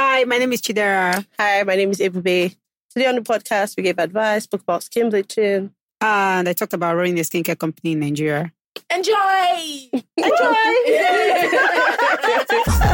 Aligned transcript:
Hi, 0.00 0.22
my 0.22 0.38
name 0.38 0.52
is 0.52 0.62
Chidera. 0.62 1.26
Hi, 1.40 1.64
my 1.64 1.74
name 1.74 1.90
is 1.90 1.98
Ebube. 1.98 2.54
Today 2.90 3.06
on 3.08 3.16
the 3.16 3.20
podcast, 3.20 3.76
we 3.76 3.82
gave 3.82 3.98
advice, 3.98 4.44
spoke 4.44 4.60
about 4.62 4.84
skin 4.84 5.10
bleaching. 5.10 5.72
And 6.00 6.48
I 6.48 6.52
talked 6.52 6.72
about 6.72 6.94
running 6.94 7.18
a 7.18 7.22
skincare 7.22 7.58
company 7.58 7.94
in 7.94 7.98
Nigeria. 7.98 8.52
Enjoy! 8.90 9.14
Enjoy! 10.16 10.54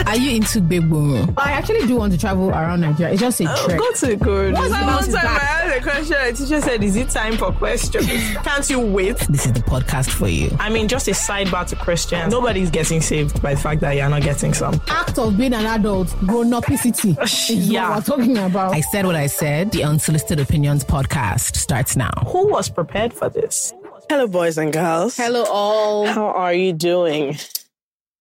Are 0.06 0.16
you 0.16 0.36
into 0.36 0.60
big 0.60 0.90
boom? 0.90 1.32
I 1.36 1.52
actually 1.52 1.86
do 1.86 1.94
want 1.96 2.12
to 2.12 2.18
travel 2.18 2.50
around 2.50 2.80
Nigeria. 2.80 3.12
It's 3.12 3.20
just 3.20 3.40
a 3.40 3.44
oh, 3.48 3.64
trek. 3.66 3.78
Go 3.78 3.92
to 3.92 4.16
good. 4.16 4.54
What's 4.54 4.70
One 4.70 4.82
about 4.82 5.04
time 5.04 5.16
I 5.24 5.38
asked 5.38 5.76
a 5.76 5.82
question, 5.82 6.16
the 6.20 6.32
teacher 6.32 6.60
said, 6.60 6.82
Is 6.82 6.96
it 6.96 7.10
time 7.10 7.36
for 7.36 7.52
questions? 7.52 8.06
Can't 8.42 8.68
you 8.68 8.80
wait? 8.80 9.18
This 9.30 9.46
is 9.46 9.52
the 9.52 9.60
podcast 9.60 10.10
for 10.10 10.26
you. 10.26 10.50
I 10.58 10.68
mean, 10.68 10.88
just 10.88 11.06
a 11.06 11.12
sidebar 11.12 11.64
to 11.68 11.76
Christians. 11.76 12.32
Nobody's 12.32 12.70
getting 12.70 13.00
saved 13.00 13.40
by 13.40 13.54
the 13.54 13.60
fact 13.60 13.80
that 13.82 13.92
you're 13.92 14.08
not 14.08 14.22
getting 14.22 14.52
some. 14.52 14.80
Act 14.88 15.16
of 15.20 15.36
being 15.38 15.54
an 15.54 15.64
adult, 15.64 16.08
grown 16.26 16.50
upicity. 16.50 17.16
is 17.22 17.50
Yeah. 17.70 17.90
what 17.90 18.08
we're 18.08 18.16
talking 18.16 18.36
about. 18.38 18.74
I 18.74 18.80
said 18.80 19.06
what 19.06 19.14
I 19.14 19.28
said. 19.28 19.70
The 19.70 19.84
Unsolicited 19.84 20.40
Opinions 20.40 20.82
podcast 20.84 21.54
starts 21.54 21.94
now. 21.96 22.10
Who 22.26 22.48
was 22.48 22.68
prepared 22.68 23.12
for 23.14 23.28
this? 23.30 23.72
Hello, 24.08 24.26
boys 24.26 24.58
and 24.58 24.72
girls. 24.72 25.16
Hello, 25.16 25.44
all. 25.48 26.06
How 26.06 26.26
are 26.26 26.52
you 26.54 26.72
doing? 26.72 27.36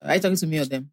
Are 0.02 0.16
you 0.16 0.22
talking 0.22 0.38
to 0.38 0.48
me 0.48 0.60
or 0.60 0.66
them? 0.66 0.92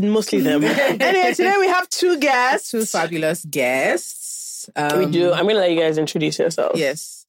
Mostly 0.00 0.40
them. 0.40 0.62
anyway, 0.64 1.34
today 1.34 1.56
we 1.58 1.66
have 1.68 1.88
two 1.88 2.18
guests. 2.18 2.70
Two 2.70 2.84
fabulous 2.84 3.44
guests. 3.44 4.70
we 4.76 4.82
Um, 4.82 5.10
do. 5.10 5.32
I'm 5.32 5.44
going 5.44 5.56
to 5.56 5.60
let 5.60 5.72
you 5.72 5.78
guys 5.80 5.98
introduce 5.98 6.38
yourselves. 6.38 6.78
Yes. 6.78 7.26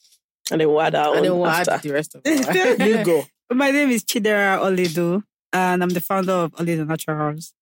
And 0.52 0.60
then 0.62 0.68
we'll 0.70 0.82
add 0.82 0.96
our 0.96 1.16
And 1.16 1.26
then 1.26 1.32
own 1.32 1.40
we'll 1.40 1.50
add 1.50 1.66
the 1.82 1.92
rest 1.94 2.16
of 2.16 2.22
it. 2.26 2.80
you 2.88 3.04
go. 3.04 3.24
My 3.54 3.72
name 3.72 3.90
is 3.90 4.04
Chidera 4.04 4.60
Oledo, 4.60 5.24
and 5.52 5.84
I'm 5.84 5.90
the 5.90 6.00
founder 6.02 6.32
of 6.34 6.52
Olaedo 6.54 6.88
Naturals. 6.88 7.54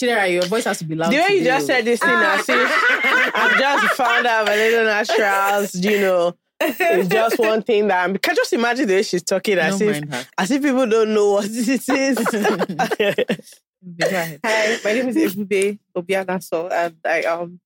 Chidera, 0.00 0.30
your 0.30 0.44
voice 0.46 0.64
has 0.64 0.78
to 0.78 0.84
be 0.84 0.94
loud. 0.94 1.12
The 1.12 1.16
way 1.18 1.38
you 1.38 1.44
just 1.44 1.64
oh. 1.64 1.66
said 1.68 1.84
this 1.84 2.00
thing, 2.00 2.10
as 2.10 2.46
if 2.48 2.70
I've 3.34 3.58
just 3.58 3.94
found 3.94 4.26
out 4.26 4.48
a 4.48 4.54
little 4.54 4.84
naturals, 4.84 5.74
you 5.76 6.00
know. 6.00 6.34
It's 6.60 7.08
just 7.08 7.38
one 7.38 7.62
thing 7.68 7.88
that 7.88 8.04
I'm. 8.04 8.16
Can 8.18 8.34
just 8.36 8.52
imagine 8.52 8.86
the 8.88 8.94
way 8.94 9.02
she's 9.02 9.22
talking 9.22 9.58
as 9.58 9.80
if 9.80 10.04
as 10.38 10.50
if 10.50 10.62
people 10.62 10.86
don't 10.86 11.12
know 11.14 11.32
what 11.32 11.44
this 11.50 11.88
is. 11.88 12.18
Hi, 14.02 14.78
my 14.84 14.92
name 14.92 15.08
is 15.08 15.16
Ebube 15.36 15.78
Obianaso, 15.96 16.70
and 16.72 16.96
I 17.04 17.22
am 17.22 17.60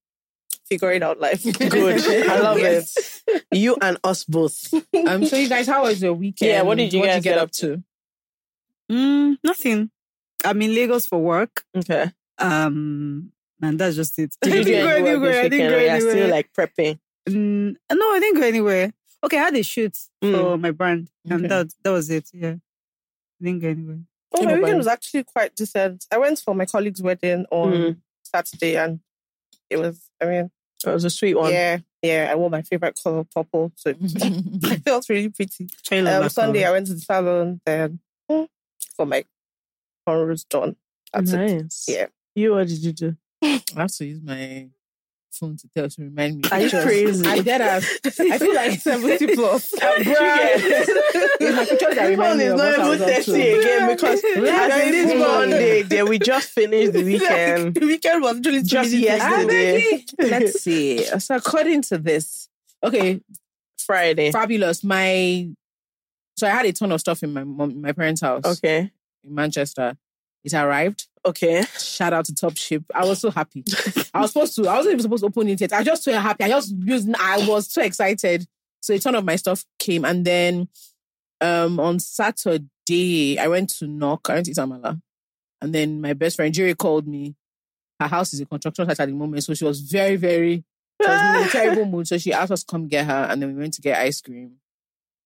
figuring 0.69 1.03
out 1.03 1.20
life. 1.20 1.45
Good. 1.45 2.28
I 2.30 2.41
love 2.41 2.58
Yes. 2.58 3.22
it. 3.28 3.45
You 3.53 3.77
and 3.80 3.98
us 4.03 4.25
both. 4.25 4.72
Um, 5.06 5.25
so 5.27 5.36
you 5.36 5.48
guys, 5.48 5.67
how 5.67 5.83
was 5.84 6.02
your 6.02 6.14
weekend? 6.14 6.50
Yeah, 6.50 6.62
what 6.62 6.77
did 6.78 6.92
you 6.92 7.00
What 7.00 7.06
guys 7.06 7.23
get 7.23 7.30
get 7.34 7.39
up 7.39 7.45
up 7.45 7.50
to? 7.52 7.83
Mm, 8.91 9.36
nothing. 9.45 9.91
I'm 10.45 10.61
in 10.62 10.75
Lagos 10.75 11.06
for 11.06 11.19
work. 11.20 11.64
Okay. 11.77 12.11
Um, 12.39 13.33
and 13.62 13.78
that's 13.78 13.97
just 13.97 14.19
it. 14.19 14.34
Did 14.41 14.52
I 14.52 14.56
you 14.56 14.64
do 14.64 14.70
didn't 14.70 14.84
go 14.84 14.91
any 14.91 15.02
work 15.02 15.08
anywhere. 15.11 15.30
this 15.33 15.39
I 15.39 15.42
didn't 15.48 15.52
weekend 15.52 15.70
go 15.70 15.77
or 15.77 15.80
you're 15.98 16.11
still 16.14 16.30
like 16.30 16.52
prepping? 16.52 16.98
Mm, 17.32 17.76
no, 17.92 18.12
I 18.14 18.18
didn't 18.20 18.40
go 18.40 18.46
anywhere. 18.46 18.92
Okay, 19.24 19.38
I 19.38 19.44
had 19.44 19.56
a 19.56 19.62
shoot 19.62 19.96
for 20.20 20.56
my 20.58 20.70
brand, 20.70 21.10
and 21.24 21.32
Okay. 21.44 21.48
that 21.48 21.74
that 21.82 21.90
was 21.90 22.08
it. 22.10 22.28
Yeah, 22.32 22.54
I 23.40 23.44
didn't 23.44 23.60
go 23.60 23.68
anywhere. 23.68 23.98
Oh, 24.32 24.42
my 24.44 24.50
Yeah, 24.52 24.58
weekend 24.60 24.78
was 24.78 24.86
actually 24.86 25.24
quite 25.24 25.54
decent. 25.56 26.06
I 26.12 26.18
went 26.18 26.38
for 26.38 26.54
my 26.54 26.66
colleague's 26.66 27.02
wedding 27.02 27.46
on 27.50 27.72
Mm. 27.72 27.96
Saturday, 28.22 28.76
and 28.76 29.00
it 29.70 29.76
was. 29.78 30.10
I 30.20 30.26
mean, 30.26 30.50
It 30.86 30.90
was 30.90 31.04
a 31.04 31.10
sweet 31.10 31.34
one. 31.34 31.50
yeah, 31.52 31.78
yeah. 32.02 32.28
I 32.30 32.34
wore 32.36 32.50
my 32.50 32.62
favorite 32.62 32.98
color, 33.02 33.24
purple, 33.24 33.72
so 33.74 33.90
I 34.64 34.76
felt 34.84 35.08
really 35.08 35.30
pretty. 35.30 35.68
Um, 35.90 36.28
Sunday, 36.28 36.64
I 36.64 36.70
went 36.70 36.86
to 36.86 36.94
the 36.94 37.00
salon, 37.00 37.60
then 37.66 37.98
mm, 38.30 38.48
for 38.96 39.06
my 39.06 39.24
cornrows 40.06 40.48
done. 40.48 40.76
That's 41.12 41.32
it. 41.32 41.36
Nice. 41.62 41.86
Yeah. 41.88 42.06
You, 42.36 42.52
what 42.54 42.68
did 42.68 42.78
you 42.78 42.92
do? 42.92 43.16
I 43.42 43.60
have 43.76 43.90
to 43.96 44.04
use 44.04 44.22
my 44.22 44.68
phone 45.32 45.56
to 45.56 45.68
tell 45.74 45.88
to 45.88 46.02
remind 46.02 46.36
me. 46.36 46.42
Are 46.50 46.60
you 46.60 46.70
crazy? 46.70 47.26
I 47.26 47.42
get 47.42 47.60
us. 47.60 47.84
I 48.04 48.38
feel 48.38 48.54
like 48.54 48.80
70 48.80 49.34
plus. 49.34 49.72
Bruh. 49.78 51.40
my 51.54 51.64
pictures 51.64 51.94
that 51.94 52.06
remind 52.08 52.39
me 52.39 52.44
is 52.46 52.55
not 52.55 52.72
even 52.72 52.89
was 52.89 52.98
to. 52.98 53.33
30 53.33 53.50
again 53.50 53.88
because 53.96 54.24
as 54.24 54.83
in 54.83 54.92
this. 54.92 55.14
Monday, 55.18 55.83
then 55.83 56.08
we 56.08 56.18
just 56.18 56.50
finished 56.50 56.92
the 56.92 57.05
weekend. 57.05 57.74
the 57.74 57.86
weekend 57.86 58.22
was 58.22 58.40
really 58.44 58.62
Just 58.62 58.92
yesterday. 58.92 60.05
Let's 60.18 60.61
see. 60.62 61.05
So 61.05 61.36
according 61.36 61.83
to 61.83 61.98
this, 61.98 62.48
okay, 62.83 63.20
Friday. 63.78 64.33
fabulous. 64.33 64.83
My 64.84 65.48
so 66.36 66.46
I 66.46 66.50
had 66.50 66.67
a 66.67 66.72
ton 66.72 66.92
of 66.92 67.00
stuff 67.00 67.22
in 67.22 67.33
my 67.33 67.42
mom, 67.44 67.80
my 67.80 67.92
parents' 67.92 68.20
house 68.20 68.44
Okay. 68.44 68.90
in 69.24 69.34
Manchester. 69.34 69.96
It 70.44 70.55
arrived. 70.55 71.08
Okay. 71.28 71.62
Shout 71.78 72.14
out 72.14 72.24
to 72.24 72.34
Top 72.34 72.56
Ship. 72.56 72.83
I 72.94 73.05
was 73.05 73.20
so 73.20 73.30
happy. 73.30 73.62
I 74.14 74.22
was 74.22 74.33
supposed 74.33 74.56
to. 74.56 74.66
I 74.66 74.77
wasn't 74.77 74.94
even 74.94 75.02
supposed 75.02 75.22
to 75.22 75.27
open 75.27 75.48
it 75.48 75.61
yet. 75.61 75.74
I 75.74 75.84
just 75.84 76.02
so 76.02 76.12
happy. 76.12 76.44
I 76.44 76.48
just 76.48 76.74
used. 76.74 77.08
I 77.18 77.46
was 77.46 77.70
so 77.70 77.83
excited. 77.83 78.46
So 78.80 78.94
a 78.94 78.98
ton 78.98 79.14
of 79.14 79.24
my 79.24 79.36
stuff 79.36 79.64
came, 79.78 80.05
and 80.05 80.24
then 80.24 80.68
um 81.40 81.78
on 81.78 81.98
Saturday 81.98 83.38
I 83.38 83.46
went 83.48 83.70
to 83.78 83.86
knock. 83.86 84.30
I 84.30 84.34
went 84.34 84.46
to 84.46 84.52
eat 84.52 84.56
amala, 84.56 85.00
and 85.61 85.74
then 85.74 86.00
my 86.00 86.14
best 86.14 86.36
friend 86.36 86.55
Jerry 86.55 86.74
called 86.74 87.06
me. 87.06 87.34
Her 88.00 88.06
house 88.06 88.33
is 88.33 88.40
a 88.40 88.46
construction 88.46 88.86
site 88.86 89.00
at 89.00 89.08
the 89.08 89.14
moment, 89.14 89.44
so 89.44 89.52
she 89.55 89.64
was 89.64 89.80
very, 89.80 90.17
very 90.17 90.64
she 91.02 91.08
was 91.08 91.20
in 91.20 91.48
a 91.48 91.48
terrible 91.52 91.84
mood. 91.84 92.08
So 92.08 92.17
she 92.17 92.33
asked 92.33 92.52
us 92.52 92.64
to 92.64 92.70
come 92.70 92.88
get 92.88 93.06
her, 93.06 93.27
and 93.28 93.42
then 93.42 93.55
we 93.55 93.61
went 93.61 93.74
to 93.74 93.83
get 93.83 94.00
ice 94.00 94.20
cream. 94.20 94.56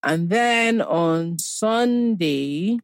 And 0.03 0.31
then 0.31 0.81
on 0.81 1.39
Sunday, 1.39 2.81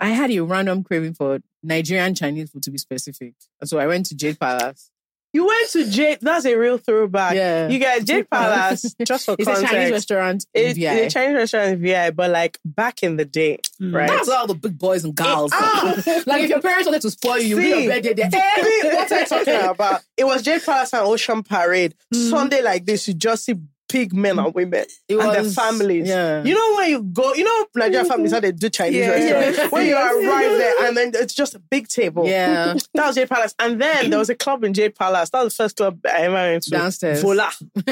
I 0.00 0.08
had 0.10 0.30
a 0.30 0.40
random 0.40 0.82
craving 0.82 1.14
for 1.14 1.40
Nigerian 1.64 2.14
Chinese 2.14 2.50
food 2.50 2.62
to 2.64 2.70
be 2.70 2.78
specific. 2.78 3.34
So 3.64 3.78
I 3.78 3.86
went 3.86 4.06
to 4.06 4.14
Jade 4.14 4.38
Palace. 4.38 4.90
You 5.32 5.44
went 5.48 5.68
to 5.70 5.90
Jade. 5.90 6.18
That's 6.22 6.44
a 6.46 6.54
real 6.54 6.78
throwback. 6.78 7.34
Yeah. 7.34 7.66
You 7.68 7.80
guys, 7.80 8.04
Jade 8.04 8.30
Palace. 8.30 8.94
Just 9.04 9.26
for 9.26 9.34
It's 9.36 9.48
a. 9.48 9.62
Chinese 9.66 9.90
restaurant 9.90 10.46
It's 10.54 10.78
VI. 10.78 10.92
a 10.92 11.10
Chinese 11.10 11.34
restaurant 11.34 11.70
in 11.72 11.82
VI, 11.82 12.10
but 12.12 12.30
like 12.30 12.58
back 12.64 13.02
in 13.02 13.16
the 13.16 13.24
day, 13.24 13.58
Mm. 13.82 13.92
right? 13.92 14.08
That's 14.08 14.28
all 14.28 14.46
the 14.46 14.54
big 14.54 14.78
boys 14.78 15.02
and 15.04 15.12
girls. 15.12 15.50
Ah! 15.52 15.94
like 16.26 16.44
if 16.44 16.50
your 16.50 16.60
parents 16.60 16.86
wanted 16.86 17.02
to 17.02 17.10
spoil 17.10 17.38
you, 17.38 17.58
you 17.58 17.62
See, 17.62 17.72
do 17.72 17.80
your 17.80 17.92
birthday 17.94 18.14
there. 18.14 18.30
See 18.64 18.88
what 18.88 19.12
I'm 19.12 19.26
talking 19.44 19.68
about? 19.70 20.02
It 20.16 20.22
was 20.24 20.42
Jade 20.42 20.62
Palace 20.64 20.92
and 20.92 21.02
Ocean 21.02 21.42
Parade. 21.42 21.96
Mm. 22.14 22.30
Sunday 22.30 22.62
like 22.62 22.86
this, 22.86 23.08
you 23.08 23.14
just 23.14 23.44
see 23.46 23.54
big 23.88 24.12
men 24.14 24.38
and 24.38 24.48
mm. 24.48 24.54
women 24.54 24.84
It 25.08 25.16
and 25.16 25.34
their 25.34 25.44
families. 25.44 26.08
yeah. 26.08 26.42
You 26.42 26.54
know 26.54 26.76
when 26.76 26.90
you 26.90 27.02
go, 27.02 27.34
you 27.34 27.44
know 27.44 27.66
Nigerian 27.74 28.04
mm-hmm. 28.04 28.10
families 28.10 28.32
how 28.32 28.40
they 28.40 28.52
do 28.52 28.68
Chinese 28.68 28.96
Yeah. 28.96 29.68
When 29.70 29.86
you 29.86 29.94
arrive 29.96 30.58
there 30.58 30.86
and 30.86 30.96
then 30.96 31.12
it's 31.14 31.34
just 31.34 31.54
a 31.54 31.58
big 31.58 31.88
table. 31.88 32.26
Yeah. 32.26 32.74
That 32.94 33.06
was 33.08 33.16
Jade 33.16 33.28
Palace. 33.28 33.54
And 33.58 33.80
then 33.80 34.10
there 34.10 34.18
was 34.18 34.30
a 34.30 34.34
club 34.34 34.64
in 34.64 34.72
Jade 34.74 34.94
Palace. 34.94 35.30
That 35.30 35.42
was 35.44 35.56
the 35.56 35.62
first 35.64 35.76
club 35.76 36.00
I 36.06 36.22
ever 36.22 36.34
went 36.34 36.62
to. 36.64 36.70
Downstairs. 36.70 37.22
Voila. 37.22 37.50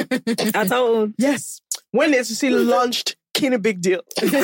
At 0.53 0.71
our. 0.71 1.09
Yes. 1.17 1.61
When 1.91 2.11
they 2.11 2.23
see 2.23 2.49
launched, 2.49 3.15
a 3.41 3.59
big 3.59 3.81
deal. 3.81 4.01
Can 4.17 4.29
you 4.31 4.37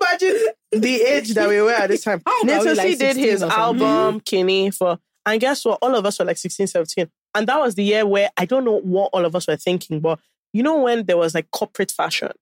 imagine 0.00 0.46
the 0.72 1.02
age 1.06 1.34
that 1.34 1.48
we 1.48 1.60
were 1.60 1.70
at 1.70 1.88
this 1.88 2.02
time? 2.02 2.22
How 2.26 2.38
old 2.40 2.50
are 2.50 2.60
we, 2.60 2.66
Naeto 2.66 2.76
like 2.76 2.98
did 2.98 3.16
his 3.16 3.42
album 3.42 4.20
Kinney 4.20 4.70
for, 4.72 4.98
and 5.24 5.40
guess 5.40 5.64
what? 5.64 5.78
All 5.82 5.94
of 5.94 6.04
us 6.04 6.18
were 6.18 6.24
like 6.24 6.38
16, 6.38 6.66
17. 6.66 7.08
And 7.36 7.46
that 7.46 7.58
was 7.60 7.74
the 7.76 7.84
year 7.84 8.04
where 8.06 8.30
I 8.36 8.44
don't 8.46 8.64
know 8.64 8.80
what 8.80 9.10
all 9.12 9.24
of 9.24 9.36
us 9.36 9.46
were 9.46 9.56
thinking, 9.56 10.00
but 10.00 10.18
you 10.52 10.62
know 10.62 10.80
when 10.82 11.04
there 11.06 11.16
was 11.16 11.34
like 11.34 11.50
corporate 11.52 11.90
fashion? 11.92 12.32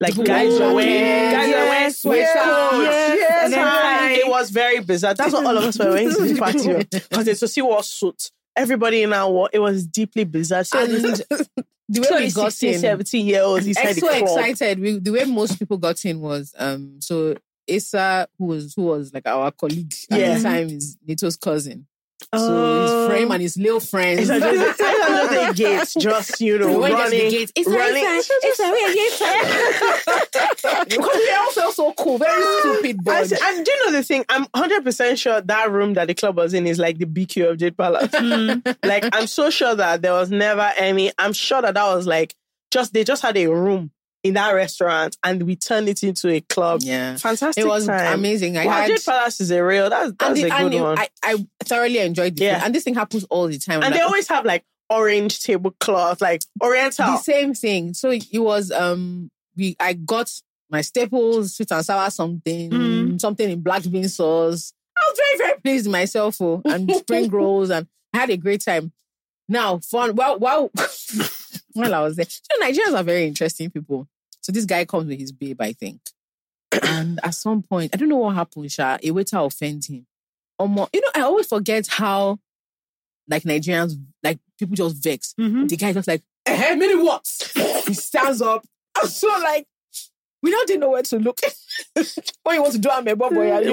Like 0.00 0.14
guys 0.24 0.58
were 0.58 0.66
Oh, 0.66 0.74
wearing, 0.74 0.92
yeah, 0.94 1.30
guys 1.32 1.48
were 1.48 1.68
wearing 1.70 1.90
sweatshirts. 1.92 2.84
yes, 2.84 3.16
Yes, 3.18 3.50
then 3.50 3.66
hi. 3.66 4.10
it 4.12 4.28
was 4.28 4.50
very 4.50 4.80
bizarre. 4.80 5.14
That's 5.14 5.32
what 5.32 5.46
all 5.46 5.56
of 5.58 5.64
us 5.64 5.78
were 5.78 5.90
wearing 5.90 6.10
to 6.10 6.20
this 6.22 6.38
party. 6.38 6.74
Because 6.90 7.28
it's 7.28 7.40
to 7.40 7.48
see 7.48 7.62
what 7.62 7.84
suit. 7.84 8.30
Everybody 8.56 9.02
in 9.02 9.12
our 9.12 9.30
war, 9.30 9.48
it 9.52 9.58
was 9.60 9.86
deeply 9.86 10.24
bizarre. 10.24 10.64
So 10.64 10.78
And 10.82 10.90
the 11.88 12.00
way 12.00 12.24
we 12.26 12.30
got 12.32 12.52
16, 12.52 12.74
in, 12.74 12.80
17 12.80 13.26
year 13.26 13.42
olds 13.42 13.66
inside 13.66 13.94
so 13.96 14.10
excited. 14.10 14.78
We, 14.80 14.98
the 14.98 15.10
way 15.12 15.24
most 15.24 15.58
people 15.58 15.76
got 15.78 16.04
in 16.04 16.20
was 16.20 16.54
um 16.58 17.00
so 17.00 17.36
Issa, 17.66 18.28
who 18.38 18.46
was 18.46 18.74
who 18.74 18.82
was 18.82 19.12
like 19.14 19.26
our 19.26 19.50
colleague 19.50 19.94
at 20.10 20.20
Yeah. 20.20 20.36
the 20.36 20.42
time, 20.42 20.68
is 20.68 20.96
Naeto's 21.06 21.36
cousin. 21.36 21.86
Oh. 22.32 22.38
So 22.38 22.82
his 22.82 22.90
friend 23.08 23.30
oh. 23.30 23.32
and 23.34 23.42
his 23.42 23.56
little 23.56 23.80
friends. 23.80 24.20
It's 24.20 24.28
just, 24.28 24.44
it's 24.54 24.78
just 24.78 25.30
the 25.30 25.54
gates, 25.54 25.94
just 25.94 26.40
you 26.40 26.58
know, 26.58 26.80
gets 26.80 26.88
to 26.88 26.88
the 26.88 26.94
running, 26.94 27.30
gate, 27.30 27.52
it's 27.54 27.68
running. 27.68 28.04
Issa, 28.04 28.32
Issa, 28.44 28.64
Issa. 29.04 30.84
Because 30.88 31.16
we 31.16 31.32
all 31.34 31.50
felt 31.52 31.74
so 31.74 31.92
cool, 31.94 32.18
very 32.18 32.42
ah. 32.42 32.58
stupid 32.60 32.96
I 33.00 33.02
bunch. 33.02 33.28
said- 33.28 33.38
and 33.42 33.64
do 33.64 33.70
you 33.70 33.86
know 33.86 33.92
the 33.92 34.02
thing? 34.02 34.24
I'm 34.28 34.46
100% 34.46 35.18
sure 35.18 35.40
that 35.40 35.70
room 35.70 35.94
that 35.94 36.08
the 36.08 36.14
club 36.14 36.36
was 36.36 36.54
in 36.54 36.66
is 36.66 36.78
like 36.78 36.98
the 36.98 37.06
BQ 37.06 37.50
of 37.50 37.58
Jade 37.58 37.76
Palace. 37.76 38.12
Hmm. 38.24 38.60
like, 38.82 39.04
I'm 39.12 39.26
so 39.26 39.50
sure 39.50 39.74
that 39.74 40.00
there 40.00 40.12
was 40.12 40.30
never 40.30 40.72
any. 40.78 41.12
I'm 41.18 41.34
sure 41.34 41.60
that 41.60 41.74
that 41.74 41.94
was 41.94 42.06
like 42.06 42.34
just, 42.70 42.92
they 42.94 43.04
just 43.04 43.22
had 43.22 43.36
a 43.36 43.46
room 43.48 43.90
in 44.24 44.34
that 44.34 44.52
restaurant 44.52 45.16
and 45.22 45.42
we 45.44 45.54
turned 45.54 45.88
it 45.88 46.02
into 46.02 46.28
a 46.30 46.40
club. 46.40 46.80
Yeah. 46.82 47.16
Fantastic. 47.16 47.62
It 47.62 47.68
was 47.68 47.86
time. 47.86 48.18
amazing. 48.18 48.56
I 48.56 48.64
wow, 48.66 48.72
had 48.72 49.04
Palace 49.04 49.40
is 49.40 49.50
a 49.50 49.62
real, 49.62 49.90
that's, 49.90 50.12
that's 50.18 50.40
the- 50.40 50.48
a 50.50 50.58
good 50.62 50.74
it- 50.74 50.80
one. 50.80 50.98
I, 50.98 51.08
I 51.22 51.46
thoroughly 51.62 51.98
enjoyed 51.98 52.34
the 52.36 52.44
Yeah. 52.44 52.58
food. 52.58 52.64
And 52.64 52.74
this 52.74 52.84
thing 52.84 52.94
happens 52.94 53.24
all 53.24 53.46
the 53.48 53.58
time. 53.58 53.78
I'm 53.78 53.84
and 53.84 53.92
like, 53.92 54.00
they 54.00 54.04
always 54.04 54.26
have 54.28 54.44
like 54.46 54.64
orange 54.90 55.40
tablecloth, 55.40 56.20
like 56.22 56.40
oriental. 56.62 57.06
the 57.06 57.18
same 57.18 57.52
thing. 57.54 57.92
So 57.94 58.10
it 58.10 58.24
was 58.34 58.70
um 58.72 59.30
we 59.56 59.76
I 59.78 59.92
got 59.92 60.30
my 60.70 60.80
staples, 60.80 61.54
sweet 61.56 61.70
and 61.70 61.84
sour 61.84 62.08
something, 62.10 62.70
Mm. 62.70 63.20
something 63.20 63.48
in 63.50 63.60
black 63.60 63.82
bean 63.88 64.08
sauce. 64.08 64.72
I 64.96 65.02
was 65.10 65.18
very, 65.18 65.38
very 65.48 65.60
pleased 65.60 65.86
with 65.86 65.92
myself 65.92 66.40
oh, 66.40 66.62
and 66.64 66.90
spring 66.96 67.28
rolls 67.30 67.68
and 67.70 67.86
I 68.14 68.18
had 68.20 68.30
a 68.30 68.36
great 68.38 68.64
time. 68.64 68.92
Now, 69.48 69.78
fun. 69.80 70.14
Well, 70.16 70.38
well, 70.38 70.70
while 71.74 71.94
I 71.94 72.00
was 72.00 72.16
there, 72.16 72.26
you 72.50 72.60
know, 72.60 72.66
Nigerians 72.66 72.98
are 72.98 73.02
very 73.02 73.26
interesting 73.26 73.70
people. 73.70 74.08
So 74.44 74.52
this 74.52 74.66
guy 74.66 74.84
comes 74.84 75.06
with 75.06 75.18
his 75.18 75.32
babe, 75.32 75.58
I 75.62 75.72
think. 75.72 76.00
And 76.82 77.18
at 77.22 77.34
some 77.34 77.62
point, 77.62 77.94
I 77.94 77.96
don't 77.96 78.10
know 78.10 78.18
what 78.18 78.34
happened, 78.34 78.70
Sha, 78.70 78.98
a 79.02 79.10
waiter 79.10 79.38
offended 79.38 79.86
him. 79.90 80.06
Omo, 80.60 80.86
you 80.92 81.00
know, 81.00 81.08
I 81.14 81.20
always 81.22 81.46
forget 81.46 81.86
how 81.86 82.38
like 83.26 83.44
Nigerians, 83.44 83.94
like 84.22 84.38
people 84.58 84.76
just 84.76 85.02
vex. 85.02 85.34
Mhm. 85.40 85.66
The 85.66 85.78
guy 85.78 85.94
just 85.94 86.06
like, 86.08 86.22
eh, 86.44 86.74
many 86.74 86.94
what? 87.02 87.26
he 87.86 87.94
stands 87.94 88.42
up. 88.42 88.66
I'm 88.94 89.06
so 89.08 89.28
like, 89.28 89.66
we 90.42 90.50
now 90.50 90.58
didn't 90.66 90.80
know 90.80 90.90
where 90.90 91.02
to 91.02 91.18
look. 91.18 91.40
when 91.94 92.56
you 92.56 92.60
want 92.60 92.72
to 92.74 92.78
do 92.78 92.90
I'm 92.90 93.08
a 93.08 93.16
boy, 93.16 93.30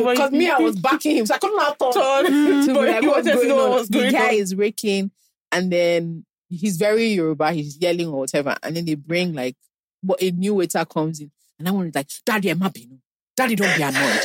because 0.09 0.31
me, 0.31 0.50
I 0.50 0.57
was 0.59 0.79
backing 0.79 1.18
him, 1.18 1.25
so 1.25 1.35
I 1.35 1.38
couldn't 1.38 1.59
have 1.59 1.75
thought 1.75 1.94
Turn. 1.94 2.25
to 2.65 2.73
But 2.73 2.88
like, 2.88 3.03
you 3.03 3.09
what's 3.09 3.27
going 3.27 3.47
know 3.50 3.56
what 3.69 3.79
was 3.79 3.89
the 3.89 4.00
going 4.00 4.12
guy 4.13 4.27
on. 4.29 4.33
is 4.35 4.56
raking, 4.56 5.12
and 5.51 5.69
then 5.69 6.25
he's 6.47 6.77
very 6.77 7.07
Yoruba. 7.07 7.51
He's 7.51 7.77
yelling 7.77 8.07
or 8.07 8.19
whatever, 8.19 8.56
and 8.63 8.73
then 8.77 8.85
they 8.85 8.95
bring 8.95 9.33
like, 9.33 9.57
but 10.03 10.21
a 10.21 10.31
new 10.31 10.56
waiter 10.56 10.83
comes 10.86 11.19
in, 11.19 11.31
and 11.59 11.68
I 11.68 11.71
want 11.71 11.94
to 11.94 12.00
like, 12.00 12.09
Daddy, 12.25 12.50
I'm 12.50 12.62
happy. 12.62 12.89
Daddy, 13.36 13.56
don't 13.56 13.75
be 13.75 13.83
annoyed. 13.83 14.21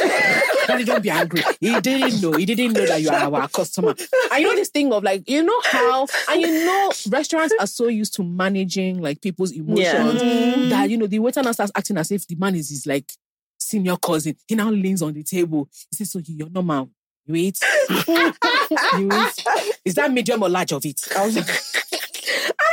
Daddy, 0.67 0.85
don't 0.85 1.03
be 1.03 1.11
angry. 1.11 1.43
He 1.61 1.81
didn't 1.81 2.21
know. 2.21 2.33
He 2.33 2.45
didn't 2.45 2.73
know 2.73 2.87
that 2.87 3.01
you 3.01 3.09
are 3.09 3.33
our 3.35 3.49
customer. 3.49 3.95
And 4.33 4.43
you 4.43 4.49
know 4.49 4.57
this 4.57 4.71
thing 4.71 4.93
of 4.93 5.05
like, 5.05 5.29
you 5.29 5.45
know 5.45 5.61
how, 5.65 6.07
and 6.29 6.41
you 6.41 6.65
know, 6.67 6.93
restaurants 7.09 7.55
are 7.61 7.67
so 7.67 7.87
used 7.87 8.15
to 8.15 8.25
managing 8.25 9.01
like 9.01 9.21
people's 9.21 9.53
emotions 9.53 10.21
mm-hmm. 10.21 10.69
that 10.71 10.91
you 10.91 10.99
know 10.99 11.07
the 11.07 11.19
waiter 11.21 11.43
now 11.43 11.53
starts 11.53 11.73
acting 11.75 11.97
as 11.99 12.11
if 12.11 12.27
the 12.27 12.35
man 12.35 12.57
is 12.57 12.71
his 12.71 12.87
like 12.87 13.11
senior 13.59 13.97
cousin. 13.97 14.35
He 14.47 14.55
now 14.55 14.71
leans 14.71 15.03
on 15.03 15.13
the 15.13 15.23
table. 15.23 15.69
He 15.91 15.97
says, 15.97 16.11
"So 16.11 16.21
you're 16.25 16.51
normal. 16.51 16.91
You 17.27 17.35
eat. 17.37 17.59
you 18.09 19.09
eat. 19.13 19.47
Is 19.85 19.95
that 19.95 20.11
medium 20.13 20.43
or 20.43 20.49
large 20.49 20.73
of 20.73 20.85
it?" 20.85 21.01
I 21.17 21.27
was 21.27 21.37
like, 21.37 21.47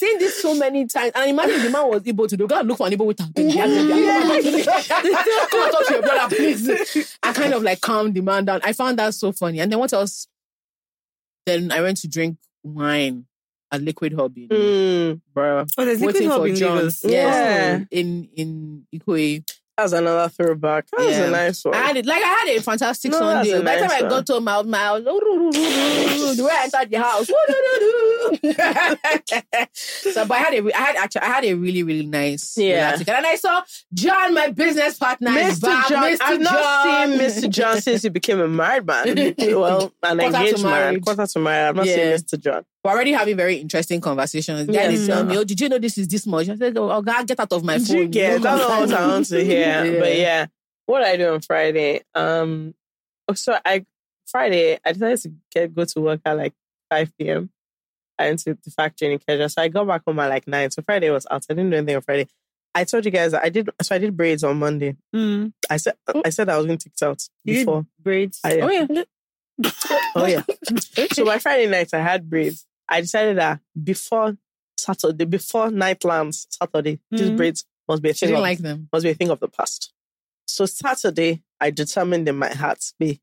seen 0.00 0.18
this 0.18 0.40
so 0.42 0.54
many 0.54 0.86
times, 0.86 1.12
and 1.14 1.24
I 1.24 1.26
imagine 1.28 1.62
the 1.62 1.70
man 1.70 1.88
was 1.88 2.02
able 2.06 2.26
to 2.26 2.36
do. 2.36 2.46
Go 2.48 2.58
and 2.58 2.68
look 2.68 2.78
for 2.78 2.86
an 2.86 2.92
able 2.92 3.06
waiter. 3.06 3.24
Come 3.36 3.46
and 3.46 3.52
talk 5.72 5.86
to 5.86 5.92
your 5.92 6.02
brother, 6.02 6.34
please. 6.36 7.16
I 7.22 7.32
kind 7.32 7.54
of 7.54 7.62
like 7.62 7.80
calmed 7.80 8.14
the 8.14 8.20
man 8.22 8.44
down. 8.44 8.60
I 8.64 8.72
found 8.72 8.98
that 8.98 9.14
so 9.14 9.32
funny. 9.32 9.60
And 9.60 9.70
then 9.70 9.78
what 9.78 9.92
else? 9.92 10.26
Then 11.46 11.72
I 11.72 11.80
went 11.80 11.96
to 11.98 12.08
drink 12.08 12.38
wine 12.62 13.26
at 13.72 13.82
Liquid 13.82 14.12
Hobby, 14.14 14.48
Mm, 14.48 15.20
bro 15.32 15.64
Oh, 15.78 15.84
there's 15.84 16.00
liquid 16.00 16.24
hub 16.24 16.40
for 16.40 16.46
in. 16.48 16.54
Lagos. 16.54 17.04
Yes, 17.04 17.12
Yeah. 17.12 17.84
in 17.98 18.28
in 18.36 18.86
Ikoyi. 18.94 19.44
That's 19.80 19.92
another 19.92 20.28
throwback. 20.28 20.86
That 20.90 21.06
was 21.06 21.16
Yeah. 21.16 21.24
a 21.24 21.30
nice 21.30 21.64
one. 21.64 21.74
I 21.74 21.86
had 21.86 21.96
it 21.96 22.06
like 22.06 22.22
I 22.22 22.26
had 22.26 22.48
a 22.56 22.60
fantastic 22.62 23.10
No, 23.12 23.18
Sunday. 23.18 23.50
a 23.52 23.62
By 23.62 23.74
the 23.76 23.80
time 23.80 23.88
nice 23.88 24.02
I 24.02 24.08
got 24.08 24.26
to 24.26 24.40
my 24.40 24.62
my 24.62 24.78
house, 24.78 25.02
the 25.04 26.42
way 26.44 26.50
I 26.52 26.64
entered 26.64 26.90
the 26.90 26.98
house. 26.98 27.26
so, 30.12 30.24
but 30.26 30.34
I 30.34 30.38
had 30.38 30.54
a 30.54 30.76
I 30.76 30.80
had 30.80 30.96
actually 30.96 31.20
I 31.22 31.26
had 31.26 31.44
a 31.44 31.54
really 31.54 31.82
really 31.82 32.06
nice 32.06 32.56
Yeah. 32.56 32.92
relaxing- 32.92 33.14
and 33.14 33.26
I 33.26 33.36
saw 33.36 33.62
John, 33.94 34.34
my 34.34 34.48
business 34.48 34.98
partner, 34.98 35.30
Mr. 35.30 35.62
back. 35.62 35.88
John, 35.88 36.02
Mr. 36.04 36.18
I've 36.20 36.40
not 36.40 36.84
seen 36.84 37.18
Mr. 37.18 37.50
John 37.50 37.80
since 37.80 38.02
he 38.02 38.08
became 38.08 38.40
a 38.40 38.48
married 38.48 38.86
man. 38.86 39.06
well, 39.38 39.92
an 40.02 40.20
engaged 40.20 40.62
man, 40.62 41.00
quarter 41.00 41.26
to 41.26 41.38
married. 41.38 41.68
I've 41.68 41.76
not 41.76 41.86
Yeah. 41.86 42.16
seen 42.16 42.38
Mr. 42.38 42.40
John. 42.40 42.64
We're 42.82 42.92
already 42.92 43.12
having 43.12 43.36
very 43.36 43.56
interesting 43.56 44.00
conversations. 44.00 44.66
The 44.66 44.72
guy 44.72 44.84
Yes, 44.88 45.00
is 45.00 45.08
me, 45.26 45.36
"Oh, 45.36 45.44
did 45.44 45.60
you 45.60 45.68
know 45.68 45.78
this 45.78 45.98
is 45.98 46.08
this 46.08 46.26
much?" 46.26 46.48
I 46.48 46.56
said, 46.56 46.76
"Oh, 46.78 47.02
God, 47.02 47.26
get 47.26 47.38
out 47.38 47.52
of 47.52 47.62
my 47.62 47.76
Did 47.78 47.86
phone." 47.88 47.96
you 47.98 48.08
get? 48.08 48.40
That's 48.42 48.62
what 48.62 48.92
I 48.94 49.06
me." 49.06 49.12
want 49.12 49.26
to 49.26 49.44
hear. 49.44 49.84
Yeah. 49.84 50.00
But 50.00 50.16
yeah, 50.16 50.46
what 50.86 51.02
I 51.02 51.16
do 51.16 51.34
on 51.34 51.40
Friday? 51.40 52.00
Um, 52.14 52.74
oh, 53.28 53.34
so 53.34 53.58
I 53.64 53.84
Friday 54.26 54.78
I 54.84 54.92
decided 54.92 55.20
to 55.22 55.32
get 55.52 55.74
go 55.74 55.84
to 55.84 56.00
work 56.00 56.20
at 56.24 56.36
like 56.38 56.54
five 56.88 57.12
p.m. 57.18 57.50
I 58.18 58.28
went 58.28 58.38
to 58.40 58.56
the 58.62 58.70
factory 58.70 59.12
in 59.12 59.18
Ikeja, 59.18 59.50
so 59.52 59.60
I 59.62 59.68
got 59.68 59.86
back 59.86 60.02
home 60.06 60.18
at 60.20 60.28
like 60.30 60.48
nine. 60.48 60.70
So 60.70 60.80
Friday 60.82 61.10
was 61.10 61.26
out. 61.30 61.44
I 61.50 61.54
didn't 61.54 61.70
do 61.70 61.76
anything 61.76 61.96
on 61.96 62.02
Friday. 62.02 62.28
I 62.74 62.84
told 62.84 63.04
you 63.04 63.10
guys 63.10 63.32
that 63.32 63.42
I 63.44 63.50
did. 63.50 63.68
So 63.82 63.94
I 63.94 63.98
did 63.98 64.16
braids 64.16 64.42
on 64.44 64.58
Monday. 64.58 64.96
Mm. 65.14 65.52
I 65.68 65.76
said 65.76 65.94
I 66.24 66.30
said 66.30 66.48
I 66.48 66.56
was 66.56 66.64
going 66.66 66.78
to 66.78 66.84
TikTok 66.84 67.18
before. 67.44 67.84
braids. 68.00 68.40
I, 68.44 68.60
Oh 68.60 68.70
yeah. 68.70 68.86
Oh 70.14 70.26
yeah. 70.26 70.42
so 71.12 71.24
my 71.26 71.38
Friday 71.38 71.66
night, 71.66 71.92
I 71.92 71.98
had 71.98 72.28
braids. 72.30 72.64
I 72.90 73.00
decided 73.00 73.38
that 73.38 73.60
before 73.82 74.36
Saturday, 74.76 75.24
before 75.24 75.70
night 75.70 76.04
lands 76.04 76.46
Saturday, 76.50 76.98
these 77.10 77.30
Mhm. 77.30 77.36
braids 77.36 77.64
must 77.88 78.02
be 78.02 78.10
a 78.10 78.14
thing 78.14 78.34
of, 78.34 78.40
like 78.40 78.58
them. 78.58 78.88
must 78.92 79.04
be 79.04 79.10
a 79.10 79.14
thing 79.14 79.30
of 79.30 79.40
the 79.40 79.48
past. 79.48 79.92
So 80.46 80.66
Saturday, 80.66 81.42
I 81.60 81.70
determined 81.70 82.28
in 82.28 82.36
my 82.36 82.52
heart, 82.52 82.92
be 82.98 83.20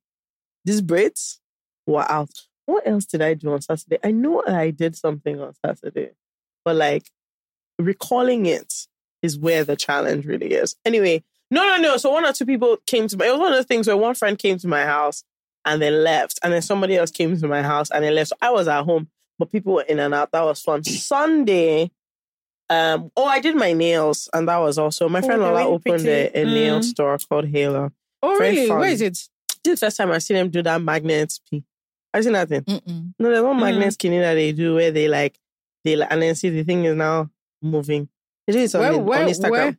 these 0.64 0.82
braids 0.82 1.40
were 1.86 2.10
out. 2.10 2.48
What 2.66 2.86
else 2.88 3.06
did 3.06 3.22
I 3.22 3.34
do 3.34 3.52
on 3.54 3.62
Saturday? 3.62 3.98
I 4.04 4.12
know 4.12 4.44
I 4.46 4.72
did 4.72 4.96
something 4.96 5.40
on 5.42 5.54
Saturday, 5.66 6.12
but 6.66 6.76
like 6.76 7.12
recalling 7.80 8.46
it 8.46 8.88
is 9.22 9.38
where 9.38 9.64
the 9.64 9.76
challenge 9.76 10.26
really 10.26 10.54
is. 10.54 10.76
Anyway, 10.86 11.24
no, 11.50 11.64
no, 11.64 11.78
no. 11.82 11.98
So 11.98 12.12
one 12.12 12.26
or 12.26 12.34
two 12.34 12.46
people 12.46 12.78
came 12.86 13.08
to 13.08 13.18
my. 13.18 13.28
It 13.28 13.32
was 13.32 13.40
one 13.40 13.54
of 13.54 13.58
the 13.58 13.64
things 13.64 13.88
where 13.88 13.98
one 13.98 14.16
friend 14.16 14.38
came 14.38 14.58
to 14.60 14.68
my 14.68 14.84
house 14.86 15.24
and 15.66 15.82
then 15.82 16.04
left, 16.04 16.40
and 16.44 16.54
then 16.54 16.62
somebody 16.62 16.96
else 16.98 17.12
came 17.12 17.38
to 17.40 17.48
my 17.48 17.62
house 17.62 17.90
and 17.92 18.04
then 18.04 18.16
left. 18.16 18.30
So 18.30 18.36
I 18.42 18.52
was 18.52 18.68
at 18.68 18.84
home, 18.84 19.10
but 19.40 19.52
people 19.52 19.74
were 19.74 19.84
in 19.84 20.00
and 20.00 20.14
out. 20.14 20.32
That 20.32 20.44
was 20.44 20.62
fun. 20.62 20.84
Sunday. 20.84 21.92
Um, 22.70 23.12
oh, 23.16 23.26
I 23.26 23.40
did 23.40 23.56
my 23.56 23.72
nails, 23.74 24.30
and 24.34 24.48
that 24.50 24.58
was 24.58 24.78
also 24.78 25.08
my 25.08 25.20
Oh, 25.20 25.26
friend 25.26 25.42
they're 25.42 25.52
Lola 25.54 25.68
opened 25.70 26.06
a, 26.06 26.32
a 26.42 26.44
nail 26.46 26.80
Mm. 26.80 26.84
store 26.84 27.18
called 27.30 27.46
Halo. 27.48 27.92
Oh 28.22 28.38
Very 28.38 28.56
really? 28.56 28.68
fun. 28.68 28.80
Where 28.80 28.90
is 28.90 29.02
it? 29.02 29.14
This 29.64 29.74
is 29.74 29.80
the 29.80 29.86
first 29.86 29.98
time 29.98 30.12
I 30.12 30.18
see 30.18 30.34
them 30.34 30.50
do 30.50 30.62
that 30.64 30.82
magnet 30.82 31.34
P. 31.50 31.64
I 32.14 32.22
seen 32.22 32.34
that 32.34 32.50
thing. 32.50 32.62
Mm-mm. 32.64 33.14
No, 33.20 33.30
there's 33.30 33.44
one 33.44 33.60
magnet 33.60 33.94
skinny 33.94 34.20
that 34.20 34.34
they 34.34 34.52
do 34.52 34.76
where 34.76 34.92
they 34.92 35.08
like 35.08 35.38
they 35.86 35.96
like, 35.96 36.12
and 36.12 36.22
then 36.22 36.36
see 36.36 36.50
the 36.50 36.64
thing 36.64 36.84
is 36.84 36.96
now 36.96 37.30
moving. 37.62 38.10
It 38.48 38.56
is 38.56 38.76
on, 38.76 38.82
Where- 38.82 38.92
the- 38.94 39.00
where- 39.00 39.24
on 39.24 39.30
Instagram. 39.30 39.52
Where 39.52 39.78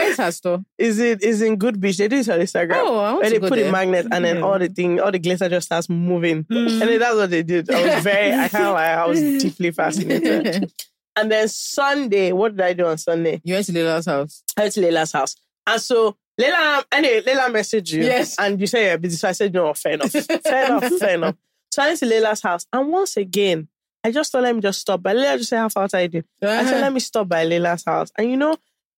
is 0.00 0.16
her 0.16 0.30
store? 0.32 0.64
is 0.78 0.98
it 0.98 1.22
is 1.22 1.42
in 1.42 1.56
Good 1.56 1.80
Beach? 1.80 1.96
They 1.98 2.08
do 2.08 2.16
it 2.18 2.28
on 2.28 2.38
Instagram. 2.40 2.74
Oh, 2.76 2.98
I 2.98 3.12
want 3.12 3.22
where 3.22 3.24
to 3.24 3.30
they 3.30 3.40
go 3.40 3.48
put 3.48 3.56
there. 3.58 3.68
a 3.68 3.72
magnet 3.72 4.06
and 4.10 4.24
then 4.24 4.36
Yeah. 4.36 4.42
all 4.42 4.58
the 4.58 4.68
thing, 4.68 5.00
all 5.00 5.10
the 5.12 5.18
glitter 5.18 5.48
just 5.48 5.66
starts 5.66 5.88
moving. 5.88 6.44
Mm. 6.44 6.80
And 6.80 6.82
then 6.82 6.98
that's 7.00 7.14
what 7.16 7.30
they 7.30 7.42
did. 7.42 7.70
I 7.70 7.94
was 7.96 8.04
very, 8.04 8.32
I 8.32 8.44
of 8.46 8.52
like, 8.52 8.62
I 8.64 9.06
was 9.06 9.20
deeply 9.42 9.70
fascinated. 9.70 10.72
And 11.16 11.32
then 11.32 11.48
Sunday, 11.48 12.30
what 12.30 12.56
did 12.56 12.64
I 12.64 12.74
do 12.74 12.86
on 12.86 12.96
Sunday? 12.96 13.40
you 13.42 13.54
went 13.54 13.66
to 13.66 13.72
Leila's 13.72 14.06
house. 14.06 14.44
I 14.56 14.60
went 14.62 14.74
to 14.74 14.80
Leila's 14.80 15.10
house. 15.10 15.34
And 15.66 15.82
so 15.82 16.16
Leila, 16.38 16.84
anyway, 16.92 17.22
Leila 17.26 17.50
messaged 17.50 17.90
you. 17.92 18.04
Yes. 18.04 18.36
And 18.38 18.60
you 18.60 18.68
say 18.68 18.86
you're 18.86 18.98
busy. 18.98 19.16
So 19.16 19.28
I 19.28 19.32
said, 19.32 19.52
no, 19.52 19.74
fair 19.74 19.94
enough. 19.94 20.12
fair 20.44 20.66
enough, 20.66 20.84
fair 21.00 21.14
enough. 21.16 21.34
So 21.72 21.82
I 21.82 21.88
went 21.88 21.98
to 21.98 22.06
Leila's 22.06 22.40
house. 22.40 22.66
And 22.72 22.88
once 22.92 23.16
again, 23.16 23.66
I 24.08 24.12
just 24.12 24.32
thought, 24.32 24.42
let 24.42 24.54
me 24.54 24.60
just 24.62 24.80
stop 24.80 25.02
by. 25.02 25.12
Leila 25.12 25.36
just 25.36 25.50
said, 25.50 25.58
how 25.58 25.68
far 25.68 25.86
you? 26.00 26.24
I 26.42 26.46
Uh-huh. 26.46 26.64
said, 26.70 26.80
let 26.80 26.92
me 26.92 27.00
stop 27.00 27.28
by 27.28 27.44
Leila's 27.44 27.84
house. 27.84 28.10
And 28.16 28.30
you 28.30 28.36
know, 28.36 28.56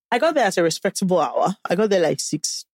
I 0.09 0.19
got 0.19 0.35
there 0.35 0.45
at 0.45 0.57
a 0.57 0.63
respectable 0.63 1.19
hour. 1.19 1.55
I 1.69 1.75
got 1.75 1.89
there 1.89 2.01
like 2.01 2.19
six. 2.19 2.65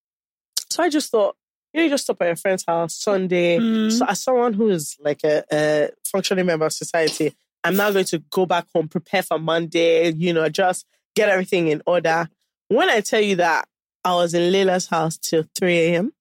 So 0.69 0.83
I 0.83 0.89
just 0.89 1.09
thought, 1.11 1.35
you 1.73 1.79
know, 1.79 1.83
you 1.85 1.89
just 1.89 2.03
stop 2.03 2.21
at 2.21 2.27
your 2.27 2.35
friend's 2.35 2.63
house 2.67 2.95
Sunday. 2.95 3.59
Mm. 3.59 3.91
So 3.91 4.05
as 4.07 4.21
someone 4.21 4.53
who 4.53 4.69
is 4.69 4.95
like 4.99 5.23
a, 5.23 5.43
a 5.51 5.89
functioning 6.05 6.45
member 6.45 6.65
of 6.65 6.73
society, 6.73 7.35
I'm 7.63 7.75
now 7.75 7.91
going 7.91 8.05
to 8.05 8.19
go 8.29 8.45
back 8.45 8.67
home, 8.73 8.87
prepare 8.87 9.23
for 9.23 9.39
Monday, 9.39 10.11
you 10.13 10.31
know, 10.33 10.47
just 10.49 10.85
get 11.15 11.29
everything 11.29 11.67
in 11.69 11.81
order. 11.85 12.29
When 12.69 12.89
I 12.89 13.01
tell 13.01 13.21
you 13.21 13.35
that 13.37 13.67
I 14.03 14.13
was 14.13 14.33
in 14.33 14.51
Leila's 14.51 14.87
house 14.87 15.17
till 15.17 15.43
3 15.57 15.77
a.m., 15.79 16.13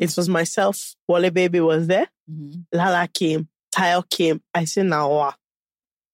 it 0.00 0.16
was 0.16 0.28
myself, 0.28 0.96
Wale 1.06 1.30
Baby 1.30 1.60
was 1.60 1.86
there, 1.86 2.08
Mhm. 2.28 2.64
Lala 2.72 3.06
came, 3.06 3.48
Tayo 3.76 4.08
came. 4.08 4.40
I 4.54 4.64
said, 4.64 4.86
now 4.86 5.10
what? 5.10 5.36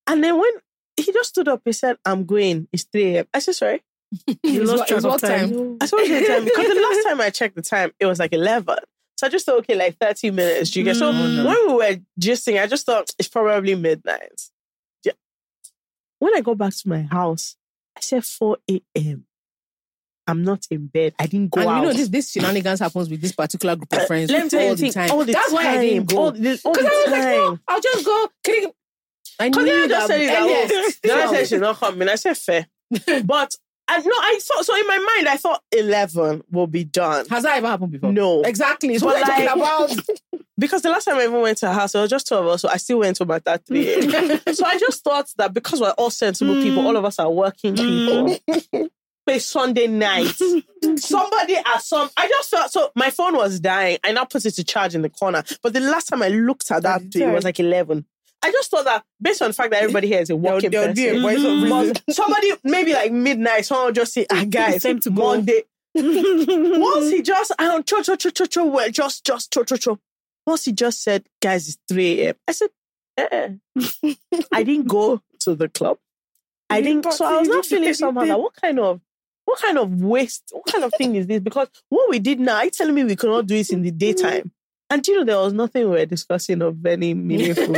And 0.07 0.23
then 0.25 0.39
when 0.39 0.51
he 0.97 1.13
just 1.13 1.29
stood 1.31 1.49
up, 1.49 1.63
he 1.65 1.73
said, 1.73 1.97
I'm 2.05 2.25
going. 2.25 2.67
It's 2.73 2.85
3 2.85 3.17
a.m. 3.17 3.27
I 3.33 3.39
said, 3.39 3.55
sorry. 3.55 3.83
You 4.27 4.37
It 4.43 4.61
was 4.61 4.71
lost 4.71 4.79
what- 4.81 4.89
track 4.89 5.05
of 5.15 5.21
time. 5.21 5.51
time? 5.51 5.77
I 5.81 5.87
told 5.87 6.07
you 6.09 6.21
the 6.21 6.27
time 6.27 6.45
because 6.45 6.67
the 6.67 6.81
last 6.81 7.05
time 7.09 7.21
I 7.21 7.31
checked 7.31 7.55
the 7.57 7.63
time, 7.63 7.93
it 8.01 8.07
was 8.07 8.19
like 8.19 8.33
11. 8.33 8.77
So 9.17 9.27
I 9.27 9.31
just 9.31 9.47
thought, 9.47 9.59
okay, 9.61 9.77
like 9.77 9.97
30 9.99 10.33
minutes. 10.33 10.71
Do 10.73 10.81
you 10.81 10.85
get? 10.85 10.97
So 10.97 11.13
Mm. 11.13 11.47
when 11.47 11.57
we 11.69 11.75
were 11.75 11.97
gisting, 12.21 12.61
I 12.61 12.67
just 12.67 12.85
thought 12.85 13.11
it's 13.19 13.29
probably 13.29 13.75
midnight. 13.77 14.43
Yeah. 15.05 15.13
When 16.19 16.35
I 16.37 16.41
go 16.41 16.55
back 16.57 16.75
to 16.75 16.89
my 16.89 17.03
house, 17.03 17.57
I 17.97 18.01
said 18.01 18.25
4 18.25 18.57
a.m. 18.69 19.25
I'm 20.27 20.45
not 20.45 20.67
in 20.71 20.87
bed. 20.87 21.15
I 21.19 21.27
didn't 21.27 21.51
go 21.51 21.61
and 21.61 21.71
out. 21.71 21.77
you 21.77 21.89
know 21.89 21.93
this 21.93 22.09
this 22.09 22.31
shenanigans 22.31 22.81
happens 22.81 23.11
with 23.11 23.21
this 23.21 23.33
particular 23.33 23.77
group 23.77 23.93
of 23.93 23.99
uh, 23.99 24.07
friends 24.07 24.31
Let 24.31 24.45
me 24.45 24.51
tell 24.51 24.63
you 24.63 24.69
all 24.69 24.75
the 24.77 24.91
time. 24.91 25.11
all 25.11 25.25
the 25.25 25.33
That's 25.33 25.53
why 25.53 25.67
I 25.67 25.79
didn't 25.79 26.07
time, 26.09 26.17
go. 26.17 26.23
All 26.23 26.33
the, 26.33 26.61
all 26.65 26.73
the 26.73 26.81
Because 26.81 26.87
I 26.87 27.05
was 27.05 27.11
like, 27.11 27.25
no, 27.25 27.59
I'll 27.69 27.81
just 27.81 28.05
go. 28.05 28.29
I 29.41 29.49
knew 29.49 29.61
I 29.61 29.89
just 29.89 29.89
that 29.89 30.07
said 30.07 30.21
it 30.21 30.27
that 30.27 30.43
earliest. 30.43 31.03
Then 31.03 31.19
I 31.19 31.33
said 31.33 31.49
she's 31.49 31.61
not 31.61 31.77
coming. 31.77 32.09
I 32.09 32.15
said 32.15 32.37
fair. 32.37 32.67
but 33.25 33.55
I 33.89 33.99
no, 33.99 34.13
I 34.15 34.39
thought 34.41 34.65
so 34.65 34.77
in 34.77 34.87
my 34.87 34.99
mind, 34.99 35.29
I 35.29 35.37
thought 35.37 35.63
11 35.73 36.45
will 36.51 36.67
be 36.67 36.85
done. 36.85 37.27
Has 37.29 37.43
that 37.43 37.57
ever 37.57 37.67
happened 37.67 37.93
before? 37.93 38.13
No. 38.13 38.43
Exactly. 38.43 38.95
It's 38.95 39.03
what 39.03 39.17
I'm 39.17 39.25
talking 39.25 39.61
about. 39.61 40.41
Because 40.59 40.83
the 40.83 40.91
last 40.91 41.07
time 41.07 41.17
I 41.17 41.25
even 41.25 41.41
went 41.41 41.59
to 41.59 41.67
her 41.67 41.73
house, 41.73 41.95
it 41.95 41.99
was 41.99 42.11
just 42.11 42.29
two 42.29 42.35
of 42.37 42.47
us, 42.47 42.61
so 42.61 42.69
I 42.69 42.77
still 42.77 42.99
went 42.99 43.17
to 43.17 43.25
my 43.25 43.41
at 43.45 43.67
3 43.67 43.85
so 44.53 44.65
I 44.67 44.79
just 44.79 45.03
thought 45.03 45.29
that 45.39 45.55
because 45.55 45.81
we're 45.81 45.91
all 45.93 46.11
sensible 46.11 46.55
people, 46.63 46.83
mm. 46.83 46.87
all 46.87 46.97
of 46.97 47.05
us 47.07 47.19
are 47.19 47.31
working 47.31 47.75
people. 47.75 48.37
A 49.29 49.39
Sunday 49.39 49.87
night. 49.87 50.27
Somebody 50.97 51.57
at 51.57 51.83
some, 51.83 52.11
I 52.17 52.29
just 52.29 52.51
felt 52.51 52.73
so. 52.73 52.91
My 52.95 53.11
phone 53.11 53.37
was 53.37 53.61
dying. 53.61 53.99
I 54.05 54.13
now 54.13 54.25
put 54.25 54.45
it 54.45 54.55
to 54.55 54.65
charge 54.65 54.95
in 54.95 55.03
the 55.03 55.11
corner. 55.11 55.45
But 55.63 55.73
the 55.73 55.81
last 55.81 56.09
time 56.09 56.23
I 56.23 56.29
looked 56.29 56.71
at 56.71 56.83
that 56.83 57.03
thing, 57.13 57.29
it 57.29 57.33
was 57.33 57.45
like 57.45 57.61
eleven. 57.61 58.07
I 58.45 58.51
just 58.51 58.71
thought 58.71 58.85
that 58.85 59.05
based 59.21 59.41
on 59.43 59.51
the 59.51 59.55
fact 59.55 59.71
that 59.71 59.83
everybody 59.83 60.09
here 60.09 60.21
is 60.21 60.31
a 60.31 60.37
walking 60.37 60.71
there 60.71 60.91
a 60.91 60.95
person, 60.95 61.23
voice 61.23 61.91
of 62.09 62.15
somebody 62.15 62.53
maybe 62.65 62.93
like 62.93 63.13
midnight, 63.13 63.65
someone 63.65 63.87
would 63.87 63.95
just 63.95 64.13
say, 64.13 64.27
"Ah, 64.31 64.45
guys, 64.49 64.83
time 64.83 64.99
to 65.01 65.11
go." 65.11 65.23
Monday." 65.23 65.63
Once 65.95 67.11
he 67.11 67.23
just, 67.23 67.53
I 67.59 67.65
don't, 67.65 67.87
cho 67.87 68.03
cho 68.03 68.17
cho 68.17 68.31
cho 68.31 68.47
cho, 68.47 68.65
well, 68.65 68.91
just 68.91 69.25
just 69.25 69.53
cho 69.53 69.63
cho 69.63 69.77
cho. 69.77 69.99
Once 70.47 70.65
he 70.65 70.73
just 70.73 71.03
said, 71.03 71.25
"Guys, 71.41 71.69
it's 71.69 71.79
three 71.89 72.23
a.m." 72.23 72.35
I 72.49 72.53
said, 72.53 72.71
eh. 73.17 73.51
I 74.53 74.63
didn't 74.63 74.89
go 74.89 75.21
to 75.41 75.55
the 75.55 75.69
club. 75.69 75.99
I 76.71 76.81
didn't. 76.81 77.03
didn't 77.03 77.15
So 77.15 77.27
I 77.27 77.39
was 77.39 77.49
not 77.49 77.67
feeling 77.67 77.95
somehow. 77.95 78.23
Like, 78.23 78.39
what 78.39 78.55
kind 78.57 78.81
of, 78.81 79.01
what 79.53 79.61
kind 79.61 79.77
of 79.77 80.03
waste? 80.03 80.45
What 80.51 80.65
kind 80.65 80.83
of 80.83 80.95
thing 80.97 81.15
is 81.15 81.27
this? 81.27 81.41
Because 81.41 81.69
what 81.91 82.09
we 82.09 82.19
did 82.19 82.41
now, 82.41 82.63
you 82.63 82.71
telling 82.71 82.95
me 82.95 83.05
we 83.05 83.17
cannot 83.17 83.47
do 83.47 83.55
it 83.55 83.69
in 83.69 83.83
the 83.83 83.91
daytime? 83.91 84.51
And 84.89 85.07
you 85.07 85.19
know, 85.19 85.25
there 85.25 85.37
was 85.37 85.53
nothing 85.53 85.91
we 85.91 85.99
were 85.99 86.07
discussing 86.07 86.63
of 86.63 86.85
any 86.87 87.13
meaningful. 87.13 87.77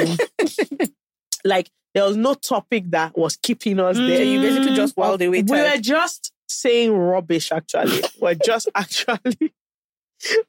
like 1.45 1.69
there 1.93 2.05
was 2.05 2.17
no 2.17 2.35
topic 2.35 2.85
that 2.91 3.19
was 3.19 3.37
keeping 3.37 3.81
us 3.81 3.97
there. 3.97 4.23
You 4.23 4.41
basically 4.41 4.71
mm. 4.71 4.77
just 4.77 4.97
while 4.97 5.19
they 5.19 5.29
We 5.29 5.43
were 5.43 5.77
just 5.79 6.31
saying 6.47 6.97
rubbish. 6.97 7.51
Actually, 7.51 8.03
we're 8.21 8.35
just 8.35 8.69
actually, 8.73 9.53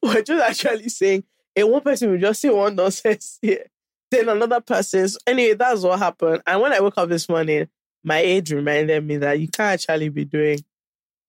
we're 0.03 0.21
just 0.21 0.43
actually 0.43 0.89
saying. 0.89 1.23
And 1.55 1.71
one 1.71 1.81
person 1.81 2.11
will 2.11 2.19
just 2.19 2.39
say 2.39 2.49
one 2.51 2.75
nonsense 2.75 3.39
here, 3.41 3.65
then 4.11 4.29
another 4.29 4.61
person's. 4.61 5.17
Anyway, 5.25 5.55
that's 5.55 5.81
what 5.81 5.97
happened. 5.97 6.43
And 6.45 6.61
when 6.61 6.71
I 6.71 6.81
woke 6.81 6.99
up 6.99 7.09
this 7.09 7.27
morning, 7.27 7.67
my 8.03 8.19
age 8.19 8.53
reminded 8.53 9.03
me 9.03 9.17
that 9.17 9.39
you 9.39 9.47
can't 9.47 9.73
actually 9.73 10.09
be 10.09 10.25
doing. 10.25 10.59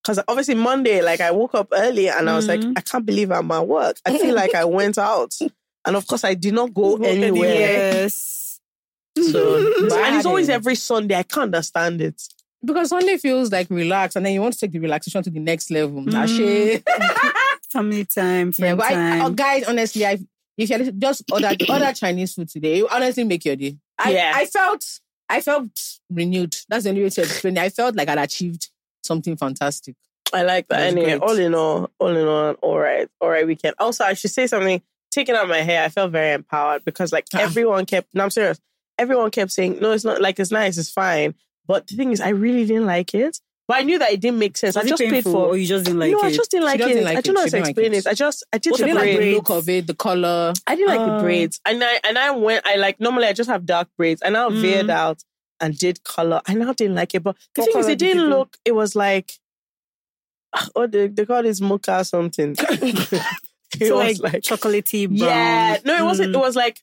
Because 0.06 0.22
obviously 0.28 0.54
Monday, 0.54 1.02
like 1.02 1.20
I 1.20 1.32
woke 1.32 1.54
up 1.56 1.68
early 1.72 2.08
and 2.08 2.30
I 2.30 2.36
was 2.36 2.46
like, 2.46 2.60
Mhm. 2.60 2.74
I 2.78 2.80
can't 2.80 3.04
believe 3.04 3.32
I'm 3.32 3.50
at 3.50 3.66
work. 3.66 3.96
I 4.06 4.16
feel 4.16 4.34
like 4.36 4.54
I 4.54 4.64
went 4.78 4.98
out, 4.98 5.34
and 5.84 5.96
of 5.96 6.06
course 6.06 6.22
I 6.22 6.34
did 6.34 6.54
not 6.54 6.72
go 6.72 6.96
Go 6.96 7.04
anywhere. 7.04 7.54
Yes. 7.54 8.60
So, 9.32 9.56
and 10.04 10.16
it's 10.16 10.26
always 10.26 10.48
every 10.48 10.76
Sunday. 10.76 11.16
I 11.16 11.22
can't 11.24 11.44
understand 11.54 12.00
it. 12.02 12.22
Because 12.64 12.90
Sunday 12.90 13.16
feels 13.16 13.50
like 13.50 13.68
relaxed, 13.70 14.16
and 14.16 14.24
then 14.24 14.32
you 14.32 14.40
want 14.42 14.54
to 14.54 14.60
take 14.60 14.72
the 14.72 14.78
relaxation 14.78 15.22
to 15.24 15.30
the 15.30 15.40
next 15.40 15.70
level. 15.70 16.02
Mm. 16.02 16.14
Ashe. 16.14 16.82
Family 17.72 18.04
time, 18.04 18.48
Yeah, 18.48 18.52
friend 18.52 18.78
but 18.78 18.86
I, 18.86 18.92
time. 18.94 19.22
oh, 19.22 19.30
guys, 19.30 19.64
honestly, 19.64 20.06
I 20.06 20.18
if 20.56 20.70
you 20.70 20.92
just 20.92 21.24
order 21.32 21.50
order 21.68 21.92
Chinese 21.92 22.34
food 22.34 22.48
today, 22.48 22.78
it 22.80 22.86
honestly 22.90 23.24
make 23.24 23.44
your 23.44 23.56
day. 23.56 23.76
I, 23.98 24.12
Yeah. 24.12 24.32
I 24.36 24.46
felt 24.46 24.84
I 25.28 25.40
felt 25.40 25.68
renewed. 26.10 26.54
That's 26.68 26.84
the 26.84 26.90
only 26.90 27.02
way 27.02 27.10
to 27.10 27.22
explain 27.22 27.56
it. 27.56 27.60
I 27.60 27.68
felt 27.70 27.96
like 27.96 28.08
I'd 28.08 28.18
achieved 28.18 28.70
something 29.06 29.36
fantastic. 29.36 29.94
I 30.32 30.42
like 30.42 30.68
that. 30.68 30.80
Anyway, 30.80 31.18
great. 31.18 31.22
all 31.22 31.38
in 31.38 31.54
all, 31.54 31.90
all 31.98 32.16
in 32.16 32.26
all, 32.26 32.52
all 32.62 32.78
right, 32.78 33.08
all 33.20 33.28
right 33.30 33.46
weekend. 33.46 33.74
Also, 33.78 34.04
I 34.04 34.14
should 34.14 34.30
say 34.32 34.46
something. 34.46 34.82
Taking 35.12 35.34
out 35.36 35.48
my 35.48 35.58
hair, 35.62 35.82
I 35.84 35.88
felt 35.88 36.12
very 36.12 36.34
empowered 36.34 36.84
because 36.84 37.12
like 37.12 37.26
Ah. 37.34 37.38
everyone 37.38 37.86
kept. 37.86 38.08
No, 38.14 38.24
I'm 38.24 38.30
serious. 38.30 38.60
Everyone 38.98 39.30
kept 39.30 39.50
saying, 39.52 39.78
"No, 39.80 39.92
it's 39.92 40.04
not. 40.04 40.20
Like 40.20 40.38
it's 40.40 40.50
nice, 40.50 40.76
it's 40.78 40.90
fine." 40.90 41.34
But 41.66 41.86
the 41.86 41.96
thing 41.96 42.12
is, 42.12 42.20
I 42.20 42.30
really 42.30 42.66
didn't 42.66 42.86
like 42.86 43.14
it. 43.14 43.38
But 43.68 43.78
I 43.78 43.82
knew 43.82 43.98
that 43.98 44.12
it 44.12 44.20
didn't 44.20 44.38
make 44.38 44.56
sense. 44.56 44.76
Was 44.76 44.84
I 44.84 44.88
just 44.88 45.02
paid 45.02 45.24
for. 45.24 45.46
or 45.48 45.56
you 45.56 45.66
just 45.66 45.84
didn't 45.86 45.98
like 46.00 46.12
no, 46.12 46.18
it? 46.18 46.24
I 46.24 46.32
just 46.32 46.50
didn't 46.50 46.66
like 46.66 46.80
it. 46.80 47.02
like 47.02 47.16
I 47.16 47.20
don't 47.20 47.34
know 47.34 47.40
how 47.40 47.44
to 47.46 47.50
didn't 47.50 47.62
like 47.64 47.70
explain 47.70 47.92
it. 47.94 47.98
it. 47.98 48.06
I 48.06 48.14
just, 48.14 48.44
I 48.52 48.58
did 48.58 48.76
She 48.76 48.82
the 48.82 48.86
didn't 48.88 49.00
like 49.00 49.18
the 49.18 49.34
look 49.34 49.50
of 49.50 49.68
it, 49.68 49.86
the 49.86 49.94
color. 49.94 50.52
I 50.66 50.76
didn't 50.76 50.88
like 50.96 51.06
the 51.06 51.16
Oh. 51.16 51.20
braids, 51.20 51.60
and 51.66 51.82
I 51.82 51.98
and 52.04 52.16
I 52.18 52.30
went. 52.32 52.66
I 52.66 52.76
like 52.76 53.00
normally 53.00 53.26
I 53.26 53.32
just 53.32 53.48
have 53.50 53.64
dark 53.66 53.88
braids. 53.96 54.22
And 54.22 54.36
I 54.36 54.48
Mm. 54.48 54.60
veered 54.60 54.90
out 54.90 55.22
and 55.60 55.76
did 55.76 56.04
color. 56.04 56.40
I 56.46 56.54
now 56.54 56.72
didn't 56.72 56.94
like 56.96 57.14
it, 57.14 57.22
but 57.22 57.36
the 57.54 57.62
What 57.62 57.72
thing 57.72 57.80
is, 57.80 57.88
it 57.88 57.98
did 57.98 58.14
didn't 58.14 58.30
look. 58.30 58.56
It 58.64 58.72
was 58.72 58.94
like, 58.96 59.32
oh, 60.76 60.86
they 60.86 61.08
they 61.08 61.24
call 61.26 61.42
this 61.42 61.60
mocha 61.60 62.04
something. 62.04 62.56
it 62.60 63.86
So 63.88 63.96
was 63.96 64.20
like, 64.20 64.32
like, 64.34 64.42
chocolatey 64.42 65.08
brown. 65.18 65.18
yeah, 65.30 65.78
no, 65.84 65.96
it 65.96 66.04
wasn't. 66.04 66.30
It 66.34 66.36
Mm. 66.38 66.40
was 66.40 66.56
like 66.56 66.80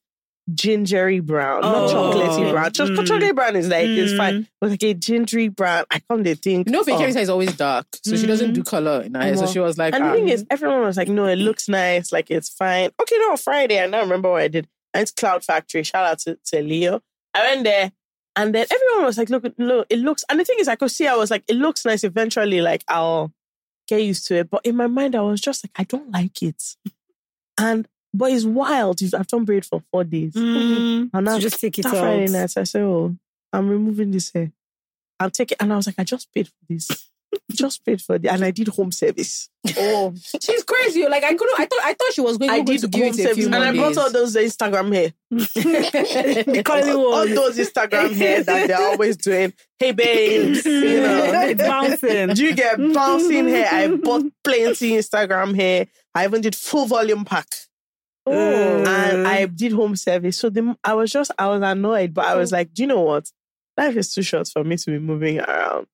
gingery 0.54 1.22
brown, 1.22 1.62
not 1.62 1.90
Oh. 1.90 1.94
chocolatey 2.14 2.52
brown. 2.52 2.72
Just 2.74 2.92
Mm. 2.92 3.08
chocolate 3.08 3.36
brown 3.36 3.56
is 3.56 3.68
like 3.70 3.88
it's 3.88 4.14
fine. 4.18 4.34
Mm. 4.34 4.42
It 4.42 4.48
was 4.62 4.72
like 4.72 4.84
a 4.84 4.94
gingery 4.94 5.48
brown. 5.48 5.86
I 5.90 6.00
can't 6.00 6.24
they 6.24 6.36
think. 6.36 6.68
You 6.68 6.74
know, 6.74 6.82
oh. 6.82 6.84
Carissa 6.84 7.22
is 7.22 7.30
always 7.30 7.56
dark, 7.56 7.86
so 8.04 8.16
she 8.18 8.28
doesn't 8.28 8.52
Mm. 8.52 8.56
do 8.56 8.64
color 8.64 9.02
in 9.04 9.14
her 9.16 9.22
hair. 9.22 9.38
So 9.38 9.48
she 9.48 9.60
was 9.60 9.78
like, 9.78 9.94
And 9.96 10.04
the 10.06 10.12
thing 10.12 10.30
is, 10.30 10.46
everyone 10.50 10.82
was 10.82 10.98
like, 10.98 11.08
no, 11.08 11.26
it 11.28 11.38
looks 11.48 11.70
nice. 11.70 12.12
Like, 12.12 12.30
it's 12.30 12.50
fine. 12.50 12.90
Okay, 13.02 13.16
no, 13.20 13.38
Friday. 13.38 13.80
I 13.82 13.88
don't 13.88 14.02
remember 14.02 14.32
what 14.32 14.42
I 14.42 14.48
did. 14.50 14.68
And 14.94 15.02
it's 15.04 15.12
Cloud 15.12 15.44
Factory. 15.46 15.82
Shout 15.84 16.06
out 16.06 16.20
to, 16.20 16.38
to 16.48 16.62
Leo. 16.62 17.02
I 17.34 17.42
went 17.50 17.64
there 17.64 17.92
and 18.36 18.54
then 18.56 18.66
everyone 18.72 19.06
was 19.06 19.18
like, 19.18 19.30
look, 19.30 19.46
look, 19.58 19.88
it 19.90 20.00
looks. 20.00 20.24
And 20.30 20.40
the 20.40 20.46
thing 20.46 20.58
is, 20.60 20.68
I 20.68 20.76
could 20.76 20.92
see, 20.92 21.08
I 21.08 21.16
was 21.16 21.30
like, 21.30 21.44
it 21.48 21.56
looks 21.56 21.86
nice. 21.86 22.04
Eventually, 22.04 22.62
like, 22.62 22.84
I'll 22.88 23.32
get 23.88 24.02
used 24.02 24.28
to 24.28 24.36
it. 24.38 24.50
But 24.50 24.66
in 24.66 24.76
my 24.76 24.88
mind, 24.88 25.16
I 25.16 25.22
was 25.22 25.40
just 25.42 25.64
like, 25.64 25.72
I 25.76 25.84
don't 25.84 26.12
like 26.12 26.42
it. 26.42 26.76
And, 27.60 27.88
but 28.14 28.32
it's 28.32 28.46
wild. 28.46 29.02
I've 29.14 29.28
done 29.28 29.46
braid 29.46 29.66
for 29.66 29.84
four 29.92 30.04
days. 30.04 30.34
Mm. 30.34 31.12
And 31.14 31.26
now, 31.26 31.36
So 31.36 31.40
just 31.40 31.62
take 31.62 31.78
it 31.78 31.86
out. 31.86 31.92
Friday 31.92 32.28
night, 32.32 32.54
I 32.58 32.64
said, 32.64 32.82
oh, 32.82 33.16
I'm 33.52 33.70
removing 33.70 34.12
this 34.12 34.32
hair. 34.34 34.52
I'll 35.20 35.30
take 35.30 35.52
it. 35.52 35.58
and 35.62 35.72
I 35.72 35.76
was 35.76 35.86
like, 35.88 36.00
I 36.00 36.04
just 36.04 36.34
paid 36.34 36.48
for 36.48 36.54
this. 36.68 37.10
just 37.52 37.86
paid 37.86 38.02
for 38.02 38.16
it. 38.16 38.26
And 38.26 38.44
I 38.44 38.52
did 38.52 38.68
home 38.70 38.92
service. 38.92 39.50
oh, 39.78 40.14
she's 40.42 40.64
crazy. 40.64 41.08
Like 41.08 41.24
I 41.24 41.34
couldn't. 41.34 41.60
I 41.60 41.66
thought. 41.66 41.80
I 41.84 41.94
thought 41.94 42.14
she 42.14 42.22
was 42.22 42.38
going, 42.38 42.52
I 42.52 42.62
did 42.62 42.82
home 42.82 43.14
service, 43.14 43.46
and 43.46 43.56
I 43.56 43.74
brought 43.74 43.98
all 43.98 44.12
those 44.12 44.36
Instagram 44.36 44.94
hair, 44.94 45.14
because 46.46 46.90
all, 46.90 47.14
all 47.14 47.28
those 47.28 47.58
Instagram 47.58 48.14
hair 48.14 48.44
that 48.44 48.68
they're 48.68 48.78
always 48.78 49.18
doing. 49.18 49.54
Hey 49.80 49.92
babes, 49.92 50.66
you 50.66 51.02
know, 51.02 51.32
it's 51.44 51.62
bouncing. 51.62 52.30
do 52.30 52.44
you 52.46 52.56
get 52.56 52.78
bouncing 52.94 53.48
hair? 53.48 53.68
I 53.72 53.88
bought 53.88 54.24
plenty 54.44 54.92
Instagram 54.92 55.56
hair. 55.56 55.88
I 56.16 56.26
even 56.26 56.42
did 56.42 56.56
full 56.56 56.86
volume 56.86 57.26
pack, 57.26 57.48
Oh. 58.26 58.84
and 58.86 59.28
I 59.28 59.46
did 59.46 59.74
home 59.74 59.96
service. 59.96 60.38
So 60.38 60.50
the, 60.50 60.78
I 60.84 60.94
was 60.94 61.12
just, 61.12 61.32
I 61.38 61.48
was 61.48 61.62
annoyed, 61.62 62.14
but 62.14 62.26
I 62.26 62.36
was 62.36 62.54
oh. 62.54 62.58
like, 62.58 62.74
do 62.74 62.84
you 62.84 62.88
know 62.88 63.02
what? 63.02 63.30
Life 63.78 63.96
is 63.98 64.14
too 64.14 64.22
short 64.22 64.48
for 64.48 64.64
me 64.64 64.78
to 64.78 64.92
be 64.92 65.00
moving 65.00 65.40
around. 65.40 65.88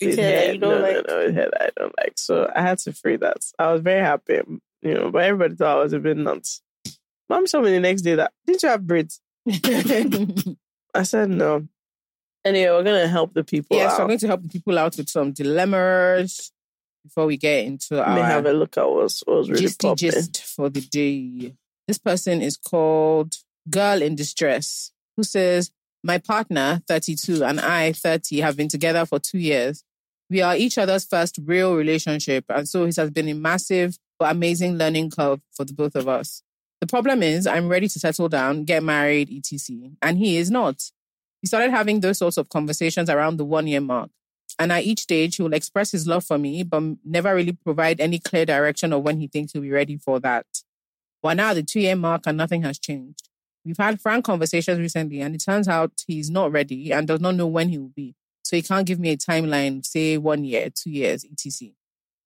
With 0.00 0.10
with 0.10 0.18
hair, 0.18 0.40
hair. 0.40 0.52
you 0.54 0.58
don't 0.60 0.80
no, 0.80 0.86
like- 0.86 1.06
no, 1.08 1.26
no, 1.28 1.48
I 1.60 1.70
don't 1.76 1.94
like. 1.98 2.12
So 2.16 2.50
I 2.54 2.62
had 2.62 2.78
to 2.80 2.92
free 2.92 3.16
that. 3.16 3.38
I 3.58 3.72
was 3.72 3.82
very 3.82 4.00
happy, 4.04 4.40
you 4.82 4.94
know, 4.94 5.10
but 5.10 5.24
everybody 5.24 5.54
thought 5.56 5.78
I 5.78 5.82
was 5.82 5.92
a 5.92 5.98
bit 5.98 6.16
nuts. 6.16 6.62
Mom 7.28 7.46
told 7.46 7.64
me 7.64 7.70
the 7.72 7.80
next 7.80 8.02
day 8.02 8.14
that, 8.16 8.32
didn't 8.46 8.62
you 8.62 8.68
have 8.70 8.86
braids? 8.86 9.20
I 10.94 11.02
said 11.04 11.30
no. 11.30 11.66
Anyway, 12.44 12.70
we're 12.70 12.82
gonna 12.82 13.06
help 13.08 13.34
the 13.34 13.44
people 13.44 13.76
yes, 13.76 13.96
we're 13.98 14.04
out. 14.04 14.06
going 14.08 14.18
to 14.18 14.26
help 14.26 14.42
the 14.42 14.48
people 14.48 14.78
out 14.78 14.96
with 14.96 15.08
some 15.08 15.32
dilemmas 15.32 16.50
before 17.04 17.26
we 17.26 17.36
get 17.36 17.64
into 17.66 17.96
Let 17.96 18.14
me 18.14 18.20
our 18.20 18.26
have 18.26 18.46
a 18.46 18.52
look 18.52 18.76
at 18.78 18.88
what's 18.88 19.22
what's 19.26 19.48
really 19.48 19.68
popping. 19.78 19.96
gist 19.96 20.42
for 20.42 20.68
the 20.70 20.80
day. 20.80 21.54
This 21.86 21.98
person 21.98 22.40
is 22.42 22.56
called 22.56 23.34
Girl 23.68 24.00
in 24.02 24.14
Distress, 24.14 24.92
who 25.16 25.22
says, 25.22 25.70
My 26.02 26.18
partner, 26.18 26.80
32, 26.88 27.44
and 27.44 27.60
I, 27.60 27.92
30, 27.92 28.40
have 28.40 28.56
been 28.56 28.68
together 28.68 29.04
for 29.06 29.18
two 29.18 29.38
years. 29.38 29.84
We 30.30 30.42
are 30.42 30.56
each 30.56 30.78
other's 30.78 31.04
first 31.04 31.40
real 31.44 31.74
relationship, 31.74 32.44
and 32.48 32.68
so 32.68 32.84
it 32.84 32.96
has 32.96 33.10
been 33.10 33.28
a 33.28 33.34
massive 33.34 33.98
but 34.16 34.30
amazing 34.30 34.78
learning 34.78 35.10
curve 35.10 35.40
for 35.50 35.64
the 35.64 35.72
both 35.72 35.96
of 35.96 36.06
us. 36.06 36.42
The 36.80 36.86
problem 36.86 37.22
is, 37.22 37.46
I'm 37.48 37.68
ready 37.68 37.88
to 37.88 37.98
settle 37.98 38.28
down, 38.28 38.64
get 38.64 38.84
married, 38.84 39.28
etc., 39.30 39.90
and 40.00 40.18
he 40.18 40.36
is 40.36 40.50
not. 40.50 40.92
We 41.42 41.48
started 41.48 41.72
having 41.72 42.00
those 42.00 42.18
sorts 42.18 42.36
of 42.36 42.48
conversations 42.48 43.10
around 43.10 43.38
the 43.38 43.44
one 43.44 43.66
year 43.66 43.80
mark. 43.80 44.10
And 44.58 44.70
at 44.72 44.84
each 44.84 45.00
stage, 45.00 45.36
he 45.36 45.42
will 45.42 45.54
express 45.54 45.90
his 45.90 46.06
love 46.06 46.24
for 46.24 46.38
me, 46.38 46.62
but 46.62 46.82
never 47.04 47.34
really 47.34 47.52
provide 47.52 48.00
any 48.00 48.18
clear 48.18 48.44
direction 48.44 48.92
of 48.92 49.02
when 49.02 49.18
he 49.18 49.26
thinks 49.26 49.52
he'll 49.52 49.62
be 49.62 49.70
ready 49.70 49.96
for 49.96 50.20
that. 50.20 50.46
Well, 51.22 51.34
now 51.34 51.54
the 51.54 51.62
two 51.62 51.80
year 51.80 51.96
mark 51.96 52.22
and 52.26 52.36
nothing 52.38 52.62
has 52.62 52.78
changed. 52.78 53.28
We've 53.64 53.76
had 53.76 54.00
frank 54.00 54.24
conversations 54.24 54.78
recently, 54.78 55.20
and 55.20 55.34
it 55.34 55.42
turns 55.44 55.66
out 55.66 56.04
he's 56.06 56.30
not 56.30 56.52
ready 56.52 56.92
and 56.92 57.06
does 57.08 57.20
not 57.20 57.34
know 57.34 57.46
when 57.46 57.68
he 57.68 57.78
will 57.78 57.88
be. 57.88 58.14
So 58.50 58.56
he 58.56 58.62
can't 58.62 58.84
give 58.84 58.98
me 58.98 59.10
a 59.10 59.16
timeline, 59.16 59.86
say 59.86 60.18
one 60.18 60.42
year, 60.42 60.70
two 60.74 60.90
years, 60.90 61.24
etc. 61.24 61.68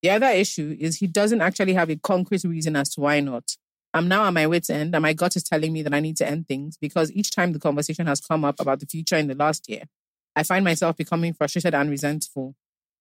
The 0.02 0.08
other 0.08 0.28
issue 0.28 0.74
is 0.80 0.96
he 0.96 1.06
doesn't 1.06 1.42
actually 1.42 1.74
have 1.74 1.90
a 1.90 1.96
concrete 1.96 2.44
reason 2.44 2.76
as 2.76 2.88
to 2.94 3.02
why 3.02 3.20
not. 3.20 3.58
I'm 3.92 4.08
now 4.08 4.24
at 4.24 4.32
my 4.32 4.46
wit's 4.46 4.70
end, 4.70 4.94
and 4.94 5.02
my 5.02 5.12
gut 5.12 5.36
is 5.36 5.42
telling 5.42 5.70
me 5.70 5.82
that 5.82 5.92
I 5.92 6.00
need 6.00 6.16
to 6.16 6.26
end 6.26 6.48
things 6.48 6.78
because 6.78 7.12
each 7.12 7.30
time 7.30 7.52
the 7.52 7.58
conversation 7.58 8.06
has 8.06 8.22
come 8.22 8.42
up 8.42 8.58
about 8.58 8.80
the 8.80 8.86
future 8.86 9.16
in 9.16 9.26
the 9.26 9.34
last 9.34 9.68
year, 9.68 9.82
I 10.34 10.44
find 10.44 10.64
myself 10.64 10.96
becoming 10.96 11.34
frustrated 11.34 11.74
and 11.74 11.90
resentful. 11.90 12.54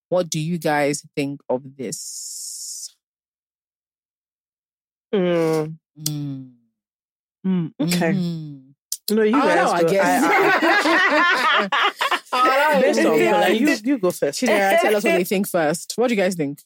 What 0.10 0.30
do 0.30 0.38
you 0.38 0.58
guys 0.58 1.06
think 1.16 1.40
of 1.48 1.78
this? 1.78 2.94
Mm, 5.16 5.78
Mm. 5.98 6.52
mm, 7.48 7.72
okay. 7.80 8.12
Mhm. 8.12 8.74
No, 9.12 9.22
you 9.24 9.38
Oh, 9.38 9.46
guys 9.46 9.56
no, 9.56 9.72
I 9.72 9.84
guess. 9.90 10.24
I- 10.26 11.70
I- 11.72 12.10
Based 12.82 13.06
on 13.06 13.18
Yeah. 13.20 13.32
Paula, 13.34 13.50
you, 13.54 13.76
you 13.84 13.98
go 13.98 14.12
first. 14.12 14.42
Chidera, 14.42 14.80
tell 14.82 14.96
us 14.96 15.04
what 15.04 15.12
they 15.12 15.24
think 15.24 15.48
first. 15.48 15.94
What 15.96 16.08
do 16.08 16.16
you 16.16 16.22
guys 16.22 16.36
think? 16.36 16.60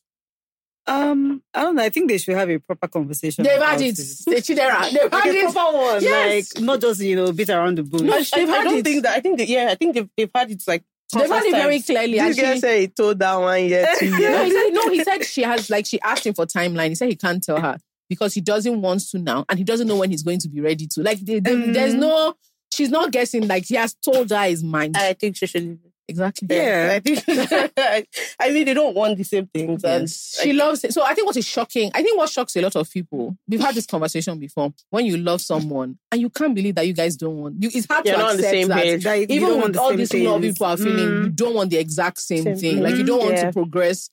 Um, 0.89 1.43
I 1.53 1.63
don't 1.63 1.75
know. 1.75 1.83
I 1.83 1.89
think 1.89 2.07
they 2.09 2.17
should 2.17 2.35
have 2.37 2.49
a 2.49 2.59
proper 2.59 2.87
conversation. 2.87 3.43
They've 3.43 3.61
had 3.61 3.81
it. 3.81 3.99
it. 3.99 4.19
The 4.25 4.35
Chidera. 4.37 4.89
They've 4.89 5.11
Like 5.11 5.23
had 5.25 5.35
a 5.35 5.37
it. 5.39 5.53
proper 5.53 5.77
one, 5.77 6.01
Yes. 6.03 6.55
like 6.55 6.63
not 6.63 6.79
just 6.79 7.01
you 7.01 7.15
know 7.17 7.31
beat 7.33 7.49
around 7.49 7.77
the 7.77 7.83
bush. 7.83 8.31
I, 8.33 8.37
they've 8.39 8.49
I 8.49 8.57
had 8.57 8.63
don't 8.63 8.77
it. 8.77 8.83
think 8.85 9.03
that. 9.03 9.17
I 9.17 9.19
think 9.19 9.37
that, 9.39 9.47
yeah, 9.49 9.67
I 9.71 9.75
think 9.75 9.95
they've, 9.95 10.09
they've 10.15 10.31
had 10.33 10.49
it 10.51 10.63
like 10.67 10.83
They've 11.13 11.29
had 11.29 11.43
it 11.45 11.51
very 11.53 11.81
clearly. 11.81 12.19
and 12.19 12.29
This 12.29 12.39
guy 12.39 12.53
she- 12.55 12.59
said 12.59 12.79
he 12.81 12.87
told 12.87 13.19
that 13.19 13.35
one 13.35 13.63
year, 13.65 13.87
two 13.99 14.09
no, 14.11 14.43
he 14.45 14.51
said 14.51 14.69
no. 14.73 14.89
He 14.91 15.03
said 15.03 15.23
she 15.25 15.41
has 15.43 15.69
like 15.69 15.85
she 15.85 15.99
asked 16.01 16.25
him 16.25 16.33
for 16.33 16.45
timeline. 16.45 16.89
He 16.89 16.95
said 16.95 17.09
he 17.09 17.15
can't 17.17 17.43
tell 17.43 17.59
her 17.61 17.77
because 18.09 18.33
he 18.33 18.39
doesn't 18.41 18.81
want 18.81 19.01
to 19.09 19.19
now, 19.19 19.43
and 19.49 19.57
he 19.59 19.65
doesn't 19.65 19.87
know 19.87 19.97
when 19.97 20.11
he's 20.11 20.23
going 20.23 20.39
to 20.39 20.47
be 20.49 20.61
ready 20.61 20.87
to. 20.87 21.01
Like 21.03 21.19
they- 21.19 21.39
they- 21.39 21.71
there's 21.71 21.93
no. 21.93 22.33
She's 22.73 22.89
not 22.89 23.11
guessing. 23.11 23.47
Like 23.47 23.65
he 23.65 23.75
has 23.75 23.93
told 23.95 24.29
her 24.29 24.43
his 24.43 24.63
mind. 24.63 24.95
I 24.97 25.13
think 25.13 25.35
she 25.37 25.47
should 25.47 25.79
exactly. 26.07 26.47
Yeah. 26.55 26.91
I 26.93 26.99
think. 26.99 27.23
I 28.39 28.51
mean, 28.51 28.65
they 28.65 28.73
don't 28.73 28.95
want 28.95 29.17
the 29.17 29.23
same 29.23 29.47
things, 29.47 29.83
and 29.83 30.03
Yes. 30.03 30.39
She 30.41 30.53
loves 30.53 30.83
it. 30.83 30.93
So 30.93 31.03
I 31.03 31.13
think 31.13 31.27
what 31.27 31.35
is 31.37 31.45
shocking, 31.45 31.91
I 31.93 32.01
think 32.03 32.17
what 32.17 32.29
shocks 32.29 32.55
a 32.55 32.61
lot 32.61 32.75
of 32.75 32.89
people, 32.89 33.35
we've 33.47 33.59
had 33.59 33.75
this 33.75 33.85
conversation 33.85 34.37
before, 34.39 34.73
when 34.89 35.05
you 35.05 35.17
love 35.17 35.41
someone 35.41 35.97
and 36.11 36.21
you 36.21 36.29
can't 36.29 36.53
believe 36.55 36.75
that 36.75 36.87
you 36.87 36.93
guys 36.93 37.15
don't 37.17 37.37
want, 37.37 37.61
you, 37.61 37.69
it's 37.73 37.87
hard 37.87 38.05
You're 38.05 38.15
to 38.15 38.21
not 38.21 38.29
on 38.31 38.37
the 38.37 38.43
accept 38.43 38.53
same 38.53 38.67
that. 38.69 38.83
page. 38.83 39.03
That 39.03 39.15
you 39.19 39.25
Even 39.29 39.49
don't 39.49 39.61
with 39.63 39.77
all 39.77 39.95
these 39.95 40.09
this 40.09 40.23
love 40.23 40.41
people 40.41 40.65
are 40.67 40.77
feeling, 40.77 41.07
Mm. 41.09 41.23
you 41.23 41.29
don't 41.29 41.55
want 41.55 41.69
the 41.71 41.77
exact 41.77 42.19
same, 42.19 42.43
Same 42.43 42.55
thing. 42.57 42.73
thing. 42.75 42.83
Like 42.83 42.95
you 42.95 43.03
don't 43.03 43.19
want 43.19 43.33
Yeah. 43.33 43.45
to 43.47 43.53
progress 43.53 44.09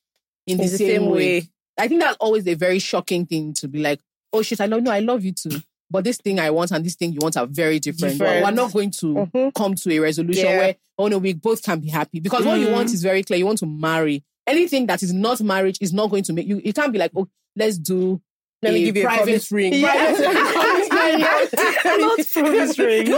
in 0.46 0.56
the, 0.58 0.64
in 0.64 0.70
the 0.70 0.76
same, 0.78 1.06
way. 1.10 1.48
I 1.78 1.88
think 1.88 2.00
that's 2.00 2.16
always 2.18 2.46
a 2.48 2.54
very 2.54 2.78
shocking 2.78 3.26
thing 3.26 3.52
to 3.54 3.68
be 3.68 3.80
like, 3.80 4.00
oh 4.32 4.42
shit, 4.42 4.60
I 4.60 4.66
know, 4.66 4.78
no, 4.80 4.90
I 4.90 5.00
love 5.00 5.24
you 5.24 5.32
too. 5.32 5.60
But 5.94 6.02
this 6.02 6.16
thing 6.16 6.40
I 6.40 6.50
want 6.50 6.72
and 6.72 6.84
this 6.84 6.96
thing 6.96 7.12
you 7.12 7.20
want 7.22 7.36
are 7.36 7.46
very 7.46 7.78
different. 7.78 8.18
Different. 8.18 8.42
we're 8.44 8.50
not 8.50 8.72
going 8.72 8.90
to 8.90 9.06
Mhm. 9.32 9.54
come 9.54 9.76
to 9.76 9.92
a 9.92 10.00
resolution 10.00 10.44
Yeah. 10.44 10.58
where, 10.58 10.76
oh 10.98 11.06
no, 11.06 11.18
we 11.18 11.34
both 11.34 11.62
can 11.62 11.78
be 11.78 11.88
happy. 11.88 12.18
Because 12.18 12.44
what 12.44 12.58
you 12.58 12.68
want 12.68 12.92
is 12.92 13.00
very 13.00 13.22
clear. 13.22 13.38
You 13.38 13.46
want 13.46 13.60
to 13.60 13.66
marry. 13.66 14.24
Anything 14.44 14.86
that 14.86 15.04
is 15.04 15.12
not 15.12 15.40
marriage 15.40 15.78
is 15.80 15.92
not 15.92 16.10
going 16.10 16.24
to 16.24 16.32
make 16.32 16.48
you, 16.48 16.60
it 16.64 16.74
can't 16.74 16.92
be 16.92 16.98
like, 16.98 17.12
oh, 17.14 17.28
let's 17.54 17.78
do 17.78 18.20
Let 18.64 18.74
me 18.74 18.84
give 18.84 18.96
you 18.96 19.02
a 19.02 19.06
private 19.06 19.24
promise 19.24 19.52
ring. 19.52 19.82
Private 19.82 21.52
Not 21.84 22.18
promise 22.32 22.78
ring. 22.78 23.10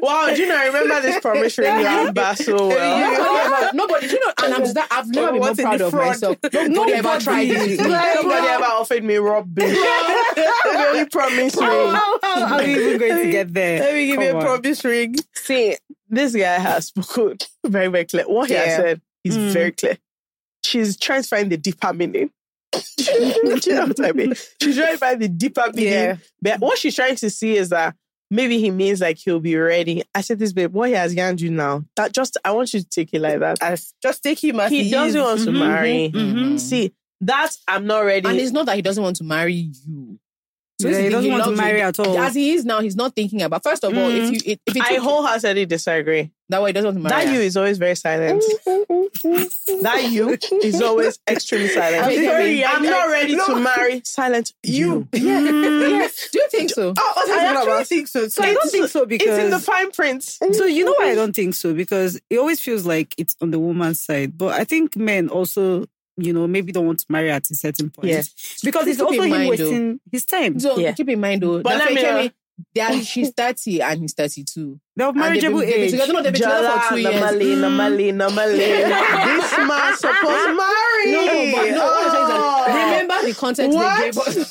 wow, 0.00 0.26
do 0.34 0.42
you 0.42 0.48
know? 0.48 0.56
I 0.56 0.66
remember 0.66 1.00
this 1.02 1.20
promise 1.20 1.58
ring 1.58 1.80
you 1.80 2.12
back 2.12 2.36
so 2.38 2.68
well. 2.68 3.72
Nobody 3.72 3.76
nobody, 3.76 4.06
you 4.06 4.20
know, 4.24 4.32
and 4.44 4.54
I'm 4.54 4.74
that 4.74 4.88
I've 4.90 5.08
never 5.08 5.32
been 5.32 5.40
more 5.40 5.54
proud 5.54 5.80
of 5.80 5.92
myself. 5.92 6.36
Nobody 6.52 6.92
ever 6.94 7.18
tried 7.20 7.48
me. 7.48 7.76
Nobody 7.76 8.46
ever 8.48 8.64
offered 8.64 9.04
me 9.04 9.16
rubbish. 9.16 9.72
the 9.72 10.84
only 10.88 11.06
promise 11.06 11.56
ring. 11.56 11.64
How, 11.66 12.18
are 12.22 12.62
you 12.62 12.76
even 12.94 12.98
going 12.98 13.24
to 13.26 13.30
get 13.30 13.52
there? 13.52 13.80
Let 13.80 13.94
me 13.94 14.06
give 14.06 14.22
you 14.22 14.36
a 14.36 14.40
promise 14.40 14.84
ring. 14.84 15.16
See, 15.34 15.76
this 16.08 16.34
guy 16.34 16.58
has 16.58 16.86
spoken 16.86 17.38
very, 17.64 17.88
very 17.88 18.04
clear. 18.04 18.24
What 18.24 18.48
he 18.48 18.54
has 18.54 18.76
said 18.76 19.00
is 19.24 19.36
Mm. 19.36 19.50
very 19.50 19.72
clear. 19.72 19.98
She's 20.62 20.96
trying 20.96 21.22
to 21.22 21.28
find 21.28 21.50
the 21.50 21.56
deeper 21.56 21.92
meaning. 21.92 22.30
Do 22.96 23.70
you 23.70 23.74
know 23.74 23.86
what 23.86 24.04
I 24.04 24.12
mean? 24.12 24.34
She's 24.62 24.76
trying 24.76 24.92
to 24.92 24.98
find 24.98 25.20
the 25.22 25.28
deeper 25.28 25.64
meaning. 25.74 25.92
Yeah. 25.92 26.16
But 26.42 26.60
what 26.60 26.78
she's 26.78 26.94
trying 26.94 27.16
to 27.16 27.30
see 27.30 27.56
is 27.56 27.70
that 27.70 27.94
maybe 28.30 28.58
he 28.60 28.70
means 28.70 29.00
like 29.00 29.18
he'll 29.18 29.40
be 29.40 29.56
ready. 29.56 30.02
I 30.14 30.20
said 30.20 30.38
this, 30.38 30.52
babe, 30.52 30.72
what 30.72 30.88
he 30.88 30.94
has 30.94 31.14
yarned 31.14 31.40
you 31.40 31.50
now, 31.50 31.84
that 31.96 32.12
just, 32.12 32.36
I 32.44 32.50
want 32.52 32.72
you 32.74 32.80
to 32.80 32.88
take 32.88 33.10
it 33.12 33.20
like 33.20 33.40
that. 33.40 33.62
As 33.62 33.92
just 34.02 34.22
take 34.22 34.42
him 34.42 34.60
as 34.60 34.70
He 34.70 34.84
he, 34.84 34.90
doesn't 34.90 35.20
is. 35.20 35.24
want 35.24 35.40
to 35.44 35.50
Mhm, 35.50 35.58
marry. 35.58 36.10
mhm. 36.14 36.60
See, 36.60 36.92
that 37.22 37.50
I'm 37.68 37.86
not 37.86 38.00
ready. 38.00 38.28
And 38.28 38.38
it's 38.38 38.52
not 38.52 38.66
that 38.66 38.76
he 38.76 38.82
doesn't 38.82 39.02
want 39.02 39.16
to 39.16 39.24
marry 39.24 39.54
you. 39.54 40.18
Yeah, 40.78 41.00
he 41.00 41.08
doesn't 41.08 41.22
thing, 41.22 41.32
want 41.32 41.44
to 41.44 41.50
loves 41.50 41.60
you. 41.60 41.66
marry 41.66 41.80
at 41.80 41.98
all. 41.98 42.18
As 42.18 42.34
he 42.34 42.52
is 42.52 42.66
now, 42.66 42.80
he's 42.80 42.96
not 42.96 43.14
thinking 43.14 43.40
about. 43.40 43.62
First 43.62 43.82
of 43.82 43.96
all, 43.96 44.10
if 44.10 44.30
mm. 44.30 44.32
you 44.32 44.40
if 44.44 44.76
it 44.76 44.82
I 44.82 44.96
wholeheartedly 44.96 45.64
disagree. 45.64 46.30
that 46.50 46.62
way, 46.62 46.68
he 46.68 46.72
doesn't 46.74 46.88
want 46.88 46.96
to 46.98 47.02
marry. 47.02 47.24
That 47.24 47.28
her. 47.28 47.34
you 47.34 47.40
is 47.40 47.56
always 47.56 47.78
very 47.78 47.94
silent. 47.94 48.42
that 49.82 50.08
you 50.10 50.36
is 50.62 50.82
always 50.82 51.18
extremely 51.26 51.68
silent. 51.68 52.04
I'm 52.04 52.24
sorry, 52.24 52.62
I'm 52.62 52.82
not 52.82 53.08
ready 53.08 53.36
no. 53.36 53.46
to 53.46 53.56
marry 53.56 54.02
silent 54.04 54.52
you. 54.62 55.08
Yeah. 55.12 55.20
yeah. 55.22 56.08
Mm. 56.08 56.30
Do 56.32 56.38
you 56.38 56.48
think 56.50 56.70
so? 56.70 56.92
Oh, 56.98 57.12
oh 57.16 57.38
I 57.38 57.54
actually 57.54 57.84
think 57.84 58.08
so. 58.08 58.28
So 58.28 58.42
I 58.42 58.52
don't 58.52 58.70
think 58.70 58.88
so 58.88 59.06
because 59.06 59.28
It's 59.28 59.44
in 59.44 59.50
the 59.50 59.58
fine 59.58 59.90
print. 59.92 60.24
So 60.24 60.66
you 60.66 60.84
know 60.84 60.94
why 60.98 61.10
I 61.10 61.14
don't 61.14 61.34
think 61.34 61.54
so? 61.54 61.72
Because 61.72 62.20
it 62.28 62.36
always 62.38 62.60
feels 62.60 62.84
like 62.84 63.14
it's 63.16 63.34
on 63.40 63.50
the 63.50 63.58
woman's 63.58 64.02
side. 64.02 64.36
But 64.36 64.60
I 64.60 64.64
think 64.64 64.94
men 64.94 65.30
also, 65.30 65.86
you 66.16 66.32
know, 66.32 66.46
maybe 66.46 66.72
don't 66.72 66.86
want 66.86 66.98
to 67.00 67.06
marry 67.08 67.30
at 67.30 67.48
a 67.50 67.54
certain 67.54 67.90
point. 67.90 68.08
Yeah. 68.08 68.22
Because 68.64 68.86
it's 68.86 68.98
Keep 68.98 69.06
also 69.06 69.22
him 69.22 69.30
mind, 69.30 69.48
wasting 69.50 70.00
his 70.10 70.24
time. 70.24 70.58
So 70.58 70.78
Yeah. 70.78 70.92
keep 70.92 71.08
in 71.08 71.20
mind 71.20 71.42
though, 71.42 71.60
But 71.62 71.78
that 71.78 71.92
let 71.92 71.94
me 71.94 72.02
know. 72.02 72.30
they 72.74 73.02
she's 73.02 73.30
30 73.36 73.82
and 73.82 74.00
he's 74.00 74.14
32. 74.14 74.80
They're 74.96 75.08
of 75.08 75.14
And 75.14 75.22
they've 75.22 75.28
marriageable 75.30 75.58
they've 75.58 75.68
been 75.74 75.80
age. 75.82 75.90
together- 75.90 76.12
no, 76.14 76.22
they've 76.22 76.32
been 76.32 76.40
together 76.42 76.70
for 76.70 76.88
two 76.88 77.00
years. 77.00 77.14
Mm. 77.14 77.20
normally, 77.20 77.54
normally, 77.56 78.12
normally. 78.12 78.56
this 78.56 79.52
man 79.58 79.96
supposed 79.96 80.46
to 80.46 80.54
marry. 80.54 81.12
No, 81.12 81.52
but 81.54 81.70
no, 81.70 81.84
what 81.84 82.06
I'm 82.06 82.10
saying 82.12 82.24
is 82.24 82.28
that 82.30 82.40
Oh. 82.40 82.74
remember 82.74 83.26
the 83.26 83.34
context 83.34 83.74
What? 83.76 83.98
they 83.98 84.04
gave 84.06 84.16
us. 84.16 84.50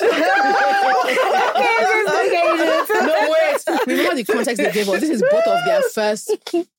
no, 2.90 3.32
wait. 3.32 3.86
Remember 3.86 4.14
the 4.14 4.24
context 4.24 4.62
they 4.62 4.72
gave 4.72 4.88
us. 4.88 5.00
This 5.00 5.10
is 5.10 5.22
both 5.22 5.46
of 5.46 5.64
their 5.64 5.82
first 5.82 6.30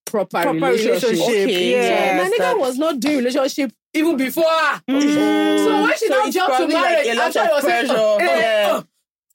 proper, 0.05 0.41
Proper 0.41 0.53
relationship. 0.53 1.03
relationship. 1.03 1.47
Okay, 1.49 1.71
yeah. 1.71 2.17
My 2.23 2.29
nigga 2.29 2.59
was 2.59 2.77
not 2.77 2.99
doing 2.99 3.17
relationship 3.17 3.71
even 3.97 4.17
before. 4.17 4.43
her. 4.45 4.81
So 4.87 4.93
when 4.93 5.93
she 5.97 6.07
So 6.07 6.13
now 6.13 6.25
it's 6.25 6.35
jumped 6.35 6.57
to 6.57 6.67
marriage, 6.67 7.07
like 7.07 7.17
a 7.17 7.21
I'm 7.23 7.31
sure 7.31 7.43
it 7.43 7.49
of 7.49 7.55
was 7.55 7.63
like, 7.63 7.73
pressure. 7.87 7.93
oh, 7.97 8.17
oh, 8.19 8.23
Yeah. 8.23 8.67
oh, 8.71 8.83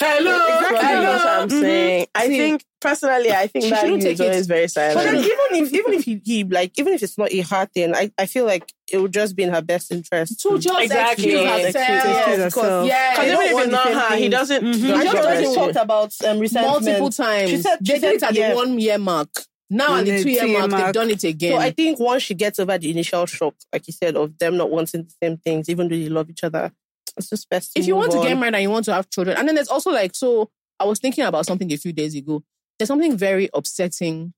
hello, 0.01 0.47
Exactly. 0.47 0.79
hello. 0.89 1.03
That's 1.03 1.25
what 1.25 1.39
I'm 1.43 1.51
saying. 1.51 2.07
I 2.15 2.27
See, 2.27 2.37
think 2.39 2.65
personally, 2.81 3.33
I 3.33 3.47
think 3.47 3.65
she 3.65 3.71
that 3.71 3.83
take 4.01 4.05
is 4.15 4.21
it. 4.21 4.25
always 4.25 4.47
very 4.47 4.67
But 4.95 5.05
then 5.05 5.17
even 5.17 5.65
if 5.65 5.73
even 5.73 5.93
if 5.95 6.05
he, 6.05 6.21
he 6.25 6.45
like 6.45 6.73
even 6.79 6.93
if 6.95 7.03
it's 7.03 7.17
not 7.19 7.33
a 7.33 7.41
hard 7.41 7.73
thing, 7.73 7.95
I, 7.95 8.11
I 8.19 8.27
feel 8.27 8.45
like 8.47 8.73
it 8.91 8.99
would 8.99 9.13
just 9.13 9.37
be 9.37 9.43
in 9.45 9.51
her 9.53 9.63
best 9.63 9.91
interest. 9.93 10.41
To 10.41 10.59
just 10.59 10.81
Exactly. 10.81 11.33
excuse 11.35 11.49
herself. 11.49 12.29
excuse 12.29 12.45
Because, 12.55 12.87
yeah, 12.89 13.11
Because 13.13 13.27
even 13.33 13.47
if 13.47 13.63
it's 13.65 13.73
not 13.73 13.89
her, 14.11 14.17
he 14.17 14.29
doesn't. 14.29 14.63
Mhm. 14.65 14.73
don't 14.73 14.75
He 14.75 14.89
just 15.05 15.11
trust 15.13 15.29
doesn't 15.29 15.53
it. 15.53 15.55
talked 15.55 15.77
about 15.77 16.13
um, 16.27 16.39
resentment. 16.41 16.85
multiple 16.85 17.11
times. 17.11 17.51
She 17.51 17.57
said- 17.59 17.79
they 17.81 17.95
she 17.95 18.01
did 18.01 18.15
it 18.15 18.23
at 18.23 18.35
yeah. 18.35 18.49
the 18.51 18.57
one 18.57 18.79
year 18.79 18.99
mark. 18.99 19.29
Now 19.73 19.95
at 19.95 20.01
And 20.01 20.07
the 20.07 20.13
the 20.13 20.23
two 20.23 20.31
year 20.31 20.43
two-year 20.43 20.69
mark, 20.69 20.85
they've 20.85 20.93
done 20.93 21.11
it 21.11 21.25
again. 21.25 21.53
So 21.53 21.59
I 21.59 21.71
think 21.71 21.99
once 21.99 22.23
she 22.23 22.35
gets 22.35 22.59
over 22.59 22.77
the 22.77 22.91
initial 22.91 23.25
shock, 23.25 23.55
like 23.73 23.87
you 23.87 23.95
said, 23.95 24.17
of 24.17 24.39
them 24.39 24.59
not 24.59 24.71
wanting 24.71 25.05
the 25.05 25.15
same 25.23 25.39
things, 25.39 25.71
even 25.71 25.89
though 25.89 25.97
they 25.97 26.11
love 26.11 26.29
each 26.29 26.45
other, 26.45 26.71
it's 27.17 27.31
just 27.31 27.49
best. 27.49 27.73
To 27.73 27.81
if 27.81 27.87
you 27.87 27.95
move 27.95 28.09
want 28.09 28.13
to 28.13 28.29
get 28.29 28.39
married 28.39 28.55
and 28.55 28.63
you 28.63 28.71
want 28.71 28.85
to 28.85 28.93
have 28.93 29.09
children, 29.09 29.37
and 29.37 29.49
then 29.49 29.55
there's 29.55 29.69
also 29.69 29.91
like, 29.91 30.15
so 30.15 30.51
I 30.79 30.85
was 30.85 30.99
thinking 30.99 31.25
about 31.25 31.47
something 31.47 31.73
a 31.73 31.77
few 31.77 31.93
days 31.93 32.15
ago. 32.15 32.43
There's 32.79 32.89
something 32.89 33.17
very 33.17 33.49
upsetting 33.55 34.35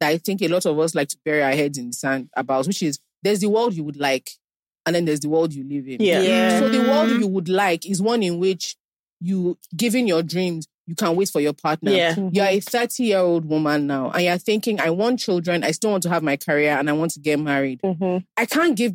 that 0.00 0.08
I 0.08 0.18
think 0.18 0.42
a 0.42 0.48
lot 0.48 0.66
of 0.66 0.76
us 0.78 0.94
like 0.94 1.08
to 1.08 1.18
bury 1.24 1.42
our 1.42 1.52
heads 1.52 1.78
in 1.78 1.86
the 1.86 1.92
sand 1.92 2.30
about, 2.36 2.66
which 2.66 2.82
is 2.82 2.98
there's 3.22 3.40
the 3.40 3.48
world 3.48 3.74
you 3.74 3.84
would 3.84 3.98
like, 3.98 4.30
and 4.84 4.96
then 4.96 5.04
there's 5.04 5.20
the 5.20 5.28
world 5.28 5.52
you 5.52 5.62
live 5.62 5.86
in. 5.86 6.00
Yeah. 6.00 6.22
Yeah. 6.22 6.58
So 6.58 6.68
the 6.70 6.88
world 6.88 7.10
you 7.10 7.28
would 7.28 7.48
like 7.48 7.86
is 7.86 8.02
one 8.02 8.22
in 8.22 8.38
which 8.38 8.76
you, 9.20 9.58
given 9.76 10.08
your 10.08 10.24
dreams, 10.24 10.66
you 10.92 10.96
can't 10.96 11.16
wait 11.16 11.30
for 11.30 11.40
your 11.40 11.54
partner. 11.54 11.90
Yeah. 11.90 12.14
You're 12.32 12.44
a 12.46 12.60
30 12.60 13.04
year 13.04 13.18
old 13.18 13.46
woman 13.46 13.86
now, 13.86 14.10
and 14.10 14.22
you're 14.24 14.36
thinking, 14.36 14.78
I 14.78 14.90
want 14.90 15.20
children, 15.20 15.64
I 15.64 15.70
still 15.70 15.90
want 15.90 16.02
to 16.02 16.10
have 16.10 16.22
my 16.22 16.36
career, 16.36 16.76
and 16.78 16.90
I 16.90 16.92
want 16.92 17.12
to 17.12 17.20
get 17.20 17.38
married. 17.40 17.80
Mhm. 17.82 18.24
I 18.36 18.44
can't 18.44 18.76
give 18.76 18.92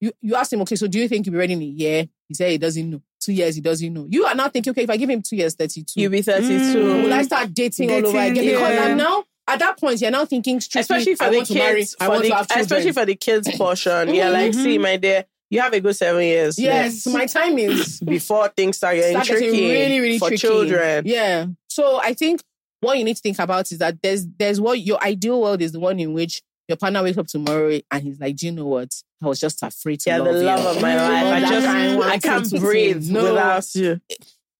you. 0.00 0.12
You 0.20 0.34
asked 0.34 0.52
him, 0.52 0.60
okay, 0.62 0.76
so 0.76 0.86
do 0.86 0.98
you 0.98 1.08
think 1.08 1.24
you'll 1.24 1.32
be 1.32 1.38
ready 1.38 1.54
in 1.54 1.62
a 1.62 1.64
year? 1.64 2.06
He 2.28 2.34
said 2.34 2.50
he 2.50 2.58
doesn't 2.58 2.90
know. 2.90 3.00
Two 3.20 3.32
years, 3.32 3.54
he 3.54 3.62
doesn't 3.62 3.90
know. 3.94 4.06
You 4.10 4.26
are 4.26 4.34
now 4.34 4.50
thinking, 4.50 4.70
okay, 4.72 4.82
if 4.82 4.90
I 4.90 4.98
give 4.98 5.08
him 5.08 5.22
two 5.22 5.36
years, 5.36 5.54
32, 5.54 5.98
You'll 5.98 6.10
be 6.10 6.20
32. 6.20 6.52
Mm. 6.78 7.02
will 7.04 7.12
I 7.14 7.22
start 7.22 7.54
dating, 7.54 7.90
all 7.90 8.06
over 8.08 8.12
Dating, 8.18 8.32
again? 8.38 8.54
Because. 8.54 8.78
I'm 8.90 8.96
now, 8.98 9.24
at 9.48 9.58
that 9.60 9.78
point, 9.80 10.00
you're 10.02 10.10
now 10.10 10.26
thinking 10.26 10.60
strictly, 10.60 10.96
especially 10.96 11.14
for 11.14 11.24
I 11.24 11.30
the 11.30 11.44
to 11.46 11.54
marry, 11.54 11.80
kids, 11.80 11.94
for 11.98 12.18
the, 12.18 12.28
to 12.28 12.34
have 12.34 12.48
children. 12.48 12.60
especially 12.66 12.92
for 12.92 13.06
the 13.06 13.14
kids 13.14 13.56
portion. 13.56 14.14
You're 14.14 14.28
like, 14.30 14.52
Mhm. 14.52 14.62
see, 14.62 14.76
my 14.78 14.96
dear, 14.98 15.24
you 15.50 15.60
have 15.60 15.72
a 15.72 15.80
good 15.80 15.94
seven 15.96 16.22
years. 16.22 16.58
yes, 16.58 17.06
left 17.06 17.16
my 17.18 17.26
time 17.26 17.58
is 17.58 18.00
before 18.04 18.48
things 18.48 18.76
start 18.76 18.96
getting 18.96 19.12
start 19.12 19.26
getting 19.26 19.50
tricky 19.50 19.70
really, 19.70 20.00
really 20.00 20.18
for 20.18 20.28
tricky. 20.28 20.40
children. 20.40 21.04
Yeah. 21.06 21.46
So 21.68 22.00
I 22.02 22.14
think 22.14 22.42
what 22.80 22.98
you 22.98 23.04
need 23.04 23.16
to 23.16 23.22
think 23.22 23.38
about 23.38 23.70
is 23.72 23.78
that 23.78 24.02
there's 24.02 24.26
there's 24.38 24.60
what 24.60 24.80
your 24.80 25.02
ideal 25.02 25.40
world 25.40 25.62
is 25.62 25.72
the 25.72 25.80
one 25.80 25.98
in 26.00 26.12
which 26.12 26.42
your 26.68 26.76
partner 26.76 27.02
wakes 27.02 27.18
up 27.18 27.26
tomorrow 27.26 27.78
and 27.90 28.02
he's 28.02 28.18
like, 28.20 28.36
Do 28.36 28.46
you 28.46 28.52
know 28.52 28.66
what? 28.66 28.90
I 29.22 29.26
was 29.28 29.38
just 29.40 29.62
afraid 29.62 30.00
to 30.00 30.10
Yeah, 30.10 30.18
love 30.18 30.34
the 30.34 30.40
you. 30.40 30.46
love 30.46 30.76
of 30.76 30.82
my 30.82 30.96
life. 30.96 31.26
I 31.34 31.40
just, 31.48 31.66
I 31.66 32.10
I 32.14 32.18
can't 32.18 32.50
breathe 32.60 33.10
no. 33.10 33.22
without 33.24 33.74
you. 33.74 34.00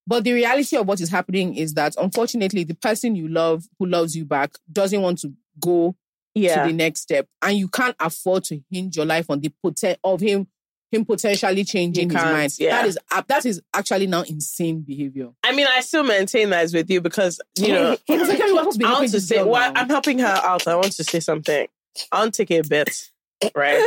But 0.07 0.25
the 0.25 0.33
reality 0.35 0.77
of 0.77 0.87
what 0.87 1.01
is 1.01 1.09
happening 1.09 1.55
is 1.57 1.75
that 1.75 1.95
unfortunately 1.99 2.65
the 2.65 2.75
person 2.75 3.17
you 3.17 3.27
love 3.29 3.65
who 3.79 3.87
loves 3.87 4.15
you 4.15 4.25
back 4.27 4.53
doesn't 4.71 5.01
want 5.01 5.19
to 5.21 5.33
go 5.61 5.97
Yeah. 6.35 6.63
to 6.63 6.69
the 6.69 6.75
next 6.77 7.01
step. 7.01 7.27
And 7.43 7.57
you 7.57 7.69
can't 7.69 7.97
afford 7.99 8.45
to 8.45 8.61
hinge 8.71 8.97
your 8.97 9.07
life 9.07 9.27
on 9.31 9.41
the 9.41 9.51
poten- 9.65 9.97
of 10.05 10.21
him 10.21 10.47
him 10.95 11.05
potentially 11.05 11.65
changing 11.65 12.09
his 12.11 12.23
mind. 12.23 12.55
yeah. 12.59 12.71
That 12.83 12.87
is 12.87 12.99
uh, 13.11 13.23
that 13.29 13.45
is 13.47 13.61
actually 13.75 14.07
now 14.07 14.23
insane 14.23 14.81
behavior. 14.83 15.31
I 15.43 15.53
mean, 15.55 15.67
I 15.69 15.81
still 15.81 16.05
maintain 16.05 16.51
that 16.51 16.65
is 16.65 16.73
with 16.75 16.89
you 16.91 17.01
because, 17.01 17.41
you 17.57 17.69
know, 17.73 17.97
It's 18.09 18.29
like, 18.29 18.39
we're 18.39 18.49
supposed 18.49 18.73
to 18.73 18.79
be 18.79 18.85
I 18.85 18.93
want 18.93 19.11
to 19.11 19.21
say, 19.21 19.43
well, 19.43 19.73
now. 19.73 19.81
I'm 19.81 19.89
helping 19.89 20.19
her 20.21 20.27
out. 20.45 20.67
I 20.67 20.77
want 20.77 20.93
to 20.93 21.05
say 21.05 21.21
something. 21.21 21.67
I 22.13 22.19
want 22.21 22.35
to 22.35 22.45
take 22.45 22.51
a 22.65 22.69
bet, 22.69 23.11
right? 23.55 23.81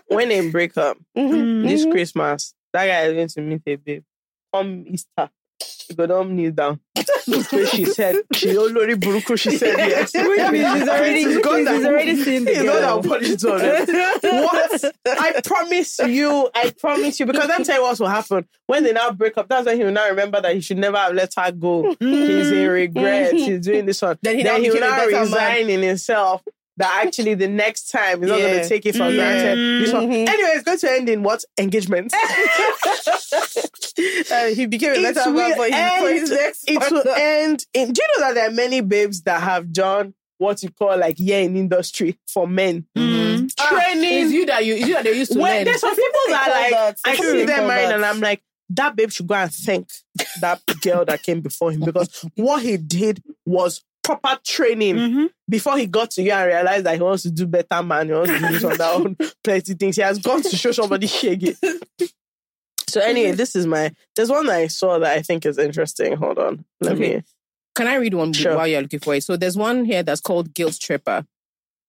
when 0.08 0.28
they 0.28 0.50
break 0.50 0.76
up 0.76 0.96
Mhm. 1.16 1.62
this 1.66 1.84
Mhm. 1.86 1.90
Christmas, 1.92 2.54
that 2.72 2.86
guy 2.86 3.02
is 3.06 3.14
going 3.14 3.28
to 3.28 3.40
meet 3.42 3.62
a 3.66 3.76
babe. 3.76 4.02
Come 4.54 4.84
Easter, 4.88 5.08
you 5.18 5.28
go 5.94 6.06
down, 6.06 6.36
kneel 6.36 6.52
down. 6.52 6.80
So 6.96 7.64
she 7.66 7.84
said, 7.98 8.16
she 8.34 8.56
already 8.56 8.94
buruku, 8.94 9.38
she 9.38 9.56
said 9.56 9.76
yes. 9.78 10.14
Which 10.14 10.24
means 10.24 10.80
he's 10.80 10.88
already, 10.88 11.24
He's 11.24 11.38
gone 11.38 11.66
he's 11.66 11.84
already 11.84 12.22
seen 12.22 12.44
the 12.44 12.54
He's 12.54 12.64
not 12.64 13.02
girl. 13.02 13.02
punish 13.02 13.44
on. 13.44 13.60
What? 14.44 14.94
I 15.06 15.40
promise 15.44 15.98
you, 16.00 16.50
I 16.54 16.70
promise 16.78 17.20
you, 17.20 17.26
because 17.26 17.48
me 17.58 17.64
tell 17.64 17.76
you 17.76 17.82
what 17.82 18.00
will 18.00 18.08
happen. 18.08 18.46
When 18.66 18.84
they 18.84 18.92
now 18.92 19.10
break 19.12 19.36
up, 19.38 19.48
that's 19.48 19.66
when 19.66 19.76
he 19.76 19.84
will 19.84 19.92
now 19.92 20.08
remember 20.08 20.40
that 20.40 20.54
he 20.54 20.60
should 20.60 20.78
never 20.78 20.96
have 20.96 21.14
let 21.14 21.32
her 21.36 21.52
go. 21.52 21.82
He's 21.98 22.50
in 22.50 22.56
mm. 22.58 22.72
regret. 22.72 23.32
He's 23.32 23.60
doing 23.60 23.86
this 23.86 24.02
one. 24.02 24.18
Then 24.22 24.36
he 24.36 24.42
Then 24.42 24.62
he 24.62 24.70
will 24.70 24.80
now 24.80 25.06
resign 25.06 25.70
in 25.70 25.82
himself. 25.82 26.42
That 26.78 27.04
actually 27.06 27.34
the 27.34 27.48
next 27.48 27.90
time 27.90 28.20
he's 28.22 28.28
not 28.30 28.38
going 28.38 28.62
to 28.62 28.68
take 28.68 28.86
it 28.86 28.92
for 28.92 29.10
granted. 29.12 29.56
This 29.82 29.92
one, 29.92 30.08
Mhm. 30.08 30.28
anyway, 30.28 30.50
it's 30.54 30.62
going 30.64 30.78
to 30.78 30.90
end 30.90 31.08
in 31.08 31.22
what 31.22 31.44
engagement? 31.58 32.12
Uh, 34.30 34.46
he 34.54 34.66
became 34.66 34.90
a 34.92 34.94
it 35.08 35.14
better 35.14 35.30
man 35.32 35.54
for 35.56 35.64
his, 35.64 36.00
for 36.00 36.08
his 36.12 36.30
next 36.30 36.64
It 36.70 36.90
will 36.90 37.02
end. 37.16 37.66
In, 37.74 37.92
do 37.92 38.00
you 38.02 38.08
know 38.20 38.26
that 38.28 38.34
there 38.34 38.48
are 38.48 38.52
many 38.52 38.80
babes 38.80 39.22
that 39.22 39.42
have 39.42 39.72
done 39.72 40.14
what 40.38 40.62
you 40.62 40.70
call 40.70 40.96
like 40.98 41.18
year 41.18 41.40
in 41.42 41.56
industry 41.56 42.16
for 42.28 42.46
men 42.46 42.86
Mm. 42.96 43.52
training? 43.56 44.22
It's 44.24 44.32
you 44.32 44.46
that 44.46 44.64
you, 44.64 44.74
it's 44.76 44.86
you 44.86 44.94
that 44.94 45.04
they 45.04 45.16
used 45.18 45.32
to 45.32 45.38
when 45.40 45.52
learn. 45.56 45.64
there's 45.64 45.80
some 45.80 45.96
people 45.96 46.20
that 46.28 46.44
call 46.44 46.60
like 46.62 46.70
that- 46.70 46.98
I 47.04 47.10
I 47.10 47.16
see 47.16 47.32
they 47.38 47.46
them 47.46 47.66
married 47.66 47.94
and 47.94 48.04
I'm 48.04 48.20
like 48.20 48.40
that 48.70 48.94
babe 48.94 49.10
should 49.10 49.26
go 49.26 49.34
and 49.34 49.52
thank 49.52 49.88
that 50.42 50.60
girl 50.82 51.04
that 51.06 51.22
came 51.22 51.40
before 51.40 51.72
him 51.72 51.80
because 51.80 52.08
what 52.36 52.62
he 52.62 52.76
did 52.76 53.22
was 53.46 53.82
proper 54.16 54.40
training 54.44 54.96
Mm-hmm. 54.96 55.26
before 55.48 55.76
he 55.78 55.86
got 55.86 56.10
to 56.12 56.22
you 56.22 56.32
and 56.32 56.46
realized 56.46 56.86
that 56.86 56.96
he 56.96 57.02
wants 57.02 57.22
to 57.24 57.30
do 57.30 57.46
better 57.46 57.82
man 57.82 58.06
he 58.08 58.12
wants 58.14 58.30
to 58.32 58.38
do 58.48 58.58
some 58.58 58.76
that 58.78 58.94
own 58.94 59.16
plenty 59.44 59.74
things 59.74 59.96
he 59.96 60.02
has 60.02 60.18
gone 60.18 60.42
to 60.42 60.56
show 60.56 60.72
somebody 60.72 61.06
shaggy 61.18 61.54
so 62.88 63.00
anyway 63.00 63.32
this 63.32 63.54
is 63.54 63.66
my 63.66 63.92
there's 64.16 64.30
one 64.30 64.46
that 64.46 64.56
I 64.56 64.66
saw 64.68 64.98
that 64.98 65.16
I 65.18 65.22
think 65.22 65.44
is 65.46 65.58
interesting 65.58 66.16
hold 66.16 66.38
on 66.38 66.64
let 66.80 66.94
Okay. 66.94 67.16
me 67.16 67.22
Can 67.74 67.86
I 67.86 67.96
read 67.96 68.14
one 68.14 68.32
Sure. 68.32 68.56
while 68.56 68.66
you're 68.66 68.82
looking 68.82 68.98
for 69.00 69.14
it? 69.14 69.22
So 69.24 69.36
there's 69.36 69.56
one 69.56 69.84
here 69.84 70.02
that's 70.02 70.20
called 70.20 70.52
Guilt 70.52 70.78
Tripper, 70.80 71.24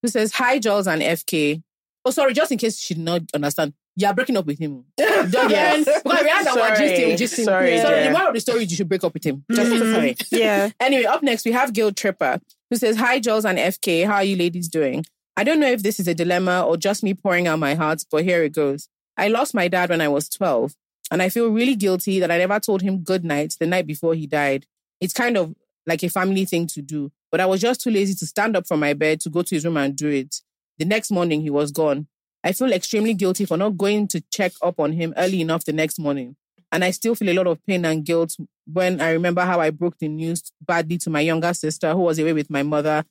who 0.03 0.08
says, 0.08 0.34
Hi, 0.34 0.60
Jollz 0.60 0.86
and 0.86 1.01
FK. 1.01 1.63
Oh, 2.05 2.12
sorry, 2.12 2.34
just 2.34 2.51
in 2.51 2.60
case 2.60 2.79
she 2.79 2.93
did 2.93 3.03
not 3.03 3.21
understand. 3.34 3.73
You're 3.99 4.13
breaking 4.13 4.38
up 4.38 4.45
with 4.45 4.59
him. 4.59 4.85
Yes. 4.97 5.85
Because 5.85 6.23
we 6.23 6.29
had 6.29 6.43
Sorry. 6.45 6.71
gisting, 6.77 7.13
gisting. 7.17 7.43
Sorry, 7.43 7.77
Sorry, 7.79 7.97
yeah. 7.97 8.03
the 8.07 8.12
moral 8.12 8.27
of 8.29 8.33
the 8.33 8.39
story 8.39 8.63
is 8.63 8.71
you 8.71 8.77
should 8.77 8.88
break 8.89 9.03
up 9.03 9.13
with 9.13 9.25
him. 9.25 9.43
Just 9.51 9.71
Mhm. 9.71 9.93
sorry. 9.93 10.15
Yeah. 10.31 10.69
Anyway, 10.79 11.03
up 11.03 11.21
next, 11.21 11.43
we 11.45 11.51
have 11.51 11.73
Guilt 11.73 11.95
Tripper, 11.97 12.39
who 12.69 12.75
says, 12.77 12.95
Hi, 12.97 13.19
Jollz 13.19 13.43
and 13.43 13.59
FK. 13.59 14.05
How 14.05 14.15
are 14.15 14.23
you 14.23 14.38
ladies 14.38 14.69
doing? 14.69 15.05
I 15.35 15.43
don't 15.43 15.59
know 15.59 15.67
if 15.69 15.83
this 15.83 15.99
is 15.99 16.07
a 16.07 16.13
dilemma 16.15 16.63
or 16.65 16.77
just 16.77 17.03
me 17.03 17.13
pouring 17.13 17.47
out 17.47 17.59
my 17.59 17.73
heart, 17.75 18.03
but 18.12 18.23
here 18.23 18.43
it 18.43 18.53
goes. 18.53 18.88
I 19.17 19.27
lost 19.27 19.53
my 19.53 19.67
dad 19.67 19.89
when 19.89 20.01
I 20.01 20.07
was 20.07 20.29
12, 20.29 20.73
and 21.12 21.21
I 21.21 21.27
feel 21.29 21.49
really 21.49 21.75
guilty 21.75 22.19
that 22.21 22.31
I 22.31 22.38
never 22.38 22.59
told 22.59 22.81
him 22.81 22.99
good 23.03 23.25
night 23.25 23.55
the 23.59 23.67
night 23.67 23.85
before 23.88 24.15
he 24.15 24.27
died. 24.27 24.65
It's 25.01 25.13
kind 25.13 25.38
of 25.38 25.53
like 25.85 26.03
a 26.03 26.09
family 26.09 26.45
thing 26.45 26.67
to 26.67 26.81
do, 26.81 27.12
but 27.31 27.41
I 27.41 27.45
was 27.45 27.59
just 27.62 27.81
too 27.81 27.89
lazy 27.91 28.15
to 28.15 28.25
stand 28.25 28.55
up 28.55 28.65
from 28.67 28.79
my 28.79 28.93
bed 28.93 29.19
to 29.21 29.29
go 29.29 29.41
to 29.41 29.55
his 29.55 29.65
room 29.65 29.77
and 29.77 29.95
do 29.95 30.07
it. 30.09 30.41
The 30.77 30.85
next 30.85 31.12
morning, 31.12 31.41
he 31.41 31.49
was 31.49 31.71
gone. 31.71 32.07
I 32.43 32.54
feel 32.54 32.71
extremely 32.71 33.13
guilty 33.13 33.45
for 33.45 33.58
not 33.58 33.78
going 33.78 34.08
to 34.10 34.21
check 34.32 34.54
up 34.62 34.80
on 34.80 34.93
him 34.93 35.13
early 35.17 35.41
enough 35.41 35.65
the 35.65 35.73
next 35.73 35.99
morning. 35.99 36.36
And 36.71 36.84
I 36.84 36.91
still 36.91 37.15
feel 37.15 37.30
a 37.30 37.34
lot 37.34 37.47
of 37.47 37.65
pain 37.65 37.84
and 37.84 38.06
guilt 38.06 38.38
when 38.71 39.02
I 39.02 39.12
remember 39.12 39.41
how 39.41 39.60
I 39.60 39.71
broke 39.71 39.97
the 39.97 40.08
news 40.08 40.52
badly 40.62 40.97
to 40.99 41.10
my 41.10 41.21
younger 41.21 41.54
sister, 41.54 41.93
who 41.93 42.02
was 42.02 42.19
away 42.19 42.34
with 42.34 42.49
my 42.49 42.63
mother 42.63 43.04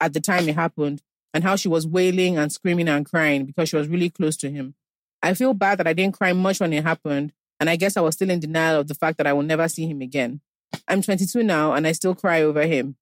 at 0.00 0.12
the 0.12 0.20
time 0.20 0.48
it 0.48 0.54
happened, 0.54 1.02
and 1.32 1.42
how 1.42 1.56
she 1.56 1.68
was 1.68 1.86
wailing 1.86 2.38
and 2.38 2.52
screaming 2.52 2.88
and 2.88 3.04
crying 3.04 3.44
because 3.44 3.68
she 3.68 3.76
was 3.76 3.88
really 3.88 4.10
close 4.10 4.36
to 4.38 4.50
him. 4.50 4.74
I 5.22 5.34
feel 5.34 5.54
bad 5.54 5.78
that 5.78 5.86
I 5.86 5.92
didn't 5.92 6.16
cry 6.16 6.32
much 6.32 6.60
when 6.60 6.72
it 6.72 6.84
happened, 6.84 7.32
and 7.58 7.68
I 7.68 7.76
guess 7.76 7.96
I 7.96 8.00
was 8.00 8.14
still 8.14 8.30
in 8.30 8.40
denial 8.40 8.80
of 8.80 8.88
the 8.88 8.94
fact 8.94 9.18
that 9.18 9.26
I 9.26 9.32
will 9.32 9.42
never 9.42 9.68
see 9.68 9.86
him 9.86 10.00
again. 10.00 10.40
I'm 10.86 11.02
22 11.02 11.42
now, 11.42 11.72
and 11.72 11.86
I 11.86 11.92
still 11.92 12.14
cry 12.14 12.42
over 12.42 12.62
him. 12.66 12.96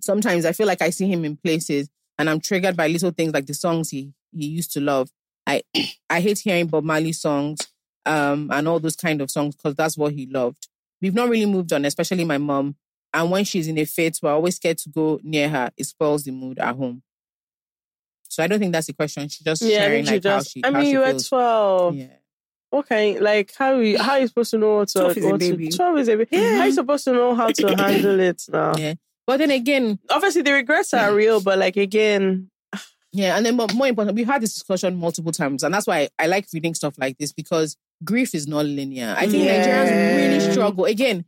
Sometimes 0.00 0.44
I 0.44 0.52
feel 0.52 0.66
like 0.66 0.82
I 0.82 0.90
see 0.90 1.10
him 1.10 1.24
in 1.24 1.36
places, 1.36 1.88
and 2.18 2.28
I'm 2.28 2.40
triggered 2.40 2.76
by 2.76 2.88
little 2.88 3.10
things 3.10 3.32
like 3.32 3.46
the 3.46 3.54
songs 3.54 3.90
he 3.90 4.12
he 4.32 4.46
used 4.46 4.72
to 4.72 4.80
love. 4.80 5.10
I 5.46 5.62
I 6.10 6.20
hate 6.20 6.38
hearing 6.40 6.66
Bob 6.66 6.84
Marley 6.84 7.12
songs 7.12 7.60
um, 8.04 8.50
and 8.52 8.68
all 8.68 8.80
those 8.80 8.96
kind 8.96 9.20
of 9.20 9.30
songs 9.30 9.56
because 9.56 9.74
that's 9.74 9.96
what 9.96 10.12
he 10.12 10.26
loved. 10.26 10.68
We've 11.00 11.14
not 11.14 11.28
really 11.28 11.46
moved 11.46 11.72
on, 11.72 11.84
especially 11.84 12.24
my 12.24 12.38
mom. 12.38 12.76
And 13.12 13.30
when 13.30 13.44
she's 13.44 13.68
in 13.68 13.78
a 13.78 13.84
fit, 13.84 14.18
we're 14.22 14.32
always 14.32 14.56
scared 14.56 14.78
to 14.78 14.88
go 14.90 15.20
near 15.22 15.48
her. 15.48 15.70
It 15.76 15.84
spoils 15.84 16.24
the 16.24 16.32
mood 16.32 16.58
at 16.58 16.74
home. 16.76 17.02
So 18.28 18.42
I 18.42 18.46
don't 18.46 18.58
think 18.58 18.72
that's 18.72 18.88
the 18.88 18.92
question. 18.92 19.28
She's 19.28 19.44
just 19.44 19.62
yeah 19.62 19.78
sharing 19.78 20.04
she 20.04 20.12
like 20.14 20.24
how 20.24 20.38
just 20.38 20.52
she. 20.52 20.62
I 20.64 20.70
mean 20.70 20.90
you 20.90 20.98
were. 21.00 21.18
12 21.18 21.94
Yeah. 21.96 22.06
Okay, 22.72 23.18
like 23.20 23.52
how 23.56 23.78
you 23.78 23.96
how 23.98 24.16
you 24.16 24.26
supposed 24.26 24.50
to 24.50 24.58
know 24.58 24.76
what 24.78 24.88
to 24.88 24.98
12 24.98 25.16
is 25.16 25.24
a 25.24 25.30
to- 25.32 25.38
baby. 25.38 25.68
12 25.70 25.98
is 25.98 26.08
a 26.08 26.16
baby. 26.16 26.36
How 26.58 26.64
you 26.64 26.72
supposed 26.72 27.04
to 27.04 27.12
know 27.12 27.34
how 27.34 27.48
to 27.48 27.76
handle 27.76 28.18
it 28.20 28.42
now? 28.52 28.74
Yeah. 28.76 28.94
But 29.26 29.38
then 29.38 29.50
again, 29.52 29.98
Obviously 30.10 30.42
the 30.42 30.52
regrets 30.52 30.92
are 30.92 31.14
real, 31.14 31.40
but 31.40 31.58
like 31.58 31.76
again, 31.76 32.50
yeah, 33.12 33.36
and 33.36 33.46
then 33.46 33.56
more, 33.56 33.66
more 33.74 33.86
important, 33.86 34.16
we've 34.16 34.26
had 34.26 34.42
this 34.42 34.54
discussion 34.54 34.96
multiple 34.96 35.32
times, 35.32 35.62
and 35.62 35.72
that's 35.72 35.86
why 35.86 36.00
I, 36.18 36.24
I 36.24 36.26
like 36.26 36.46
reading 36.52 36.74
stuff 36.74 36.94
like 36.98 37.16
this 37.18 37.32
because 37.32 37.76
grief 38.04 38.34
is 38.34 38.46
not 38.46 38.66
linear. 38.66 39.14
I 39.16 39.26
think 39.28 39.44
Yeah. 39.44 39.64
Nigerians 39.86 40.16
really 40.40 40.52
struggle. 40.52 40.84
Again, 40.84 41.24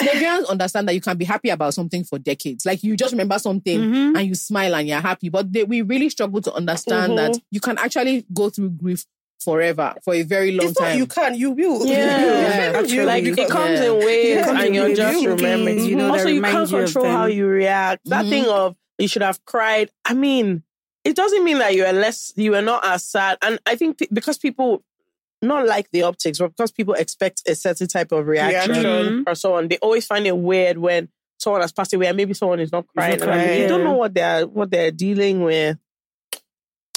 Nigerians 0.00 0.48
understand 0.48 0.88
that 0.88 0.94
you 0.94 1.00
can 1.00 1.16
be 1.16 1.24
happy 1.24 1.50
about 1.50 1.74
something 1.74 2.04
for 2.04 2.18
decades. 2.18 2.64
Like 2.64 2.82
you 2.84 2.96
just 2.96 3.12
remember 3.12 3.38
something 3.38 3.80
Mhm. 3.80 4.16
and 4.18 4.28
you 4.28 4.34
smile 4.36 4.74
and 4.76 4.86
you're 4.88 5.00
happy. 5.00 5.28
But 5.28 5.52
they, 5.52 5.64
we 5.64 5.82
really 5.82 6.08
struggle 6.08 6.40
to 6.42 6.52
understand 6.54 7.12
Mhm. 7.12 7.16
that 7.16 7.38
you 7.50 7.58
can 7.60 7.78
actually 7.78 8.24
go 8.32 8.48
through 8.48 8.70
grief 8.70 9.04
forever 9.40 9.94
for 10.04 10.14
a 10.14 10.22
very 10.22 10.52
long 10.52 10.68
It's 10.68 10.78
not 10.80 10.86
time. 10.88 10.98
you 10.98 11.06
can, 11.06 11.34
you 11.34 11.50
will. 11.50 11.84
Yeah. 11.86 11.94
Yeah, 12.72 12.80
You- 12.82 13.04
like 13.04 13.24
Actually, 13.24 13.42
it 13.42 13.48
comes 13.50 13.80
yeah. 13.80 13.86
in 13.86 13.92
waves 13.98 14.40
It 14.40 14.44
comes 14.44 14.58
and 14.58 14.68
in 14.68 14.74
you're 14.74 14.94
just 14.94 15.18
little 15.18 15.36
remembering. 15.36 15.76
things, 15.78 15.88
you 15.88 15.96
know, 15.96 16.10
also, 16.12 16.28
you 16.28 16.42
can't 16.42 16.70
you 16.70 16.76
control 16.76 17.04
how 17.06 17.26
you 17.26 17.46
react. 17.46 18.04
That 18.08 18.24
Mhm. 18.24 18.28
thing 18.30 18.44
of 18.46 18.76
you 18.98 19.08
should 19.08 19.22
have 19.22 19.44
cried. 19.44 19.90
I 20.04 20.14
mean, 20.14 20.62
it 21.04 21.16
doesn't 21.16 21.44
mean 21.44 21.58
that 21.58 21.74
you 21.74 21.84
are 21.84 21.92
less, 21.92 22.32
you 22.36 22.54
are 22.54 22.62
not 22.62 22.84
as 22.86 23.04
sad. 23.04 23.38
And 23.42 23.58
I 23.66 23.76
think 23.76 23.98
pe- 23.98 24.06
because 24.12 24.38
people 24.38 24.82
not 25.40 25.66
like 25.66 25.90
the 25.90 26.02
optics, 26.02 26.38
but 26.38 26.48
because 26.48 26.72
people 26.72 26.94
expect 26.94 27.42
a 27.48 27.54
certain 27.54 27.86
type 27.86 28.10
of 28.12 28.26
reaction, 28.26 28.72
Reaction. 28.72 29.24
or 29.26 29.34
so 29.34 29.54
on, 29.54 29.68
they 29.68 29.78
always 29.78 30.04
find 30.06 30.26
it 30.26 30.36
weird 30.36 30.78
when 30.78 31.08
someone 31.38 31.62
has 31.62 31.72
passed 31.72 31.94
away 31.94 32.06
and 32.06 32.16
maybe 32.16 32.34
someone 32.34 32.58
is 32.60 32.72
not 32.72 32.86
crying. 32.88 33.12
and 33.14 33.22
crying. 33.22 33.62
You 33.62 33.68
don't 33.68 33.84
know 33.84 33.92
what 33.94 34.14
they're 34.14 34.46
what 34.46 34.70
they're 34.70 34.90
dealing 34.90 35.42
with. 35.42 35.78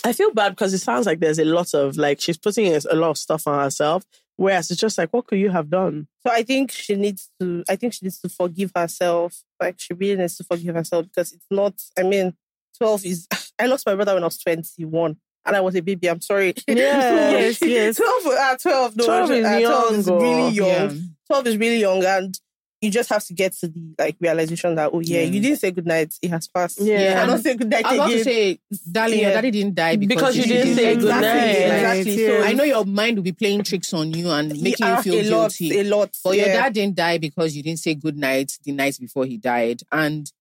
I 0.04 0.14
feel 0.14 0.34
bad 0.34 0.50
because 0.50 0.74
it 0.74 0.80
sounds 0.80 1.06
like 1.06 1.20
there's 1.20 1.38
a 1.38 1.46
lot 1.46 1.74
of 1.76 1.96
like 1.96 2.20
she's 2.20 2.38
putting 2.38 2.74
a 2.74 2.80
a 2.90 2.96
lot 2.96 3.12
of 3.12 3.18
stuff 3.18 3.46
on 3.48 3.64
herself. 3.64 4.04
Whereas 4.38 4.72
it's 4.72 4.82
just 4.82 4.98
like, 4.98 5.14
what 5.14 5.28
could 5.28 5.38
you 5.38 5.52
have 5.52 5.70
done? 5.70 6.08
So 6.26 6.34
I 6.34 6.42
think 6.42 6.72
she 6.72 6.96
needs 6.96 7.30
to. 7.40 7.64
I 7.70 7.76
think 7.76 7.94
she 7.94 8.06
needs 8.06 8.20
to 8.22 8.30
forgive 8.30 8.72
herself. 8.76 9.44
Like 9.60 9.76
she 9.80 9.94
really 9.94 10.16
needs 10.20 10.38
to 10.38 10.44
forgive 10.44 10.74
herself 10.74 11.06
because 11.06 11.32
it's 11.34 11.46
not. 11.52 11.76
I 12.00 12.02
mean, 12.04 12.34
twelve 12.78 13.06
is. 13.06 13.28
I 13.60 13.68
lost 13.68 13.86
my 13.86 13.96
brother 13.96 14.14
when 14.16 14.24
I 14.24 14.28
was 14.28 14.40
twenty-one, 14.40 15.18
and 15.46 15.56
I 15.56 15.62
was 15.62 15.76
a 15.76 15.82
baby. 15.82 16.10
I'm 16.10 16.22
sorry. 16.22 16.54
Yes, 16.68 17.62
yes. 17.62 17.98
Twelve. 17.98 18.26
Uh, 18.26 18.58
Twelve. 18.58 18.96
No, 18.96 19.06
12 19.06 19.32
is 19.32 19.46
uh, 19.46 19.60
twelve 19.60 19.94
is 19.94 20.08
really 20.08 20.26
oh. 20.26 20.48
young. 20.50 20.92
Yeah. 20.92 21.02
Twelve 21.28 21.48
is 21.48 21.58
really 21.58 21.80
young, 21.80 22.04
and 22.04 22.40
you 22.82 22.90
just 22.90 23.10
have 23.10 23.24
to 23.26 23.34
get 23.34 23.54
to 23.54 23.68
the 23.68 23.94
like 24.00 24.18
realization 24.20 24.74
that 24.76 24.90
oh 24.92 25.00
yeah, 25.00 25.20
Yeah. 25.20 25.26
you 25.26 25.40
didn't 25.40 25.60
say 25.60 25.72
good 25.72 25.86
night. 25.86 26.16
It 26.22 26.32
has 26.32 26.48
passed. 26.48 26.82
Yeah. 26.82 27.22
I 27.22 27.28
don't 27.28 27.42
say 27.42 27.56
good 27.56 27.70
night 27.70 27.86
I 27.86 27.98
was 27.98 28.12
to 28.12 28.24
say, 28.24 28.60
darling, 28.92 29.20
your 29.20 29.30
daddy 29.30 29.52
didn't 29.52 29.76
die 29.76 29.98
because, 29.98 30.16
Because 30.16 30.38
you 30.38 30.44
didn't 30.44 30.76
say 30.76 30.96
good 30.96 31.02
goodnight. 31.02 31.24
Exactly. 31.24 32.12
Exactly. 32.12 32.28
So 32.28 32.44
I 32.44 32.54
know 32.54 32.64
your 32.64 32.86
mind 32.86 33.18
will 33.18 33.24
be 33.24 33.34
playing 33.34 33.64
tricks 33.64 33.94
on 33.94 34.12
you 34.14 34.32
and 34.32 34.60
making 34.60 34.88
you 34.88 35.02
feel 35.04 35.14
a 35.14 35.30
lot, 35.30 35.56
guilty. 35.56 35.80
a 35.80 35.84
lot. 35.84 36.10
But 36.24 36.38
your 36.38 36.46
dad 36.48 36.74
didn't 36.74 36.96
die 36.96 37.20
because 37.20 37.56
you 37.56 37.62
didn't 37.62 37.80
say 37.80 37.94
good 37.94 38.18
night 38.18 38.58
the 38.64 38.72
night 38.72 38.98
before 39.00 39.26
he 39.26 39.38
died. 39.38 39.84
And 39.92 40.32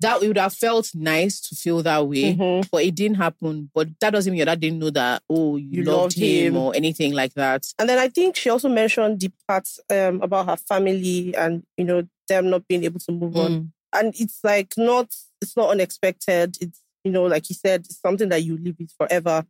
that 0.00 0.22
it 0.22 0.28
would 0.28 0.38
have 0.38 0.54
felt 0.54 0.90
nice 0.94 1.40
to 1.40 1.54
feel 1.56 1.82
that 1.82 2.06
way, 2.06 2.34
Mhm. 2.34 2.68
but 2.70 2.84
it 2.84 2.94
didn't 2.94 3.16
happen. 3.16 3.68
But 3.74 3.88
that 4.00 4.10
doesn't 4.10 4.30
mean 4.30 4.38
your 4.38 4.46
dad 4.46 4.60
didn't 4.60 4.78
know 4.78 4.90
that, 4.90 5.22
oh, 5.28 5.56
you, 5.56 5.68
You 5.78 5.84
loved, 5.84 5.98
loved 6.02 6.18
him, 6.18 6.54
him. 6.54 6.56
or 6.56 6.74
anything 6.76 7.12
like 7.14 7.34
that. 7.34 7.66
And 7.78 7.88
then 7.88 7.98
I 7.98 8.08
think 8.08 8.36
she 8.36 8.48
also 8.50 8.68
mentioned 8.68 9.20
the 9.20 9.30
parts 9.48 9.80
um, 9.90 10.22
about 10.22 10.46
her 10.48 10.56
family 10.56 11.34
and 11.36 11.64
you 11.76 11.84
know 11.84 12.06
them 12.28 12.50
not 12.50 12.68
being 12.68 12.84
able 12.84 13.00
to 13.00 13.12
move 13.12 13.36
on. 13.36 13.50
Mm. 13.50 13.72
And 13.94 14.14
it's 14.20 14.38
like 14.44 14.74
not 14.76 15.14
it's 15.40 15.56
not 15.56 15.70
unexpected. 15.70 16.56
It's 16.60 16.80
you 17.04 17.10
know 17.10 17.24
like 17.24 17.48
you 17.48 17.54
said, 17.54 17.80
it's 17.86 18.00
something 18.00 18.28
that 18.28 18.42
you 18.44 18.56
live 18.58 18.76
with 18.78 18.92
forever. 18.92 19.46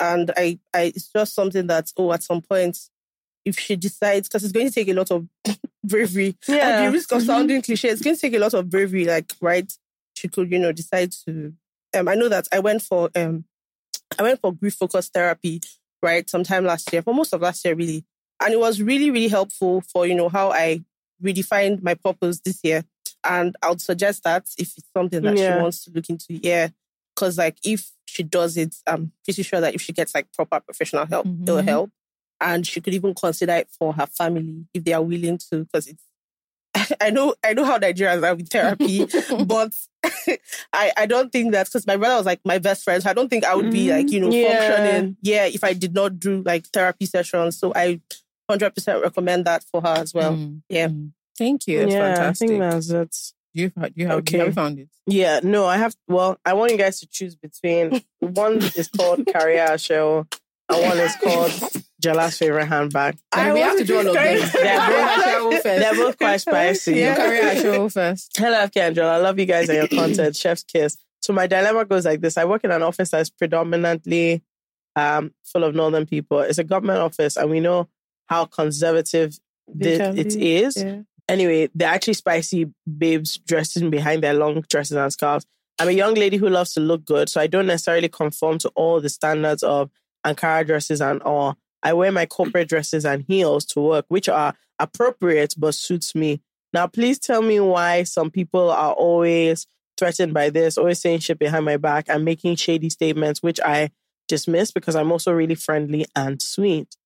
And 0.00 0.30
I, 0.36 0.58
I 0.74 0.84
it's 0.96 1.08
just 1.12 1.34
something 1.34 1.66
that 1.68 1.92
oh 1.96 2.12
at 2.12 2.22
some 2.22 2.40
point 2.42 2.78
if 3.44 3.58
she 3.58 3.74
decides 3.76 4.28
because 4.28 4.44
it's 4.44 4.52
going 4.52 4.68
to 4.68 4.72
take 4.72 4.88
a 4.88 4.94
lot 4.94 5.10
of 5.10 5.26
bravery 5.84 6.36
at 6.48 6.54
Yeah. 6.54 6.86
the 6.86 6.92
risk 6.92 7.10
of 7.12 7.22
sounding 7.22 7.60
cliche, 7.60 7.88
it's 7.88 8.00
going 8.00 8.14
to 8.16 8.20
take 8.20 8.34
a 8.34 8.38
lot 8.38 8.54
of 8.54 8.70
bravery. 8.70 9.04
Like, 9.04 9.32
right, 9.40 9.70
she 10.22 10.28
could, 10.28 10.50
you 10.52 10.58
know, 10.58 10.72
decide 10.72 11.12
to. 11.26 11.52
Um, 11.94 12.08
I 12.08 12.14
know 12.14 12.28
that 12.28 12.46
I 12.52 12.60
went 12.60 12.80
for 12.82 13.10
um, 13.16 13.44
I 14.18 14.22
went 14.22 14.40
for 14.40 14.52
grief 14.54 14.74
focused 14.74 15.12
therapy, 15.12 15.60
right, 16.02 16.28
sometime 16.30 16.64
last 16.64 16.92
year, 16.92 17.02
for 17.02 17.12
most 17.12 17.32
of 17.34 17.42
last 17.42 17.64
year, 17.64 17.74
really, 17.74 18.04
and 18.42 18.54
it 18.54 18.60
was 18.60 18.80
really, 18.80 19.10
really 19.10 19.28
helpful 19.28 19.82
for 19.82 20.06
you 20.06 20.14
know 20.14 20.28
how 20.28 20.52
I 20.52 20.80
redefined 21.22 21.82
my 21.82 21.94
purpose 21.94 22.40
this 22.40 22.60
year. 22.62 22.84
And 23.24 23.54
I 23.62 23.68
would 23.68 23.80
suggest 23.80 24.24
that 24.24 24.44
if 24.58 24.76
it's 24.78 24.88
something 24.96 25.22
that 25.22 25.36
Yeah. 25.38 25.46
she 25.56 25.60
wants 25.60 25.84
to 25.84 25.90
look 25.92 26.08
into, 26.08 26.34
yeah, 26.34 26.68
because 27.14 27.36
like 27.38 27.58
if 27.64 27.90
she 28.06 28.22
does 28.22 28.56
it, 28.56 28.74
I'm 28.86 29.12
pretty 29.24 29.42
sure 29.42 29.60
that 29.60 29.74
if 29.74 29.82
she 29.82 29.92
gets 29.92 30.14
like 30.14 30.32
proper 30.32 30.60
professional 30.60 31.06
help, 31.06 31.26
it'll 31.42 31.58
Mhm. 31.62 31.64
help 31.64 31.90
and 32.40 32.66
she 32.66 32.80
could 32.80 32.94
even 32.94 33.14
consider 33.14 33.52
it 33.54 33.68
for 33.78 33.92
her 33.92 34.06
family 34.06 34.66
if 34.74 34.82
they 34.84 34.92
are 34.92 35.02
willing 35.02 35.38
to 35.38 35.64
because 35.64 35.86
it's 35.86 36.02
I 37.00 37.10
know 37.10 37.34
I 37.44 37.52
know 37.54 37.64
how 37.64 37.78
Nigerians 37.78 38.26
are 38.26 38.34
with 38.34 38.48
therapy, 38.48 39.06
but 39.44 39.72
I, 40.72 40.92
I 40.96 41.06
don't 41.06 41.30
think 41.30 41.52
that 41.52 41.66
because 41.66 41.86
my 41.86 41.96
brother 41.96 42.16
was 42.16 42.26
like 42.26 42.40
my 42.44 42.58
best 42.58 42.84
friend, 42.84 43.02
so 43.02 43.10
I 43.10 43.12
don't 43.12 43.28
think 43.28 43.44
I 43.44 43.54
would 43.54 43.70
be 43.70 43.90
like, 43.90 44.10
you 44.10 44.20
know, 44.20 44.30
Yeah. 44.30 44.58
functioning, 44.68 45.16
yeah, 45.22 45.46
if 45.46 45.62
I 45.64 45.74
did 45.74 45.94
not 45.94 46.18
do 46.18 46.42
like 46.42 46.66
therapy 46.68 47.06
sessions. 47.06 47.58
So 47.58 47.72
I 47.74 48.00
hundred 48.48 48.74
percent 48.74 49.02
recommend 49.02 49.44
that 49.46 49.64
for 49.64 49.80
her 49.82 49.94
as 49.98 50.12
well. 50.14 50.34
Mm. 50.34 50.62
Yeah. 50.68 50.88
Mm. 50.88 51.12
Thank 51.38 51.66
you. 51.66 51.80
It's 51.80 51.92
yeah, 51.92 52.14
fantastic. 52.14 52.46
I 52.46 52.48
think 52.48 52.60
that's 52.60 52.90
it. 52.90 53.16
You, 53.54 53.68
do 53.68 53.90
you 53.96 54.06
have, 54.06 54.18
Okay. 54.20 54.38
have 54.38 54.54
found 54.54 54.78
it? 54.78 54.88
Yeah, 55.06 55.40
no, 55.42 55.66
I 55.66 55.76
have. 55.76 55.94
Well, 56.08 56.38
I 56.44 56.54
want 56.54 56.72
you 56.72 56.78
guys 56.78 57.00
to 57.00 57.06
choose 57.06 57.34
between 57.36 58.02
one 58.20 58.56
is 58.58 58.88
called 58.88 59.26
Career 59.26 59.76
Show 59.76 60.26
and 60.70 60.82
one 60.82 60.98
is 60.98 61.14
called 61.16 61.52
Jala's 62.02 62.36
favorite 62.36 62.66
handbag. 62.66 63.16
And 63.34 63.54
we 63.54 63.60
have 63.60 63.78
to 63.78 63.84
do 63.84 63.98
all 63.98 64.06
of 64.08 64.14
them. 64.14 64.14
They're 64.14 64.38
both- 64.40 64.52
Career 64.52 65.16
show. 65.24 65.60
They're 65.62 65.94
both 65.94 66.18
quite 66.18 66.36
spicy. 66.40 66.98
You 67.00 67.14
career 67.14 67.56
show 67.56 67.88
first. 67.98 68.36
Hello, 68.36 68.56
FK 68.66 68.76
and 68.88 68.96
Jollz. 68.96 69.08
I 69.10 69.16
love 69.18 69.38
you 69.38 69.46
guys 69.46 69.68
and 69.68 69.78
your 69.78 69.88
content. 69.88 70.36
Chef's 70.36 70.64
kiss. 70.64 70.96
So 71.20 71.32
my 71.32 71.46
dilemma 71.46 71.84
goes 71.84 72.04
like 72.04 72.20
this: 72.20 72.36
I 72.36 72.44
work 72.44 72.64
in 72.64 72.70
an 72.70 72.82
office 72.82 73.10
that's 73.10 73.30
predominantly 73.30 74.42
um, 74.96 75.32
full 75.44 75.64
of 75.64 75.74
northern 75.74 76.04
people. 76.06 76.40
It's 76.40 76.58
a 76.58 76.64
government 76.64 76.98
office, 77.00 77.36
and 77.36 77.50
we 77.50 77.60
know 77.60 77.88
how 78.26 78.44
conservative 78.46 79.38
They 79.72 79.92
thi- 79.92 79.98
can 79.98 80.18
it 80.18 80.34
be. 80.34 80.56
is. 80.56 80.76
Yeah. 80.76 81.00
Anyway, 81.28 81.68
they're 81.74 81.88
actually 81.88 82.14
spicy 82.14 82.72
babes 82.98 83.38
dressing 83.38 83.90
behind 83.90 84.22
their 84.22 84.34
long 84.34 84.62
dresses 84.68 84.96
and 84.96 85.12
scarves. 85.12 85.46
I'm 85.78 85.88
a 85.88 85.92
young 85.92 86.14
lady 86.14 86.36
who 86.36 86.48
loves 86.48 86.74
to 86.74 86.80
look 86.80 87.04
good, 87.04 87.28
so 87.28 87.40
I 87.40 87.46
don't 87.46 87.66
necessarily 87.68 88.08
conform 88.08 88.58
to 88.58 88.68
all 88.74 89.00
the 89.00 89.08
standards 89.08 89.62
of 89.62 89.90
Ankara 90.26 90.66
dresses 90.66 91.00
and 91.00 91.22
all. 91.22 91.56
I 91.82 91.92
wear 91.92 92.12
my 92.12 92.26
corporate 92.26 92.68
dresses 92.68 93.04
and 93.04 93.24
heels 93.26 93.64
to 93.66 93.80
work, 93.80 94.06
which 94.08 94.28
are 94.28 94.54
appropriate 94.78 95.54
but 95.56 95.74
suits 95.74 96.14
me. 96.14 96.40
Now, 96.72 96.86
please 96.86 97.18
tell 97.18 97.42
me 97.42 97.60
why 97.60 98.04
some 98.04 98.30
people 98.30 98.70
are 98.70 98.92
always 98.92 99.66
threatened 99.98 100.32
by 100.32 100.50
this, 100.50 100.78
always 100.78 101.00
saying 101.00 101.20
shit 101.20 101.38
behind 101.38 101.64
my 101.64 101.76
back 101.76 102.06
and 102.08 102.24
making 102.24 102.56
shady 102.56 102.90
statements, 102.90 103.42
which 103.42 103.60
I 103.60 103.90
dismiss 104.28 104.70
because 104.70 104.96
I'm 104.96 105.12
also 105.12 105.32
really 105.32 105.54
friendly 105.54 106.06
and 106.16 106.40
sweet. 106.40 106.96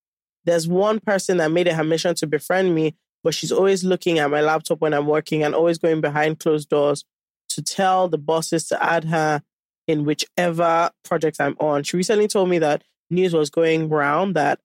There's 0.45 0.67
one 0.67 0.99
person 0.99 1.37
that 1.37 1.51
made 1.51 1.67
it 1.67 1.73
her 1.73 1.83
mission 1.83 2.15
to 2.15 2.27
befriend 2.27 2.73
me, 2.73 2.95
but 3.23 3.33
she's 3.33 3.51
always 3.51 3.83
looking 3.83 4.19
at 4.19 4.31
my 4.31 4.41
laptop 4.41 4.79
when 4.79 4.93
I'm 4.93 5.07
working 5.07 5.43
and 5.43 5.53
always 5.53 5.77
going 5.77 5.99
behind 5.99 6.39
closed 6.39 6.69
doors 6.69 7.03
to 7.49 7.61
tell 7.61 8.07
the 8.07 8.17
bosses 8.17 8.67
to 8.69 8.81
add 8.81 9.05
her 9.05 9.41
in 9.87 10.05
whichever 10.05 10.91
project 11.03 11.37
I'm 11.39 11.57
on. 11.59 11.83
She 11.83 11.97
recently 11.97 12.27
told 12.27 12.49
me 12.49 12.59
that 12.59 12.83
news 13.09 13.33
was 13.33 13.49
going 13.49 13.89
round 13.89 14.35
that 14.35 14.59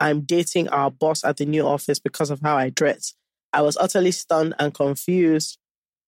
I'm 0.00 0.22
dating 0.22 0.68
our 0.70 0.90
boss 0.90 1.22
at 1.24 1.36
the 1.36 1.44
new 1.46 1.66
office 1.66 1.98
because 1.98 2.30
of 2.30 2.40
how 2.40 2.56
I 2.56 2.70
dress. 2.70 3.14
I 3.52 3.62
was 3.62 3.76
utterly 3.76 4.12
stunned 4.12 4.54
and 4.58 4.72
confused. 4.72 5.58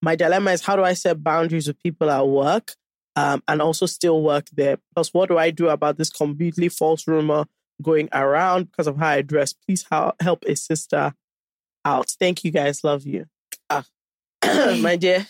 My 0.00 0.16
dilemma 0.16 0.52
is 0.52 0.62
how 0.62 0.76
do 0.76 0.82
I 0.82 0.94
set 0.94 1.22
boundaries 1.22 1.68
with 1.68 1.80
people 1.82 2.10
at 2.10 2.26
work 2.26 2.72
um, 3.14 3.42
and 3.46 3.60
also 3.60 3.86
still 3.86 4.22
work 4.22 4.48
there? 4.52 4.78
Plus, 4.94 5.12
what 5.12 5.28
do 5.28 5.38
I 5.38 5.50
do 5.50 5.68
about 5.68 5.98
this 5.98 6.10
completely 6.10 6.68
false 6.68 7.06
rumor 7.06 7.44
going 7.82 8.08
around 8.12 8.70
because 8.70 8.86
of 8.86 8.96
how 8.96 9.08
I 9.08 9.22
dress? 9.22 9.52
Please 9.52 9.84
hel- 9.90 10.16
help 10.20 10.44
a 10.46 10.56
sister 10.56 11.12
out. 11.84 12.08
Thank 12.18 12.44
you 12.44 12.50
guys. 12.50 12.82
Love 12.82 13.04
you. 13.04 13.26
Ah, 13.68 13.84
my 14.80 14.96
dear. 14.96 15.26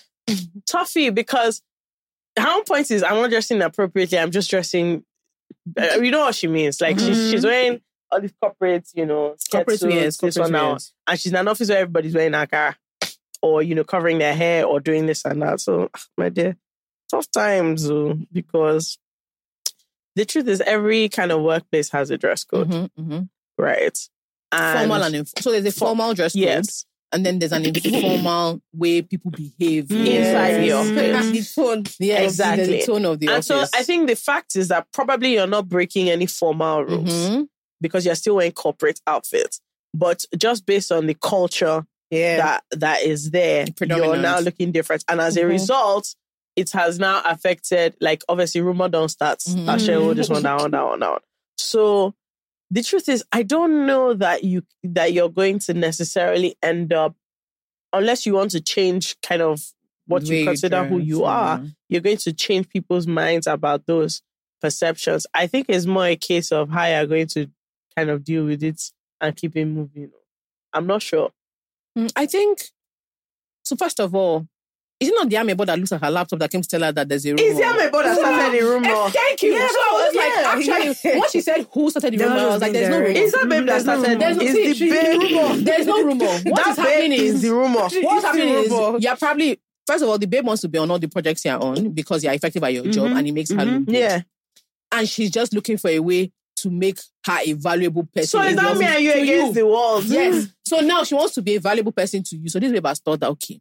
Toughy 0.66 1.10
because 1.10 1.60
her 2.38 2.48
own 2.48 2.64
point 2.64 2.90
is 2.90 3.02
I'm 3.02 3.16
not 3.16 3.30
dressing 3.30 3.60
appropriately. 3.60 4.18
I'm 4.18 4.30
just 4.30 4.48
dressing. 4.50 5.04
Uh, 5.76 5.98
you 6.00 6.10
know 6.10 6.20
what 6.20 6.34
she 6.34 6.46
means? 6.46 6.80
Like 6.80 6.98
she's 6.98 7.30
she's 7.30 7.44
wearing 7.44 7.80
all 8.12 8.20
these 8.20 8.32
corporate, 8.40 8.86
you 8.94 9.06
know, 9.06 9.34
Corporate 9.50 9.80
wears, 9.82 10.16
this 10.18 10.36
corporate 10.36 10.42
one 10.42 10.52
now, 10.52 10.70
wears. 10.72 10.92
and 11.06 11.18
she's 11.18 11.32
in 11.32 11.36
an 11.38 11.48
office 11.48 11.68
where 11.70 11.78
everybody's 11.78 12.14
wearing 12.14 12.34
a 12.34 12.46
car, 12.46 12.76
or 13.40 13.62
you 13.62 13.74
know, 13.74 13.84
covering 13.84 14.18
their 14.18 14.34
hair 14.34 14.66
or 14.66 14.78
doing 14.80 15.06
this 15.06 15.24
and 15.24 15.40
that. 15.42 15.60
So, 15.60 15.88
ah, 15.94 16.00
my 16.18 16.28
dear, 16.28 16.56
tough 17.10 17.30
times 17.30 17.90
oh, 17.90 18.18
because 18.30 18.98
the 20.14 20.24
truth 20.24 20.46
is 20.48 20.60
every 20.60 21.08
kind 21.08 21.32
of 21.32 21.40
workplace 21.42 21.90
has 21.90 22.10
a 22.10 22.18
dress 22.18 22.44
code, 22.44 22.68
Mhm, 22.68 22.90
mhm. 23.00 23.28
right? 23.58 23.98
Formal 24.54 25.02
and 25.04 25.14
inf- 25.16 25.32
so 25.38 25.50
there's 25.50 25.64
a 25.64 25.72
For- 25.72 25.86
formal 25.86 26.12
dress 26.12 26.34
code, 26.34 26.42
yes, 26.42 26.84
and 27.10 27.24
then 27.24 27.38
there's 27.38 27.52
an 27.52 27.64
informal 27.64 28.60
way 28.74 29.00
people 29.00 29.30
behave 29.30 29.90
Inside 29.90 30.60
the 30.62 30.72
office. 30.72 31.30
The 31.54 31.62
tone. 31.62 31.84
Yes, 31.98 32.24
Exactly. 32.32 32.66
The 32.66 32.82
tone 32.86 33.04
of 33.06 33.18
the 33.18 33.26
and 33.28 33.34
office. 33.36 33.46
so 33.46 33.64
I 33.74 33.82
think 33.82 34.08
the 34.08 34.16
fact 34.16 34.56
is 34.56 34.68
that 34.68 34.86
probably 34.92 35.32
you're 35.34 35.46
not 35.46 35.68
breaking 35.68 36.10
any 36.10 36.26
formal 36.26 36.84
rules. 36.84 37.08
Mhm. 37.10 37.48
Because 37.82 38.06
you're 38.06 38.14
still 38.14 38.36
wearing 38.36 38.52
corporate 38.52 39.00
outfits. 39.06 39.60
But 39.92 40.24
just 40.38 40.64
based 40.64 40.90
on 40.90 41.06
the 41.06 41.14
culture 41.14 41.84
Yeah. 42.10 42.36
that 42.38 42.64
that 42.78 43.02
is 43.02 43.30
there, 43.30 43.66
you're 43.80 44.16
now 44.16 44.38
looking 44.38 44.72
different. 44.72 45.04
And 45.08 45.20
as 45.20 45.36
a 45.36 45.42
Mhm. 45.42 45.48
result, 45.50 46.14
it 46.56 46.70
has 46.72 46.98
now 46.98 47.20
affected, 47.24 47.96
like 48.00 48.22
obviously 48.28 48.60
rumor 48.62 48.88
don't 48.88 49.08
start. 49.10 49.40
Mhm. 49.40 49.84
Share 49.84 49.98
all 50.00 50.14
this 50.14 50.28
one 50.30 50.42
down, 50.42 50.70
down, 50.70 51.00
down. 51.00 51.18
So 51.58 52.14
the 52.70 52.82
truth 52.82 53.08
is, 53.08 53.22
I 53.32 53.42
don't 53.42 53.86
know 53.86 54.14
that 54.14 54.44
you 54.44 54.62
that 54.82 55.12
you're 55.12 55.28
going 55.28 55.58
to 55.60 55.74
necessarily 55.74 56.56
end 56.62 56.92
up 56.92 57.14
unless 57.92 58.24
you 58.24 58.34
want 58.34 58.50
to 58.52 58.60
change 58.60 59.16
kind 59.22 59.42
of 59.42 59.60
what 60.06 60.22
Way 60.24 60.40
you 60.40 60.44
consider 60.46 60.84
who 60.84 60.98
you 60.98 61.24
are 61.24 61.62
you're 61.88 62.00
going 62.00 62.16
to 62.16 62.32
change 62.32 62.68
people's 62.70 63.06
minds 63.06 63.46
about 63.46 63.86
those 63.86 64.22
perceptions. 64.60 65.26
I 65.34 65.46
think 65.46 65.66
it's 65.68 65.86
more 65.86 66.06
a 66.06 66.16
case 66.16 66.50
of 66.52 66.70
how 66.70 66.86
you're 66.86 67.06
going 67.06 67.26
to 67.28 67.50
kind 67.96 68.10
of 68.10 68.24
deal 68.24 68.44
with 68.46 68.62
it 68.62 68.80
and 69.20 69.36
keep 69.36 69.56
it 69.56 69.64
moving. 69.64 70.10
I'm 70.72 70.86
not 70.86 71.02
sure. 71.02 71.30
Mm, 71.98 72.10
I 72.16 72.26
think 72.26 72.62
so. 73.64 73.76
First 73.76 74.00
of 74.00 74.14
all, 74.14 74.46
is 74.98 75.08
it 75.08 75.14
not 75.14 75.28
the 75.28 75.36
amebo 75.36 75.66
that 75.66 75.78
looks 75.78 75.92
at 75.92 76.02
her 76.02 76.10
laptop 76.10 76.38
that 76.38 76.50
came 76.50 76.62
to 76.62 76.68
tell 76.68 76.82
her 76.82 76.92
that 76.92 77.08
there's 77.08 77.26
a 77.26 77.30
rumor? 77.30 77.42
Is 77.42 77.58
Yamebo 77.58 77.90
that 78.04 78.16
started 78.18 78.58
the 78.60 78.64
rumor? 78.64 78.88
Eh, 78.88 79.10
Thank 79.10 79.42
you. 79.42 79.52
Yeah, 79.52 79.68
so 79.68 79.74
I 79.74 80.06
was 80.06 80.14
like, 80.14 80.70
yeah. 80.70 80.86
actually, 80.94 81.18
once 81.18 81.32
she 81.32 81.40
said 81.40 81.66
who 81.72 81.90
started 81.90 82.14
the 82.18 82.24
rumor, 82.24 82.36
I 82.36 82.44
was 82.44 82.52
was 82.54 82.62
like, 82.62 82.72
been 82.72 82.80
there's 82.82 82.90
no 82.90 82.98
rumor. 83.00 83.18
Is 83.20 83.32
that 83.32 83.48
babe 83.48 83.66
that 83.66 83.66
There's 83.66 83.84
no 83.84 83.98
started? 84.00 84.20
There's 84.20 84.36
no- 84.36 84.42
Is 84.44 84.52
see, 84.54 84.66
the 84.68 84.74
she- 84.74 84.90
babe? 84.90 85.64
There's 85.66 85.86
no 85.86 86.04
rumor. 86.04 86.24
What 86.44 86.56
that 86.64 86.68
is 86.70 86.76
happening 86.76 87.12
is 87.12 87.20
is 87.34 87.42
the 87.42 87.50
rumor. 87.54 87.80
what's 87.80 88.24
happening 88.24 88.48
is 88.48 89.02
you're 89.02 89.16
probably 89.16 89.60
first 89.86 90.02
of 90.04 90.08
all 90.08 90.18
the 90.18 90.26
babe 90.26 90.46
wants 90.46 90.62
to 90.62 90.68
be 90.68 90.78
on 90.78 90.88
all 90.90 90.98
the 91.00 91.08
projects 91.08 91.44
you're 91.44 91.60
on 91.62 91.90
because 91.90 92.22
you're 92.22 92.32
effective 92.32 92.62
at 92.62 92.72
your 92.72 92.84
job 92.84 93.08
Mhm, 93.10 93.18
and 93.18 93.28
it 93.28 93.32
makes 93.32 93.50
her 93.50 93.56
mhm. 93.56 93.74
look 93.78 93.86
good. 93.86 93.94
Yeah. 93.96 94.20
and 94.92 95.08
she's 95.08 95.30
just 95.32 95.52
looking 95.52 95.76
for 95.78 95.88
a 95.90 95.98
way 95.98 96.30
to 96.62 96.70
make 96.70 96.98
her 97.26 97.38
a 97.44 97.52
valuable 97.52 98.04
person. 98.04 98.28
So 98.28 98.42
is 98.42 98.56
that 98.56 98.76
me 98.76 98.86
and 98.86 99.04
you 99.04 99.12
against 99.12 99.54
the 99.54 99.66
world? 99.66 100.04
Yes. 100.04 100.34
Mm. 100.34 100.54
So 100.64 100.80
now 100.80 101.04
she 101.04 101.14
wants 101.14 101.34
to 101.34 101.42
be 101.42 101.56
a 101.56 101.60
valuable 101.60 101.92
person 101.92 102.22
to 102.24 102.36
you. 102.36 102.48
So 102.48 102.58
this 102.58 102.72
babe 102.72 102.86
has 102.86 103.00
thought 103.00 103.20
that 103.20 103.30
okay, 103.30 103.60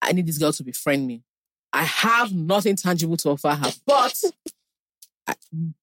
I 0.00 0.12
need 0.12 0.26
this 0.26 0.38
girl 0.38 0.52
to 0.52 0.64
befriend 0.64 1.06
me. 1.06 1.22
I 1.72 1.82
have 1.82 2.32
nothing 2.32 2.76
tangible 2.76 3.16
to 3.18 3.30
offer 3.30 3.50
her, 3.50 3.72
but 3.86 4.22
I- 5.26 5.34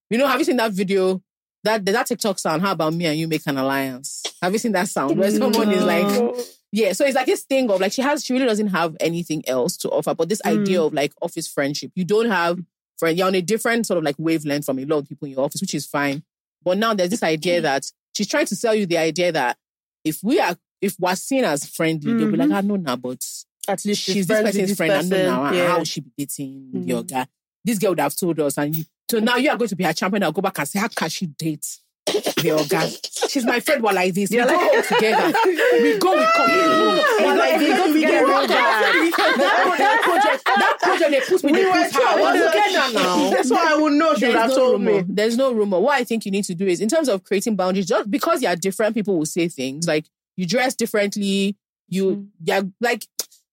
you 0.10 0.18
know, 0.18 0.28
have 0.28 0.40
you 0.40 0.46
seen 0.46 0.58
that 0.58 0.72
video? 0.72 1.22
That 1.64 1.86
that 1.86 2.08
TikTok 2.08 2.40
sound? 2.40 2.64
How 2.64 2.72
about 2.72 2.94
me 2.94 3.06
and 3.06 3.20
you 3.20 3.28
make 3.28 3.46
an 3.46 3.58
alliance? 3.58 4.24
Have 4.42 4.52
you 4.52 4.60
seen 4.60 4.72
that 4.72 4.88
sound 4.88 5.18
where 5.18 5.30
someone 5.30 5.72
is 5.72 5.84
like, 5.84 6.36
yeah? 6.72 6.94
So 6.94 7.06
it's 7.06 7.16
like 7.16 7.28
this 7.28 7.44
thing 7.44 7.70
of 7.70 7.80
like 7.80 7.92
she 7.92 8.02
has, 8.02 8.26
she 8.26 8.34
really 8.34 8.48
doesn't 8.48 8.70
have 8.70 8.98
anything 9.00 9.48
else 9.48 9.78
to 9.78 9.90
offer, 9.90 10.16
but 10.16 10.28
this 10.28 10.42
mm. 10.42 10.60
idea 10.60 10.82
of 10.82 10.94
like 10.94 11.14
office 11.22 11.48
friendship, 11.48 11.92
you 11.94 12.04
don't 12.04 12.30
have 12.32 12.60
friend, 12.98 13.18
you're 13.18 13.28
on 13.28 13.36
a 13.36 13.42
different 13.42 13.86
sort 13.86 13.98
of 13.98 14.04
like 14.04 14.16
wavelength 14.18 14.66
from 14.66 14.80
a 14.80 14.86
lot 14.86 15.00
of 15.00 15.10
people 15.10 15.26
in 15.26 15.34
your 15.34 15.44
office, 15.44 15.62
which 15.62 15.76
is 15.76 15.86
fine. 15.86 16.24
But 16.64 16.78
now 16.78 16.94
there's 16.94 17.10
this 17.10 17.24
idea 17.24 17.62
that 17.62 17.84
she's 18.16 18.28
trying 18.28 18.46
to 18.48 18.56
sell 18.56 18.76
you 18.76 18.86
the 18.86 18.98
idea 18.98 19.32
that 19.32 19.58
if 20.04 20.20
we 20.24 20.40
are, 20.40 20.56
if 20.82 20.96
we're 21.00 21.16
seen 21.16 21.44
as 21.44 21.66
friendly, 21.66 22.14
they'll 22.14 22.32
be 22.32 22.38
like, 22.38 22.52
ah, 22.52 22.62
no, 22.62 22.76
nah, 22.76 22.96
but 22.96 23.24
At 23.68 23.84
least 23.86 24.02
she's 24.04 24.28
this 24.28 24.38
person's 24.46 24.78
friend. 24.78 24.92
I 24.94 25.02
know 25.02 25.18
now. 25.26 25.44
ah, 25.44 25.68
How 25.68 25.78
would 25.80 25.88
she 25.88 26.02
be 26.02 26.12
dating 26.18 26.70
your 26.88 27.04
guy? 27.04 27.28
This 27.64 27.78
girl 27.78 27.92
would 27.92 28.00
have 28.00 28.16
told 28.16 28.40
us, 28.40 28.58
and 28.58 28.76
you, 28.76 28.86
so 29.10 29.20
now 29.20 29.36
you 29.38 29.50
are 29.50 29.58
going 29.58 29.70
to 29.70 29.76
be 29.76 29.84
her 29.84 29.94
champion. 29.94 30.24
I'll 30.24 30.32
go 30.32 30.42
back 30.42 30.58
and 30.58 30.68
say, 30.68 30.80
how 30.80 30.88
can 30.88 31.10
she 31.10 31.28
date 31.28 31.66
your 32.44 32.64
guy? 32.66 32.90
She's 33.30 33.46
my 33.46 33.60
friend. 33.60 33.84
We're 33.84 33.94
like 33.94 34.14
this. 34.14 34.30
We 34.30 34.38
go 34.38 34.48
home 34.48 34.84
together. 34.84 35.34
We 35.82 35.98
go. 35.98 36.16
We 36.16 36.26
come. 36.36 36.50
We're 37.22 37.38
like 37.38 37.60
this. 37.60 37.78
go 37.78 37.94
We 37.94 38.02
together, 38.02 38.28
guys. 38.28 38.52
out. 38.52 39.38
That, 39.38 39.76
that 39.78 40.02
project. 40.04 40.46
That 40.46 40.78
project. 40.82 41.12
They 41.12 41.22
put 41.22 41.44
me. 41.44 41.52
We 41.52 41.58
They 41.60 41.66
were 41.66 41.72
put 41.72 41.94
her. 41.94 42.22
We're 42.22 42.52
together 42.52 42.94
now. 42.94 43.30
That's 43.30 43.50
why 43.52 43.74
I 43.74 43.76
would 43.78 43.94
know. 43.94 44.16
She 44.16 44.26
would 44.28 44.36
There's 44.36 44.50
no 44.50 44.56
told 44.56 44.72
rumor. 44.82 44.92
me. 45.02 45.04
There's 45.08 45.38
no 45.38 45.52
rumor. 45.54 45.80
What 45.80 46.00
I 46.00 46.04
think 46.04 46.26
you 46.26 46.32
need 46.32 46.46
to 46.46 46.56
do 46.56 46.66
is, 46.68 46.82
in 46.82 46.90
terms 46.90 47.08
of 47.10 47.24
creating 47.24 47.56
boundaries, 47.56 47.86
just 47.88 48.10
because 48.12 48.42
you're 48.42 48.56
different, 48.56 48.96
people 48.96 49.18
will 49.18 49.26
say 49.26 49.48
things 49.48 49.88
like 49.88 50.06
you 50.38 50.46
dress 50.46 50.76
differently. 50.76 51.56
You, 51.90 52.14
hmm. 52.14 52.24
yeah, 52.44 52.62
like 52.80 53.06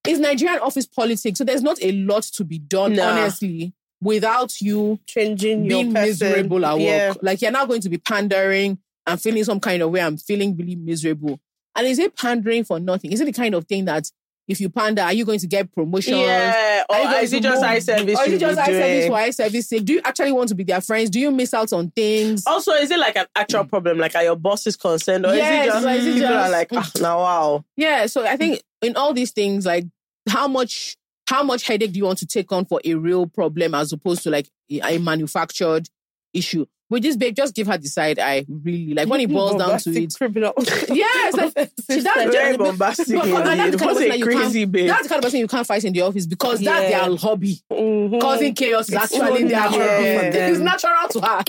it's 0.07 0.21
Nigerian 0.21 0.61
office 0.61 0.87
politics, 0.87 1.39
so 1.39 1.45
there's 1.45 1.63
not 1.63 1.79
a 1.83 1.93
lot 1.93 2.23
to 2.23 2.45
be 2.45 2.59
done, 2.59 2.95
Nah. 2.95 3.11
honestly, 3.11 3.75
without 4.01 4.61
you 4.61 4.99
changing 5.07 5.65
your 5.65 5.83
being 5.83 5.95
person. 5.95 6.29
miserable 6.29 6.65
at 6.65 6.75
work. 6.75 6.81
Yeah. 6.81 7.15
Like 7.23 7.43
you're 7.43 7.51
now 7.51 7.67
going 7.67 7.81
to 7.83 7.89
be 7.89 7.99
pandering 7.99 8.79
and 9.07 9.21
feeling 9.21 9.45
some 9.45 9.61
kind 9.61 9.83
of 9.83 9.91
way. 9.91 10.01
I'm 10.01 10.17
feeling 10.17 10.57
really 10.57 10.77
miserable. 10.77 11.41
And 11.75 11.87
is 11.87 11.99
it 11.99 12.17
pandering 12.17 12.65
for 12.65 12.81
nothing? 12.81 13.13
Is 13.13 13.21
it 13.21 13.25
the 13.27 13.33
kind 13.33 13.55
of 13.55 13.67
thing 13.67 13.85
that 13.87 14.11
if 14.49 14.61
you 14.63 14.71
pander, 14.71 15.03
are 15.03 15.13
you 15.13 15.27
going 15.27 15.39
to 15.41 15.47
get 15.47 15.71
promotion? 15.73 16.17
Yeah. 16.17 16.83
Or 16.89 16.97
is 17.21 17.33
it 17.35 17.43
just 17.43 17.63
eye 17.63 17.79
service? 17.81 18.19
Or 18.19 18.25
is 18.25 18.33
it 18.33 18.41
just 18.41 18.59
eye 18.59 18.67
service 18.67 19.07
for 19.07 19.15
eye 19.15 19.31
service 19.31 19.69
sake? 19.69 19.85
Do 19.85 19.93
you 19.93 20.01
actually 20.05 20.33
want 20.33 20.49
to 20.49 20.55
be 20.55 20.65
their 20.65 20.81
friends? 20.81 21.11
Do 21.11 21.21
you 21.21 21.31
miss 21.31 21.53
out 21.53 21.73
on 21.73 21.91
things? 21.91 22.45
Also, 22.47 22.73
is 22.73 22.91
it 22.91 22.99
like 22.99 23.17
an 23.17 23.27
actual 23.37 23.65
problem? 23.65 23.99
Like, 23.99 24.15
are 24.15 24.25
your 24.25 24.37
bosses 24.37 24.77
concerned, 24.77 25.27
or 25.27 25.35
Yes, 25.35 25.67
is 25.67 25.69
it 25.69 25.73
just 25.73 25.87
or 25.87 25.91
is 25.91 26.07
it 26.07 26.15
people 26.15 26.37
are 26.37 26.51
like, 26.51 26.69
ah, 26.73 26.91
now 27.01 27.19
wow. 27.19 27.65
Yeah, 27.77 28.07
so 28.07 28.27
I 28.27 28.37
think 28.37 28.63
in 28.81 28.97
all 28.97 29.13
these 29.13 29.33
things, 29.33 29.67
like 29.67 29.85
how 30.29 30.49
much 30.49 30.97
how 31.29 31.43
much 31.43 31.67
headache 31.67 31.93
do 31.93 31.99
you 31.99 32.05
want 32.05 32.19
to 32.19 32.27
take 32.27 32.51
on 32.53 32.65
for 32.65 32.81
a 32.85 32.95
real 32.95 33.27
problem 33.27 33.75
as 33.75 33.93
opposed 33.93 34.23
to 34.23 34.31
like 34.31 34.49
a, 34.71 34.81
a 34.97 34.99
manufactured 34.99 35.89
issue? 36.33 36.65
with 36.91 37.03
this 37.03 37.17
babe, 37.19 37.37
just 37.37 37.55
give 37.55 37.67
her 37.67 37.77
the 37.77 37.87
side 37.87 38.19
eye. 38.19 38.47
Really, 38.49 38.95
like 38.95 39.07
when 39.11 39.21
it 39.21 39.29
boils 39.29 39.57
down 39.57 39.79
to 39.79 39.91
it. 39.91 40.15
criminal. 40.17 40.55
Yes, 40.89 41.35
like 41.37 41.53
she 41.91 42.01
that's 42.01 42.33
Very 42.33 42.57
just- 42.57 42.59
bombastic 42.59 43.09
but- 43.15 43.29
but 43.31 43.45
that's 43.45 43.73
the 43.73 43.77
kind 43.77 43.77
of 43.77 43.81
What 43.83 43.89
person 43.89 44.03
a 44.05 44.09
that 44.09 44.19
you 44.19 44.27
can't- 44.27 44.73
babe. 44.73 44.87
That's 44.89 45.03
the 45.03 45.09
kind 45.11 45.19
of 45.19 45.25
person 45.25 45.41
you 45.41 45.49
can't 45.49 45.67
fight 45.67 45.85
in 45.85 45.93
the 45.93 46.01
office 46.01 46.25
because 46.27 46.61
that's 46.61 46.91
Yeah. 46.91 47.07
their 47.09 47.17
hobby. 47.19 47.61
Mhm. 47.71 48.21
Causing 48.23 48.55
chaos 48.55 48.89
is 48.89 48.95
actually 48.95 49.19
so 49.19 49.35
their 49.35 49.49
natural 49.51 49.87
hobby. 49.87 50.17
for 50.17 50.31
them. 50.33 50.51
It's 50.53 50.61
natural 50.61 51.09
to 51.11 51.21
her 51.21 51.45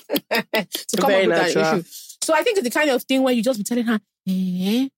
to 0.90 0.98
come 0.98 1.08
Very 1.10 1.24
up 1.24 1.28
with 1.30 1.38
natural. 1.38 1.64
that 1.64 1.78
issue. 1.78 1.88
So 2.22 2.34
I 2.34 2.44
think 2.44 2.58
it's 2.58 2.66
the 2.66 2.78
kind 2.78 2.90
of 2.90 3.02
thing 3.04 3.24
where 3.24 3.34
you 3.34 3.42
just 3.42 3.60
be 3.60 3.64
telling 3.64 3.86
her, 3.86 4.02
eh, 4.28 4.90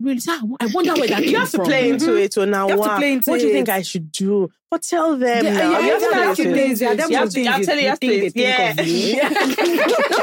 really, 0.00 0.20
sir, 0.20 0.32
I 0.60 0.66
wonder 0.72 0.94
where 0.94 1.08
that 1.08 1.24
You 1.24 1.38
have 1.38 1.50
to 1.50 1.56
from. 1.58 1.66
play 1.66 1.90
into 1.90 2.14
it. 2.16 2.36
or 2.38 2.46
now, 2.46 2.68
You 2.68 2.80
have 2.82 2.92
to 2.92 2.96
play 2.96 3.12
into 3.12 3.30
what 3.30 3.40
do 3.40 3.46
you 3.46 3.50
it. 3.52 3.54
think 3.54 3.68
I 3.68 3.82
should 3.82 4.10
do? 4.12 4.50
But 4.70 4.82
tell 4.82 5.16
them 5.16 5.44
Yeah, 5.44 5.52
now. 5.52 5.70
yeah, 5.70 5.80
you 5.80 5.90
have 5.92 6.00
to 6.00 6.04
yeah, 6.04 6.10
play 6.10 6.20
yeah, 6.22 6.28
into 6.30 6.42
yeah, 6.42 6.48
it. 6.48 6.54
things, 6.56 6.80
yeah, 6.80 6.94
them 6.94 7.10
You 7.10 7.16
have 7.16 7.26
to- 7.28 7.30
things 7.32 7.48
I'll 7.48 7.62
tell 7.64 7.76
you, 7.76 7.82
you 7.82 7.88
have 7.88 8.00
to- 8.00 8.06
think 8.06 8.34
they 8.34 8.74
think 8.74 8.80
of 8.80 8.86
you. 8.86 9.96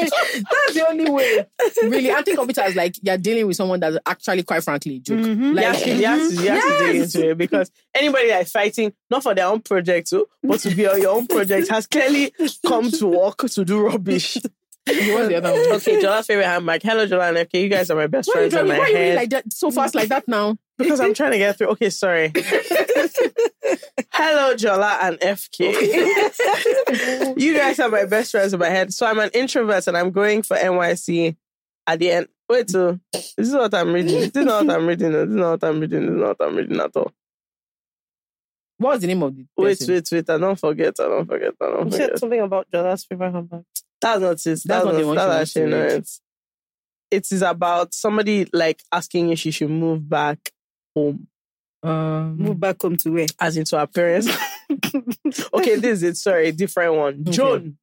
That's 0.00 0.74
the 0.74 0.86
only 0.88 1.10
way. 1.10 1.46
Really, 1.82 2.12
I 2.12 2.22
think 2.22 2.38
of 2.38 2.48
it 2.50 2.58
as 2.58 2.74
like 2.74 2.96
you're 3.02 3.16
dealing 3.18 3.46
with 3.46 3.56
someone 3.56 3.80
that's 3.80 3.96
actually, 4.06 4.42
quite 4.42 4.62
frankly, 4.64 4.96
a 4.96 5.00
joke. 5.00 5.18
Mhm. 5.18 5.54
Like, 5.54 5.64
You 5.64 5.70
have 5.72 5.82
to, 5.82 5.94
you 5.94 6.06
have 6.06 6.28
to, 6.28 6.34
you 6.42 6.48
have 6.50 6.78
to 6.78 6.86
dig 6.86 6.96
into 7.02 7.30
it 7.30 7.38
because 7.38 7.70
anybody 7.94 8.28
that 8.28 8.42
is 8.42 8.50
fighting, 8.52 8.92
not 9.10 9.22
for 9.22 9.34
their 9.34 9.46
own 9.46 9.60
project, 9.60 10.10
oh, 10.12 10.26
but 10.42 10.60
to 10.60 10.74
be 10.74 10.86
on 10.86 11.00
your 11.00 11.16
own 11.16 11.26
project, 11.26 11.68
has 11.68 11.86
clearly 11.86 12.32
come 12.66 12.90
to 12.90 13.06
work 13.06 13.38
to 13.50 13.64
do 13.64 13.80
rubbish. 13.80 14.38
What's 15.14 15.28
the 15.28 15.34
other 15.36 15.52
one? 15.52 15.72
Okay, 15.76 16.00
Jollz's 16.02 16.26
favorite 16.26 16.46
handbag. 16.46 16.82
Hello, 16.82 17.06
Jollz 17.06 17.28
and 17.28 17.36
FK. 17.48 17.62
You 17.62 17.68
guys 17.68 17.90
are 17.90 17.96
my 17.96 18.06
best 18.06 18.28
Why 18.32 18.40
are 18.40 18.44
you 18.44 18.50
friends 18.50 18.62
in 18.62 18.66
driving? 18.66 18.72
my 18.72 18.78
Why 18.78 18.84
are 18.84 18.88
you 18.90 18.96
head. 19.10 19.16
like 19.16 19.30
that 19.30 19.52
so 19.52 19.70
fast 19.70 19.94
like 19.94 20.08
that 20.08 20.26
now? 20.28 20.56
because 20.78 21.00
I'm 21.00 21.12
trying 21.14 21.32
to 21.32 21.38
get 21.38 21.58
through. 21.58 21.68
Okay, 21.68 21.90
sorry. 21.90 22.32
Hello, 24.12 24.54
Jollz 24.54 24.98
and 25.02 25.18
FK. 25.20 25.72
you 27.40 27.54
guys 27.54 27.78
are 27.80 27.88
my 27.88 28.04
best 28.06 28.30
friends 28.32 28.52
in 28.52 28.58
my 28.60 28.68
head. 28.68 28.92
So 28.92 29.06
I'm 29.06 29.18
an 29.18 29.30
introvert 29.34 29.86
and 29.86 29.96
I'm 29.96 30.10
going 30.10 30.42
for 30.42 30.56
NYSC 30.56 31.36
at 31.86 31.98
the 31.98 32.10
end. 32.10 32.28
Wait, 32.48 32.68
so 32.70 32.98
this 33.12 33.32
is 33.36 33.54
what 33.54 33.72
I'm 33.74 33.92
reading. 33.92 34.18
This 34.20 34.36
is 34.36 34.44
not 34.44 34.66
what 34.66 34.76
I'm 34.76 34.86
reading. 34.86 35.12
This 35.12 35.28
is 35.28 35.34
not 35.34 35.50
what 35.62 35.64
I'm 35.68 35.80
reading. 35.80 36.00
This 36.00 36.10
is 36.10 36.16
not 36.20 36.38
what 36.38 36.48
I'm 36.48 36.56
reading 36.56 36.80
at 36.80 36.96
all. 36.96 37.12
What 38.78 38.92
was 38.94 39.00
the 39.02 39.06
name 39.08 39.22
of 39.22 39.36
the 39.36 39.46
Wait, 39.56 39.78
person? 39.78 39.94
wait, 39.94 40.08
wait. 40.10 40.30
I 40.30 40.38
don't 40.38 40.58
forget. 40.58 40.94
I 40.98 41.02
don't 41.04 41.26
forget. 41.26 41.52
I 41.60 41.66
don't 41.66 41.84
You 41.86 41.90
forget. 41.92 42.08
said 42.10 42.18
something 42.18 42.40
about 42.40 42.66
Jollz's 42.72 43.04
favorite 43.04 43.32
handbag. 43.32 43.64
That's 44.00 44.20
not 44.20 44.32
it. 44.32 44.44
That's, 44.44 44.66
not 44.66 44.84
not, 44.86 44.94
the 44.94 45.06
one 45.06 45.16
she 45.16 45.18
that's 45.18 45.52
to 45.52 45.60
actually 45.60 45.70
not 45.76 45.86
it. 45.90 46.10
It 47.10 47.32
is 47.32 47.42
about 47.42 47.92
somebody 47.94 48.48
like 48.52 48.82
asking 48.92 49.30
if 49.30 49.38
she 49.40 49.50
should 49.50 49.70
move 49.70 50.08
back 50.08 50.50
home, 50.94 51.26
Um, 51.82 52.36
Move 52.36 52.60
back 52.60 52.80
home 52.80 52.96
to 52.98 53.10
where? 53.10 53.26
as 53.40 53.56
into 53.56 53.78
her 53.78 53.86
parents. 53.86 54.28
okay, 55.54 55.76
this 55.76 55.98
is 55.98 56.02
it. 56.02 56.16
Sorry, 56.16 56.52
different 56.52 56.94
one. 56.94 57.24
Joan, 57.24 57.76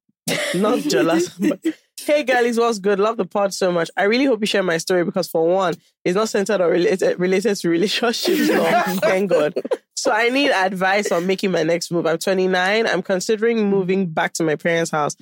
not 0.54 0.80
jealous. 0.80 1.28
but- 1.30 1.60
hey, 2.06 2.22
girlies, 2.22 2.58
what's 2.58 2.78
good? 2.78 2.98
Love 2.98 3.16
the 3.18 3.26
pod 3.26 3.52
so 3.52 3.70
much. 3.70 3.90
I 3.96 4.04
really 4.04 4.24
hope 4.24 4.40
you 4.40 4.46
share 4.46 4.62
my 4.62 4.78
story 4.78 5.04
because, 5.04 5.28
for 5.28 5.46
one, 5.46 5.74
it's 6.04 6.14
not 6.14 6.28
centered 6.30 6.60
or 6.62 6.70
related 6.70 7.18
related 7.20 7.56
to 7.56 7.68
relationships. 7.68 8.48
No, 8.48 8.64
thank 9.00 9.30
God. 9.30 9.54
So 9.96 10.12
I 10.12 10.28
need 10.30 10.50
advice 10.52 11.10
on 11.12 11.26
making 11.26 11.50
my 11.50 11.64
next 11.64 11.90
move. 11.90 12.06
I'm 12.06 12.18
29. 12.18 12.86
I'm 12.86 13.02
considering 13.02 13.68
moving 13.68 14.06
back 14.06 14.32
to 14.34 14.44
my 14.44 14.54
parents' 14.56 14.90
house. 14.92 15.16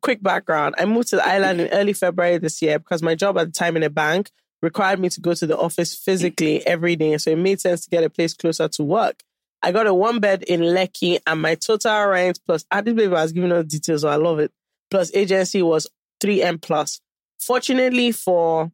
Quick 0.00 0.22
background: 0.22 0.74
I 0.78 0.84
moved 0.84 1.08
to 1.08 1.16
the 1.16 1.26
island 1.26 1.60
in 1.60 1.68
early 1.68 1.92
February 1.92 2.38
this 2.38 2.62
year 2.62 2.78
because 2.78 3.02
my 3.02 3.14
job 3.14 3.38
at 3.38 3.46
the 3.46 3.52
time 3.52 3.76
in 3.76 3.82
a 3.82 3.90
bank 3.90 4.30
required 4.62 4.98
me 4.98 5.10
to 5.10 5.20
go 5.20 5.34
to 5.34 5.46
the 5.46 5.58
office 5.58 5.94
physically 5.94 6.66
every 6.66 6.96
day, 6.96 7.18
so 7.18 7.30
it 7.30 7.38
made 7.38 7.60
sense 7.60 7.84
to 7.84 7.90
get 7.90 8.02
a 8.02 8.08
place 8.08 8.32
closer 8.32 8.66
to 8.66 8.82
work. 8.82 9.22
I 9.62 9.72
got 9.72 9.86
a 9.86 9.94
one 9.94 10.20
bed 10.20 10.42
in 10.42 10.60
Lekki, 10.60 11.18
and 11.26 11.40
my 11.40 11.54
total 11.54 12.06
rent 12.06 12.40
plus 12.46 12.64
ah, 12.70 12.80
this 12.80 12.94
baby 12.94 13.08
was 13.08 13.32
giving 13.32 13.52
us 13.52 13.66
details, 13.66 14.02
so 14.02 14.08
I 14.08 14.16
love 14.16 14.38
it. 14.38 14.52
Plus 14.90 15.10
agency 15.14 15.62
was 15.62 15.86
three 16.20 16.42
M 16.42 16.58
plus. 16.58 17.00
Fortunately 17.38 18.12
for 18.12 18.72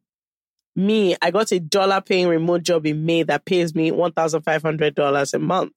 me, 0.75 1.15
I 1.21 1.31
got 1.31 1.51
a 1.51 1.59
dollar 1.59 1.99
paying 1.99 2.27
remote 2.27 2.63
job 2.63 2.85
in 2.85 3.05
May 3.05 3.23
that 3.23 3.45
pays 3.45 3.75
me 3.75 3.91
one 3.91 4.13
thousand 4.13 4.43
five 4.43 4.61
hundred 4.61 4.95
dollars 4.95 5.33
a 5.33 5.39
month, 5.39 5.73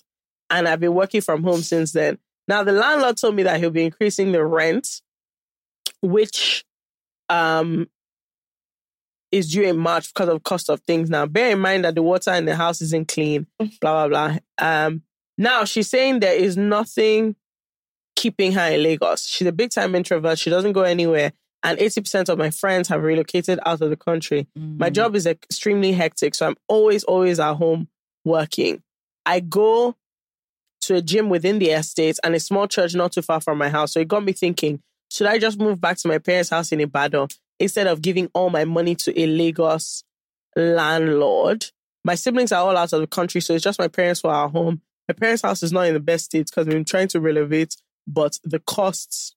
and 0.51 0.69
I've 0.69 0.81
been 0.81 0.95
working 0.95 1.21
from 1.21 1.43
home 1.43 1.63
since 1.63 1.93
then. 1.93 2.19
Now 2.47 2.63
the 2.63 2.73
landlord 2.73 3.17
told 3.17 3.35
me 3.35 3.43
that 3.45 3.59
he'll 3.59 3.71
be 3.71 3.85
increasing 3.85 4.33
the 4.33 4.45
rent, 4.45 5.01
which 6.05 6.65
um 7.29 7.89
is 9.33 9.51
due 9.51 9.65
in 9.65 9.77
March 9.77 10.13
because 10.15 10.29
of 10.29 10.43
cost 10.45 10.71
of 10.71 10.81
things. 10.81 11.11
Now, 11.11 11.27
bear 11.27 11.51
in 11.51 11.59
mind 11.59 11.85
that 11.85 11.97
the 11.97 12.03
water 12.03 12.33
in 12.33 12.45
the 12.45 12.55
house 12.55 12.81
isn't 12.81 13.09
clean. 13.09 13.47
Blah 13.81 14.07
blah 14.07 14.09
blah. 14.09 14.39
Um, 14.59 15.03
now 15.37 15.65
she's 15.65 15.89
saying 15.89 16.21
there 16.21 16.37
is 16.37 16.57
nothing 16.57 17.35
keeping 18.15 18.53
her 18.53 18.71
in 18.71 18.83
Lagos. 18.83 19.27
She's 19.27 19.47
a 19.49 19.53
big 19.53 19.71
time 19.71 19.95
introvert. 19.95 20.39
She 20.39 20.51
doesn't 20.51 20.73
go 20.73 20.83
anywhere. 20.83 21.33
And 21.63 21.79
80% 21.79 22.29
of 22.29 22.37
my 22.37 22.51
friends 22.51 22.89
have 22.89 23.03
relocated 23.03 23.59
out 23.65 23.81
of 23.81 23.89
the 23.89 23.97
country. 23.97 24.47
My 24.79 24.91
job 24.91 25.17
is 25.17 25.27
extremely 25.27 25.93
hectic. 25.93 26.35
So 26.35 26.47
I'm 26.47 26.57
always, 26.69 27.05
always 27.05 27.41
at 27.41 27.55
home 27.55 27.89
working. 28.23 28.83
I 29.25 29.41
go 29.41 29.97
to 30.83 30.97
a 30.97 31.03
gym 31.03 31.31
within 31.31 31.59
the 31.59 31.71
estate 31.71 32.19
and 32.23 32.35
a 32.35 32.41
small 32.41 32.69
church 32.69 32.95
not 32.95 33.13
too 33.13 33.23
far 33.23 33.41
from 33.41 33.57
my 33.57 33.71
house. 33.71 33.93
So 33.95 34.01
it 34.01 34.09
got 34.09 34.23
me 34.23 34.33
thinking, 34.33 34.83
should 35.15 35.29
I 35.29 35.39
just 35.39 35.61
move 35.61 35.81
back 35.81 35.97
to 35.99 36.09
my 36.09 36.19
parents' 36.19 36.51
house 36.51 36.73
in 36.73 36.81
Ibadan 36.81 37.29
instead 37.61 37.87
of 37.87 38.03
giving 38.03 38.29
all 38.35 38.51
my 38.51 38.65
money 38.65 38.97
to 38.97 39.21
a 39.21 39.27
Lagos 39.29 40.03
landlord? 40.57 41.67
My 42.05 42.17
siblings 42.17 42.51
are 42.51 42.61
all 42.61 42.77
out 42.77 42.93
of 42.93 43.01
the 43.01 43.07
country, 43.07 43.41
so 43.41 43.55
it's 43.55 43.63
just 43.63 43.79
my 43.79 43.87
parents 43.87 44.23
who 44.23 44.29
are 44.29 44.47
at 44.47 44.51
home. 44.51 44.83
My 45.07 45.15
parents' 45.15 45.43
house 45.43 45.63
is 45.63 45.73
not 45.73 45.87
in 45.87 45.95
the 45.95 46.01
best 46.01 46.25
state 46.25 46.47
because 46.51 46.67
we've 46.67 46.75
been 46.75 46.85
trying 46.85 47.07
to 47.09 47.21
renovate, 47.21 47.77
but 48.09 48.41
the 48.43 48.59
costs 48.59 49.37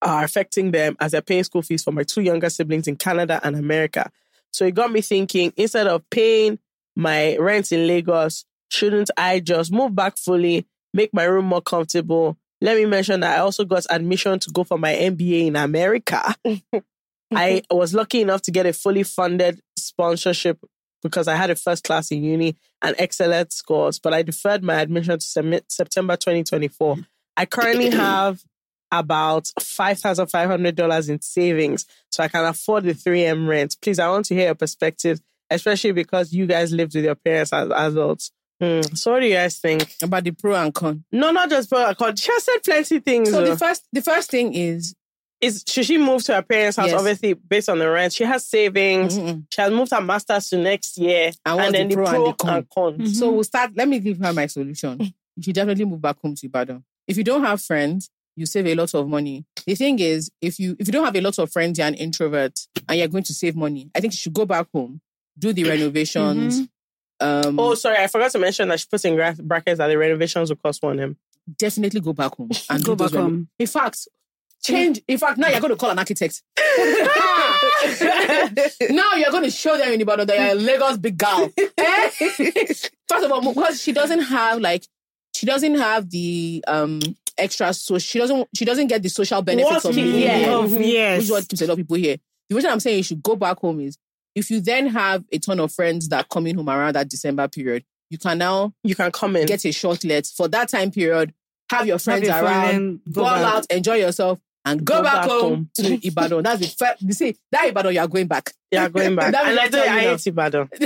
are 0.00 0.24
affecting 0.24 0.70
them 0.70 0.96
as 0.98 1.12
they're 1.12 1.20
paying 1.20 1.44
school 1.44 1.60
fees 1.60 1.84
for 1.84 1.92
my 1.92 2.02
two 2.02 2.22
younger 2.22 2.48
siblings 2.48 2.88
in 2.88 2.96
Canada 2.96 3.38
and 3.44 3.54
America. 3.54 4.10
So 4.50 4.64
it 4.64 4.74
got 4.74 4.92
me 4.92 5.02
thinking 5.02 5.52
instead 5.58 5.88
of 5.88 6.08
paying 6.08 6.58
my 6.94 7.36
rent 7.36 7.70
in 7.70 7.86
Lagos, 7.86 8.46
shouldn't 8.70 9.10
I 9.18 9.40
just 9.40 9.70
move 9.70 9.94
back 9.94 10.16
fully, 10.16 10.66
make 10.94 11.12
my 11.12 11.24
room 11.24 11.44
more 11.44 11.60
comfortable? 11.60 12.38
Let 12.60 12.76
me 12.76 12.86
mention 12.86 13.20
that 13.20 13.38
I 13.38 13.40
also 13.40 13.64
got 13.64 13.84
admission 13.90 14.38
to 14.40 14.50
go 14.50 14.64
for 14.64 14.78
my 14.78 14.94
MBA 14.94 15.46
in 15.46 15.56
America. 15.56 16.34
I 17.34 17.62
was 17.70 17.92
lucky 17.92 18.22
enough 18.22 18.42
to 18.42 18.50
get 18.50 18.66
a 18.66 18.72
fully 18.72 19.02
funded 19.02 19.60
sponsorship 19.76 20.58
because 21.02 21.28
I 21.28 21.36
had 21.36 21.50
a 21.50 21.56
first 21.56 21.84
class 21.84 22.10
in 22.10 22.22
uni 22.22 22.56
and 22.82 22.96
excellent 22.98 23.52
scores, 23.52 23.98
but 23.98 24.14
I 24.14 24.22
deferred 24.22 24.62
my 24.62 24.80
admission 24.80 25.18
to 25.18 25.24
Sep- 25.24 25.64
September 25.68 26.16
2024. 26.16 26.96
I 27.36 27.46
currently 27.46 27.90
have 27.96 28.42
about 28.90 29.50
$5,500 29.60 31.08
in 31.08 31.20
savings 31.20 31.86
so 32.10 32.22
I 32.22 32.28
can 32.28 32.44
afford 32.44 32.84
the 32.84 32.94
3M 32.94 33.48
rent. 33.48 33.76
Please, 33.82 33.98
I 33.98 34.08
want 34.08 34.26
to 34.26 34.34
hear 34.34 34.46
your 34.46 34.54
perspective, 34.54 35.20
especially 35.50 35.92
because 35.92 36.32
you 36.32 36.46
guys 36.46 36.72
lived 36.72 36.94
with 36.94 37.04
your 37.04 37.16
parents 37.16 37.52
as 37.52 37.70
adults. 37.70 38.32
Hmm, 38.60 38.80
So, 38.94 39.12
what 39.12 39.20
do 39.20 39.26
you 39.26 39.34
guys 39.34 39.58
think? 39.58 39.94
about 40.02 40.24
the 40.24 40.30
pro 40.30 40.54
and 40.54 40.72
con. 40.74 41.04
No, 41.12 41.30
not 41.30 41.50
just 41.50 41.68
pro 41.68 41.84
and 41.86 41.96
con. 41.96 42.16
She 42.16 42.32
has 42.32 42.44
said 42.44 42.58
plenty 42.64 43.00
things. 43.00 43.30
So 43.30 43.40
though. 43.44 43.50
the 43.50 43.56
first, 43.56 43.84
the 43.92 44.00
first 44.02 44.30
thing 44.30 44.54
is, 44.54 44.94
is 45.42 45.62
should 45.68 45.84
she 45.84 45.98
move 45.98 46.24
to 46.24 46.34
her 46.34 46.42
parents' 46.42 46.78
house? 46.78 46.86
Yes. 46.88 46.98
Obviously, 46.98 47.34
based 47.34 47.68
on 47.68 47.78
the 47.78 47.90
rent, 47.90 48.14
she 48.14 48.24
has 48.24 48.46
savings. 48.46 49.18
Mm-mm. 49.18 49.44
She 49.52 49.60
has 49.60 49.70
moved 49.70 49.90
her 49.92 50.00
masters 50.00 50.48
to 50.48 50.56
next 50.58 50.96
year, 50.96 51.32
And 51.44 51.56
what's 51.56 51.72
then 51.72 51.88
the 51.88 51.94
pro 51.94 52.06
and 52.06 52.26
the 52.26 52.32
con? 52.32 52.54
and 52.54 52.70
con. 52.70 52.92
Mm-hmm. 52.94 53.06
so 53.06 53.30
we'll 53.30 53.44
start. 53.44 53.72
Let 53.76 53.88
me 53.88 53.98
give 53.98 54.18
her 54.18 54.32
my 54.32 54.46
solution. 54.46 54.98
Mm. 54.98 55.14
You 55.36 55.42
should 55.42 55.54
definitely 55.54 55.84
move 55.84 56.00
back 56.00 56.18
home 56.22 56.34
to 56.34 56.46
Ibadan. 56.46 56.82
If 57.06 57.18
you 57.18 57.24
don't 57.24 57.44
have 57.44 57.60
friends, 57.60 58.08
you 58.36 58.46
save 58.46 58.66
a 58.66 58.74
lot 58.74 58.94
of 58.94 59.06
money. 59.06 59.44
The 59.66 59.74
thing 59.74 59.98
is, 59.98 60.30
if 60.40 60.58
you 60.58 60.74
if 60.78 60.88
you 60.88 60.92
don't 60.92 61.04
have 61.04 61.14
a 61.16 61.20
lot 61.20 61.38
of 61.38 61.52
friends, 61.52 61.78
you're 61.78 61.86
an 61.86 61.94
introvert, 61.94 62.58
and 62.88 62.98
you're 62.98 63.08
going 63.08 63.24
to 63.24 63.34
save 63.34 63.54
money. 63.56 63.90
I 63.94 64.00
think 64.00 64.14
you 64.14 64.18
should 64.18 64.32
go 64.32 64.46
back 64.46 64.68
home, 64.72 65.02
do 65.38 65.52
the 65.52 65.64
renovations. 65.68 66.56
Mm-hmm. 66.60 66.64
Um, 67.20 67.58
Oh, 67.58 67.74
sorry, 67.74 67.98
I 67.98 68.06
forgot 68.08 68.30
to 68.32 68.38
mention 68.38 68.68
that 68.68 68.80
she 68.80 68.86
puts 68.90 69.04
in 69.04 69.16
brackets 69.42 69.78
that 69.78 69.86
the 69.88 69.96
renovations 69.98 70.50
will 70.50 70.56
cost 70.56 70.82
one 70.82 71.00
M. 71.00 71.16
definitely 71.58 72.00
go 72.00 72.12
back 72.12 72.34
home 72.36 72.50
and 72.70 72.84
Go 72.84 72.94
back 72.96 73.12
reno- 73.12 73.22
home. 73.24 73.48
In 73.58 73.66
fact, 73.66 74.06
change. 74.62 75.00
In 75.08 75.16
fact, 75.18 75.38
now 75.38 75.48
you're 75.48 75.60
going 75.60 75.72
to 75.72 75.76
call 75.76 75.90
an 75.90 75.98
architect. 75.98 76.42
now 78.90 79.12
you're 79.14 79.30
going 79.30 79.44
to 79.44 79.50
show 79.50 79.76
them 79.78 79.92
in 79.92 80.00
Ibadan 80.00 80.26
that 80.26 80.36
you're 80.38 80.52
a 80.52 80.54
Lagos 80.54 80.98
big 80.98 81.16
girl. 81.18 81.50
Eh? 81.78 82.10
First 82.10 82.90
of 83.24 83.32
all, 83.32 83.40
because 83.54 83.80
she 83.80 83.92
doesn't 83.92 84.20
have 84.22 84.60
like 84.60 84.84
she 85.34 85.46
doesn't 85.46 85.74
have 85.76 86.10
the 86.10 86.64
um 86.66 87.00
extra 87.38 87.72
so 87.74 87.98
she 87.98 88.18
doesn't 88.18 88.48
she 88.54 88.64
doesn't 88.64 88.86
get 88.86 89.02
the 89.02 89.08
social 89.08 89.42
benefits 89.42 89.84
What 89.84 89.84
of 89.84 89.94
key- 89.94 90.24
yeah. 90.24 90.38
here, 90.38 90.50
Of- 90.52 90.72
yes. 90.80 91.16
which 91.18 91.24
is 91.24 91.30
what 91.30 91.48
keeps 91.48 91.62
a 91.62 91.66
lot 91.66 91.72
of 91.72 91.78
people 91.78 91.96
here. 91.96 92.16
The 92.48 92.54
reason 92.56 92.70
I'm 92.70 92.80
saying 92.80 92.96
you 92.98 93.02
should 93.02 93.22
go 93.22 93.36
back 93.36 93.58
home 93.58 93.80
is 93.80 93.98
if 94.36 94.50
you 94.50 94.60
then 94.60 94.86
have 94.88 95.24
a 95.32 95.38
ton 95.38 95.58
of 95.58 95.72
friends 95.72 96.08
that 96.10 96.28
come 96.28 96.46
in 96.46 96.54
home 96.56 96.68
around 96.68 96.94
that 96.94 97.08
December 97.08 97.48
period, 97.48 97.84
you 98.10 98.18
can 98.18 98.38
now 98.38 98.72
You 98.84 98.94
can 98.94 99.10
come 99.10 99.34
in. 99.34 99.46
get 99.46 99.64
a 99.64 99.72
short 99.72 100.04
let 100.04 100.26
for 100.26 100.46
that 100.48 100.68
time 100.68 100.92
period. 100.92 101.34
Have 101.70 101.86
your 101.88 101.98
friends 101.98 102.28
your 102.28 102.36
around, 102.36 102.44
friend, 102.68 103.00
go 103.10 103.22
go 103.22 103.26
out, 103.26 103.66
enjoy 103.72 103.94
yourself, 103.96 104.38
and 104.64 104.84
go, 104.84 105.02
back, 105.02 105.24
home, 105.28 105.68
to 105.74 106.06
Ibadan. 106.06 106.44
That's 106.44 106.60
the 106.60 106.66
first. 106.68 107.02
You 107.02 107.12
see, 107.12 107.36
that 107.50 107.68
Ibadan, 107.68 107.94
you 107.94 108.00
are 108.00 108.06
going 108.06 108.28
back. 108.28 108.52
You 108.70 108.78
are 108.78 108.88
going 108.88 109.16
back. 109.16 109.34
And 109.44 109.58
I 109.58 109.64
do. 109.64 109.70
tell 109.72 109.84
you 109.86 109.90
I 109.92 110.00
hate 110.00 110.26
Ibadan. 110.28 110.68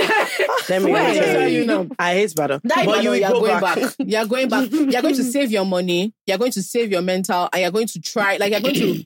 Let 0.69 0.83
me 0.83 0.93
Why? 0.93 1.15
tell 1.19 1.49
you 1.49 1.61
you. 1.61 1.67
know. 1.67 1.89
I 1.99 2.15
hate 2.15 2.33
Ibadan. 2.33 2.61
That 2.65 2.87
but 2.87 3.01
Ibadan, 3.01 3.03
you 3.05 3.11
will 3.11 3.25
are 3.25 3.31
go 3.33 3.41
going 3.41 3.61
back. 3.61 3.75
back. 3.77 3.95
You're 3.99 4.27
going 4.27 4.49
back. 4.49 4.71
You're 4.71 5.03
going 5.03 5.15
to 5.17 5.25
save 5.37 5.51
your 5.51 5.67
money. 5.67 6.15
You're 6.27 6.39
going 6.39 6.53
to 6.53 6.63
save 6.63 6.91
your 6.93 7.03
mental, 7.03 7.49
and 7.53 7.63
you're 7.63 7.71
going 7.71 7.87
to 7.89 8.01
try. 8.01 8.37
Like 8.39 8.53
you're 8.53 8.61
going 8.61 8.75
to 8.77 9.05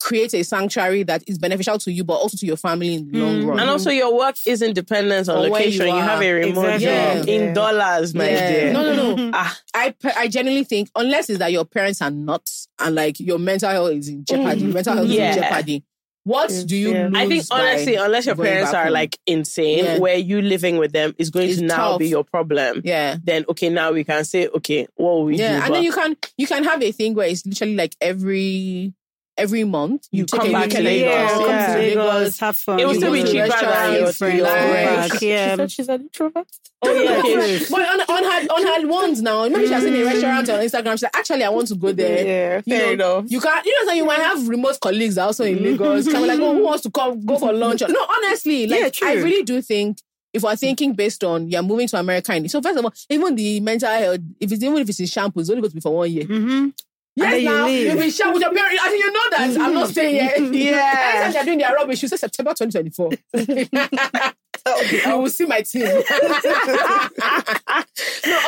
create 0.00 0.34
a 0.34 0.44
sanctuary 0.44 1.02
that 1.04 1.22
is 1.26 1.38
beneficial 1.38 1.78
to 1.78 1.90
you, 1.92 2.04
but 2.04 2.14
also 2.14 2.36
to 2.36 2.46
your 2.46 2.56
family 2.56 2.94
in 2.94 3.10
the 3.10 3.18
long 3.18 3.44
run. 3.46 3.60
And 3.60 3.70
also, 3.70 3.90
your 3.90 4.16
work 4.16 4.36
isn't 4.46 4.74
dependent 4.74 5.28
on 5.28 5.36
On 5.36 5.42
where 5.50 5.60
location. 5.60 5.86
you 5.88 5.94
You, 5.94 6.00
have 6.00 6.22
a 6.22 6.32
remote 6.32 6.74
Exactly. 6.74 6.84
job 6.86 7.28
Yeah. 7.28 7.34
in 7.34 7.54
dollars, 7.54 8.14
my 8.14 8.28
Yeah. 8.28 8.50
dear. 8.50 8.72
No, 8.72 8.94
no, 8.94 9.14
no. 9.16 9.30
Ah, 9.34 9.58
I 9.74 9.90
pe- 9.90 10.12
I 10.16 10.28
genuinely 10.28 10.64
think 10.64 10.90
unless 10.94 11.30
it's 11.30 11.38
that 11.38 11.52
your 11.52 11.64
parents 11.64 12.02
are 12.02 12.10
nuts 12.10 12.68
and 12.78 12.94
like 12.94 13.18
your 13.20 13.38
mental 13.38 13.70
health 13.70 13.92
is 13.92 14.08
in 14.08 14.24
jeopardy, 14.24 14.60
your 14.62 14.74
mental 14.74 14.94
health 14.94 15.08
is 15.08 15.16
in 15.16 15.34
jeopardy. 15.34 15.84
What 16.24 16.52
do 16.66 16.76
you? 16.76 16.90
Yeah. 16.92 17.04
Lose 17.06 17.14
I 17.16 17.26
think 17.28 17.48
by 17.48 17.60
honestly, 17.60 17.94
unless 17.94 18.26
your 18.26 18.34
parents 18.34 18.74
are 18.74 18.84
home? 18.86 18.92
like 18.94 19.16
insane, 19.26 19.84
Yeah. 19.84 19.98
where 19.98 20.16
you 20.16 20.42
living 20.42 20.76
with 20.76 20.90
them 20.90 21.14
is 21.18 21.30
going 21.30 21.48
It's 21.50 21.58
to 21.60 21.64
now 21.66 21.90
tough. 21.90 21.98
be 22.00 22.08
your 22.08 22.24
problem. 22.24 22.82
yeah. 22.84 23.16
Then 23.22 23.44
okay, 23.50 23.68
now 23.68 23.92
we 23.92 24.02
can 24.02 24.24
say 24.24 24.48
okay, 24.48 24.88
what 24.96 25.12
will 25.12 25.24
we 25.26 25.36
do? 25.36 25.42
Yeah, 25.44 25.54
and 25.58 25.68
But 25.68 25.74
then 25.74 25.82
you 25.84 25.92
can 25.92 26.16
you 26.36 26.46
can 26.48 26.64
have 26.64 26.82
a 26.82 26.90
thing 26.90 27.14
where 27.14 27.28
it's 27.28 27.46
literally 27.46 27.76
like 27.76 27.94
every 28.00 28.92
every 29.38 29.64
month 29.64 30.06
You 30.10 30.24
take 30.24 30.40
come 30.40 30.48
a 30.50 30.52
back 30.52 30.70
to 30.70 30.78
weekend 30.78 30.84
Lagos. 30.84 31.06
Yeah, 31.10 31.28
come 31.28 31.38
come 31.38 31.72
to 31.72 31.78
Lagos. 31.78 32.14
Lagos, 32.14 32.38
have 32.40 32.56
fun. 32.56 32.80
It 32.80 32.86
will 32.86 32.92
You 32.94 32.98
still 33.00 33.10
go 33.10 33.14
be 33.14 33.20
to 33.22 33.26
cheaper 33.26 33.48
than 33.48 33.50
restaurants, 33.50 33.98
your 34.00 34.12
friends, 34.12 34.34
relax. 34.36 34.64
go 34.64 34.72
back. 34.72 35.12
She 35.20 35.28
said 35.28 35.70
she's 35.72 35.88
an 35.88 36.00
introvert. 36.02 36.46
oh 36.82 36.92
yeah, 37.02 37.18
okay. 37.18 37.64
But 37.70 37.80
on, 37.80 38.00
on 38.00 38.24
her 38.24 38.48
on 38.54 38.66
her 38.82 38.88
ones 38.88 39.22
now, 39.22 39.48
maybe 39.48 39.66
she 39.66 39.72
has 39.72 39.82
seen 39.82 39.94
a 39.94 40.04
restaurant 40.04 40.48
on 40.50 40.60
Instagram. 40.60 40.92
She's 40.92 41.02
like, 41.04 41.16
actually, 41.16 41.44
I 41.44 41.48
want 41.48 41.68
to 41.68 41.74
go 41.74 41.92
there. 41.92 42.26
Yeah, 42.26 42.62
You 42.64 42.76
fair 42.76 42.96
know, 42.96 43.18
enough. 43.18 43.30
You 43.30 43.40
can't. 43.40 43.64
you 43.66 43.80
know, 43.84 43.90
so 43.90 43.94
you 43.94 44.04
might 44.04 44.18
have 44.20 44.48
remote 44.48 44.78
colleagues 44.80 45.18
also 45.18 45.44
in 45.44 45.62
Lagos. 45.62 46.06
Can 46.08 46.20
be 46.22 46.28
like, 46.28 46.40
oh, 46.40 46.54
who 46.54 46.64
wants 46.64 46.82
to 46.84 46.90
come 46.90 47.24
go 47.24 47.38
for 47.38 47.52
lunch? 47.52 47.82
No, 47.88 48.06
honestly, 48.08 48.66
like 48.66 48.80
Yeah, 48.80 48.88
true. 48.90 49.08
I 49.08 49.12
really 49.14 49.42
do 49.42 49.60
think 49.62 49.98
if 50.32 50.42
we're 50.42 50.54
thinking 50.56 50.92
based 50.92 51.24
on 51.24 51.48
you're 51.48 51.62
moving 51.62 51.88
to 51.88 51.98
America, 51.98 52.32
and 52.32 52.50
so 52.50 52.60
first 52.60 52.78
of 52.78 52.84
all, 52.84 52.92
even 53.08 53.34
the 53.34 53.60
mental 53.60 53.88
health, 53.88 54.18
if 54.40 54.52
it's 54.52 54.62
even 54.62 54.76
if 54.78 54.88
it's 54.88 55.00
in 55.00 55.06
shampoo, 55.06 55.40
it's 55.40 55.48
only 55.50 55.62
going 55.62 55.70
to 55.70 55.74
be 55.76 55.80
for 55.80 55.94
one 55.96 56.10
year. 56.10 56.24
Mm-hmm. 56.24 56.68
Yes, 57.16 57.40
you 57.40 57.48
now 57.48 57.66
leave. 57.66 57.86
you'll 57.86 57.96
be 57.96 58.10
shampoo 58.10 58.34
with 58.34 58.42
your 58.42 58.52
parents. 58.52 58.82
I 58.82 58.88
think 58.90 59.04
you 59.04 59.10
know 59.10 59.30
that 59.30 59.58
I'm 59.60 59.74
not 59.74 59.88
staying 59.88 60.14
here. 60.14 60.32
Yeah. 60.66 61.02
Anytime 61.04 61.32
they're 61.32 61.44
doing 61.44 61.58
their 61.58 61.74
rubbish, 61.74 62.02
you 62.02 62.08
say 62.08 62.16
September 62.16 62.52
2024. 62.52 63.10
you 65.06 65.18
will 65.18 65.30
see 65.30 65.46
my 65.46 65.62
team. 65.62 65.84
no, 65.84 66.02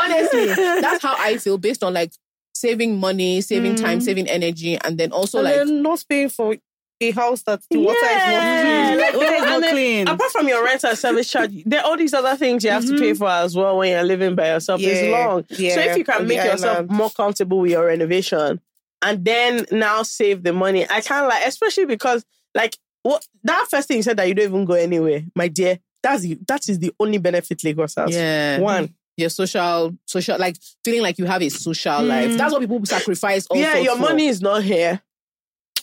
honestly, 0.02 0.46
that's 0.46 1.02
how 1.02 1.14
I 1.18 1.38
feel 1.40 1.56
based 1.56 1.82
on 1.82 1.94
like 1.94 2.12
saving 2.54 2.98
money, 2.98 3.40
saving 3.40 3.74
mm. 3.74 3.80
time, 3.80 4.00
saving 4.00 4.28
energy, 4.28 4.76
and 4.84 4.98
then 4.98 5.12
also 5.12 5.44
and 5.44 5.46
like 5.46 5.66
not 5.82 6.04
paying 6.08 6.28
for 6.28 6.56
a 7.00 7.10
house 7.12 7.42
that 7.42 7.62
the 7.70 7.78
water 7.78 7.98
Yeah, 8.02 8.92
is 8.92 8.96
not 8.96 9.00
like, 9.00 9.14
Water 9.14 9.34
is 9.34 9.42
and 9.42 9.60
not 9.60 9.70
clean. 9.70 10.08
Apart 10.08 10.32
from 10.32 10.48
your 10.48 10.64
rent 10.64 10.84
and 10.84 10.98
service 10.98 11.30
charge, 11.30 11.62
there 11.64 11.80
are 11.80 11.86
all 11.86 11.96
these 11.96 12.14
other 12.14 12.36
things 12.36 12.64
you 12.64 12.70
have 12.70 12.84
to 12.86 12.98
pay 12.98 13.10
mm-hmm. 13.12 13.18
for 13.18 13.28
as 13.28 13.54
well 13.56 13.78
when 13.78 13.90
you're 13.90 14.02
living 14.02 14.34
by 14.34 14.48
yourself. 14.48 14.80
It's 14.82 15.10
long. 15.12 15.44
yeah, 15.50 15.74
so 15.74 15.80
if 15.80 15.96
you 15.96 16.04
can 16.04 16.22
the 16.22 16.28
make 16.28 16.44
yourself 16.44 16.78
island. 16.78 16.90
more 16.90 17.10
comfortable 17.10 17.60
with 17.60 17.70
your 17.70 17.86
renovation 17.86 18.60
and 19.02 19.24
then 19.24 19.66
now 19.70 20.02
save 20.02 20.42
the 20.42 20.52
money, 20.52 20.86
I 20.90 21.00
can't 21.00 21.28
like, 21.28 21.46
especially 21.46 21.86
because 21.86 22.24
like 22.54 22.76
what 23.02 23.26
that 23.44 23.66
first 23.70 23.88
thing 23.88 23.98
you 23.98 24.02
said 24.02 24.16
that 24.16 24.28
you 24.28 24.34
don't 24.34 24.46
even 24.48 24.64
go 24.64 24.74
anywhere, 24.74 25.22
my 25.34 25.48
dear. 25.48 25.78
That's 26.02 26.22
the, 26.22 26.38
that 26.46 26.68
is 26.68 26.78
the 26.78 26.92
only 27.00 27.18
benefit 27.18 27.64
Lagos 27.64 27.96
has. 27.96 28.14
yeah, 28.14 28.60
One. 28.60 28.94
your 29.16 29.30
social, 29.30 29.96
social, 30.06 30.38
like 30.38 30.56
feeling 30.84 31.02
like 31.02 31.18
you 31.18 31.24
have 31.26 31.42
a 31.42 31.48
social 31.48 32.02
life. 32.04 32.30
Mm. 32.30 32.38
That's 32.38 32.52
what 32.52 32.60
people 32.60 32.86
sacrifice. 32.86 33.46
Also 33.46 33.60
yeah, 33.60 33.78
your 33.78 33.96
for. 33.96 34.02
money 34.02 34.26
is 34.28 34.40
not 34.40 34.62
here. 34.62 35.00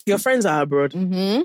Your 0.06 0.18
friends 0.18 0.46
are 0.46 0.62
abroad. 0.62 0.92
Mm-hmm. 0.92 1.42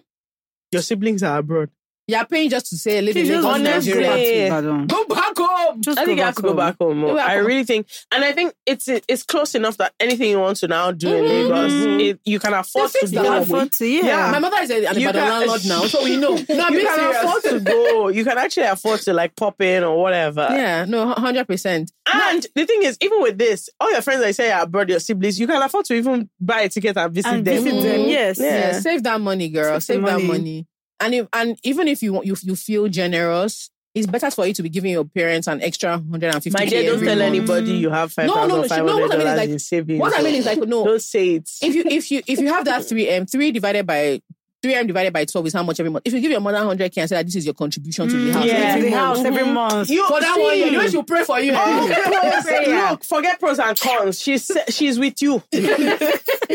Your 0.71 0.81
siblings 0.81 1.23
are 1.23 1.39
abroad. 1.39 1.69
You're 2.11 2.25
paying 2.25 2.49
just 2.49 2.67
to 2.67 2.77
say 2.77 2.97
a 2.97 3.01
little 3.01 3.21
bit. 3.21 3.29
Lagos, 3.29 3.45
honestly, 3.45 3.93
go 3.93 3.99
back 4.01 4.09
Nigeria. 4.17 4.61
to 4.61 4.85
Go 4.87 5.05
back 5.05 5.37
home. 5.37 5.81
Just 5.81 5.97
I 5.97 6.05
think 6.05 6.17
you 6.17 6.23
have 6.23 6.35
back 6.35 6.41
to 6.43 6.49
go 6.49 6.53
back 6.53 6.75
home. 6.79 7.01
Go 7.01 7.15
back 7.15 7.29
I 7.29 7.35
home. 7.37 7.45
really 7.45 7.63
think, 7.63 7.87
and 8.11 8.23
I 8.23 8.33
think 8.33 8.53
it's 8.65 8.87
it's 8.87 9.23
close 9.23 9.55
enough 9.55 9.77
that 9.77 9.93
anything 9.99 10.29
you 10.29 10.39
want 10.39 10.57
to 10.57 10.67
now 10.67 10.91
do 10.91 11.07
in 11.07 11.23
mm-hmm. 11.23 11.51
Lagos, 11.53 11.71
mm-hmm. 11.71 11.99
it, 12.01 12.19
you 12.25 12.39
can 12.39 12.53
afford 12.53 12.89
They 12.89 12.99
to 12.99 12.99
fix 12.99 13.11
go. 13.11 13.21
You 13.21 13.29
can 13.29 13.41
afford 13.41 13.71
to, 13.71 13.87
yeah. 13.87 14.05
Yeah. 14.05 14.31
My 14.31 14.39
mother 14.39 14.57
is 14.57 14.69
a- 14.71 14.85
an 14.85 14.97
Ibadan 14.97 15.29
landlord 15.29 15.65
now, 15.65 15.85
so 15.85 16.03
we 16.03 16.17
know. 16.17 16.31
No, 16.51 16.65
I'm 16.65 16.73
you 16.73 16.81
can 16.81 16.99
serious. 16.99 17.23
afford 17.23 17.43
to 17.43 17.59
go. 17.61 18.07
You 18.09 18.23
can 18.25 18.37
actually 18.37 18.65
afford 18.65 18.99
to 19.01 19.13
like 19.13 19.35
pop 19.35 19.61
in 19.61 19.83
or 19.83 20.01
whatever. 20.01 20.47
Yeah, 20.51 20.85
no, 20.85 21.13
hundred 21.13 21.47
percent. 21.47 21.91
And 22.13 22.45
the 22.55 22.65
thing 22.65 22.83
is, 22.83 22.97
even 23.01 23.21
with 23.21 23.37
this, 23.37 23.69
all 23.79 23.91
your 23.91 24.01
friends 24.01 24.21
I 24.23 24.31
say 24.31 24.51
are 24.51 24.63
abroad, 24.63 24.89
your 24.89 24.99
siblings, 24.99 25.39
you 25.39 25.47
can 25.47 25.61
afford 25.61 25.85
to 25.85 25.93
even 25.93 26.29
buy 26.39 26.61
a 26.61 26.69
ticket 26.69 26.97
and 26.97 27.13
visit 27.13 27.31
and 27.31 27.45
them. 27.45 27.63
visit 27.63 27.81
them, 27.81 27.99
mm-hmm. 28.01 28.09
yes. 28.09 28.39
Yeah. 28.39 28.45
Yeah, 28.51 28.79
save 28.79 29.03
that 29.03 29.21
money, 29.21 29.49
girl. 29.49 29.79
Save 29.79 29.95
Save, 29.95 30.05
that 30.05 30.21
money. 30.21 30.27
money. 30.27 30.67
And 31.01 31.13
if, 31.15 31.27
and 31.33 31.57
even 31.63 31.87
if 31.87 32.01
you 32.03 32.13
want, 32.13 32.25
you 32.25 32.35
you 32.43 32.55
feel 32.55 32.87
generous, 32.87 33.69
it's 33.93 34.07
better 34.07 34.31
for 34.31 34.45
you 34.45 34.53
to 34.53 34.63
be 34.63 34.69
giving 34.69 34.91
your 34.91 35.03
parents 35.05 35.47
an 35.47 35.61
extra 35.61 35.97
hundred 35.97 36.33
and 36.33 36.43
fifty. 36.43 36.57
My 36.57 36.65
dear, 36.65 36.83
don't 36.95 37.03
tell 37.03 37.21
anybody 37.21 37.71
you 37.71 37.89
have 37.89 38.13
five 38.13 38.27
No, 38.27 38.35
no, 38.35 38.39
thousand 38.41 38.61
no, 38.61 38.67
five 38.67 38.85
no, 38.85 38.97
what 38.99 39.13
I 39.13 39.17
mean 39.17 39.27
is 39.27 39.37
like- 39.37 39.49
in 39.49 39.59
savings. 39.59 39.99
What 39.99 40.17
I 40.19 40.21
mean 40.23 40.35
is 40.35 40.45
like 40.45 40.59
no. 40.59 40.85
don't 40.85 41.01
say 41.01 41.35
it. 41.35 41.49
If 41.61 41.75
you 41.75 41.83
if 41.85 42.11
you 42.11 42.21
if 42.27 42.39
you 42.39 42.47
have 42.47 42.65
that 42.65 42.85
three 42.85 43.09
m 43.09 43.25
three 43.25 43.51
divided 43.51 43.85
by. 43.85 44.21
3M 44.63 44.85
divided 44.87 45.11
by 45.11 45.25
12 45.25 45.47
is 45.47 45.53
how 45.53 45.63
much 45.63 45.79
every 45.79 45.89
month. 45.91 46.03
If 46.05 46.13
you 46.13 46.21
give 46.21 46.29
your 46.31 46.39
mother 46.39 46.59
100k 46.59 46.97
and 46.99 47.09
say 47.09 47.15
that 47.15 47.25
this 47.25 47.35
is 47.35 47.45
your 47.45 47.55
contribution 47.55 48.07
to 48.07 48.15
the 48.15 48.29
mm, 48.29 48.33
house 48.33 48.45
yeah. 48.45 48.53
every 48.53 48.81
the 48.83 48.89
month. 48.95 49.17
house 49.17 49.25
every 49.25 49.51
month. 49.51 49.89
You 49.89 50.07
For 50.07 50.19
that 50.19 50.39
one 50.39 50.57
year, 50.57 50.69
the 50.71 50.77
way 50.77 50.87
she 50.89 50.95
will 50.97 51.03
pray 51.03 51.23
for 51.23 51.39
you. 51.39 51.53
Oh, 51.55 52.41
Prayer. 52.43 52.91
Look, 52.91 53.03
forget 53.03 53.39
pros 53.39 53.57
and 53.59 53.79
cons. 53.79 54.21
She's 54.21 54.51
she's 54.69 54.99
with 54.99 55.19
you. 55.21 55.41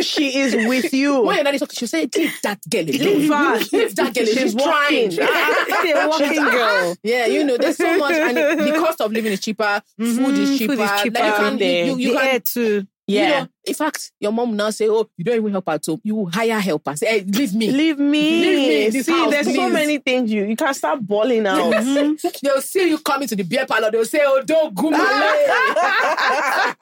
she 0.02 0.38
is 0.38 0.54
with 0.54 0.92
you. 0.92 1.22
When 1.22 1.36
your 1.36 1.44
daddy 1.44 1.58
talk, 1.58 1.72
she'll 1.72 1.88
say, 1.88 2.08
leave 2.16 2.38
that 2.42 2.60
girl 2.68 2.82
alone. 2.82 3.18
Leave 3.18 3.28
her. 3.32 3.58
Leave 3.72 3.96
that 3.96 4.14
girl 4.14 4.24
alone. 4.24 4.34
She's, 4.36 4.54
trying. 4.54 5.08
working. 5.10 5.18
Ah, 5.22 5.80
she's 5.82 5.94
a 5.96 6.08
working 6.08 6.44
girl. 6.44 6.96
Yeah, 7.02 7.26
you 7.26 7.44
know, 7.44 7.56
there's 7.56 7.76
so 7.76 7.98
much, 7.98 8.14
and 8.14 8.38
it- 8.38 8.58
the 8.58 8.78
cost 8.78 9.00
of 9.00 9.12
living 9.12 9.32
is 9.32 9.40
cheaper. 9.40 9.82
Mm-hmm, 10.00 10.24
food 10.24 10.38
is 10.38 10.58
cheaper. 10.58 10.76
food 10.76 10.82
is 10.82 11.02
cheaper. 11.02 11.18
Like, 11.18 11.38
you 11.38 11.58
can, 11.58 11.58
you, 11.58 11.66
you, 11.66 11.96
you 11.96 12.12
the 12.12 12.18
can 12.18 12.26
air 12.28 12.40
too. 12.40 12.86
You 13.08 13.20
Yeah. 13.20 13.40
know, 13.42 13.48
in 13.64 13.74
fact, 13.74 14.10
your 14.18 14.32
mom 14.32 14.56
now 14.56 14.70
say, 14.70 14.88
"Oh, 14.88 15.08
you 15.16 15.24
don't 15.24 15.36
even 15.36 15.52
help 15.52 15.68
at 15.68 15.86
home. 15.86 16.00
You 16.02 16.16
will 16.16 16.26
hire 16.30 16.58
helpers. 16.58 17.00
Hey, 17.00 17.20
leave 17.22 17.54
me." 17.54 17.70
Leave 17.70 17.98
me. 18.00 18.42
Leave 18.42 18.94
me 18.94 19.02
See, 19.02 19.12
house, 19.12 19.30
there's 19.30 19.54
so 19.54 19.68
many 19.68 19.98
things 19.98 20.32
you 20.32 20.44
you 20.44 20.56
can 20.56 20.74
start 20.74 21.06
balling 21.06 21.46
out. 21.46 21.58
Mm-hmm. 21.86 22.28
They'll 22.42 22.60
see 22.60 22.88
you 22.88 22.98
coming 22.98 23.28
to 23.28 23.36
the 23.36 23.44
beer 23.44 23.64
parlor. 23.66 23.90
They'll 23.92 24.04
say, 24.04 24.22
"Oh, 24.24 24.42
don't 24.42 24.74
go 24.74 24.90
Girl, 24.90 24.98
let 24.98 26.76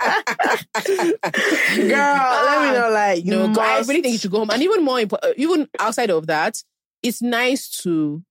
me 1.87 1.93
ah. 1.95 2.71
know. 2.75 2.91
Like, 2.91 3.25
you 3.25 3.31
No, 3.31 3.49
must. 3.49 3.61
I 3.61 3.79
really 3.81 4.03
think 4.03 4.13
you 4.13 4.19
should 4.19 4.31
go 4.31 4.39
home. 4.39 4.51
And 4.51 4.63
even 4.63 4.85
more 4.85 5.01
important, 5.01 5.33
uh, 5.33 5.35
even 5.37 5.69
outside 5.79 6.11
of 6.11 6.27
that, 6.29 6.63
it's 7.03 7.21
nice 7.23 7.69
to. 7.83 8.23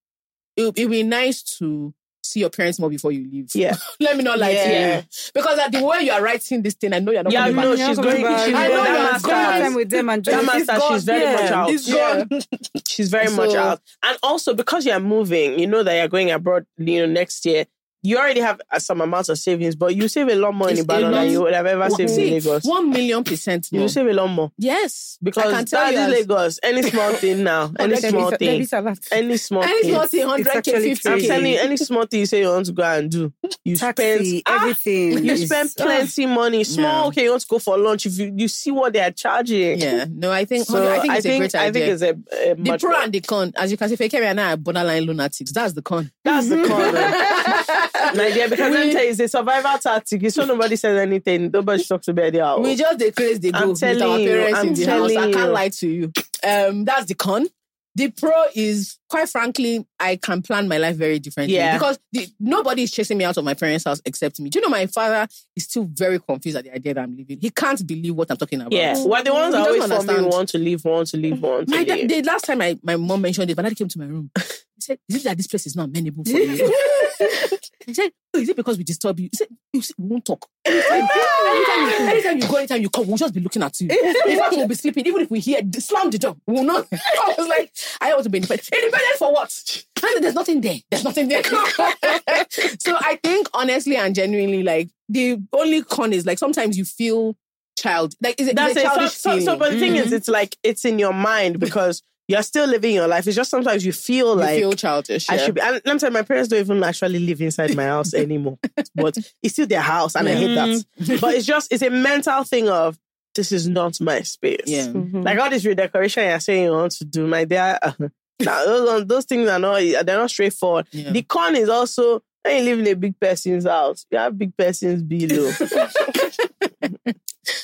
It 0.55 0.65
would 0.65 0.75
be 0.75 1.03
nice 1.03 1.41
to 1.59 1.93
see 2.24 2.39
your 2.39 2.49
parents 2.49 2.80
more 2.80 2.89
before 2.89 3.11
you 3.11 3.30
leave. 3.30 3.49
Yeah. 3.53 3.76
Let 3.99 4.17
me 4.17 4.24
not 4.24 4.39
lie 4.39 4.49
Yeah. 4.51 4.65
to 4.65 4.97
you. 5.01 5.03
Because 5.34 5.59
at 5.59 5.71
the 5.71 5.84
way 5.84 6.01
you 6.03 6.11
are 6.11 6.21
writing 6.21 6.61
this 6.61 6.74
thing, 6.74 6.93
I 6.93 6.99
know 6.99 7.11
you're 7.11 7.24
not 7.24 7.34
Yeah, 7.34 7.47
coming 7.47 7.55
no, 7.57 7.76
back. 7.76 7.88
she's 7.88 7.97
coming 7.97 8.11
going. 8.11 8.24
back. 8.24 8.45
She's 8.45 8.55
I 8.55 8.67
know 8.67 8.84
That 8.84 8.88
you're 8.88 9.11
master. 9.11 9.28
going. 9.28 9.61
time 9.61 9.74
with 9.76 9.89
them 9.89 10.09
and 10.09 10.26
That 10.26 10.32
just 10.32 10.45
master, 10.47 10.74
it's 10.76 10.88
she's 10.93 11.03
very 11.03 11.19
gone. 11.24 11.34
much 11.43 11.51
out. 11.51 11.69
It's 11.69 11.88
Yeah. 11.89 12.24
gone. 12.26 12.41
She's 12.88 13.09
very 13.09 13.36
much 13.36 13.55
out. 13.55 13.82
And 14.03 14.17
also 14.24 14.53
because 14.53 14.86
you're 14.86 14.99
moving, 14.99 15.59
you 15.59 15.67
know 15.67 15.84
that 15.84 15.95
you're 15.95 16.07
going 16.07 16.32
abroad, 16.32 16.65
you 16.78 17.05
know, 17.05 17.11
next 17.11 17.45
year. 17.45 17.65
You 18.03 18.17
already 18.17 18.41
have 18.41 18.59
uh, 18.69 18.79
some 18.79 18.99
amount 19.01 19.29
of 19.29 19.37
savings, 19.37 19.75
but 19.75 19.95
you 19.95 20.07
save 20.09 20.27
a 20.27 20.35
lot 20.35 20.53
more 20.53 20.67
in 20.69 20.73
It's 20.73 20.81
a 20.81 20.83
Ibadan 20.83 21.11
than 21.13 21.31
you 21.31 21.41
would 21.41 21.53
have 21.53 21.65
ever 21.65 21.79
Well, 21.79 21.89
saved 21.91 22.11
in 22.11 22.33
Lagos. 22.33 22.63
One 22.65 22.89
million 22.89 23.23
percent 23.23 23.69
more. 23.71 23.81
You 23.83 23.87
save 23.87 24.07
a 24.07 24.13
lot 24.13 24.27
more 24.27 24.51
yes. 24.57 25.17
because 25.23 25.45
I 25.45 25.51
can 25.57 25.65
tell 25.65 25.91
that 25.91 25.93
you 26.09 26.13
is 26.15 26.27
Lagos. 26.27 26.59
Any 26.61 26.81
small 26.83 27.13
thing 27.23 27.43
now, 27.43 27.71
any 27.79 27.95
small 27.95 28.31
thing, 28.31 28.61
is 28.61 28.73
a 28.73 28.81
lot. 28.81 28.99
any 29.11 29.37
small 29.37 29.63
Any 29.63 29.81
thing. 29.83 29.91
small 29.93 30.07
thing, 30.07 30.27
100K, 30.27 30.73
50K. 30.73 31.11
I'm 31.11 31.21
telling 31.21 31.51
you, 31.53 31.59
any 31.59 31.77
small 31.77 32.05
thing 32.05 32.19
you 32.19 32.25
say 32.25 32.41
you 32.41 32.49
want 32.49 32.65
to 32.65 32.71
go 32.73 32.83
and 32.83 33.09
do, 33.09 33.31
you 33.63 33.75
Taxi, 33.77 34.39
spend 34.39 34.43
ah, 34.47 34.61
everything. 34.61 35.23
You 35.25 35.37
spend 35.37 35.69
ah. 35.79 35.83
plenty 35.83 36.25
money. 36.25 36.63
Small, 36.65 37.03
Yeah. 37.03 37.07
okay, 37.07 37.23
you 37.23 37.29
want 37.29 37.41
to 37.43 37.47
go 37.47 37.59
for 37.59 37.77
lunch. 37.77 38.05
If 38.05 38.17
you, 38.19 38.33
you 38.35 38.47
see 38.49 38.71
what 38.71 38.91
they 38.91 38.99
are 39.01 39.11
charging, 39.11 39.79
Yeah. 39.79 40.05
No, 40.09 40.29
I 40.31 40.43
think 40.43 40.65
So 40.65 40.91
I 40.91 40.99
think 40.99 41.13
it's 41.15 41.25
a 41.25 41.37
great 41.37 41.55
I 41.55 41.65
idea. 41.67 41.71
think 41.71 41.93
it's 41.93 42.01
a, 42.01 42.51
a 42.51 42.55
the 42.55 42.77
pro 42.77 43.01
and 43.01 43.13
the 43.13 43.21
con, 43.21 43.53
as 43.55 43.71
you 43.71 43.77
can 43.77 43.87
see, 43.87 43.95
Fekemi 43.95 44.25
and 44.25 44.41
I 44.41 44.53
are 44.53 44.57
borderline 44.57 45.03
lunatics. 45.03 45.53
That's 45.53 45.71
the 45.73 45.81
con. 45.81 46.11
That's 46.25 46.49
the 46.49 46.63
con, 46.67 46.93
my 48.16 48.32
dear. 48.32 48.49
Because 48.49 48.70
We- 48.72 48.78
let 48.78 48.88
me 48.88 48.91
you, 48.93 49.09
it's 49.09 49.20
a 49.20 49.28
survival 49.28 49.78
tactic. 49.78 50.30
So 50.32 50.45
nobody 50.45 50.76
says 50.76 50.97
anything. 50.97 51.51
Nobody 51.51 51.84
talks 51.84 52.07
about 52.07 52.32
their 52.34 52.43
house. 52.43 52.59
We 52.59 52.76
just 52.76 52.99
decrease 52.99 53.39
the 53.39 53.51
I'm 53.53 53.70
with 53.70 53.84
our 53.84 53.93
telling 53.95 54.22
you, 54.22 54.30
parents 54.30 54.59
I'm 54.59 54.68
in 54.68 54.74
the 54.74 54.86
house. 54.86 55.16
I 55.16 55.32
can't 55.32 55.51
lie 55.51 55.70
to 55.70 55.88
you. 55.88 56.11
Um, 56.43 56.86
that's 56.86 57.05
the 57.05 57.16
con. 57.16 57.47
The 57.95 58.09
pro 58.09 58.32
is, 58.55 58.97
quite 59.07 59.30
frankly, 59.30 59.86
I 59.99 60.16
can 60.16 60.41
plan 60.41 60.68
my 60.68 60.80
life 60.80 60.95
very 60.95 61.20
differently. 61.20 61.55
Yeah. 61.55 61.78
Because 61.78 61.99
the, 62.11 62.28
nobody 62.39 62.82
is 62.82 62.91
chasing 62.91 63.20
me 63.20 63.24
out 63.24 63.38
of 63.38 63.45
my 63.45 63.53
parents' 63.53 63.84
house 63.86 64.01
except 64.03 64.39
me. 64.39 64.49
Do 64.49 64.57
you 64.57 64.64
know 64.66 64.70
my 64.70 64.88
father 64.88 65.28
is 65.55 65.66
still 65.66 65.84
very 65.93 66.18
confused 66.20 66.57
at 66.57 66.64
the 66.64 66.74
idea 66.74 66.95
that 66.95 67.03
I'm 67.03 67.16
leaving. 67.16 67.39
He 67.39 67.51
can't 67.51 67.86
believe 67.86 68.16
what 68.16 68.32
I'm 68.32 68.38
talking 68.38 68.61
about. 68.61 68.72
yeah, 68.74 68.95
well, 69.05 69.24
the 69.24 69.32
ones 69.32 69.53
He 69.53 69.61
that 69.61 69.68
always 69.68 69.84
for 69.84 69.88
me 69.89 69.95
understand. 69.95 70.26
want 70.26 70.49
to 70.49 70.57
leave, 70.57 70.84
want 70.84 71.07
to 71.09 71.18
leave, 71.18 71.39
want 71.39 71.68
to 71.70 71.76
My 71.76 71.84
dad, 71.84 71.99
leave. 71.99 72.09
the 72.09 72.22
last 72.24 72.45
time 72.45 72.61
I, 72.64 72.80
my 72.82 72.95
mom 72.95 73.22
mentioned 73.22 73.51
it, 73.51 73.57
my 73.57 73.61
dad 73.61 73.76
came 73.78 73.88
to 73.89 73.99
my 73.99 74.05
room. 74.05 74.32
Said, 74.84 74.99
Is 75.07 75.15
it 75.15 75.23
that 75.23 75.38
this 75.38 75.47
place 75.47 75.65
is 75.65 75.75
not 75.75 75.89
amenable 75.89 76.23
for 76.25 76.31
you? 76.31 76.73
He 77.86 77.93
said, 77.93 78.11
oh, 78.34 78.39
is 78.39 78.49
it 78.49 78.55
because 78.55 78.77
we 78.77 78.84
disturb 78.84 79.19
you? 79.19 79.29
He 79.31 79.38
said, 79.38 79.47
you 79.73 79.81
see, 79.81 79.93
we 79.97 80.07
won't 80.07 80.25
talk. 80.25 80.47
Anytime, 80.65 81.01
anytime, 81.01 81.89
you, 81.89 82.07
anytime 82.07 82.38
you 82.38 82.47
go, 82.47 82.55
anytime 82.55 82.81
you 82.81 82.89
come, 82.89 83.07
we'll 83.07 83.17
just 83.17 83.34
be 83.34 83.41
looking 83.41 83.61
at 83.61 83.79
you. 83.81 83.89
In 84.27 84.38
fact, 84.38 84.53
we'll 84.53 84.67
be 84.67 84.75
sleeping. 84.75 85.05
Even 85.05 85.21
if 85.21 85.31
we 85.31 85.39
hear, 85.39 85.59
slam 85.79 86.09
the 86.09 86.17
door. 86.17 86.38
We 86.47 86.53
will 86.53 86.63
not. 86.63 86.88
I 86.93 87.36
was 87.38 87.47
like, 87.47 87.73
I 87.99 88.13
want 88.13 88.23
to 88.23 88.29
be 88.29 88.38
independent. 88.38 88.69
Independent 88.73 89.17
for 89.17 89.34
what? 89.34 89.84
And 90.03 90.23
there's 90.23 90.36
nothing 90.36 90.61
there. 90.61 90.77
There's 90.89 91.03
nothing 91.03 91.27
there. 91.27 91.43
so 91.43 92.97
I 92.99 93.19
think 93.21 93.47
honestly 93.53 93.95
and 93.95 94.15
genuinely, 94.15 94.63
like 94.63 94.89
the 95.09 95.41
only 95.51 95.84
con 95.84 96.13
is 96.13 96.25
like 96.25 96.38
sometimes 96.39 96.77
you 96.77 96.86
feel 96.86 97.36
child. 97.77 98.13
Like 98.21 98.39
is 98.39 98.47
it 98.47 98.55
That's 98.55 98.75
it's 98.75 98.79
a 98.79 98.88
it. 98.88 98.89
So, 98.89 98.95
childish 98.95 99.13
so, 99.13 99.39
so, 99.39 99.57
but 99.57 99.71
the 99.71 99.79
thing 99.79 99.95
is, 99.95 100.11
it's 100.13 100.27
like 100.27 100.57
it's 100.63 100.86
in 100.86 100.99
your 100.99 101.13
mind 101.13 101.59
because 101.59 102.01
you're 102.34 102.43
still 102.43 102.67
living 102.67 102.95
your 102.95 103.07
life. 103.07 103.27
It's 103.27 103.36
just 103.36 103.51
sometimes 103.51 103.86
you 103.86 103.93
feel 103.93 104.29
you 104.29 104.36
like 104.36 104.59
feel 104.59 104.73
childish. 104.73 105.29
I 105.29 105.36
yeah. 105.36 105.45
should 105.45 105.55
be. 105.55 105.61
And 105.61 105.81
let 105.86 105.93
me 105.93 105.99
tell 105.99 106.09
you, 106.09 106.13
my 106.13 106.23
parents 106.23 106.49
don't 106.49 106.59
even 106.59 106.84
actually 106.84 107.19
live 107.19 107.41
inside 107.41 107.75
my 107.75 107.86
house 107.86 108.13
anymore. 108.13 108.57
but 108.95 109.17
it's 109.41 109.53
still 109.53 109.67
their 109.67 109.81
house, 109.81 110.15
and 110.15 110.27
I 110.27 110.34
hate 110.34 110.55
that. 110.55 110.86
Mm. 110.99 111.21
But 111.21 111.36
it's 111.36 111.45
just 111.53 111.71
it's 111.71 111.84
a 111.84 111.89
mental 111.89 112.43
thing 112.43 112.69
of 112.69 112.97
this 113.36 113.51
is 113.51 113.67
not 113.67 114.01
my 114.01 114.21
space. 114.21 114.61
Yeah. 114.65 114.88
Mm-hmm. 114.88 115.21
Like 115.21 115.38
all 115.39 115.49
this 115.49 115.65
redecoration 115.65 116.27
you're 116.27 116.39
saying 116.39 116.65
you 116.65 116.71
want 116.71 116.93
to 116.93 117.05
do, 117.05 117.27
my 117.27 117.45
dear. 117.45 117.79
now 118.39 118.65
those 118.65 119.05
those 119.05 119.25
things 119.25 119.47
are 119.47 119.59
not 119.59 119.79
they're 119.79 120.17
not 120.17 120.31
straightforward. 120.31 120.88
Yeah. 120.91 121.11
The 121.11 121.21
con 121.21 121.55
is 121.55 121.69
also 121.69 122.23
when 122.43 122.57
you 122.57 122.63
live 122.63 122.79
in 122.79 122.87
a 122.87 122.93
big 122.95 123.19
person's 123.19 123.65
house, 123.65 124.05
you 124.11 124.17
have 124.17 124.37
big 124.37 124.55
persons 124.55 125.03
below. 125.03 125.51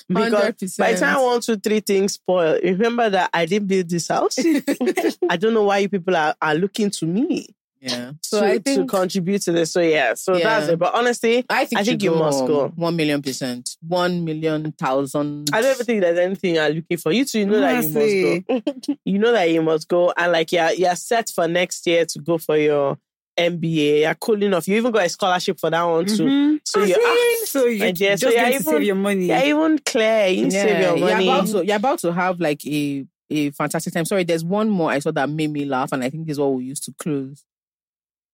because 0.08 0.78
by 0.78 0.94
the 0.94 1.00
time 1.00 1.22
one, 1.22 1.42
two, 1.42 1.58
three 1.58 1.80
things 1.80 2.14
spoil, 2.14 2.60
remember 2.64 3.10
that 3.10 3.30
I 3.34 3.46
didn't 3.46 3.68
build 3.68 3.90
this 3.90 4.08
house. 4.08 4.38
I 5.30 5.38
don't 5.38 5.54
know 5.54 5.64
why 5.64 5.80
you 5.80 5.90
people 5.90 6.16
are, 6.16 6.36
are 6.42 6.56
looking 6.56 6.90
to 6.92 7.06
me 7.06 7.48
yeah. 7.82 8.12
So 8.22 8.42
to, 8.42 8.46
I 8.46 8.58
to 8.58 8.64
think 8.64 8.90
contribute 8.90 9.42
to 9.44 9.52
this. 9.52 9.72
So 9.72 9.80
yeah, 9.82 10.14
so 10.14 10.36
Yeah. 10.36 10.44
that's 10.44 10.70
it. 10.70 10.80
But 10.80 10.94
honestly, 10.96 11.46
I 11.50 11.66
think 11.66 11.80
I 11.80 11.84
think 11.84 12.04
you 12.04 12.14
you 12.14 12.20
must 12.20 12.46
go. 12.46 12.68
One 12.76 12.96
million 12.96 13.22
percent. 13.22 13.78
One 13.88 14.26
million 14.26 14.72
thousand. 14.74 15.50
I 15.54 15.62
don't 15.62 15.74
even 15.76 15.86
think 15.86 16.02
there's 16.02 16.20
anything 16.20 16.56
you're 16.56 16.70
looking 16.70 16.98
for. 16.98 17.12
You 17.12 17.26
two, 17.26 17.40
you 17.40 17.46
know 17.46 17.60
that 17.62 17.84
you 17.84 17.90
must 17.90 18.58
go. 18.58 18.96
you 19.06 19.20
know 19.20 19.32
that 19.32 19.50
you 19.50 19.62
must 19.62 19.88
go, 19.88 20.14
and 20.16 20.32
like 20.32 20.52
you're 20.52 20.72
you're 20.72 20.96
set 20.96 21.30
for 21.30 21.48
next 21.48 21.88
year 21.88 22.06
to 22.06 22.20
go 22.20 22.38
for 22.38 22.58
your 22.58 22.98
MBA. 23.40 24.02
You're 24.02 24.16
cool 24.16 24.42
enough. 24.44 24.68
You 24.68 24.76
even 24.78 24.92
got 24.92 25.06
a 25.06 25.10
scholarship 25.10 25.60
for 25.60 25.70
that 25.70 25.84
one 25.84 26.06
too. 26.06 26.24
Mhm. 26.24 26.60
So 26.64 26.82
Ah, 26.82 26.86
you're 26.86 26.98
see? 26.98 27.46
so 27.46 27.66
you 27.66 27.92
just 27.94 28.24
so 28.24 28.30
you're 28.30 28.48
even- 28.48 28.62
save 28.64 28.84
your 28.84 28.96
money. 28.96 29.26
you're 29.28 29.38
even 29.46 29.80
clear. 29.80 30.28
You 30.28 30.46
to 30.46 30.52
save 30.52 30.82
your 30.82 30.98
money. 30.98 31.26
You're 31.26 31.34
about 31.34 31.48
to, 31.48 31.66
you're 31.66 31.76
about 31.78 32.00
to 32.00 32.14
have 32.14 32.40
like 32.40 32.66
a 32.68 33.06
a 33.32 33.52
fantastic 33.52 33.94
time. 33.94 34.06
Sorry, 34.06 34.24
there's 34.24 34.44
one 34.44 34.70
more 34.70 34.90
I 34.90 35.00
saw 35.00 35.12
that 35.12 35.30
made 35.30 35.52
me 35.52 35.64
laugh, 35.66 35.92
and 35.92 36.04
I 36.04 36.10
think 36.10 36.26
this 36.26 36.36
is 36.36 36.40
what 36.40 36.54
we 36.54 36.64
used 36.64 36.84
to 36.86 36.94
close 36.98 37.46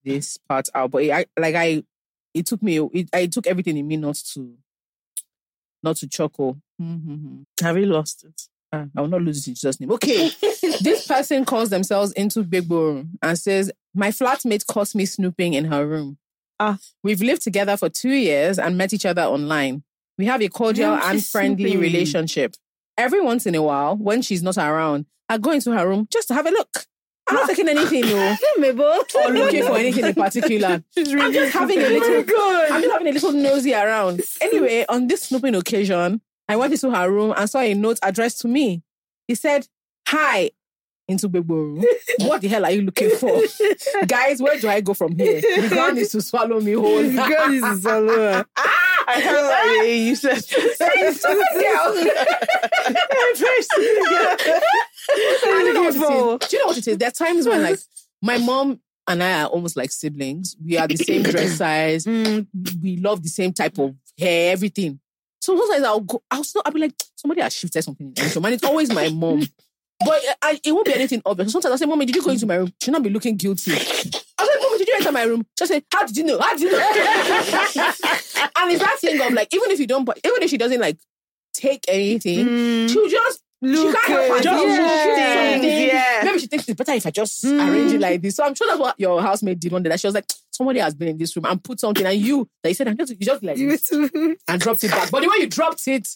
this 0.04 0.38
part 0.38 0.70
out. 0.74 0.92
But 0.92 1.04
it, 1.04 1.12
I, 1.12 1.26
like 1.38 1.56
I, 1.56 1.84
it 2.34 2.46
took 2.46 2.64
me, 2.64 2.78
it, 2.94 3.10
I 3.12 3.26
took 3.26 3.46
everything 3.48 3.76
in 3.76 3.86
me 3.88 3.98
not 3.98 4.16
to, 4.34 4.54
not 5.84 5.98
to 5.98 6.08
chuckle. 6.08 6.62
Mm-hmm. 6.82 7.42
Have 7.62 7.78
you 7.78 7.88
lost 7.88 8.24
it? 8.24 8.42
Ah, 8.72 8.86
I 8.96 9.02
will 9.02 9.08
not 9.10 9.22
lose 9.22 9.40
it 9.40 9.50
in 9.50 9.54
Jesus' 9.56 9.80
name. 9.82 9.92
Okay. 9.92 10.30
this 10.82 11.06
person 11.08 11.44
calls 11.44 11.70
themselves 11.70 12.12
into 12.14 12.44
Big 12.44 12.68
Bro 12.68 13.06
and 13.22 13.38
says, 13.38 13.72
My 13.96 14.10
flatmate 14.10 14.68
caught 14.68 14.94
me 14.94 15.06
snooping 15.06 15.54
in 15.54 15.66
her 15.66 15.88
room. 15.88 16.18
Ah. 16.60 16.78
We've 17.04 17.22
lived 17.22 17.42
together 17.42 17.78
for 17.78 17.90
two 17.90 18.12
years 18.12 18.60
and 18.60 18.78
met 18.78 18.94
each 18.94 19.06
other 19.06 19.24
online. 19.24 19.84
We 20.18 20.26
have 20.26 20.42
a 20.42 20.50
cordial 20.50 20.94
and 20.94 21.26
friendly 21.26 21.72
snooping? 21.72 21.80
relationship. 21.80 22.56
Every 22.98 23.22
once 23.22 23.46
in 23.46 23.56
a 23.56 23.62
while, 23.62 23.98
when 23.98 24.22
she's 24.22 24.44
not 24.44 24.58
around, 24.58 25.06
I 25.28 25.38
go 25.38 25.52
into 25.52 25.72
her 25.72 25.88
room 25.88 26.08
just 26.12 26.28
to 26.30 26.34
have 26.34 26.46
a 26.46 26.52
look. 26.52 26.86
I'm 27.28 27.36
not 27.36 27.50
taking 27.50 27.68
anything, 27.68 28.02
no, 28.02 28.36
or 29.16 29.32
looking 29.32 29.64
for 29.64 29.78
anything 29.78 30.06
in 30.06 30.14
particular. 30.14 30.84
I'm 30.98 31.34
just 31.34 31.54
having 31.54 31.80
a 31.80 31.90
little 31.90 32.24
Oh 32.38 32.68
I'm 32.72 32.82
just 32.82 32.92
having 32.94 33.08
a 33.08 33.12
little 33.12 33.32
nosy 33.32 33.74
around. 33.74 34.22
Anyway, 34.42 34.86
on 34.88 35.08
this 35.08 35.24
snooping 35.24 35.56
occasion, 35.56 36.22
I 36.48 36.56
went 36.56 36.74
into 36.74 36.92
her 36.92 37.12
room 37.12 37.34
and 37.36 37.50
saw 37.50 37.60
a 37.60 37.74
note 37.74 37.98
addressed 38.04 38.42
to 38.42 38.48
me. 38.48 38.84
He 39.28 39.34
said, 39.36 39.68
Hi, 40.10 40.52
into 41.08 41.30
Bebo. 41.30 41.84
What 42.22 42.42
the 42.42 42.48
hell 42.48 42.66
are 42.66 42.72
you 42.72 42.82
looking 42.84 43.12
for? 43.12 43.42
Guys, 44.08 44.42
where 44.42 44.60
do 44.60 44.68
I 44.68 44.82
go 44.82 44.94
from 44.94 45.16
here? 45.18 45.40
The 45.42 45.68
ground 45.70 45.98
is 45.98 46.12
to 46.14 46.22
swallow 46.22 46.60
me 46.60 46.74
whole. 46.74 47.02
This 47.02 47.16
girl 47.16 47.52
is 47.54 47.64
a 47.64 47.82
solo. 47.82 48.44
I 49.08 49.22
feel 49.22 49.44
like 49.44 49.88
you 50.00 50.16
said. 50.16 50.44
I 54.28 55.62
don't 55.64 55.74
know 55.74 55.82
what 55.82 55.96
it 55.96 56.00
Beautiful. 56.00 56.38
is. 56.42 56.48
Do 56.50 56.58
you 56.58 56.64
know 56.64 56.68
what 56.68 56.78
it 56.78 56.88
is? 56.88 56.98
There 56.98 57.08
are 57.08 57.12
times 57.12 57.48
when 57.48 57.62
like 57.64 57.80
my 58.22 58.38
mom 58.38 58.80
and 59.08 59.22
I 59.22 59.44
are 59.44 59.48
almost 59.48 59.78
like 59.78 59.92
siblings. 59.92 60.56
We 60.64 60.78
are 60.78 60.88
the 60.88 60.98
same 60.98 61.24
dress 61.24 61.54
size. 61.58 62.06
Mm, 62.06 62.48
We 62.82 62.98
love 62.98 63.22
the 63.22 63.30
same 63.30 63.54
type 63.54 63.78
of 63.78 63.96
hair, 64.18 64.52
everything. 64.52 65.00
So 65.42 65.56
sometimes 65.58 65.84
I'll 65.86 66.00
go, 66.00 66.24
I'll 66.32 66.44
still, 66.44 66.64
I'll 66.66 66.72
be 66.72 66.80
like, 66.80 66.94
somebody 67.16 67.42
has 67.42 67.54
shifted 67.54 67.84
something 67.84 68.08
in 68.08 68.14
the. 68.16 68.42
And 68.44 68.54
it's 68.56 68.64
always 68.64 68.92
my 68.92 69.10
mom. 69.10 69.44
But 70.04 70.22
I, 70.42 70.60
it 70.64 70.72
won't 70.72 70.86
be 70.86 70.94
anything 70.94 71.22
obvious. 71.26 71.52
Sometimes 71.52 71.72
I'll 71.72 71.78
say, 71.78 71.86
Mommy, 71.86 72.06
did 72.06 72.16
you 72.16 72.24
go 72.24 72.32
into 72.32 72.46
my 72.46 72.56
room? 72.56 72.74
She'll 72.82 72.92
not 72.92 73.04
be 73.04 73.10
looking 73.10 73.38
guilty. 73.38 73.72
I'll 73.72 74.46
say, 74.46 74.54
Mommy, 74.62 74.78
did 74.78 74.88
you 74.88 74.96
enter 74.98 75.12
my 75.12 75.24
room? 75.24 75.46
She'll 75.58 75.68
say, 75.68 75.84
How 75.92 76.06
did 76.06 76.18
you 76.18 76.24
know? 76.26 76.40
How 76.40 76.52
did 76.54 76.62
you 76.62 76.72
know? 76.72 76.78
and 76.80 78.72
it's 78.72 78.82
that 78.82 78.98
thing 79.00 79.22
of 79.22 79.34
like, 79.34 79.54
even 79.54 79.72
if 79.72 79.80
you 79.80 79.88
don't, 79.88 80.02
even 80.02 80.44
if 80.44 80.50
she 80.50 80.58
doesn't 80.58 80.80
like 80.82 80.98
take 81.54 81.86
anything, 81.88 82.46
mm, 82.46 82.90
she'll 82.90 83.10
just 83.10 83.42
look, 83.62 83.88
she 83.88 83.94
can't 83.94 84.08
help 84.08 84.38
herself. 84.38 84.44
just 84.44 84.60
She'll 84.64 84.84
look 84.84 84.92
shoot 84.92 85.16
things, 85.16 85.54
something. 85.64 85.88
yeah. 85.88 86.22
Maybe 86.24 86.40
she 86.40 86.48
thinks 86.48 86.70
it's 86.70 86.78
better 86.78 86.92
if 86.94 87.06
I 87.06 87.12
just 87.12 87.44
Mm. 87.44 87.70
arrange 87.70 87.92
it 87.94 88.02
like 88.02 88.22
this. 88.22 88.36
So 88.36 88.44
I'm 88.44 88.56
sure 88.56 88.68
that's 88.68 88.80
what 88.80 89.00
your 89.00 89.22
housemate 89.22 89.60
did 89.60 89.72
one 89.72 89.84
day. 89.84 89.90
That 89.90 90.00
she 90.00 90.08
was 90.08 90.14
like, 90.16 90.26
somebody 90.52 90.80
has 90.80 90.94
been 90.96 91.10
in 91.10 91.18
this 91.18 91.36
room 91.36 91.46
and 91.46 91.64
put 91.64 91.80
something, 91.80 92.06
and 92.06 92.18
you, 92.20 92.48
that 92.64 92.70
you 92.70 92.76
said, 92.76 92.88
I'm 92.88 92.98
just, 92.98 93.12
you 93.12 93.18
just 93.26 93.44
like 93.44 93.58
this 93.58 93.92
and 93.92 94.38
dropped 94.62 94.84
it 94.84 94.92
back. 94.92 95.12
But 95.12 95.22
the 95.22 95.28
way 95.30 95.36
you 95.40 95.48
dropped 95.48 95.88
it, 95.88 96.08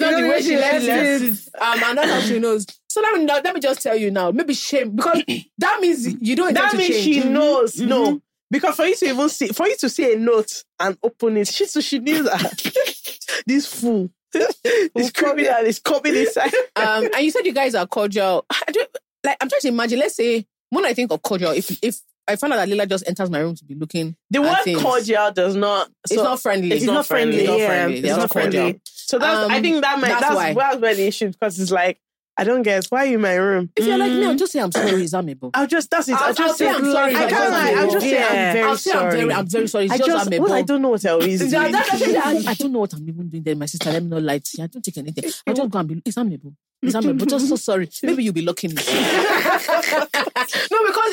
not 0.00 0.20
the 0.20 0.28
way 0.28 0.40
she 0.42 0.56
left 0.56 0.84
it. 0.84 1.38
Um, 1.60 1.82
and 1.82 1.98
that's 1.98 2.10
how 2.10 2.20
she 2.20 2.38
knows. 2.38 2.66
So 2.88 3.00
let 3.00 3.18
me 3.18 3.26
let 3.26 3.52
me 3.54 3.60
just 3.60 3.82
tell 3.82 3.96
you 3.96 4.10
now. 4.10 4.30
Maybe 4.30 4.54
shame 4.54 4.94
because 4.94 5.22
that 5.58 5.80
means 5.80 6.06
you 6.06 6.36
don't 6.36 6.50
intend 6.50 6.56
That 6.66 6.70
to 6.72 6.76
means 6.78 6.88
change. 6.94 7.16
Mm-hmm. 7.16 7.22
she 7.28 7.28
knows. 7.32 7.80
No. 7.80 8.20
Because 8.50 8.76
for 8.76 8.84
you 8.86 8.94
to 8.94 9.06
even 9.08 9.28
see, 9.30 9.48
for 9.48 9.66
you 9.66 9.76
to 9.78 9.88
see 9.88 10.12
a 10.12 10.16
note 10.18 10.62
and 10.78 10.96
open 11.02 11.36
it, 11.38 11.48
she 11.48 11.66
so 11.66 11.80
she 11.80 11.98
knew 11.98 12.22
that 12.22 13.42
this 13.46 13.66
fool, 13.66 14.10
this 14.94 15.10
criminal 15.12 15.54
coming 15.84 16.14
inside. 16.16 16.52
Um, 16.76 17.04
and 17.14 17.24
you 17.24 17.30
said 17.30 17.46
you 17.46 17.52
guys 17.52 17.74
are 17.74 17.86
cordial. 17.86 18.44
I 18.50 18.72
don't, 18.72 18.88
like 19.24 19.36
I'm 19.40 19.48
trying 19.48 19.60
to 19.60 19.68
imagine. 19.68 19.98
Let's 20.00 20.16
say 20.16 20.44
when 20.70 20.84
I 20.84 20.92
think 20.94 21.12
of 21.12 21.22
cordial, 21.22 21.52
if 21.52 21.78
if 21.82 22.00
I 22.26 22.36
find 22.36 22.52
out 22.52 22.56
that 22.56 22.68
Lila 22.68 22.86
just 22.86 23.06
enters 23.06 23.30
my 23.30 23.38
room 23.38 23.54
to 23.54 23.64
be 23.64 23.74
looking, 23.74 24.16
The 24.30 24.40
at 24.40 24.44
word 24.44 24.64
things. 24.64 24.82
cordial 24.82 25.30
does 25.32 25.54
not. 25.54 25.90
It's 26.10 26.14
not 26.22 26.40
friendly. 26.40 26.72
It's 26.72 26.84
not 26.84 27.06
friendly, 27.06 27.38
It's 27.38 27.48
not 27.48 27.58
yeah. 27.58 27.66
friendly. 27.66 27.94
It's 27.98 28.02
They're 28.06 28.16
not 28.16 28.22
not 28.22 28.30
cordial. 28.30 28.50
friendly. 28.52 28.80
So 28.84 29.18
that's. 29.18 29.50
I 29.50 29.56
Um, 29.56 29.62
think 29.62 29.82
that 29.82 29.98
might. 30.00 30.08
that's 30.08 30.20
That's, 30.22 30.34
why. 30.34 30.54
that's 30.54 30.76
where 30.80 30.94
the 30.94 31.06
issue 31.06 31.28
because 31.30 31.60
it's 31.60 31.70
like 31.70 32.00
I 32.36 32.42
don't 32.42 32.62
guess 32.62 32.90
why 32.90 33.04
are 33.04 33.06
you 33.06 33.14
in 33.14 33.20
my 33.20 33.34
room. 33.36 33.70
If 33.76 33.86
you're 33.86 33.96
like 33.96 34.10
me, 34.10 34.24
I'll 34.26 34.34
just 34.34 34.52
say 34.52 34.58
I'm 34.60 34.72
sorry. 34.72 34.90
It's 35.04 35.14
amiable. 35.14 35.50
I'll 35.54 35.68
just. 35.68 35.88
That's 35.90 36.08
it. 36.08 36.14
I'll, 36.14 36.24
I'll, 36.28 36.34
just 36.34 36.58
say 36.58 36.68
I'm 36.68 36.84
sorry. 36.90 37.14
I 37.14 37.28
can't 37.30 37.50
lie. 37.52 37.70
I'll 37.70 37.76
amiable. 37.76 37.92
just 37.92 38.06
say 38.06 38.22
I'm 38.24 38.52
very 38.52 38.62
I'll 38.64 38.76
say 38.76 38.90
sorry. 38.90 39.04
I'm 39.06 39.10
very, 39.12 39.32
I'm 39.32 39.46
very 39.46 39.66
sorry. 39.68 39.84
It's 39.84 39.94
I 39.94 39.98
just, 39.98 40.08
just. 40.10 40.26
amiable. 40.26 40.44
Well, 40.46 40.54
I 40.54 40.62
don't 40.62 40.82
know 40.82 40.88
what 40.88 41.04
else 41.04 41.24
is. 41.24 41.50
That- 41.52 41.70
that- 41.72 41.86
that- 42.00 42.26
I, 42.26 42.50
I 42.50 42.54
don't 42.54 42.72
know 42.72 42.80
what 42.80 42.92
I'm 42.92 43.08
even 43.08 43.28
doing 43.28 43.42
there, 43.44 43.54
my 43.54 43.66
sister. 43.66 43.92
Let 43.92 44.02
me 44.02 44.08
not 44.08 44.22
lie 44.22 44.38
to 44.38 44.50
you. 44.58 44.64
I 44.64 44.66
don't 44.66 44.82
take 44.82 44.98
anything. 44.98 45.24
I 45.46 45.52
just 45.52 45.70
go 45.70 45.78
and 45.78 45.88
be. 45.88 46.02
It's 46.04 46.18
amiable. 46.18 46.54
It's 46.82 46.94
amiable. 46.96 47.24
Just 47.26 47.48
so 47.48 47.54
sorry. 47.56 47.88
Maybe 48.02 48.24
you'll 48.24 48.34
be 48.34 48.42
looking. 48.42 48.70
no, 48.74 48.82
because 48.82 48.96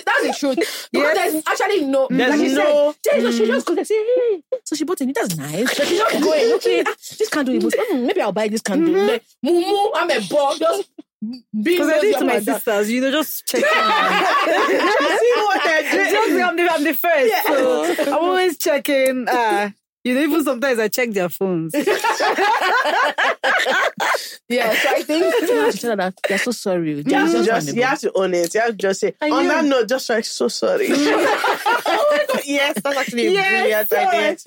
that's 0.04 0.24
the 0.28 0.36
truth. 0.38 0.58
Because 0.92 1.16
Yes. 1.16 1.32
there's 1.34 1.44
actually 1.48 1.86
no. 1.86 2.08
There's 2.10 2.30
like 2.32 2.40
you 2.50 2.56
no- 2.56 2.96
Said, 3.06 3.22
there's- 3.22 3.38
She 3.38 3.46
just 3.46 3.68
goes 3.68 3.78
and 3.78 3.88
say, 3.88 3.94
hey. 3.96 4.44
So 4.66 4.76
she 4.76 4.84
bought 4.86 5.02
it. 5.02 5.14
That's 5.16 5.38
nice. 5.38 5.76
So 5.78 5.84
she's 5.84 6.00
just 6.00 6.24
going. 6.24 6.54
Okay, 6.54 6.84
ah, 6.88 6.94
this 7.18 7.30
candle. 7.30 7.56
mm, 7.60 8.06
maybe 8.06 8.22
I'll 8.22 8.32
buy 8.32 8.48
this 8.48 8.62
candle. 8.62 8.94
Like, 9.06 9.24
Mumu, 9.46 9.92
I'm 9.96 10.10
a 10.12 10.20
ball. 10.28 10.58
Just 10.58 10.90
being 10.96 11.06
Because 11.54 11.88
I 11.90 12.00
did 12.02 12.14
nosy 12.14 12.20
to 12.20 12.26
my 12.26 12.34
about 12.34 12.46
that. 12.46 12.56
sisters, 12.56 12.90
you 12.92 13.02
know, 13.02 13.12
just 13.12 13.46
checking. 13.46 13.68
see 13.70 13.74
what 15.36 15.64
they're 15.64 15.84
just 15.92 16.30
doing. 16.30 16.44
I'm 16.48 16.56
the, 16.56 16.68
I'm 16.72 16.84
the 16.84 16.94
first, 16.94 17.44
so 17.46 17.96
I'm 18.12 18.24
always 18.24 18.58
checking. 18.58 19.28
Uh, 19.30 19.70
you 20.04 20.16
know, 20.16 20.22
even 20.22 20.44
sometimes 20.44 20.80
I 20.80 20.88
check 20.88 21.12
their 21.12 21.30
phones. 21.30 21.76
Yeah, 24.50 24.74
so 24.74 24.90
I 24.90 25.04
think 25.04 25.24
you 25.50 25.56
have 25.58 25.72
to 25.74 25.78
tell 25.78 25.90
her 25.92 25.96
that 25.98 26.14
they're 26.28 26.38
so 26.38 26.52
sorry. 26.52 26.90
You 26.98 27.04
They're 27.04 27.20
have 27.20 27.32
to 27.32 27.38
just 27.44 27.68
just, 27.68 27.76
you 27.78 27.84
have 27.84 28.00
to 28.00 28.12
own 28.16 28.34
it. 28.34 28.54
You 28.54 28.60
have 28.62 28.72
to 28.72 28.76
just 28.76 29.00
say, 29.00 29.14
And 29.22 29.32
on 29.32 29.44
you- 29.44 29.50
that 29.50 29.64
note, 29.66 29.88
just 29.88 30.10
like, 30.10 30.26
so 30.26 30.48
sorry. 30.50 30.88
oh 30.92 32.08
my 32.12 32.26
God, 32.28 32.42
yes, 32.46 32.82
that's 32.84 32.98
actually 32.98 33.28
a 33.28 33.32
Yes, 33.32 33.88
brilliant 33.88 34.14
idea. 34.14 34.38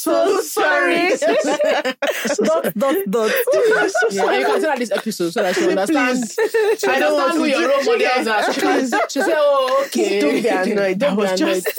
So 0.00 0.40
sorry. 0.42 1.08
dot 1.18 2.74
dot 2.78 2.96
dot. 3.10 3.32
Yeah, 4.10 4.38
you 4.38 4.46
can 4.46 4.60
tell 4.60 4.70
her 4.72 4.78
this 4.78 4.90
episode 4.92 5.30
so 5.32 5.42
that 5.42 5.54
she 5.56 5.68
understands. 5.68 6.34
Please. 6.36 6.80
She 6.80 6.86
I 6.86 6.98
don't 7.00 7.14
want 7.14 7.32
who 7.36 7.44
to 7.44 7.48
your 7.50 7.60
do- 7.60 7.68
role 7.68 7.84
models 7.98 8.26
are. 8.28 8.52
She, 8.52 8.60
can, 8.60 8.80
she 9.08 9.20
say, 9.20 9.32
"Oh, 9.34 9.84
okay." 9.86 10.20
Don't 10.20 10.42
be 10.42 10.48
annoyed. 10.48 10.98
That 11.00 11.06
Don't 11.08 11.16
be 11.16 11.22
was 11.22 11.40
annoyed. 11.40 11.64
just 11.64 11.76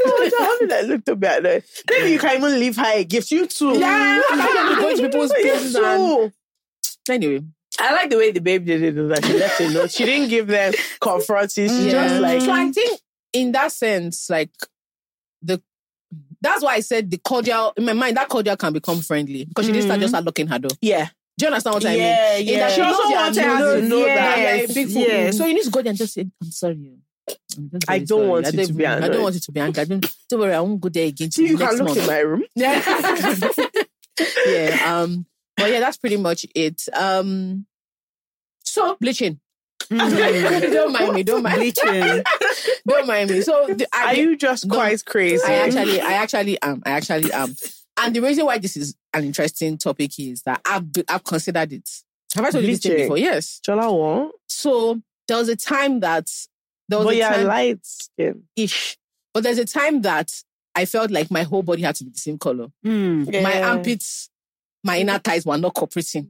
did 0.59 0.71
I 0.73 0.81
look 0.81 1.05
to 1.05 1.15
be 1.15 1.27
annoyed? 1.27 1.63
Maybe 1.89 2.11
you 2.11 2.19
can 2.19 2.37
even 2.37 2.59
leave 2.59 2.75
her 2.77 2.91
a 2.93 3.03
gift. 3.05 3.31
You 3.31 3.47
too. 3.47 3.79
Yeah, 3.79 4.21
I 4.29 4.75
be 4.75 4.81
going 4.81 4.97
to 4.97 5.03
people's 5.03 5.31
You 5.37 5.41
places 5.43 5.75
and 5.75 6.33
anyway. 7.09 7.41
I 7.79 7.93
like 7.93 8.09
the 8.09 8.17
way 8.17 8.31
the 8.31 8.41
baby 8.41 8.65
did 8.65 8.83
it. 8.97 9.07
That 9.09 9.23
she 9.23 9.33
left 9.39 9.61
a 9.61 9.69
note. 9.69 9.91
She 9.91 10.03
didn't 10.05 10.29
give 10.29 10.47
them 10.47 10.73
confronting. 10.99 11.69
She 11.69 11.85
Yeah. 11.89 12.07
just 12.07 12.21
like 12.21 12.41
so 12.41 12.51
I 12.51 12.69
think 12.71 12.99
in 13.31 13.51
that 13.53 13.71
sense, 13.71 14.29
like 14.29 14.49
the 15.41 15.61
that's 16.41 16.63
why 16.63 16.75
I 16.75 16.79
said 16.81 17.09
the 17.11 17.17
cordial 17.17 17.73
in 17.77 17.85
my 17.85 17.93
mind 17.93 18.17
that 18.17 18.29
cordial 18.29 18.55
can 18.55 18.73
become 18.73 18.99
friendly 19.01 19.45
because 19.45 19.65
she 19.65 19.71
didn't 19.71 19.85
start 19.85 19.99
just 19.99 20.11
start 20.11 20.23
looking 20.25 20.47
her 20.47 20.59
door. 20.59 20.71
Yeah. 20.81 21.07
Do 21.37 21.45
you 21.45 21.47
understand 21.47 21.73
what 21.75 21.85
I 21.85 21.89
mean? 21.91 21.97
Yeah, 21.99 22.35
In 22.37 22.47
yeah. 22.47 22.59
that 22.59 22.71
She 22.73 22.81
also 22.81 23.03
wanted 23.09 23.43
her 23.43 23.79
to 23.81 23.87
know 23.87 24.05
yeah, 24.05 24.15
that. 24.15 24.57
you're 24.59 24.67
big. 24.75 24.89
Yes. 24.89 25.37
So 25.37 25.45
you 25.45 25.53
need 25.53 25.63
to 25.63 25.69
go 25.69 25.81
there 25.81 25.89
and 25.91 25.97
just 25.97 26.13
say, 26.13 26.25
I'm 26.41 26.51
sorry. 26.51 26.95
I 27.87 27.99
don't 27.99 28.27
want 28.27 28.45
I 28.47 28.49
you 28.49 28.57
don't 28.57 28.67
to 28.67 28.73
be 28.73 28.83
even- 28.83 29.03
I 29.03 29.07
don't 29.07 29.21
want 29.23 29.35
you 29.35 29.41
to 29.41 29.51
be 29.51 29.59
angry. 29.61 29.81
I 29.81 29.85
don't, 29.85 30.15
don't 30.29 30.39
worry, 30.39 30.53
I 30.53 30.59
won't 30.59 30.81
go 30.81 30.89
there 30.89 31.07
again. 31.07 31.31
See, 31.31 31.47
you 31.47 31.57
can 31.57 31.75
look 31.75 31.87
month. 31.87 31.97
in 31.97 32.07
my 32.07 32.19
room. 32.19 32.43
Yeah. 32.55 32.81
yeah. 34.47 35.01
Um. 35.01 35.25
But 35.55 35.71
yeah, 35.71 35.79
that's 35.79 35.97
pretty 35.97 36.17
much 36.17 36.45
it. 36.55 36.81
Um. 36.93 37.65
So 38.65 38.97
bleaching. 38.99 39.39
don't 40.71 40.91
mind 40.93 41.13
me. 41.13 41.23
Don't 41.23 41.43
mind. 41.43 41.55
Bleaching. 41.57 42.23
Don't 42.87 43.07
mind 43.07 43.29
me. 43.31 43.41
So 43.41 43.65
the, 43.67 43.87
I, 43.93 44.05
Are 44.07 44.15
you 44.15 44.37
just 44.37 44.67
No, 44.67 44.75
quite 44.75 45.03
crazy? 45.05 45.43
I 45.45 45.53
actually, 45.53 45.99
I 46.01 46.13
actually 46.13 46.61
am. 46.61 46.81
I 46.85 46.91
actually 46.91 47.31
am. 47.31 47.55
And 47.97 48.15
the 48.15 48.21
reason 48.21 48.45
why 48.45 48.57
this 48.59 48.77
is 48.77 48.95
an 49.13 49.23
interesting 49.25 49.77
topic 49.77 50.17
is 50.19 50.43
that 50.43 50.61
I've 50.65 50.85
I've 51.07 51.23
considered 51.23 51.73
it. 51.73 51.89
Have 52.35 52.45
I 52.45 52.51
told 52.51 52.63
you 52.63 52.71
this 52.71 52.79
thing 52.81 52.97
before? 52.97 53.17
Yes. 53.17 53.59
Chola 53.65 53.91
won't. 53.91 54.33
So 54.47 55.01
there 55.27 55.37
was 55.37 55.49
a 55.49 55.55
time 55.55 55.99
that 56.01 56.29
there 56.87 56.99
was 56.99 57.05
But 57.07 57.13
a 57.15 57.17
yeah, 57.17 57.29
time 57.35 57.47
light 57.47 57.79
skin. 57.85 58.43
ish, 58.55 58.97
but 59.33 59.43
there's 59.43 59.57
a 59.57 59.65
time 59.65 60.01
that 60.03 60.31
I 60.75 60.85
felt 60.85 61.11
like 61.11 61.29
my 61.31 61.43
whole 61.43 61.63
body 61.63 61.81
had 61.81 61.95
to 61.95 62.03
be 62.03 62.11
the 62.11 62.17
same 62.19 62.37
color. 62.37 62.67
Mm. 62.85 63.41
My 63.43 63.61
armpits, 63.63 64.29
my 64.83 64.99
inner 64.99 65.19
thighs 65.19 65.45
were 65.45 65.57
not 65.57 65.73
cooperating 65.73 66.29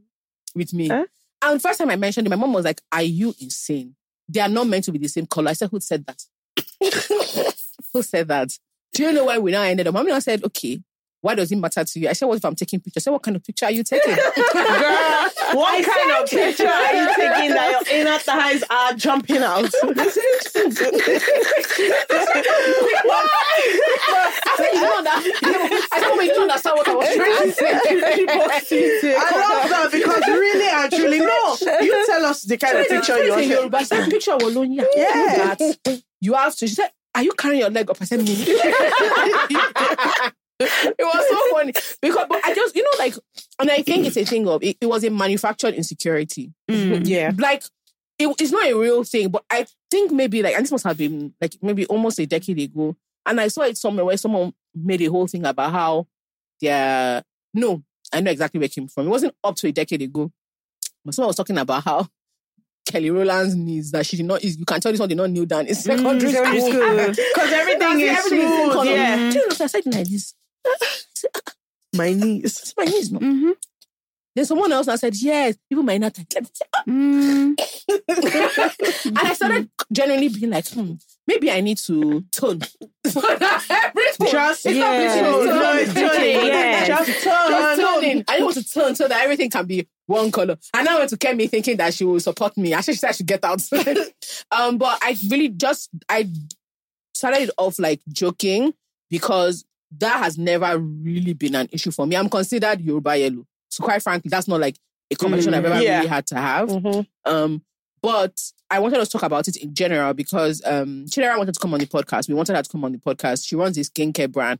with 0.56 0.74
me. 0.74 0.88
Huh? 0.88 1.06
And 1.42 1.62
first 1.62 1.80
time 1.80 1.90
I 1.90 1.96
mentioned 1.96 2.28
it, 2.28 2.30
my 2.30 2.36
mom 2.36 2.54
was 2.54 2.66
like, 2.66 2.82
"Are 2.92 3.02
you 3.02 3.34
insane? 3.40 3.96
They 4.28 4.42
are 4.42 4.50
not 4.50 4.68
meant 4.68 4.84
to 4.86 4.92
be 4.92 5.00
the 5.00 5.08
same 5.08 5.26
color." 5.26 5.50
I 5.50 5.54
said, 5.54 5.70
"Who 5.70 5.80
said 5.80 6.06
that? 6.06 6.24
Who 7.94 8.02
said 8.04 8.28
that? 8.28 8.52
Do 8.94 9.04
you 9.04 9.14
know 9.14 9.26
why 9.26 9.38
we 9.38 9.52
now 9.52 9.64
ended 9.64 9.88
up?" 9.88 9.94
Mommy 9.94 10.12
now 10.12 10.20
said, 10.20 10.44
"Okay." 10.44 10.82
Why 11.22 11.36
does 11.36 11.52
it 11.52 11.58
matter 11.58 11.84
to 11.84 12.00
you? 12.00 12.08
I 12.08 12.14
said, 12.14 12.28
what 12.28 12.38
if 12.38 12.46
I'm 12.46 12.56
taking 12.56 12.80
pictures? 12.80 13.02
I 13.02 13.04
said, 13.04 13.12
what 13.12 13.24
kind 13.24 13.36
of 13.36 13.44
picture 13.44 13.66
are 13.66 13.72
you 13.72 13.84
taking? 13.84 14.16
Girl, 14.54 15.30
what 15.54 15.86
kind 15.86 16.12
of 16.12 16.30
picture 16.30 16.66
are 16.66 16.94
you 16.96 17.08
taking 17.16 17.50
that 17.52 17.84
your 17.86 18.00
inner 18.00 18.18
thighs 18.20 18.64
are 18.70 18.94
jumping 18.94 19.38
out? 19.44 19.66
I 19.84 20.10
said, 24.56 24.74
you 24.74 24.80
don't 24.80 25.08
understand. 25.08 25.44
I 25.92 26.00
said, 26.00 26.10
"Mama, 26.10 26.24
you 26.24 26.34
don't 26.34 26.50
understand 26.50 26.78
what 26.78 26.88
I 26.88 26.96
was 26.96 27.16
trying 27.16 27.36
to 27.38 27.52
say. 27.52 29.16
I 29.18 29.32
love 29.36 29.70
that 29.70 29.90
because 29.92 30.28
really 30.28 30.70
and 30.70 30.92
truly, 30.92 31.20
no, 31.20 31.58
you 31.82 32.06
tell 32.06 32.26
us 32.26 32.44
the 32.44 32.58
kind 32.58 32.78
of 32.78 32.88
picture 32.88 33.18
you 33.18 33.24
in 33.26 33.30
want. 33.32 33.46
Yoruba. 33.48 33.78
I 33.78 33.84
said, 33.84 34.10
picture 34.10 34.34
of 34.34 34.42
Olonya. 34.42 34.86
Yeah. 34.96 35.56
You 36.22 36.34
have 36.34 36.56
to. 36.58 36.68
She 36.68 36.76
said, 36.76 36.90
are 37.16 37.24
you 37.24 37.32
carrying 37.34 37.62
your 37.62 37.70
leg 37.70 37.90
up? 37.90 37.98
I 38.00 38.06
said, 38.06 38.20
me. 38.24 38.36
It 40.60 40.96
was 41.00 41.30
so 41.30 41.56
funny 41.56 41.74
because 42.02 42.26
but 42.28 42.44
I 42.44 42.54
just 42.54 42.76
you 42.76 42.84
know 42.84 42.90
like 43.00 43.14
and 43.60 43.72
I 43.72 43.82
think 43.82 44.06
it's 44.08 44.18
a 44.18 44.26
thing 44.26 44.48
of 44.48 44.64
it, 44.64 44.78
it 44.82 44.86
was 44.88 45.04
a 45.04 45.10
manufactured 45.10 45.74
insecurity. 45.74 46.54
Mm. 46.70 47.08
Yeah. 47.08 47.32
Like 47.38 47.64
it, 48.18 48.28
it's 48.40 48.52
not 48.52 48.68
a 48.68 48.74
real 48.74 49.04
thing, 49.04 49.30
but 49.30 49.46
I 49.50 49.66
think 49.90 50.12
maybe 50.12 50.42
like 50.44 50.56
and 50.56 50.64
this 50.64 50.72
must 50.72 50.84
have 50.86 50.98
been 50.98 51.34
like 51.40 51.56
maybe 51.62 51.86
almost 51.86 52.20
a 52.20 52.26
decade 52.26 52.60
ago. 52.60 52.96
And 53.26 53.40
I 53.40 53.48
saw 53.48 53.62
it 53.64 53.78
somewhere 53.78 54.06
where 54.06 54.18
someone 54.18 54.54
made 54.76 55.02
a 55.02 55.06
whole 55.08 55.28
thing 55.28 55.46
about 55.46 55.72
how 55.72 56.08
they're 56.60 57.24
no, 57.54 57.84
I 58.14 58.22
know 58.22 58.32
exactly 58.32 58.60
where 58.60 58.66
it 58.66 58.74
came 58.74 58.88
from. 58.88 59.08
It 59.08 59.12
wasn't 59.12 59.36
up 59.44 59.56
to 59.58 59.68
a 59.68 59.72
decade 59.72 60.02
ago. 60.02 60.32
But 61.06 61.14
someone 61.14 61.28
was 61.30 61.36
talking 61.38 61.58
about 61.58 61.84
how 61.84 62.08
Kelly 62.86 63.10
Rowland's 63.12 63.56
knees 63.56 63.92
that 63.92 64.06
she 64.06 64.18
did 64.18 64.26
not 64.26 64.44
you 64.44 64.66
can 64.66 64.82
tell 64.82 64.92
this 64.92 65.00
one 65.00 65.08
did 65.10 65.18
not 65.18 65.30
kneel 65.30 65.46
down 65.46 65.68
in 65.68 65.76
secondary 65.76 66.32
secondary 66.32 66.60
school. 66.60 66.72
school. 66.72 67.26
Because 67.34 67.54
everything 67.54 68.00
is 68.02 68.18
Everything 68.18 68.40
is 68.40 68.50
smooth. 68.56 68.74
color. 68.74 68.92
Yeah. 68.92 69.16
Do 69.30 69.38
you 69.40 69.48
know, 69.48 69.56
I 69.60 69.68
said 69.68 69.86
like 69.86 70.08
this. 70.08 70.34
My 71.96 72.14
knees. 72.14 72.74
My 72.78 72.86
knees, 72.86 73.12
no. 73.12 73.20
Mhm. 73.20 73.54
Then 74.36 74.46
someone 74.46 74.72
else 74.72 74.86
now 74.88 74.96
said, 74.96 75.16
yes, 75.16 75.56
even 75.72 75.86
my 75.86 75.98
not. 75.98 76.14
Mm. 76.14 77.56
and 79.08 79.18
I 79.18 79.34
started 79.34 79.70
genuinely 79.92 80.30
being 80.30 80.52
like, 80.52 80.68
hmm, 80.70 80.94
maybe 81.26 81.50
I 81.52 81.62
need 81.62 81.80
to 81.80 82.22
tone. 82.32 82.62
Everything. 83.06 84.28
Just 84.32 84.66
It's 84.68 84.78
not 84.78 84.94
yeah. 84.94 85.22
bleaching, 85.22 85.24
No, 85.24 85.46
toning. 85.46 85.84
it's 85.84 85.94
toning. 85.94 86.48
Yeah. 86.48 86.88
Just 86.88 87.08
Just 87.10 87.24
turn. 87.24 87.78
toning. 87.80 88.24
I 88.28 88.42
want 88.44 88.54
to 88.56 88.64
turn 88.70 88.96
so 88.96 89.08
that 89.08 89.24
everything 89.24 89.50
can 89.50 89.66
be 89.66 89.88
one 90.06 90.32
color. 90.32 90.58
And 90.76 90.88
I 90.88 90.98
went 91.00 91.10
to 91.10 91.18
Kemi 91.18 91.50
thinking 91.50 91.78
that 91.78 91.96
she 91.96 92.06
will 92.06 92.20
support 92.20 92.56
me. 92.56 92.72
Actually, 92.74 92.94
she 92.94 93.00
said 93.00 93.10
I 93.10 93.14
should 93.14 93.26
get 93.28 93.44
out. 93.44 93.62
um, 94.52 94.78
but 94.78 95.00
I 95.02 95.18
really 95.30 95.50
just 95.50 95.90
I 96.08 96.30
started 97.16 97.42
it 97.50 97.52
off 97.58 97.80
like 97.80 98.00
joking 98.10 98.74
because 99.10 99.66
that 99.98 100.20
has 100.24 100.38
never 100.38 100.78
really 100.78 101.34
been 101.34 101.56
an 101.56 101.68
issue 101.72 101.92
for 101.92 102.06
me. 102.06 102.16
I'm 102.16 102.30
considered 102.30 102.80
Yoruba 102.82 103.18
yellow. 103.18 103.46
So 103.70 103.84
quite 103.84 104.02
frankly, 104.04 104.30
that's 104.30 104.48
not 104.48 104.60
like 104.60 104.78
a 105.12 105.16
conversation 105.16 105.54
I've 105.54 105.66
ever 105.66 105.82
Yeah. 105.82 105.98
really 105.98 106.10
had 106.10 106.28
to 106.28 106.36
have. 106.36 106.70
Mhm. 106.70 107.08
Um, 107.26 107.62
but 108.02 108.40
I 108.70 108.80
wanted 108.80 109.00
us 109.00 109.10
to 109.10 109.14
talk 109.14 109.24
about 109.24 109.48
it 109.48 109.58
in 109.58 109.74
general 109.74 110.14
because 110.14 110.62
um 110.66 111.06
Chidera 111.10 111.38
wanted 111.38 111.54
to 111.56 111.60
come 111.60 111.74
on 111.74 111.80
the 111.80 111.88
podcast. 111.88 112.28
We 112.30 112.36
wanted 112.36 112.56
her 112.56 112.62
to 112.64 112.70
come 112.70 112.84
on 112.86 112.92
the 112.92 112.98
podcast. 113.00 113.48
She 113.48 113.56
runs 113.56 113.78
a 113.78 113.82
skincare 113.82 114.32
brand. 114.32 114.60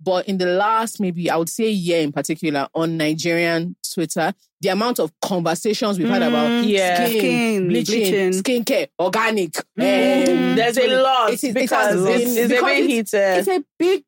But 0.00 0.28
in 0.28 0.38
the 0.38 0.46
last 0.46 1.00
maybe 1.00 1.28
I 1.28 1.36
would 1.36 1.48
say 1.48 1.70
year 1.70 2.02
in 2.02 2.12
particular 2.12 2.68
on 2.74 2.96
Nigerian 2.96 3.74
Twitter, 3.92 4.32
the 4.60 4.68
amount 4.68 5.00
of 5.00 5.10
conversations 5.20 5.98
we've 5.98 6.08
had 6.08 6.22
about 6.22 6.46
Mm, 6.48 6.68
yeah. 6.68 7.06
skin, 7.06 7.18
Skin, 7.18 7.68
bleaching, 7.68 8.00
bleaching. 8.02 8.32
skincare, 8.64 8.86
organic. 9.00 9.52
Mm. 9.76 10.28
um, 10.50 10.56
There's 10.56 10.78
a 10.78 11.02
lot 11.02 11.30
It 11.30 11.34
is- 11.34 11.44
it 11.44 11.54
because 11.54 11.70
has- 11.94 12.04
it's, 12.04 12.08
it's- 12.22 12.36
it's 12.36 12.44
a 12.52 12.54
because 12.54 12.62
bit 12.76 12.86
heated. 12.90 13.38
It's 13.38 13.48
a 13.48 13.64
big, 13.78 14.04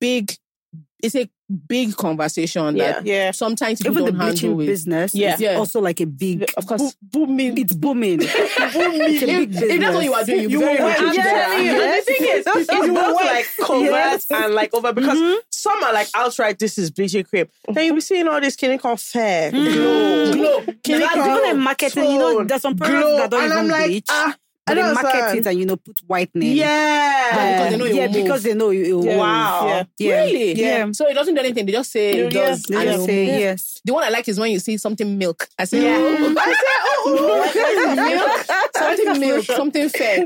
big, 0.00 0.32
it's 1.02 1.14
a 1.16 1.28
big 1.68 1.94
conversation 1.96 2.76
that 2.78 3.04
Yeah. 3.04 3.14
Yeah. 3.24 3.30
sometimes 3.32 3.80
people 3.82 3.92
Even 3.92 4.04
the 4.06 4.10
don't 4.12 4.20
handle 4.20 4.32
bleaching 4.32 4.56
with. 4.56 4.66
business 4.68 5.14
Yeah. 5.14 5.34
is 5.34 5.40
Yeah. 5.40 5.56
also 5.56 5.80
like 5.80 6.00
a 6.00 6.06
big, 6.06 6.50
Of 6.56 6.66
course. 6.66 6.96
booming. 7.02 7.58
It's 7.58 7.74
booming. 7.84 8.20
it's 8.22 8.34
a 8.34 8.78
big 8.78 9.20
If, 9.42 9.50
business. 9.50 9.70
if 9.70 9.80
that's 9.80 9.94
what 9.94 10.04
you 10.04 10.14
are 10.14 10.24
doing, 10.24 10.50
you'll 10.50 10.60
be 10.60 10.66
very 10.66 10.78
I'm 10.78 11.06
rich. 11.08 11.16
telling 11.16 11.66
you, 11.66 11.72
the 11.72 12.02
thing 12.06 12.16
is, 12.22 12.46
it's 12.46 12.68
Yes. 12.72 12.88
both 12.88 13.14
like 13.16 13.46
covert 13.60 13.90
Yes. 13.90 14.26
and 14.30 14.54
like 14.54 14.72
over 14.74 14.92
because 14.94 15.18
Mhm. 15.18 15.36
some 15.50 15.82
are 15.82 15.92
like 15.92 16.08
outright, 16.14 16.58
this 16.58 16.78
is 16.78 16.90
bleaching 16.90 17.24
cream. 17.24 17.46
Then 17.70 17.84
you'll 17.86 17.96
be 17.96 18.00
seeing 18.00 18.28
all 18.28 18.40
this 18.40 18.56
clinical 18.56 18.96
fair, 18.96 19.50
glow, 19.50 20.32
Glow. 20.32 20.60
clinical 20.82 21.16
That's 21.22 21.46
even 21.48 21.60
marketing, 21.60 22.04
you 22.12 22.18
know, 22.18 22.34
tone, 22.38 22.46
there's 22.46 22.62
some 22.62 22.76
products 22.76 23.00
glow. 23.02 23.16
that 23.18 23.30
don't 23.30 23.42
and 23.44 23.52
I'm 23.52 23.58
even 23.66 23.70
like, 23.72 23.86
bleach. 23.88 24.06
ah, 24.08 24.34
But 24.64 24.72
I 24.72 24.74
they 24.74 24.80
don't 24.82 24.94
market 25.02 25.38
it 25.38 25.46
and 25.46 25.58
you 25.58 25.66
know 25.66 25.76
put 25.76 25.98
whitening. 26.06 26.52
Yeah. 26.56 27.30
because 27.32 27.70
they 27.70 27.76
know 27.78 27.84
it 27.84 27.94
yeah, 27.94 28.06
will 28.06 28.12
move. 28.12 28.22
because 28.24 28.42
they 28.44 28.54
know 28.54 28.70
it 28.70 28.92
will 28.92 29.04
Yeah. 29.04 29.10
move. 29.10 29.18
Wow. 29.18 29.66
Yeah. 29.66 29.84
Yeah. 29.98 30.24
Really? 30.24 30.52
Yeah. 30.54 30.92
So 30.92 31.08
it 31.08 31.14
doesn't 31.14 31.34
do 31.34 31.40
anything. 31.40 31.66
They 31.66 31.72
just 31.72 31.90
say 31.90 32.16
Yeah, 32.18 32.24
it 32.26 32.32
does. 32.32 32.62
They 32.62 32.76
and 32.76 32.84
just 32.88 33.04
say 33.06 33.26
move. 33.26 33.40
yes. 33.40 33.80
The 33.84 33.92
one 33.92 34.04
I 34.04 34.08
like 34.10 34.28
is 34.28 34.38
when 34.38 34.52
you 34.52 34.60
see 34.60 34.76
something 34.76 35.18
milk. 35.18 35.48
I 35.58 35.64
say, 35.64 35.82
Yeah. 35.82 35.96
oh, 35.98 36.34
I 36.38 37.42
said, 37.52 37.64
oh, 37.66 37.94
milk, 38.76 38.76
something 38.76 39.20
milk, 39.20 39.44
something 39.44 39.88
fair. 39.88 40.20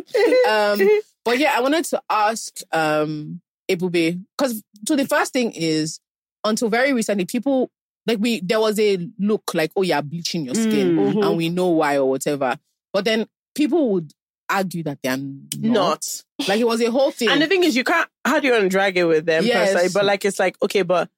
Um, 0.48 0.80
but 1.24 1.38
yeah, 1.38 1.52
I 1.56 1.60
wanted 1.60 1.86
to 1.86 2.02
ask 2.10 2.58
um, 2.72 3.40
Ebube 3.70 4.22
because 4.36 4.62
so 4.86 4.96
the 4.96 5.06
first 5.06 5.32
thing 5.32 5.52
is 5.52 5.98
until 6.44 6.68
very 6.68 6.92
recently, 6.92 7.24
people 7.24 7.70
like 8.06 8.18
we 8.20 8.40
there 8.40 8.60
was 8.60 8.78
a 8.78 8.98
look 9.18 9.42
like 9.54 9.72
oh 9.76 9.82
you're 9.82 10.02
bleaching 10.02 10.44
your 10.44 10.54
skin, 10.54 10.94
Mm. 10.96 11.14
Mhm. 11.14 11.26
and 11.26 11.36
we 11.36 11.48
know 11.48 11.68
why 11.68 11.96
or 11.96 12.08
whatever. 12.08 12.56
But 12.92 13.04
then 13.06 13.26
people 13.56 13.90
would 13.92 14.12
argue 14.48 14.82
that 14.84 14.98
they 15.02 15.08
are 15.08 15.16
not. 15.16 15.42
not. 15.60 16.22
Like 16.48 16.60
it 16.60 16.66
was 16.66 16.80
a 16.82 16.90
whole 16.90 17.10
thing. 17.10 17.28
And 17.28 17.40
the 17.42 17.46
thing 17.46 17.64
is, 17.64 17.76
you 17.76 17.84
can't. 17.84 18.08
How 18.24 18.40
do 18.40 18.46
you 18.46 18.52
want 18.52 18.64
to 18.64 18.68
drag 18.68 18.96
it 18.98 19.04
with 19.04 19.26
them? 19.26 19.44
Yes. 19.44 19.72
personally? 19.72 19.90
But 19.94 20.04
like, 20.04 20.24
it's 20.24 20.38
like 20.38 20.56
okay, 20.62 20.82
but 20.82 21.08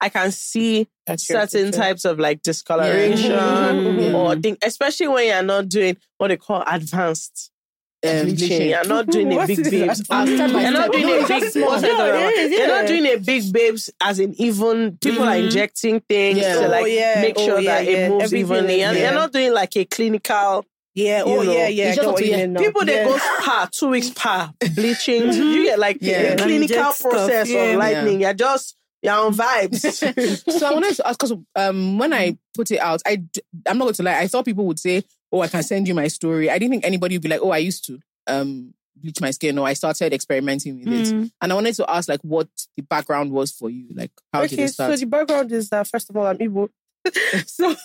I 0.00 0.08
can 0.08 0.32
see 0.32 0.88
That's 1.06 1.26
certain 1.26 1.70
types 1.72 2.04
of 2.04 2.18
like 2.18 2.42
discoloration 2.42 3.30
Mhm. 3.32 4.14
or 4.14 4.36
thing, 4.36 4.58
especially 4.62 5.08
when 5.08 5.26
you're 5.28 5.42
not 5.42 5.68
doing 5.68 5.96
what 6.18 6.28
they 6.28 6.36
call 6.36 6.62
advanced 6.66 7.50
um, 8.06 8.26
bleaching. 8.26 8.68
You're 8.68 8.84
not 8.84 9.06
doing 9.06 9.32
a 9.32 9.46
big 9.46 9.64
babes. 9.70 10.00
that? 10.00 10.26
Step 10.28 10.52
by 10.52 10.60
You're 10.62 10.70
not 10.72 10.92
doing 10.92 11.24
a 11.24 11.26
big 11.26 11.44
small. 11.44 11.68
what's 11.68 11.82
No, 11.82 11.88
that 11.88 11.96
there 12.12 12.20
called? 12.20 12.32
is, 12.34 12.50
You're 12.58 12.66
not 12.68 12.86
doing 12.86 13.06
a 13.06 13.16
big 13.16 13.52
babes 13.52 13.90
as 14.02 14.18
in 14.18 14.34
even 14.38 14.98
people 14.98 15.22
are 15.24 15.36
Mhm. 15.36 15.44
injecting 15.44 16.00
things 16.00 16.38
Yeah. 16.38 16.54
to 16.56 16.66
Oh, 16.66 16.68
like 16.68 16.86
yeah. 16.92 17.22
make 17.22 17.34
Oh, 17.38 17.46
sure 17.46 17.60
yeah, 17.60 17.74
that 17.82 17.90
yeah. 17.90 17.96
it 18.06 18.10
moves 18.10 18.24
Everything 18.24 18.56
evenly. 18.56 18.80
is- 18.82 18.88
And 18.88 18.98
you're 18.98 19.12
not 19.14 19.32
doing 19.32 19.52
like 19.54 19.74
a 19.76 19.84
clinical 19.86 20.66
Yeah. 20.94 21.18
You 21.18 21.24
Oh, 21.24 21.42
know, 21.42 21.52
yeah, 21.52 21.68
yeah. 21.68 21.84
just 21.86 21.96
get 21.98 22.04
up 22.06 22.12
what 22.12 22.18
to 22.20 22.24
you 22.26 22.30
you. 22.32 22.36
mean 22.38 22.52
now. 22.52 22.60
people 22.60 22.84
they 22.84 22.94
yeah. 22.96 23.04
go 23.04 23.18
spa 23.18 23.68
two 23.72 23.88
weeks 23.88 24.06
spa 24.08 24.52
bleaching. 24.74 25.22
You 25.32 25.64
get 25.64 25.78
like 25.78 25.98
Yeah. 26.00 26.16
a 26.20 26.30
And 26.32 26.40
clinical 26.40 26.92
process 27.00 27.48
yeah. 27.50 27.60
of 27.62 27.78
lightning. 27.78 28.20
You're 28.20 28.34
just 28.34 28.76
you're 29.02 29.12
on 29.14 29.34
vibes. 29.34 30.50
so 30.58 30.66
I 30.66 30.72
wanted 30.72 30.94
to 30.96 31.06
ask 31.06 31.18
because 31.18 31.36
um, 31.56 31.98
when 31.98 32.12
I 32.14 32.38
put 32.54 32.70
it 32.70 32.78
out, 32.78 33.02
I 33.04 33.16
d- 33.16 33.42
I'm 33.66 33.76
not 33.76 33.84
going 33.84 33.94
to 33.94 34.02
lie. 34.02 34.18
I 34.18 34.28
thought 34.28 34.46
people 34.46 34.64
would 34.66 34.78
say, 34.78 35.02
"Oh, 35.30 35.40
I 35.42 35.48
can 35.48 35.62
send 35.62 35.86
you 35.86 35.94
my 35.94 36.08
story." 36.08 36.48
I 36.48 36.58
didn't 36.58 36.70
think 36.70 36.86
anybody 36.86 37.16
would 37.16 37.22
be 37.22 37.28
like, 37.28 37.40
"Oh, 37.42 37.50
I 37.50 37.58
used 37.58 37.84
to 37.88 37.98
um, 38.26 38.72
bleach 38.96 39.20
my 39.20 39.30
skin," 39.30 39.58
or 39.58 39.66
I 39.66 39.74
started 39.74 40.14
experimenting 40.14 40.78
with 40.78 40.88
it. 40.88 41.14
Mm. 41.14 41.30
And 41.42 41.52
I 41.52 41.54
wanted 41.54 41.74
to 41.74 41.90
ask, 41.90 42.08
like, 42.08 42.22
what 42.22 42.48
the 42.78 42.82
background 42.82 43.30
was 43.30 43.50
for 43.52 43.68
you. 43.68 43.88
Like, 43.94 44.10
how 44.32 44.40
did 44.46 44.54
okay, 44.54 44.68
start? 44.68 44.92
so 44.92 44.96
the 44.96 45.04
background 45.10 45.52
is 45.52 45.68
that 45.68 45.86
first 45.86 46.08
of 46.08 46.16
all, 46.16 46.26
I'm 46.26 46.38
Igbo. 46.38 46.70
so 47.46 47.76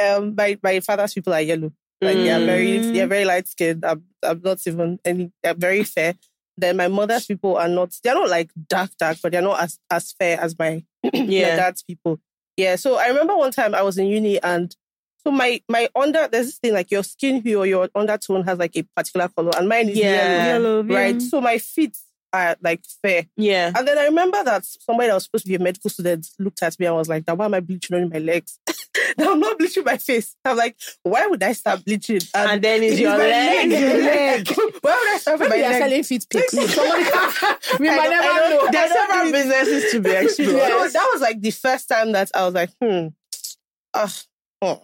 um 0.00 0.34
my, 0.36 0.56
my 0.62 0.78
father's 0.78 1.14
people 1.14 1.32
are 1.34 1.40
yellow. 1.40 1.72
Like 2.00 2.16
they're 2.16 2.44
very 2.44 2.78
Mm. 2.78 2.92
they're 2.94 3.06
very 3.06 3.24
light 3.24 3.48
skinned. 3.48 3.84
I'm 3.84 4.04
I'm 4.22 4.40
not 4.44 4.58
even 4.66 4.98
any 5.04 5.32
they're 5.42 5.54
very 5.54 5.84
fair. 5.84 6.14
Then 6.56 6.76
my 6.76 6.86
mother's 6.86 7.26
people 7.26 7.56
are 7.56 7.66
not, 7.68 7.96
they're 8.04 8.14
not 8.14 8.28
like 8.28 8.48
dark, 8.68 8.90
dark, 8.96 9.18
but 9.20 9.32
they're 9.32 9.42
not 9.42 9.60
as, 9.60 9.76
as 9.90 10.12
fair 10.12 10.38
as 10.40 10.56
my, 10.56 10.84
my 11.02 11.10
dad's 11.20 11.82
people. 11.82 12.20
Yeah. 12.56 12.76
So 12.76 12.94
I 12.96 13.08
remember 13.08 13.36
one 13.36 13.50
time 13.50 13.74
I 13.74 13.82
was 13.82 13.98
in 13.98 14.06
uni 14.06 14.40
and 14.40 14.72
so 15.24 15.32
my, 15.32 15.60
my 15.68 15.88
under, 15.96 16.28
there's 16.28 16.46
this 16.46 16.58
thing 16.58 16.72
like 16.72 16.92
your 16.92 17.02
skin 17.02 17.42
hue 17.42 17.58
or 17.58 17.66
your 17.66 17.88
undertone 17.96 18.44
has 18.44 18.56
like 18.60 18.76
a 18.76 18.84
particular 18.94 19.26
color 19.36 19.50
and 19.58 19.68
mine 19.68 19.88
is 19.88 19.98
Yeah. 19.98 20.46
yellow, 20.46 20.82
Yellow, 20.82 20.82
right? 20.84 21.14
yeah. 21.20 21.28
So 21.28 21.40
my 21.40 21.58
feet 21.58 21.96
are 22.34 22.56
like 22.62 22.84
fair. 23.02 23.26
Yeah. 23.36 23.70
And 23.74 23.86
then 23.86 23.96
I 23.96 24.06
remember 24.06 24.42
that 24.44 24.64
somebody 24.64 25.08
that 25.08 25.14
was 25.14 25.24
supposed 25.24 25.44
to 25.44 25.48
be 25.48 25.54
a 25.54 25.58
medical 25.60 25.88
student 25.88 26.28
looked 26.38 26.62
at 26.62 26.78
me 26.80 26.86
and 26.86 26.96
was 26.96 27.08
like, 27.08 27.26
now 27.26 27.36
why 27.36 27.44
am 27.44 27.54
I 27.54 27.60
bleaching 27.60 27.96
only 27.96 28.08
my 28.08 28.18
legs? 28.18 28.58
I'm 29.18 29.38
not 29.38 29.58
bleaching 29.58 29.84
my 29.84 29.96
face. 29.96 30.34
I'm 30.44 30.56
like, 30.56 30.76
why 31.02 31.26
would 31.26 31.42
I 31.42 31.52
start 31.52 31.84
bleaching? 31.84 32.20
And 32.34 32.60
then 32.60 32.82
it's 32.82 32.94
it's 32.94 33.00
your 33.00 33.12
my 33.12 33.18
leg. 33.18 33.70
leg. 33.70 34.48
why 34.80 34.96
would 34.98 35.14
I 35.14 35.18
start 35.20 35.38
with 35.38 35.48
my 35.48 35.56
Maybe 35.56 35.62
you're 35.62 35.70
leg? 35.70 35.82
selling 35.82 36.02
fit 36.02 36.26
pics. 36.28 36.52
Somebody 36.52 37.04
we 37.78 37.86
might 37.86 38.10
never 38.10 38.50
know. 38.50 38.68
There's 38.72 38.92
several 38.92 39.32
businesses 39.32 39.92
to 39.92 40.00
be 40.00 40.10
explored. 40.10 40.50
So 40.50 40.88
that 40.88 41.10
was 41.12 41.20
like 41.20 41.40
the 41.40 41.50
first 41.52 41.88
time 41.88 42.12
that 42.12 42.30
I 42.34 42.44
was 42.44 42.54
like, 42.54 42.70
hmm, 42.82 43.08
ah, 43.94 44.12
oh. 44.62 44.82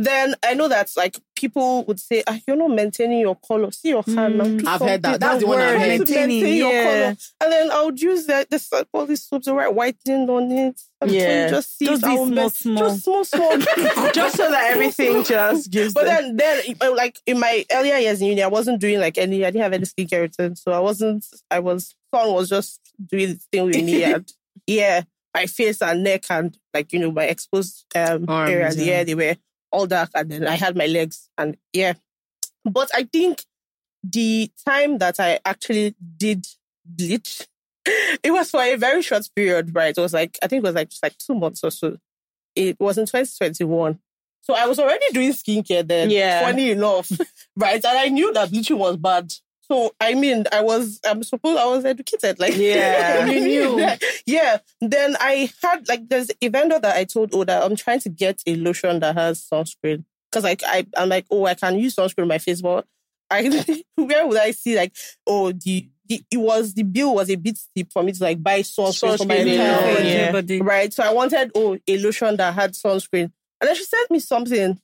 Then 0.00 0.36
I 0.44 0.54
know 0.54 0.68
that 0.68 0.90
like 0.96 1.16
people 1.34 1.84
would 1.86 1.98
say, 1.98 2.22
ah, 2.28 2.38
you're 2.46 2.56
not 2.56 2.70
maintaining 2.70 3.18
your 3.18 3.34
color. 3.34 3.72
See 3.72 3.88
your 3.88 4.04
hand 4.04 4.38
now. 4.38 4.44
do 4.44 4.62
I've 4.64 4.80
heard 4.80 5.02
that. 5.02 5.10
something. 5.14 5.18
That's 5.18 5.40
the 5.40 5.46
one 5.48 5.58
I've 5.58 5.70
Try 5.74 5.78
heard. 5.78 5.86
to 5.86 5.98
maintain 6.14 6.28
Maintaining, 6.28 6.56
your 6.56 6.82
color. 6.84 7.16
And 7.40 7.52
then 7.52 7.70
I 7.72 7.82
would 7.84 8.00
use 8.00 8.26
the, 8.26 8.46
the 8.48 8.86
all 8.92 9.06
these 9.06 9.24
soaps, 9.24 9.46
the 9.46 9.54
right 9.54 9.74
whitening 9.74 10.30
on 10.30 10.52
it. 10.52 10.80
And 11.00 11.10
Yeah. 11.10 11.48
just 11.50 11.76
see 11.78 11.86
Just 11.86 12.04
it. 12.04 12.06
I 12.06 12.10
these 12.10 12.18
would 12.20 12.32
small, 12.32 12.44
ma- 12.44 12.48
small. 12.48 12.88
Just 12.90 13.04
small, 13.04 13.24
small. 13.24 13.58
Just 14.12 14.36
so 14.36 14.50
that 14.50 14.70
everything 14.72 15.24
just 15.24 15.70
gives 15.70 15.94
But 15.94 16.04
them- 16.04 16.36
then, 16.36 16.62
then, 16.68 16.76
uh, 16.80 16.94
like 16.94 17.18
in 17.26 17.40
my 17.40 17.64
earlier 17.72 17.96
years 17.96 18.20
in 18.22 18.28
uni, 18.28 18.42
I 18.42 18.46
wasn't 18.48 18.80
doing 18.80 19.00
like 19.00 19.18
any. 19.18 19.44
I 19.44 19.50
didn't 19.50 19.62
have 19.64 19.72
any 19.72 19.84
skincare 19.84 20.20
routine, 20.20 20.54
so 20.54 20.70
I 20.70 20.78
wasn't. 20.78 21.26
I 21.50 21.58
was. 21.58 21.96
Someone 22.14 22.34
was 22.36 22.48
just 22.48 22.80
doing 23.04 23.30
the 23.30 23.40
thing 23.52 23.66
with 23.66 23.74
me, 23.84 24.04
and 24.04 24.32
yeah, 24.66 25.02
my 25.34 25.46
face 25.46 25.82
and 25.82 26.02
neck 26.04 26.24
and 26.30 26.56
like 26.72 26.92
you 26.92 27.00
know 27.00 27.10
my 27.10 27.24
exposed 27.24 27.84
um 27.96 28.24
Arms, 28.28 28.50
areas. 28.50 28.76
yeah. 28.76 28.84
Yeah, 28.98 29.04
they 29.04 29.14
were 29.14 29.36
all 29.70 29.86
dark, 29.86 30.10
and 30.14 30.30
then 30.30 30.46
I 30.46 30.56
had 30.56 30.76
my 30.76 30.86
legs, 30.86 31.28
and 31.36 31.56
yeah. 31.72 31.94
But 32.64 32.90
I 32.94 33.04
think 33.04 33.44
the 34.02 34.50
time 34.66 34.98
that 34.98 35.20
I 35.20 35.40
actually 35.44 35.94
did 36.16 36.46
bleach, 36.84 37.46
it 37.86 38.32
was 38.32 38.50
for 38.50 38.62
a 38.62 38.76
very 38.76 39.02
short 39.02 39.28
period, 39.34 39.74
right? 39.74 39.96
It 39.96 40.00
was 40.00 40.12
like 40.12 40.38
I 40.42 40.46
think 40.46 40.62
it 40.62 40.66
was 40.66 40.74
like 40.74 40.90
like 41.02 41.16
two 41.18 41.34
months 41.34 41.62
or 41.64 41.70
so. 41.70 41.96
It 42.54 42.76
was 42.80 42.98
in 42.98 43.06
2021. 43.06 43.98
So 44.40 44.54
I 44.54 44.66
was 44.66 44.78
already 44.78 45.04
doing 45.12 45.32
skincare 45.32 45.86
then. 45.86 46.10
Yeah. 46.10 46.40
Funny 46.46 46.70
enough. 46.70 47.10
right. 47.56 47.84
And 47.84 47.98
I 47.98 48.08
knew 48.08 48.32
that 48.32 48.50
bleaching 48.50 48.78
was 48.78 48.96
bad. 48.96 49.32
So 49.70 49.94
I 50.00 50.14
mean, 50.14 50.44
I 50.52 50.62
was 50.62 51.00
I'm 51.06 51.22
supposed 51.22 51.58
I 51.58 51.66
was 51.66 51.84
educated. 51.84 52.38
Like 52.40 52.56
Yeah. 52.56 53.26
you 53.30 53.40
knew. 53.40 53.96
yeah. 54.26 54.58
Then 54.80 55.16
I 55.20 55.50
had 55.62 55.88
like 55.88 56.08
there's 56.08 56.30
a 56.40 56.48
vendor 56.48 56.78
that 56.78 56.96
I 56.96 57.04
told 57.04 57.30
oh 57.34 57.44
that 57.44 57.62
I'm 57.62 57.76
trying 57.76 58.00
to 58.00 58.08
get 58.08 58.42
a 58.46 58.56
lotion 58.56 59.00
that 59.00 59.16
has 59.16 59.46
sunscreen. 59.52 60.04
Because 60.30 60.44
like 60.44 60.62
I 60.66 60.86
I'm 60.96 61.08
like, 61.08 61.26
oh, 61.30 61.46
I 61.46 61.54
can 61.54 61.78
use 61.78 61.96
sunscreen 61.96 62.22
on 62.22 62.28
my 62.28 62.38
face, 62.38 62.62
but 62.62 62.86
I 63.30 63.82
where 63.96 64.26
would 64.26 64.38
I 64.38 64.52
see 64.52 64.76
like, 64.76 64.94
oh, 65.26 65.52
the, 65.52 65.88
the 66.06 66.22
it 66.30 66.38
was 66.38 66.72
the 66.72 66.82
bill 66.82 67.14
was 67.14 67.28
a 67.28 67.36
bit 67.36 67.58
steep 67.58 67.92
for 67.92 68.02
me 68.02 68.12
to 68.12 68.24
like 68.24 68.42
buy 68.42 68.60
sunscreen 68.60 69.18
for 69.18 69.26
my 69.26 69.36
Sunscreen 69.36 69.46
entire 69.52 70.32
body. 70.32 70.56
yeah. 70.56 70.62
Right. 70.64 70.92
So 70.92 71.02
I 71.02 71.12
wanted 71.12 71.50
oh 71.54 71.78
a 71.86 71.98
lotion 71.98 72.36
that 72.36 72.54
had 72.54 72.72
sunscreen. 72.72 73.30
And 73.60 73.68
then 73.68 73.74
she 73.74 73.84
sent 73.84 74.10
me 74.10 74.18
something. 74.20 74.80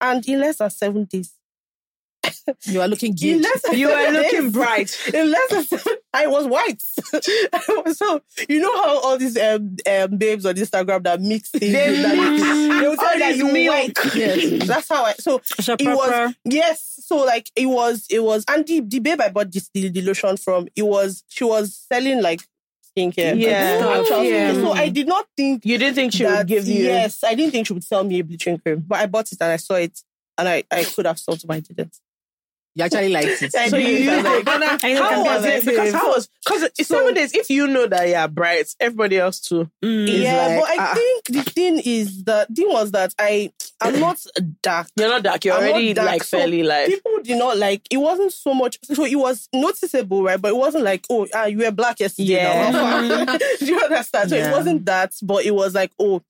And 0.00 0.28
in 0.28 0.40
less 0.40 0.56
than 0.58 0.70
seven 0.70 1.04
days. 1.04 1.32
You 2.66 2.80
are 2.80 2.88
looking 2.88 3.16
In 3.22 3.40
good. 3.42 3.76
you 3.78 3.88
are 3.90 4.10
looking 4.12 4.50
bright. 4.50 4.96
In 5.12 5.30
less 5.30 5.50
than 5.50 5.64
seven 5.64 5.94
I 6.12 6.26
was 6.26 6.46
white. 6.46 6.82
so 7.96 8.20
you 8.48 8.60
know 8.60 8.72
how 8.82 9.00
all 9.00 9.18
these 9.18 9.36
um, 9.36 9.76
um 9.90 10.16
babes 10.18 10.46
on 10.46 10.54
Instagram 10.54 11.02
that 11.04 11.20
mix 11.20 11.50
things 11.50 11.72
They 11.72 12.02
that- 12.02 12.16
mix 12.16 12.42
they 12.80 12.88
will 12.88 12.96
tell 12.96 13.18
that 13.18 13.36
you 13.36 13.52
milk. 13.52 13.74
white. 13.98 14.14
Yes. 14.14 14.66
That's 14.66 14.88
how 14.88 15.04
I 15.04 15.12
so 15.14 15.40
it 15.68 15.86
was 15.86 16.34
yes 16.44 16.98
so 17.06 17.16
like 17.24 17.50
it 17.56 17.66
was 17.66 18.06
it 18.10 18.20
was 18.22 18.44
and 18.48 18.66
the, 18.66 18.80
the 18.80 18.98
babe 18.98 19.20
i 19.20 19.28
bought 19.28 19.50
this 19.52 19.68
the, 19.74 19.88
the 19.88 20.00
lotion 20.02 20.36
from 20.36 20.66
it 20.74 20.82
was 20.82 21.22
she 21.28 21.44
was 21.44 21.84
selling 21.92 22.22
like 22.22 22.40
skincare 22.96 23.38
Yeah. 23.38 23.80
Like, 23.84 24.00
actual 24.00 24.24
Yeah. 24.24 24.52
so 24.54 24.72
i 24.72 24.88
did 24.88 25.06
not 25.08 25.26
think 25.36 25.64
You 25.66 25.76
didn't 25.78 25.96
think 25.96 26.12
she 26.12 26.24
would 26.24 26.46
give 26.46 26.66
you 26.66 26.84
yes 26.84 27.22
i 27.24 27.34
didn't 27.34 27.52
think 27.52 27.66
she 27.66 27.72
would 27.74 27.84
sell 27.84 28.04
me 28.04 28.20
a 28.20 28.24
bleaching 28.24 28.58
cream 28.58 28.84
but 28.86 29.00
i 29.00 29.06
bought 29.06 29.30
it 29.32 29.38
and 29.40 29.52
i 29.52 29.56
saw 29.56 29.74
it 29.74 29.98
and 30.38 30.48
i 30.48 30.62
i 30.70 30.84
could 30.84 31.04
have 31.06 31.18
sold 31.18 31.38
it 31.38 31.46
but 31.46 31.56
i 31.56 31.60
didn't 31.60 31.94
You 32.76 32.84
actually 32.84 33.10
liked 33.10 33.42
it. 33.42 33.52
So 33.70 33.76
you 33.76 33.98
did. 33.98 34.08
I 34.08 34.16
was 34.16 34.24
like, 34.24 34.44
But 34.44 34.58
now, 34.58 34.76
I 34.82 34.92
know 34.94 35.02
how 35.02 35.24
was 35.24 35.44
it? 35.44 35.64
Because 35.64 35.92
how 35.92 36.08
was 36.08 36.28
because 36.44 36.62
So- 36.62 36.96
seven 36.98 37.14
days. 37.14 37.34
If 37.34 37.50
you 37.50 37.66
know 37.66 37.86
that 37.86 38.08
you're 38.08 38.28
bright, 38.28 38.74
everybody 38.80 39.18
else 39.18 39.40
too. 39.40 39.70
Mm. 39.82 40.22
Yeah 40.22 40.46
like, 40.46 40.60
but 40.60 40.68
i 40.70 40.76
ah. 40.78 40.94
think 40.94 41.24
the 41.26 41.50
thing 41.50 41.82
is 41.84 42.24
the 42.24 42.46
thing 42.54 42.68
was 42.68 42.90
that 42.92 43.14
i 43.18 43.50
i'm 43.80 43.98
not 44.00 44.18
dark 44.62 44.88
You're 44.96 45.08
not 45.08 45.22
dark. 45.22 45.44
You're 45.44 45.54
I'm 45.54 45.68
already 45.70 45.92
dark, 45.94 46.06
like 46.08 46.24
so 46.24 46.38
fairly 46.38 46.62
like. 46.62 46.88
people 46.88 47.12
did 47.22 47.38
not 47.38 47.56
like 47.58 47.82
it 47.90 47.96
wasn't 47.98 48.32
so 48.32 48.54
much 48.54 48.78
so 48.82 49.04
it 49.04 49.16
was 49.16 49.48
noticeable 49.52 50.22
right 50.22 50.40
but 50.40 50.48
it 50.48 50.56
wasn't 50.56 50.84
like 50.84 51.04
oh 51.10 51.26
ah, 51.34 51.46
you 51.46 51.58
were 51.58 51.70
black 51.70 52.00
yesterday 52.00 52.32
Yeah. 52.32 53.38
do 53.58 53.66
you 53.66 53.80
understand 53.80 54.30
so 54.30 54.36
Yeah. 54.36 54.48
it 54.48 54.52
wasn't 54.52 54.84
that 54.86 55.12
but 55.22 55.44
it 55.44 55.54
was 55.54 55.74
like 55.74 55.92
oh 55.98 56.22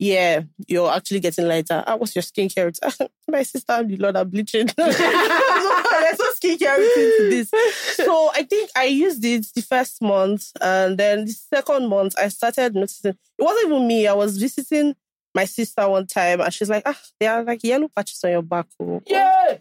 yeah 0.00 0.40
you're 0.66 0.90
actually 0.90 1.20
getting 1.20 1.46
lighter 1.46 1.84
ah, 1.86 1.96
what's 1.96 2.16
your 2.16 2.22
skincare 2.22 2.64
routine? 2.64 3.08
my 3.28 3.42
sister 3.42 3.72
and 3.74 3.90
the 3.90 3.96
lord 3.96 4.16
are 4.16 4.24
bleaching 4.24 4.66
there's 4.76 4.98
no 4.98 6.32
skincare 6.40 6.78
routine 6.78 7.18
to 7.18 7.28
this 7.30 7.50
so 7.96 8.30
i 8.34 8.42
think 8.42 8.70
i 8.76 8.84
used 8.84 9.24
it 9.24 9.46
the 9.54 9.62
first 9.62 10.02
month 10.02 10.50
and 10.60 10.98
then 10.98 11.24
the 11.26 11.32
second 11.32 11.88
month 11.88 12.14
i 12.18 12.28
started 12.28 12.74
noticing 12.74 13.12
it 13.12 13.42
wasn't 13.42 13.66
even 13.66 13.86
me 13.86 14.06
i 14.06 14.12
was 14.12 14.38
visiting 14.38 14.96
my 15.34 15.44
sister 15.44 15.88
one 15.88 16.06
time 16.06 16.40
and 16.40 16.52
she's 16.52 16.70
like 16.70 16.82
ah 16.86 16.98
there 17.20 17.32
are 17.32 17.44
like 17.44 17.62
yellow 17.62 17.88
patches 17.94 18.24
on 18.24 18.30
your 18.30 18.42
back 18.42 18.66
oh. 18.80 19.00
yeah. 19.06 19.58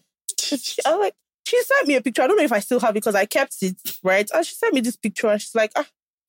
I 0.85 0.91
was 0.91 0.99
like, 0.99 1.15
she 1.45 1.61
sent 1.63 1.87
me 1.87 1.95
a 1.95 2.01
picture. 2.01 2.21
I 2.21 2.27
don't 2.27 2.37
know 2.37 2.43
if 2.43 2.51
I 2.51 2.59
still 2.59 2.79
have 2.79 2.91
it 2.91 2.95
because 2.95 3.15
I 3.15 3.25
kept 3.25 3.55
it, 3.61 3.75
right? 4.03 4.29
And 4.33 4.45
she 4.45 4.55
sent 4.55 4.73
me 4.73 4.81
this 4.81 4.95
picture 4.95 5.27
and 5.27 5.41
she's 5.41 5.55
like, 5.55 5.71
ah, 5.75 5.85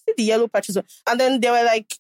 see 0.07 0.15
the 0.17 0.25
yellow 0.25 0.49
patches. 0.49 0.77
on-" 0.77 0.85
And 1.09 1.21
then 1.21 1.41
they 1.41 1.51
were 1.51 1.65
like, 1.65 1.95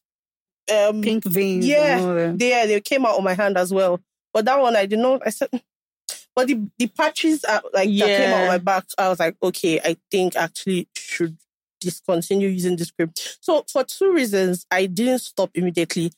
um, 0.71 1.03
Pink 1.03 1.25
veins. 1.25 1.67
Yeah. 1.67 1.99
all 2.01 2.15
that. 2.15 2.39
they, 2.39 2.67
they 2.67 2.81
came 2.81 3.07
out 3.07 3.17
on 3.17 3.25
my 3.25 3.35
hand 3.35 3.57
as 3.57 3.73
well. 3.73 4.01
But 4.33 4.45
that 4.45 4.61
one 4.61 4.77
I 4.77 4.87
did 4.87 4.99
not, 4.99 5.21
know. 5.21 5.23
I 5.27 5.31
said, 5.31 5.49
but 6.35 6.47
the, 6.47 6.69
the 6.79 6.87
patches 6.89 7.45
are, 7.45 7.63
like 7.73 7.89
that 7.99 8.07
came 8.07 8.33
out 8.33 8.43
on 8.43 8.49
my 8.49 8.59
back, 8.59 8.85
I 8.97 9.09
was 9.09 9.21
like, 9.21 9.37
okay, 9.43 9.81
I 9.81 9.97
think 10.11 10.37
actually 10.37 10.89
should 10.95 11.37
discontinue 11.81 12.49
using 12.49 12.77
this 12.77 12.91
cream. 12.91 13.13
So 13.41 13.65
for 13.71 13.85
two 13.85 14.13
reasons, 14.13 14.67
I 14.71 14.87
didn't 14.87 15.21
stop 15.21 15.51
immediately. 15.55 16.13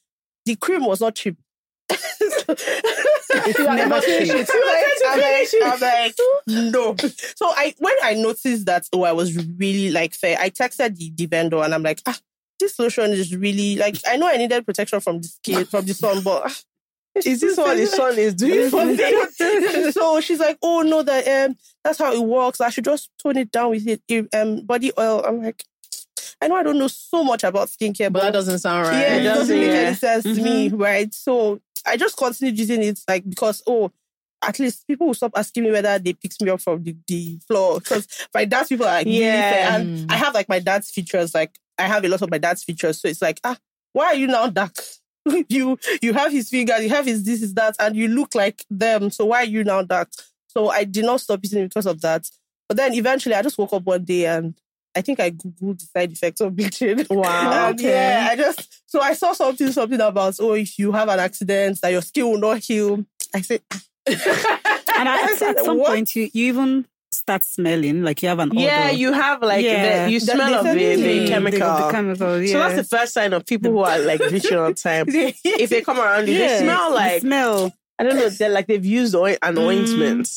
The 0.44 0.56
cream 0.56 0.84
was 0.84 1.00
not 1.00 1.14
cheap. 1.14 1.36
it's 1.88 3.58
never 3.58 4.00
cheap. 4.00 4.48
I'm 5.04 5.20
like, 5.20 5.48
I'm 5.62 5.80
like, 5.80 6.14
no. 6.46 6.96
So 7.36 7.46
I 7.48 7.74
when 7.78 7.94
I 8.02 8.14
noticed 8.14 8.66
that 8.66 8.86
oh 8.92 9.04
I 9.04 9.12
was 9.12 9.36
really 9.36 9.90
like 9.90 10.14
fair, 10.14 10.36
I 10.40 10.50
texted 10.50 10.96
the, 10.96 11.12
the 11.14 11.26
vendor 11.26 11.58
and 11.58 11.74
I'm 11.74 11.82
like, 11.82 12.00
ah, 12.06 12.18
this 12.62 12.78
lotion 12.78 13.10
is 13.10 13.34
really 13.34 13.76
like 13.76 13.96
I 14.06 14.16
know 14.16 14.28
I 14.28 14.36
needed 14.36 14.64
protection 14.64 15.00
from 15.00 15.20
the 15.20 15.28
skin 15.28 15.64
from 15.66 15.84
the 15.84 15.94
sun, 15.94 16.22
but 16.22 16.64
Is 17.26 17.42
this 17.42 17.58
what 17.58 17.76
the 17.76 17.86
sun 17.86 18.18
is 18.18 18.34
doing 18.34 18.70
for 18.70 18.86
me? 18.86 18.96
so 19.92 20.18
she's 20.22 20.40
like, 20.40 20.56
oh 20.62 20.80
no, 20.80 21.02
that 21.02 21.28
um 21.50 21.56
that's 21.84 21.98
how 21.98 22.12
it 22.14 22.22
works. 22.22 22.60
I 22.60 22.70
should 22.70 22.84
just 22.86 23.10
tone 23.22 23.36
it 23.36 23.50
down 23.52 23.70
with 23.70 23.86
it, 23.86 24.28
um 24.34 24.64
body 24.64 24.92
oil. 24.98 25.22
I'm 25.26 25.42
like, 25.42 25.62
I 26.40 26.48
know 26.48 26.54
I 26.56 26.62
don't 26.62 26.78
know 26.78 26.88
so 26.88 27.22
much 27.22 27.44
about 27.44 27.68
skincare, 27.68 28.10
But 28.10 28.14
but 28.14 28.22
that 28.22 28.32
doesn't 28.32 28.60
sound 28.60 28.88
right. 28.88 28.98
yeah, 28.98 29.16
it 29.16 29.24
doesn't, 29.24 29.58
make 29.58 29.68
any 29.68 29.94
sense 29.94 30.24
to 30.24 30.34
me, 30.42 30.68
right? 30.70 31.12
So 31.12 31.60
I 31.84 31.98
just 31.98 32.16
continued 32.16 32.58
using 32.58 32.82
it, 32.82 32.98
like 33.06 33.28
because 33.28 33.62
oh, 33.66 33.92
at 34.42 34.58
least 34.58 34.86
people 34.86 35.06
will 35.06 35.14
stop 35.14 35.32
asking 35.36 35.64
me 35.64 35.70
whether 35.70 35.98
they 35.98 36.14
picked 36.14 36.40
me 36.40 36.50
up 36.50 36.60
from 36.60 36.82
the, 36.82 36.96
the 37.06 37.38
floor 37.46 37.78
because 37.78 38.08
my 38.34 38.44
dad's 38.46 38.70
people 38.70 38.86
are 38.86 38.94
like 38.94 39.06
Yeah. 39.06 39.76
and 39.76 40.10
I 40.10 40.16
have 40.16 40.32
like 40.32 40.48
my 40.48 40.58
dad's 40.60 40.90
features, 40.90 41.34
like 41.34 41.58
I 41.82 41.86
have 41.86 42.04
a 42.04 42.08
lot 42.08 42.22
of 42.22 42.30
my 42.30 42.38
dad's 42.38 42.64
features, 42.64 43.00
so 43.00 43.08
it's 43.08 43.22
like 43.22 43.40
ah, 43.44 43.56
why 43.92 44.06
are 44.06 44.14
you 44.14 44.26
now 44.26 44.48
dark? 44.48 44.74
you 45.48 45.78
you 46.00 46.12
have 46.12 46.32
his 46.32 46.48
figure, 46.48 46.76
you 46.78 46.88
have 46.88 47.06
his 47.06 47.24
this 47.24 47.42
is 47.42 47.54
that, 47.54 47.76
and 47.78 47.96
you 47.96 48.08
look 48.08 48.34
like 48.34 48.64
them, 48.70 49.10
so 49.10 49.26
why 49.26 49.38
are 49.38 49.44
you 49.44 49.64
now 49.64 49.82
dark? 49.82 50.10
So 50.48 50.68
I 50.68 50.84
did 50.84 51.04
not 51.04 51.20
stop 51.20 51.40
it 51.42 51.52
because 51.52 51.86
of 51.86 52.00
that. 52.02 52.28
But 52.68 52.76
then 52.76 52.94
eventually, 52.94 53.34
I 53.34 53.42
just 53.42 53.58
woke 53.58 53.72
up 53.72 53.84
one 53.84 54.04
day 54.04 54.26
and 54.26 54.54
I 54.94 55.00
think 55.00 55.20
I 55.20 55.30
googled 55.30 55.80
the 55.80 55.86
side 55.86 56.12
effects 56.12 56.40
of 56.40 56.54
bleaching. 56.54 57.06
Wow. 57.10 57.68
And 57.68 57.80
yeah, 57.80 58.28
I 58.30 58.36
just 58.36 58.82
so 58.86 59.00
I 59.00 59.14
saw 59.14 59.32
something 59.32 59.72
something 59.72 60.00
about 60.00 60.36
oh 60.40 60.54
if 60.54 60.78
you 60.78 60.92
have 60.92 61.08
an 61.08 61.20
accident 61.20 61.80
that 61.82 61.92
your 61.92 62.02
skin 62.02 62.26
will 62.26 62.38
not 62.38 62.58
heal. 62.58 63.04
I 63.34 63.40
said 63.40 63.62
And 64.06 65.08
I 65.08 65.34
said, 65.36 65.56
at 65.56 65.64
some 65.64 65.78
what? 65.78 65.88
point, 65.88 66.14
you, 66.14 66.30
you 66.32 66.46
even 66.48 66.86
start 67.22 67.42
smelling 67.44 68.02
like 68.02 68.22
you 68.22 68.28
have 68.28 68.38
an 68.40 68.50
odor. 68.50 68.60
Yeah, 68.60 68.90
you 68.90 69.12
have 69.12 69.40
like 69.42 69.64
Yeah. 69.64 70.06
the, 70.06 70.12
you 70.12 70.20
smell 70.20 70.50
the 70.50 70.58
of 70.58 70.64
the, 70.76 70.80
same 70.96 71.00
the 71.24 71.28
chemical. 71.28 71.58
The, 71.76 71.86
the 71.86 71.90
chemical, 71.92 72.42
yeah. 72.42 72.52
So 72.52 72.58
that's 72.58 72.76
the 72.90 72.96
first 72.96 73.12
sign 73.14 73.32
of 73.32 73.46
people 73.46 73.70
who 73.70 73.78
are 73.80 73.98
like 73.98 74.18
bleaching 74.20 74.58
on 74.58 74.74
time. 74.74 75.06
If 75.08 75.70
they 75.70 75.80
come 75.82 75.98
around 75.98 76.28
you, 76.28 76.34
yeah. 76.34 76.48
they 76.58 76.64
smell 76.64 76.90
The 76.90 76.94
like 76.96 77.20
smell. 77.22 77.72
I 77.98 78.02
don't 78.04 78.16
know. 78.16 78.28
They're 78.28 78.48
like 78.50 78.66
they've 78.66 78.84
used 78.84 79.14
oil, 79.14 79.36
an 79.42 79.54
Mm. 79.56 79.66
ointment. 79.66 80.28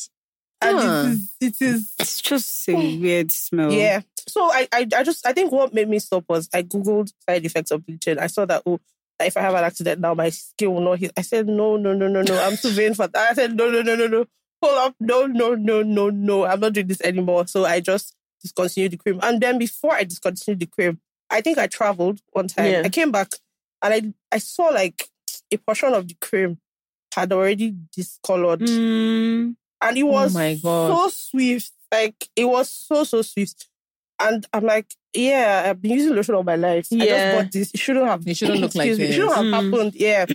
and 0.62 0.78
Huh. 0.80 1.06
it 1.08 1.12
is 1.12 1.30
it 1.42 1.66
is 1.66 1.92
It's 2.00 2.22
just 2.22 2.70
a 2.70 2.74
weird 3.02 3.32
smell. 3.32 3.72
yeah. 3.72 4.02
so 4.28 4.42
I, 4.52 4.68
I 4.72 4.88
I 4.96 5.04
just 5.04 5.26
I 5.28 5.34
think 5.34 5.52
what 5.52 5.74
made 5.74 5.90
me 5.90 6.00
stop 6.00 6.24
was 6.30 6.48
I 6.54 6.64
googled 6.64 7.12
side 7.28 7.46
effects 7.46 7.72
of 7.72 7.86
bleaching. 7.86 8.18
I 8.20 8.28
saw 8.28 8.46
that 8.46 8.64
oh 8.66 8.80
that 9.20 9.28
if 9.28 9.36
I 9.38 9.42
have 9.42 9.54
an 9.56 9.64
accident 9.64 10.00
now 10.02 10.14
my 10.14 10.30
skin 10.30 10.74
will 10.74 10.82
not 10.82 11.00
heal. 11.00 11.12
I 11.18 11.22
said 11.22 11.48
no 11.48 11.76
no 11.78 11.94
no 11.94 12.08
no 12.08 12.22
no 12.22 12.36
I'm 12.46 12.58
too 12.58 12.70
vain 12.72 12.94
for 12.94 13.08
that. 13.08 13.30
I 13.32 13.34
said 13.34 13.56
no 13.56 13.70
no 13.70 13.82
no 13.82 13.96
no 13.96 14.08
no 14.08 14.26
up 14.68 14.96
no 15.00 15.26
no 15.28 15.56
no 15.56 15.82
no 15.84 16.10
no 16.10 16.46
I'm 16.46 16.60
not 16.60 16.74
doing 16.74 16.88
this 16.88 17.02
anymore. 17.02 17.48
So 17.48 17.66
I 17.66 17.80
just 17.80 18.16
discontinued 18.42 18.92
the 18.92 18.98
cream. 18.98 19.20
And 19.24 19.42
then 19.42 19.58
before 19.58 19.94
I 19.94 20.04
discontinued 20.04 20.60
the 20.60 20.66
cream, 20.68 21.00
I 21.30 21.42
think 21.42 21.58
I 21.58 21.68
traveled 21.68 22.22
one 22.32 22.48
time. 22.48 22.72
Yeah. 22.72 22.82
I 22.86 22.90
came 22.90 23.12
back 23.12 23.30
and 23.82 23.94
I 23.94 24.36
I 24.36 24.38
saw 24.40 24.66
like 24.68 25.08
a 25.52 25.58
portion 25.58 25.94
of 25.94 26.08
the 26.08 26.16
cream 26.22 26.58
had 27.14 27.32
already 27.32 27.74
discolored 27.96 28.60
Mm, 28.62 29.56
and 29.82 29.98
it 29.98 30.04
was 30.04 30.34
my 30.34 30.56
God. 30.56 30.92
so 30.92 31.10
swift. 31.10 31.72
Like 31.92 32.28
it 32.36 32.46
was 32.46 32.70
so 32.70 33.04
so 33.06 33.22
swift, 33.22 33.68
and 34.20 34.46
I'm 34.52 34.66
like, 34.66 34.88
yeah, 35.14 35.64
I've 35.68 35.82
been 35.82 35.92
using 35.92 36.14
lotion 36.16 36.36
all 36.36 36.44
my 36.44 36.56
life. 36.58 36.88
I 36.92 36.96
Yeah. 36.96 37.06
just 37.06 37.36
bought 37.44 37.52
this. 37.54 37.72
It 37.74 37.80
shouldn't 37.80 38.06
have. 38.08 38.28
It 38.28 38.36
shouldn't 38.36 38.60
look 38.60 38.76
like 38.76 38.98
me, 38.98 39.04
It 39.06 39.14
shouldn't 39.14 39.34
have 39.36 39.46
Mm. 39.46 39.54
happened. 39.72 39.96
Yeah. 39.96 40.26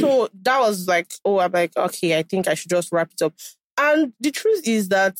so 0.00 0.28
that 0.42 0.60
was 0.60 0.86
like, 0.86 1.12
oh, 1.24 1.40
I'm 1.40 1.50
like, 1.50 1.76
okay, 1.76 2.16
I 2.18 2.22
think 2.22 2.46
I 2.46 2.54
should 2.54 2.70
just 2.70 2.92
wrap 2.92 3.10
it 3.12 3.22
up. 3.22 3.32
And 3.78 4.12
the 4.20 4.30
truth 4.30 4.66
is 4.66 4.88
that. 4.90 5.16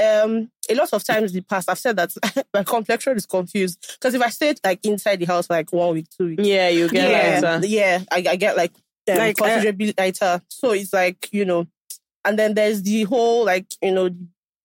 Um, 0.00 0.50
a 0.70 0.74
lot 0.76 0.90
of 0.94 1.04
times 1.04 1.32
in 1.32 1.38
the 1.38 1.42
past, 1.42 1.68
I've 1.68 1.78
said 1.78 1.96
that 1.96 2.14
my 2.54 2.62
complexion 2.62 3.16
is 3.18 3.26
confused 3.26 3.96
because 4.00 4.14
if 4.14 4.22
I 4.22 4.30
stayed 4.30 4.58
like 4.64 4.78
inside 4.86 5.18
the 5.18 5.26
house 5.26 5.46
for 5.48 5.54
like 5.54 5.70
one 5.74 5.92
week, 5.94 6.06
two 6.16 6.26
weeks, 6.28 6.46
Yeah, 6.46 6.68
you 6.68 6.88
get 6.88 7.10
yeah, 7.10 7.40
lighter. 7.50 7.66
yeah, 7.66 7.98
I, 8.10 8.24
I 8.30 8.36
get 8.36 8.56
like, 8.56 8.72
um, 9.10 9.18
Like, 9.18 9.38
uh, 9.42 9.44
considerably 9.44 9.92
lighter. 9.98 10.40
So 10.48 10.70
it's 10.70 10.92
like 10.94 11.28
you 11.32 11.44
know, 11.44 11.66
and 12.24 12.38
then 12.38 12.54
there's 12.54 12.82
the 12.82 13.02
whole 13.02 13.44
like 13.44 13.66
you 13.82 13.90
know, 13.92 14.08
the 14.08 14.16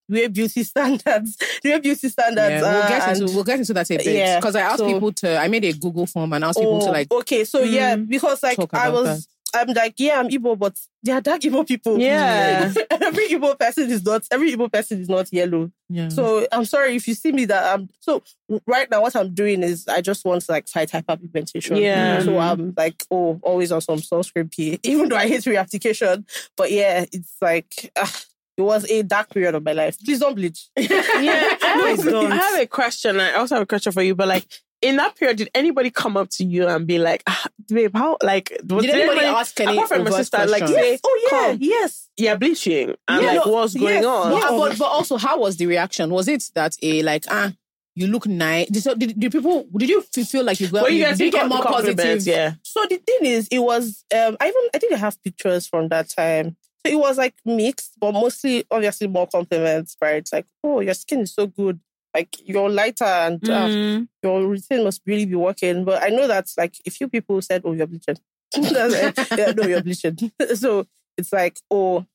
way 0.08 0.28
beauty 0.28 0.62
standards, 0.62 1.36
the 1.62 1.70
way 1.72 1.80
beauty 1.80 2.08
standards. 2.08 2.62
Yeah, 2.62 2.62
we'll 2.62 2.88
get 2.88 3.08
into 3.10 3.24
and- 3.26 3.34
we'll 3.34 3.44
get 3.44 3.58
into 3.58 3.74
that 3.74 3.90
a 3.90 3.96
bit. 3.98 4.06
Yeah, 4.06 4.36
Because 4.38 4.56
I 4.56 4.60
asked 4.62 4.78
so- 4.78 4.86
people 4.90 5.12
to 5.12 5.36
I 5.38 5.48
made 5.48 5.64
a 5.66 5.72
Google 5.74 6.06
form 6.06 6.32
and 6.32 6.44
asked 6.44 6.58
people 6.60 6.78
to 6.80 6.88
Oh, 6.88 6.92
like 6.92 7.10
okay, 7.12 7.44
so 7.44 7.60
yeah, 7.60 7.96
Mm. 7.96 8.08
because 8.08 8.42
like 8.42 8.58
I 8.72 8.88
was. 8.88 9.28
I'm 9.56 9.74
like, 9.74 9.94
yeah, 9.98 10.20
I'm 10.20 10.28
Igbo, 10.28 10.58
but 10.58 10.78
they 11.02 11.12
are 11.12 11.20
dark 11.20 11.40
Igbo 11.40 11.66
people. 11.66 11.98
Yeah. 11.98 12.72
every 12.90 13.28
Igbo 13.28 13.58
person 13.58 13.90
is 13.90 14.04
not. 14.04 14.24
Every 14.30 14.52
Igbo 14.52 14.72
person 14.72 15.00
is 15.00 15.08
not 15.08 15.32
yellow. 15.32 15.70
yeah. 15.88 16.08
So 16.08 16.46
I'm 16.52 16.64
sorry 16.64 16.96
if 16.96 17.08
you 17.08 17.14
see 17.14 17.32
me 17.32 17.44
that 17.46 17.74
I'm. 17.74 17.88
So 18.00 18.22
right 18.66 18.90
now, 18.90 19.02
what 19.02 19.16
I'm 19.16 19.34
doing 19.34 19.62
is 19.62 19.88
I 19.88 20.00
just 20.00 20.24
want 20.24 20.42
to 20.42 20.52
like 20.52 20.68
fight 20.68 20.90
hyperpigmentation. 20.90 21.80
Yeah. 21.80 22.20
So 22.22 22.38
I'm 22.38 22.74
like, 22.76 23.04
oh, 23.10 23.40
always 23.42 23.72
on 23.72 23.80
some 23.80 23.98
sunscreen 23.98 24.50
P, 24.54 24.78
even 24.84 25.08
though 25.08 25.16
I 25.16 25.26
hate 25.28 25.42
reapplication. 25.42 26.24
But 26.56 26.70
yeah, 26.70 27.04
it's 27.10 27.36
like 27.40 27.92
ah, 27.96 28.22
it 28.56 28.62
was 28.62 28.90
a 28.90 29.02
dark 29.02 29.30
period 29.30 29.54
of 29.54 29.64
my 29.64 29.72
life. 29.72 29.98
Please 30.04 30.20
don't 30.20 30.34
bleach. 30.34 30.68
Yeah, 30.76 31.56
I 31.62 31.80
Please 31.80 32.02
have, 32.04 32.12
don't. 32.12 32.32
I 32.32 32.36
have 32.36 32.60
a 32.60 32.66
question. 32.66 33.20
I 33.20 33.32
also 33.34 33.56
have 33.56 33.62
a 33.62 33.66
question 33.66 33.92
for 33.92 34.02
you, 34.02 34.14
but 34.14 34.28
like 34.28 34.46
in 34.82 34.96
that 34.96 35.16
period, 35.16 35.38
did 35.38 35.50
anybody 35.54 35.90
come 35.90 36.16
up 36.16 36.28
to 36.30 36.44
you 36.44 36.66
and 36.68 36.86
be 36.86 36.98
like, 36.98 37.22
ah, 37.26 37.46
babe, 37.68 37.92
how 37.94 38.18
like 38.22 38.52
was 38.68 38.84
Did 38.84 38.94
anybody 38.94 39.26
ask 39.26 39.58
any 39.60 39.72
apart 39.72 39.88
from 39.88 39.98
my 40.04 40.10
overt 40.10 40.16
sister, 40.18 40.46
like 40.46 40.62
questions? 40.62 40.74
say, 40.74 40.98
Oh 41.04 41.20
yeah, 41.24 41.30
come, 41.30 41.58
yes. 41.60 42.08
yeah, 42.16 42.34
bleaching 42.36 42.94
and 43.08 43.22
Yeah, 43.22 43.32
like 43.32 43.46
no, 43.46 43.52
what's 43.52 43.74
going 43.74 43.94
yes, 43.94 44.04
on? 44.04 44.32
yeah. 44.32 44.40
But, 44.50 44.58
but 44.58 44.78
but 44.78 44.84
also, 44.86 45.16
how 45.16 45.38
was 45.40 45.56
the 45.56 45.66
reaction? 45.66 46.10
Was 46.10 46.28
it 46.28 46.50
that 46.54 46.76
a 46.82 47.02
like 47.02 47.24
ah 47.28 47.52
you 47.94 48.06
look 48.08 48.26
nice? 48.26 48.68
Did, 48.68 48.82
so 48.82 48.94
did, 48.94 49.18
did 49.18 49.32
people 49.32 49.66
did 49.76 49.88
you 49.88 50.02
feel 50.02 50.44
like 50.44 50.60
you 50.60 50.68
got 50.68 50.82
Well, 50.82 50.90
you 50.90 50.98
you, 50.98 51.04
guys 51.04 51.16
did 51.18 51.24
you 51.24 51.30
get 51.32 51.48
more 51.48 51.62
compliments, 51.62 52.02
positive? 52.02 52.26
yeah. 52.26 52.52
So 52.62 52.82
the 52.88 52.98
thing 52.98 53.18
is, 53.22 53.48
it 53.50 53.60
was 53.60 54.04
um 54.14 54.36
I 54.40 54.48
even 54.48 54.62
I 54.74 54.78
think 54.78 54.92
I 54.92 54.96
have 54.98 55.22
pictures 55.24 55.66
from 55.66 55.88
that 55.88 56.10
time. 56.10 56.56
So 56.84 56.92
it 56.92 56.98
was 56.98 57.16
like 57.16 57.34
mixed, 57.44 57.92
but 57.98 58.12
mostly 58.12 58.64
obviously 58.70 59.08
more 59.08 59.26
compliments, 59.26 59.96
right? 60.02 60.28
Like, 60.32 60.46
oh, 60.62 60.80
your 60.80 60.94
skin 60.94 61.20
is 61.20 61.32
so 61.34 61.46
good. 61.46 61.80
Like 62.16 62.34
you're 62.48 62.70
lighter 62.70 63.04
and 63.04 63.46
uh, 63.46 63.68
mm. 63.68 64.08
your 64.22 64.46
routine 64.48 64.84
must 64.84 65.02
really 65.04 65.26
be 65.26 65.34
working. 65.34 65.84
But 65.84 66.02
I 66.02 66.08
know 66.08 66.26
that 66.26 66.50
like 66.56 66.74
a 66.86 66.90
few 66.90 67.08
people 67.08 67.42
said, 67.42 67.60
Oh, 67.62 67.74
you're 67.74 67.86
bleaching. 67.86 68.16
Yeah, 68.56 69.52
no, 69.54 69.64
you're 69.66 69.82
bleaching. 69.82 70.16
so 70.54 70.86
it's 71.18 71.30
like, 71.30 71.60
oh, 71.70 72.06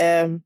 um 0.00 0.44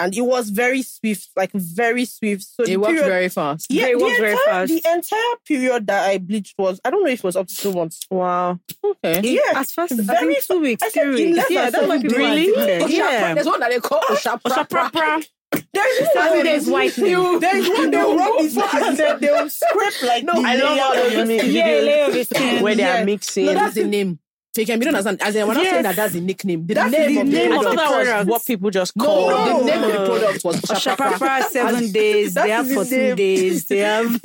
and 0.00 0.14
it 0.14 0.20
was 0.20 0.50
very 0.50 0.82
swift, 0.82 1.30
like 1.36 1.52
very 1.52 2.04
swift. 2.04 2.44
So 2.44 2.64
It 2.64 2.76
worked 2.76 2.90
period- 2.90 3.06
very 3.06 3.28
fast. 3.30 3.66
yeah, 3.70 3.86
It 3.86 3.98
worked 3.98 4.18
very 4.18 4.36
fast. 4.44 4.68
The 4.72 4.82
entire 4.94 5.36
period 5.46 5.86
that 5.86 6.10
I 6.10 6.18
bleached 6.18 6.54
was 6.58 6.82
I 6.84 6.90
don't 6.90 7.02
know 7.02 7.10
if 7.10 7.20
it 7.20 7.24
was 7.24 7.34
up 7.34 7.48
to 7.48 7.56
two 7.56 7.72
months. 7.72 8.00
Wow. 8.10 8.60
Okay. 8.84 9.22
Yeah, 9.22 9.58
as 9.58 9.72
fast 9.72 9.92
as 9.92 10.00
very 10.00 10.36
two 10.46 10.60
weeks, 10.60 10.82
I 10.82 10.90
said. 10.90 11.18
Yeah, 11.18 11.70
that's 11.70 11.88
why 11.88 11.98
people 12.02 12.22
are 12.26 12.34
days. 12.34 12.90
Yeah. 12.92 13.32
There's 13.32 13.46
one 13.46 13.60
that 13.60 13.70
they 13.70 13.80
call 13.80 14.02
Oshapra. 14.02 15.24
There's 15.72 15.98
this 15.98 16.08
Seven 16.12 16.36
one- 16.38 16.44
days 16.46 16.66
whitening. 16.70 17.40
There's 17.40 17.68
one 17.68 17.90
they 17.90 17.96
will 17.98 18.16
rub 18.16 18.38
his 18.40 18.54
face 18.54 18.74
and 18.74 18.96
then 18.96 19.20
they 19.20 19.30
will 19.30 19.50
scrape 19.50 20.02
like 20.02 20.24
No, 20.24 20.32
I 20.36 20.56
love 20.56 20.78
all 20.78 20.90
layer 20.94 21.10
those 21.10 21.18
of 21.22 21.28
mi- 21.28 21.38
skin. 21.38 21.52
Yeah, 21.52 21.68
videos 21.68 21.84
layer 21.86 22.20
of 22.20 22.26
skin. 22.30 22.62
where 22.62 22.74
they 22.74 22.84
are 22.84 23.04
mixing. 23.04 23.46
No, 23.46 23.54
that's 23.54 23.74
the 23.74 23.84
name. 23.84 24.18
So 24.54 24.62
you 24.62 24.66
can 24.66 24.78
be 24.80 24.86
known 24.86 24.94
as 24.96 25.06
an 25.06 25.18
as 25.20 25.36
in, 25.36 25.46
we're 25.46 25.54
not 25.54 25.62
Yes. 25.62 25.70
saying 25.72 25.82
that 25.84 25.96
that's 25.96 26.12
the 26.14 26.20
nickname. 26.20 26.66
The 26.66 26.74
That's 26.74 26.90
name 26.90 27.14
the 27.14 27.20
of 27.20 27.26
the 27.26 27.32
name 27.32 27.52
I 27.52 27.56
of 27.56 27.62
thought 27.62 27.70
the 27.70 27.76
that 27.76 28.18
was 28.20 28.26
what 28.26 28.46
people 28.46 28.70
just 28.70 28.96
No, 28.96 29.04
call. 29.04 29.58
the 29.58 29.64
name 29.66 29.84
of 29.84 29.92
the 29.92 30.06
product 30.06 30.44
was 30.44 30.56
Oshapra. 30.62 30.96
Oshapra, 31.12 31.42
seven 31.44 31.92
days. 31.92 32.34
They 32.34 32.50
have 32.50 32.68
14 32.70 32.98
name. 32.98 33.16
days. 33.16 33.66
They 33.66 33.78
have. 33.78 34.20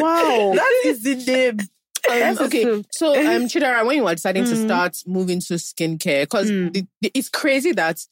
Wow. 0.00 0.52
That 0.54 0.82
is 0.86 1.02
the 1.02 1.14
name. 1.16 1.58
Um, 2.10 2.38
okay, 2.46 2.64
so 2.90 3.14
um, 3.14 3.42
Chidera, 3.48 3.86
when 3.86 3.96
you 3.96 4.02
were 4.04 4.14
deciding 4.14 4.44
to 4.46 4.50
Mm. 4.54 4.64
start 4.64 4.96
moving 5.06 5.38
to 5.40 5.54
skincare, 5.54 6.22
because 6.22 6.50
Mm. 6.50 6.86
it's 7.02 7.28
crazy 7.28 7.70
that 7.72 8.04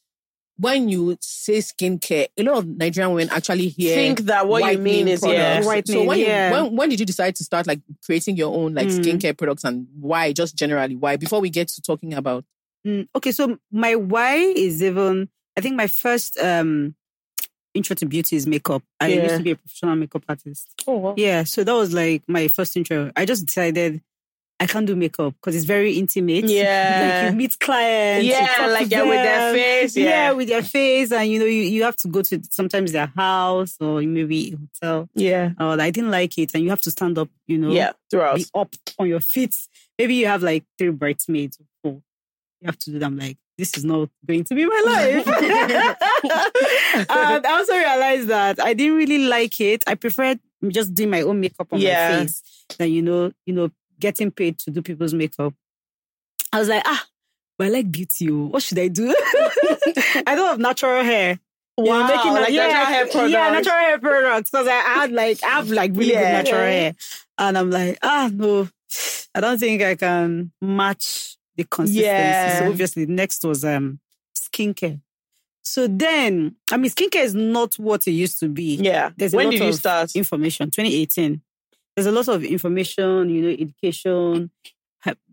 when 0.61 0.87
you 0.89 1.17
say 1.21 1.57
skincare, 1.57 2.27
a 2.37 2.43
lot 2.43 2.59
of 2.59 2.67
Nigerian 2.67 3.13
women 3.13 3.33
actually 3.33 3.69
hear 3.69 3.95
Think 3.95 4.19
that 4.21 4.47
what 4.47 4.71
you 4.71 4.77
mean 4.77 5.07
is 5.07 5.21
yeah. 5.25 5.55
products. 5.61 5.67
Whitening, 5.67 5.95
so 5.95 6.03
when, 6.03 6.19
yeah. 6.19 6.47
you, 6.49 6.53
when 6.63 6.75
when 6.75 6.89
did 6.89 6.99
you 6.99 7.05
decide 7.05 7.35
to 7.37 7.43
start 7.43 7.65
like 7.67 7.81
creating 8.05 8.37
your 8.37 8.55
own 8.55 8.75
like 8.75 8.87
Mm. 8.87 8.99
skincare 9.03 9.37
products 9.37 9.63
and 9.63 9.87
why? 9.99 10.33
Just 10.33 10.55
generally, 10.55 10.95
why? 10.95 11.17
Before 11.17 11.41
we 11.41 11.49
get 11.49 11.67
to 11.69 11.81
talking 11.81 12.13
about 12.13 12.45
Mm, 12.87 13.07
okay, 13.15 13.31
so 13.31 13.57
my 13.71 13.93
why 13.95 14.35
is 14.37 14.81
even. 14.81 15.29
I 15.57 15.61
think 15.61 15.75
my 15.75 15.87
first 15.87 16.37
um 16.39 16.95
intro 17.73 17.95
to 17.95 18.05
beauty 18.05 18.35
is 18.35 18.47
makeup. 18.47 18.81
I 18.99 19.07
used 19.09 19.37
to 19.37 19.43
be 19.43 19.51
a 19.51 19.55
professional 19.55 19.95
makeup 19.95 20.23
artist. 20.27 20.67
Oh, 20.87 20.97
wow. 20.97 21.13
Yeah, 21.17 21.43
so 21.43 21.63
that 21.63 21.73
was 21.73 21.93
like 21.93 22.23
my 22.27 22.47
first 22.47 22.75
intro. 22.75 23.11
I 23.15 23.25
just 23.25 23.45
decided 23.45 24.01
I 24.61 24.67
can't 24.67 24.85
do 24.85 24.95
makeup 24.95 25.33
because 25.33 25.55
it's 25.55 25.65
very 25.65 25.93
intimate. 25.97 26.45
Yeah. 26.47 27.21
like 27.23 27.31
you 27.31 27.37
meet 27.37 27.59
clients. 27.59 28.27
Yeah, 28.27 28.67
like 28.67 28.91
yeah, 28.91 29.03
with 29.03 29.23
their 29.23 29.53
face. 29.53 29.97
Yeah. 29.97 30.05
Yeah. 30.05 30.31
with 30.33 30.47
their 30.49 30.61
face, 30.61 31.11
and 31.11 31.27
you 31.31 31.39
know, 31.39 31.45
you, 31.45 31.63
you 31.63 31.81
have 31.83 31.95
to 31.97 32.07
go 32.07 32.21
to 32.21 32.39
sometimes 32.51 32.91
their 32.91 33.07
house 33.15 33.75
or 33.79 34.01
maybe 34.01 34.53
a 34.53 34.57
hotel. 34.57 35.09
Yeah. 35.15 35.53
Oh, 35.59 35.71
I 35.79 35.89
didn't 35.89 36.11
like 36.11 36.37
it, 36.37 36.51
and 36.53 36.63
you 36.63 36.69
have 36.69 36.81
to 36.81 36.91
stand 36.91 37.17
up. 37.17 37.29
You 37.47 37.57
know, 37.57 37.71
Yeah. 37.71 37.93
Throughout. 38.11 38.35
be 38.37 38.45
up 38.53 38.75
on 38.99 39.07
your 39.07 39.19
feet. 39.19 39.55
Maybe 39.97 40.13
you 40.15 40.27
have 40.27 40.43
like 40.43 40.63
three 40.77 40.91
bridesmaids 40.91 41.57
or 41.59 41.65
four. 41.81 42.01
You 42.61 42.65
have 42.67 42.77
to 42.79 42.91
do 42.91 42.99
them 42.99 43.17
like 43.17 43.37
this 43.57 43.75
is 43.75 43.83
not 43.83 44.09
going 44.27 44.43
to 44.43 44.53
be 44.55 44.65
my 44.65 44.83
life. 44.85 45.27
and 47.09 47.45
I 47.45 47.51
also 47.57 47.73
realized 47.75 48.27
that 48.27 48.59
I 48.59 48.73
didn't 48.73 48.97
really 48.97 49.25
like 49.25 49.59
it. 49.59 49.83
I 49.87 49.95
preferred 49.95 50.39
just 50.67 50.93
doing 50.93 51.09
my 51.09 51.21
own 51.21 51.39
makeup 51.39 51.67
on 51.71 51.79
Yeah. 51.79 52.11
my 52.11 52.25
face 52.25 52.43
than 52.77 52.91
you 52.91 53.01
know, 53.01 53.31
you 53.45 53.53
know, 53.53 53.71
getting 54.01 54.31
paid 54.31 54.59
to 54.59 54.71
do 54.71 54.81
people's 54.81 55.13
makeup. 55.13 55.53
I 56.51 56.59
was 56.59 56.67
like, 56.67 56.83
ah, 56.85 57.05
but 57.57 57.67
I 57.67 57.69
like 57.69 57.91
beauty. 57.91 58.29
oh. 58.29 58.47
What 58.47 58.63
should 58.63 58.79
I 58.79 58.89
do? 58.89 59.07
I 60.27 60.35
don't 60.35 60.47
have 60.47 60.59
natural 60.59 61.03
hair. 61.03 61.39
You 61.77 61.85
know, 61.85 62.05
making 62.05 62.33
like 62.33 62.49
yeah, 62.51 62.67
natural 62.67 62.85
hair 62.85 63.05
products. 63.07 63.31
Yeah, 63.31 63.49
natural 63.51 63.75
hair 63.75 63.99
products. 63.99 64.49
Because 64.51 64.67
I 64.67 64.71
had 64.73 65.11
like 65.13 65.43
I 65.43 65.47
have 65.51 65.69
like 65.69 65.91
really 65.93 66.11
good 66.11 66.21
natural 66.21 66.61
Yeah. 66.61 66.69
hair. 66.69 66.95
And 67.37 67.57
I'm 67.57 67.71
like, 67.71 67.97
ah 68.03 68.29
no, 68.33 68.67
I 69.33 69.39
don't 69.39 69.57
think 69.59 69.81
I 69.81 69.95
can 69.95 70.51
match 70.61 71.37
the 71.55 71.63
consistency. 71.63 72.03
Yeah. 72.05 72.59
So 72.59 72.69
obviously 72.69 73.05
next 73.05 73.43
was 73.45 73.63
um 73.63 73.99
skincare. 74.37 74.99
So 75.63 75.87
then, 75.87 76.55
I 76.71 76.77
mean, 76.77 76.91
skincare 76.91 77.23
is 77.23 77.35
not 77.35 77.75
what 77.75 78.05
it 78.07 78.11
used 78.11 78.39
to 78.41 78.49
be. 78.49 78.75
Yeah. 78.75 79.11
There's 79.15 79.33
a 79.33 79.37
when 79.37 79.45
lot 79.45 79.51
did 79.51 79.61
you 79.61 79.69
of 79.69 79.75
start? 79.75 80.15
Information, 80.15 80.67
2018. 80.71 81.41
There's 81.95 82.07
a 82.07 82.11
lot 82.11 82.27
of 82.27 82.43
information, 82.43 83.29
you 83.29 83.41
know, 83.41 83.49
education, 83.49 84.51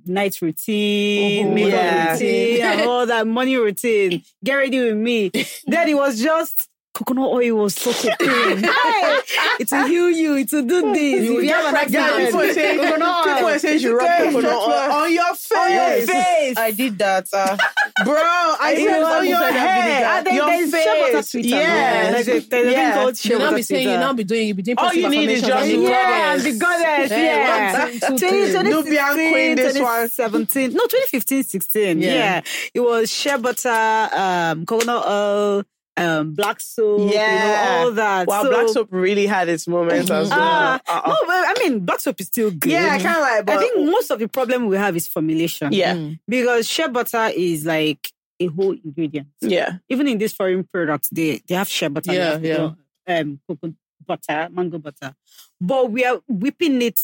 night 0.09 0.41
routine, 0.41 1.49
oh, 1.49 1.55
makeup 1.55 1.73
yeah. 1.73 2.13
routine, 2.13 2.63
and 2.63 2.81
all 2.89 3.07
that 3.07 3.27
money 3.27 3.57
routine. 3.57 4.23
Get 4.43 4.55
ready 4.55 4.81
with 4.81 4.97
me. 4.97 5.31
then 5.67 5.89
it 5.89 5.95
was 5.95 6.21
just 6.21 6.69
coconut 6.99 7.31
oil 7.31 7.55
was 7.63 7.75
so 7.75 7.93
cocaine. 7.93 8.65
Hey, 8.65 9.21
it 9.61 9.69
will 9.71 9.87
heal 9.87 10.11
you. 10.11 10.35
It 10.37 10.51
will 10.53 10.63
do 10.63 10.93
this. 10.93 11.25
You 11.25 11.41
you 11.41 11.53
have 11.53 11.67
an 11.67 11.75
accident, 11.77 12.27
People 12.27 12.41
say, 12.55 12.77
coconut 12.77 13.27
oil. 13.27 13.35
people 13.37 13.59
say 13.59 13.77
you 13.77 13.97
rub 13.99 14.19
coconut 14.33 14.53
oil 14.53 14.93
on 14.99 15.13
your 15.13 15.35
face. 15.35 15.53
on 15.57 15.71
your 15.73 16.07
face. 16.07 16.57
I 16.59 16.71
did 16.73 16.99
that. 16.99 17.27
Uh, 17.33 17.57
Bro, 18.05 18.15
I 18.17 18.75
said 18.77 19.03
on 19.03 19.27
your 19.27 19.45
on 19.45 19.53
head. 19.53 20.27
And 20.27 20.37
your 20.37 20.47
there's 20.47 20.71
shea 20.71 21.01
butter 21.01 21.13
face. 21.23 21.31
Twitter. 21.33 21.49
Yes. 21.49 22.27
There's 22.27 22.45
a, 22.45 22.49
there's 22.49 22.67
a 22.67 22.71
Yeah. 22.71 22.93
thing 22.93 23.03
called 23.03 23.17
shea 23.17 23.33
you 23.33 23.39
now 23.39 23.55
be 23.55 23.63
saying 23.63 23.83
you 23.83 23.89
Twitter. 23.89 24.01
now 24.01 24.13
be 24.13 24.25
doing 24.25 24.49
you 24.49 24.55
be 24.55 24.63
doing 24.63 24.79
All 24.79 24.95
you 24.95 25.09
need 25.09 25.31
is 25.31 25.43
just 25.43 25.53
and 25.69 25.71
the 25.83 25.89
Yeah, 25.89 26.37
goddess. 26.37 26.45
the 26.45 26.59
goddess. 26.59 27.11
Yeah. 27.11 27.85
one, 27.85 27.93
two, 27.93 27.99
two, 28.19 28.53
20, 28.53 28.53
three. 28.53 28.71
Nubian 28.71 29.13
queen, 29.15 29.57
this 29.57 29.79
one. 29.79 30.09
2017. 30.09 30.71
No, 30.73 30.81
2015, 30.87 31.43
16. 31.45 32.01
Yeah. 32.03 32.13
Yeah. 32.15 32.41
It 32.75 32.81
was 32.81 33.11
shea 33.13 33.37
butter, 33.37 33.69
um, 34.13 34.67
coconut 34.67 35.05
oil, 35.07 35.65
um, 36.01 36.35
black 36.35 36.61
soap, 36.61 37.01
you 37.01 37.17
know, 37.17 37.67
all 37.71 37.93
that. 37.93 38.27
Wow, 38.27 38.43
So- 38.43 38.51
black 38.51 38.69
soap 38.69 38.89
really 38.91 39.27
had 39.27 39.49
its 39.49 39.67
moments 39.69 40.11
as 40.11 40.29
well. 40.31 40.39
Ah, 40.41 40.81
Uh-uh. 40.89 41.09
no, 41.09 41.17
but 41.27 41.35
I 41.37 41.55
mean, 41.63 41.81
black 41.81 42.01
soap 42.01 42.21
is 42.21 42.27
still 42.29 42.51
good. 42.51 42.71
yeah, 42.73 42.91
I 42.93 42.99
can't 42.99 43.21
lie, 43.21 43.43
but 43.45 43.57
I 43.57 43.61
think 43.61 43.79
most 43.91 44.11
of 44.11 44.19
the 44.19 44.29
problem 44.29 44.67
we 44.67 44.77
have 44.77 44.97
is 44.97 45.07
formulation. 45.09 45.73
yeah, 45.73 45.95
Mm. 45.95 46.19
Because 46.29 46.69
shea 46.69 46.89
butter 46.89 47.31
is 47.35 47.65
like 47.67 48.13
a 48.41 48.47
whole 48.47 48.77
ingredient. 48.85 49.29
yeah, 49.41 49.79
Even 49.89 50.07
in 50.09 50.19
these 50.19 50.33
foreign 50.33 50.65
products, 50.65 51.09
they, 51.11 51.41
they 51.49 51.55
have 51.55 51.69
shea 51.69 51.89
butter. 51.89 52.13
Yeah, 52.13 52.39
yeah. 52.39 52.53
you 52.53 52.59
know, 52.59 52.77
Um, 53.09 53.41
coconut 53.49 53.75
butter, 54.07 54.49
mango 54.53 54.79
butter. 54.79 55.15
But 55.61 55.91
we 55.91 56.05
are 56.05 56.21
whipping 56.29 56.81
it 56.83 57.01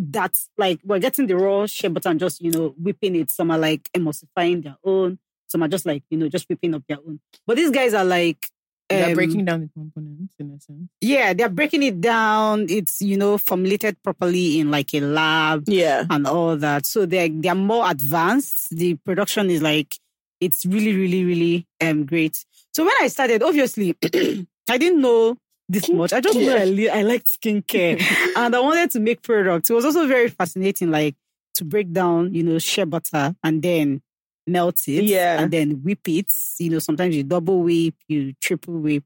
that's 0.00 0.48
like 0.56 0.78
we're 0.84 1.00
getting 1.00 1.26
the 1.26 1.34
raw 1.36 1.66
shea 1.66 1.88
butter 1.88 2.08
and 2.08 2.20
just, 2.20 2.40
you 2.40 2.52
know, 2.52 2.72
whipping 2.80 3.16
it. 3.16 3.30
Some 3.30 3.50
are 3.50 3.58
like 3.58 3.88
emulsifying 3.92 4.62
their 4.62 4.76
own. 4.84 5.18
Some 5.48 5.62
are 5.62 5.68
just 5.68 5.86
like, 5.86 6.02
you 6.10 6.18
know, 6.18 6.28
just 6.28 6.48
whipping 6.48 6.74
up 6.74 6.82
their 6.88 6.98
own. 6.98 7.20
But 7.46 7.56
these 7.56 7.70
guys 7.70 7.94
are 7.94 8.04
like 8.04 8.50
They're 8.88 9.08
um, 9.08 9.14
breaking 9.14 9.44
down 9.44 9.60
the 9.62 9.68
components 9.68 10.34
in 10.38 10.50
a 10.50 10.60
sense. 10.60 10.90
Yeah, 11.00 11.32
they're 11.32 11.48
breaking 11.48 11.82
it 11.82 12.00
down. 12.00 12.66
It's, 12.68 13.00
you 13.00 13.16
know, 13.16 13.38
formulated 13.38 14.02
properly 14.02 14.60
in 14.60 14.70
like 14.70 14.94
a 14.94 15.00
lab 15.00 15.64
yeah. 15.66 16.04
and 16.08 16.26
all 16.26 16.56
that. 16.56 16.86
So 16.86 17.06
they're 17.06 17.28
they're 17.28 17.54
more 17.54 17.90
advanced. 17.90 18.76
The 18.76 18.94
production 18.94 19.50
is 19.50 19.62
like 19.62 19.96
it's 20.40 20.64
really, 20.66 20.94
really, 20.94 21.24
really 21.24 21.66
um 21.80 22.04
great. 22.04 22.44
So 22.72 22.84
when 22.84 22.94
I 23.00 23.08
started, 23.08 23.42
obviously, 23.42 23.96
I 24.70 24.78
didn't 24.78 25.00
know 25.00 25.36
this 25.68 25.88
much. 25.88 26.12
I 26.12 26.20
just 26.20 26.38
knew 26.38 26.52
I, 26.52 26.64
li- 26.64 26.88
I 26.88 27.02
liked 27.02 27.26
skincare 27.26 28.00
and 28.36 28.54
I 28.54 28.60
wanted 28.60 28.90
to 28.92 29.00
make 29.00 29.22
products. 29.22 29.70
It 29.70 29.74
was 29.74 29.84
also 29.84 30.06
very 30.06 30.28
fascinating, 30.28 30.90
like 30.90 31.14
to 31.56 31.64
break 31.64 31.92
down, 31.92 32.34
you 32.34 32.42
know, 32.42 32.58
shea 32.58 32.84
butter 32.84 33.34
and 33.42 33.62
then 33.62 34.00
melt 34.48 34.86
it, 34.88 35.04
Yeah. 35.04 35.40
and 35.42 35.50
then 35.52 35.82
whip 35.82 36.08
it. 36.08 36.32
You 36.58 36.70
know, 36.70 36.78
sometimes 36.78 37.14
you 37.16 37.22
double 37.22 37.62
whip, 37.62 37.94
you 38.08 38.32
triple 38.40 38.74
whip. 38.78 39.04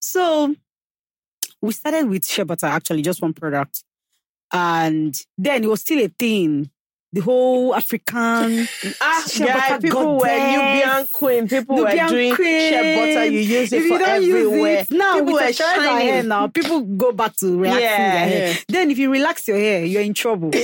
So 0.00 0.54
we 1.60 1.72
started 1.72 2.08
with 2.08 2.26
shea 2.26 2.42
butter, 2.44 2.66
actually, 2.66 3.02
just 3.02 3.22
one 3.22 3.32
product. 3.32 3.84
And 4.52 5.18
then 5.38 5.64
it 5.64 5.66
was 5.68 5.80
still 5.80 6.04
a 6.04 6.08
thing. 6.08 6.70
The 7.14 7.20
whole 7.20 7.74
African 7.76 8.66
Ah, 9.00 9.24
butter 9.38 9.78
people 9.80 10.16
were 10.16 10.26
goddess. 10.26 10.56
Nubian 10.56 11.06
queen. 11.12 11.48
People 11.48 11.76
Nubian 11.76 12.04
were 12.06 12.08
doing 12.10 12.34
queen. 12.34 12.70
shea 12.70 12.96
butter. 12.98 13.24
You 13.30 13.38
use 13.38 13.72
it 13.72 13.76
if 13.76 13.82
for 13.86 13.88
you 13.94 13.98
don't 13.98 14.08
everywhere. 14.08 14.78
use 14.80 14.90
it 14.90 14.96
now, 14.96 15.12
people 15.14 15.26
with 15.26 15.34
were 15.34 15.52
the 15.52 15.62
hair 15.62 16.10
shining. 16.12 16.28
now, 16.28 16.46
people 16.48 16.80
go 16.80 17.12
back 17.12 17.36
to 17.36 17.56
relaxing 17.56 17.82
Yeah, 17.84 18.12
their 18.14 18.28
hair. 18.28 18.48
yeah. 18.48 18.54
Then 18.68 18.90
if 18.90 18.98
you 18.98 19.10
relax 19.12 19.46
your 19.46 19.56
hair, 19.58 19.84
you're 19.84 20.02
in 20.02 20.12
trouble. 20.14 20.50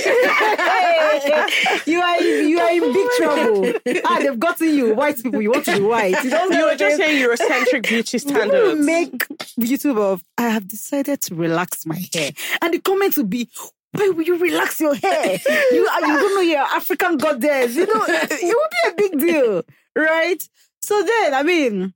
you 1.85 2.01
are 2.01 2.21
in, 2.21 2.49
you 2.49 2.59
are 2.59 2.71
in 2.71 2.93
big 2.93 3.07
trouble. 3.17 3.73
ah, 4.05 4.19
they've 4.19 4.39
gotten 4.39 4.75
you, 4.75 4.93
white 4.93 5.21
people. 5.23 5.41
You 5.41 5.51
want 5.51 5.65
to 5.65 5.77
be 5.77 5.81
white. 5.83 6.21
You, 6.23 6.29
don't 6.29 6.51
You 6.53 6.65
were 6.65 6.75
just 6.75 6.97
saying 6.97 7.23
Eurocentric 7.25 7.83
beauty 7.87 8.19
People 8.27 8.49
will 8.49 8.75
make 8.75 9.11
YouTube 9.59 9.97
of 9.97 10.23
I 10.37 10.49
have 10.49 10.67
decided 10.67 11.21
to 11.21 11.35
relax 11.35 11.85
my 11.85 11.97
hair, 12.13 12.31
and 12.61 12.73
the 12.73 12.79
comments 12.79 13.17
will 13.17 13.25
be. 13.25 13.49
Why 13.93 14.09
will 14.09 14.23
you 14.23 14.37
relax 14.37 14.79
your 14.79 14.95
hair? 14.95 15.37
You, 15.71 15.87
are- 15.87 16.01
you 16.01 16.13
don't 16.19 16.35
know 16.35 16.41
you're 16.41 16.59
African 16.59 17.17
goddess. 17.17 17.75
You 17.75 17.85
know, 17.87 18.05
it 18.07 18.55
would 18.55 18.95
be 18.97 19.05
a 19.05 19.09
big 19.09 19.19
deal, 19.19 19.63
right? 19.95 20.41
So 20.81 21.03
then, 21.03 21.33
I 21.33 21.43
mean, 21.43 21.93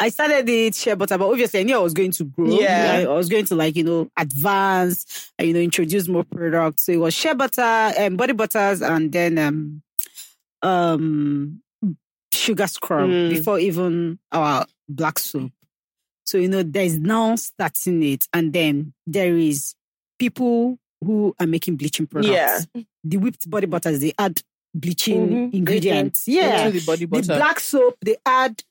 I 0.00 0.08
started 0.10 0.46
the 0.46 0.70
shea 0.72 0.94
butter, 0.94 1.18
but 1.18 1.28
obviously 1.28 1.60
I 1.60 1.62
knew 1.64 1.76
I 1.76 1.80
was 1.80 1.92
going 1.92 2.12
to 2.12 2.24
grow. 2.24 2.46
Yeah. 2.58 3.04
I, 3.04 3.08
was 3.08 3.28
going 3.28 3.44
to 3.46 3.54
like, 3.56 3.76
you 3.76 3.84
know, 3.84 4.08
advance, 4.16 5.32
you 5.40 5.52
know, 5.52 5.60
introduce 5.60 6.08
more 6.08 6.24
products. 6.24 6.84
So 6.84 6.92
it 6.92 6.96
was 6.98 7.14
shea 7.14 7.34
butter 7.34 7.60
and 7.60 8.16
body 8.16 8.32
butters 8.32 8.80
and 8.80 9.10
then 9.12 9.38
um 9.38 9.82
um 10.62 11.60
sugar 12.32 12.66
scrub 12.66 13.08
Mm. 13.10 13.30
before 13.30 13.58
even 13.58 14.18
our 14.32 14.66
black 14.88 15.18
soap. 15.18 15.50
So, 16.24 16.38
you 16.38 16.48
know, 16.48 16.62
there's 16.62 16.98
now 16.98 17.36
starting 17.36 18.02
it. 18.02 18.26
And 18.32 18.52
then 18.52 18.92
there 19.06 19.36
is 19.36 19.74
people 20.18 20.78
who 21.04 21.34
are 21.38 21.46
making 21.46 21.76
bleaching 21.76 22.06
products. 22.06 22.30
Yeah. 22.74 22.82
The 23.04 23.16
whipped 23.18 23.48
body 23.48 23.66
butters, 23.66 24.00
they 24.00 24.12
add 24.18 24.42
bleaching 24.74 25.28
Mhm. 25.28 25.54
ingredients. 25.54 26.26
Yeah. 26.26 26.70
The 26.70 26.80
body 26.80 27.06
The 27.06 27.22
black 27.22 27.60
soap, 27.60 27.96
they 28.04 28.16
add 28.26 28.62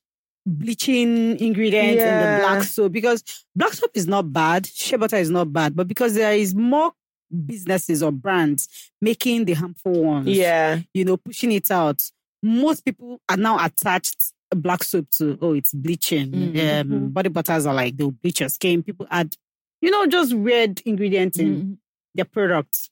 bleaching 0.46 1.38
ingredients 1.40 2.02
in 2.02 2.08
the 2.20 2.38
black 2.42 2.64
soap 2.64 2.92
because 2.94 3.24
black 3.56 3.74
soap 3.74 3.92
is 3.96 4.08
not 4.08 4.32
bad, 4.32 4.66
shea 4.66 4.96
butter 4.98 5.18
is 5.18 5.30
not 5.30 5.52
bad, 5.52 5.76
but 5.76 5.88
because 5.88 6.14
there 6.16 6.34
is 6.34 6.56
more 6.56 6.94
businesses 7.46 8.02
or 8.02 8.12
brands 8.12 8.70
making 9.02 9.44
the 9.46 9.54
harmful 9.54 10.04
ones, 10.04 10.28
Yeah. 10.30 10.80
you 10.94 11.04
know, 11.04 11.18
pushing 11.18 11.52
it 11.52 11.70
out. 11.70 12.02
Most 12.42 12.86
people 12.86 13.20
are 13.28 13.36
now 13.38 13.64
attached 13.64 14.32
black 14.56 14.84
soap 14.84 15.10
to 15.18 15.38
oh, 15.42 15.54
it's 15.54 15.74
bleaching. 15.74 16.32
Mhm. 16.32 16.82
Um, 16.82 17.10
body 17.10 17.28
butters 17.30 17.66
are 17.66 17.74
like 17.74 17.98
they'll 17.98 18.12
bleach 18.12 18.40
your 18.40 18.48
skin. 18.50 18.82
People 18.84 19.06
add, 19.12 19.36
you 19.82 19.92
know, 19.92 20.06
just 20.08 20.34
weird 20.34 20.82
ingredients 20.86 21.38
in 21.40 21.48
Mhm. 21.58 21.78
their 22.16 22.26
products. 22.26 22.90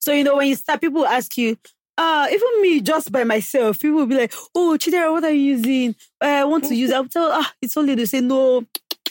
So, 0.00 0.12
you 0.12 0.24
know, 0.24 0.36
when 0.36 0.48
you 0.48 0.56
start, 0.56 0.80
people 0.80 1.06
ask 1.06 1.36
you, 1.38 1.56
uh, 1.96 2.26
even 2.32 2.62
me 2.62 2.80
just 2.80 3.10
by 3.12 3.24
myself, 3.24 3.78
people 3.80 3.98
will 3.98 4.06
be 4.06 4.16
like, 4.16 4.32
oh, 4.54 4.76
Chidera, 4.78 5.10
what 5.12 5.24
are 5.24 5.30
you 5.32 5.56
using? 5.56 5.94
Uh, 6.22 6.26
I 6.26 6.44
want 6.44 6.64
to 6.64 6.74
use, 6.74 6.90
I'll 6.92 7.06
tell, 7.08 7.30
ah, 7.32 7.52
it's 7.60 7.76
only 7.76 7.94
to 7.96 8.06
say, 8.06 8.20
no, 8.20 8.64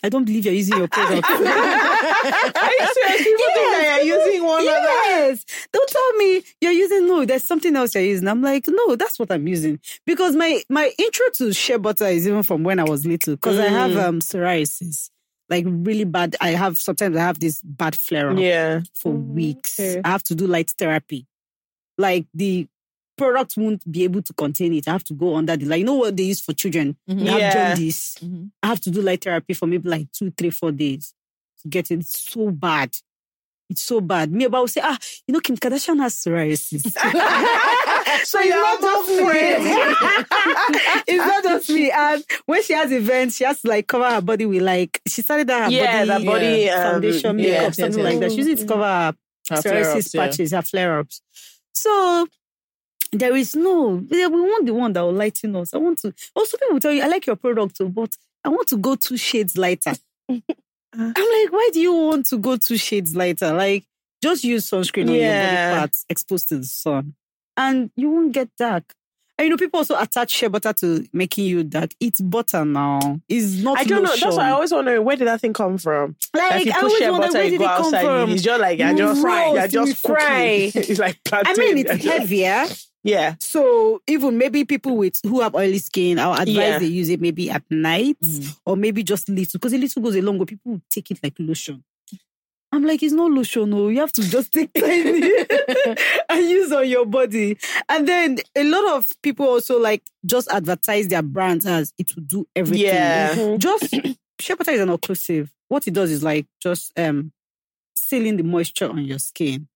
I 0.03 0.09
don't 0.09 0.25
believe 0.25 0.45
you're 0.45 0.53
using 0.53 0.77
your 0.77 0.87
product. 0.87 1.27
Are 1.29 1.37
you 1.39 2.87
serious? 2.93 3.23
People 3.23 3.45
think 3.53 3.71
that 3.71 4.01
you're 4.05 4.17
using 4.25 4.43
one 4.43 4.59
of 4.59 4.65
them. 4.65 4.83
yes. 4.83 5.45
Don't 5.73 5.89
tell 5.89 6.13
me 6.13 6.43
you're 6.61 6.71
using, 6.71 7.07
no, 7.07 7.25
there's 7.25 7.43
something 7.45 7.75
else 7.75 7.95
you're 7.95 8.03
using. 8.03 8.27
I'm 8.27 8.41
like, 8.41 8.65
no, 8.67 8.95
that's 8.95 9.17
what 9.19 9.31
I'm 9.31 9.47
using. 9.47 9.79
Because 10.05 10.35
my, 10.35 10.61
my 10.69 10.91
intro 10.99 11.25
to 11.35 11.51
shea 11.53 11.77
butter 11.77 12.05
is 12.05 12.27
even 12.27 12.43
from 12.43 12.63
when 12.63 12.79
I 12.79 12.83
was 12.83 13.05
little, 13.05 13.35
because 13.35 13.57
I 13.59 13.67
have 13.69 13.91
Mm. 13.91 14.03
um, 14.07 14.19
psoriasis. 14.19 15.09
Like 15.49 15.65
really 15.67 16.03
bad. 16.03 16.35
I 16.41 16.49
have, 16.51 16.77
sometimes 16.77 17.15
I 17.15 17.21
have 17.21 17.39
this 17.39 17.61
bad 17.61 17.95
flare 17.95 18.31
up 18.31 18.37
Yeah. 18.39 18.81
for 18.93 19.13
Mm, 19.13 19.27
weeks. 19.33 19.79
okay. 19.79 20.01
I 20.03 20.09
have 20.09 20.23
to 20.23 20.35
do 20.35 20.45
light 20.47 20.71
therapy. 20.77 21.25
Like 21.97 22.25
the 22.33 22.67
product 23.17 23.55
won't 23.57 23.89
be 23.91 24.03
able 24.03 24.21
to 24.21 24.33
contain 24.33 24.73
it. 24.73 24.87
I 24.87 24.91
have 24.91 25.03
to 25.05 25.13
go 25.13 25.35
under 25.35 25.55
the 25.57 25.65
light. 25.65 25.79
You 25.79 25.85
know 25.85 25.95
what 25.95 26.15
they 26.17 26.23
use 26.23 26.41
for 26.41 26.53
children? 26.53 26.95
Mhm. 27.09 27.19
They 27.19 27.25
have 27.31 27.39
Yeah. 27.39 27.53
jaundice. 27.75 28.15
Mhm. 28.21 28.51
I 28.61 28.67
have 28.67 28.81
to 28.81 28.91
do 28.91 29.01
light 29.01 29.23
therapy 29.23 29.53
for 29.53 29.65
maybe 29.67 29.89
like 29.89 30.11
two, 30.11 30.31
three, 30.31 30.49
four 30.51 30.71
days 30.71 31.13
to 31.61 31.67
get 31.69 31.89
it. 31.91 32.05
So 32.05 32.51
bad. 32.51 32.95
It's 33.69 33.81
so 33.81 33.99
bad. 33.99 34.31
Me 34.31 34.45
about 34.45 34.61
will 34.61 34.67
say, 34.69 34.81
ah, 34.83 34.97
you 35.27 35.33
know, 35.33 35.41
Kim 35.41 35.57
Kardashian 35.57 35.99
has 35.99 36.15
psoriasis. 36.15 36.83
so 38.25 38.39
it's 38.39 38.45
you're 38.45 38.55
not 38.61 38.79
just 38.79 39.09
me. 39.09 39.15
it's 41.07 41.25
not 41.25 41.43
just 41.43 41.69
me. 41.69 41.91
And 41.91 42.23
when 42.45 42.63
she 42.63 42.73
has 42.73 42.91
events, 42.93 43.35
she 43.35 43.43
has 43.43 43.61
to 43.61 43.67
like 43.69 43.87
cover 43.87 44.09
her 44.09 44.21
body 44.21 44.45
with 44.45 44.61
like 44.61 45.01
she 45.07 45.21
started 45.21 45.47
that 45.47 45.65
her 45.65 45.71
Yeah, 45.71 46.05
body, 46.05 46.07
that 46.07 46.25
body, 46.25 46.69
um, 46.69 46.91
foundation, 46.93 47.39
yeah, 47.39 47.45
makeup, 47.45 47.61
yes, 47.61 47.75
something 47.75 47.99
yes. 48.03 48.05
like 48.13 48.19
that. 48.21 48.31
She 48.31 48.37
uses 48.37 48.59
to 48.61 48.65
cover 48.67 48.83
her 48.83 49.13
Her 49.49 49.55
psoriasis 49.57 49.61
flare-ups, 49.61 50.13
yeah. 50.13 50.25
patches, 50.25 50.51
her 50.51 50.61
flare 50.61 50.99
ups. 50.99 51.21
So 51.73 52.27
there 53.11 53.35
is 53.35 53.53
no, 53.55 54.01
yeah, 54.09 54.27
we 54.27 54.41
want 54.41 54.65
the 54.65 54.73
one 54.73 54.93
that 54.93 55.01
will 55.01 55.13
lighten 55.13 55.55
us. 55.57 55.73
I 55.73 55.77
want 55.77 55.99
to, 55.99 56.13
also 56.35 56.57
people 56.57 56.73
will 56.73 56.79
tell 56.79 56.91
you, 56.93 57.01
I 57.03 57.07
like 57.07 57.25
your 57.25 57.35
product, 57.35 57.77
too, 57.77 57.89
but 57.89 58.15
I 58.45 58.49
want 58.49 58.67
to 58.69 58.77
go 58.77 58.95
two 58.95 59.17
shades 59.17 59.57
lighter. 59.57 59.93
I'm 60.97 61.13
like, 61.43 61.51
why 61.51 61.69
do 61.73 61.79
you 61.79 61.93
want 61.93 62.25
to 62.27 62.37
go 62.37 62.57
two 62.57 62.77
shades 62.77 63.15
lighter? 63.15 63.53
Like, 63.53 63.85
just 64.23 64.43
use 64.43 64.69
sunscreen 64.69 65.03
on 65.09 65.13
your 65.13 65.17
Yeah. 65.23 65.69
body 65.71 65.79
parts 65.79 66.05
exposed 66.09 66.49
to 66.49 66.57
the 66.57 66.65
sun 66.65 67.13
and 67.55 67.91
you 67.95 68.09
won't 68.09 68.31
get 68.33 68.49
dark. 68.57 68.93
And 69.39 69.45
you 69.45 69.49
know, 69.51 69.57
people 69.57 69.77
also 69.79 69.95
attach 69.99 70.31
shea 70.31 70.47
butter 70.47 70.73
to 70.73 71.05
making 71.13 71.45
you 71.45 71.63
dark. 71.63 71.91
It's 71.99 72.19
butter 72.19 72.65
now. 72.65 73.19
It's 73.29 73.61
not 73.61 73.77
I 73.77 73.83
don't 73.83 74.01
know. 74.03 74.15
That's 74.15 74.35
why 74.35 74.47
I 74.47 74.51
always 74.51 74.71
wonder 74.71 74.99
where 75.01 75.15
did 75.15 75.27
that 75.27 75.41
thing 75.41 75.53
come 75.53 75.77
from? 75.77 76.15
That 76.33 76.51
like, 76.55 76.65
you 76.65 76.71
I 76.75 76.77
always 76.79 76.97
shea 76.97 77.09
wonder, 77.11 77.27
butter, 77.27 77.37
where 77.37 77.43
you 77.45 77.51
did 77.51 77.59
go 77.59 77.65
it 77.65 77.67
come 77.67 77.85
outside, 77.85 78.03
from? 78.05 78.29
it's 78.31 78.41
just 78.41 78.59
like 78.61 78.79
you're 78.79 78.93
just 78.97 79.23
roast, 79.23 79.73
you're 79.73 79.85
just 79.85 80.01
fry. 80.07 80.41
it's 80.75 80.99
like 80.99 81.19
I 81.31 81.43
plantain. 81.43 81.75
mean, 81.75 81.85
You're 81.85 81.95
it's 81.95 82.05
heavier. 82.05 82.65
Yeah. 83.03 83.35
So 83.39 84.01
even 84.07 84.37
maybe 84.37 84.65
people 84.65 84.97
with 84.97 85.19
who 85.23 85.39
have 85.41 85.55
oily 85.55 85.77
skin, 85.77 86.19
I'll 86.19 86.33
advise 86.33 86.47
Yeah. 86.55 86.79
they 86.79 86.87
use 86.87 87.09
it 87.09 87.21
maybe 87.21 87.49
at 87.49 87.63
night 87.69 88.17
Mm. 88.21 88.57
or 88.65 88.75
maybe 88.75 89.03
just 89.03 89.29
little 89.29 89.59
because 89.59 89.71
a 89.73 89.77
little 89.77 90.01
goes 90.01 90.15
a 90.15 90.21
long 90.21 90.37
way. 90.39 90.45
People 90.45 90.81
take 90.89 91.11
it 91.11 91.19
like 91.23 91.35
lotion. 91.39 91.83
I'm 92.71 92.83
like, 92.85 93.01
it's 93.01 93.13
not 93.13 93.31
lotion, 93.31 93.69
no. 93.69 93.87
You 93.87 93.99
have 94.01 94.11
to 94.13 94.29
just 94.29 94.51
take 94.53 94.71
tiny 94.77 95.21
and 96.29 96.49
use 96.49 96.71
on 96.71 96.87
your 96.87 97.05
body. 97.05 97.57
And 97.87 98.07
then 98.07 98.37
a 98.55 98.63
lot 98.65 98.97
of 98.97 99.09
people 99.21 99.47
also 99.47 99.79
like 99.79 100.03
just 100.25 100.49
advertise 100.51 101.07
their 101.07 101.21
brands 101.21 101.65
as 101.65 101.93
it 101.97 102.13
will 102.15 102.23
do 102.23 102.47
everything. 102.55 102.85
Yeah. 102.85 103.55
Just 103.57 103.89
shea 104.39 104.53
butter 104.55 104.71
is 104.71 104.81
an 104.81 104.89
occlusive. 104.89 105.49
What 105.69 105.87
it 105.87 105.93
does 105.93 106.11
is 106.11 106.23
like 106.23 106.45
just 106.61 106.91
um 106.99 107.31
sealing 107.95 108.37
the 108.37 108.43
moisture 108.43 108.89
on 108.89 109.03
your 109.05 109.19
skin. 109.19 109.67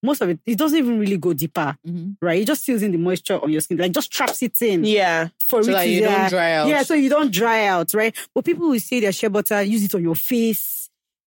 Most 0.00 0.20
of 0.20 0.28
it, 0.28 0.38
it 0.46 0.56
doesn't 0.56 0.78
even 0.78 1.00
really 1.00 1.16
go 1.16 1.32
deeper 1.32 1.76
Mhm. 1.84 2.16
right? 2.22 2.40
It 2.42 2.46
just 2.46 2.64
seals 2.64 2.82
in 2.82 2.92
the 2.92 2.98
moisture 2.98 3.42
on 3.42 3.50
your 3.50 3.60
skin, 3.60 3.78
like 3.78 3.90
just 3.90 4.12
traps 4.12 4.42
it 4.42 4.60
in 4.62 4.84
Yeah. 4.84 5.28
for 5.44 5.62
So 5.64 5.70
it 5.70 5.72
that 5.72 5.88
you 5.88 6.02
yeah, 6.02 6.18
don't 6.20 6.30
dry 6.30 6.52
out. 6.52 6.68
Yeah, 6.68 6.82
so 6.84 6.94
you 6.94 7.08
don't 7.10 7.32
dry 7.32 7.66
out, 7.66 7.92
right? 7.94 8.16
But 8.32 8.44
people 8.44 8.68
will 8.68 8.78
say 8.78 9.00
their 9.00 9.10
shea 9.12 9.26
butter, 9.26 9.60
use 9.62 9.82
it 9.82 9.94
on 9.96 10.02
your 10.04 10.14
face, 10.14 10.77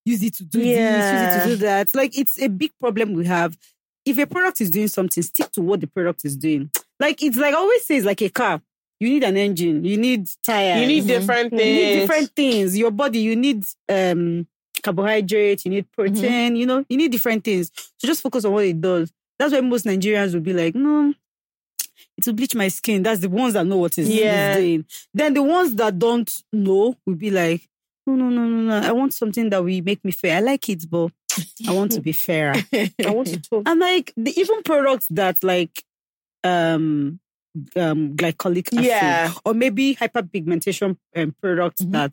use 0.05 0.23
it 0.23 0.33
to 0.35 0.43
do 0.43 0.59
this, 0.59 0.67
use 0.67 0.75
Yeah. 0.77 1.37
it 1.37 1.43
to 1.43 1.49
do 1.49 1.55
that. 1.57 1.95
Like 1.95 2.17
it's 2.17 2.41
a 2.41 2.47
big 2.49 2.71
problem 2.79 3.13
we 3.13 3.25
have. 3.25 3.57
If 4.05 4.17
a 4.17 4.25
product 4.25 4.61
is 4.61 4.71
doing 4.71 4.87
something, 4.87 5.21
stick 5.23 5.51
to 5.51 5.61
what 5.61 5.79
the 5.81 5.87
product 5.87 6.25
is 6.25 6.35
doing. 6.35 6.71
Like 6.99 7.21
it's 7.21 7.37
like 7.37 7.53
I 7.53 7.57
always 7.57 7.85
say, 7.85 7.97
it's 7.97 8.05
like 8.05 8.21
a 8.21 8.29
car. 8.29 8.61
you 8.99 9.09
need 9.09 9.23
an 9.23 9.35
engine, 9.37 9.83
you 9.83 9.97
need 9.97 10.27
tires, 10.43 10.79
You 10.81 10.87
need 10.87 11.07
different 11.07 11.51
you 11.53 11.57
things. 11.57 11.75
need 11.75 11.99
different 12.01 12.29
things. 12.35 12.77
Your 12.77 12.91
body, 12.91 13.19
you 13.19 13.35
need 13.35 13.65
um 13.89 14.47
carbohydrate, 14.83 15.63
you 15.65 15.71
need 15.71 15.91
protein, 15.91 16.55
you 16.55 16.65
know, 16.65 16.83
you 16.89 16.97
need 16.97 17.11
different 17.11 17.43
things. 17.43 17.71
So 17.97 18.07
just 18.07 18.21
focus 18.21 18.45
on 18.45 18.53
what 18.53 18.65
it 18.65 18.79
does. 18.81 19.11
That's 19.39 19.53
why 19.53 19.61
most 19.61 19.85
Nigerians 19.85 20.33
will 20.33 20.41
be 20.41 20.53
like, 20.53 20.75
no, 20.75 21.13
it 22.17 22.25
will 22.25 22.33
bleach 22.33 22.55
my 22.55 22.67
skin. 22.67 23.03
That's 23.03 23.21
the 23.21 23.29
ones 23.29 23.53
that 23.53 23.65
know 23.65 23.77
what 23.77 23.97
it's, 23.97 24.09
Yeah. 24.09 24.53
it's 24.53 24.57
doing. 24.61 24.85
Then 25.13 25.33
the 25.33 25.43
ones 25.43 25.75
that 25.75 25.97
don't 25.97 26.31
know 26.53 26.95
will 27.05 27.15
be 27.15 27.31
like, 27.31 27.67
no, 28.07 28.15
no, 28.15 28.29
no, 28.29 28.45
no, 28.45 28.79
no. 28.81 28.87
I 28.87 28.91
want 28.91 29.13
something 29.13 29.49
that 29.49 29.63
will 29.63 29.81
make 29.83 30.03
me 30.03 30.11
fair. 30.11 30.37
I 30.37 30.39
like 30.41 30.67
it, 30.69 30.89
but 30.89 31.11
I 31.67 31.71
want 31.73 31.91
to 31.93 32.01
be 32.01 32.11
fair. 32.11 32.53
I 32.73 32.91
want 33.09 33.27
to 33.29 33.39
talk. 33.41 33.63
And 33.65 33.79
like 33.79 34.13
the 34.17 34.37
even 34.39 34.63
products 34.63 35.07
that 35.11 35.43
like 35.43 35.83
um 36.43 37.19
um 37.75 38.15
glycolic 38.15 38.67
acid 38.73 38.85
Yeah. 38.85 39.33
or 39.45 39.53
maybe 39.53 39.95
hyperpigmentation 39.95 40.97
um, 41.15 41.35
products 41.41 41.81
Mhm. 41.81 41.91
that 41.91 42.11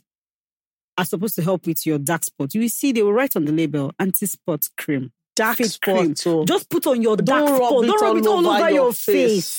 are 0.99 1.05
supposed 1.05 1.37
to 1.37 1.43
help 1.43 1.67
with 1.67 1.87
your 1.87 1.99
dark 1.99 2.25
spots. 2.25 2.55
You 2.55 2.63
will 2.63 2.69
see 2.69 2.93
they 2.93 3.03
will 3.03 3.13
write 3.13 3.37
on 3.37 3.45
the 3.45 3.53
label 3.53 3.93
anti-spot 3.99 4.69
cream. 4.77 5.13
Dark 5.37 5.59
Face 5.59 5.79
cream. 5.79 6.17
So 6.17 6.45
Just 6.45 6.69
put 6.69 6.87
on 6.89 7.01
your 7.01 7.17
Don't 7.17 7.25
dark 7.25 7.47
spot. 7.57 7.71
Don't 7.87 8.03
rub 8.03 8.17
it 8.17 8.27
all 8.27 8.47
over 8.47 8.71
your 8.71 8.93
face. 8.93 9.05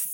face. 0.01 0.08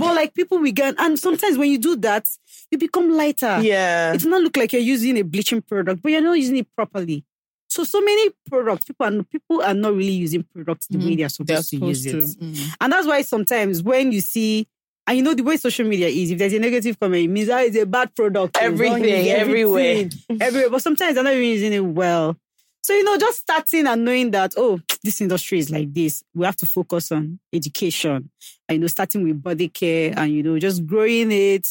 But 0.00 0.14
like 0.16 0.34
people 0.34 0.58
we 0.58 0.72
get, 0.72 0.94
and 0.98 1.18
sometimes 1.18 1.56
when 1.58 1.70
you 1.70 1.78
do 1.78 1.96
that, 1.96 2.26
you 2.70 2.78
become 2.78 3.10
lighter. 3.10 3.60
yeah. 3.62 4.12
It 4.14 4.24
not 4.24 4.42
look 4.42 4.56
like 4.56 4.72
you're 4.72 4.82
using 4.82 5.18
a 5.18 5.22
bleaching 5.22 5.62
product, 5.62 6.02
but 6.02 6.10
you're 6.12 6.20
not 6.20 6.34
using 6.38 6.56
it 6.58 6.66
properly. 6.74 7.24
So 7.68 7.84
so 7.84 8.00
many 8.00 8.30
products, 8.48 8.84
people 8.86 9.06
are 9.06 9.22
people 9.22 9.62
are 9.62 9.74
not 9.74 9.92
really 9.94 10.10
using 10.12 10.42
products 10.42 10.86
the 10.88 10.98
way 10.98 11.04
Mhm. 11.14 11.18
they're 11.18 11.28
supposed, 11.28 11.70
They're 11.70 11.80
to 11.80 11.86
use 11.86 12.02
to. 12.04 12.18
it. 12.18 12.24
Mm. 12.40 12.74
And 12.80 12.92
that's 12.92 13.06
why 13.06 13.22
sometimes 13.22 13.82
when 13.82 14.10
you 14.10 14.20
see, 14.20 14.66
and 15.06 15.16
you 15.16 15.22
know 15.22 15.34
the 15.34 15.44
way 15.44 15.56
social 15.56 15.86
media 15.86 16.08
is, 16.08 16.30
if 16.32 16.38
there's 16.38 16.52
a 16.52 16.58
negative 16.58 16.98
comment, 16.98 17.24
it 17.24 17.28
means 17.28 17.46
that 17.46 17.66
it's 17.66 17.76
a 17.76 17.86
bad 17.86 18.14
product. 18.16 18.56
It's 18.56 18.64
Everything, 18.64 19.04
it's 19.04 19.28
everywhere. 19.40 20.08
everywhere. 20.40 20.70
But 20.70 20.82
sometimes 20.82 21.14
they're 21.14 21.22
not 21.24 21.32
even 21.34 21.44
using 21.46 21.72
it 21.72 21.80
well. 21.84 22.36
So 22.82 22.94
you 22.94 23.04
know, 23.04 23.16
just 23.18 23.40
starting 23.40 23.86
and 23.86 24.04
knowing 24.04 24.30
that 24.32 24.54
oh, 24.56 24.80
this 25.02 25.20
industry 25.20 25.58
is 25.58 25.70
like 25.70 25.92
this. 25.92 26.22
We 26.34 26.44
have 26.46 26.56
to 26.56 26.66
focus 26.66 27.12
on 27.12 27.38
education. 27.52 28.30
And 28.68 28.76
you 28.76 28.78
know, 28.80 28.86
starting 28.86 29.22
with 29.24 29.42
body 29.42 29.68
care 29.68 30.14
and 30.16 30.32
you 30.32 30.42
know, 30.42 30.58
just 30.58 30.86
growing 30.86 31.30
it. 31.30 31.66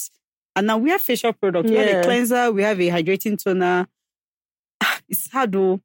And 0.56 0.68
now 0.68 0.78
we 0.78 0.90
have 0.92 1.02
facial 1.02 1.34
products. 1.34 1.70
We 1.70 1.78
have 1.78 1.88
a 2.00 2.04
cleanser. 2.04 2.52
We 2.52 2.64
have 2.64 2.80
a 2.80 2.90
hydrating 2.90 3.42
toner. 3.44 3.88
It's 5.10 5.30
hard 5.32 5.52
though. 5.54 5.82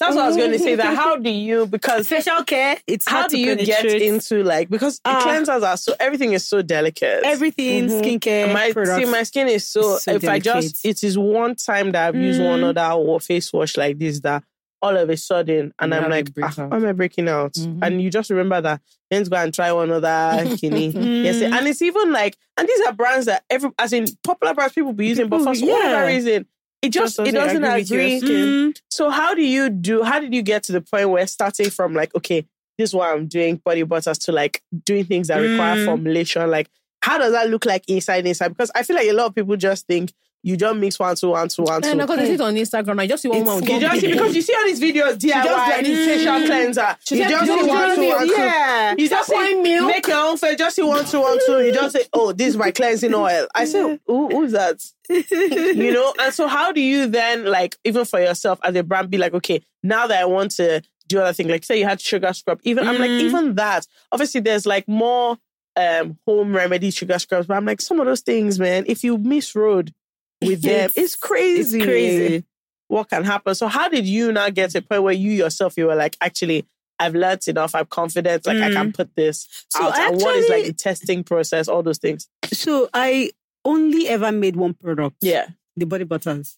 That's 0.00 0.16
what 0.16 0.24
I 0.24 0.28
was 0.28 0.36
going 0.36 0.52
to 0.52 0.58
say. 0.58 0.74
That 0.74 0.96
how 1.02 1.16
do 1.16 1.30
you 1.30 1.66
because 1.66 2.08
Facial 2.08 2.42
care. 2.44 2.76
It's 2.86 3.08
how 3.08 3.28
do 3.28 3.38
you 3.38 3.56
get 3.56 3.84
into 3.84 4.42
like 4.42 4.68
because 4.68 4.96
the 5.04 5.10
Ah. 5.10 5.22
cleansers 5.24 5.62
are 5.62 5.76
so 5.76 5.94
everything 6.00 6.32
is 6.32 6.46
so 6.46 6.60
delicate. 6.62 7.22
everything 7.24 7.86
Mhm. 7.88 8.02
skincare 8.02 8.52
my 8.52 8.72
products. 8.72 8.96
see 9.04 9.10
my 9.10 9.22
skin 9.22 9.48
is 9.48 9.66
so, 9.68 9.96
so 9.98 10.12
if 10.12 10.26
I 10.28 10.38
just 10.38 10.84
it 10.84 11.02
is 11.04 11.16
one 11.18 11.54
time 11.54 11.92
that 11.92 12.08
I've 12.08 12.16
used 12.16 12.42
one 12.42 12.60
Mm. 12.60 12.76
other 12.76 12.94
or 12.94 13.20
face 13.20 13.52
wash 13.52 13.76
like 13.76 13.98
this 13.98 14.20
that 14.20 14.42
all 14.82 14.96
of 14.96 15.08
a 15.08 15.16
sudden 15.16 15.72
and 15.78 15.92
You 15.92 15.98
I'm 15.98 16.10
like 16.10 16.28
ah, 16.42 16.52
why 16.56 16.76
am 16.76 16.86
I 16.86 16.92
breaking 16.92 17.28
out 17.28 17.54
Mhm. 17.54 17.78
and 17.82 18.02
you 18.02 18.10
just 18.10 18.30
remember 18.30 18.60
that 18.60 18.80
let's 19.10 19.28
go 19.28 19.36
and 19.36 19.52
try 19.52 19.72
one 19.72 19.90
other 19.90 20.56
kidney 20.56 20.88
yes 21.24 21.40
and 21.42 21.66
it's 21.66 21.80
even 21.82 22.12
like 22.12 22.36
and 22.56 22.68
these 22.68 22.80
are 22.86 22.92
brands 22.92 23.26
that 23.26 23.44
every 23.50 23.70
as 23.78 23.92
in 23.92 24.06
popular 24.22 24.54
brands 24.54 24.74
people 24.74 24.92
be 24.92 25.06
using 25.08 25.28
but 25.28 25.38
for 25.38 25.52
People- 25.52 25.54
some 25.54 25.68
whatever 25.68 26.06
reason 26.06 26.46
it 26.82 26.90
just, 26.90 27.16
Just 27.16 27.28
it 27.28 27.32
doesn't 27.32 27.64
agree 27.64 28.18
agree. 28.18 28.30
Mm. 28.70 28.80
so 28.90 29.08
how 29.10 29.34
do 29.34 29.42
you 29.42 29.70
do 29.70 30.02
how 30.02 30.20
did 30.20 30.34
you 30.34 30.42
get 30.42 30.62
to 30.64 30.72
the 30.72 30.80
point 30.82 31.08
where 31.08 31.26
starting 31.26 31.70
from 31.70 31.94
like 31.94 32.14
okay 32.14 32.46
this 32.78 32.90
is 32.90 32.94
what 32.94 33.08
I'm 33.08 33.26
doing 33.26 33.56
body 33.64 33.82
butters 33.82 34.18
to 34.18 34.32
like 34.32 34.62
doing 34.84 35.06
things 35.06 35.28
that 35.28 35.38
require 35.38 35.76
Mm. 35.76 35.84
formulation 35.86 36.50
like 36.50 36.68
how 37.02 37.16
does 37.18 37.32
that 37.32 37.48
look 37.48 37.64
like 37.64 37.88
inside 37.88 38.26
inside 38.26 38.48
because 38.48 38.70
I 38.74 38.82
feel 38.82 38.96
like 38.96 39.08
a 39.08 39.12
lot 39.14 39.26
of 39.26 39.34
people 39.34 39.56
just 39.56 39.86
think 39.86 40.12
you 40.42 40.56
don't 40.56 40.78
mix 40.78 40.98
one 40.98 41.16
two 41.16 41.30
one 41.30 41.48
two 41.48 41.62
one 41.62 41.82
two 41.82 41.88
And 41.88 42.00
because 42.00 42.18
I 42.20 42.24
see 42.26 42.34
it 42.34 42.40
on 42.40 42.54
Instagram, 42.54 43.00
I 43.00 43.06
just 43.08 43.22
see 43.22 43.28
one 43.28 43.38
It's- 43.38 43.48
woman. 43.54 43.60
with 43.62 43.68
you 43.68 43.74
one 43.74 43.80
just 43.90 44.00
see 44.00 44.12
because 44.12 44.36
you 44.36 44.42
see 44.42 44.54
all 44.54 44.64
these 44.64 44.80
videos 44.80 45.16
DIY 45.18 45.42
just 45.44 45.58
like, 45.68 45.86
facial 45.86 46.32
mm. 46.32 46.46
cleanser 46.46 46.96
She 47.04 47.16
you 47.16 47.22
said, 47.22 47.30
just 47.30 47.46
"You 47.46 47.58
see 47.60 47.66
know 47.66 47.72
one 47.72 47.84
two 47.86 47.92
I 47.92 47.96
mean? 48.00 48.10
one 48.14 48.26
two 48.28 48.34
Yeah. 48.34 48.94
you 48.98 49.08
just 49.08 49.30
Point 49.32 49.46
say, 49.48 49.60
milk. 49.62 49.86
make 49.90 50.06
your 50.06 50.28
own 50.28 50.36
face 50.36 50.56
just 50.56 50.76
see 50.76 50.82
one 50.82 51.04
two 51.04 51.20
one 51.20 51.38
two 51.46 51.60
you 51.64 51.72
just 51.72 51.96
say 51.96 52.04
oh 52.12 52.32
this 52.32 52.48
is 52.48 52.56
my 52.56 52.70
cleansing 52.70 53.12
oil 53.14 53.46
I 53.54 53.64
say 53.64 53.98
who, 54.06 54.28
who's 54.28 54.52
that 54.52 54.84
you 55.08 55.92
know 55.92 56.14
and 56.20 56.32
so 56.34 56.46
how 56.48 56.72
do 56.72 56.80
you 56.80 57.06
then 57.06 57.44
like 57.44 57.76
even 57.84 58.04
for 58.04 58.20
yourself 58.20 58.58
as 58.62 58.74
a 58.74 58.82
brand 58.82 59.10
be 59.10 59.18
like 59.18 59.34
okay 59.34 59.62
now 59.82 60.06
that 60.06 60.20
i 60.20 60.24
want 60.24 60.50
to 60.52 60.82
do 61.08 61.20
other 61.20 61.32
things 61.32 61.48
like 61.50 61.64
say 61.64 61.78
you 61.78 61.84
had 61.84 62.00
sugar 62.00 62.32
scrub 62.32 62.58
even 62.64 62.86
i'm 62.86 62.98
like 62.98 63.10
Mm. 63.10 63.20
even 63.20 63.54
that 63.54 63.86
obviously 64.10 64.40
there's 64.40 64.66
like 64.66 64.86
more 64.88 65.38
um 65.76 66.18
home 66.26 66.54
remedy 66.56 66.90
sugar 66.90 67.18
scrubs 67.20 67.46
but 67.46 67.56
i'm 67.56 67.64
like 67.64 67.80
some 67.80 68.00
of 68.00 68.06
those 68.06 68.20
things 68.22 68.58
man 68.58 68.84
if 68.88 69.04
you 69.04 69.16
miss 69.18 69.54
road 69.54 69.94
with 70.42 70.62
them 70.62 70.72
It's- 70.86 70.96
it's 70.96 71.16
crazy 71.16 71.78
It's 71.78 71.86
crazy. 71.86 72.44
what 72.88 73.08
can 73.08 73.24
happen 73.24 73.54
so 73.54 73.66
how 73.66 73.88
did 73.88 74.06
you 74.06 74.32
now 74.32 74.48
get 74.50 74.70
to 74.70 74.78
a 74.78 74.82
point 74.82 75.02
where 75.02 75.14
you 75.14 75.32
yourself 75.32 75.74
you 75.76 75.86
were 75.86 75.94
like 75.96 76.16
actually 76.20 76.66
I've 76.98 77.14
learned 77.14 77.46
enough. 77.46 77.74
I'm 77.74 77.84
confident. 77.84 78.46
Like 78.46 78.56
I 78.56 78.72
can 78.72 78.90
mm. 78.90 78.96
put 78.96 79.14
this 79.16 79.46
So 79.68 79.82
out. 79.84 79.98
and 79.98 80.16
what 80.18 80.34
is 80.36 80.48
like 80.48 80.64
the 80.64 80.72
testing 80.72 81.24
process? 81.24 81.68
All 81.68 81.82
those 81.82 81.98
things. 81.98 82.26
So 82.52 82.88
I 82.94 83.32
only 83.66 84.08
ever 84.08 84.32
made 84.32 84.56
one 84.56 84.72
product. 84.74 85.16
Yeah. 85.20 85.48
The 85.76 85.84
body 85.84 86.04
butters. 86.04 86.56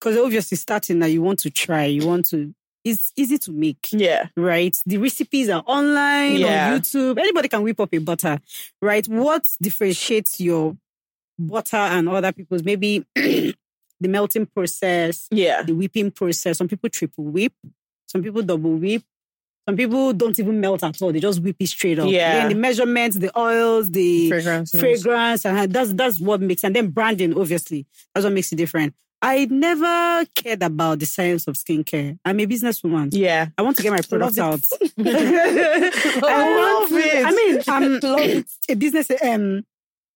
Because 0.00 0.16
obviously 0.18 0.56
starting 0.56 1.00
now, 1.00 1.06
you 1.06 1.20
want 1.20 1.40
to 1.40 1.50
try, 1.50 1.86
you 1.86 2.06
want 2.06 2.26
to, 2.26 2.54
it's 2.84 3.12
easy 3.16 3.38
to 3.38 3.50
make, 3.50 3.88
Yeah. 3.90 4.28
right? 4.36 4.76
The 4.86 4.98
recipes 4.98 5.48
are 5.48 5.64
online, 5.66 6.36
Yeah. 6.36 6.74
on 6.74 6.80
YouTube. 6.80 7.18
Anybody 7.18 7.48
can 7.48 7.62
whip 7.62 7.80
up 7.80 7.92
a 7.92 7.98
butter, 7.98 8.38
right? 8.80 9.06
What 9.08 9.46
differentiates 9.60 10.40
your 10.40 10.76
butter 11.46 11.76
and 11.76 12.08
other 12.08 12.32
people's? 12.32 12.62
Maybe 12.64 13.04
the 13.14 13.54
melting 14.00 14.46
process, 14.46 15.28
Yeah. 15.30 15.62
the 15.62 15.72
whipping 15.74 16.10
process. 16.10 16.58
Some 16.58 16.68
people 16.68 16.88
triple 16.90 17.24
whip, 17.24 17.52
some 18.06 18.22
people 18.22 18.42
double 18.42 18.74
whip. 18.74 19.02
Some 19.68 19.76
people 19.76 20.12
don't 20.12 20.36
even 20.40 20.58
melt 20.60 20.82
at 20.82 21.00
all. 21.00 21.12
They 21.12 21.20
just 21.20 21.40
whip 21.40 21.54
it 21.60 21.68
straight 21.68 21.96
up. 22.00 22.08
Yeah. 22.10 22.32
Then 22.40 22.48
the 22.48 22.54
measurements, 22.56 23.16
the 23.16 23.30
oils, 23.38 23.88
the 23.92 24.28
fragrance. 24.28 24.72
fragrance, 24.76 25.46
and 25.46 25.72
that's 25.72 25.92
that's 25.92 26.18
what 26.20 26.40
makes. 26.40 26.64
And 26.64 26.74
then 26.74 26.88
branding, 26.88 27.38
obviously, 27.38 27.86
that's 28.12 28.24
what 28.24 28.32
makes 28.32 28.50
it 28.50 28.56
different. 28.56 28.92
I 29.24 29.44
never 29.44 30.26
cared 30.34 30.64
about 30.64 30.98
the 30.98 31.06
science 31.06 31.46
of 31.46 31.54
skincare. 31.54 32.18
I'm 32.24 32.40
a 32.40 32.46
businesswoman. 32.46 33.10
Yeah. 33.12 33.50
I 33.56 33.62
want 33.62 33.76
to 33.76 33.84
get 33.84 33.92
my 33.92 34.00
products 34.00 34.36
out. 34.36 34.58
I 34.98 36.60
love 36.60 36.88
it. 36.92 37.24
I 37.26 37.30
mean, 37.30 37.62
I'm 37.68 38.44
a 38.68 38.74
business. 38.74 39.10
Um, 39.22 39.64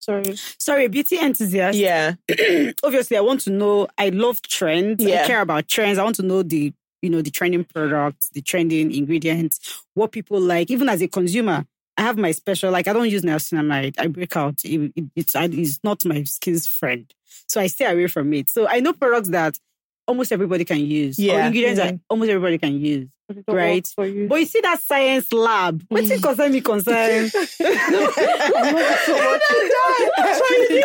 Sorry. 0.07 0.37
sorry, 0.59 0.85
a 0.85 0.89
beauty 0.89 1.19
enthusiast. 1.19 1.77
Yeah. 1.79 2.15
obviously 2.85 3.17
I 3.17 3.21
want 3.21 3.41
to 3.43 3.51
know 3.51 3.89
I 3.99 4.11
love 4.11 4.41
trends. 4.43 5.03
Yeah. 5.03 5.23
I 5.25 5.27
care 5.27 5.41
about 5.41 5.67
trends. 5.69 5.99
I 5.99 6.05
want 6.05 6.17
to 6.17 6.23
know 6.23 6.43
the 6.43 6.73
you 7.03 7.11
know 7.11 7.23
the 7.23 7.31
trending 7.31 7.65
products, 7.65 8.29
the 8.31 8.41
trending 8.41 8.93
ingredients, 8.95 9.83
what 9.95 10.13
people 10.13 10.41
like. 10.41 10.71
Even 10.71 10.89
as 10.89 11.03
a 11.03 11.09
consumer, 11.09 11.67
I 11.97 12.03
have 12.03 12.17
my 12.17 12.31
special 12.31 12.71
like 12.71 12.87
I 12.89 12.93
don't 12.93 13.11
use 13.11 13.23
niacinamide. 13.23 13.95
I 13.99 14.07
break 14.07 14.37
out. 14.37 14.65
It, 14.65 14.93
it- 14.97 15.05
it's 15.17 15.35
it's 15.37 15.81
not 15.83 16.05
my 16.05 16.23
skin's 16.25 16.67
friend. 16.69 17.13
So 17.49 17.61
I 17.61 17.67
stay 17.67 17.87
away 17.91 18.07
from 18.07 18.33
it. 18.33 18.49
So 18.49 18.69
I 18.69 18.81
know 18.81 18.93
products 18.93 19.29
that 19.31 19.59
almost 20.07 20.31
everybody 20.33 20.65
can 20.65 20.79
use. 20.81 21.19
Or 21.19 21.23
Yeah. 21.23 21.47
ingredients 21.47 21.79
Yeah. 21.81 21.91
that 21.93 22.01
almost 22.09 22.31
everybody 22.31 22.59
can 22.59 22.81
use. 22.81 23.09
But 23.29 23.39
it 23.39 23.47
don't 23.47 23.57
Right. 23.57 23.87
For 23.87 24.07
you. 24.07 24.29
But 24.29 24.37
you 24.37 24.47
see 24.47 24.61
that 24.61 24.81
science 24.83 25.33
lab. 25.33 25.85
What's 25.89 26.11
it 26.11 26.21
mm. 26.21 26.23
concern 26.23 26.53
me 26.53 26.61
concern? 26.61 27.29
so 27.31 27.41
you 27.41 27.65
know 27.65 27.75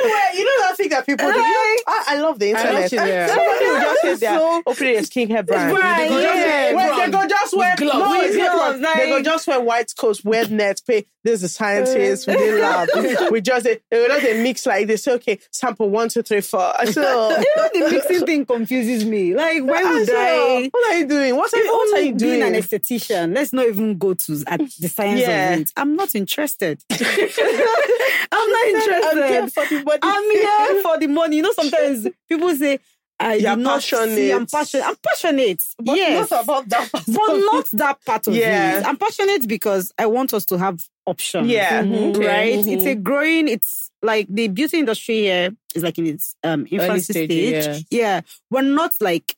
where 0.04 0.36
you 0.36 0.46
know 0.46 0.58
that 0.62 0.74
thing 0.76 0.90
that 0.90 1.06
people 1.06 1.28
do. 1.28 1.34
You 1.34 1.40
know, 1.40 1.76
I, 1.88 2.04
I 2.08 2.22
love 2.22 2.40
the 2.40 2.56
I 2.56 2.64
love 2.64 2.84
internet. 2.84 3.08
yeah. 3.08 3.28
Somebody 3.28 3.66
will 3.66 3.82
just 3.82 4.02
say 4.02 4.16
they're 4.16 4.40
So- 4.40 4.64
opening 4.66 4.98
a 4.98 5.02
skincare 5.02 5.46
brand. 5.46 5.78
Right, 5.78 6.10
They 6.10 6.10
go 6.10 6.22
just, 6.22 6.38
yeah. 6.38 6.74
well, 6.74 7.00
they 7.00 7.12
go 7.12 7.28
just 7.28 7.58
wear 7.58 7.76
gloves. 7.76 8.00
no, 8.00 8.22
it's 8.22 8.36
gloves, 8.36 8.80
gloves. 8.80 8.98
They 8.98 9.10
go 9.10 9.22
just 9.22 9.48
wear 9.48 9.62
white 9.62 9.94
coats, 9.98 10.24
wear 10.24 10.48
nets, 10.48 10.82
pay. 10.82 11.06
This 11.24 11.36
is 11.36 11.42
the 11.42 11.50
scientists 11.50 12.26
within 12.26 12.60
lab. 12.62 12.90
we 13.32 13.42
just 13.42 13.66
they 13.66 13.80
will 13.92 14.08
just 14.08 14.24
they 14.24 14.42
mix 14.42 14.66
like 14.66 14.88
they 14.88 14.98
say, 14.98 15.14
okay, 15.14 15.40
sample 15.52 15.90
one, 15.90 16.10
two, 16.10 16.24
three, 16.24 16.42
four. 16.42 16.74
I 16.80 16.86
said, 16.86 17.04
oh. 17.06 17.30
you 17.40 17.54
know 17.56 17.70
the 17.74 17.86
oh. 17.86 17.92
mixing 17.92 18.26
thing 18.26 18.46
confuses 18.46 19.06
me. 19.06 19.36
Like 19.36 19.62
why 19.64 19.84
would 19.84 20.10
I? 20.10 20.30
oh, 20.32 20.68
what 20.72 20.92
are 20.92 20.98
you 20.98 21.06
doing? 21.06 21.36
What 21.36 21.54
are, 21.54 21.64
what 21.64 22.00
are 22.00 22.02
you 22.02 22.16
doing? 22.16 22.31
Being 22.32 22.44
an 22.44 22.54
esthetician, 22.62 23.36
let's 23.36 23.54
not 23.54 23.68
even 23.68 23.98
go 23.98 24.14
to 24.14 24.44
at 24.48 24.60
the 24.80 24.88
science 24.88 25.22
Yeah. 25.22 25.54
of 25.54 25.62
it. 25.62 25.72
I'm 25.78 25.96
not 25.96 26.16
interested. 26.16 26.82
I'm 26.92 28.50
not 28.50 28.66
I'm 28.68 28.76
interested. 28.76 29.28
here 29.28 29.48
for 29.50 29.66
the 29.68 29.84
body. 29.84 30.00
I'm 30.04 30.32
here 30.32 30.82
for 30.84 30.98
the 31.00 31.08
money. 31.08 31.38
You 31.38 31.42
know, 31.44 31.52
sometimes 31.54 32.08
people 32.30 32.56
say, 32.56 32.80
I 33.20 33.36
You're 33.36 33.56
did 33.56 33.64
not 33.64 33.84
see, 33.84 33.96
passionate. 33.96 34.34
I'm 34.36 34.46
passionate. 34.48 34.88
I'm 34.88 34.96
passionate. 34.96 35.64
But 35.80 35.96
yes. 35.96 36.32
not 36.32 36.44
about 36.44 36.70
that. 36.70 36.90
but 36.92 37.06
not 37.38 37.68
that 37.74 38.04
part 38.06 38.28
of 38.28 38.34
Yeah. 38.36 38.80
it. 38.80 38.86
I'm 38.86 38.98
passionate 38.98 39.48
because 39.48 39.92
I 40.00 40.08
want 40.08 40.34
us 40.34 40.46
to 40.46 40.58
have 40.58 40.84
options. 41.06 41.48
Yeah. 41.48 41.84
Mhm. 41.84 42.16
Okay. 42.16 42.28
Right? 42.28 42.60
Mhm. 42.66 42.74
It's 42.78 42.86
a 42.86 42.96
growing, 42.96 43.48
it's 43.48 43.92
like 44.02 44.26
the 44.28 44.48
beauty 44.48 44.80
industry 44.80 45.20
here 45.20 45.52
is 45.76 45.84
like 45.84 46.00
in 46.00 46.08
its 46.08 46.36
um 46.44 46.66
infancy 46.72 47.14
stage, 47.14 47.64
stage. 47.64 47.86
yeah. 47.92 48.00
Yeah. 48.02 48.22
We're 48.50 48.62
not 48.64 48.94
like 49.00 49.36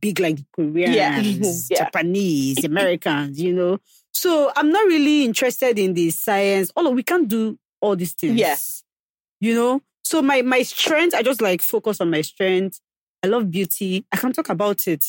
big 0.00 0.20
like 0.20 0.38
Koreans, 0.52 1.70
Yeah. 1.70 1.78
Japanese, 1.78 2.64
Americans, 2.64 3.40
you 3.40 3.52
know. 3.54 3.78
So 4.12 4.50
I'm 4.56 4.70
not 4.70 4.86
really 4.86 5.24
interested 5.24 5.78
in 5.78 5.94
the 5.94 6.10
science. 6.10 6.70
Although 6.76 6.90
we 6.90 7.02
can't 7.02 7.28
do 7.28 7.58
all 7.80 7.96
these 7.96 8.12
things. 8.12 8.38
Yes. 8.38 8.82
You 9.40 9.54
know? 9.54 9.82
So 10.02 10.22
my 10.22 10.42
my 10.42 10.62
strength, 10.62 11.14
I 11.14 11.22
just 11.22 11.40
like 11.42 11.62
focus 11.62 12.00
on 12.00 12.10
my 12.10 12.22
strength. 12.22 12.80
I 13.22 13.26
love 13.28 13.50
beauty. 13.50 14.04
I 14.12 14.16
can 14.16 14.32
talk 14.32 14.48
about 14.48 14.86
it. 14.88 15.04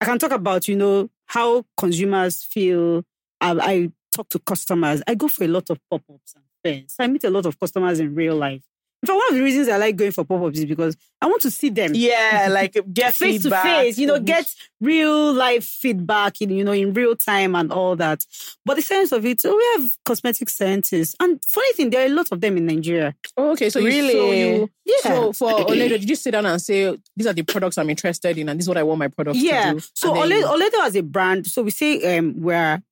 I 0.00 0.04
can 0.04 0.18
talk 0.18 0.32
about, 0.32 0.68
you 0.68 0.76
know, 0.76 1.10
how 1.26 1.64
consumers 1.76 2.44
feel. 2.44 3.04
I, 3.40 3.52
I 3.60 3.92
talk 4.14 4.28
to 4.30 4.38
customers. 4.38 5.02
I 5.06 5.14
go 5.14 5.28
for 5.28 5.44
a 5.44 5.48
lot 5.48 5.70
of 5.70 5.78
pop-ups 5.90 6.34
and 6.34 6.44
fairs. 6.62 6.94
I 6.98 7.06
meet 7.06 7.24
a 7.24 7.30
lot 7.30 7.46
of 7.46 7.58
customers 7.58 8.00
in 8.00 8.14
real 8.14 8.36
life. 8.36 8.62
In 9.06 9.14
one 9.14 9.28
of 9.28 9.34
the 9.36 9.42
reasons 9.42 9.68
I 9.68 9.76
like 9.76 9.94
going 9.94 10.10
for 10.10 10.24
pop-ups 10.24 10.58
is 10.58 10.64
because 10.64 10.96
I 11.22 11.26
want 11.26 11.40
to 11.42 11.52
see 11.52 11.68
them 11.70 11.92
Yeah, 11.94 12.48
like 12.52 12.76
get 12.92 13.14
face 13.14 13.42
feedback. 13.42 13.62
to 13.62 13.68
face, 13.68 13.98
you 13.98 14.08
know, 14.08 14.18
get 14.18 14.52
real 14.80 15.32
life 15.32 15.64
feedback 15.64 16.40
in, 16.40 16.50
you 16.50 16.64
know, 16.64 16.72
in 16.72 16.92
real 16.92 17.14
time 17.14 17.54
and 17.54 17.72
all 17.72 17.94
that. 17.96 18.24
But 18.64 18.74
the 18.74 18.82
sense 18.82 19.12
of 19.12 19.24
it, 19.24 19.40
so 19.40 19.56
we 19.56 19.64
have 19.76 19.90
cosmetic 20.04 20.48
scientists. 20.48 21.14
And 21.20 21.40
funny 21.44 21.72
thing, 21.74 21.90
there 21.90 22.02
are 22.02 22.06
a 22.06 22.14
lot 22.14 22.32
of 22.32 22.40
them 22.40 22.56
in 22.56 22.66
Nigeria. 22.66 23.14
Oh, 23.36 23.52
okay, 23.52 23.70
so 23.70 23.78
you, 23.78 23.86
Really? 23.86 24.12
so 24.12 24.32
you, 24.32 24.70
Yeah. 24.84 24.94
so 25.02 25.32
for 25.32 25.52
Olaedo, 25.66 25.90
did 26.00 26.10
you 26.10 26.16
sit 26.16 26.32
down 26.32 26.46
and 26.46 26.60
say 26.60 26.98
these 27.16 27.26
are 27.28 27.32
the 27.32 27.44
products 27.44 27.78
I'm 27.78 27.90
interested 27.90 28.36
in, 28.36 28.48
and 28.48 28.58
this 28.58 28.64
is 28.64 28.68
what 28.68 28.78
I 28.78 28.82
want 28.82 28.98
my 28.98 29.08
products 29.08 29.38
yeah. 29.38 29.74
to 29.74 29.78
do? 29.78 29.86
So 29.94 30.12
then 30.14 30.32
Ole- 30.44 30.58
Olaedo 30.58 30.84
as 30.84 30.96
a 30.96 31.02
brand, 31.02 31.46
so 31.46 31.62
we 31.62 31.70
say 31.70 32.18
um, 32.18 32.34
we're 32.40 32.82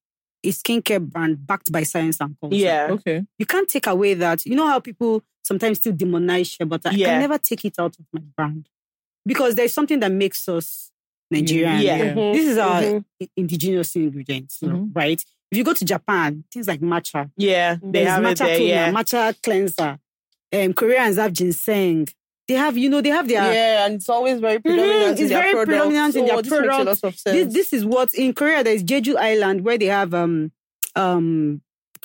a 0.45 0.49
skincare 0.51 1.01
brand 1.05 1.45
backed 1.45 1.73
by 1.73 1.83
science 1.83 2.21
and 2.21 2.37
culture. 2.41 2.55
Yeah. 2.57 2.89
okay, 2.93 3.25
You 3.39 3.47
can't 3.47 3.69
take 3.69 3.89
away 3.89 4.15
that. 4.15 4.47
You 4.47 4.55
know 4.55 4.69
how 4.69 4.79
people 4.79 5.25
sometimes 5.47 5.79
still 5.79 5.93
demonize 5.93 6.55
shea 6.57 6.65
butter? 6.65 6.91
I 6.91 6.93
Yeah. 6.93 7.07
can 7.07 7.21
never 7.21 7.39
take 7.39 7.65
it 7.65 7.75
out 7.79 7.97
of 7.99 8.05
my 8.13 8.21
brand. 8.37 8.69
Because 9.25 9.55
there's 9.55 9.73
something 9.73 10.01
that 10.01 10.13
makes 10.13 10.49
us 10.49 10.91
Nigerian. 11.31 11.81
Yeah. 11.81 11.97
Yeah. 11.97 12.15
Mhm. 12.15 12.33
This 12.35 12.47
is 12.49 12.59
our 12.59 12.83
Mhm. 12.83 13.05
indigenous 13.37 13.97
ingredients, 13.97 14.59
Mhm. 14.63 14.91
right? 14.95 15.21
If 15.51 15.59
you 15.59 15.65
go 15.65 15.75
to 15.75 15.85
Japan, 15.85 16.45
things 16.53 16.69
like 16.69 16.81
matcha, 16.81 17.31
Yeah, 17.37 17.77
they 17.83 17.91
there's 18.05 18.09
have 18.09 18.23
it 18.25 18.27
matcha 18.27 18.39
there. 18.47 18.59
toner, 18.59 18.69
Yeah. 18.69 18.93
matcha 18.93 19.43
cleanser. 19.43 19.99
Um, 20.53 20.73
Koreans 20.75 21.17
have 21.17 21.33
ginseng. 21.33 22.07
They 22.47 22.55
have, 22.55 22.77
you 22.79 22.89
know, 22.89 23.01
they 23.01 23.09
have 23.11 23.27
their. 23.27 23.43
yeah, 23.53 23.87
and 23.87 23.97
it's 23.97 24.09
always 24.09 24.39
very 24.39 24.61
predominant 24.61 25.19
in 25.19 25.25
it's 25.25 25.29
their 25.31 25.41
very 25.43 25.53
products. 25.55 25.69
predominant 25.71 26.15
in 26.15 26.23
Oh, 26.23 26.27
their 26.27 26.43
this 26.43 26.51
makes 26.53 26.63
a 26.63 26.67
lot 26.67 26.85
products. 27.01 27.03
of 27.03 27.33
This, 27.35 27.53
this 27.53 27.73
is 27.73 27.85
what 27.85 28.15
in 28.15 28.33
Korea 28.33 28.63
there's 28.63 28.85
Jeju 28.85 29.17
Island 29.17 29.63
where 29.65 29.77
they 29.79 29.87
have 29.87 30.15
um 30.15 30.53
um 30.95 31.61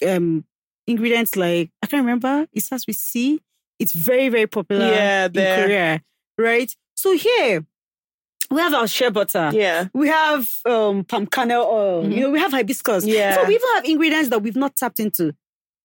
um 0.07 0.45
ingredients 0.87 1.35
like 1.35 1.71
I 1.83 1.87
can't 1.87 2.01
remember. 2.05 2.47
It 2.53 2.61
starts 2.63 2.87
with 2.87 2.95
C. 2.97 3.41
It's 3.79 3.93
very 3.93 4.29
very 4.29 4.47
popular 4.47 4.85
Yeah, 4.87 5.25
in. 5.25 5.33
Korea, 5.33 6.01
right? 6.37 6.75
So 6.95 7.15
here 7.17 7.65
we 8.49 8.59
have 8.61 8.73
our 8.73 8.87
shea 8.87 9.09
butter. 9.09 9.49
Yeah. 9.53 9.87
We 9.93 10.07
have 10.09 10.47
um, 10.65 11.03
palm 11.05 11.25
kernel 11.27 11.63
oil. 11.63 12.03
Mhm. 12.03 12.13
You 12.13 12.19
know, 12.21 12.29
we 12.31 12.39
have 12.39 12.51
hibiscus. 12.51 13.05
Yeah. 13.05 13.35
So 13.35 13.45
we 13.45 13.55
even 13.55 13.67
have 13.75 13.85
ingredients 13.85 14.29
that 14.29 14.41
we've 14.41 14.57
not 14.57 14.75
tapped 14.75 14.99
into. 14.99 15.33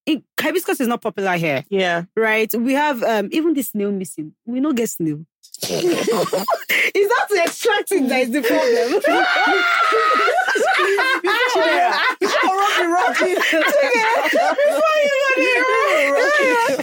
In, 0.04 0.22
hibiscus 0.40 0.80
is 0.80 0.88
not 0.88 1.00
popular 1.02 1.36
here, 1.36 1.64
Yeah. 1.68 2.04
right? 2.16 2.52
We 2.54 2.74
have 2.74 3.02
um, 3.02 3.28
even 3.32 3.54
this 3.54 3.68
snail 3.70 3.90
mucin. 3.92 4.32
We 4.46 4.60
don't 4.60 4.74
get 4.74 4.88
snail. 4.90 5.24
is 5.62 5.70
that 5.70 7.26
to 7.30 7.42
extract 7.44 7.90
it 7.92 8.08
that 8.08 8.20
is 8.20 8.30
the 8.30 8.42
problem? 8.42 9.00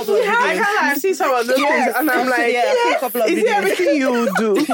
of 0.01 0.07
can't 0.55 1.01
some 1.15 1.35
of 1.35 1.47
those 1.47 1.57
things, 1.57 1.95
and 1.97 2.11
I'm 2.11 2.29
like, 2.29 2.53
yeah, 2.53 2.97
a 2.97 3.01
couple 3.01 3.23
of 3.23 3.31
is 3.31 3.39
it 3.39 3.47
everything 3.47 3.97
you 3.97 4.29
do? 4.37 4.67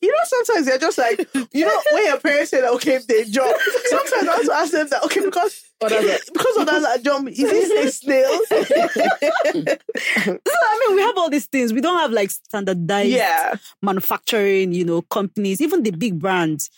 You 0.00 0.12
know, 0.12 0.24
sometimes 0.24 0.66
they're 0.66 0.78
just 0.78 0.98
like, 0.98 1.18
you 1.52 1.66
know, 1.66 1.82
when 1.92 2.04
your 2.06 2.18
parents 2.20 2.50
say 2.50 2.60
that, 2.60 2.72
okay, 2.74 2.94
if 2.94 3.06
they 3.06 3.24
jump, 3.24 3.56
sometimes 3.86 4.28
I 4.28 4.32
also 4.32 4.52
ask 4.52 4.72
them 4.72 4.88
that, 4.88 5.02
okay, 5.04 5.20
because 5.20 5.64
because 5.80 6.56
others 6.58 6.84
are 6.84 6.98
jump, 6.98 7.28
is 7.28 7.38
it 7.40 7.86
a 7.86 7.90
snail? 7.90 8.40
So, 8.48 8.56
I 10.26 10.86
mean, 10.86 10.96
we 10.96 11.02
have 11.02 11.16
all 11.16 11.30
these 11.30 11.46
things. 11.46 11.72
We 11.72 11.80
don't 11.80 11.98
have 11.98 12.12
like 12.12 12.30
standardized 12.30 13.10
yeah, 13.10 13.56
manufacturing, 13.82 14.72
you 14.72 14.84
know, 14.84 15.02
companies, 15.02 15.60
even 15.60 15.82
the 15.82 15.90
big 15.90 16.18
brands. 16.18 16.70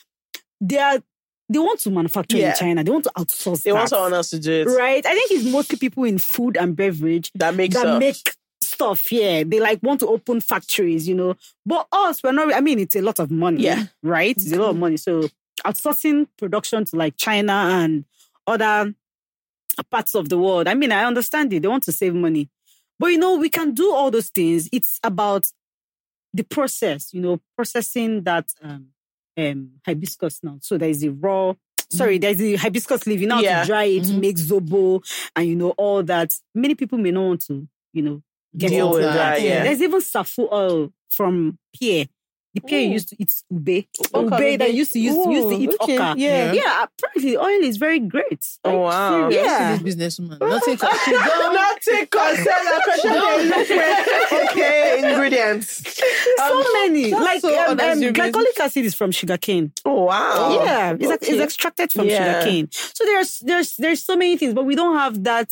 They 0.61 0.79
are 0.79 1.03
they 1.51 1.59
want 1.59 1.81
to 1.81 1.91
manufacture 1.91 2.37
Yeah. 2.39 2.51
in 2.51 2.57
China. 2.57 2.85
They 2.85 2.91
want 2.93 3.05
to 3.05 3.13
outsource. 3.19 3.63
they 3.65 3.73
want 3.73 3.85
that, 3.85 3.89
someone 3.91 4.15
else 4.15 4.31
to 4.31 4.39
do 4.39 4.53
it. 4.63 4.65
right? 4.67 5.05
I 5.05 5.13
think 5.15 5.31
it's 5.33 5.45
mostly 5.51 5.77
people 5.79 6.05
in 6.05 6.19
food 6.19 6.57
and 6.57 6.75
beverage 6.77 7.31
That 7.35 7.55
makes 7.57 7.75
that 7.75 7.87
up. 7.87 7.99
make 7.99 8.35
stuff. 8.63 9.11
Yeah, 9.11 9.43
they 9.45 9.59
like 9.61 9.83
want 9.83 10.01
to 10.01 10.07
open 10.07 10.41
factories, 10.41 11.09
you 11.09 11.15
know. 11.17 11.35
But 11.67 11.87
us, 11.93 12.23
we're 12.23 12.33
not. 12.33 12.55
I 12.55 12.61
mean, 12.61 12.79
it's 12.79 12.95
a 12.97 13.03
lot 13.03 13.19
of 13.19 13.31
money. 13.31 13.63
Yeah. 13.65 13.87
right. 14.03 14.31
It's 14.37 14.53
a 14.53 14.57
lot 14.61 14.71
of 14.71 14.77
money. 14.79 14.97
So 14.97 15.29
outsourcing 15.67 16.27
production 16.39 16.85
to 16.87 16.97
like 16.97 17.17
China 17.19 17.53
and 17.53 18.05
other 18.47 18.95
parts 19.91 20.15
of 20.15 20.29
the 20.29 20.39
world. 20.39 20.69
I 20.69 20.75
mean, 20.75 20.93
I 20.93 21.05
understand 21.05 21.53
it. 21.53 21.63
They 21.63 21.69
want 21.69 21.83
to 21.85 21.93
save 21.93 22.15
money, 22.15 22.49
but 22.99 23.09
you 23.09 23.19
know, 23.19 23.37
we 23.37 23.49
can 23.49 23.73
do 23.75 23.93
all 23.93 24.11
those 24.11 24.29
things. 24.29 24.69
It's 24.73 25.01
about 25.03 25.49
the 26.33 26.45
process. 26.45 27.13
You 27.13 27.23
know, 27.23 27.41
processing 27.57 28.23
that 28.23 28.53
um, 28.63 28.89
um 29.39 29.71
hibiscus 29.87 30.41
now. 30.43 30.59
So 30.61 30.79
there 30.79 30.89
is 30.91 31.03
a 31.05 31.11
raw. 31.11 31.55
Sorry, 31.93 32.19
there's 32.19 32.41
a 32.41 32.55
hibiscus 32.57 33.07
leaf. 33.07 33.21
You 33.21 33.27
know 33.27 33.37
how 33.37 33.41
Yeah. 33.43 33.61
to 33.63 33.67
dry 33.67 33.85
it, 33.85 34.05
Mhm. 34.05 34.21
make 34.21 34.37
zobo, 34.37 35.03
and 35.35 35.49
you 35.49 35.57
know 35.57 35.71
all 35.71 36.03
that. 36.05 36.33
Many 36.55 36.75
people 36.77 36.99
may 36.99 37.11
not 37.11 37.27
want 37.27 37.45
to, 37.47 37.67
you 37.93 38.03
know, 38.03 38.23
get 38.57 38.71
Deal 38.71 38.87
into 38.95 38.99
with 39.07 39.15
that, 39.15 39.43
yeah. 39.43 39.65
There's 39.65 39.83
even 39.83 40.01
safou 40.01 40.53
oil 40.53 40.93
from 41.11 41.59
pear. 41.79 42.07
The 42.55 42.61
pear 42.63 42.81
Ooh. 42.81 42.93
used 42.93 43.09
to 43.11 43.17
eat 43.23 43.33
ube. 43.49 43.85
Oka 44.13 44.37
ube 44.51 44.59
that 44.59 44.69
ube. 44.71 44.77
used 44.77 44.93
to 44.93 44.99
use, 44.99 45.15
used 45.15 45.49
to 45.49 45.55
Ooh, 45.55 45.61
eat 45.63 45.75
okay, 45.83 45.99
oka. 45.99 46.15
yeah. 46.19 46.53
yeah. 46.53 46.85
Apparently, 46.85 47.37
oil 47.37 47.63
is 47.63 47.77
very 47.77 48.01
great. 48.01 48.45
Oh, 48.65 48.79
wow. 48.81 49.31
serious. 49.31 49.47
Yeah. 49.47 49.77
this 49.77 49.95
businesswoman, 49.95 50.41
nothing. 50.41 50.77
She 51.05 51.13
Nothing 51.13 52.07
concern 52.09 52.67
a 52.67 52.83
question 52.85 53.13
they 53.13 53.49
look. 53.49 54.51
Okay, 54.51 55.13
ingredients. 55.13 55.83
so 56.37 56.65
many. 56.75 57.11
that's 57.11 57.23
Like 57.23 57.41
so 57.41 57.49
um, 57.57 57.71
um, 57.73 57.81
unassuming. 57.81 58.15
glycolic 58.15 58.59
acid 58.61 58.85
is 58.85 58.95
from 58.95 59.13
sugarcane. 59.13 59.73
Oh 59.85 60.05
wow. 60.05 60.53
yeah, 60.65 60.97
it's, 60.99 61.11
ex- 61.11 61.29
it's 61.29 61.41
extracted 61.43 61.93
from 61.93 62.07
Yeah. 62.09 62.19
sugarcane. 62.41 62.69
So 62.73 63.05
there's 63.05 63.39
there's 63.41 63.77
there's 63.77 64.03
so 64.05 64.17
many 64.17 64.37
things, 64.37 64.55
but 64.55 64.65
we 64.65 64.75
don't 64.75 64.97
have 64.97 65.23
that 65.25 65.49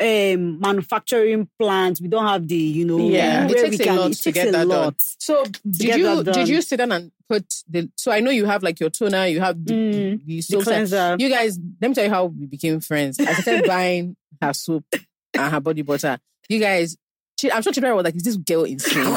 um 0.00 0.58
manufacturing 0.60 1.48
plants. 1.58 2.00
We 2.00 2.08
don't 2.08 2.26
have 2.26 2.46
the 2.48 2.56
you 2.56 2.84
know 2.86 2.98
Yeah. 2.98 3.46
It 3.48 3.56
takes 3.70 3.78
we 3.78 3.88
a 3.88 3.92
lot 3.94 4.10
it 4.10 4.14
to 4.14 4.22
takes 4.22 4.34
get 4.34 4.52
that 4.52 4.68
done. 4.68 4.68
lot. 4.68 4.94
So 4.98 5.44
did 5.68 5.98
you 5.98 6.22
did 6.24 6.48
you 6.48 6.62
sit 6.62 6.78
down 6.78 6.92
and 6.92 7.12
put 7.28 7.44
the? 7.68 7.90
So 7.96 8.10
I 8.10 8.20
know 8.20 8.30
you 8.30 8.46
have 8.46 8.62
like 8.62 8.80
your 8.80 8.90
toner, 8.90 9.26
you 9.26 9.40
have 9.40 9.62
the, 9.64 9.72
Mm, 9.74 10.24
the 10.26 10.40
The 10.40 10.62
cleanser. 10.62 11.16
You 11.18 11.28
guys, 11.28 11.58
let 11.80 11.88
me 11.88 11.94
tell 11.94 12.04
you 12.04 12.10
how 12.10 12.24
we 12.26 12.46
became 12.46 12.80
friends. 12.80 13.18
I 13.20 13.34
started 13.34 13.64
buying 13.66 14.16
her 14.40 14.52
soap 14.54 14.84
and 14.92 15.52
her 15.52 15.60
body 15.60 15.82
butter. 15.82 16.18
You 16.48 16.58
guys, 16.60 16.96
she, 17.38 17.52
I'm 17.52 17.62
sure 17.62 17.72
Chidera 17.72 17.94
was 17.94 18.04
like, 18.04 18.16
"Is 18.16 18.22
this 18.22 18.36
girl 18.36 18.64
insane?" 18.64 19.04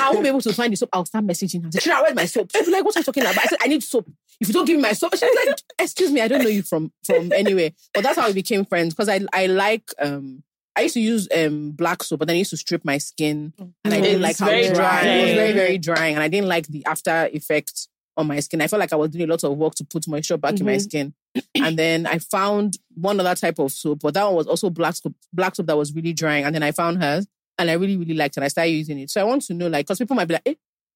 I 0.00 0.10
won't 0.10 0.22
be 0.22 0.28
able 0.28 0.40
to 0.42 0.52
find 0.52 0.72
the 0.72 0.76
soap. 0.76 0.90
I'll 0.92 1.04
start 1.06 1.24
messaging 1.26 1.62
her. 1.62 1.68
I 1.68 1.70
said, 1.70 1.82
Chidera, 1.82 2.02
where's 2.02 2.14
my 2.14 2.24
soap? 2.26 2.50
She'll 2.52 2.64
be 2.64 2.70
like, 2.70 2.84
"What 2.84 2.96
are 2.96 3.00
you 3.00 3.04
talking 3.04 3.22
about?" 3.22 3.38
I 3.38 3.44
said, 3.46 3.58
"I 3.62 3.68
need 3.68 3.82
soap. 3.82 4.08
If 4.40 4.48
you 4.48 4.54
don't 4.54 4.64
give 4.66 4.76
me 4.76 4.82
my 4.82 4.92
soap," 4.92 5.12
she's 5.14 5.22
like, 5.46 5.58
"Excuse 5.78 6.10
me, 6.10 6.20
I 6.20 6.28
don't 6.28 6.42
know 6.42 6.48
you 6.48 6.62
from 6.62 6.92
from 7.04 7.32
anywhere." 7.32 7.70
But 7.94 8.02
that's 8.02 8.18
how 8.18 8.26
we 8.28 8.34
became 8.34 8.64
friends 8.64 8.94
because 8.94 9.08
I 9.08 9.20
I 9.32 9.46
like 9.46 9.90
um. 9.98 10.42
I 10.74 10.82
used 10.82 10.94
to 10.94 11.00
use 11.00 11.28
um 11.36 11.72
black 11.72 12.02
soap, 12.02 12.20
but 12.20 12.28
then 12.28 12.34
I 12.36 12.38
used 12.38 12.50
to 12.50 12.56
strip 12.56 12.82
my 12.84 12.96
skin, 12.96 13.52
and 13.58 13.74
I 13.84 14.00
didn't 14.00 14.22
It's 14.22 14.22
like 14.22 14.38
how 14.38 14.46
very 14.46 14.68
dry. 14.74 15.04
It 15.06 15.22
was 15.22 15.32
very 15.32 15.52
very 15.52 15.76
drying, 15.78 16.14
and 16.14 16.22
I 16.22 16.28
didn't 16.28 16.48
like 16.48 16.66
the 16.68 16.84
after 16.86 17.28
effect 17.32 17.88
on 18.16 18.26
my 18.26 18.40
skin. 18.40 18.60
I 18.62 18.66
felt 18.68 18.80
like 18.80 18.92
I 18.92 18.96
was 18.96 19.10
doing 19.10 19.24
a 19.24 19.30
lot 19.30 19.44
of 19.44 19.56
work 19.56 19.74
to 19.76 19.84
put 19.84 20.06
moisture 20.08 20.36
back 20.38 20.58
in 20.60 20.66
my 20.66 20.76
Mhm. 20.76 20.82
skin. 20.82 21.14
And 21.54 21.78
then 21.78 22.06
I 22.06 22.18
found 22.18 22.76
one 22.94 23.18
other 23.20 23.34
type 23.34 23.58
of 23.58 23.72
soap, 23.72 24.00
but 24.02 24.12
that 24.14 24.24
one 24.24 24.34
was 24.34 24.46
also 24.46 24.68
black 24.70 24.94
soap, 24.96 25.14
black 25.32 25.54
soap 25.56 25.66
that 25.66 25.76
was 25.78 25.92
really 25.94 26.12
drying. 26.12 26.44
And 26.44 26.54
then 26.54 26.62
I 26.62 26.72
found 26.72 27.02
hers, 27.02 27.26
and 27.58 27.70
I 27.70 27.74
really 27.74 27.96
really 27.96 28.14
liked 28.14 28.34
it. 28.36 28.38
And 28.38 28.44
I 28.44 28.48
started 28.48 28.70
using 28.70 28.98
it. 28.98 29.10
So 29.10 29.20
I 29.20 29.24
want 29.24 29.42
to 29.42 29.54
know, 29.54 29.68
like, 29.68 29.86
because 29.86 29.98
people 29.98 30.16
might 30.16 30.26
be 30.28 30.34
like, 30.34 30.42
eh, 30.46 30.54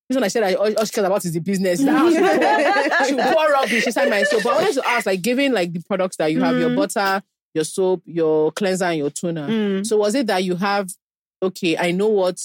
this 0.08 0.14
one 0.16 0.24
I 0.24 0.28
said 0.28 0.42
I, 0.44 0.54
all, 0.54 0.66
she 0.68 0.74
cares 0.92 0.98
about 1.06 1.24
is 1.24 1.32
the 1.32 1.40
business. 1.40 1.80
She 1.80 1.86
pour, 1.86 2.10
she 3.06 3.14
will 3.14 3.32
pour 3.34 3.50
rubbish 3.52 3.86
inside 3.86 4.08
my 4.08 4.22
soap. 4.22 4.42
But 4.44 4.52
I 4.52 4.56
wanted 4.62 4.74
to 4.74 4.88
ask, 4.88 5.06
like, 5.06 5.20
given 5.22 5.52
like 5.52 5.72
the 5.72 5.82
products 5.82 6.16
that 6.18 6.32
you 6.32 6.40
have, 6.40 6.56
your 6.58 6.70
Mhm. 6.70 6.76
butter, 6.76 7.22
your 7.54 7.64
soap, 7.64 8.02
your 8.06 8.52
cleanser, 8.52 8.84
and 8.84 8.98
your 8.98 9.10
toner. 9.10 9.48
Mm. 9.48 9.86
So 9.86 9.96
was 9.96 10.14
it 10.14 10.26
that 10.28 10.44
you 10.44 10.56
have, 10.56 10.88
okay, 11.42 11.76
I 11.76 11.90
know 11.90 12.08
what 12.08 12.40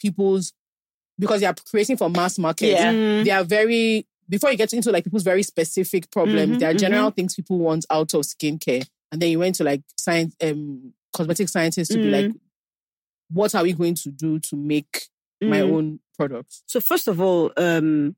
people's, 0.00 0.52
because 1.18 1.40
they 1.40 1.46
are 1.46 1.54
creating 1.70 1.96
for 1.96 2.10
mass 2.10 2.38
market, 2.38 2.68
Yeah. 2.70 2.92
Mm. 2.92 3.24
they 3.24 3.30
are 3.30 3.44
very, 3.44 4.06
before 4.28 4.50
you 4.50 4.56
get 4.56 4.72
into 4.72 4.90
like 4.90 5.04
people's 5.04 5.22
very 5.22 5.42
specific 5.42 6.10
problems, 6.10 6.56
Mhm, 6.56 6.58
there 6.60 6.70
are 6.70 6.74
general 6.74 7.10
things 7.10 7.34
people 7.34 7.58
want 7.58 7.84
out 7.90 8.12
of 8.14 8.22
skincare. 8.22 8.86
And 9.12 9.22
then 9.22 9.30
you 9.30 9.38
went 9.38 9.54
to 9.56 9.64
like 9.64 9.82
science, 9.96 10.34
um, 10.42 10.92
cosmetic 11.12 11.48
scientists 11.48 11.88
to 11.90 11.98
be 11.98 12.10
like, 12.10 12.32
what 13.30 13.54
are 13.54 13.62
we 13.62 13.72
going 13.72 13.94
to 13.96 14.10
do 14.10 14.38
to 14.40 14.56
make 14.56 15.08
my 15.42 15.60
Mm. 15.60 15.72
own 15.72 16.00
products? 16.16 16.62
So 16.66 16.80
first 16.80 17.08
of 17.08 17.20
all, 17.20 17.52
um, 17.56 18.16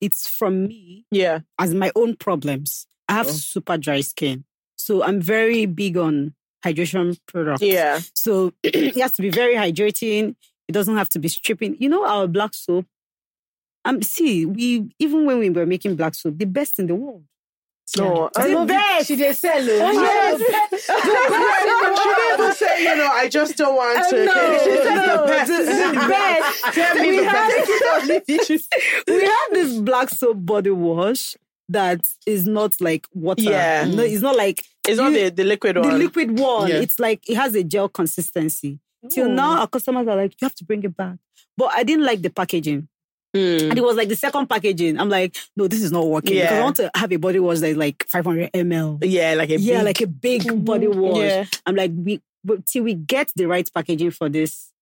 it's 0.00 0.28
from 0.28 0.66
me 0.66 1.06
Yeah. 1.10 1.40
as 1.58 1.74
my 1.74 1.92
own 1.94 2.16
problems. 2.16 2.86
I 3.08 3.14
have 3.14 3.26
Oh. 3.28 3.32
super 3.32 3.76
dry 3.78 4.00
skin, 4.02 4.44
so 4.76 5.02
I'm 5.02 5.20
very 5.20 5.66
big 5.66 5.96
on 5.96 6.34
hydration 6.64 7.18
products. 7.26 7.62
Yeah. 7.62 8.00
So 8.14 8.52
it 8.62 8.96
has 8.96 9.12
to 9.12 9.22
be 9.22 9.30
very 9.30 9.54
hydrating. 9.54 10.36
It 10.68 10.72
doesn't 10.72 10.96
have 10.96 11.08
to 11.10 11.18
be 11.18 11.28
stripping. 11.28 11.76
You 11.80 11.88
know 11.88 12.04
our 12.06 12.26
black 12.28 12.54
soap. 12.54 12.86
Um, 13.84 14.02
see, 14.02 14.44
we 14.46 14.90
even 14.98 15.24
when 15.24 15.38
we 15.38 15.50
were 15.50 15.66
making 15.66 15.96
black 15.96 16.14
soap, 16.14 16.38
the 16.38 16.44
best 16.46 16.78
in 16.78 16.86
the 16.86 16.94
world. 16.94 17.24
No, 17.98 18.30
I 18.36 18.48
The 18.48 18.54
love 18.54 18.68
best. 18.68 19.08
She 19.08 19.16
did 19.16 19.36
sell. 19.36 19.68
it. 19.68 19.80
Oh, 19.82 19.92
yes. 19.92 20.40
She 22.00 22.36
didn't 22.36 22.54
say, 22.54 22.82
you 22.84 22.96
know, 22.96 23.08
I 23.12 23.28
just 23.28 23.56
don't 23.56 23.74
want 23.74 24.08
to. 24.10 24.24
No. 24.24 24.58
She 24.64 24.76
said 24.76 24.94
no, 24.94 25.16
oh, 25.18 25.20
the 25.22 25.26
best. 25.26 25.50
the- 25.50 26.00
the 26.00 26.08
best. 26.08 26.74
Tell 26.74 26.94
me 26.94 27.10
We 27.10 27.16
the 27.18 27.24
have- 27.28 28.26
best. 28.26 28.68
we 29.08 29.24
have 29.24 29.50
this 29.52 29.78
black 29.80 30.08
soap 30.10 30.36
body 30.44 30.70
wash 30.70 31.36
that 31.68 32.00
is 32.26 32.46
not 32.46 32.80
like 32.80 33.06
water. 33.12 33.42
Yeah. 33.42 33.84
No, 33.84 34.02
it's 34.02 34.22
not 34.22 34.36
like 34.36 34.64
It's 34.88 34.98
not 34.98 35.12
the, 35.12 35.30
the 35.30 35.44
liquid 35.44 35.76
one. 35.78 35.88
the 35.88 35.98
liquid 35.98 36.38
one. 36.38 36.68
Yeah. 36.68 36.76
It's 36.76 36.98
like 36.98 37.28
it 37.28 37.36
has 37.36 37.54
a 37.54 37.62
gel 37.64 37.88
consistency. 37.88 38.78
Till 39.10 39.28
Oh. 39.28 39.32
now, 39.34 39.60
our 39.60 39.66
customers 39.66 40.06
are 40.08 40.16
like, 40.16 40.32
you 40.40 40.44
have 40.44 40.54
to 40.56 40.64
bring 40.64 40.82
it 40.82 40.96
back. 40.96 41.16
But 41.56 41.70
I 41.74 41.84
didn't 41.84 42.04
like 42.04 42.22
the 42.22 42.30
packaging. 42.30 42.88
Mm. 43.36 43.70
And 43.70 43.78
it 43.78 43.82
was 43.82 43.96
like 43.96 44.08
the 44.08 44.16
second 44.16 44.48
packaging. 44.48 44.98
I'm 44.98 45.08
like, 45.08 45.36
no, 45.56 45.68
this 45.68 45.82
is 45.82 45.92
not 45.92 46.06
working. 46.06 46.34
Because 46.34 46.52
I 46.52 46.62
want 46.62 46.76
to 46.76 46.90
have 46.94 47.12
a 47.12 47.16
body 47.16 47.38
wash 47.38 47.60
that 47.60 47.68
is 47.68 47.76
like 47.76 48.04
500 48.08 48.52
ml. 48.52 48.98
Yeah, 49.02 49.34
like 49.34 49.50
a 49.50 49.58
yeah, 49.58 49.78
big- 49.78 49.84
like 49.86 50.00
a 50.00 50.06
big 50.06 50.64
body 50.64 50.88
wash. 50.88 51.18
Yeah. 51.18 51.44
I'm 51.66 51.76
like, 51.76 51.92
we 51.94 52.20
but 52.42 52.66
till 52.66 52.84
we 52.84 52.94
get 52.94 53.32
the 53.36 53.46
right 53.46 53.68
packaging 53.72 54.10
for 54.12 54.28
this 54.28 54.72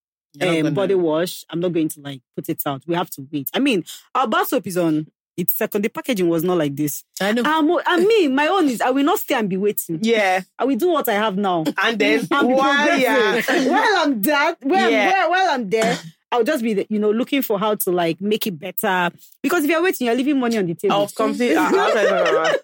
um, 0.41 0.73
body 0.75 0.95
wash, 0.95 1.45
I'm 1.51 1.61
not 1.61 1.73
going 1.73 1.89
to 1.89 2.01
like 2.01 2.23
put 2.37 2.49
it 2.49 2.63
out. 2.65 2.83
We 2.87 2.95
have 2.95 3.11
to 3.11 3.27
wait. 3.33 3.51
I 3.53 3.59
mean, 3.59 3.85
our 4.15 4.27
bar 4.27 4.45
soap 4.47 4.67
is 4.67 4.79
on 4.79 5.09
its 5.37 5.55
second. 5.55 5.83
The 5.83 5.89
packaging 5.89 6.29
was 6.29 6.43
not 6.43 6.57
like 6.59 6.75
this. 6.77 7.05
I 7.21 7.33
know. 7.33 7.43
Um, 7.45 7.79
and 7.87 8.07
me, 8.07 8.29
my 8.29 8.47
own 8.49 8.69
is 8.69 8.81
I 8.81 8.91
will 8.91 9.05
not 9.05 9.19
stay 9.19 9.35
and 9.35 9.49
be 9.49 9.57
waiting. 9.57 9.99
Yeah. 10.03 10.41
I 10.59 10.65
will 10.65 10.77
do 10.77 10.89
what 10.89 11.09
I 11.09 11.15
have 11.15 11.37
now. 11.37 11.65
And 11.83 11.99
then 11.99 12.27
And 12.31 12.49
while 12.49 12.99
yeah. 12.99 13.41
while 13.69 14.03
I'm 14.05 14.23
there, 14.23 14.57
while, 14.63 14.91
Yeah. 14.91 15.11
while, 15.13 15.31
while 15.31 15.51
I'm 15.51 15.69
there, 15.71 15.99
I'll 16.31 16.45
just 16.45 16.63
be, 16.63 16.87
you 16.91 16.99
know, 16.99 17.11
looking 17.11 17.43
for 17.43 17.59
how 17.59 17.75
to 17.75 17.91
like 17.91 18.21
make 18.21 18.47
it 18.47 18.59
better. 18.59 19.11
Because 19.43 19.65
if 19.65 19.71
you're 19.71 19.83
waiting, 19.83 20.07
you're 20.07 20.17
leaving 20.17 20.39
money 20.39 20.59
on 20.59 20.67
the 20.67 20.75
table. 20.75 20.97
Of 21.05 21.15
complete. 21.15 21.57
uh, 21.57 21.71
uh, 21.73 22.55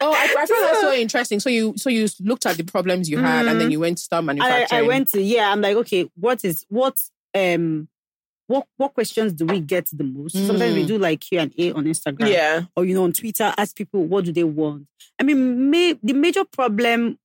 Oh, 0.00 0.12
I, 0.12 0.24
I 0.24 0.46
found 0.46 0.48
that 0.48 0.78
so 0.80 0.92
interesting. 1.06 1.38
So 1.38 1.48
you, 1.48 1.74
so 1.76 1.88
you 1.88 2.08
looked 2.20 2.46
at 2.46 2.56
the 2.56 2.64
problems 2.64 3.08
you 3.08 3.18
had, 3.18 3.46
and 3.46 3.60
then 3.60 3.70
you 3.70 3.78
went 3.80 3.98
to 3.98 4.02
start 4.04 4.22
And 4.22 4.30
I, 4.30 4.34
manufacturing. 4.34 4.84
I 4.84 4.86
went 4.88 5.08
to 5.08 5.22
yeah. 5.22 5.50
I'm 5.52 5.60
like, 5.60 5.76
okay, 5.76 6.10
what 6.16 6.44
is 6.44 6.64
what 6.68 6.98
um 7.34 7.88
what 8.48 8.66
what 8.76 8.94
questions 8.94 9.32
do 9.32 9.46
we 9.46 9.60
get 9.60 9.88
the 9.92 10.04
most? 10.04 10.32
Sometimes 10.34 10.74
we 10.74 10.84
Mm. 10.84 10.88
do 10.88 10.98
like 10.98 11.20
Q 11.20 11.38
and 11.40 11.52
A 11.58 11.72
on 11.72 11.84
Instagram, 11.84 12.28
yeah. 12.32 12.62
or 12.74 12.84
you 12.84 12.94
know 12.94 13.04
on 13.04 13.12
Twitter, 13.12 13.52
ask 13.56 13.76
people 13.76 14.04
what 14.04 14.24
do 14.24 14.32
they 14.32 14.44
want. 14.44 14.86
I 15.18 15.22
mean, 15.22 15.70
may, 15.70 15.94
the 16.02 16.12
major 16.12 16.44
problem 16.44 17.18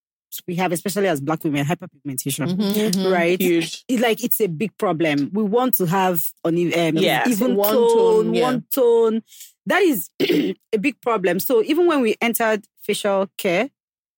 we 0.48 0.56
have, 0.56 0.72
especially 0.72 1.08
as 1.08 1.20
Black 1.22 1.44
women, 1.44 1.66
hyperpigmentation, 1.66 2.48
Mhm, 2.56 2.92
mhm. 2.92 3.12
right? 3.12 3.40
Huge. 3.42 3.84
It's 3.88 4.02
like 4.02 4.24
it's 4.24 4.40
a 4.42 4.48
big 4.48 4.76
problem. 4.78 5.30
We 5.34 5.44
want 5.44 5.76
to 5.76 5.86
have 5.86 6.24
on 6.44 6.54
um, 6.56 6.98
Yeah, 6.98 7.28
even 7.28 7.56
one 7.56 7.74
tone, 7.74 7.98
tone, 7.98 8.34
yeah. 8.34 8.42
one 8.44 8.66
tone. 8.74 9.24
That 9.66 9.82
is 9.84 10.10
a 10.22 10.78
big 10.80 11.00
problem. 11.02 11.40
So 11.40 11.64
even 11.64 11.86
when 11.88 12.02
we 12.02 12.16
entered 12.22 12.66
facial 12.82 13.28
care, 13.38 13.70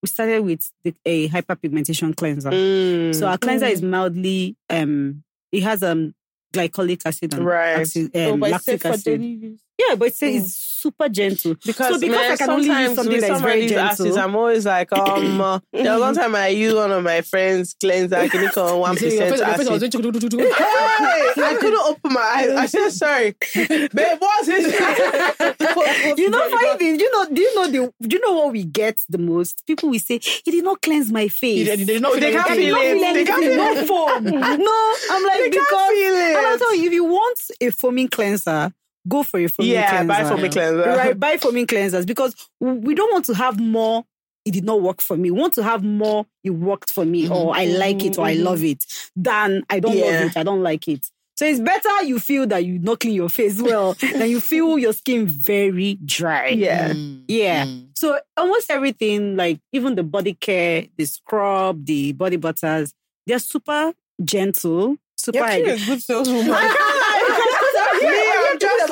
we 0.02 0.08
started 0.08 0.42
with 0.44 0.70
the, 0.84 0.94
a 1.06 1.30
hyperpigmentation 1.30 2.16
cleanser. 2.16 2.52
Mm. 2.52 3.16
So 3.16 3.28
our 3.28 3.38
cleanser 3.38 3.68
is 3.68 3.82
mildly 3.82 4.56
um 4.70 5.24
it 5.52 5.64
has 5.64 5.82
um 5.84 6.14
glycolic 6.54 7.02
acid 7.06 7.34
and 7.34 7.46
Right. 7.46 7.80
acid, 7.80 8.12
Oh, 8.14 8.34
um, 8.34 8.40
but 8.40 8.52
lactic 8.52 8.86
acid. 8.86 9.58
Daily 9.78 9.90
use. 9.90 9.90
Yeah, 9.90 9.96
but 9.96 10.08
it's, 10.10 10.22
it's 10.24 10.56
super 10.56 11.08
gentle. 11.10 11.56
because, 11.66 11.94
so 11.96 12.00
because 12.00 12.16
man, 12.16 12.32
I 12.32 12.36
can 12.38 12.50
only 12.50 12.68
use 12.68 12.96
something 12.96 13.12
with 13.14 13.22
that 13.22 13.32
is 13.32 13.38
some 13.38 13.42
very 13.44 13.68
gentle. 13.68 13.86
acids, 13.88 14.18
I'm 14.18 14.36
always 14.36 14.66
like, 14.66 14.92
um, 14.98 15.42
uh, 15.42 15.60
there 15.72 15.94
was 15.94 16.02
one 16.02 16.16
time 16.16 16.36
I 16.36 16.48
used 16.50 16.76
one 16.76 16.92
of 16.92 17.04
my 17.04 17.22
friends' 17.22 17.74
cleanser, 17.80 18.28
can 18.30 18.44
you 18.44 18.50
call 18.50 18.82
one 18.82 18.98
So 18.98 19.06
your 19.06 19.12
face- 19.12 19.32
percent 19.32 19.40
your 19.50 19.58
face 19.58 19.68
was 19.70 19.84
acid? 19.84 20.42
Hey, 20.42 21.32
I 21.44 21.58
couldn't 21.60 21.80
open 21.80 22.14
my 22.14 22.22
eyes. 22.22 22.50
I 22.50 22.66
said 22.68 22.90
sorry, 22.92 23.36
babe. 23.56 23.90
What's 24.20 24.48
this? 24.48 24.74
you 26.18 26.30
know, 26.30 26.50
funny 26.50 26.78
thing, 26.78 27.00
you 27.00 27.12
know, 27.12 27.26
do 27.34 27.42
you 27.42 27.56
know 27.56 27.68
the 27.68 27.94
do 28.08 28.16
you 28.18 28.22
know 28.22 28.34
what 28.34 28.52
we 28.52 28.64
get 28.66 29.00
the 29.10 29.18
most? 29.18 29.66
People 29.66 29.90
will 29.90 30.00
say, 30.00 30.20
he 30.46 30.52
did 30.52 30.64
not 30.64 30.82
cleanse 30.82 31.12
my 31.12 31.28
face. 31.28 31.60
You 31.60 31.66
did- 31.66 31.80
you 31.80 31.86
did 31.86 32.02
not 32.02 32.14
they 32.20 32.32
feel 32.32 32.44
can't 32.44 32.56
feel 32.56 32.76
He 32.76 32.82
did 32.82 33.02
not 33.02 33.10
it. 33.10 33.14
They 33.14 33.26
can't 33.26 33.44
anything, 33.44 33.58
no 33.58 33.86
foam. 33.86 34.24
no, 34.26 34.94
I'm 35.12 35.24
like 35.24 35.38
They 35.40 35.50
can't 35.50 35.52
because 35.52 35.90
feel 35.90 36.14
it. 36.14 36.36
and 36.38 36.46
I'll 36.48 36.58
tell 36.60 36.76
you, 36.76 36.88
if 36.88 36.94
you 36.94 37.04
want 37.06 37.40
a 37.62 37.70
foaming 37.72 38.08
cleanser, 38.08 38.74
go 39.08 39.24
for 39.24 39.40
a 39.40 39.48
foaming 39.48 39.72
Yeah, 39.74 39.90
cleanser. 39.90 40.08
buy 40.08 40.24
foaming 40.30 40.52
cleanser. 40.52 40.96
Right, 40.96 41.20
buy 41.20 41.38
foaming 41.38 41.68
cleansers 41.68 42.06
because 42.06 42.36
we 42.60 42.96
don't 42.96 43.12
want 43.12 43.26
to 43.26 43.34
have 43.36 43.60
more. 43.60 44.06
It 44.46 44.52
did 44.52 44.66
not 44.66 44.82
work 44.82 45.02
for 45.02 45.16
me. 45.16 45.32
We 45.32 45.40
want 45.40 45.54
to 45.54 45.64
have 45.64 45.84
more. 45.84 46.26
It 46.44 46.50
worked 46.50 46.92
for 46.92 47.06
me, 47.06 47.30
or 47.30 47.56
I 47.56 47.66
like 47.66 48.04
it, 48.04 48.18
or 48.18 48.26
I 48.26 48.34
love 48.34 48.64
it. 48.64 48.84
Than 49.16 49.64
I 49.70 49.80
don't 49.80 49.96
Yeah. 49.98 50.06
love 50.06 50.22
it. 50.32 50.38
I 50.38 50.44
don't 50.44 50.62
like 50.64 50.88
it. 50.90 51.06
So 51.36 51.46
it's 51.46 51.60
better 51.62 52.04
you 52.04 52.20
feel 52.20 52.46
that 52.48 52.64
you 52.64 52.78
not 52.78 53.00
clean 53.00 53.14
your 53.16 53.30
face 53.30 53.60
well 53.62 53.94
than 54.18 54.30
you 54.30 54.40
feel 54.40 54.78
your 54.78 54.94
skin 54.94 55.26
very 55.26 55.96
dry. 56.06 56.50
Yeah. 56.50 56.90
Mm, 56.90 57.24
Yeah. 57.28 57.66
mm. 57.66 57.88
So 57.96 58.20
almost 58.38 58.70
everything, 58.70 59.36
like 59.38 59.60
even 59.72 59.96
the 59.96 60.04
body 60.04 60.34
care, 60.36 60.86
the 60.98 61.06
scrub, 61.06 61.86
the 61.86 62.12
body 62.12 62.36
butters, 62.36 62.94
they're 63.26 63.40
super 63.40 63.94
gentle, 64.24 64.98
super. 65.16 65.38
You're 65.38 65.46
actually 65.48 65.70
a 65.72 65.86
good 65.86 66.02
saleswoman. 66.04 66.46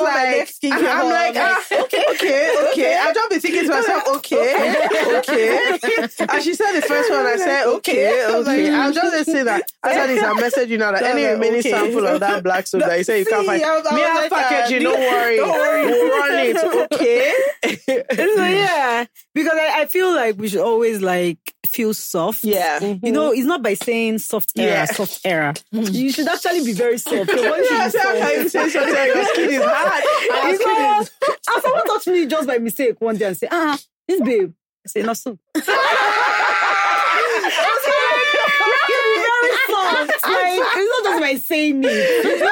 I'm 0.02 0.06
just 0.06 0.16
my 0.16 0.24
like, 0.24 0.36
next 0.38 0.62
skincare 0.62 0.94
I'm 0.94 1.08
like, 1.10 1.36
ah, 1.36 1.64
okay, 1.84 2.04
okay, 2.10 2.68
okay. 2.72 2.98
I 2.98 3.12
just 3.12 3.30
be 3.30 3.38
thinking 3.38 3.62
to 3.64 3.68
myself, 3.70 4.08
okay, 4.16 4.86
okay. 5.18 6.08
And 6.28 6.42
she 6.42 6.54
said 6.54 6.72
the 6.72 6.82
first 6.82 7.10
one, 7.10 7.26
I 7.26 7.36
said, 7.36 7.66
okay, 7.76 8.26
okay. 8.26 8.74
I'm 8.74 8.92
just 8.92 9.10
gonna 9.12 9.24
say 9.24 9.42
that. 9.44 9.70
I 9.82 9.92
said 9.94 10.06
this, 10.08 10.22
I'll 10.22 10.34
message 10.46 10.70
you 10.70 10.78
now 10.78 10.92
that 10.92 11.02
any 11.02 11.26
Okay. 11.26 11.70
sample 11.70 12.06
of 12.06 12.20
that 12.20 12.42
black 12.42 12.66
soap 12.66 12.82
that 12.82 12.98
you 12.98 13.04
say 13.04 13.20
you 13.20 13.24
can't 13.26 13.46
find. 13.46 13.62
I 13.62 13.66
I 13.68 13.94
Me 13.94 14.00
was 14.02 14.10
have 14.10 14.32
like, 14.32 14.52
uh, 14.52 14.68
do- 14.68 14.80
don't 14.80 15.00
worry. 15.00 15.36
don't 15.36 15.50
worry. 15.50 15.82
We'll 15.86 16.08
run 16.10 16.30
it, 16.34 16.92
okay? 16.92 17.32
so 18.16 18.44
yeah, 18.44 19.04
because 19.34 19.54
I, 19.54 19.82
I 19.82 19.86
feel 19.86 20.12
like 20.14 20.36
we 20.38 20.48
should 20.48 20.60
always 20.60 21.00
like 21.02 21.38
feel 21.72 21.94
soft. 21.94 22.44
Yeah. 22.44 22.80
You 23.02 23.12
know, 23.12 23.32
it's 23.32 23.46
not 23.46 23.62
by 23.62 23.74
saying 23.74 24.18
soft 24.18 24.52
era, 24.56 24.70
Yeah. 24.70 24.84
soft 24.86 25.20
era. 25.24 25.54
you 25.70 26.12
should 26.12 26.28
actually 26.28 26.64
be 26.64 26.72
very 26.72 26.98
soft. 26.98 27.14
Your 27.16 27.24
body 27.50 27.64
should 27.66 27.72
Yeah, 27.72 27.88
said, 27.88 28.02
soft. 28.02 28.18
can 28.18 28.42
you 28.42 28.48
say 28.48 28.68
something? 28.68 28.94
Your 28.94 29.24
skin 29.24 29.50
is 29.50 29.62
hard. 29.64 30.04
Because 30.58 31.10
and 31.48 31.62
someone 31.62 31.86
touched 31.86 32.06
me 32.08 32.26
just 32.26 32.46
by 32.46 32.58
mistake 32.58 33.00
one 33.00 33.16
day 33.16 33.26
and 33.26 33.36
say, 33.36 33.48
ah, 33.50 33.78
this 34.06 34.20
babe. 34.20 34.52
I 34.84 34.88
say, 34.88 35.02
not 35.02 35.16
so. 35.16 35.38
soft. 40.22 40.34
Like, 40.34 40.58
it's 40.76 41.04
not 41.04 41.04
just 41.04 41.20
by 41.20 41.34
saying 41.36 41.82
it. 41.84 42.42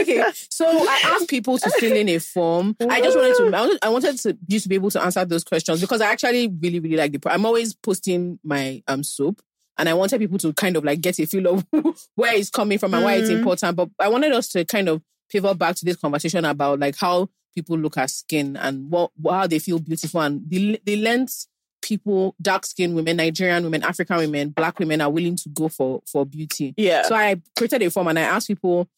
okay, 0.00 0.24
so 0.50 0.66
I 0.66 1.00
asked 1.04 1.28
people 1.28 1.58
to 1.58 1.70
fill 1.78 1.96
in 1.96 2.08
a 2.08 2.18
form. 2.18 2.76
I 2.88 3.00
just 3.00 3.16
wanted 3.16 3.36
to, 3.36 3.56
I 3.56 3.60
wanted, 3.60 3.78
I 3.82 3.88
wanted 3.88 4.18
to 4.20 4.36
you 4.48 4.60
to 4.60 4.68
be 4.68 4.74
able 4.74 4.90
to 4.90 5.02
answer 5.02 5.24
those 5.24 5.44
questions 5.44 5.80
because 5.80 6.00
I 6.00 6.10
actually 6.10 6.48
really, 6.48 6.80
really 6.80 6.96
like 6.96 7.12
the. 7.12 7.18
pro- 7.18 7.32
I'm 7.32 7.46
always 7.46 7.74
posting 7.74 8.38
my 8.44 8.82
um 8.88 9.02
soap, 9.02 9.40
and 9.78 9.88
I 9.88 9.94
wanted 9.94 10.18
people 10.18 10.38
to 10.38 10.52
kind 10.52 10.76
of 10.76 10.84
like 10.84 11.00
get 11.00 11.18
a 11.18 11.26
feel 11.26 11.46
of 11.46 11.66
where 12.14 12.34
it's 12.34 12.50
coming 12.50 12.78
from 12.78 12.94
and 12.94 13.04
why 13.04 13.14
it's 13.14 13.30
important. 13.30 13.76
But 13.76 13.90
I 13.98 14.08
wanted 14.08 14.32
us 14.32 14.48
to 14.50 14.64
kind 14.64 14.88
of 14.88 15.02
pivot 15.30 15.58
back 15.58 15.76
to 15.76 15.84
this 15.84 15.96
conversation 15.96 16.44
about 16.44 16.78
like 16.78 16.96
how 16.96 17.28
people 17.54 17.78
look 17.78 17.96
at 17.96 18.10
skin 18.10 18.56
and 18.56 18.90
what 18.90 19.10
how 19.28 19.46
they 19.46 19.58
feel 19.58 19.78
beautiful 19.78 20.20
and 20.20 20.42
the 20.48 20.80
the 20.84 20.96
length 20.96 21.46
people, 21.86 22.34
dark 22.42 22.66
skinned 22.66 22.96
women, 22.96 23.16
Nigerian 23.16 23.62
women, 23.62 23.84
African 23.84 24.16
women, 24.16 24.48
black 24.50 24.78
women 24.80 25.00
are 25.00 25.10
willing 25.10 25.36
to 25.36 25.48
go 25.50 25.68
for 25.68 26.02
for 26.10 26.26
beauty. 26.26 26.74
Yeah. 26.76 27.02
So 27.02 27.14
I 27.14 27.40
created 27.56 27.82
a 27.82 27.90
form 27.90 28.08
and 28.08 28.18
I 28.18 28.22
asked 28.22 28.48
people 28.48 28.88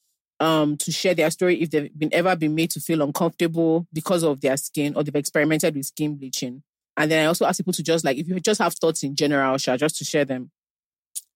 um 0.40 0.76
to 0.78 0.90
share 0.92 1.14
their 1.14 1.30
story 1.30 1.60
if 1.60 1.70
they've 1.70 1.90
been 1.98 2.14
ever 2.14 2.34
been 2.36 2.54
made 2.54 2.70
to 2.70 2.80
feel 2.80 3.02
uncomfortable 3.02 3.86
because 3.92 4.22
of 4.22 4.40
their 4.40 4.56
skin 4.56 4.94
or 4.96 5.02
they've 5.02 5.14
experimented 5.14 5.74
with 5.74 5.86
skin 5.86 6.16
bleaching. 6.16 6.62
And 6.96 7.10
then 7.10 7.24
I 7.24 7.26
also 7.26 7.44
asked 7.44 7.60
people 7.60 7.74
to 7.74 7.82
just 7.82 8.04
like 8.04 8.16
if 8.16 8.26
you 8.26 8.40
just 8.40 8.60
have 8.60 8.74
thoughts 8.74 9.02
in 9.02 9.14
general, 9.14 9.58
Sha, 9.58 9.76
just 9.76 9.96
to 9.98 10.04
share 10.04 10.24
them. 10.24 10.50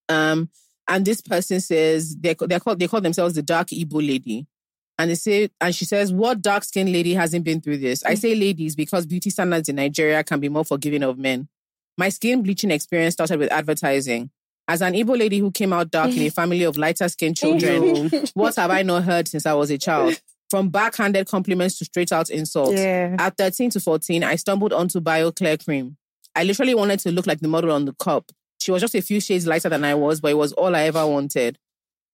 Um, 0.08 0.48
and 0.88 1.04
this 1.04 1.20
person 1.20 1.60
says 1.60 2.16
they 2.16 2.34
they 2.34 2.58
call 2.58 2.76
they 2.76 2.88
call 2.88 3.00
themselves 3.00 3.34
the 3.34 3.42
dark 3.42 3.68
Igbo 3.68 4.06
lady. 4.06 4.46
And 4.98 5.10
they 5.10 5.14
say, 5.14 5.48
and 5.60 5.74
she 5.74 5.84
says, 5.84 6.12
what 6.12 6.42
dark 6.42 6.64
skinned 6.64 6.92
lady 6.92 7.14
hasn't 7.14 7.44
been 7.44 7.60
through 7.60 7.78
this? 7.78 8.04
I 8.04 8.12
mm. 8.14 8.18
say 8.18 8.34
ladies 8.34 8.76
because 8.76 9.06
beauty 9.06 9.30
standards 9.30 9.68
in 9.68 9.76
Nigeria 9.76 10.22
can 10.22 10.38
be 10.38 10.48
more 10.48 10.64
forgiving 10.64 11.02
of 11.02 11.18
men. 11.18 11.48
My 11.98 12.08
skin 12.08 12.42
bleaching 12.42 12.70
experience 12.70 13.14
started 13.14 13.38
with 13.38 13.50
advertising. 13.52 14.30
As 14.68 14.80
an 14.80 14.94
Igbo 14.94 15.18
lady 15.18 15.38
who 15.38 15.50
came 15.50 15.72
out 15.72 15.90
dark 15.90 16.12
in 16.12 16.22
a 16.22 16.28
family 16.30 16.62
of 16.62 16.76
lighter 16.76 17.08
skinned 17.08 17.36
children, 17.36 18.10
what 18.34 18.56
have 18.56 18.70
I 18.70 18.82
not 18.82 19.04
heard 19.04 19.28
since 19.28 19.44
I 19.44 19.54
was 19.54 19.70
a 19.70 19.78
child? 19.78 20.20
From 20.50 20.68
backhanded 20.68 21.26
compliments 21.26 21.78
to 21.78 21.84
straight 21.84 22.12
out 22.12 22.30
insults. 22.30 22.78
Yeah. 22.78 23.16
At 23.18 23.36
13 23.38 23.70
to 23.70 23.80
14, 23.80 24.22
I 24.22 24.36
stumbled 24.36 24.72
onto 24.72 25.00
BioClear 25.00 25.64
cream. 25.64 25.96
I 26.34 26.44
literally 26.44 26.74
wanted 26.74 27.00
to 27.00 27.12
look 27.12 27.26
like 27.26 27.40
the 27.40 27.48
model 27.48 27.72
on 27.72 27.86
the 27.86 27.94
cup. 27.94 28.30
She 28.60 28.70
was 28.70 28.80
just 28.80 28.94
a 28.94 29.02
few 29.02 29.20
shades 29.20 29.46
lighter 29.46 29.68
than 29.68 29.84
I 29.84 29.94
was, 29.94 30.20
but 30.20 30.30
it 30.30 30.36
was 30.36 30.52
all 30.52 30.76
I 30.76 30.82
ever 30.82 31.06
wanted. 31.06 31.58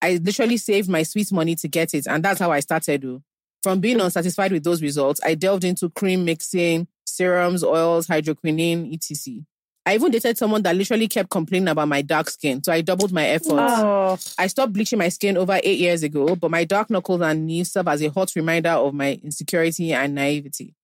I 0.01 0.17
literally 0.23 0.57
saved 0.57 0.89
my 0.89 1.03
sweet 1.03 1.33
money 1.33 1.55
to 1.57 1.69
get 1.69 1.95
it, 1.95 2.07
and 2.07 2.25
that's 2.25 2.41
how 2.41 2.51
I 2.53 2.61
started. 2.61 3.05
oh. 3.05 3.23
From 3.63 3.81
being 3.81 4.01
unsatisfied 4.01 4.53
with 4.53 4.63
those 4.63 4.81
results, 4.81 5.21
I 5.25 5.35
delved 5.35 5.65
into 5.65 5.91
cream 5.91 6.25
mixing, 6.25 6.87
serums, 7.05 7.65
oils, 7.65 8.07
hydroquinone, 8.07 8.95
etc. 8.95 9.43
I 9.85 9.95
even 9.95 10.13
dated 10.13 10.37
someone 10.37 10.63
that 10.63 10.77
literally 10.77 11.09
kept 11.09 11.31
complaining 11.31 11.69
about 11.69 11.89
my 11.89 12.03
dark 12.03 12.29
skin. 12.29 12.63
So 12.63 12.71
I 12.71 12.83
doubled 12.83 13.11
my 13.11 13.27
efforts. 13.27 13.51
Oh, 13.51 14.19
I 14.39 14.47
stopped 14.47 14.75
bleaching 14.75 14.99
my 14.99 15.09
skin 15.09 15.37
over 15.39 15.59
eight 15.63 15.79
years 15.79 16.03
ago, 16.03 16.37
but 16.37 16.51
my 16.51 16.65
dark 16.65 16.91
knuckles 16.91 17.23
and 17.23 17.47
knees 17.47 17.73
serve 17.73 17.89
as 17.89 18.03
a 18.03 18.09
hot 18.11 18.31
reminder 18.37 18.69
of 18.71 18.93
my 18.93 19.19
insecurity 19.25 19.93
and 19.95 20.15
naivety. 20.15 20.75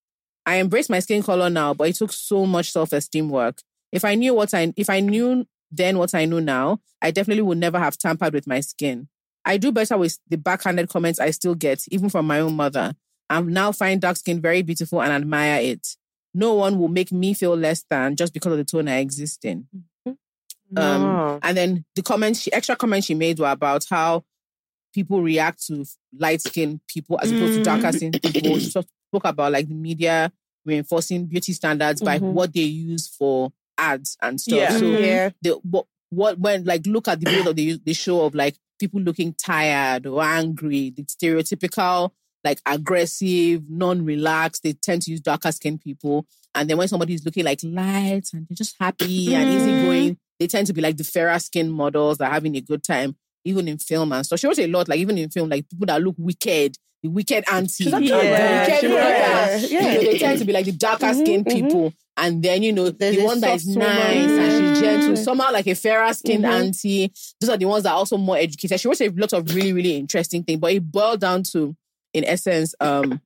I 0.47 0.57
embrace 0.57 0.89
my 0.89 1.01
skin 1.01 1.23
color 1.23 1.51
now, 1.51 1.75
but 1.75 1.89
it 1.91 1.97
took 1.97 2.13
so 2.13 2.47
much 2.47 2.73
self-esteem 2.73 3.29
work. 3.29 3.61
If 3.93 4.05
I 4.05 4.15
knew 4.15 4.35
what 4.35 4.53
I 4.55 4.73
if 4.77 4.91
I 4.91 5.01
knew 5.01 5.47
then 5.77 5.99
what 5.99 6.15
I 6.15 6.25
know 6.25 6.39
now, 6.41 6.81
I 7.03 7.11
definitely 7.11 7.43
would 7.43 7.59
never 7.59 7.79
have 7.79 7.97
tampered 7.99 8.35
with 8.35 8.47
my 8.47 8.61
skin. 8.61 9.09
I 9.45 9.57
do 9.59 9.73
better 9.73 9.99
with 9.99 10.19
the 10.29 10.37
backhanded 10.39 10.89
comments 10.89 11.21
I 11.21 11.31
still 11.31 11.55
get, 11.55 11.83
even 11.91 12.09
from 12.09 12.27
my 12.27 12.41
own 12.41 12.55
mother. 12.55 12.95
I 13.29 13.41
now 13.43 13.73
find 13.73 14.01
dark 14.01 14.17
skin 14.17 14.41
very 14.41 14.63
beautiful 14.63 15.03
and 15.03 15.13
admire 15.13 15.61
it. 15.61 15.97
No 16.33 16.55
one 16.55 16.79
will 16.79 16.89
make 16.89 17.13
me 17.13 17.35
feel 17.35 17.57
less 17.57 17.85
than 17.91 18.17
just 18.17 18.33
because 18.33 18.53
of 18.53 18.59
the 18.59 18.65
tone 18.65 18.89
I 18.89 18.99
exist 18.99 19.45
in. 19.45 19.67
Um, 20.07 21.03
No. 21.03 21.39
and 21.43 21.57
then 21.57 21.85
the 21.95 22.03
comments, 22.03 22.41
she, 22.41 22.53
extra 22.53 22.75
comments 22.75 23.07
she 23.07 23.15
made 23.15 23.39
were 23.39 23.51
about 23.51 23.85
how 23.89 24.25
people 24.93 25.23
react 25.23 25.65
to 25.67 25.85
light 26.19 26.41
skinned 26.41 26.81
people 26.89 27.19
as 27.23 27.31
opposed 27.31 27.55
to 27.59 27.63
darker 27.65 27.93
skinned 27.93 28.21
people. 28.23 28.59
She 28.59 28.71
spoke 28.71 28.87
about 29.25 29.53
like 29.53 29.69
the 29.69 29.75
media 29.75 30.33
reinforcing 30.65 31.27
beauty 31.27 31.53
standards 31.53 32.01
by 32.01 32.19
Mhm. 32.19 32.33
what 32.33 32.53
they 32.53 32.63
use 32.63 33.07
for 33.09 33.53
ads 33.79 34.17
and 34.23 34.41
stuff. 34.41 34.59
Yeah. 34.59 34.77
So 34.79 34.87
yeah. 34.87 35.31
the 35.43 35.53
what 35.63 35.87
what 36.11 36.39
when 36.39 36.65
like 36.65 36.87
look 36.87 37.09
at 37.09 37.21
the 37.21 37.27
video 37.31 37.45
that 37.45 37.57
they 37.57 37.73
they 37.85 37.93
show 37.93 38.23
of 38.25 38.35
like 38.35 38.57
people 38.79 39.01
looking 39.01 39.35
tired 39.35 40.07
or 40.07 40.23
angry, 40.23 40.91
the 40.91 41.03
stereotypical 41.05 42.11
like 42.45 42.61
aggressive, 42.67 43.63
non-relaxed. 43.71 44.63
They 44.63 44.75
tend 44.75 45.03
to 45.03 45.11
use 45.11 45.21
darker 45.21 45.51
skinned 45.51 45.81
people, 45.81 46.27
and 46.55 46.69
then 46.69 46.77
when 46.77 46.89
somebody 46.89 47.15
is 47.15 47.25
looking 47.25 47.45
like 47.45 47.61
light 47.63 48.29
and 48.33 48.47
they're 48.49 48.55
just 48.55 48.77
happy 48.79 49.35
and 49.35 49.49
easygoing, 49.49 50.19
they 50.39 50.47
tend 50.47 50.67
to 50.67 50.73
be 50.75 50.83
like 50.83 50.97
the 50.99 51.05
fairer 51.05 51.39
skinned 51.39 51.73
models 51.73 52.19
that 52.19 52.29
are 52.31 52.35
having 52.35 52.55
a 52.57 52.61
good 52.61 52.83
time, 52.85 53.17
even 53.45 53.67
in 53.67 53.79
film 53.79 54.13
and 54.13 54.27
stuff. 54.27 54.41
She 54.41 54.47
wrote 54.47 54.59
a 54.59 54.67
lot, 54.67 54.89
like 54.89 54.99
even 55.01 55.17
in 55.17 55.31
film, 55.31 55.49
like 55.49 55.69
people 55.69 55.87
that 55.87 56.03
look 56.03 56.17
wicked. 56.19 56.77
The 57.03 57.11
wicked 57.11 57.45
auntie, 57.53 57.85
actually 57.93 58.09
the 58.09 58.15
right. 58.15 58.67
wicked 58.67 58.81
She 58.81 58.87
brother. 58.89 59.11
right. 59.11 59.71
You 59.71 59.81
know, 59.81 60.01
they 60.01 60.19
tend 60.19 60.39
to 60.39 60.45
be 60.47 60.53
like 60.55 60.65
the 60.65 60.73
darker 60.73 61.13
skinned 61.13 61.45
Mhm, 61.45 61.51
mhm. 61.53 61.63
people. 61.67 61.95
And 62.17 62.43
then, 62.43 62.63
you 62.63 62.73
know, 62.73 62.91
There's 62.91 63.17
the 63.17 63.25
one 63.25 63.41
that 63.41 63.57
is 63.57 63.65
soft 63.65 63.77
woman. 63.77 63.89
nice 63.97 64.31
and 64.31 64.77
she's 64.77 64.81
gentle, 64.81 65.13
Mm. 65.15 65.25
somehow 65.25 65.53
like 65.53 65.67
a 65.67 65.75
fairer 65.75 66.13
skinned 66.15 66.45
Mhm. 66.45 66.49
auntie. 66.49 67.13
Those 67.41 67.51
are 67.51 67.57
the 67.57 67.65
ones 67.65 67.83
that 67.83 67.91
are 67.91 67.97
also 67.97 68.17
more 68.17 68.37
educated. 68.37 68.79
She 68.81 68.87
wrote 68.87 69.01
a 69.01 69.09
lot 69.11 69.33
of 69.33 69.53
really, 69.55 69.73
really 69.73 69.97
interesting 69.97 70.45
things, 70.45 70.61
but 70.61 70.73
it 70.73 70.81
boiled 70.93 71.21
down 71.21 71.43
to, 71.53 71.75
in 72.13 72.25
essence, 72.25 72.75
um, 72.81 73.21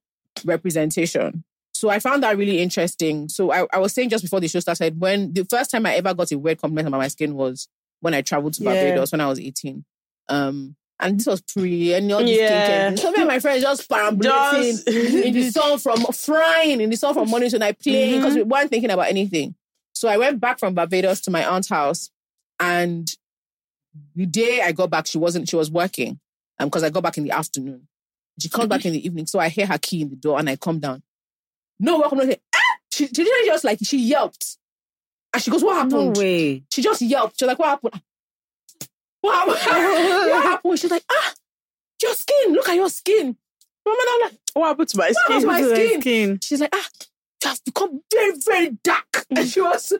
representation. 0.44 1.44
So 1.74 1.90
I 1.90 1.98
found 2.00 2.22
that 2.22 2.36
really 2.36 2.60
interesting. 2.60 3.28
So 3.28 3.52
I, 3.52 3.66
I 3.72 3.78
was 3.78 3.92
saying 3.92 4.08
just 4.08 4.24
before 4.24 4.40
the 4.40 4.48
show 4.48 4.60
started, 4.60 4.98
when 5.00 5.32
the 5.32 5.44
first 5.44 5.70
time 5.70 5.86
I 5.86 5.94
ever 5.94 6.12
got 6.14 6.32
a 6.32 6.38
weird 6.38 6.58
compliment 6.58 6.88
about 6.88 6.98
my 6.98 7.08
skin 7.08 7.34
was 7.34 7.68
when 8.00 8.14
I 8.14 8.22
traveled 8.22 8.54
to 8.54 8.64
Yeah. 8.64 8.72
Barbados 8.74 9.12
when 9.12 9.20
I 9.20 9.28
was 9.28 9.38
18. 9.38 9.84
Um, 10.28 10.76
and 11.00 11.18
this 11.18 11.26
was 11.26 11.40
pre 11.42 11.94
and 11.94 12.10
all 12.12 12.20
these 12.24 12.38
Yeah. 12.38 12.90
skincare. 12.90 12.98
Some 12.98 13.14
of 13.14 13.26
my 13.28 13.38
friends 13.38 13.62
just 13.62 13.88
perambulating 13.88 14.78
in 15.24 15.32
the 15.32 15.50
sun 15.50 15.78
from 15.78 16.00
frying 16.12 16.80
in 16.80 16.90
the 16.90 16.96
sun 16.96 17.14
from 17.14 17.28
morning 17.28 17.50
to 17.50 17.58
night 17.58 17.78
playing 17.80 18.20
because 18.20 18.34
we 18.34 18.42
weren't 18.42 18.70
thinking 18.70 18.90
about 18.90 19.08
anything. 19.08 19.54
So 19.92 20.08
I 20.08 20.16
went 20.16 20.40
back 20.40 20.58
from 20.58 20.74
Barbados 20.74 21.20
to 21.22 21.30
my 21.30 21.44
aunt's 21.44 21.68
house, 21.68 22.10
and 22.60 23.08
the 24.14 24.26
day 24.26 24.60
I 24.62 24.72
got 24.72 24.90
back, 24.90 25.06
she 25.06 25.18
wasn't. 25.18 25.48
She 25.48 25.56
was 25.56 25.70
working, 25.70 26.20
um, 26.58 26.68
because 26.68 26.84
I 26.84 26.90
got 26.90 27.02
back 27.02 27.18
in 27.18 27.24
the 27.24 27.32
afternoon. 27.32 27.88
She 28.40 28.48
comes 28.48 28.68
back 28.68 28.86
in 28.86 28.92
the 28.92 29.04
evening, 29.04 29.26
so 29.26 29.40
I 29.40 29.48
hear 29.48 29.66
her 29.66 29.78
key 29.78 30.02
in 30.02 30.10
the 30.10 30.16
door, 30.16 30.38
and 30.38 30.48
I 30.48 30.54
come 30.54 30.78
down. 30.78 31.02
No, 31.80 31.98
welcome. 31.98 32.18
No, 32.18 32.26
say, 32.26 32.40
ah! 32.54 32.58
She, 32.92 33.06
she 33.08 33.12
didn't 33.12 33.46
just 33.46 33.64
like 33.64 33.78
she 33.82 33.98
yelped, 33.98 34.58
and 35.34 35.42
she 35.42 35.50
goes, 35.50 35.64
"What 35.64 35.74
happened?" 35.74 35.92
No 35.92 35.98
happened?" 36.00 36.16
way. 36.18 36.62
She 36.70 36.80
just 36.82 37.02
yelped. 37.02 37.38
She's 37.40 37.46
like, 37.48 37.58
"What 37.58 37.68
happened?" 37.68 38.00
What 39.28 39.58
happened? 39.58 40.30
what 40.30 40.42
happened? 40.42 40.78
She's 40.78 40.90
like, 40.90 41.04
"Ah, 41.10 41.34
your 42.02 42.14
skin. 42.14 42.52
Look 42.52 42.68
at 42.68 42.76
your 42.76 42.88
skin." 42.90 43.36
Mama, 43.86 43.98
I'm 44.10 44.20
like, 44.22 44.32
What 44.54 44.66
happened 44.68 44.88
to 44.90 44.96
my 44.98 45.06
What 45.06 45.14
skin? 45.16 45.48
happened 45.48 45.64
to 45.64 45.68
my 45.70 45.74
skin? 45.76 46.00
skin. 46.00 46.38
she's 46.42 46.60
like, 46.60 46.74
ah, 46.74 46.88
you 47.42 47.48
have 47.48 47.64
become 47.64 48.00
very, 48.12 48.32
very 48.46 48.70
dark. 48.84 49.24
And 49.36 49.48
she 49.48 49.60
was, 49.62 49.92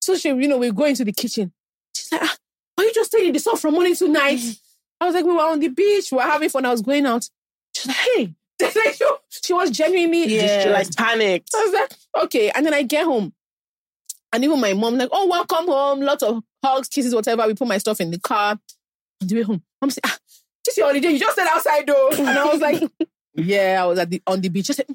so 0.00 0.16
she, 0.16 0.28
you 0.30 0.48
know, 0.48 0.58
we 0.58 0.70
go 0.72 0.84
into 0.84 1.04
the 1.04 1.12
kitchen. 1.12 1.52
She's 1.94 2.10
like, 2.10 2.22
ah, 2.24 2.36
are 2.78 2.84
you 2.84 2.92
just 2.92 3.10
staying 3.12 3.28
in 3.28 3.32
the 3.34 3.38
sun 3.38 3.56
from 3.56 3.74
morning 3.74 3.94
to 3.96 4.08
night? 4.08 4.40
I 5.00 5.06
was 5.06 5.14
like, 5.14 5.24
we 5.24 5.32
were 5.32 5.42
on 5.46 5.60
the 5.60 5.68
beach, 5.68 6.10
we 6.10 6.16
were 6.16 6.22
having 6.24 6.48
fun. 6.48 6.64
I 6.64 6.70
was 6.72 6.82
going 6.82 7.06
out. 7.06 7.28
She's 7.74 7.86
like, 7.86 7.96
hey, 7.96 8.34
Like, 8.60 8.94
she, 8.94 9.04
she 9.44 9.52
was 9.52 9.70
genuinely 9.70 10.28
She 10.28 10.38
distressed. 10.38 10.98
like 10.98 11.06
panicked. 11.08 11.50
I 11.54 11.64
was 11.64 11.72
like, 11.74 12.24
okay. 12.24 12.50
And 12.50 12.64
then 12.66 12.74
I 12.74 12.82
get 12.82 13.04
home. 13.04 13.32
And 14.32 14.42
even 14.44 14.60
my 14.60 14.72
mom, 14.72 14.96
like, 14.98 15.10
oh, 15.12 15.26
welcome 15.28 15.66
home. 15.66 16.00
Lots 16.00 16.22
of 16.24 16.42
hugs, 16.64 16.88
kisses, 16.88 17.14
whatever. 17.14 17.46
We 17.46 17.54
put 17.54 17.68
my 17.68 17.78
stuff 17.78 18.00
in 18.00 18.10
the 18.10 18.18
car. 18.18 18.58
On 19.22 19.28
the 19.28 19.34
way 19.36 19.42
home, 19.42 19.62
I'm 19.82 19.90
saying, 19.90 20.02
ah, 20.06 20.18
this 20.64 20.72
is 20.72 20.78
your 20.78 20.86
holiday. 20.88 21.08
You 21.10 21.18
just 21.18 21.32
stayed 21.32 21.48
outside 21.48 21.86
though. 21.86 22.10
And 22.10 22.38
I 22.38 22.44
was 22.52 22.60
like, 22.60 22.82
yeah, 23.34 23.82
I 23.82 23.86
was 23.86 23.98
at 23.98 24.10
the 24.10 24.22
on 24.26 24.40
the 24.40 24.48
beach. 24.48 24.66
Just 24.66 24.76
said, 24.78 24.86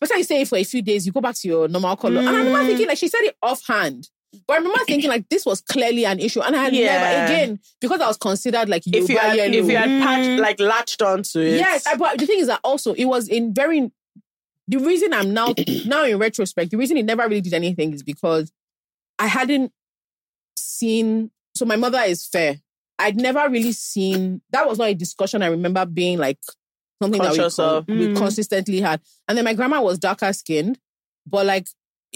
but 0.00 0.10
you 0.16 0.24
stay 0.24 0.44
for 0.44 0.56
a 0.56 0.64
few 0.64 0.82
days, 0.82 1.06
you 1.06 1.12
go 1.12 1.20
back 1.20 1.34
to 1.36 1.46
your 1.48 1.68
normal 1.68 1.94
color. 1.96 2.20
And 2.20 2.28
I 2.28 2.38
remember 2.38 2.58
Mm. 2.60 2.66
thinking, 2.66 2.88
like, 2.88 2.98
she 2.98 3.08
said 3.08 3.20
it 3.22 3.36
offhand. 3.42 4.08
But 4.46 4.54
I 4.54 4.56
remember 4.58 4.78
thinking, 4.86 5.10
like, 5.10 5.28
this 5.28 5.44
was 5.44 5.60
clearly 5.60 6.04
an 6.06 6.18
issue. 6.20 6.40
And 6.40 6.56
I 6.56 6.62
had 6.64 6.72
Yeah. 6.74 6.98
never, 7.00 7.24
again, 7.24 7.60
because 7.80 8.00
I 8.00 8.06
was 8.08 8.16
considered 8.16 8.68
like 8.68 8.82
If 8.86 9.08
you 9.10 9.18
had, 9.18 9.36
yellow. 9.36 9.52
if 9.52 9.68
you 9.68 9.76
had 9.76 9.90
Mm. 9.90 10.00
patched, 10.00 10.38
like 10.40 10.58
latched 10.60 11.02
onto 11.02 11.40
it. 11.40 11.58
Yes, 11.58 11.86
I, 11.86 11.96
but 11.96 12.18
the 12.18 12.26
thing 12.26 12.38
is 12.38 12.46
that 12.46 12.60
also 12.64 12.94
it 12.94 13.04
was 13.04 13.28
in 13.28 13.52
very. 13.54 13.90
The 14.68 14.78
reason 14.78 15.12
I'm 15.12 15.34
now 15.34 15.54
now 15.84 16.04
in 16.04 16.16
retrospect, 16.18 16.70
the 16.70 16.76
reason 16.78 16.96
it 16.96 17.04
never 17.04 17.22
really 17.24 17.40
did 17.40 17.54
anything 17.54 17.92
is 17.92 18.02
because 18.02 18.50
I 19.18 19.26
hadn't 19.26 19.72
seen. 20.56 21.30
So 21.54 21.64
my 21.66 21.76
mother 21.76 22.00
is 22.00 22.26
fair. 22.26 22.56
I'd 23.00 23.16
never 23.16 23.48
really 23.48 23.72
seen. 23.72 24.40
That 24.50 24.66
was 24.68 24.78
not 24.78 24.88
a 24.88 24.94
discussion 24.94 25.42
I 25.42 25.46
remember 25.46 25.84
being 25.86 26.18
like 26.18 26.38
something 27.02 27.20
Conscious 27.20 27.56
that 27.56 27.84
we, 27.88 27.94
of. 27.94 28.00
we 28.00 28.06
Mm. 28.08 28.16
consistently 28.16 28.80
had. 28.80 29.00
And 29.26 29.36
then 29.36 29.44
my 29.44 29.54
grandma 29.54 29.80
was 29.80 29.98
darker 29.98 30.32
skinned, 30.32 30.78
but 31.26 31.46
like 31.46 31.66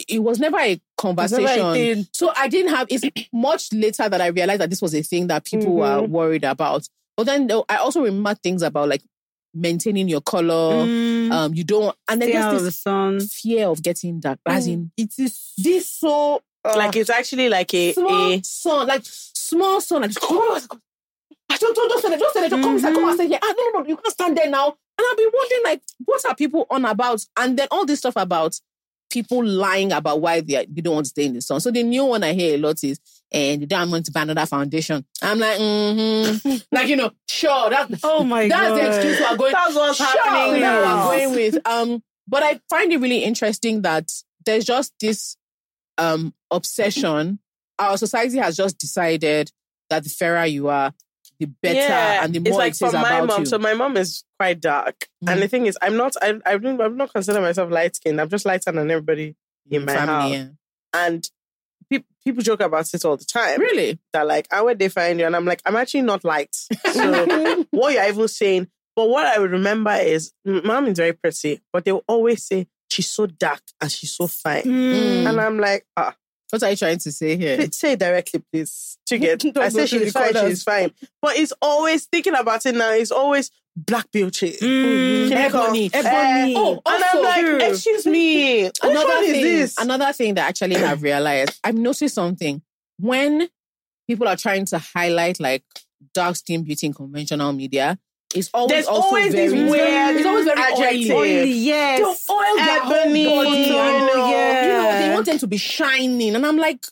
it 0.08 0.22
was 0.22 0.38
never 0.40 0.58
a 0.58 0.80
conversation. 0.96 2.06
So 2.12 2.32
I 2.36 2.48
didn't 2.48 2.74
have. 2.74 2.86
It's 2.90 3.04
much 3.32 3.72
later 3.72 4.08
that 4.08 4.20
I 4.20 4.26
realized 4.28 4.60
that 4.60 4.70
this 4.70 4.82
was 4.82 4.94
a 4.94 5.02
thing 5.02 5.28
that 5.28 5.44
people 5.44 5.74
were 5.74 6.02
Mhm. 6.02 6.08
worried 6.08 6.44
about. 6.44 6.88
But 7.16 7.24
then 7.26 7.48
I 7.68 7.76
also 7.76 8.02
remember 8.02 8.34
things 8.34 8.62
about 8.62 8.88
like 8.88 9.02
maintaining 9.54 10.08
your 10.08 10.20
color. 10.20 10.84
Mm. 10.84 11.30
Um, 11.32 11.54
you 11.54 11.62
don't, 11.64 11.96
and 12.08 12.20
then 12.20 12.28
Stay 12.30 12.36
out 12.38 12.50
there's 12.50 12.54
of 12.54 12.60
the 12.62 12.64
this 12.70 12.80
sun. 12.80 13.20
fear 13.20 13.68
of 13.68 13.82
getting 13.82 14.18
dark. 14.20 14.40
As 14.46 14.66
in, 14.66 14.90
it 14.96 15.12
is 15.16 15.52
this 15.56 15.88
so 15.90 16.42
uh, 16.64 16.74
Like 16.76 16.96
it's 16.96 17.10
actually 17.10 17.48
like 17.48 17.72
a, 17.74 17.92
small 17.92 18.32
a 18.32 18.40
sun, 18.42 18.88
like 18.88 19.04
small 19.44 19.80
sun. 19.80 20.02
Like, 20.02 20.12
oh, 20.22 20.60
I 21.50 21.56
don't, 21.56 21.76
don't, 21.76 21.88
don't 21.88 21.98
stand 21.98 22.12
there, 22.12 22.18
don't 22.18 22.30
stand 22.30 22.42
there, 22.44 22.50
don't 22.50 22.62
come 22.62 22.72
inside, 22.76 22.94
come 22.94 23.04
and 23.04 23.14
stand 23.14 23.30
here. 23.30 23.38
Ah, 23.42 23.54
no, 23.56 23.70
no, 23.70 23.78
no, 23.80 23.86
you 23.88 23.96
can't 23.96 24.12
stand 24.12 24.36
there 24.36 24.50
now. 24.50 24.66
And 24.66 25.06
I'll 25.08 25.16
be 25.16 25.28
wondering, 25.32 25.60
like, 25.64 25.82
what 26.04 26.24
are 26.26 26.34
people 26.34 26.66
on 26.70 26.84
about? 26.84 27.24
And 27.38 27.58
then 27.58 27.68
all 27.70 27.84
this 27.84 27.98
stuff 28.00 28.14
about 28.16 28.58
people 29.10 29.44
lying 29.44 29.92
about 29.92 30.20
why 30.20 30.40
they, 30.40 30.56
are- 30.56 30.66
they 30.68 30.80
don't 30.80 30.94
want 30.94 31.06
to 31.06 31.10
stay 31.10 31.26
in 31.26 31.34
the 31.34 31.40
sun. 31.40 31.60
So 31.60 31.70
the 31.70 31.82
new 31.82 32.04
one 32.04 32.24
I 32.24 32.32
hear 32.32 32.54
a 32.56 32.58
lot 32.58 32.82
is, 32.82 32.98
and 33.30 33.62
they 33.62 33.66
don't 33.66 33.90
want 33.90 34.06
to 34.06 34.12
buy 34.12 34.22
another 34.22 34.46
foundation. 34.46 35.04
I'm 35.22 35.38
like, 35.38 35.58
mm-hmm. 35.58 36.56
like, 36.72 36.88
you 36.88 36.96
know, 36.96 37.10
sure, 37.28 37.70
that's, 37.70 38.00
Oh 38.02 38.24
my 38.24 38.48
that's 38.48 38.68
god. 38.68 38.76
the 38.76 38.88
excuse 38.88 39.18
we 39.18 39.24
are 39.24 39.36
going 39.36 39.52
that's 39.52 39.74
what's 39.74 39.96
sure, 39.98 40.06
happening 40.06 40.60
that's 40.62 40.84
what 40.86 40.96
I'm 40.96 41.06
going 41.18 41.34
with. 41.34 41.66
Um, 41.66 42.02
but 42.26 42.42
I 42.42 42.60
find 42.70 42.92
it 42.92 42.98
really 42.98 43.22
interesting 43.24 43.82
that 43.82 44.10
there's 44.46 44.64
just 44.64 44.92
this 45.00 45.36
um 45.98 46.34
obsession. 46.50 47.38
Our 47.78 47.96
society 47.96 48.38
has 48.38 48.56
just 48.56 48.78
decided 48.78 49.50
that 49.90 50.04
the 50.04 50.10
fairer 50.10 50.44
you 50.46 50.68
are, 50.68 50.92
the 51.40 51.46
better 51.46 51.74
Yeah, 51.78 52.24
and 52.24 52.32
the 52.34 52.38
it's 52.40 52.50
more 52.50 52.58
like 52.58 52.72
it 52.74 52.78
for 52.78 52.92
my 52.92 53.00
about 53.18 53.26
mom. 53.26 53.40
you. 53.40 53.46
So 53.46 53.58
my 53.58 53.74
mom 53.74 53.96
is 53.96 54.24
quite 54.38 54.60
dark, 54.60 55.08
Mm. 55.24 55.32
and 55.32 55.42
the 55.42 55.48
thing 55.48 55.66
is, 55.66 55.76
I'm 55.82 55.96
not. 55.96 56.14
I, 56.22 56.34
I 56.46 56.56
don't. 56.58 56.80
I'm 56.80 56.96
not 56.96 57.12
consider 57.12 57.40
myself 57.40 57.70
light 57.70 57.96
skinned. 57.96 58.20
I'm 58.20 58.28
just 58.28 58.44
lighter 58.46 58.70
than 58.72 58.90
everybody 58.90 59.34
in 59.70 59.84
my 59.84 59.94
house. 59.96 60.32
yeah. 60.32 60.46
And 60.92 61.28
pe- 61.90 62.04
people 62.24 62.42
joke 62.42 62.60
about 62.60 62.92
it 62.94 63.04
all 63.04 63.16
the 63.16 63.24
time. 63.24 63.58
Really? 63.60 63.98
That 64.12 64.26
like, 64.26 64.46
how 64.50 64.66
would 64.66 64.78
they 64.78 64.88
find 64.88 65.18
you? 65.18 65.26
And 65.26 65.34
I'm 65.34 65.44
like, 65.44 65.60
I'm 65.66 65.74
actually 65.76 66.02
not 66.02 66.22
light. 66.24 66.54
So 66.92 67.64
what 67.70 67.92
you're 67.94 68.04
even 68.08 68.28
saying. 68.28 68.68
But 68.96 69.08
what 69.08 69.26
I 69.26 69.40
would 69.40 69.50
remember 69.50 69.90
is, 69.94 70.32
mom 70.44 70.86
is 70.86 70.96
very 70.98 71.14
pretty, 71.14 71.60
but 71.72 71.84
they 71.84 71.90
will 71.90 72.04
always 72.06 72.44
say 72.44 72.68
she's 72.88 73.10
so 73.10 73.26
dark 73.26 73.60
and 73.80 73.90
she's 73.90 74.12
so 74.14 74.28
fine. 74.28 74.62
Mm. 74.62 75.26
And 75.26 75.40
I'm 75.40 75.58
like, 75.58 75.84
ah, 75.96 76.14
What 76.50 76.62
are 76.62 76.70
you 76.70 76.76
trying 76.76 76.98
to 76.98 77.12
say 77.12 77.36
here? 77.36 77.70
say- 77.72 77.96
directly, 77.96 78.42
please. 78.52 78.98
To 79.06 79.18
get, 79.18 79.44
I 79.56 79.68
say 79.68 79.86
she's 79.86 80.12
fine, 80.12 80.34
she's 80.34 80.62
fine. 80.62 80.92
But 81.20 81.36
it's 81.36 81.52
always 81.60 82.06
thinking 82.06 82.34
about 82.34 82.64
it 82.66 82.74
now. 82.74 82.92
It's 82.92 83.10
always 83.10 83.50
black 83.76 84.10
beauty. 84.12 84.52
Mm. 84.52 85.30
Ebony. 85.32 85.90
Ebony. 85.92 86.54
Oh, 86.56 86.80
and 86.86 87.02
also, 87.04 87.18
I'm 87.18 87.22
like, 87.22 87.40
True. 87.40 87.58
excuse 87.58 88.06
me, 88.06 88.70
another 88.82 89.20
thing, 89.20 89.42
this? 89.42 89.78
another 89.78 90.12
thing 90.12 90.34
that 90.34 90.48
actually 90.48 90.76
I've 90.76 91.02
realized, 91.02 91.58
I've 91.64 91.74
noticed 91.74 92.14
something. 92.14 92.62
When 92.98 93.48
people 94.06 94.28
are 94.28 94.36
trying 94.36 94.66
to 94.66 94.78
highlight 94.78 95.40
like 95.40 95.64
dark 96.12 96.36
skin 96.36 96.62
beauty 96.62 96.86
in 96.86 96.94
conventional 96.94 97.52
media, 97.52 97.98
it's 98.34 98.50
always 98.52 98.70
There's 98.70 98.86
also 98.86 99.08
always 99.08 99.32
very, 99.32 99.48
this 99.48 99.70
weird 99.70 100.16
it's 100.16 100.26
always 100.26 100.44
very 100.44 100.60
adjective. 100.60 101.10
oily. 101.16 101.38
Oily, 101.40 101.50
yes. 101.52 101.98
They'll 102.26 102.36
oil 102.36 102.56
their 102.56 102.82
Ebony, 102.82 103.24
whole 103.24 103.44
body. 103.44 103.56
you 103.62 103.78
and, 103.78 104.06
know, 104.06 104.26
You 104.26 104.68
know, 104.68 104.98
they 104.98 105.14
want 105.14 105.26
them 105.26 105.38
to 105.38 105.46
be 105.46 105.56
shining. 105.56 106.34
And 106.34 106.44
I'm 106.46 106.56
like, 106.56 106.84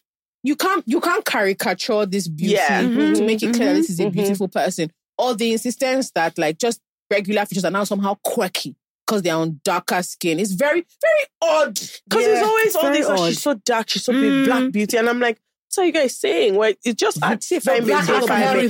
you 0.42 0.56
can't 0.56 0.82
you 0.86 1.00
can't 1.00 1.24
caricature 1.24 2.06
this 2.06 2.28
beauty 2.28 2.54
Yeah. 2.54 2.82
Mhm, 2.82 3.16
to 3.16 3.26
make 3.26 3.42
it 3.42 3.54
clear 3.54 3.68
that 3.74 3.80
this 3.80 3.90
is 3.90 4.00
a 4.00 4.04
mhm, 4.04 4.08
mhm. 4.08 4.12
beautiful 4.12 4.48
person. 4.48 4.90
Or 5.18 5.34
the 5.34 5.52
insistence 5.52 6.10
that 6.12 6.38
like 6.38 6.58
just 6.58 6.80
regular 7.10 7.44
features 7.46 7.64
are 7.64 7.70
now 7.70 7.84
somehow 7.84 8.14
quirky 8.24 8.74
because 9.06 9.22
they're 9.22 9.34
on 9.36 9.60
darker 9.64 10.02
skin. 10.02 10.40
It's 10.40 10.52
very, 10.52 10.84
very 11.00 11.24
odd. 11.42 11.74
Because 11.74 12.24
Yeah, 12.26 12.34
it's 12.38 12.42
always 12.42 12.66
it's 12.66 12.76
all 12.76 12.90
this, 12.92 13.06
oh, 13.08 13.26
she's 13.28 13.42
so 13.42 13.54
dark, 13.54 13.88
she's 13.90 14.04
so 14.04 14.12
big, 14.12 14.22
Mm. 14.32 14.44
black 14.46 14.72
beauty. 14.72 14.96
And 14.96 15.08
I'm 15.08 15.20
like, 15.20 15.36
what 15.36 15.42
are 15.78 15.84
you 15.84 15.92
guys 15.92 16.16
saying? 16.16 16.54
Well, 16.56 16.72
it's 16.84 17.00
just 17.00 17.20
black 17.20 17.42
fine, 17.42 17.60
baby, 17.80 17.92
are 17.92 18.02
fine, 18.04 18.26
very 18.26 18.68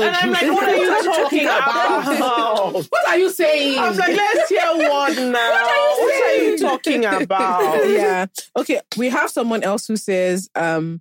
And 0.00 0.16
I'm 0.16 0.30
like, 0.30 0.42
what 0.42 0.68
are 0.68 0.76
you 0.76 1.02
talking 1.04 1.44
about? 1.44 2.72
What 2.90 3.08
are 3.08 3.16
you 3.18 3.30
saying? 3.30 3.78
I 3.78 3.88
was 3.88 3.98
like, 3.98 4.16
let's 4.16 4.48
hear 4.48 4.60
one 4.90 5.32
now. 5.32 5.94
What 5.98 6.24
are 6.24 6.42
you 6.44 6.58
talking 6.58 7.04
about? 7.22 7.88
yeah. 7.88 8.26
Okay. 8.56 8.80
We 8.96 9.08
have 9.10 9.30
someone 9.30 9.62
else 9.62 9.86
who 9.86 9.96
says, 9.96 10.50
um, 10.54 11.00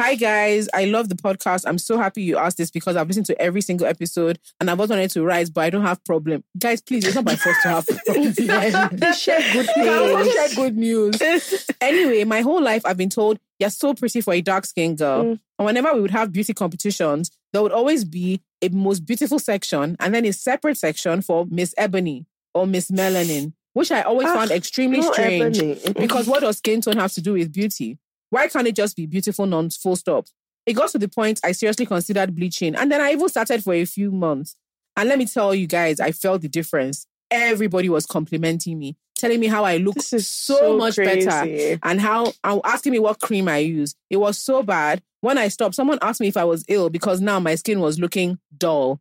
Hi 0.00 0.14
guys, 0.14 0.66
I 0.72 0.86
love 0.86 1.10
the 1.10 1.14
podcast. 1.14 1.64
I'm 1.66 1.76
so 1.76 1.98
happy 1.98 2.22
you 2.22 2.38
asked 2.38 2.56
this 2.56 2.70
because 2.70 2.96
I've 2.96 3.06
listened 3.06 3.26
to 3.26 3.38
every 3.38 3.60
single 3.60 3.86
episode 3.86 4.38
and 4.58 4.70
I've 4.70 4.78
always 4.80 4.88
wanted 4.88 5.10
to 5.10 5.22
rise, 5.22 5.50
but 5.50 5.60
I 5.60 5.68
don't 5.68 5.82
have 5.82 6.02
problem. 6.04 6.42
Guys, 6.58 6.80
please, 6.80 7.04
it's 7.04 7.14
not 7.14 7.26
my 7.26 7.36
fault 7.36 7.56
to 7.64 7.68
have 7.68 7.86
problems. 8.06 9.20
Share 9.20 9.42
good 9.52 9.68
news. 9.76 10.32
Share 10.32 10.48
good 10.56 10.76
news. 10.78 11.66
Anyway, 11.82 12.24
my 12.24 12.40
whole 12.40 12.62
life 12.62 12.80
I've 12.86 12.96
been 12.96 13.10
told 13.10 13.40
you're 13.58 13.68
so 13.68 13.92
pretty 13.92 14.22
for 14.22 14.32
a 14.32 14.40
dark 14.40 14.64
skinned 14.64 14.96
girl. 14.96 15.22
Mm. 15.22 15.40
And 15.58 15.66
whenever 15.66 15.92
we 15.92 16.00
would 16.00 16.12
have 16.12 16.32
beauty 16.32 16.54
competitions, 16.54 17.30
there 17.52 17.60
would 17.60 17.72
always 17.72 18.06
be 18.06 18.40
a 18.62 18.70
most 18.70 19.00
beautiful 19.04 19.38
section 19.38 19.98
and 20.00 20.14
then 20.14 20.24
a 20.24 20.32
separate 20.32 20.78
section 20.78 21.20
for 21.20 21.44
Miss 21.50 21.74
Ebony 21.76 22.24
or 22.54 22.66
Miss 22.66 22.90
Melanin, 22.90 23.52
which 23.74 23.92
I 23.92 24.00
always 24.00 24.28
Ah, 24.28 24.34
found 24.34 24.50
extremely 24.50 25.00
No, 25.00 25.12
strange. 25.12 25.58
Ebony. 25.58 25.92
Because 25.92 26.26
what 26.26 26.40
does 26.40 26.56
skin 26.56 26.80
tone 26.80 26.96
have 26.96 27.12
to 27.12 27.20
do 27.20 27.34
with 27.34 27.52
beauty? 27.52 27.98
Why 28.30 28.48
can't 28.48 28.66
it 28.66 28.76
just 28.76 28.96
be 28.96 29.06
beautiful, 29.06 29.46
non 29.46 29.70
full 29.70 29.96
stop? 29.96 30.26
It 30.66 30.74
got 30.74 30.90
to 30.90 30.98
the 30.98 31.08
point 31.08 31.40
I 31.44 31.52
seriously 31.52 31.86
considered 31.86 32.34
bleaching. 32.34 32.74
And 32.74 32.90
then 32.90 33.00
I 33.00 33.12
even 33.12 33.28
started 33.28 33.62
for 33.62 33.74
a 33.74 33.84
few 33.84 34.10
months. 34.10 34.56
And 34.96 35.08
let 35.08 35.18
me 35.18 35.26
tell 35.26 35.54
you 35.54 35.66
guys, 35.66 36.00
I 36.00 36.12
felt 36.12 36.42
the 36.42 36.48
difference. 36.48 37.06
Everybody 37.30 37.88
was 37.88 38.06
complimenting 38.06 38.78
me, 38.78 38.96
telling 39.16 39.40
me 39.40 39.46
how 39.46 39.64
I 39.64 39.78
look 39.78 39.96
is 39.96 40.28
so, 40.28 40.76
much 40.76 40.96
better 40.96 41.78
and 41.82 42.00
how 42.00 42.32
and 42.42 42.60
asking 42.64 42.92
me 42.92 42.98
what 42.98 43.20
cream 43.20 43.48
I 43.48 43.58
use. 43.58 43.94
It 44.10 44.16
was 44.16 44.38
so 44.38 44.62
bad. 44.62 45.02
When 45.20 45.38
I 45.38 45.48
stopped, 45.48 45.74
someone 45.74 45.98
asked 46.02 46.20
me 46.20 46.28
if 46.28 46.36
I 46.36 46.44
was 46.44 46.64
ill 46.68 46.90
because 46.90 47.20
now 47.20 47.38
my 47.38 47.54
skin 47.54 47.80
was 47.80 47.98
looking 47.98 48.38
dull. 48.56 49.00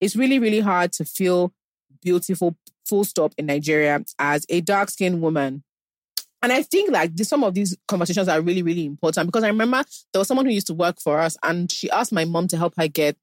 It's 0.00 0.16
really, 0.16 0.38
really 0.38 0.60
hard 0.60 0.92
to 0.94 1.04
feel 1.04 1.52
beautiful, 2.02 2.56
full 2.86 3.04
stop 3.04 3.32
in 3.38 3.46
Nigeria 3.46 4.02
as 4.18 4.44
a 4.48 4.60
dark 4.60 4.90
skinned 4.90 5.20
woman. 5.20 5.62
And 6.42 6.52
I 6.52 6.62
think 6.62 6.90
like 6.92 7.14
this, 7.16 7.28
some 7.28 7.42
of 7.42 7.54
these 7.54 7.76
conversations 7.88 8.28
are 8.28 8.40
really, 8.40 8.62
really 8.62 8.84
important 8.84 9.26
because 9.26 9.42
I 9.42 9.48
remember 9.48 9.84
there 10.12 10.20
was 10.20 10.28
someone 10.28 10.46
who 10.46 10.52
used 10.52 10.68
to 10.68 10.74
work 10.74 11.00
for 11.00 11.18
us 11.18 11.36
and 11.42 11.70
she 11.70 11.90
asked 11.90 12.12
my 12.12 12.24
mom 12.24 12.46
to 12.48 12.56
help 12.56 12.74
her 12.76 12.86
get 12.88 13.16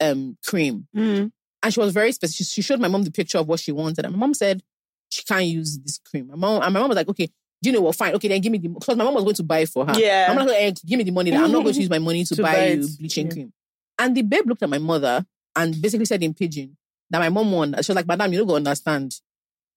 um 0.00 0.36
cream. 0.44 0.86
Mm. 0.94 1.32
And 1.62 1.72
she 1.74 1.80
was 1.80 1.92
very 1.94 2.12
specific. 2.12 2.46
She 2.46 2.60
showed 2.62 2.80
my 2.80 2.88
mom 2.88 3.04
the 3.04 3.10
picture 3.10 3.38
of 3.38 3.48
what 3.48 3.60
she 3.60 3.72
wanted. 3.72 4.04
And 4.04 4.14
my 4.14 4.18
mom 4.20 4.34
said 4.34 4.62
she 5.08 5.22
can't 5.24 5.46
use 5.46 5.78
this 5.78 5.98
cream. 5.98 6.28
My 6.28 6.36
mom, 6.36 6.62
and 6.62 6.74
my 6.74 6.80
mom 6.80 6.90
was 6.90 6.96
like, 6.96 7.08
okay, 7.08 7.26
do 7.62 7.70
you 7.70 7.72
know 7.72 7.80
what? 7.80 7.96
Fine. 7.96 8.14
Okay, 8.16 8.28
then 8.28 8.40
give 8.42 8.52
me 8.52 8.58
the 8.58 8.68
because 8.68 8.96
my 8.96 9.04
mom 9.04 9.14
was 9.14 9.24
going 9.24 9.36
to 9.36 9.42
buy 9.42 9.60
it 9.60 9.70
for 9.70 9.86
her. 9.86 9.98
Yeah. 9.98 10.26
I'm 10.28 10.36
going 10.36 10.74
to 10.74 10.86
give 10.86 10.98
me 10.98 11.04
the 11.04 11.10
money. 11.12 11.30
That 11.30 11.44
I'm 11.44 11.52
not 11.52 11.62
going 11.62 11.74
to 11.74 11.80
use 11.80 11.88
my 11.88 11.98
money 11.98 12.24
to, 12.26 12.36
To 12.36 12.42
buy, 12.42 12.52
buy 12.52 12.66
you 12.72 12.88
bleaching 12.98 13.28
Yeah. 13.28 13.32
cream. 13.32 13.52
And 13.98 14.14
the 14.14 14.22
babe 14.22 14.46
looked 14.46 14.62
at 14.62 14.68
my 14.68 14.78
mother 14.78 15.24
and 15.56 15.80
basically 15.80 16.04
said 16.04 16.22
in 16.22 16.34
pidgin 16.34 16.76
that 17.08 17.20
my 17.20 17.30
mom 17.30 17.50
won. 17.52 17.72
She 17.80 17.90
was 17.92 17.96
like, 17.96 18.06
Madam, 18.06 18.32
you 18.32 18.38
don't 18.40 18.48
go 18.48 18.56
understand. 18.56 19.14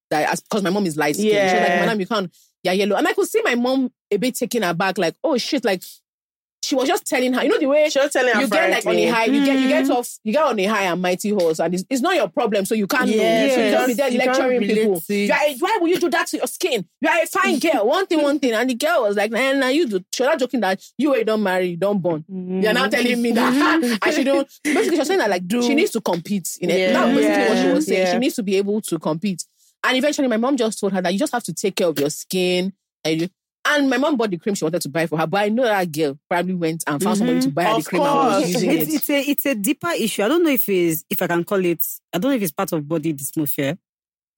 That 0.10 0.42
because 0.44 0.64
my 0.64 0.70
mom 0.70 0.86
is 0.86 0.96
light 0.98 1.16
skinned. 1.16 1.32
She 1.32 1.36
was 1.38 1.52
like, 1.54 1.68
Yeah. 1.70 1.80
Madam, 1.82 2.00
you 2.00 2.08
can't, 2.08 2.34
yeah, 2.64 2.72
yellow. 2.72 2.96
And 2.96 3.08
I 3.08 3.14
could 3.14 3.28
see 3.28 3.42
my 3.44 3.56
mom 3.56 3.92
a 4.12 4.18
bit 4.18 4.36
taken 4.36 4.64
aback, 4.64 4.98
like, 4.98 5.16
oh 5.24 5.38
shit, 5.38 5.66
like 5.66 5.84
she 6.64 6.76
was 6.76 6.88
just 6.88 7.06
telling 7.08 7.32
her, 7.34 7.44
you 7.44 7.50
know, 7.50 7.60
the 7.60 7.66
way 7.68 7.88
She 7.90 8.00
was 8.00 8.12
telling 8.12 8.34
her 8.34 8.42
you 8.42 8.48
get 8.50 8.70
like 8.70 8.86
on 8.86 8.96
a 8.96 9.06
high, 9.08 9.26
you 9.26 9.46
get 9.46 9.58
you 9.60 9.68
get 9.70 9.86
Mhm. 9.86 9.92
off, 9.92 10.18
you 10.24 10.34
get 10.34 10.44
on 10.44 10.60
a 10.60 10.66
high 10.66 10.84
and 10.84 11.02
mighty 11.02 11.30
horse, 11.30 11.60
and 11.60 11.74
it's, 11.74 11.86
it's 11.90 12.02
not 12.02 12.16
your 12.16 12.28
problem, 12.28 12.66
so 12.66 12.76
you 12.76 12.88
can't 12.88 13.08
know. 13.10 13.16
Yes, 13.16 13.54
So 13.56 13.62
you 13.64 13.72
just 13.72 13.88
be 13.88 13.94
there 13.94 14.10
You 14.10 14.18
lecturing 14.18 14.62
people. 14.62 15.00
to. 15.02 15.16
You 15.16 15.32
are 15.32 15.40
a- 15.48 15.58
why 15.60 15.78
would 15.80 15.90
you 15.92 16.00
do 16.00 16.10
that 16.10 16.28
to 16.28 16.38
your 16.38 16.48
skin? 16.48 16.86
You 17.00 17.10
are 17.10 17.22
a 17.22 17.26
fine 17.28 17.60
girl. 17.72 17.88
One 17.88 18.06
thing, 18.08 18.22
one 18.22 18.40
thing, 18.40 18.52
and 18.54 18.70
the 18.70 18.74
girl 18.76 19.04
was 19.04 19.16
like, 19.16 19.32
"Nah, 19.32 19.54
nah, 19.54 19.68
you 19.68 19.88
do." 19.88 20.04
She 20.14 20.24
was 20.24 20.30
not 20.30 20.40
joking 20.40 20.60
that 20.62 20.82
you 20.98 21.16
ain't 21.16 21.28
don't 21.28 21.44
marry, 21.44 21.68
you 21.68 21.78
don't 21.78 22.02
born. 22.02 22.26
You're 22.28 22.74
now 22.74 22.88
telling 22.90 23.22
me 23.22 23.32
that 23.34 24.00
I 24.02 24.12
should 24.12 24.26
don't. 24.26 24.50
Basically, 24.64 24.96
she 24.96 25.00
was 25.00 25.08
saying 25.08 25.20
that 25.20 25.30
like 25.30 25.44
she 25.50 25.76
needs 25.76 25.92
to 25.92 26.02
compete. 26.02 26.58
In 26.60 26.70
it. 26.72 26.80
Yeah. 26.80 26.94
That's 26.94 27.16
basically 27.18 27.50
what 27.56 27.58
she 27.66 27.74
was 27.74 27.86
saying. 27.86 28.02
Yeah. 28.08 28.12
She 28.14 28.18
needs 28.20 28.36
to 28.36 28.44
be 28.44 28.56
able 28.58 28.82
to 28.82 29.00
compete. 29.00 29.46
And 29.88 29.98
eventually, 29.98 30.28
my 30.28 30.38
mom 30.38 30.58
just 30.58 30.80
told 30.80 30.94
her 30.94 31.02
that 31.02 31.14
you 31.14 31.20
just 31.20 31.32
have 31.34 31.44
to 31.44 31.54
take 31.54 31.76
care 31.78 31.88
of 31.88 31.98
your 32.00 32.10
skin. 32.10 32.74
And, 33.04 33.22
you- 33.22 33.30
and 33.66 33.90
my 33.90 33.98
mom 33.98 34.18
bought 34.18 34.30
the 34.32 34.38
cream 34.38 34.56
she 34.56 34.64
wanted 34.66 34.82
to 34.82 34.90
buy 34.90 35.08
for 35.08 35.18
her, 35.18 35.28
but 35.28 35.42
I 35.42 35.50
know 35.50 35.64
that 35.64 35.92
girl 35.92 36.18
probably 36.30 36.54
went 36.56 36.84
and 36.88 37.02
found 37.02 37.18
somebody 37.18 37.40
to 37.42 37.48
mm-hmm. 37.48 37.54
buy 37.54 37.64
her 37.64 37.70
Of 37.76 37.84
the 37.84 37.90
cream 37.90 38.02
and 38.02 38.16
was 38.16 38.34
course. 38.44 38.48
using 38.54 38.72
It's, 38.72 38.90
it. 38.90 38.94
it's 38.96 39.10
a 39.10 39.20
it's 39.32 39.46
a 39.46 39.56
deeper 39.56 39.90
issue. 39.90 40.24
I 40.24 40.28
don't 40.28 40.44
know 40.44 40.52
if 40.52 40.70
it's 40.70 41.04
if 41.10 41.22
I 41.22 41.28
can 41.28 41.44
call 41.44 41.64
it. 41.66 41.84
I 42.14 42.18
don't 42.18 42.32
know 42.32 42.36
if 42.38 42.44
it's 42.44 42.52
part 42.52 42.72
of 42.74 42.88
body 42.88 43.14
dysmorphia. 43.14 43.78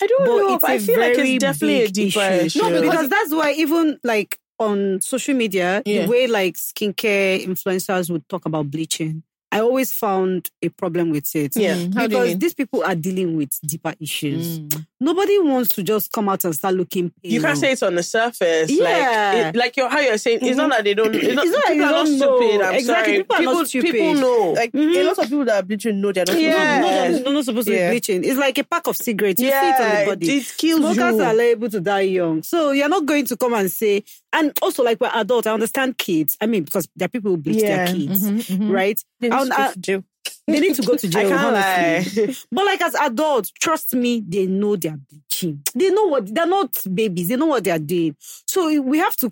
I 0.02 0.08
don't 0.08 0.20
But 0.20 0.26
know, 0.26 0.54
it's 0.56 0.62
but 0.62 0.70
I 0.72 0.74
a 0.76 0.80
feel 0.80 1.00
like 1.00 1.18
it's 1.18 1.42
definitely 1.44 1.82
a 1.84 1.88
deeper 1.90 2.20
issue. 2.22 2.46
issue. 2.46 2.60
No, 2.62 2.70
because- 2.70 2.82
because 2.90 3.10
that's 3.10 3.32
why 3.34 3.54
even 3.54 4.00
like 4.04 4.40
on 4.60 5.00
social 5.02 5.36
media, 5.36 5.82
Yeah. 5.86 6.04
the 6.06 6.12
way 6.12 6.28
like 6.28 6.56
skincare 6.56 7.44
influencers 7.46 8.10
would 8.10 8.28
talk 8.30 8.46
about 8.46 8.70
bleaching, 8.72 9.24
I 9.52 9.62
always 9.62 9.92
found 9.92 10.50
a 10.62 10.70
problem 10.70 11.10
with 11.10 11.36
it. 11.36 11.56
Yeah. 11.56 11.76
Mm, 11.76 11.96
how 11.96 12.08
Because 12.08 12.38
these 12.38 12.54
people 12.54 12.84
are 12.84 12.94
dealing 12.94 13.36
with 13.36 13.60
deeper 13.66 13.94
issues. 14.00 14.60
Mm. 14.60 14.86
Nobody 15.00 15.40
wants 15.40 15.70
to 15.76 15.82
just 15.82 16.12
come 16.12 16.30
out 16.30 16.46
and 16.46 16.54
start 16.54 16.76
looking 16.76 17.10
pale. 17.10 17.32
you 17.32 17.42
can't 17.42 17.58
say 17.58 17.72
it's 17.72 17.82
on 17.82 17.96
the 17.96 18.04
surface. 18.04 18.70
Yeah. 18.70 18.84
Like, 18.84 19.56
it, 19.56 19.58
like 19.58 19.78
you're, 19.78 19.90
how 19.90 20.00
you're 20.02 20.18
saying, 20.20 20.40
it's 20.44 20.56
not 20.58 20.70
that 20.70 20.84
they 20.84 20.94
don't, 20.94 21.16
it's 21.16 21.34
not, 21.34 21.46
It's 21.46 21.54
not 21.56 21.66
people 21.66 21.86
are 21.86 21.92
not 21.92 22.10
know. 22.10 22.18
stupid. 22.40 22.62
I'm 22.62 22.76
Exactly, 22.76 23.14
sorry. 23.14 23.24
people 23.24 23.36
are 23.36 23.42
not 23.54 23.70
people, 23.70 23.92
people 23.92 24.14
know. 24.16 24.52
Like 24.56 24.72
Mhm. 24.72 24.96
a 24.96 25.04
lot 25.04 25.18
of 25.18 25.24
people 25.24 25.46
that 25.46 25.64
are 25.64 25.66
bleaching 25.66 26.02
know 26.02 26.12
they're 26.12 26.26
not. 26.26 26.36
supposed 26.36 26.44
to 26.46 26.52
Yeah. 26.52 26.76
do 26.76 26.82
No, 26.82 26.88
that. 26.94 27.12
no, 27.12 27.18
no, 27.30 27.32
not 27.32 27.46
supposed 27.46 27.68
to 27.70 27.74
Yeah. 27.74 27.88
be 27.90 27.94
bleaching. 27.94 28.24
It's 28.26 28.38
like 28.38 28.58
a 28.60 28.64
pack 28.64 28.86
of 28.88 28.98
cigarettes. 28.98 29.42
You 29.42 29.50
see 29.50 29.56
it 29.56 29.62
on 29.62 29.66
yeah, 29.82 30.00
the 30.06 30.12
body. 30.12 30.38
it 30.38 30.54
kills 30.58 30.80
Smokers 30.80 31.16
you. 31.16 31.22
are 31.24 31.34
liable 31.34 31.70
to 31.70 31.80
die 31.80 32.02
young. 32.02 32.44
So 32.44 32.72
you're 32.72 32.90
not 32.90 33.06
going 33.06 33.26
to 33.26 33.38
come 33.38 33.54
and 33.56 33.72
say, 33.72 34.04
and 34.32 34.52
also 34.62 34.84
like 34.84 35.00
we're 35.02 35.10
adults, 35.14 35.48
I 35.48 35.54
understand 35.54 35.98
kids. 35.98 36.38
I 36.40 36.46
mean, 36.46 36.66
because 36.66 36.88
there 36.96 37.06
are 37.06 37.10
people 37.10 37.32
who 37.32 37.38
bleach 37.38 37.64
Yeah. 37.64 37.86
their 37.86 37.96
kids, 37.96 38.30
Mhm, 38.30 38.42
mhm. 38.60 38.70
right? 38.72 39.04
They 39.46 39.50
need 39.50 39.56
to 39.56 39.62
go 39.62 39.72
to 39.74 39.80
jail. 39.80 40.04
They 40.48 40.60
need 40.60 40.76
to 40.76 40.82
go 40.82 40.96
to 40.96 41.08
I 41.08 41.10
jail. 41.10 41.30
can't 41.30 41.56
honestly. 41.56 42.26
lie. 42.28 42.36
But 42.52 42.66
like 42.66 42.82
as 42.82 42.96
adults, 42.96 43.52
trust 43.52 43.94
me, 43.94 44.24
they 44.28 44.48
know 44.48 44.76
they're 44.76 44.98
bleaching. 44.98 45.62
They 45.76 45.92
know 45.92 46.06
what 46.06 46.34
they're 46.34 46.48
not 46.48 46.76
babies. 46.92 47.28
They 47.28 47.36
know 47.36 47.46
what 47.48 47.64
they're 47.64 47.78
doing. 47.80 48.16
So 48.48 48.82
we 48.82 48.98
have 48.98 49.16
to 49.18 49.32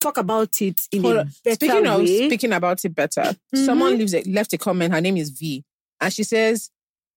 talk 0.00 0.16
about 0.18 0.60
it 0.60 0.80
in 0.92 1.02
Hold 1.02 1.16
a 1.16 1.20
on. 1.20 1.30
better 1.44 1.54
Speaking 1.54 1.86
of 1.86 2.00
way. 2.00 2.26
speaking 2.28 2.52
about 2.52 2.84
it 2.84 2.94
better, 2.94 3.36
someone 3.54 3.92
mm-hmm. 3.92 3.98
leaves 3.98 4.14
a, 4.14 4.22
left 4.22 4.52
a 4.52 4.58
comment. 4.58 4.92
Her 4.92 5.00
name 5.00 5.16
is 5.16 5.30
V, 5.30 5.64
and 6.00 6.12
she 6.12 6.24
says, 6.24 6.70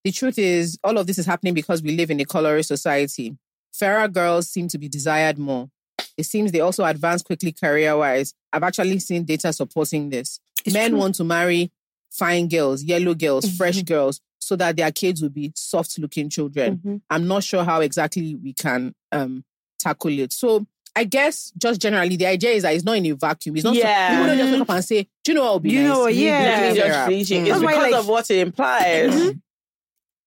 "The 0.04 0.12
truth 0.12 0.38
is, 0.38 0.78
all 0.84 0.98
of 0.98 1.08
this 1.08 1.18
is 1.18 1.26
happening 1.26 1.54
because 1.54 1.82
we 1.82 1.96
live 1.96 2.12
in 2.12 2.20
a 2.20 2.26
colorist 2.26 2.68
society. 2.68 3.36
Fairer 3.74 4.08
girls 4.08 4.50
seem 4.50 4.68
to 4.70 4.78
be 4.78 4.88
desired 4.88 5.38
more. 5.38 5.70
It 6.18 6.24
seems 6.26 6.52
they 6.52 6.60
also 6.60 6.84
advance 6.84 7.22
quickly 7.22 7.52
career 7.52 7.96
wise. 7.98 8.34
I've 8.52 8.64
actually 8.64 9.00
seen 9.00 9.24
data 9.24 9.54
supporting 9.54 10.10
this. 10.10 10.40
It's 10.66 10.74
Men 10.74 10.92
true. 10.92 11.00
want 11.00 11.16
to 11.16 11.24
marry 11.24 11.72
fine 12.10 12.48
girls, 12.48 12.84
yellow 12.84 13.14
girls, 13.14 13.50
fresh 13.58 13.82
girls." 13.84 14.22
So 14.42 14.56
that 14.56 14.78
their 14.78 14.92
kids 14.92 15.22
will 15.22 15.30
be 15.30 15.52
soft 15.56 16.00
looking 16.00 16.30
children. 16.30 16.78
Mhm. 16.84 17.02
I'm 17.10 17.28
not 17.28 17.44
sure 17.44 17.64
how 17.64 17.82
exactly 17.82 18.36
we 18.36 18.54
can 18.54 18.96
um, 19.12 19.44
tackle 19.78 20.18
it. 20.20 20.34
So 20.34 20.66
I 20.96 21.04
guess 21.04 21.52
just 21.58 21.80
generally 21.80 22.16
the 22.16 22.26
idea 22.26 22.52
is 22.52 22.64
that 22.64 22.74
it's 22.74 22.84
not 22.84 22.98
in 22.98 23.06
a 23.06 23.12
vacuum. 23.16 23.56
It's 23.58 23.64
not 23.64 23.76
so- 23.76 23.80
Yeah. 23.80 24.10
people 24.10 24.26
don't 24.28 24.38
just 24.38 24.52
wake 24.52 24.62
up 24.62 24.70
and 24.72 24.84
say, 24.86 25.08
"Do 25.24 25.32
you 25.32 25.36
know 25.36 25.44
what 25.44 25.54
would 25.56 25.64
be 25.64 25.70
You 25.72 25.84
nice? 25.84 25.90
know 25.90 26.08
You 26.08 26.26
yeah. 26.26 26.62
It's 26.68 26.78
your 26.78 26.86
just 26.88 26.98
hair." 26.98 27.08
bleaching. 27.08 27.46
Mm. 27.46 27.48
It's 27.54 27.60
why, 27.64 27.74
because 27.74 27.92
like- 27.92 28.00
of 28.00 28.08
what 28.08 28.32
it 28.32 28.38
implies. 28.40 29.14
Mhm. 29.14 29.42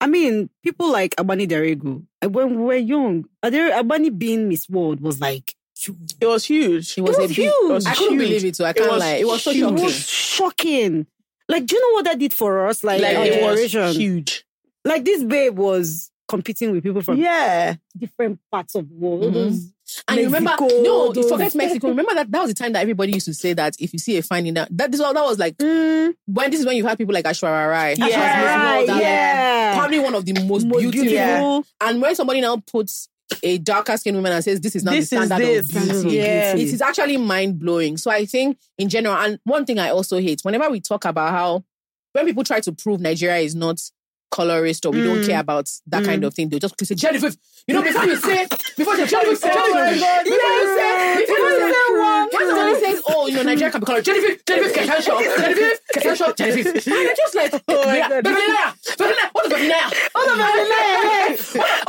I 0.00 0.06
mean, 0.08 0.50
people 0.62 0.90
like 0.90 1.14
Agbani 1.16 1.48
Darego, 1.48 2.04
uh, 2.24 2.28
when 2.28 2.50
we 2.56 2.62
were 2.62 2.76
young, 2.76 3.24
Agbani 3.42 4.16
being 4.16 4.48
Miss 4.48 4.68
World 4.68 5.00
was 5.00 5.20
like, 5.20 5.54
huge. 5.78 6.14
It 6.20 6.26
was 6.26 6.44
huge. 6.44 6.96
It 6.96 7.02
was, 7.02 7.16
It 7.16 7.18
a 7.18 7.22
was 7.22 7.28
big. 7.36 7.36
huge. 7.36 7.86
I 7.86 7.94
couldn't 7.94 8.18
believe 8.18 8.44
it 8.44 8.54
too. 8.54 8.64
I 8.64 8.72
can't 8.72 8.90
was 8.90 9.00
lie. 9.00 9.14
It 9.14 9.26
was 9.26 9.42
so 9.42 9.50
It 9.50 9.56
shocking. 9.58 9.82
was 9.84 9.94
shocking. 10.08 11.06
Like, 11.52 11.66
do 11.66 11.76
you 11.76 11.80
know 11.82 11.94
what 11.94 12.04
that 12.06 12.18
did 12.18 12.32
for 12.32 12.66
us? 12.66 12.82
Like, 12.82 13.00
Like 13.02 13.16
it 13.30 13.42
was 13.42 13.96
huge. 13.96 14.44
Like, 14.84 15.04
this 15.04 15.22
babe 15.22 15.56
was 15.58 16.10
competing 16.28 16.72
with 16.72 16.82
people 16.82 17.02
from 17.02 17.18
Yeah. 17.18 17.74
different 17.96 18.40
parts 18.50 18.74
of 18.74 18.88
the 18.88 18.94
world. 18.94 19.34
Mhm. 19.34 19.72
And 20.08 20.18
you 20.20 20.24
remember, 20.26 20.56
no, 20.58 21.12
those- 21.12 21.28
forget 21.28 21.54
Mexico. 21.54 21.88
Remember 21.88 22.14
that 22.14 22.30
that 22.32 22.40
was 22.40 22.48
the 22.50 22.54
time 22.54 22.72
that 22.72 22.80
everybody 22.80 23.12
used 23.12 23.26
to 23.26 23.34
say 23.34 23.52
that 23.52 23.74
if 23.78 23.92
you 23.92 23.98
see 23.98 24.16
a 24.16 24.22
finding 24.22 24.54
that 24.54 24.68
that 24.78 24.90
this 24.90 25.00
that 25.02 25.12
was 25.14 25.38
like 25.38 25.58
Mm, 25.58 26.14
when 26.26 26.50
this 26.50 26.60
is 26.60 26.66
when 26.66 26.76
you 26.76 26.86
have 26.86 26.96
people 26.96 27.12
like 27.12 27.26
Aishwarya 27.26 27.68
Rai. 27.68 27.94
Yeah. 27.98 28.06
Aishwarya 28.06 28.88
Rai, 28.88 29.00
yeah. 29.02 29.74
Probably 29.78 29.98
one 29.98 30.14
of 30.14 30.24
the 30.24 30.32
most, 30.44 30.64
Most 30.64 30.80
beautiful. 30.80 31.02
beautiful. 31.04 31.64
And 31.82 32.00
when 32.00 32.14
somebody 32.14 32.40
now 32.40 32.56
puts 32.56 33.08
a 33.42 33.58
darker 33.58 33.96
skinned 33.96 34.16
woman 34.16 34.32
and 34.32 34.42
says 34.44 34.60
this 34.60 34.76
is 34.76 34.84
not 34.84 34.92
This 34.92 35.10
the 35.10 35.26
standard 35.26 35.58
of 35.58 35.68
beauty, 35.68 36.16
Yeah. 36.16 36.54
it 36.54 36.68
is 36.68 36.80
actually 36.80 37.16
mind 37.16 37.58
blowing. 37.58 37.96
So 37.96 38.10
I 38.10 38.24
think 38.26 38.58
in 38.78 38.88
general, 38.88 39.14
and 39.16 39.38
one 39.44 39.64
thing 39.64 39.78
I 39.78 39.90
also 39.90 40.18
hate 40.18 40.40
whenever 40.42 40.68
we 40.70 40.80
talk 40.80 41.04
about 41.04 41.30
how 41.32 41.64
when 42.12 42.26
people 42.26 42.44
try 42.44 42.60
to 42.60 42.72
prove 42.72 43.00
Nigeria 43.00 43.38
is 43.38 43.54
not 43.54 43.80
colorist 44.32 44.84
or 44.86 44.92
we 44.92 45.02
don't 45.02 45.20
Mm. 45.20 45.26
care 45.28 45.40
about 45.40 45.68
that 45.86 46.02
kind 46.04 46.22
Mm. 46.22 46.26
of 46.26 46.34
thing, 46.34 46.48
they'll 46.48 46.58
just 46.58 46.74
say 46.84 46.94
Genevieve. 46.96 47.36
You 47.68 47.74
know, 47.74 47.82
before 47.82 48.04
you 48.06 48.16
say, 48.16 48.48
before 48.76 48.96
you 48.96 49.06
say, 49.06 49.16
Oh 49.22 49.30
my 49.30 49.34
God, 49.38 49.44
before 49.44 49.78
you 49.86 50.00
say, 50.00 50.24
before 50.24 50.50
you 50.58 50.66
say, 50.74 51.26
Before 51.26 51.50
you 51.50 51.72
say 51.72 51.98
one. 52.00 52.28
when 52.32 52.46
somebody 52.48 52.74
says, 52.80 53.02
oh, 53.06 53.26
you 53.28 53.36
know, 53.36 53.42
Nigeria 53.44 53.70
can 53.70 53.80
be 53.80 53.86
called 53.86 54.04
Genevieve, 54.04 54.42
Genevieve 54.44 54.74
Kate 54.74 54.88
Henshaw, 54.88 55.20
Genevieve 55.22 55.78
Kate 55.92 56.02
Henshaw, 56.02 56.32
Genevieve. 56.32 56.66
And 56.66 57.08
I'm 57.08 57.16
just 57.16 57.34
like, 57.36 57.52
oh 57.68 57.86
my 57.86 57.98
God. 58.08 58.24
Beverly 58.24 58.48
Naya, 58.48 58.72
what 59.32 59.44
is 59.46 59.50
Beverly 59.52 59.68
Naya? 59.68 59.88
What 60.12 60.26
is 60.26 60.32
Beverly 60.42 60.68
Naya? 60.72 61.32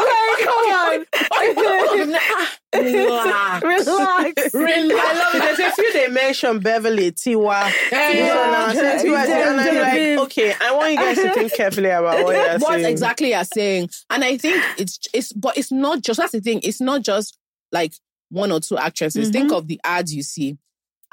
Okay, 0.03 0.43
come 0.45 0.63
on. 0.77 0.99
Okay, 1.01 1.53
what 1.55 1.99
is? 1.99 2.59
Relax. 2.73 3.63
Relax. 3.87 4.53
Relax. 4.53 5.05
I 5.05 5.13
love 5.13 5.35
it. 5.35 5.57
There's 5.57 5.59
a 5.59 5.71
few 5.71 5.93
they 5.93 6.07
mentioned 6.07 6.63
Beverly, 6.63 7.11
Tiwa. 7.11 7.63
Hey, 7.63 8.19
yeah. 8.19 8.73
Tiwa, 8.73 9.01
Tiwa, 9.01 9.25
and 9.25 9.61
I'm 9.61 10.17
like, 10.17 10.25
okay, 10.25 10.53
I 10.59 10.75
want 10.75 10.91
you 10.91 10.97
guys 10.97 11.17
to 11.17 11.33
think 11.33 11.53
carefully 11.57 11.89
about 11.89 12.23
what 12.23 12.35
you're 12.35 12.59
what 12.59 12.73
saying. 12.73 12.85
exactly 12.85 13.29
you're 13.31 13.43
saying. 13.43 13.89
And 14.09 14.23
I 14.23 14.37
think 14.37 14.63
it's 14.77 14.99
it's 15.13 15.33
but 15.33 15.57
it's 15.57 15.71
not 15.71 16.01
just 16.01 16.19
that's 16.19 16.31
the 16.31 16.41
thing. 16.41 16.61
It's 16.63 16.81
not 16.81 17.01
just 17.01 17.37
like 17.71 17.93
one 18.29 18.51
or 18.51 18.59
two 18.59 18.77
actresses. 18.77 19.29
Think 19.29 19.47
mm-hmm. 19.47 19.55
of 19.55 19.67
the 19.67 19.79
ads 19.83 20.13
you 20.13 20.23
see. 20.23 20.57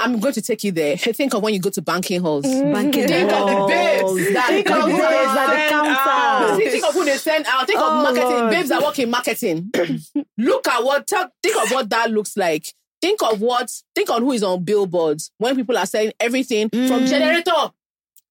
I'm 0.01 0.19
going 0.19 0.33
to 0.35 0.43
take 0.43 0.65
you 0.65 0.73
there. 0.73 0.97
Think 0.97 1.35
of 1.35 1.43
when 1.43 1.53
you 1.55 1.61
go 1.61 1.71
to 1.71 1.83
banking 1.83 2.21
halls. 2.23 2.45
Banking 2.45 3.07
Think 3.07 3.31
of 3.31 3.47
the 3.47 3.55
halls. 3.55 3.71
babes 3.71 4.33
that 4.33 4.47
Think 4.49 4.71
of 4.71 4.77
the 4.77 4.83
out. 4.83 5.51
they 5.51 5.69
out. 5.75 6.57
Think 6.57 6.71
think 6.73 6.85
of 6.89 6.95
who 6.95 7.05
they 7.05 7.17
send 7.19 7.47
out. 7.47 7.67
Think 7.67 7.79
Oh, 7.81 7.99
of 7.99 8.03
marketing. 8.03 8.31
Lord. 8.31 8.51
Babes 8.51 8.69
that 8.71 8.83
work 8.83 8.99
in 8.99 9.11
marketing. 9.11 9.71
Look 10.39 10.67
at 10.69 10.83
what 10.83 11.07
tell, 11.07 11.29
think 11.43 11.63
of 11.63 11.71
what 11.71 11.91
that 11.91 12.11
looks 12.11 12.37
like. 12.37 12.67
Think 13.03 13.23
of 13.23 13.41
what 13.41 13.71
think 13.95 14.11
on 14.11 14.23
who 14.23 14.33
is 14.33 14.43
on 14.43 14.65
billboards 14.65 15.31
when 15.39 15.55
people 15.57 15.77
are 15.79 15.87
selling 15.87 16.13
everything 16.19 16.69
from 16.71 17.07
generator 17.07 17.53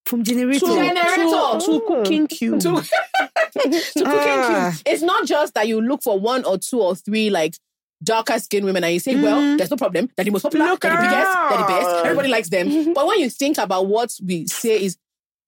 From 0.05 0.23
generator. 0.23 0.59
to 0.59 0.65
generator 0.75 1.59
to 1.65 1.83
cooking 1.87 2.27
cube. 2.27 2.59
to, 2.61 2.69
to 3.53 3.59
cooking 3.61 4.03
Ah. 4.05 4.77
It's 4.85 5.01
not 5.01 5.25
just 5.27 5.53
that 5.55 5.67
you 5.67 5.81
look 5.81 6.03
for 6.03 6.19
one 6.19 6.43
or 6.45 6.57
two 6.57 6.81
or 6.81 6.95
three 6.95 7.29
like 7.29 7.55
darker 8.03 8.39
skinned 8.39 8.65
women 8.65 8.83
and 8.83 8.93
you 8.93 8.99
say, 8.99 9.15
well, 9.21 9.57
there's 9.57 9.69
no 9.69 9.77
problem. 9.77 10.09
They're 10.15 10.25
the 10.25 10.31
most 10.31 10.43
popular, 10.43 10.65
Look 10.65 10.81
they're 10.81 10.91
the 10.91 10.97
biggest, 11.01 11.31
they're 11.49 11.57
the 11.57 11.63
best, 11.65 12.05
everybody 12.05 12.29
likes 12.29 12.49
them. 12.49 12.93
but 12.93 13.05
when 13.07 13.19
you 13.19 13.29
think 13.29 13.57
about 13.57 13.87
what 13.87 14.11
we 14.25 14.47
say 14.47 14.81
is, 14.83 14.97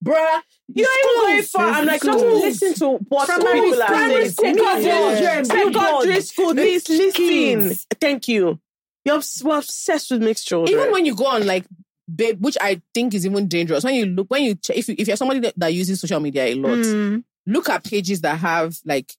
bruh, 0.04 0.42
You're 0.68 0.88
even 0.88 1.22
going 1.22 1.44
far. 1.44 1.68
I'm 1.70 1.86
like, 1.86 2.02
just 2.02 2.26
listen 2.26 2.74
to 2.76 2.98
what 3.08 3.28
Primary 3.28 3.62
people 3.62 3.84
are 3.84 3.88
saying. 3.88 4.30
Secondary 4.32 4.84
children, 4.84 5.46
Secondary 5.46 5.72
billboard. 5.72 6.24
school, 6.24 6.54
please 6.54 6.90
listen. 6.90 7.78
Thank 8.00 8.28
you. 8.28 8.60
You're 9.06 9.16
obsessed 9.16 10.12
with 10.12 10.22
mixed 10.22 10.48
children. 10.48 10.78
even 10.78 10.92
when 10.92 11.06
you 11.06 11.16
go 11.16 11.26
on 11.26 11.46
like 11.46 11.66
babe, 12.14 12.44
which 12.44 12.58
I 12.62 12.82
think 12.94 13.14
is 13.14 13.26
even 13.26 13.48
dangerous. 13.48 13.84
When 13.84 13.96
you 13.96 14.06
look, 14.06 14.30
when 14.30 14.44
you 14.44 14.58
if 14.70 14.88
you, 14.90 14.96
if 14.98 15.08
you're 15.08 15.18
somebody 15.18 15.40
that, 15.42 15.54
that 15.58 15.74
uses 15.74 16.02
social 16.02 16.20
media 16.20 16.46
a 16.46 16.56
lot, 16.56 16.72
Mm, 16.80 17.24
look 17.48 17.70
at 17.70 17.84
pages 17.84 18.22
that 18.22 18.38
have 18.40 18.78
like 18.86 19.14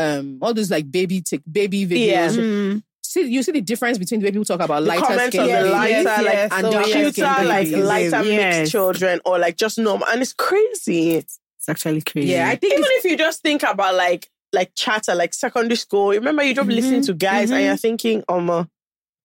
um 0.00 0.38
all 0.42 0.54
those 0.54 0.70
like 0.70 0.90
baby 0.90 1.20
tick 1.20 1.42
baby 1.50 1.86
videos. 1.86 2.06
Yeah. 2.06 2.28
mm. 2.30 2.82
See, 3.02 3.26
you 3.28 3.42
see 3.42 3.50
the 3.52 3.60
difference 3.60 3.98
between 3.98 4.20
the 4.20 4.26
way 4.26 4.30
people 4.30 4.44
talk 4.44 4.60
about 4.60 4.82
the 4.82 4.88
lighter 4.88 5.18
skin 5.26 5.40
on 5.40 5.70
lighter, 5.72 6.02
Yes, 6.02 6.24
like 6.24 6.34
yes. 6.34 6.52
and 6.52 6.66
Oh, 6.66 6.70
darker 6.70 6.88
yes. 6.88 7.12
skin 7.12 7.24
like 7.24 7.66
babies. 7.70 7.84
lighter 7.84 8.22
Yes. 8.22 8.56
mixed 8.58 8.72
children, 8.72 9.20
or 9.24 9.38
like 9.38 9.56
just 9.56 9.78
normal, 9.78 10.06
and 10.08 10.22
it's 10.22 10.32
crazy. 10.32 11.14
It's 11.16 11.38
actually 11.68 12.02
crazy. 12.02 12.28
Yeah, 12.28 12.48
I 12.48 12.54
think 12.56 12.72
Even 12.74 12.84
if 12.86 13.04
you 13.04 13.16
just 13.16 13.42
think 13.42 13.62
about 13.64 13.94
like 13.96 14.28
like 14.52 14.72
chatter, 14.76 15.14
like 15.14 15.32
secondary 15.34 15.76
school. 15.76 16.10
Remember, 16.10 16.42
you 16.42 16.54
just 16.54 16.68
listen 16.68 17.02
to 17.02 17.14
guys, 17.14 17.50
and 17.50 17.64
you're 17.64 17.76
thinking, 17.76 18.22
um, 18.28 18.68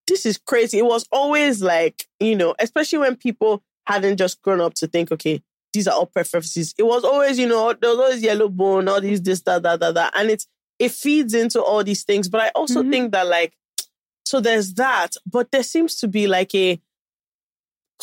this 0.08 0.26
is 0.26 0.38
crazy. 0.38 0.80
It 0.80 0.86
was 0.86 1.06
always 1.12 1.62
like 1.62 2.06
you 2.20 2.36
know, 2.36 2.56
especially 2.60 3.00
when 3.00 3.16
people 3.16 3.64
hadn't 3.88 4.18
just 4.18 4.42
grown 4.42 4.62
up 4.62 4.74
to 4.76 4.88
think, 4.88 5.12
okay, 5.12 5.42
these 5.74 5.88
are 5.88 5.94
all 5.96 6.06
preferences. 6.08 6.74
It 6.78 6.84
was 6.84 7.04
always, 7.04 7.38
you 7.38 7.48
know, 7.48 7.72
there 7.74 7.92
was 7.92 8.00
always 8.00 8.24
yellow 8.24 8.50
bone, 8.50 8.88
all 8.88 9.00
these, 9.02 9.22
this, 9.22 9.42
that, 9.44 9.62
that, 9.64 9.80
that, 9.82 9.94
that. 9.94 10.14
And 10.16 10.32
it's, 10.32 10.48
it 10.80 10.92
feeds 10.92 11.34
into 11.34 11.62
all 11.62 11.84
these 11.84 12.04
things. 12.04 12.28
But 12.30 12.42
I 12.42 12.50
also 12.56 12.84
Mhm. 12.84 12.92
think 12.92 13.12
that, 13.14 13.28
like, 13.28 13.54
so 14.26 14.40
there's 14.40 14.74
that, 14.76 15.16
but 15.26 15.52
there 15.52 15.64
seems 15.64 15.96
to 15.98 16.08
be 16.08 16.28
like 16.28 16.54
a 16.56 16.82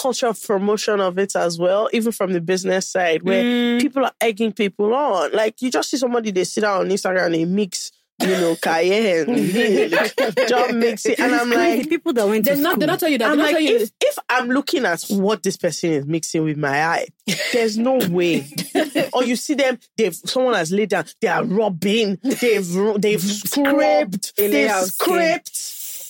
culture 0.00 0.28
of 0.28 0.42
promotion 0.42 1.00
of 1.00 1.18
it 1.18 1.36
as 1.36 1.58
well, 1.58 1.88
even 1.92 2.12
from 2.12 2.32
the 2.32 2.40
business 2.40 2.88
side, 2.90 3.22
where 3.22 3.44
Mm. 3.44 3.80
people 3.80 4.04
are 4.04 4.14
egging 4.20 4.52
people 4.52 4.94
on. 4.94 5.32
Like, 5.32 5.60
you 5.60 5.70
just 5.70 5.90
see 5.90 5.98
somebody, 5.98 6.30
they 6.30 6.44
sit 6.44 6.62
down 6.62 6.80
on 6.80 6.88
Instagram 6.88 7.26
and 7.26 7.34
they 7.34 7.44
mix, 7.44 7.92
you 8.22 8.40
know, 8.40 8.56
cayenne, 8.56 9.26
milk, 9.26 10.12
just 10.48 10.74
mix 10.74 11.06
it. 11.06 11.18
And 11.20 11.34
I'm 11.34 11.50
Crazy. 11.50 11.78
like, 11.78 11.88
people 11.88 12.12
that 12.12 12.26
went 12.26 12.44
they're 12.44 12.56
to 12.56 12.60
not 12.60 12.70
school. 12.72 12.78
they're 12.80 12.86
not 12.88 13.00
telling 13.00 13.12
you 13.12 13.18
that. 13.18 13.30
I'm 13.30 13.38
like, 13.38 13.50
telling 13.50 13.66
you 13.66 13.76
if, 13.76 13.90
if 14.00 14.18
I'm 14.28 14.48
looking 14.48 14.84
at 14.84 15.02
what 15.10 15.42
this 15.42 15.56
person 15.56 15.90
is 15.90 16.06
mixing 16.06 16.44
with 16.44 16.56
my 16.56 16.84
eye, 16.84 17.06
there's 17.52 17.78
no 17.78 17.98
way. 18.08 18.46
or 19.12 19.24
you 19.24 19.36
see 19.36 19.54
them, 19.54 19.78
they've 19.96 20.14
someone 20.14 20.54
has 20.54 20.72
laid 20.72 20.90
down, 20.90 21.04
they 21.20 21.28
are 21.28 21.44
rubbing, 21.44 22.18
they've 22.22 22.72
they've 22.98 23.22
scraped, 23.22 24.32
a 24.38 24.48
layer 24.48 24.68
they've 24.68 24.84
scraped. 24.86 26.08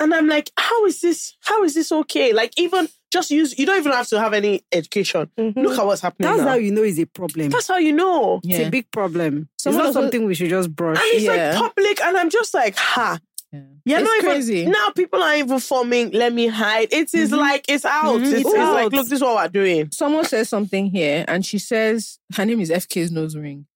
And 0.00 0.12
I'm 0.12 0.26
like, 0.26 0.50
how 0.56 0.84
is 0.86 1.00
this? 1.00 1.36
How 1.40 1.62
is 1.64 1.74
this 1.74 1.92
okay? 1.92 2.32
Like, 2.32 2.52
even 2.58 2.88
just 3.12 3.30
use, 3.30 3.58
you 3.58 3.66
don't 3.66 3.78
even 3.78 3.92
have 3.92 4.08
to 4.08 4.18
have 4.18 4.32
any 4.32 4.62
education. 4.72 5.30
Look 5.36 5.78
at 5.78 5.86
what's 5.86 6.00
happening. 6.00 6.30
That's 6.30 6.42
now. 6.42 6.48
how 6.50 6.54
you 6.56 6.70
know 6.72 6.82
it's 6.82 6.98
a 6.98 7.04
problem. 7.06 7.50
That's 7.50 7.68
how 7.68 7.76
you 7.76 7.92
know. 7.92 8.40
It's 8.42 8.66
a 8.66 8.70
big 8.70 8.90
problem. 8.90 9.48
Someone 9.58 9.80
it's 9.80 9.84
not 9.84 9.86
also- 9.86 10.00
something 10.02 10.24
we 10.24 10.34
should 10.34 10.48
just 10.50 10.74
brush. 10.74 10.96
And 10.98 11.06
it's 11.14 11.24
Yeah. 11.24 11.50
like 11.50 11.58
public, 11.70 12.00
and 12.02 12.16
I'm 12.16 12.30
just 12.30 12.54
like, 12.54 12.74
ha. 12.76 13.18
Yeah. 13.52 13.60
You're 13.84 13.98
It's 14.00 14.08
not 14.08 14.16
even 14.18 14.30
crazy. 14.30 14.64
now. 14.66 14.90
People 14.96 15.22
are 15.22 15.36
even 15.36 15.58
forming. 15.60 16.10
Let 16.12 16.32
me 16.32 16.46
hide. 16.46 16.88
It 16.90 17.12
is 17.12 17.32
like 17.32 17.66
it's 17.68 17.84
out. 17.84 18.18
Mhm. 18.18 18.22
It's, 18.22 18.30
It's 18.32 18.40
it's 18.40 18.48
like 18.54 18.86
out. 18.86 18.92
look, 18.94 19.04
this 19.04 19.12
is 19.12 19.20
what 19.20 19.34
we're 19.36 19.48
doing. 19.48 19.90
someone 19.92 20.24
says 20.24 20.48
something 20.48 20.86
here, 20.86 21.26
and 21.28 21.44
she 21.44 21.58
says 21.58 22.18
her 22.34 22.46
name 22.46 22.60
is 22.60 22.70
FK's 22.70 23.10
nose 23.12 23.36
ring. 23.36 23.66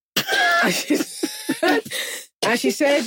and, 0.65 0.73
she, 0.75 0.97
and 2.43 2.59
she 2.59 2.71
said, 2.71 3.05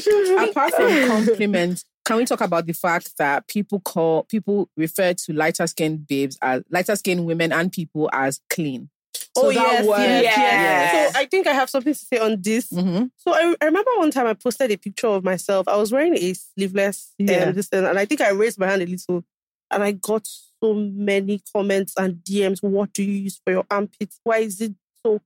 apart 0.50 0.74
from 0.76 1.08
compliments, 1.08 1.86
can 2.10 2.18
we 2.18 2.26
talk 2.26 2.42
about 2.42 2.66
the 2.66 2.74
fact 2.74 3.16
that 3.20 3.48
people 3.48 3.80
call 3.82 4.24
people 4.24 4.68
refer 4.76 5.14
to 5.14 5.32
lighter 5.32 5.68
skinned 5.68 6.08
babes 6.08 6.40
as 6.42 6.64
lighter 6.72 6.96
skinned 6.96 7.24
women 7.24 7.52
and 7.52 7.72
people 7.72 8.10
as 8.12 8.42
clean? 8.50 8.90
So 9.38 9.46
oh 9.46 9.50
yes, 9.52 9.86
yes, 9.86 10.24
yes. 10.24 10.24
Yes. 10.36 11.14
So 11.14 11.20
I 11.20 11.26
think 11.26 11.46
I 11.46 11.54
have 11.54 11.70
something 11.70 11.94
to 11.94 12.00
say 12.00 12.18
on 12.18 12.42
this. 12.42 12.72
Mm-hmm. 12.72 13.06
So 13.18 13.32
I, 13.36 13.56
I 13.62 13.66
remember 13.66 13.92
one 13.98 14.10
time 14.10 14.26
I 14.26 14.34
posted 14.34 14.72
a 14.72 14.78
picture 14.78 15.06
of 15.06 15.24
myself. 15.24 15.68
I 15.68 15.78
was 15.78 15.92
wearing 15.92 16.18
a 16.18 16.34
sleeveless 16.34 17.14
Yeah. 17.20 17.44
um, 17.44 17.54
this 17.54 17.68
thing, 17.68 17.86
and 17.86 18.00
I 18.00 18.06
think 18.06 18.22
I 18.22 18.32
raised 18.32 18.58
my 18.58 18.66
hand 18.66 18.82
a 18.82 18.88
little, 18.88 19.24
and 19.70 19.84
I 19.84 19.92
got 19.92 20.26
so 20.26 20.74
many 20.74 21.44
comments 21.54 21.94
and 21.96 22.16
DMs. 22.16 22.64
What 22.64 22.92
do 22.92 23.04
you 23.04 23.22
use 23.22 23.40
for 23.46 23.54
your 23.54 23.66
armpits? 23.70 24.20
Why 24.24 24.40
is 24.40 24.60
it 24.62 24.74
so? 25.06 25.22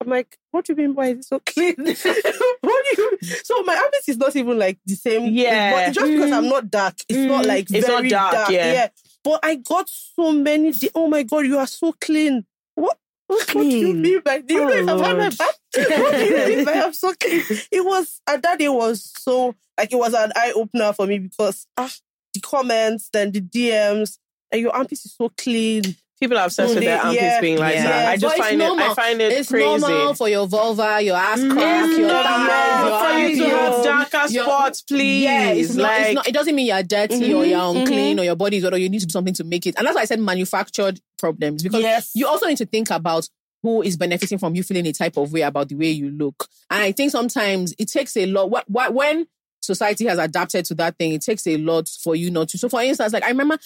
I'm 0.00 0.08
like, 0.08 0.38
what 0.52 0.66
do 0.66 0.74
you 0.74 0.76
mean? 0.76 0.94
Why 0.94 1.08
is 1.08 1.18
it 1.18 1.24
so 1.24 1.40
clean? 1.40 1.74
what 2.96 3.20
do 3.20 3.26
you? 3.26 3.34
So 3.44 3.62
my 3.62 3.76
armpits 3.76 4.08
is 4.08 4.16
not 4.16 4.34
even 4.36 4.58
like 4.58 4.78
the 4.86 4.94
same. 4.94 5.32
Yeah. 5.32 5.72
but 5.86 5.92
just 5.94 6.06
because 6.12 6.32
I'm 6.32 6.48
not 6.48 6.70
dark, 6.70 6.94
it's 7.08 7.18
not 7.18 7.44
Mm. 7.44 7.48
like 7.48 7.70
It's 7.70 7.86
not 7.88 7.98
very 7.98 8.08
dark, 8.10 8.50
yeah. 8.50 8.88
But 9.24 9.40
I 9.42 9.56
got 9.56 9.88
so 9.88 10.32
many. 10.32 10.72
Oh 10.94 11.08
my 11.08 11.22
god, 11.22 11.40
you 11.46 11.58
are 11.58 11.66
so 11.66 11.92
clean. 12.00 12.44
What? 12.74 12.98
What 13.26 13.46
do 13.52 13.66
you 13.66 13.94
mean 13.94 14.20
by? 14.24 14.40
Do 14.40 14.54
you 14.54 14.62
Oh, 14.62 14.68
know 14.68 14.74
if 14.74 14.88
I've 14.88 15.00
my 15.00 15.12
Lord. 15.12 15.36
bath? 15.38 15.58
what 15.74 16.12
do 16.16 16.24
you 16.24 16.56
mean 16.56 16.64
by 16.64 16.72
I'm 16.72 16.92
so 16.94 17.12
clean? 17.20 17.42
It 17.70 17.84
was 17.84 18.20
and 18.26 18.42
that 18.42 18.58
day 18.58 18.68
was 18.68 19.12
so 19.18 19.54
like 19.76 19.92
it 19.92 19.96
was 19.96 20.14
an 20.14 20.32
eye 20.34 20.52
opener 20.54 20.92
for 20.94 21.06
me 21.06 21.18
because 21.18 21.66
ah 21.76 21.92
the 22.34 22.40
comments, 22.40 23.10
then 23.12 23.32
the 23.32 23.40
DMs, 23.40 24.18
and 24.52 24.60
your 24.60 24.70
armpits 24.74 25.04
is 25.06 25.14
so 25.14 25.30
clean. 25.36 25.82
People 26.20 26.36
are 26.36 26.46
obsessed 26.46 26.74
with 26.74 26.82
their 26.82 26.96
Yeah. 27.12 27.40
being 27.40 27.58
like 27.58 27.74
Yeah. 27.76 27.82
that. 27.84 28.08
I 28.08 28.16
just 28.16 28.36
it's 28.36 28.44
find 28.46 28.60
it. 28.60 28.70
I 28.70 28.94
find 28.94 29.20
it 29.22 29.32
It's 29.32 29.48
crazy. 29.50 29.64
normal 29.64 30.14
for 30.14 30.28
your 30.28 30.46
vulva, 30.48 31.00
your 31.00 31.16
ass 31.16 31.40
crack, 31.40 31.88
It's 31.90 31.98
your 31.98 32.08
thighs, 32.10 32.82
your 32.88 32.98
for 32.98 33.18
you 33.20 33.36
to 33.50 33.56
have 33.56 33.84
darker 33.84 34.32
your- 34.32 34.44
spots, 34.44 34.82
please. 34.82 35.22
Yeah, 35.22 35.50
it's 35.50 35.74
not, 35.74 35.82
like 35.84 36.02
it's 36.06 36.14
not. 36.14 36.28
It 36.28 36.34
doesn't 36.34 36.54
mean 36.56 36.66
you're 36.66 36.82
dirty 36.82 37.32
or 37.32 37.44
Mhm, 37.44 37.50
you're 37.50 37.80
unclean 37.80 38.16
mhm. 38.16 38.20
or 38.20 38.24
your 38.24 38.36
body 38.36 38.56
is 38.56 38.64
or 38.64 38.76
you 38.76 38.88
need 38.88 39.00
to 39.00 39.06
do 39.06 39.12
something 39.12 39.34
to 39.34 39.44
make 39.44 39.66
it. 39.66 39.74
And 39.78 39.86
that's 39.86 39.94
why 39.94 40.02
I 40.02 40.06
said 40.06 40.18
manufactured 40.20 41.00
problems 41.18 41.62
because 41.62 41.82
Yes. 41.82 42.10
you 42.14 42.26
also 42.26 42.46
need 42.46 42.58
to 42.58 42.66
think 42.66 42.90
about 42.90 43.28
who 43.62 43.82
is 43.82 43.96
benefiting 43.96 44.38
from 44.38 44.54
you 44.54 44.62
feeling 44.62 44.86
a 44.86 44.92
type 44.92 45.16
of 45.16 45.32
way 45.32 45.42
about 45.42 45.68
the 45.68 45.74
way 45.76 45.90
you 45.90 46.10
look. 46.10 46.48
And 46.70 46.82
I 46.82 46.92
think 46.92 47.10
sometimes 47.12 47.74
it 47.78 47.88
takes 47.88 48.16
a 48.16 48.26
lot. 48.26 48.50
What, 48.50 48.68
what 48.68 48.92
when 48.94 49.26
society 49.60 50.06
has 50.06 50.18
adapted 50.18 50.64
to 50.66 50.74
that 50.76 50.96
thing, 50.98 51.12
it 51.12 51.22
takes 51.22 51.46
a 51.46 51.56
lot 51.58 51.88
for 51.88 52.14
you 52.16 52.30
not 52.30 52.48
to. 52.50 52.58
So, 52.58 52.68
for 52.68 52.80
instance, 52.82 53.12
like 53.12 53.22
I 53.24 53.28
remember 53.28 53.58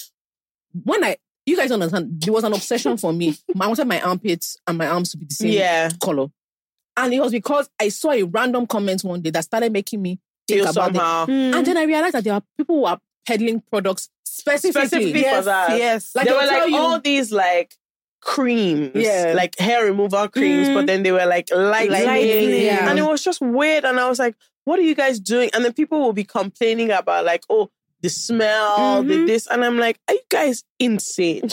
when 0.85 1.03
I. 1.05 1.17
You 1.47 1.57
guys 1.57 1.69
don't 1.71 1.83
understand. 1.83 2.21
There 2.21 2.33
was 2.33 2.45
an 2.45 2.53
obsession 2.53 2.97
for 2.97 3.13
me. 3.13 3.37
I 3.61 3.67
wanted 3.67 3.87
my 3.89 4.01
armpits 4.01 4.57
and 4.67 4.79
my 4.79 4.87
arms 4.87 5.11
to 5.11 5.17
be 5.19 5.27
the 5.27 5.35
same 5.35 5.53
yeah, 5.53 5.91
color. 6.01 6.29
And 6.97 7.13
it 7.13 7.21
was 7.21 7.33
because 7.33 7.69
I 7.81 7.89
saw 7.89 8.13
a 8.13 8.23
random 8.23 8.67
comment 8.67 9.03
one 9.03 9.23
day 9.23 9.31
that 9.31 9.45
started 9.45 9.73
making 9.73 10.03
me 10.03 10.21
think 10.47 10.61
feel 10.63 10.71
about 10.71 10.91
it. 10.91 10.97
somehow. 10.97 11.27
And 11.29 11.67
then 11.67 11.77
I 11.77 11.83
realized 11.85 12.15
that 12.15 12.25
there 12.25 12.35
are 12.35 12.43
people 12.57 12.77
who 12.77 12.85
are 12.85 12.99
peddling 13.27 13.61
products 13.61 14.09
specifically. 14.25 14.87
Specifically 14.87 15.23
for 15.23 15.29
yes, 15.29 15.45
that. 15.47 15.79
yes. 15.79 16.11
Like 16.15 16.25
there 16.27 16.35
they'll 16.35 16.43
were 16.47 16.59
like 16.61 16.71
you- 16.71 16.77
all 16.77 17.01
these 17.01 17.33
like 17.33 17.75
creams, 18.21 18.93
Yeah. 18.95 19.33
like 19.37 19.59
hair 19.59 19.85
removal 19.85 20.29
creams, 20.29 20.69
Mm. 20.69 20.75
but 20.75 20.87
then 20.87 21.03
they 21.03 21.13
were 21.13 21.27
like 21.27 21.51
lightning, 21.51 22.07
Lightning, 22.07 22.65
yeah. 22.65 22.89
and 22.89 22.99
it 22.99 23.03
was 23.03 23.23
just 23.23 23.41
weird. 23.41 23.85
And 23.85 23.99
I 23.99 24.09
was 24.09 24.19
like, 24.19 24.37
"What 24.65 24.79
are 24.79 24.83
you 24.83 24.95
guys 24.95 25.19
doing?" 25.19 25.51
And 25.53 25.65
then 25.65 25.73
people 25.73 25.99
will 26.01 26.13
be 26.13 26.25
complaining 26.25 26.91
about 26.93 27.25
like, 27.25 27.43
"Oh, 27.51 27.71
the 28.03 28.09
smell, 28.09 29.03
the 29.03 29.15
Mhm. 29.15 29.27
this," 29.27 29.47
and 29.47 29.65
I'm 29.65 29.79
like, 29.79 29.99
"Are 30.09 30.15
you 30.15 30.21
guys 30.29 30.65
insane?" 30.79 31.51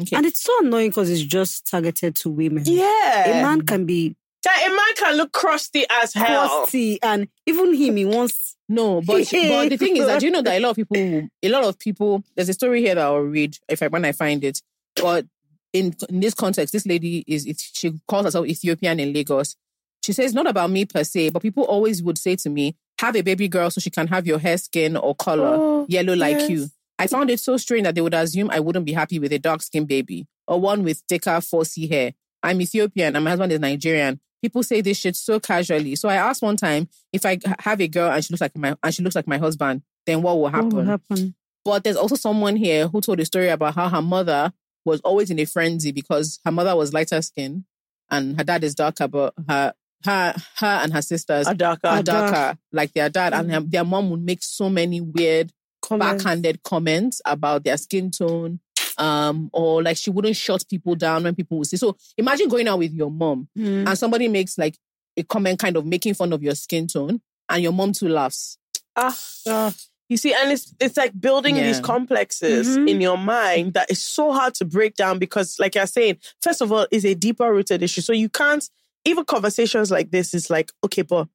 Okay. 0.00 0.12
And 0.16 0.26
it's 0.26 0.42
so 0.42 0.52
annoying 0.60 0.90
because 0.90 1.10
it's 1.10 1.22
just 1.22 1.66
targeted 1.66 2.14
to 2.16 2.30
women. 2.30 2.62
yeah, 2.66 3.28
A 3.28 3.42
man 3.42 3.62
can 3.62 3.84
be 3.86 4.14
a 4.46 4.68
man 4.70 4.94
can 4.96 5.16
look 5.16 5.32
crusty 5.32 5.84
as 5.90 6.14
hell. 6.14 6.48
crusty, 6.48 7.02
and 7.02 7.28
even 7.46 7.74
him, 7.74 7.96
he 7.96 8.04
wants. 8.04 8.54
No, 8.70 9.00
but 9.00 9.26
but 9.32 9.68
the 9.70 9.76
thing 9.78 9.96
is 9.96 10.04
that 10.06 10.22
you 10.22 10.30
know 10.30 10.42
that 10.42 10.56
a 10.58 10.60
lot 10.60 10.70
of 10.70 10.76
people, 10.76 10.96
a 11.42 11.48
lot 11.48 11.64
of 11.64 11.78
people. 11.78 12.22
There's 12.36 12.50
a 12.50 12.52
story 12.52 12.82
here 12.82 12.94
that 12.94 13.02
I'll 13.04 13.20
read 13.20 13.56
if 13.66 13.82
I 13.82 13.86
when 13.88 14.04
I 14.04 14.12
find 14.12 14.44
it. 14.44 14.60
But 14.94 15.24
in 15.72 15.94
in 16.10 16.20
this 16.20 16.34
context, 16.34 16.72
this 16.74 16.84
lady 16.84 17.24
is 17.26 17.46
it, 17.46 17.58
she 17.72 17.92
calls 18.06 18.24
herself 18.26 18.46
Ethiopian 18.46 19.00
in 19.00 19.14
Lagos. 19.14 19.56
She 20.04 20.12
says 20.12 20.34
not 20.34 20.46
about 20.46 20.70
me 20.70 20.84
per 20.84 21.02
se, 21.02 21.30
but 21.30 21.40
people 21.40 21.64
always 21.64 22.02
would 22.02 22.18
say 22.18 22.36
to 22.36 22.50
me, 22.50 22.76
"Have 23.00 23.16
a 23.16 23.22
baby 23.22 23.48
girl 23.48 23.70
so 23.70 23.80
she 23.80 23.90
can 23.90 24.06
have 24.08 24.26
your 24.26 24.38
hair, 24.38 24.58
skin, 24.58 24.96
or 24.96 25.14
color 25.14 25.54
Oh, 25.58 25.86
yellow 25.88 26.14
like 26.14 26.38
yes. 26.38 26.50
you." 26.50 26.68
I 26.98 27.06
found 27.06 27.30
it 27.30 27.38
so 27.40 27.56
strange 27.56 27.84
that 27.84 27.94
they 27.94 28.00
would 28.00 28.14
assume 28.14 28.50
I 28.50 28.58
wouldn't 28.60 28.84
be 28.84 28.92
happy 28.92 29.18
with 29.20 29.32
a 29.32 29.38
dark 29.38 29.62
skinned 29.62 29.86
baby 29.86 30.26
or 30.48 30.60
one 30.60 30.82
with 30.82 31.02
thicker, 31.08 31.40
foresy 31.40 31.86
hair. 31.86 32.12
I'm 32.42 32.60
Ethiopian 32.60 33.14
and 33.14 33.24
my 33.24 33.30
husband 33.30 33.52
is 33.52 33.60
Nigerian. 33.60 34.20
People 34.42 34.62
say 34.62 34.80
this 34.80 34.98
shit 34.98 35.14
so 35.16 35.38
casually. 35.40 35.94
So 35.96 36.08
I 36.08 36.14
asked 36.16 36.42
one 36.42 36.56
time 36.56 36.88
if 37.12 37.24
I 37.24 37.38
have 37.60 37.80
a 37.80 37.88
girl 37.88 38.10
and 38.10 38.24
she 38.24 38.32
looks 38.32 38.40
like 38.40 38.56
my 38.56 38.74
and 38.82 38.94
she 38.94 39.02
looks 39.02 39.14
like 39.16 39.26
my 39.28 39.38
husband, 39.38 39.82
then 40.06 40.22
what 40.22 40.38
will 40.38 40.48
happen? 40.48 40.70
What 40.70 40.76
will 40.76 40.84
happen? 40.84 41.34
But 41.64 41.84
there's 41.84 41.96
also 41.96 42.16
someone 42.16 42.56
here 42.56 42.88
who 42.88 43.00
told 43.00 43.20
a 43.20 43.24
story 43.24 43.48
about 43.48 43.74
how 43.74 43.88
her 43.88 44.02
mother 44.02 44.52
was 44.84 45.00
always 45.02 45.30
in 45.30 45.38
a 45.38 45.44
frenzy 45.44 45.92
because 45.92 46.40
her 46.44 46.52
mother 46.52 46.74
was 46.74 46.92
lighter 46.92 47.20
skinned 47.22 47.64
and 48.10 48.36
her 48.38 48.44
dad 48.44 48.64
is 48.64 48.74
darker, 48.74 49.06
but 49.06 49.34
her 49.48 49.74
her 50.04 50.34
her 50.56 50.66
and 50.82 50.92
her 50.92 51.02
sisters 51.02 51.46
Adaka. 51.46 51.78
are 51.84 52.02
darker 52.02 52.58
like 52.72 52.92
their 52.94 53.08
dad, 53.08 53.32
and 53.34 53.50
her- 53.52 53.60
their 53.60 53.84
mom 53.84 54.10
would 54.10 54.22
make 54.22 54.42
so 54.42 54.68
many 54.70 55.00
weird 55.00 55.52
Comments. 55.82 56.22
backhanded 56.22 56.62
comments 56.62 57.20
about 57.24 57.64
their 57.64 57.76
skin 57.76 58.10
tone. 58.10 58.60
Um, 58.96 59.48
or 59.52 59.80
like 59.80 59.96
she 59.96 60.10
wouldn't 60.10 60.34
shut 60.34 60.64
people 60.68 60.96
down 60.96 61.22
when 61.22 61.34
people 61.36 61.56
would 61.58 61.68
say. 61.68 61.76
So 61.76 61.96
imagine 62.16 62.48
going 62.48 62.66
out 62.66 62.80
with 62.80 62.92
your 62.92 63.12
mom 63.12 63.48
Mm. 63.56 63.86
and 63.88 63.96
somebody 63.98 64.26
makes 64.26 64.58
like 64.58 64.76
a 65.16 65.22
comment 65.22 65.60
kind 65.60 65.76
of 65.76 65.86
making 65.86 66.14
fun 66.14 66.32
of 66.32 66.42
your 66.42 66.56
skin 66.56 66.88
tone, 66.88 67.20
and 67.48 67.62
your 67.62 67.72
mom 67.72 67.92
too 67.92 68.08
laughs. 68.08 68.58
Ah, 68.96 69.16
ah. 69.46 69.72
You 70.08 70.16
see, 70.16 70.32
and 70.34 70.50
it's 70.50 70.74
it's 70.80 70.96
like 70.96 71.12
building 71.20 71.54
Yeah. 71.56 71.66
these 71.68 71.78
complexes 71.80 72.66
Mhm. 72.76 72.88
in 72.88 73.00
your 73.00 73.16
mind 73.18 73.74
that 73.74 73.88
is 73.90 74.02
so 74.02 74.32
hard 74.32 74.54
to 74.54 74.64
break 74.64 74.96
down 74.96 75.18
because, 75.20 75.58
like 75.60 75.74
you're 75.76 75.86
saying, 75.86 76.16
first 76.42 76.60
of 76.60 76.72
all, 76.72 76.86
it's 76.90 77.04
a 77.04 77.14
deeper 77.14 77.52
rooted 77.52 77.82
issue. 77.84 78.00
So 78.00 78.12
you 78.12 78.28
can't 78.28 78.68
even 79.08 79.24
conversations 79.24 79.90
like 79.90 80.10
this 80.10 80.34
is 80.34 80.50
like, 80.50 80.70
okay, 80.84 81.02
but 81.02 81.28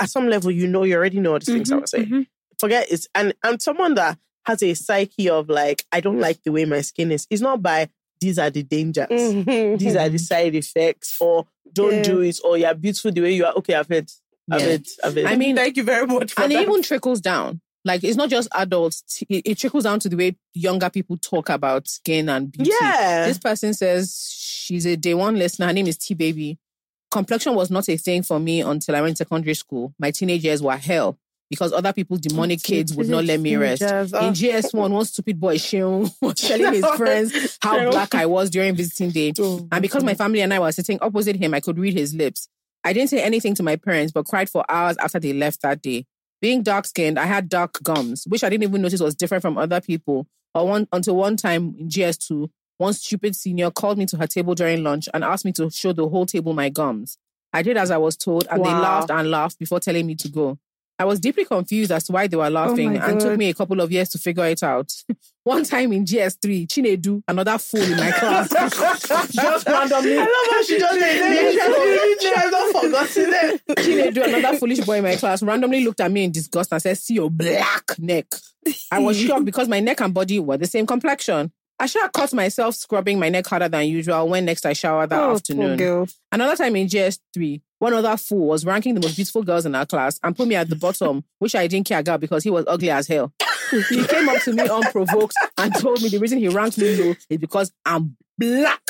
at 0.00 0.08
some 0.10 0.28
level, 0.28 0.50
you 0.50 0.66
know, 0.66 0.84
you 0.84 0.94
already 0.96 1.20
know 1.20 1.32
all 1.32 1.38
these 1.38 1.46
things 1.52 1.72
I 1.72 1.76
was 1.76 1.90
saying. 1.90 2.06
mhm. 2.06 2.26
Forget 2.58 2.86
it's 2.90 3.08
and 3.14 3.34
I'm 3.42 3.58
someone 3.58 3.94
that 3.94 4.18
has 4.46 4.62
a 4.62 4.74
psyche 4.74 5.28
of 5.28 5.48
like, 5.48 5.84
I 5.92 6.00
don't 6.00 6.20
like 6.20 6.42
the 6.44 6.52
way 6.52 6.64
my 6.64 6.80
skin 6.80 7.10
is. 7.12 7.26
It's 7.30 7.42
not 7.42 7.62
by 7.62 7.88
these 8.20 8.38
are 8.38 8.50
the 8.50 8.62
dangers. 8.62 9.08
Mhm. 9.10 9.78
These 9.78 9.96
are 9.96 10.08
the 10.08 10.18
side 10.30 10.54
effects, 10.54 11.16
or 11.20 11.46
don't 11.72 11.92
Yeah. 11.94 12.02
do 12.02 12.20
it, 12.20 12.38
or 12.44 12.56
you're 12.56 12.74
beautiful 12.74 13.10
the 13.10 13.20
way 13.22 13.32
you 13.34 13.44
are. 13.44 13.54
Okay, 13.54 13.74
I've 13.74 13.88
heard. 13.88 14.08
I've 14.50 14.60
Yeah. 14.60 14.66
heard. 14.68 14.86
I've 15.02 15.14
heard. 15.14 15.24
I 15.26 15.34
mean, 15.36 15.56
Thank 15.56 15.76
you 15.76 15.82
very 15.82 16.06
much 16.06 16.32
for 16.32 16.42
and 16.42 16.52
it 16.52 16.60
even 16.60 16.82
trickles 16.82 17.20
down. 17.20 17.60
Like 17.84 18.04
it's 18.04 18.16
not 18.16 18.30
just 18.30 18.46
adults; 18.54 19.02
it, 19.28 19.42
it 19.44 19.58
trickles 19.58 19.82
down 19.82 19.98
to 20.00 20.08
the 20.08 20.14
way 20.16 20.36
younger 20.54 20.88
people 20.88 21.16
talk 21.16 21.48
about 21.48 21.88
skin 21.88 22.28
and 22.28 22.52
beauty. 22.52 22.70
yeah. 22.80 23.26
This 23.26 23.38
person 23.38 23.74
says 23.74 24.30
she's 24.32 24.86
a 24.86 24.96
day 24.96 25.14
one 25.14 25.34
listener. 25.36 25.66
Her 25.66 25.72
name 25.72 25.88
is 25.88 25.96
T 25.98 26.14
Baby. 26.14 26.58
Complexion 27.12 27.54
was 27.54 27.70
not 27.70 27.88
a 27.90 27.96
thing 27.98 28.22
for 28.22 28.40
me 28.40 28.62
until 28.62 28.96
I 28.96 29.02
went 29.02 29.18
to 29.18 29.24
secondary 29.24 29.54
school. 29.54 29.94
My 29.98 30.10
teenage 30.10 30.44
years 30.44 30.62
were 30.62 30.76
hell 30.76 31.18
because 31.50 31.70
other 31.74 31.92
people's 31.92 32.20
demonic 32.20 32.62
kids 32.62 32.94
would 32.94 33.10
not 33.10 33.26
let 33.26 33.38
me 33.38 33.54
rest. 33.56 33.82
Teenagers, 33.82 34.12
In 34.14 34.18
oh. 34.18 34.32
GS1, 34.32 34.90
one 34.90 35.04
stupid 35.04 35.38
boy, 35.38 35.56
Sheon, 35.56 36.10
was 36.22 36.36
telling 36.36 36.72
his 36.72 36.86
friends 36.96 37.58
how 37.60 37.90
black 37.90 38.14
I 38.14 38.24
was 38.24 38.48
during 38.48 38.74
visiting 38.74 39.10
day. 39.10 39.34
And 39.70 39.82
because 39.82 40.02
my 40.02 40.14
family 40.14 40.40
and 40.40 40.54
I 40.54 40.58
were 40.58 40.72
sitting 40.72 40.98
opposite 41.02 41.36
him, 41.36 41.52
I 41.52 41.60
could 41.60 41.78
read 41.78 41.92
his 41.92 42.14
lips. 42.14 42.48
I 42.82 42.94
didn't 42.94 43.10
say 43.10 43.22
anything 43.22 43.54
to 43.56 43.62
my 43.62 43.76
parents, 43.76 44.10
but 44.10 44.24
cried 44.24 44.48
for 44.48 44.64
hours 44.70 44.96
after 44.96 45.20
they 45.20 45.34
left 45.34 45.60
that 45.60 45.82
day. 45.82 46.06
Being 46.40 46.62
dark 46.62 46.86
skinned, 46.86 47.18
I 47.18 47.26
had 47.26 47.50
dark 47.50 47.82
gums, 47.82 48.24
which 48.26 48.42
I 48.42 48.48
didn't 48.48 48.64
even 48.64 48.80
notice 48.80 49.02
was 49.02 49.14
different 49.14 49.42
from 49.42 49.58
other 49.58 49.82
people. 49.82 50.26
Or 50.54 50.66
one, 50.66 50.88
until 50.92 51.16
one 51.16 51.36
time 51.36 51.74
in 51.78 51.88
GS2, 51.88 52.48
one 52.82 52.92
stupid 52.92 53.36
senior 53.36 53.70
called 53.70 53.96
me 53.96 54.06
to 54.06 54.16
her 54.18 54.26
table 54.26 54.54
during 54.54 54.82
lunch 54.82 55.08
and 55.14 55.22
asked 55.22 55.44
me 55.44 55.52
to 55.52 55.70
show 55.70 55.92
the 55.92 56.08
whole 56.08 56.26
table 56.26 56.52
my 56.52 56.68
gums. 56.68 57.16
I 57.52 57.62
did 57.62 57.76
as 57.76 57.90
I 57.90 57.96
was 57.96 58.16
told, 58.16 58.46
and 58.50 58.64
they 58.64 58.70
laughed 58.70 59.10
and 59.10 59.30
laughed 59.30 59.58
before 59.58 59.78
telling 59.78 60.06
me 60.06 60.16
to 60.16 60.28
go. 60.28 60.58
I 60.98 61.04
was 61.04 61.20
deeply 61.20 61.44
confused 61.44 61.90
as 61.90 62.04
to 62.04 62.12
why 62.12 62.26
they 62.26 62.36
were 62.36 62.46
oh 62.46 62.48
laughing 62.48 62.94
my 62.94 63.08
and 63.08 63.20
took 63.20 63.38
me 63.38 63.48
a 63.50 63.54
couple 63.54 63.80
of 63.80 63.90
years 63.90 64.08
to 64.10 64.18
figure 64.18 64.44
it 64.46 64.62
out. 64.62 64.92
One 65.44 65.64
time 65.64 65.92
in 65.92 66.04
GS3, 66.04 66.66
Chinedu, 66.66 67.22
another 67.26 67.58
fool 67.58 67.82
in 67.82 67.96
my 67.96 68.10
class, 68.12 68.48
just 69.32 69.66
randomly 69.66 70.18
I 70.18 70.20
love 70.20 70.28
how 70.50 70.62
she 70.62 70.78
just 70.78 70.98
did 70.98 72.20
She 72.20 72.34
has 72.34 72.50
not 72.50 72.82
forgotten 72.82 73.32
it. 73.32 73.62
Chinedu, 73.68 74.28
another 74.28 74.58
foolish 74.58 74.80
boy 74.80 74.98
in 74.98 75.04
my 75.04 75.16
class, 75.16 75.42
randomly 75.42 75.84
looked 75.84 76.00
at 76.00 76.10
me 76.10 76.24
in 76.24 76.32
disgust 76.32 76.72
and 76.72 76.80
said, 76.80 76.96
See 76.98 77.14
your 77.14 77.30
black 77.30 77.98
neck. 77.98 78.26
I 78.90 78.98
was 78.98 79.18
shocked 79.20 79.44
because 79.44 79.68
my 79.68 79.80
neck 79.80 80.00
and 80.00 80.14
body 80.14 80.38
were 80.38 80.56
the 80.56 80.66
same 80.66 80.86
complexion. 80.86 81.52
I 81.82 81.86
should 81.86 82.02
have 82.02 82.12
caught 82.12 82.32
myself 82.32 82.76
scrubbing 82.76 83.18
my 83.18 83.28
neck 83.28 83.44
harder 83.44 83.68
than 83.68 83.88
usual 83.88 84.28
when 84.28 84.44
next 84.44 84.64
I 84.64 84.72
showered 84.72 85.10
that 85.10 85.20
Oh, 85.20 85.32
afternoon. 85.34 85.76
Another 86.30 86.54
time 86.54 86.76
in 86.76 86.86
GS3, 86.86 87.60
one 87.80 87.92
other 87.92 88.16
fool 88.16 88.46
was 88.46 88.64
ranking 88.64 88.94
the 88.94 89.00
most 89.00 89.16
beautiful 89.16 89.42
girls 89.42 89.66
in 89.66 89.74
our 89.74 89.84
class 89.84 90.20
and 90.22 90.36
put 90.36 90.46
me 90.46 90.54
at 90.54 90.68
the 90.68 90.76
bottom, 90.86 91.24
which 91.40 91.56
I 91.56 91.66
didn't 91.66 91.88
care 91.88 91.98
about 91.98 92.20
because 92.20 92.44
he 92.44 92.50
was 92.50 92.64
ugly 92.68 92.88
as 92.90 93.08
hell. 93.08 93.32
he 93.88 94.04
came 94.06 94.28
up 94.28 94.40
to 94.44 94.52
me 94.52 94.62
unprovoked 94.68 95.34
and 95.58 95.74
told 95.74 96.00
me 96.00 96.08
the 96.08 96.18
reason 96.18 96.38
he 96.38 96.46
ranked 96.46 96.78
me 96.78 96.94
low 97.02 97.14
is 97.28 97.38
because 97.38 97.72
I'm 97.84 98.16
black. 98.38 98.80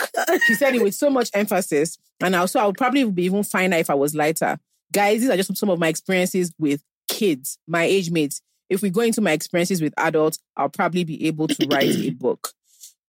He 0.46 0.52
said 0.54 0.74
it 0.74 0.82
with 0.82 0.94
so 0.94 1.08
much 1.08 1.30
emphasis. 1.32 1.96
And 2.20 2.34
also, 2.34 2.58
I 2.60 2.66
would 2.66 2.76
probably 2.76 3.04
be 3.04 3.24
even 3.24 3.42
finer 3.42 3.78
if 3.78 3.88
I 3.88 3.94
was 3.94 4.14
lighter. 4.14 4.58
Guys, 4.92 5.22
these 5.22 5.30
are 5.30 5.36
just 5.38 5.56
some 5.56 5.70
of 5.70 5.78
my 5.78 5.88
experiences 5.88 6.52
with 6.58 6.84
kids, 7.08 7.58
my 7.66 7.84
age 7.84 8.10
mates. 8.10 8.42
If 8.68 8.82
we 8.82 8.90
go 8.90 9.00
into 9.00 9.22
my 9.22 9.32
experiences 9.32 9.80
with 9.80 9.94
adults, 9.96 10.38
I'll 10.58 10.68
probably 10.68 11.04
be 11.04 11.26
able 11.26 11.48
to 11.48 11.66
write 11.70 11.96
a 11.96 12.10
book. 12.10 12.50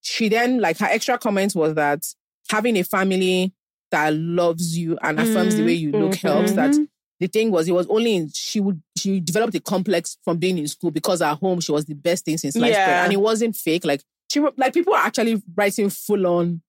She 0.03 0.29
then, 0.29 0.59
like, 0.59 0.77
her 0.77 0.85
extra 0.85 1.17
comment 1.17 1.55
was 1.55 1.73
that 1.75 2.05
having 2.49 2.77
a 2.77 2.83
family 2.83 3.53
that 3.91 4.13
loves 4.13 4.77
you 4.77 4.97
and 5.01 5.19
affirms 5.19 5.55
the 5.55 5.61
mm-hmm. 5.61 5.65
way 5.67 5.73
you 5.73 5.91
look 5.91 6.11
mm-hmm. 6.11 6.27
helps. 6.27 6.51
That 6.53 6.71
mm-hmm. 6.71 6.83
the 7.19 7.27
thing 7.27 7.51
was, 7.51 7.67
it 7.67 7.73
was 7.73 7.87
only 7.87 8.15
in, 8.15 8.29
she 8.33 8.59
would 8.59 8.81
she 8.97 9.19
developed 9.19 9.55
a 9.55 9.59
complex 9.59 10.17
from 10.23 10.37
being 10.37 10.57
in 10.57 10.67
school 10.67 10.91
because 10.91 11.21
at 11.21 11.35
home 11.35 11.59
she 11.59 11.71
was 11.71 11.85
the 11.85 11.95
best 11.95 12.25
thing 12.25 12.37
since 12.37 12.55
sliced 12.55 12.73
bread, 12.73 12.87
Yeah. 12.87 13.03
and 13.03 13.13
it 13.13 13.19
wasn't 13.19 13.55
fake. 13.55 13.85
Like 13.85 14.01
she 14.29 14.39
like 14.57 14.73
people 14.73 14.93
are 14.93 15.05
actually 15.05 15.41
writing 15.55 15.89
full 15.89 16.25
on 16.27 16.61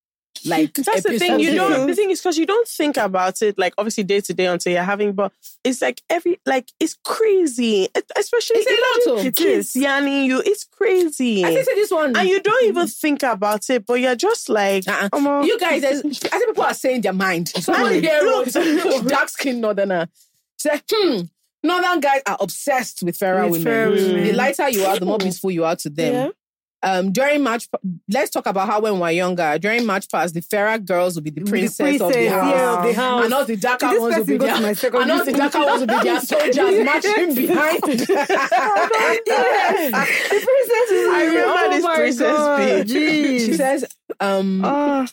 like 0.45 0.75
That's 0.75 1.03
the 1.05 1.19
thing. 1.19 1.41
You 1.41 1.55
don't. 1.55 1.87
The 1.87 1.95
thing 1.95 2.11
is 2.11 2.21
because 2.21 2.37
you 2.39 2.47
don't 2.47 2.67
think 2.69 2.97
about 2.97 3.41
it 3.43 3.59
like 3.59 3.73
obviously 3.79 4.05
day 4.05 4.21
to 4.21 4.35
day 4.35 4.47
until 4.47 4.73
you're 4.73 4.83
having. 4.83 5.13
But 5.13 5.33
it's 5.63 5.81
like 5.81 6.03
every 6.11 6.41
like 6.45 6.71
it's 6.81 6.97
crazy, 7.05 7.83
E- 7.85 7.89
especially 8.17 8.57
It's 8.59 9.07
a 9.09 9.13
lot 9.13 9.27
of- 9.27 9.35
kids 9.35 9.75
yanning 9.75 10.25
you. 10.27 10.43
It's 10.45 10.65
crazy, 10.65 11.45
I 11.45 11.55
say 11.63 11.75
this 11.75 11.91
one. 11.91 12.17
and 12.17 12.29
you 12.29 12.41
don't 12.41 12.65
even 12.67 12.87
think 12.87 13.23
about 13.23 13.69
it. 13.71 13.87
But 13.87 13.95
you're 14.01 14.17
just 14.17 14.49
like, 14.49 14.87
Uh-uh. 14.89 15.43
You 15.45 15.59
guys, 15.59 15.85
I 15.85 15.93
think 16.03 16.21
people 16.47 16.65
are 16.65 16.75
saying 16.75 17.01
their 17.03 17.13
mind. 17.13 17.49
Somebody 17.49 17.97
And 17.97 18.05
here 18.05 18.21
look- 18.23 18.55
wrote 18.85 19.07
dark 19.09 19.29
skinned 19.29 19.61
northerner. 19.61 20.09
Said, 20.59 20.83
hmm, 20.91 21.21
northern 21.63 22.01
guys 22.01 22.23
are 22.27 22.37
obsessed 22.41 23.03
with 23.03 23.17
fairer 23.17 23.49
With 23.49 23.65
women. 23.65 23.91
women. 23.93 24.25
The 24.25 24.33
lighter 24.33 24.69
you 24.71 24.85
are, 24.85 24.99
the 24.99 25.07
more 25.07 25.19
beautiful 25.19 25.51
you 25.51 25.65
are 25.65 25.77
to 25.77 25.91
them. 25.91 26.15
Yeah. 26.15 26.29
Um, 26.85 27.13
during 27.13 27.43
March, 27.43 27.67
let's 28.11 28.31
talk 28.31 28.47
about 28.47 28.67
how 28.69 28.81
when 28.81 28.95
we 28.95 29.01
were 29.01 29.11
younger, 29.11 29.59
during 29.59 29.87
March 29.87 30.09
past, 30.11 30.35
the 30.35 30.43
fairer 30.43 30.77
girls 30.79 31.15
would 31.15 31.25
be 31.25 31.31
the 31.31 31.41
The 31.41 31.51
princess, 31.51 32.01
of 32.01 32.13
the 32.13 32.27
house. 32.29 32.55
yeah, 32.55 32.77
of 32.79 32.85
the 32.85 32.93
house. 32.93 33.25
And 33.25 33.33
all 33.35 33.45
the 33.47 33.57
darker 33.57 33.89
This 33.89 34.01
ones 34.01 34.17
would 34.19 34.27
be 34.27 34.37
their, 34.37 34.55
to 34.57 34.61
my 34.63 34.73
secondary 34.75 35.19
and 35.19 35.27
the 35.29 35.33
darker 35.33 35.59
ones 35.61 35.81
would 35.81 35.89
be 35.89 36.01
their 36.03 36.21
soldiers 36.33 36.85
marching 36.85 37.35
behind. 37.35 37.83
The 39.25 40.41
princess 40.45 40.91
is 40.91 41.09
I 41.13 41.25
remember 41.25 41.55
oh 41.57 41.71
this 41.71 41.87
princess 41.97 42.37
God, 42.37 42.89
speech. 42.89 43.41
she 43.47 43.53
says, 43.55 43.85
um, 44.21 44.63
Ah, 44.65 45.07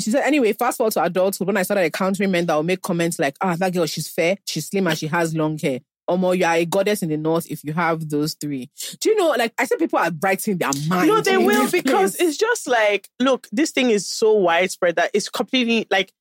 She 0.00 0.10
said, 0.10 0.22
anyway, 0.24 0.52
fast 0.52 0.78
forward 0.78 0.92
to 0.94 1.02
adulthood. 1.02 1.46
When 1.46 1.56
I 1.56 1.62
started 1.62 1.82
encountering 1.84 2.30
men 2.30 2.46
that 2.46 2.54
will 2.54 2.62
make 2.62 2.82
comments 2.82 3.18
like, 3.18 3.36
ah, 3.40 3.56
that 3.56 3.72
girl, 3.72 3.86
she's 3.86 4.08
fair, 4.08 4.36
she's 4.44 4.66
slim, 4.68 4.86
and 4.86 4.96
she 4.98 5.06
has 5.08 5.34
long 5.34 5.58
hair. 5.58 5.80
Omo, 6.08 6.36
you 6.38 6.44
are 6.44 6.54
a 6.54 6.64
goddess 6.64 7.02
in 7.02 7.08
the 7.08 7.16
north 7.16 7.46
if 7.50 7.64
you 7.64 7.72
have 7.72 8.08
those 8.08 8.34
three. 8.34 8.70
Do 9.00 9.08
you 9.10 9.16
know, 9.16 9.30
like, 9.30 9.52
I 9.58 9.64
said 9.64 9.78
people 9.78 9.98
are 9.98 10.10
writing 10.22 10.56
their 10.58 10.70
mind. 10.88 11.08
No, 11.08 11.20
they 11.20 11.36
will 11.36 11.70
because 11.70 12.16
place. 12.16 12.28
it's 12.28 12.36
just 12.36 12.68
like, 12.68 13.08
look, 13.18 13.48
this 13.50 13.72
thing 13.72 13.90
is 13.90 14.06
so 14.08 14.32
widespread 14.34 14.96
that 14.96 15.10
it's 15.14 15.28
completely 15.28 15.86
like 15.90 16.12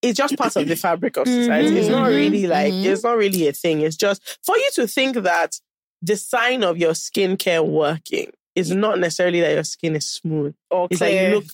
it's 0.00 0.16
just 0.16 0.36
part 0.36 0.54
of 0.56 0.66
the 0.68 0.76
fabric 0.86 1.16
of 1.16 1.26
society. 1.26 1.76
It's 1.78 1.88
not 1.88 2.06
really 2.08 2.46
like 2.46 2.72
mhm. 2.72 2.84
it's 2.84 3.02
not 3.04 3.16
really 3.16 3.48
a 3.48 3.52
thing. 3.52 3.80
It's 3.80 3.96
just 3.96 4.38
for 4.44 4.56
you 4.56 4.70
to 4.74 4.86
think 4.86 5.16
that 5.16 5.58
the 6.02 6.16
sign 6.16 6.62
of 6.64 6.76
your 6.78 6.92
skincare 6.92 7.66
working 7.66 8.30
is 8.54 8.70
not 8.74 8.98
necessarily 8.98 9.40
that 9.40 9.52
your 9.54 9.64
skin 9.64 9.96
is 9.96 10.06
smooth. 10.08 10.54
Or 10.70 10.88
It's 10.90 11.00
like 11.00 11.14
you 11.14 11.28
look 11.36 11.44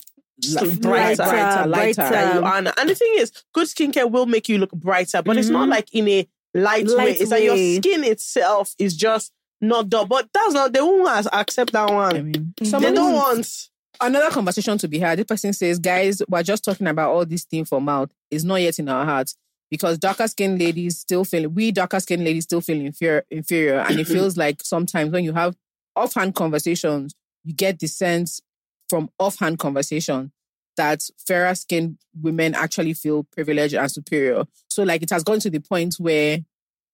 Like, 0.53 0.81
brighter, 0.81 1.23
brighter, 1.23 1.67
lighter. 1.69 2.09
than 2.09 2.35
you 2.37 2.43
are. 2.43 2.55
And 2.77 2.89
the 2.89 2.95
thing 2.95 3.13
is, 3.17 3.31
good 3.53 3.67
skincare 3.67 4.09
will 4.09 4.25
make 4.25 4.47
you 4.49 4.57
look 4.57 4.71
brighter, 4.71 5.21
but 5.21 5.37
it's 5.37 5.49
not 5.49 5.67
Mhm. 5.67 5.71
like 5.71 5.93
in 5.93 6.07
a 6.07 6.27
light, 6.61 6.87
way. 6.87 6.93
Light 6.93 7.21
It's 7.21 7.31
like 7.31 7.43
your 7.43 7.57
skin 7.57 8.03
itself 8.03 8.73
is 8.77 8.95
just 8.95 9.31
not 9.61 9.89
dull. 9.89 10.05
But 10.05 10.29
that's 10.33 10.53
not 10.53 10.73
they 10.73 10.81
won't 10.81 11.27
accept 11.33 11.73
that 11.73 11.91
one. 11.91 12.15
I 12.17 12.21
mean, 12.21 12.53
they 12.57 12.93
don't 12.93 13.13
want. 13.13 13.69
another 14.01 14.29
conversation 14.31 14.77
to 14.77 14.87
be 14.87 14.99
had. 14.99 15.19
This 15.19 15.25
person 15.25 15.53
says, 15.53 15.79
guys, 15.79 16.21
we're 16.29 16.43
just 16.43 16.63
talking 16.63 16.87
about 16.87 17.11
all 17.11 17.25
this 17.25 17.43
thing 17.43 17.65
for 17.65 17.81
mouth. 17.81 18.09
It's 18.31 18.43
not 18.43 18.61
yet 18.61 18.79
in 18.79 18.89
our 18.89 19.05
hearts. 19.05 19.35
because 19.69 19.97
darker 19.97 20.27
skinned 20.27 20.59
ladies 20.59 20.99
still 20.99 21.23
feel 21.23 21.47
we 21.49 21.71
darker 21.71 21.99
skinned 21.99 22.23
ladies 22.23 22.43
still 22.45 22.61
feel 22.61 22.79
inferior 22.79 23.23
inferior 23.29 23.79
and 23.79 23.99
it 23.99 24.07
feels 24.15 24.37
like 24.37 24.61
sometimes 24.63 25.11
when 25.11 25.23
you 25.23 25.33
have 25.33 25.55
offhand 25.95 26.35
conversations 26.35 27.13
you 27.43 27.53
get 27.53 27.79
the 27.79 27.87
sense 27.87 28.41
from 28.89 29.09
offhand 29.19 29.59
conversation 29.59 30.31
that 30.77 31.01
fairer 31.27 31.53
skinned 31.53 31.97
women 32.21 32.55
actually 32.55 32.93
feel 32.93 33.23
privileged 33.23 33.75
and 33.75 33.91
superior 33.91 34.43
so 34.69 34.83
like 34.83 35.03
it 35.03 35.09
has 35.09 35.23
gone 35.23 35.39
to 35.39 35.49
the 35.49 35.59
point 35.59 35.95
where 35.99 36.39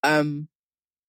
um 0.04 0.48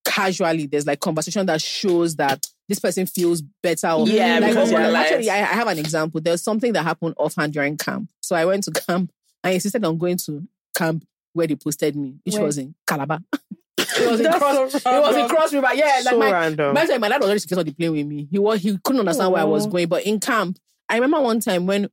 casually 0.04 0.66
there's 0.66 0.86
like 0.86 1.00
conversation 1.00 1.44
that 1.46 1.60
shows 1.60 2.16
that 2.16 2.46
this 2.68 2.78
person 2.78 3.06
feels 3.06 3.42
better 3.62 3.88
or 3.90 4.08
Yeah, 4.08 4.38
like, 4.38 4.50
because 4.50 4.72
oh, 4.72 4.76
actually 4.76 5.30
I, 5.30 5.38
I 5.38 5.54
have 5.54 5.68
an 5.68 5.78
example 5.78 6.20
there's 6.20 6.42
something 6.42 6.72
that 6.72 6.82
happened 6.82 7.14
offhand 7.18 7.52
during 7.52 7.76
camp 7.76 8.08
so 8.20 8.34
I 8.36 8.44
went 8.44 8.64
to 8.64 8.70
camp 8.70 9.10
I 9.44 9.50
insisted 9.50 9.84
on 9.84 9.98
going 9.98 10.16
to 10.26 10.48
camp 10.76 11.04
where 11.32 11.46
they 11.46 11.54
posted 11.54 11.94
me, 11.94 12.16
which 12.24 12.36
was 12.36 12.58
in 12.58 12.74
Calabar. 12.86 13.20
it 13.78 14.10
was 14.10 14.20
in 14.20 14.32
Cross. 14.32 14.82
so 14.82 14.96
it 14.96 15.00
was 15.00 15.16
in. 15.16 15.28
Cross 15.28 15.52
River. 15.52 15.68
Yeah, 15.74 15.84
like 15.84 16.02
so 16.02 16.18
my 16.18 16.32
random. 16.32 16.74
my, 16.74 16.98
my 16.98 17.08
dad 17.08 17.20
was 17.20 17.26
already 17.26 17.40
scared 17.40 17.58
on 17.60 17.66
the 17.66 17.72
plane 17.72 17.92
with 17.92 18.06
me. 18.06 18.26
He 18.30 18.38
was 18.38 18.62
he 18.62 18.76
couldn't 18.82 19.00
understand 19.00 19.32
where 19.32 19.42
I 19.42 19.44
was 19.44 19.66
going. 19.66 19.88
But 19.88 20.04
in 20.04 20.18
camp, 20.18 20.58
I 20.88 20.96
remember 20.96 21.20
one 21.20 21.40
time 21.40 21.66
when 21.66 21.88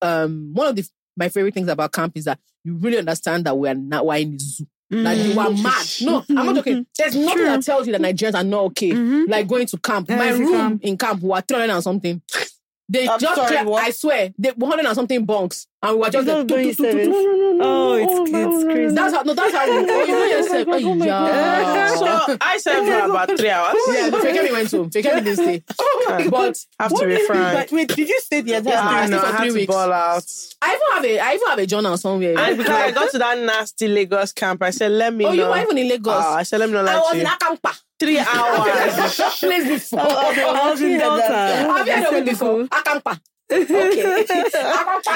um 0.00 0.52
one 0.54 0.68
of 0.68 0.76
the 0.76 0.88
my 1.16 1.28
favorite 1.28 1.54
things 1.54 1.68
about 1.68 1.92
camp 1.92 2.16
is 2.16 2.24
that 2.24 2.38
you 2.64 2.76
really 2.76 2.98
understand 2.98 3.44
that 3.44 3.58
we 3.58 3.68
are 3.68 3.74
not 3.74 4.06
we're 4.06 4.16
in 4.16 4.32
the 4.32 4.38
zoo. 4.38 4.66
Like 4.88 5.18
you 5.18 5.38
are 5.40 5.50
mad. 5.50 5.86
No, 6.02 6.24
I'm 6.30 6.46
not 6.46 6.58
okay. 6.58 6.84
There's 6.96 7.16
nothing 7.16 7.44
that 7.44 7.62
tells 7.62 7.86
you 7.86 7.92
that 7.92 8.00
Nigerians 8.00 8.34
are 8.34 8.44
not 8.44 8.62
okay. 8.66 8.90
Mhm. 8.92 9.28
Like 9.28 9.48
going 9.48 9.66
to 9.66 9.78
camp. 9.78 10.08
My 10.08 10.30
room 10.30 10.52
camp. 10.52 10.84
in 10.84 10.96
camp 10.96 11.22
were 11.22 11.40
300 11.40 11.74
and 11.74 11.82
something. 11.82 12.22
They 12.88 13.08
I'm 13.08 13.18
just 13.18 13.34
sorry, 13.34 13.48
clear- 13.48 13.64
what? 13.64 13.82
I 13.82 13.90
swear, 13.90 14.32
they 14.38 14.50
100 14.50 14.86
and 14.86 14.94
something 14.94 15.24
bunks. 15.24 15.66
And 15.82 15.96
we 15.96 16.00
were 16.02 16.10
just 16.10 16.28
It's 16.28 16.50
like, 16.50 16.74
seven. 16.76 16.76
tuk, 16.76 16.76
tuk, 16.76 16.96
tuk, 16.96 17.60
Oh, 17.60 17.98
tuk, 17.98 18.06
it's, 18.06 18.14
tuk, 18.14 18.26
tuk, 18.26 18.46
it's 18.46 18.62
tuk. 18.62 18.70
crazy. 18.72 18.94
That's 18.94 19.14
how, 19.14 19.22
no, 19.22 19.34
that's 19.34 19.54
how, 19.54 19.64
oh, 19.66 19.80
you 20.04 20.12
know 20.12 20.24
yourself. 20.36 20.68
Oh, 20.70 20.94
my 20.94 21.06
yeah. 21.06 21.94
so 21.96 22.36
I 22.40 22.58
slept 22.58 22.86
for 22.86 22.98
about 23.10 23.36
three 23.36 23.50
hours. 23.50 23.74
yeah, 23.88 24.10
but 24.10 24.20
Fekemi 24.22 24.52
went 24.52 24.70
home. 24.70 24.90
Fekemi 24.90 25.24
didn't 25.24 25.36
stay. 25.36 25.62
But 26.30 26.56
have 26.78 26.92
What 26.92 27.00
to 27.00 27.06
be 27.06 27.12
did 27.12 27.20
you- 27.20 27.26
frank. 27.26 27.70
but 27.70 27.74
Wait, 27.74 27.88
did 27.88 28.08
you 28.08 28.20
stay 28.20 28.40
the 28.42 28.54
entire 28.54 28.72
Yeah, 28.74 28.80
I 28.80 28.84
time? 28.84 28.94
I 28.94 29.06
know, 29.08 29.18
stayed 29.18 29.26
I 29.26 29.30
for 29.30 29.36
had 29.36 29.38
three 29.42 29.48
to 29.48 29.54
weeks. 29.54 29.72
ball 29.72 29.92
out. 29.92 30.24
I 30.62 30.68
even 30.74 30.80
have 30.94 31.04
a, 31.04 31.18
I 31.18 31.34
even 31.34 31.48
have 31.48 31.58
a 31.58 31.66
journal 31.66 31.96
somewhere. 31.96 32.38
And 32.38 32.56
because 32.58 32.72
I 32.72 32.90
got 32.92 33.10
to 33.10 33.18
that 33.18 33.38
nasty 33.38 33.88
Lagos 33.88 34.32
camp, 34.32 34.62
I 34.62 34.70
said, 34.70 34.92
let 34.92 35.12
me 35.12 35.24
oh, 35.24 35.28
know. 35.28 35.34
you 35.34 35.50
were 35.50 35.58
even 35.62 35.78
in 35.78 35.88
Lagos. 35.88 36.14
Ah, 36.16 36.36
I 36.36 36.42
said, 36.44 36.60
let 36.60 36.68
me 36.68 36.74
know. 36.74 36.80
I 36.80 36.84
Like 36.84 36.96
was 37.02 37.10
to 37.12 37.18
in 37.18 37.26
you. 37.26 37.32
Akamkpa. 37.32 37.82
Three 37.98 38.18
hours. 38.34 39.16
Place 39.40 39.68
before. 39.68 40.00
I 40.00 40.70
was 40.70 40.80
in 40.80 40.98
Delta. 40.98 41.22
Have 41.22 41.86
you 41.86 41.92
heard 41.94 42.06
of 42.06 42.14
it 42.14 42.24
before? 42.26 42.64
Akamkpa. 42.64 43.20
Okay. 43.48 44.24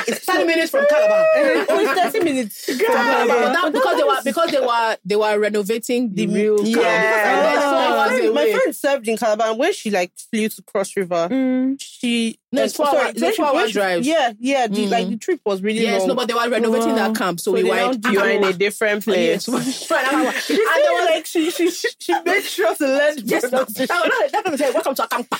Is 0.06 0.18
30 0.20 0.44
minutes 0.44 0.70
from 0.70 0.84
Calabar. 0.88 1.26
Oh, 1.36 1.80
it's 1.80 2.12
30 2.12 2.24
minutes. 2.24 2.64
From 2.64 2.78
Calabar. 2.78 3.26
But 3.26 3.52
that- 3.52 3.72
because 3.72 3.96
they 3.96 4.04
were 4.04 4.18
because 4.24 4.50
they 4.50 4.60
were 4.60 4.96
they 5.04 5.16
were 5.16 5.38
renovating 5.38 6.14
the 6.14 6.26
real 6.28 6.58
camp. 6.58 6.68
Yeah. 6.76 7.40
Then 7.42 7.70
my, 7.96 8.08
friend, 8.08 8.34
my 8.34 8.52
friend 8.52 8.74
served 8.76 9.08
in 9.08 9.16
Calabar, 9.16 9.48
and 9.50 9.58
when 9.58 9.72
she 9.72 9.90
like 9.90 10.12
flew 10.30 10.48
to 10.48 10.62
Cross 10.62 10.96
River, 10.96 11.28
Mm. 11.30 11.76
she 11.80 12.38
No, 12.52 12.62
it's 12.64 12.74
uh, 12.74 12.84
four 12.84 12.86
sorry, 12.86 12.98
hour- 13.00 13.10
it's 13.10 13.20
she- 13.20 13.32
four-hour 13.36 13.68
drive. 13.68 14.04
Yeah, 14.04 14.32
yeah. 14.38 14.66
The, 14.66 14.86
Mm. 14.86 14.90
Like 14.90 15.08
the 15.08 15.16
trip 15.18 15.40
was 15.44 15.60
really 15.62 15.82
Yes, 15.82 16.00
long. 16.00 16.08
no, 16.08 16.14
but 16.14 16.26
they 16.28 16.34
were 16.34 16.48
renovating 16.48 16.94
that 16.96 17.14
camp, 17.16 17.38
so, 17.40 17.50
So 17.50 17.54
we 17.54 17.62
they 17.62 17.70
were 17.70 17.92
in 17.92 18.00
you 18.12 18.20
are 18.20 18.28
in 18.30 18.44
a 18.44 18.52
different 18.52 19.06
Yes. 19.06 19.46
place. 19.46 19.90
Right, 19.90 20.12
and 20.12 20.34
She 20.36 20.54
said, 20.56 20.64
was 20.64 21.04
like 21.10 21.26
she 21.26 21.50
she 21.50 21.70
she, 21.70 22.14
made 22.24 22.42
sure 22.42 22.74
to 22.76 22.86
learn. 22.86 23.18
Yes, 23.24 23.42
no, 23.50 23.64
that, 23.64 24.32
that, 24.32 24.74
welcome 24.74 24.94
to 24.94 25.02
Akamkpa. 25.02 25.38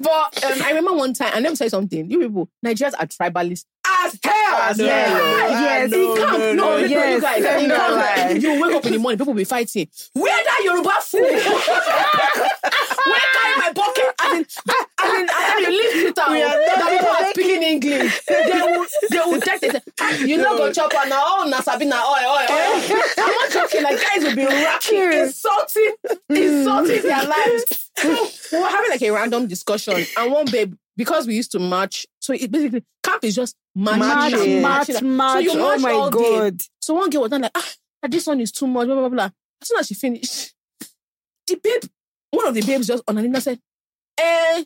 but 0.00 0.44
um, 0.44 0.62
I 0.62 0.68
remember 0.70 0.92
one 0.94 1.12
time, 1.14 1.23
and 1.34 1.42
let 1.44 1.50
me 1.58 1.64
you 1.64 1.70
something. 1.70 2.10
You 2.10 2.20
people, 2.20 2.48
Nigerians 2.64 2.94
are 2.98 3.06
tribalist 3.06 3.64
as 4.04 4.18
hell. 4.22 4.32
I 4.34 4.72
know. 4.76 4.84
Yes, 4.84 5.12
I 5.12 5.48
yes. 5.48 5.92
Ah, 5.92 5.96
know, 5.96 6.14
In 6.14 6.16
camp, 6.16 6.38
no, 6.38 6.38
no, 6.38 6.52
no, 6.54 6.54
no, 6.54 6.76
yes. 6.76 7.14
you 7.14 7.20
guys. 7.20 7.62
In 7.62 7.70
camp, 7.70 7.96
not 7.96 8.42
you 8.42 8.62
wake 8.62 8.74
up 8.74 8.86
in 8.86 8.92
the 8.92 8.98
morning, 8.98 9.18
people 9.18 9.34
be 9.34 9.44
fighting. 9.44 9.88
Where 10.14 10.44
that 10.44 10.60
Yoruba 10.64 10.90
food? 11.00 11.22
Where 13.04 13.20
carry 13.34 13.56
my 13.58 13.72
bucket? 13.74 14.14
I 14.18 14.32
mean, 14.34 14.46
I 14.98 15.12
mean, 15.12 15.28
after 15.28 15.60
you 15.60 15.70
leave 15.70 16.14
Twitter, 16.14 16.30
We 16.32 16.42
are 16.42 16.48
that 16.48 16.90
people 16.90 17.08
are 17.08 17.30
speaking 17.30 17.62
English. 17.62 18.20
They 18.26 18.42
will, 18.52 18.86
they 19.10 19.18
will 19.18 19.40
text. 19.40 19.60
They 19.62 19.70
say, 19.70 19.80
"Ah, 20.00 20.16
"You 20.18 20.38
know, 20.38 20.56
go 20.56 20.72
chop 20.72 20.94
on 20.94 21.08
now. 21.08 21.22
Oh, 21.24 21.46
na 21.48 21.60
Sabina, 21.60 21.96
oi, 21.96 22.24
oi, 22.24 22.44
oi." 22.44 22.46
Eh. 22.48 22.98
I'm 23.18 23.32
not 23.34 23.50
joking. 23.50 23.82
Like 23.82 24.00
guys 24.00 24.22
will 24.24 24.34
be 24.36 24.46
racking, 24.46 25.12
insulting, 25.12 25.94
hmm. 26.28 26.36
insulting 26.36 27.02
their 27.02 27.24
lives. 27.24 27.90
So 27.96 28.08
we 28.52 28.58
were 28.62 28.68
having 28.68 28.90
like 28.90 29.02
a 29.02 29.10
random 29.10 29.46
discussion, 29.46 30.04
and 30.16 30.32
one 30.32 30.46
babe, 30.50 30.74
because 30.96 31.26
we 31.26 31.34
used 31.34 31.52
to 31.52 31.58
march, 31.58 32.06
so 32.20 32.32
it 32.32 32.50
basically 32.50 32.84
camp 33.02 33.24
is 33.24 33.34
just 33.34 33.56
marching, 33.74 33.98
March, 34.00 34.32
Marching. 34.32 34.62
March, 34.62 34.86
So 34.88 35.00
March. 35.02 35.44
you 35.44 35.50
Oh 35.54 35.78
my 35.78 35.92
all 35.92 36.10
day. 36.10 36.52
So 36.80 36.94
one 36.94 37.10
girl 37.10 37.22
was 37.22 37.30
not 37.30 37.40
like, 37.42 37.52
ah, 37.54 37.72
this 38.08 38.26
one 38.26 38.40
is 38.40 38.52
too 38.52 38.66
much, 38.66 38.86
blah, 38.86 38.94
blah, 38.96 39.08
blah. 39.08 39.30
As 39.60 39.68
soon 39.68 39.78
as 39.78 39.86
she 39.86 39.94
finished, 39.94 40.54
the 41.46 41.56
babe, 41.62 41.82
one 42.30 42.46
of 42.46 42.54
the 42.54 42.62
babes 42.62 42.86
just 42.86 43.02
on 43.08 43.18
Anina 43.18 43.40
said, 43.40 43.58
eh, 44.18 44.64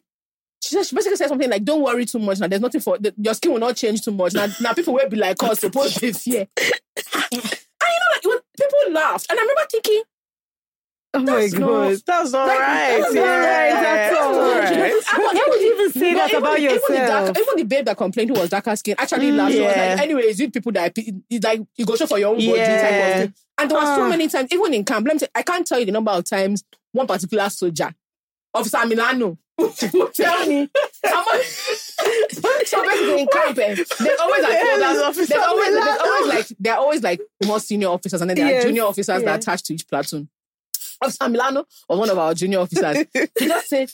she 0.60 0.70
said, 0.74 0.86
she 0.86 0.94
basically 0.94 1.16
said 1.16 1.28
something 1.28 1.48
like, 1.48 1.64
don't 1.64 1.82
worry 1.82 2.04
too 2.04 2.18
much. 2.18 2.40
Now 2.40 2.48
there's 2.48 2.60
nothing 2.62 2.80
for, 2.80 2.98
the, 2.98 3.14
your 3.16 3.34
skin 3.34 3.52
will 3.52 3.60
not 3.60 3.76
change 3.76 4.02
too 4.02 4.10
much. 4.10 4.34
Now, 4.34 4.46
now 4.60 4.72
people 4.72 4.94
will 4.94 5.08
be 5.08 5.16
like, 5.16 5.42
us, 5.42 5.60
supposed 5.60 5.94
to 5.94 6.00
be 6.00 6.12
fear. 6.12 6.46
and 6.56 7.32
you 7.32 7.38
know, 7.40 8.08
like, 8.12 8.24
it 8.24 8.26
was, 8.26 8.40
people 8.58 8.92
laughed. 8.92 9.26
And 9.30 9.38
I 9.38 9.42
remember 9.42 9.62
thinking, 9.70 10.02
Oh 11.14 11.20
my 11.20 11.24
That's 11.40 11.52
not- 11.54 11.66
God. 11.68 11.96
That's 12.06 12.34
all 12.34 12.46
Like, 12.46 12.58
right. 12.60 12.98
that's 13.00 13.14
yeah. 13.14 13.20
not 13.22 13.28
right, 13.38 13.82
that's 13.82 14.16
all 14.20 14.32
That's 14.34 14.70
right. 14.70 14.80
right. 14.80 14.92
I 14.92 15.18
was- 15.18 15.34
Why 15.34 15.46
would 15.48 15.60
you 15.62 15.74
even 15.74 15.92
say 15.92 16.12
But 16.12 16.18
that 16.18 16.28
even 16.30 16.42
about 16.42 16.56
the, 16.56 16.62
Even 16.64 16.68
the, 16.68 16.94
yourself? 16.94 17.24
dark, 17.26 17.38
even 17.38 17.56
the 17.56 17.64
babe 17.64 17.84
that 17.86 17.96
complained 17.96 18.30
who 18.30 18.40
was 18.40 18.50
darker 18.50 18.76
skin 18.76 18.94
actually 18.98 19.32
laughed. 19.32 19.52
She 19.54 19.60
was 19.60 19.72
Yeah. 19.74 19.94
like, 19.94 20.00
anyways, 20.02 20.38
you 20.40 20.50
people 20.50 20.72
that 20.72 20.92
it's 20.96 21.44
like 21.44 21.60
you 21.76 21.86
go 21.86 21.96
show 21.96 22.06
for 22.06 22.18
your 22.18 22.28
own 22.28 22.36
body 22.36 22.48
type 22.48 22.56
Yeah. 22.58 23.08
of 23.08 23.20
thing. 23.22 23.34
And 23.56 23.70
there 23.70 23.78
were 23.78 23.84
so 23.86 24.02
Ah. 24.04 24.08
many 24.08 24.28
times, 24.28 24.52
even 24.52 24.74
in 24.74 24.84
camp, 24.84 25.06
let 25.06 25.14
me 25.14 25.18
tell, 25.20 25.28
I 25.34 25.42
can't 25.42 25.66
tell 25.66 25.78
you 25.80 25.86
the 25.86 25.92
number 25.92 26.10
of 26.12 26.24
times 26.24 26.62
one 26.92 27.06
particular 27.06 27.48
soldier, 27.48 27.90
Officer 28.52 28.84
Milano, 28.86 29.38
would 29.58 29.74
tell 30.14 30.46
me. 30.46 30.68
I'm 31.04 31.24
like- 31.26 31.42
so 31.44 32.82
basically 32.82 33.20
in 33.22 33.26
camp, 33.28 33.58
eh, 33.58 33.74
there's 33.74 34.20
always 34.20 34.42
like 34.42 34.52
Yeah, 34.52 34.60
others- 34.74 34.80
there's 34.80 35.02
Officer 35.02 35.26
there's 35.34 35.46
always, 35.46 35.64
there's 35.72 35.84
Milano. 35.84 36.02
always 36.12 36.26
like 36.34 36.46
there 36.60 36.72
are 36.74 36.78
always 36.80 37.02
like 37.02 37.20
more 37.46 37.60
senior 37.60 37.88
officers 37.88 38.20
and 38.20 38.28
then 38.30 38.36
there 38.36 38.58
are 38.58 38.62
junior 38.62 38.82
officers 38.84 39.06
that 39.06 39.22
Yeah. 39.22 39.32
are 39.32 39.36
attached 39.36 39.64
to 39.66 39.74
each 39.74 39.88
platoon. 39.88 40.28
Officer 41.02 41.28
Milano 41.28 41.66
or 41.88 41.98
one 41.98 42.10
of 42.10 42.18
our 42.18 42.34
junior 42.34 42.60
officers. 42.60 43.06
he 43.38 43.46
just 43.46 43.68
said, 43.68 43.90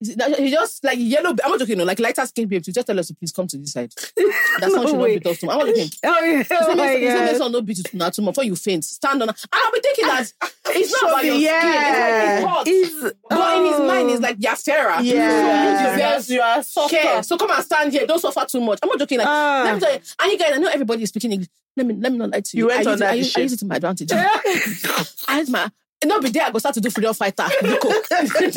he 0.00 0.50
just 0.50 0.84
like 0.84 0.96
yellow. 1.00 1.30
I'm 1.30 1.50
not 1.50 1.58
joking, 1.58 1.76
no, 1.78 1.82
like 1.84 1.98
lighter 1.98 2.24
skin 2.24 2.46
babes. 2.46 2.68
You 2.68 2.72
just 2.72 2.86
tell 2.86 2.98
us 3.00 3.08
to 3.08 3.14
please 3.16 3.32
come 3.32 3.48
to 3.48 3.58
this 3.58 3.72
side. 3.72 3.92
That's 4.60 4.72
No 4.72 4.82
not 4.82 4.88
should 4.90 4.98
way. 4.98 5.14
not 5.16 5.24
beat 5.24 5.30
us 5.32 5.38
too. 5.40 5.50
I'm 5.50 5.58
not 5.58 5.66
joking. 5.66 5.90
Oh, 6.04 6.24
yeah. 6.24 6.44
Oh 6.52 6.68
my 6.68 6.74
"Let's- 6.84 6.98
he 7.00 7.06
said, 7.08 7.14
God. 7.18 7.24
let's 7.26 7.38
not 7.52 7.64
beat 7.66 7.78
you 7.78 7.82
too 7.84 7.98
much 7.98 8.16
before 8.16 8.44
you 8.44 8.54
faint. 8.54 8.84
Stand 8.84 9.22
on. 9.22 9.28
And 9.28 9.38
I'll 9.52 9.72
be 9.72 9.80
thinking 9.80 10.06
that 10.06 10.32
it's 10.68 10.92
not 10.92 11.00
So 11.00 11.08
about 11.08 11.24
your 11.24 11.34
skin. 11.34 11.42
yeah. 11.42 12.36
It's 12.36 12.44
like 12.44 12.44
it's 12.44 12.46
hot. 12.48 12.68
It's- 12.68 13.12
but 13.28 13.56
in 13.58 13.64
his 13.64 13.74
oh. 13.74 13.86
mind, 13.88 14.10
it's 14.10 14.20
like 14.20 14.36
you're 14.38 14.54
fairer. 14.56 14.96
Yeah. 15.02 15.74
So 15.74 15.90
you 15.90 15.96
deserve 15.96 16.30
you 16.36 16.40
are 16.42 16.62
softer. 16.62 16.96
care. 16.96 17.22
So 17.24 17.36
come 17.36 17.50
and 17.50 17.64
stand 17.64 17.92
here. 17.92 18.06
Don't 18.06 18.20
suffer 18.20 18.46
too 18.48 18.60
much. 18.60 18.78
I'm 18.82 18.88
not 18.88 18.98
joking. 19.00 19.18
Like, 19.18 19.26
Ah. 19.28 19.62
let 19.64 19.74
me 19.74 19.80
tell 19.80 19.92
you. 19.94 20.00
And 20.22 20.32
you 20.32 20.38
guys, 20.38 20.52
I 20.54 20.58
know 20.58 20.68
everybody 20.72 21.02
is 21.02 21.08
speaking 21.08 21.32
English. 21.32 21.48
Let 21.76 21.86
me 21.86 21.94
let 21.94 22.12
me 22.12 22.18
not 22.18 22.30
lie 22.30 22.40
to 22.40 22.56
you. 22.56 22.62
You 22.64 22.68
went 22.68 22.86
I 22.86 22.90
on 22.90 22.92
use, 22.94 23.00
that 23.00 23.10
I 23.10 23.14
use, 23.14 23.36
I 23.36 23.40
use 23.40 23.52
it 23.54 23.58
to 23.58 23.66
my 23.66 23.76
advantage. 23.76 24.10
I 24.12 25.38
use 25.38 25.50
my. 25.50 25.68
No, 26.04 26.20
be 26.20 26.30
there. 26.30 26.44
I 26.44 26.50
go 26.52 26.58
start 26.60 26.74
to 26.76 26.80
do 26.80 26.90
freedom 26.90 27.12
fighter. 27.12 27.44
It's 27.60 28.56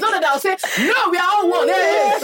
not 0.00 0.12
that 0.12 0.24
I'll 0.24 0.38
say 0.38 0.56
no. 0.78 1.10
We 1.10 1.18
are 1.18 1.28
all 1.28 1.50
one. 1.50 1.68
Hey. 1.68 2.20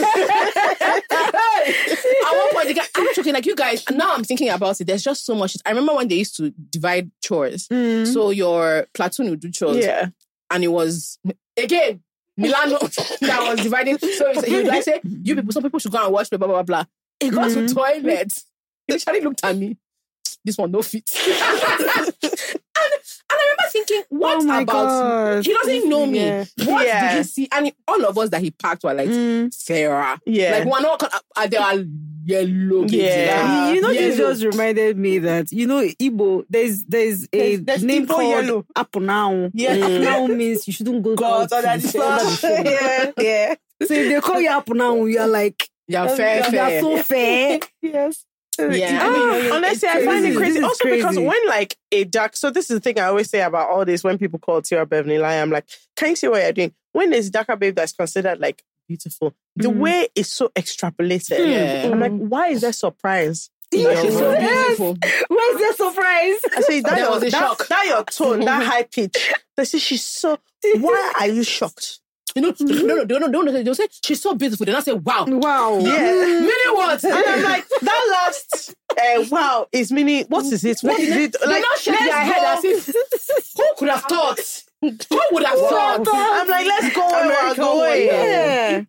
At 2.25 2.37
one 2.37 2.53
point, 2.55 2.69
the 2.69 2.75
guy, 2.75 2.85
I'm 2.97 3.05
not 3.05 3.15
joking. 3.15 3.35
Like 3.35 3.47
you 3.47 3.57
guys. 3.57 3.83
Now 3.91 4.15
I'm 4.15 4.25
thinking 4.25 4.49
about 4.51 4.81
it. 4.81 4.87
There's 4.87 5.03
just 5.03 5.25
so 5.27 5.35
much. 5.35 5.57
I 5.67 5.71
remember 5.71 5.95
when 5.95 6.09
they 6.09 6.17
used 6.17 6.37
to 6.37 6.51
divide 6.51 7.11
chores. 7.23 7.67
Mm. 7.69 8.07
So 8.13 8.31
your 8.31 8.87
platoon 8.95 9.31
would 9.31 9.41
do 9.41 9.51
chores 9.51 9.79
Yeah. 9.85 10.09
and 10.51 10.63
it 10.65 10.69
was 10.69 11.19
again 11.61 12.03
Milano 12.37 12.79
that 13.21 13.39
was 13.51 13.61
dividing. 13.63 13.99
So 13.99 14.41
he 14.43 14.57
would 14.57 14.67
like 14.67 14.85
say, 14.85 15.01
"You 15.05 15.35
people, 15.37 15.53
some 15.53 15.63
people 15.65 15.79
should 15.81 15.93
go 15.93 16.05
and 16.05 16.13
watch 16.13 16.31
blah 16.31 16.39
blah 16.39 16.47
blah 16.47 16.63
blah." 16.63 16.85
He 17.19 17.31
got 17.31 17.51
Mhm. 17.51 17.67
to 17.69 17.75
toilet. 17.75 18.33
He 18.87 18.93
literally 18.95 19.21
looked 19.23 19.45
at 19.45 19.57
me. 19.57 19.77
This 20.45 20.57
one 20.57 20.71
no 20.71 20.81
fit. 20.83 21.03
and, 21.17 21.33
and 21.33 21.43
I 23.29 23.35
remember 23.37 23.60
thinking, 23.71 24.03
what 24.11 24.39
oh 24.39 24.45
my 24.45 24.61
about? 24.63 24.75
God. 24.75 25.47
He 25.47 25.53
doesn't 25.53 25.89
know 25.89 26.07
me. 26.07 26.19
Yeah. 26.19 26.45
What 26.65 26.87
Yeah. 26.87 27.13
did 27.15 27.19
he 27.19 27.23
see? 27.25 27.49
And 27.53 27.73
all 27.89 28.05
of 28.05 28.17
us 28.19 28.29
that 28.31 28.41
he 28.43 28.51
packed 28.51 28.85
were 28.85 28.95
like 28.95 29.09
Mm. 29.09 29.55
fairer. 29.67 30.19
Yeah. 30.27 30.59
Like 30.59 30.67
one 30.69 30.85
all 30.85 30.99
uh, 31.37 31.47
they 31.47 31.57
are 31.57 31.75
yellow. 32.25 32.85
Yeah. 32.87 33.73
You- 33.73 33.81
know, 33.81 33.93
this 33.93 34.17
just 34.17 34.45
reminded 34.45 34.97
me 34.99 35.19
that 35.21 35.51
you 35.53 35.67
know 35.67 35.81
Igbo. 35.83 36.45
There's 36.51 36.85
there's 36.85 37.25
a 37.25 37.29
There's- 37.57 37.61
there's 37.65 37.85
name 37.85 38.07
called 38.07 38.23
yellow. 38.29 38.67
Apunao. 38.77 39.51
Yeah. 39.55 39.77
Apunao 39.77 40.37
means 40.37 40.67
you 40.67 40.73
shouldn't 40.73 41.03
go 41.03 41.15
God, 41.15 41.49
to 41.49 41.57
the 41.57 41.63
the 41.63 41.71
under 41.71 41.83
the 41.87 41.89
sun. 41.89 42.21
sun. 42.37 42.65
yeah, 42.67 43.11
yeah. 43.19 43.55
So 43.87 43.95
if 43.95 44.09
they 44.13 44.21
call 44.21 44.41
you 44.41 44.51
Apunao, 44.51 45.11
you're 45.11 45.27
like 45.27 45.69
You're 45.89 46.09
fair, 46.11 46.45
you 46.45 46.51
fair. 46.51 46.79
are 46.79 46.81
so 46.81 47.03
fair. 47.03 47.59
Yes. 47.83 48.25
Yeah, 48.59 48.99
I 49.03 49.11
mean, 49.43 49.53
honestly, 49.53 49.89
I 49.89 50.05
find 50.05 50.25
it 50.27 50.37
crazy. 50.37 50.59
crazy. 50.61 50.63
Also, 50.63 50.85
because 50.85 51.17
when 51.19 51.47
like 51.49 51.77
a 51.93 52.05
dark, 52.05 52.37
so 52.37 52.51
this 52.51 52.71
is 52.71 52.77
the 52.77 52.81
thing 52.81 52.99
I 52.99 53.05
always 53.07 53.31
say 53.31 53.41
about 53.41 53.71
all 53.71 53.85
this. 53.85 54.05
When 54.05 54.19
people 54.19 54.39
call 54.39 54.61
Tira 54.61 54.85
Beverly 54.85 55.19
lie, 55.19 55.37
I'm 55.37 55.51
like, 55.51 55.67
can 55.97 56.11
you 56.11 56.17
see 56.17 56.29
what 56.29 56.43
you're 56.43 56.53
doing? 56.53 56.75
When 56.93 57.11
there's 57.11 57.31
darker 57.31 57.57
babe 57.57 57.77
that's 57.77 57.93
considered 57.93 58.39
like 58.41 58.63
beautiful, 58.89 59.33
the 59.57 59.69
Mhm. 59.69 59.77
way 59.77 60.09
it's 60.15 60.33
so 60.33 60.49
extrapolated. 60.57 61.39
Yeah. 61.49 61.91
I'm 61.93 62.01
like, 62.01 62.13
why 62.13 62.49
is 62.49 62.61
there 62.63 62.73
surprise? 62.73 63.49
Yeah, 63.73 64.03
she's 64.03 64.15
so 64.19 64.33
Yes. 64.33 64.77
beautiful. 64.79 64.99
Where's 65.29 65.59
the 65.59 65.75
surprise? 65.77 66.37
I 66.57 66.61
say 66.63 66.81
that, 66.81 66.91
There 66.91 66.99
your, 67.05 67.11
was 67.11 67.23
a 67.23 67.31
that, 67.31 67.39
shock. 67.39 67.69
that 67.69 67.87
your 67.87 68.05
tone, 68.05 68.41
that 68.41 68.63
high 68.67 68.83
pitch. 68.83 69.33
They 69.57 69.65
say 69.65 69.79
she's 69.79 70.03
so. 70.03 70.39
Why 70.75 71.13
are 71.21 71.29
you 71.29 71.45
shocked? 71.45 72.01
You 72.35 72.43
know, 72.43 72.55
no, 72.61 73.03
no, 73.03 73.19
no, 73.19 73.27
no, 73.27 73.27
no, 73.43 73.53
no. 73.53 73.63
They'll 73.63 73.75
say 73.75 73.89
she's 74.05 74.21
so 74.23 74.35
beautiful. 74.35 74.65
Then 74.67 74.77
I 74.77 74.81
say, 74.81 74.93
wow. 74.93 75.25
Wow. 75.29 75.79
Yeah. 75.85 76.13
Meaning 76.41 76.75
what? 76.75 77.03
And 77.05 77.13
I'm 77.15 77.43
like, 77.43 77.69
that 77.69 78.09
last 78.13 78.75
uh, 78.91 79.25
wow 79.31 79.67
is 79.73 79.91
meaning 79.93 80.25
what 80.29 80.45
is 80.47 80.65
it? 80.65 80.81
What 80.83 81.01
is 81.01 81.17
it? 81.17 81.37
Like, 81.47 81.63
not 81.63 81.79
shake 81.79 81.99
their 81.99 82.13
head 82.13 82.43
as 82.59 82.65
if 82.65 82.87
who 83.57 83.65
could 83.79 83.89
have 83.89 84.03
thought? 84.05 84.63
Who 84.83 85.21
would 85.33 85.45
have 85.45 85.59
thought? 85.59 86.07
I'm 86.09 86.49
like, 86.49 86.67
let's 86.67 86.95
go 86.95 87.09
we're 87.11 87.55
going. 87.55 88.07
Yeah. 88.07 88.83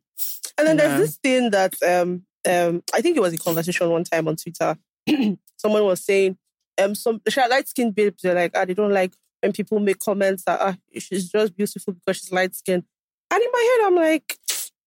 And 0.58 0.68
then 0.68 0.78
Yeah. 0.78 0.88
there's 0.88 1.00
this 1.02 1.18
thing 1.18 1.50
that 1.52 1.74
um 1.84 2.24
um 2.48 2.84
I 2.94 3.02
think 3.02 3.18
it 3.18 3.22
was 3.22 3.34
a 3.34 3.38
conversation 3.38 3.90
one 3.90 4.04
time 4.04 4.28
on 4.28 4.36
Twitter. 4.36 4.78
Someone 5.58 5.84
was 5.86 6.04
saying 6.04 6.38
um 6.82 6.96
some 6.96 7.22
light 7.50 7.68
skinned 7.68 7.96
babes 7.96 8.22
they're 8.22 8.36
like 8.36 8.52
ah 8.56 8.66
they 8.66 8.74
don't 8.74 8.94
like 8.94 9.14
when 9.42 9.52
people 9.52 9.80
make 9.80 10.00
comments 10.00 10.44
that 10.46 10.60
ah 10.62 10.76
she's 10.98 11.30
just 11.30 11.56
beautiful 11.56 11.94
because 11.94 12.18
she's 12.18 12.32
light 12.32 12.56
skinned. 12.56 12.84
And 13.32 13.42
in 13.42 13.50
my 13.52 13.78
head 13.80 13.88
I'm 13.88 13.96
like 13.96 14.38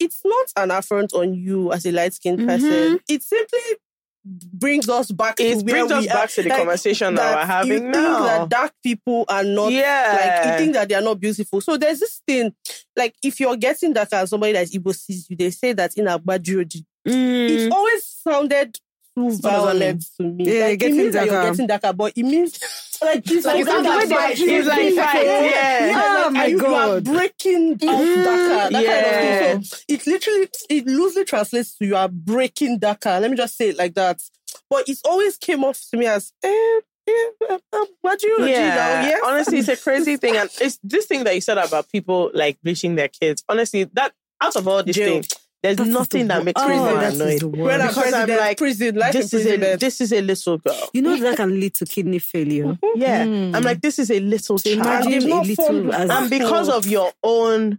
it's 0.00 0.20
not 0.24 0.46
an 0.56 0.70
affront 0.70 1.12
on 1.14 1.34
you 1.34 1.72
as 1.72 1.86
a 1.86 1.92
light 1.92 2.14
skinned 2.14 2.46
person. 2.46 3.00
It 3.08 3.22
simply 3.22 3.60
brings 4.24 4.88
us 4.88 5.10
back 5.12 5.36
to 5.36 5.42
It 5.44 5.56
where 5.56 5.86
brings 5.86 5.90
us 5.92 6.06
back 6.06 6.24
are. 6.24 6.26
to 6.28 6.42
the 6.42 6.48
Like, 6.48 6.58
conversation 6.58 7.14
that, 7.14 7.36
we're 7.36 7.44
having 7.44 7.72
you 7.72 7.78
think 7.80 7.90
now. 7.92 8.22
that 8.24 8.48
dark 8.48 8.72
people 8.82 9.24
are 9.28 9.44
not 9.44 9.70
yeah. 9.70 10.18
like 10.42 10.52
you 10.52 10.58
think 10.64 10.74
that 10.74 10.88
they 10.88 10.94
are 10.94 11.02
not 11.02 11.20
beautiful. 11.20 11.60
So 11.60 11.76
there's 11.76 12.00
this 12.00 12.22
thing, 12.26 12.54
like 12.96 13.14
if 13.22 13.38
you're 13.38 13.56
getting 13.56 13.92
that 13.94 14.12
and 14.12 14.28
somebody 14.28 14.54
that 14.54 14.68
Igbo 14.68 14.94
sees 14.94 15.28
you, 15.28 15.36
they 15.36 15.50
say 15.50 15.72
that 15.74 15.96
in 15.96 16.06
Agbajuoji. 16.06 16.84
Mm. 17.06 17.50
It's 17.50 17.74
always 17.74 18.04
sounded 18.04 18.78
too 19.14 19.30
violent 19.38 20.04
to 20.16 20.22
me. 20.24 20.44
Yeah, 20.58 20.64
like, 20.64 20.72
it 20.74 20.76
getting 20.78 20.96
means 20.96 21.12
that 21.14 21.26
you're 21.26 21.50
getting 21.50 21.66
darker, 21.66 21.92
but 21.92 22.12
it 22.16 22.22
means 22.22 22.58
like 23.02 23.30
it's 23.30 23.44
Like, 23.46 23.54
like, 23.54 23.60
it's 23.60 23.66
not 23.68 23.82
that 23.84 24.08
that 24.08 24.16
fight. 24.16 24.38
fight. 24.38 24.48
It's 24.48 24.68
like 24.68 24.94
fight, 24.94 25.24
yeah. 25.24 25.92
Oh 25.94 26.22
like, 26.24 26.32
my 26.32 26.42
and 26.44 26.52
you, 26.52 26.58
you 26.58 26.66
are 26.74 27.00
God. 27.00 27.04
breaking 27.04 27.72
out 27.72 27.78
darker. 27.78 28.72
That 28.72 28.72
kind 28.72 29.06
of 29.06 29.40
thing. 29.40 29.62
So 29.64 29.76
it 29.88 30.06
literally, 30.06 30.48
it 30.70 30.86
loosely 30.86 31.24
translates 31.24 31.76
to 31.78 31.86
you 31.86 31.96
are 31.96 32.08
breaking 32.08 32.78
darker. 32.78 33.18
Let 33.20 33.30
me 33.30 33.36
just 33.36 33.56
say 33.56 33.70
it 33.70 33.76
like 33.78 33.94
that. 33.94 34.20
But 34.70 34.88
it 34.88 34.98
always 35.04 35.36
came 35.36 35.64
off 35.64 35.80
to 35.90 35.96
me 35.96 36.06
as, 36.06 36.32
eh, 36.42 36.80
yeah, 37.06 37.58
um, 37.72 37.86
what 38.00 38.18
do 38.18 38.28
you 38.28 38.46
yeah. 38.46 38.68
now? 38.74 39.00
Yes. 39.06 39.20
Honestly, 39.26 39.58
it's 39.58 39.68
a 39.68 39.76
crazy 39.76 40.16
thing. 40.18 40.36
And 40.36 40.48
it's 40.60 40.78
this 40.82 41.06
thing 41.06 41.24
that 41.24 41.34
you 41.34 41.40
said 41.40 41.58
about 41.58 41.90
people 41.90 42.30
like 42.32 42.58
bleaching 42.62 42.94
their 42.94 43.08
kids. 43.08 43.44
Honestly, 43.48 43.84
that 43.92 44.12
out 44.40 44.56
of 44.56 44.66
all 44.66 44.82
these 44.82 44.94
Jail. 44.96 45.08
things, 45.22 45.28
there's 45.64 45.78
That 45.78 45.86
is 45.86 45.92
nothing 45.94 46.22
the 46.28 46.28
that 46.28 46.38
wo- 46.40 46.44
makes 46.44 46.60
me 46.60 46.74
oh, 46.74 46.78
more 46.78 47.02
annoyed. 47.02 47.40
the 47.40 47.48
when. 47.48 47.80
I'm 47.80 47.88
Because 47.88 48.12
I'm 48.12 48.28
like, 48.28 48.58
prison, 48.58 48.94
life 48.96 49.12
This 49.14 49.32
is 49.32 49.46
a 49.46 49.76
this 49.76 50.00
is 50.02 50.12
a 50.12 50.20
little 50.20 50.58
girl. 50.58 50.88
You 50.92 51.00
know 51.02 51.16
that 51.16 51.36
can 51.38 51.58
lead 51.58 51.74
to 51.76 51.86
kidney 51.86 52.18
failure. 52.18 52.76
Yeah. 52.94 53.24
Mm. 53.24 53.56
I'm 53.56 53.62
like, 53.62 53.80
this 53.80 53.98
is 53.98 54.10
a 54.10 54.20
little 54.20 54.58
So 54.58 54.70
child. 54.74 55.06
imagine 55.06 55.22
a 55.24 55.28
not 55.34 55.46
little 55.46 55.64
formed- 55.64 55.94
as 55.94 56.10
and 56.10 56.28
because 56.30 56.68
of 56.68 56.86
your 56.86 57.10
own 57.22 57.78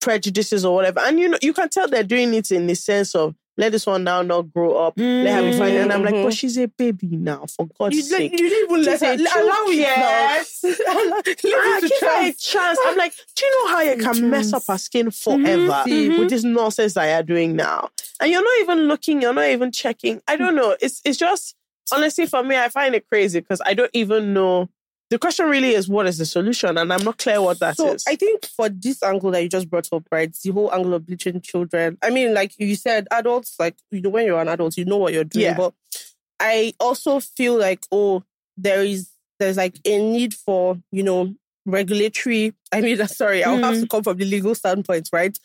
prejudices 0.00 0.64
or 0.64 0.74
whatever, 0.74 1.00
and 1.00 1.18
you 1.20 1.28
know, 1.28 1.38
you 1.42 1.52
can 1.52 1.68
tell 1.68 1.86
they're 1.88 2.02
doing 2.02 2.34
it 2.34 2.50
in 2.50 2.66
the 2.66 2.74
sense 2.74 3.14
of 3.14 3.34
let 3.60 3.72
this 3.72 3.86
one 3.86 4.02
now 4.04 4.22
not 4.22 4.52
grow 4.52 4.76
up, 4.78 4.94
let 4.96 5.34
her 5.34 5.42
be 5.50 5.58
fine. 5.58 5.76
And 5.76 5.92
I'm 5.92 6.02
like, 6.02 6.14
Mhm. 6.14 6.24
but 6.24 6.34
she's 6.34 6.56
a 6.56 6.66
baby 6.66 7.08
now, 7.08 7.44
for 7.54 7.68
God's 7.78 7.96
You, 7.96 8.02
sake. 8.02 8.32
like, 8.32 8.40
you 8.40 8.48
didn't 8.48 8.70
even 8.70 8.82
let 8.84 9.00
her 9.00 9.12
allow 9.42 9.64
it 9.68 9.74
yes. 9.76 10.64
now. 10.64 10.70
Allow- 10.92 11.22
Leave 11.26 11.54
Ah, 11.54 11.78
give 11.82 11.90
her 12.00 12.28
a 12.28 12.32
chance. 12.32 12.78
I'm 12.86 12.96
like, 12.96 13.12
do 13.36 13.44
you 13.44 13.50
know 13.52 13.70
how 13.72 13.80
you 13.82 13.96
can 13.96 14.30
mess 14.30 14.52
up 14.54 14.62
her 14.66 14.78
skin 14.78 15.10
forever 15.10 15.84
mhm. 15.86 16.18
with 16.18 16.30
this 16.30 16.42
nonsense 16.42 16.94
that 16.94 17.06
you're 17.12 17.22
doing 17.22 17.54
now? 17.54 17.90
And 18.18 18.30
you're 18.32 18.42
not 18.42 18.60
even 18.62 18.88
looking, 18.88 19.20
you're 19.22 19.34
not 19.34 19.46
even 19.48 19.70
checking. 19.72 20.22
I 20.26 20.36
don't 20.36 20.54
know. 20.54 20.76
It's 20.80 21.00
it's 21.04 21.18
just 21.18 21.54
honestly 21.92 22.26
for 22.26 22.42
me, 22.42 22.56
I 22.56 22.68
find 22.70 22.94
it 22.94 23.06
crazy 23.08 23.40
because 23.40 23.60
I 23.64 23.74
don't 23.74 23.90
even 23.92 24.32
know. 24.32 24.68
The 25.10 25.18
question 25.18 25.46
really 25.46 25.74
is, 25.74 25.88
what 25.88 26.06
is 26.06 26.18
the 26.18 26.24
solution? 26.24 26.78
And 26.78 26.92
I'm 26.92 27.02
not 27.02 27.18
clear 27.18 27.42
what 27.42 27.58
that 27.58 27.72
is. 27.80 28.04
So 28.04 28.10
I 28.10 28.14
think 28.14 28.46
for 28.46 28.68
this 28.68 29.02
angle 29.02 29.32
that 29.32 29.42
you 29.42 29.48
just 29.48 29.68
brought 29.68 29.92
up, 29.92 30.04
right, 30.12 30.32
the 30.32 30.50
whole 30.52 30.72
angle 30.72 30.94
of 30.94 31.04
bleaching 31.04 31.40
children. 31.40 31.98
I 32.00 32.10
mean, 32.10 32.32
like 32.32 32.54
you 32.58 32.76
said, 32.76 33.08
adults, 33.10 33.56
like 33.58 33.76
you 33.90 34.00
know, 34.00 34.10
when 34.10 34.24
you're 34.24 34.40
an 34.40 34.46
adult, 34.48 34.76
you 34.76 34.84
know 34.84 34.98
what 34.98 35.12
you're 35.12 35.24
doing. 35.24 35.46
Yeah. 35.46 35.56
But 35.56 35.74
I 36.38 36.74
also 36.78 37.18
feel 37.18 37.58
like, 37.58 37.84
oh, 37.90 38.22
there 38.56 38.84
is 38.84 39.10
there's 39.40 39.56
like 39.56 39.80
a 39.84 39.98
need 39.98 40.32
for 40.32 40.78
you 40.92 41.02
know 41.02 41.34
regulatory. 41.66 42.54
I 42.72 42.80
mean, 42.80 43.04
sorry, 43.08 43.42
I'll 43.42 43.58
have 43.58 43.74
hmm. 43.74 43.80
to 43.80 43.88
come 43.88 44.04
from 44.04 44.16
the 44.16 44.24
legal 44.24 44.54
standpoint, 44.54 45.08
right? 45.12 45.36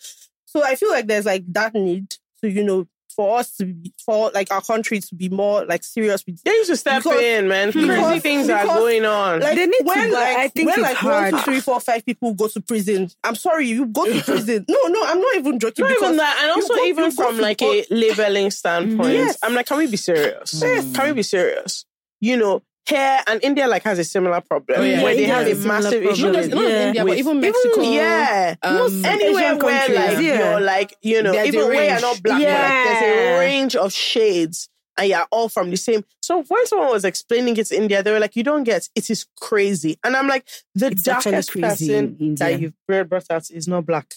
So 0.46 0.64
I 0.64 0.76
feel 0.76 0.92
like 0.92 1.08
there's 1.08 1.26
like 1.26 1.44
that 1.54 1.74
need 1.74 2.16
to 2.42 2.50
you 2.52 2.64
know 2.64 2.88
for 3.16 3.38
us 3.40 3.56
to 3.58 3.66
be 3.66 3.94
for 4.06 4.32
like 4.34 4.52
our 4.52 4.62
country 4.62 5.00
to 5.00 5.16
be 5.16 5.30
more 5.30 5.66
like 5.66 5.84
serious 5.84 6.26
with 6.26 6.44
they 6.44 6.52
used 6.52 6.70
to 6.70 6.76
step 6.78 7.04
Because- 7.04 7.22
in, 7.22 7.48
man. 7.48 7.72
Crazy 7.72 7.88
because- 7.88 8.22
things 8.22 8.50
are 8.50 8.66
going 8.66 9.06
on. 9.06 9.40
like 9.40 9.56
They 9.56 9.66
need 9.68 9.78
to 9.80 9.84
when 9.86 10.10
go- 10.10 10.14
like 10.16 10.38
I 10.38 10.48
think 10.50 10.68
when 10.70 10.80
it's 10.80 10.84
like 10.84 11.04
one, 11.04 11.34
hard. 11.34 11.46
three, 11.46 11.60
four, 11.62 11.80
five 11.80 12.06
people 12.06 12.34
go 12.34 12.48
to 12.50 12.62
prison. 12.62 13.10
I'm 13.24 13.36
sorry, 13.36 13.68
you 13.68 13.86
go 13.86 14.06
to 14.06 14.22
prison. 14.32 14.66
No, 14.68 14.80
no, 14.88 15.04
I'm 15.06 15.22
not 15.22 15.36
even 15.38 15.60
joking. 15.60 15.84
not 15.84 15.90
because 15.90 16.04
even 16.04 16.18
that, 16.18 16.40
and 16.44 16.52
also 16.52 16.76
go- 16.76 16.86
even 16.86 17.12
from 17.12 17.38
like 17.40 17.60
go- 17.60 17.72
a 17.74 17.86
labeling 17.90 18.52
standpoint, 18.52 19.14
Yes. 19.14 19.38
I'm 19.44 19.54
like, 19.56 19.66
can 19.68 19.78
we 19.78 19.88
be 19.88 19.98
serious? 19.98 20.62
Yes. 20.62 20.94
Can 20.96 21.08
we 21.08 21.14
be 21.14 21.24
serious? 21.24 21.86
You 22.22 22.38
know, 22.38 22.62
here 22.88 23.20
and 23.28 23.44
India 23.44 23.68
like 23.68 23.84
has 23.84 23.98
a 23.99 24.03
similar 24.03 24.41
problem 24.41 24.80
Oh, 24.80 24.84
yeah. 24.84 25.02
where 25.03 25.16
they 25.16 25.24
have 25.26 25.48
a 25.48 25.56
massive 25.68 26.03
issue. 26.03 26.32
Not 26.32 26.48
not 26.49 26.64
Yeah. 26.64 26.88
India, 26.88 27.03
but 27.06 27.18
even 27.18 27.38
even- 27.38 27.41
Mexico. 27.41 27.82
yeah. 27.82 28.56
Um, 28.62 29.03
Anywhere 29.06 29.57
where 29.57 29.90
like 29.90 30.18
yeah. 30.20 30.52
you're 30.52 30.62
like, 30.62 30.98
you 31.02 31.24
know, 31.24 31.32
There's 31.32 31.48
even 31.48 31.68
where 31.68 31.90
you're 31.91 32.02
not 32.02 32.22
black, 32.24 32.41
but, 32.41 32.48
like 32.48 32.99
there's 32.99 33.38
a 33.38 33.40
range 33.40 33.76
of 33.76 33.91
shades 33.91 34.70
and 34.98 35.10
you're 35.10 35.26
all 35.32 35.49
from 35.49 35.72
the 35.72 35.78
same. 35.78 36.06
So 36.22 36.44
when 36.44 36.66
someone 36.68 36.90
was 36.91 37.03
explaining 37.06 37.57
it 37.57 37.66
to 37.68 37.76
India, 37.78 38.02
they 38.03 38.12
were 38.12 38.20
like, 38.20 38.36
you 38.36 38.44
don't 38.44 38.64
get 38.64 38.88
it 38.95 39.10
is 39.10 39.26
crazy. 39.40 39.98
And 40.03 40.16
I'm 40.16 40.28
like, 40.28 40.48
the 40.76 40.88
It's 40.88 41.03
darkest 41.03 41.52
crazy 41.52 41.62
person 41.62 42.36
that 42.36 42.60
you've 42.62 42.74
brought 42.88 43.10
brought 43.10 43.26
out 43.32 43.49
is 43.49 43.68
not 43.68 43.86
black. 43.86 44.14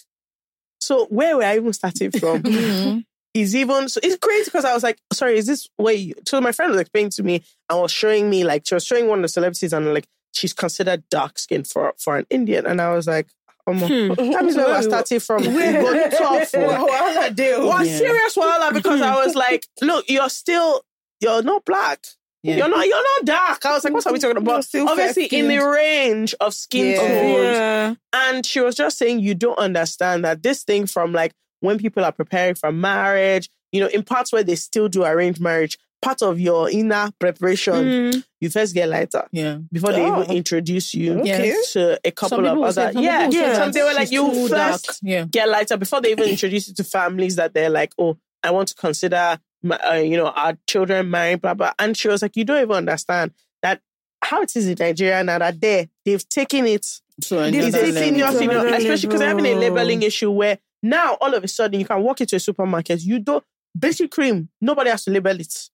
So 0.79 1.05
where 1.07 1.35
were 1.37 1.43
I 1.43 1.57
even 1.57 1.73
starting 1.73 2.11
from? 2.11 2.43
Is 3.35 3.55
even 3.55 3.87
so 3.89 3.99
it's 4.01 4.17
crazy 4.17 4.45
because 4.45 4.65
I 4.65 4.73
was 4.73 4.81
like, 4.81 4.97
sorry, 5.13 5.37
is 5.37 5.45
this 5.45 5.69
way? 5.77 6.13
so 6.27 6.41
my 6.41 6.51
friend 6.51 6.71
was 6.71 6.81
explaining 6.81 7.11
to 7.11 7.23
me 7.23 7.43
and 7.69 7.79
was 7.79 7.91
showing 7.91 8.27
me 8.29 8.43
like 8.43 8.63
she 8.65 8.73
was 8.73 8.83
showing 8.83 9.07
one 9.07 9.19
of 9.19 9.23
the 9.23 9.27
celebrities 9.29 9.71
and 9.71 9.93
like 9.93 10.07
she's 10.33 10.51
considered 10.53 11.03
dark 11.11 11.37
skinned 11.37 11.67
for 11.67 11.93
for 11.99 12.17
an 12.17 12.25
Indian. 12.31 12.65
And 12.65 12.81
I 12.81 12.91
was 12.95 13.05
like, 13.05 13.27
um, 13.67 13.77
Hmm. 13.77 14.07
that 14.31 14.43
means 14.43 14.55
where 14.55 14.65
we're 14.67 14.81
starting 14.81 15.19
from. 15.19 15.43
We 15.43 15.53
go 15.53 16.09
tough. 16.09 16.51
Wahala 16.53 17.35
dey 17.35 17.53
o. 17.53 17.67
What 17.67 17.85
Yeah. 17.85 17.97
serious 17.97 18.35
wahala 18.35 18.73
because 18.73 18.99
I 19.01 19.23
was 19.23 19.35
like, 19.35 19.67
look, 19.81 20.05
you're 20.09 20.29
still 20.29 20.81
you're 21.21 21.43
not 21.43 21.65
black. 21.65 22.03
Yeah. 22.41 22.55
You're 22.55 22.69
not 22.69 22.87
you're 22.87 23.03
not 23.19 23.25
dark. 23.25 23.63
I 23.65 23.73
was 23.73 23.83
like, 23.83 23.93
what 23.93 24.07
are 24.07 24.13
we 24.13 24.17
talking 24.17 24.37
about? 24.37 24.65
Obviously 24.73 25.25
in 25.25 25.49
the 25.49 25.57
range 25.59 26.33
of 26.41 26.55
skin 26.55 26.93
Yeah. 26.93 26.97
tones. 26.97 27.43
Yeah. 27.57 27.93
And 28.13 28.43
she 28.45 28.59
was 28.59 28.73
just 28.75 28.97
saying, 28.97 29.19
you 29.19 29.35
don't 29.35 29.59
understand 29.59 30.25
that 30.25 30.41
this 30.41 30.63
thing 30.63 30.87
from 30.87 31.11
like 31.13 31.33
when 31.61 31.77
people 31.77 32.03
are 32.05 32.11
preparing 32.11 32.55
for 32.55 32.71
marriage, 32.71 33.49
you 33.71 33.79
know, 33.81 33.87
in 33.87 34.03
parts 34.03 34.31
where 34.31 34.43
they 34.43 34.55
still 34.55 34.87
do 34.87 35.03
arranged 35.03 35.39
marriage, 35.41 35.77
part 36.01 36.21
of 36.21 36.39
your 36.39 36.69
inner 36.69 37.11
preparation, 37.19 37.73
Mm. 37.73 38.23
you 38.39 38.49
first 38.49 38.73
get 38.73 38.87
lighter 38.87 39.27
Yeah. 39.31 39.57
before 39.71 39.91
they 39.91 40.01
Oh. 40.05 40.23
even 40.23 40.35
introduce 40.37 40.93
you 40.95 41.19
Okay. 41.19 41.53
to 41.73 41.99
a 42.05 42.11
couple 42.11 42.45
of 42.47 42.57
other. 42.57 42.91
Yeah, 42.99 43.25
people 43.25 43.25
will 43.25 43.31
say 43.31 43.37
yeah. 43.39 43.53
Some 43.55 43.71
they 43.73 43.83
were 43.83 43.93
like, 43.93 44.11
you 44.11 44.47
first. 44.47 44.99
Yeah. 45.03 45.25
get 45.29 45.49
lighter 45.49 45.75
before 45.77 45.99
they 46.01 46.11
even 46.11 46.29
introduce 46.35 46.69
you 46.69 46.73
to 46.75 46.83
families 46.85 47.35
that 47.35 47.53
they're 47.53 47.69
like, 47.69 47.91
oh, 47.99 48.17
I 48.41 48.51
want 48.51 48.69
to 48.69 48.75
consider, 48.75 49.39
my, 49.61 49.75
uh, 49.77 49.95
you 49.95 50.15
know, 50.15 50.27
our 50.27 50.57
children 50.67 51.09
marrying, 51.11 51.39
blah, 51.39 51.53
blah. 51.53 51.73
And 51.77 51.97
she 51.97 52.07
was 52.07 52.21
like, 52.21 52.37
you 52.37 52.45
don't 52.45 52.61
even 52.61 52.75
understand 52.77 53.31
that 53.61 53.81
how 54.21 54.41
it 54.41 54.55
is 54.55 54.67
in 54.69 54.77
Nigeria 54.79 55.21
now 55.25 55.39
that 55.39 55.59
they, 55.59 55.89
they've 56.05 56.27
taken 56.29 56.65
it 56.65 56.85
So 57.21 57.51
This 57.51 57.65
it's 57.65 57.67
is 57.67 57.73
a 57.75 57.79
Another 57.79 57.99
senior, 58.05 58.31
senior, 58.31 58.57
especially 58.67 59.07
because 59.07 59.19
they're 59.19 59.27
having 59.27 59.45
a 59.47 59.55
labeling 59.55 60.01
issue 60.03 60.31
where 60.31 60.57
now 60.81 61.17
all 61.21 61.33
of 61.33 61.43
a 61.43 61.47
sudden 61.47 61.79
you 61.79 61.85
can 61.85 62.01
walk 62.01 62.21
into 62.21 62.35
a 62.35 62.39
supermarket, 62.39 63.01
you 63.01 63.19
don't 63.19 63.43
basic 63.77 64.11
cream, 64.11 64.49
nobody 64.61 64.89
has 64.89 65.03
to 65.05 65.11
label 65.11 65.39
it. 65.39 65.69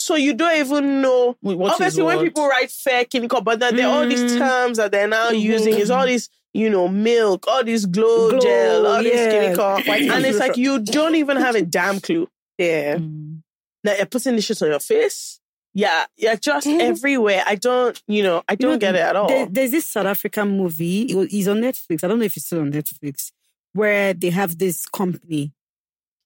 So 0.00 0.14
you 0.14 0.32
don't 0.34 0.56
even 0.58 1.02
know. 1.02 1.36
Wait, 1.42 1.58
Obviously, 1.60 2.02
when 2.02 2.20
people 2.20 2.46
write 2.48 2.70
fair 2.70 3.04
clinical, 3.04 3.40
but 3.40 3.58
then 3.60 3.76
there 3.76 3.88
are 3.88 3.98
all 4.02 4.06
these 4.08 4.32
Mm. 4.32 4.38
terms 4.38 4.76
that 4.78 4.92
they're 4.92 5.08
now 5.08 5.30
using 5.30 5.74
is 5.74 5.90
all 5.90 6.06
these, 6.06 6.28
you 6.54 6.70
know, 6.70 6.88
milk, 6.88 7.46
all 7.48 7.64
this 7.64 7.84
glow, 7.84 8.30
Glow, 8.30 8.38
gel, 8.40 8.86
all 8.86 9.02
this 9.02 9.14
yeah. 9.14 9.54
clinical. 9.54 9.94
And 10.14 10.24
it's 10.24 10.38
like 10.38 10.56
you 10.56 10.78
don't 10.78 11.14
even 11.16 11.36
have 11.38 11.56
a 11.56 11.62
damn 11.62 12.00
clue 12.00 12.28
Yeah. 12.58 12.96
Mm. 12.96 13.42
that 13.84 13.98
you're 13.98 14.06
putting 14.06 14.36
this 14.36 14.44
shit 14.44 14.62
on 14.62 14.68
your 14.70 14.80
face. 14.80 15.40
Yeah, 15.74 16.06
you're 16.16 16.36
just 16.36 16.66
everywhere. 16.66 17.42
I 17.46 17.56
don't, 17.56 18.00
you 18.08 18.22
know, 18.22 18.42
I 18.48 18.52
You 18.52 18.58
know, 18.60 18.70
don't 18.70 18.78
get 18.78 18.94
it 18.94 19.00
at 19.00 19.14
all. 19.16 19.28
There- 19.28 19.46
there's 19.46 19.70
this 19.72 19.86
South 19.86 20.06
African 20.06 20.56
movie. 20.56 21.02
It 21.02 21.14
was, 21.16 21.28
it's 21.32 21.46
on 21.48 21.60
Netflix. 21.60 22.02
I 22.04 22.08
don't 22.08 22.18
know 22.18 22.24
if 22.24 22.36
it's 22.36 22.46
still 22.46 22.60
on 22.60 22.72
Netflix, 22.72 23.32
where 23.78 24.12
they 24.14 24.30
have 24.30 24.58
this 24.58 24.86
company 24.86 25.52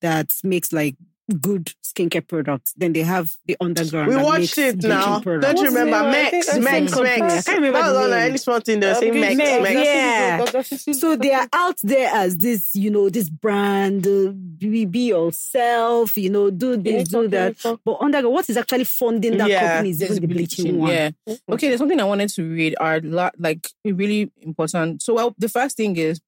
that 0.01 0.33
makes 0.43 0.73
like 0.73 0.95
good 1.39 1.71
skincare 1.83 2.27
products. 2.27 2.73
Then 2.75 2.91
they 2.93 3.03
have 3.03 3.31
the 3.45 3.55
underground. 3.61 4.09
We 4.09 4.15
that 4.15 4.25
watched 4.25 4.57
it 4.57 4.83
now. 4.83 5.21
products. 5.21 5.45
Don't 5.53 5.63
you 5.63 5.69
remember? 5.77 6.09
Max, 6.11 6.13
Max, 6.13 6.29
think 6.31 6.45
Mex, 6.45 6.47
that's 6.47 6.63
Mex, 6.63 6.91
the 6.91 6.97
company. 6.97 7.21
Mex. 7.21 7.33
I 7.33 7.51
can't 7.51 7.57
remember 7.63 7.79
That 7.79 7.87
was 7.93 7.97
on 8.03 8.09
name. 8.09 8.19
any 8.29 8.37
small 8.37 8.59
thing. 8.59 8.79
They 8.81 8.87
were 8.87 8.95
saying 8.95 9.19
Mex, 9.19 9.35
Mex, 9.37 9.63
Mex. 9.63 10.77
yeah. 10.87 10.93
So 10.93 11.15
they 11.15 11.33
are 11.33 11.47
out 11.53 11.77
there 11.83 12.09
as 12.13 12.37
this, 12.37 12.75
you 12.75 12.91
know, 12.91 13.09
this 13.09 13.29
brand, 13.29 14.05
uh, 14.05 14.31
be, 14.57 14.83
be 14.85 15.07
yourself, 15.07 16.17
you 16.17 16.29
know, 16.29 16.49
do 16.49 16.75
this, 16.75 17.07
do 17.07 17.27
that. 17.29 17.55
But 17.85 17.97
under 18.01 18.29
what 18.29 18.49
is 18.49 18.57
actually 18.57 18.83
funding 18.83 19.37
that 19.37 19.49
Yeah, 19.49 19.61
company 19.75 19.91
is 19.91 20.03
even 20.03 20.19
the 20.19 20.27
bleaching 20.27 20.77
one. 20.79 20.91
Yeah. 20.91 21.11
Okay, 21.49 21.69
there's 21.69 21.79
something 21.79 21.99
I 22.01 22.03
wanted 22.03 22.29
to 22.31 22.43
read 22.51 22.75
are 22.81 22.99
like 23.37 23.69
really 23.85 24.29
important. 24.41 25.01
So, 25.01 25.13
well, 25.13 25.33
the 25.37 25.47
first 25.47 25.77
thing 25.77 25.95
is 25.95 26.19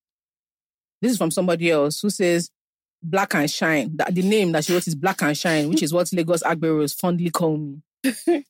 this 1.02 1.12
is 1.12 1.18
from 1.18 1.32
somebody 1.32 1.72
else 1.72 2.02
who 2.02 2.10
says 2.10 2.50
Black 3.02 3.36
and 3.36 3.50
Shine. 3.50 3.96
That 3.98 4.14
the 4.14 4.22
name 4.22 4.52
that 4.54 4.66
she 4.66 4.74
wrote 4.74 4.88
is 4.88 4.96
Black 4.96 5.22
and 5.22 5.38
Shine, 5.38 5.70
which 5.70 5.84
is 5.84 5.94
what 5.94 6.12
Lagos 6.14 6.44
Agberos 6.44 6.96
fondly 6.96 7.30
call 7.30 7.58
me. 7.58 7.82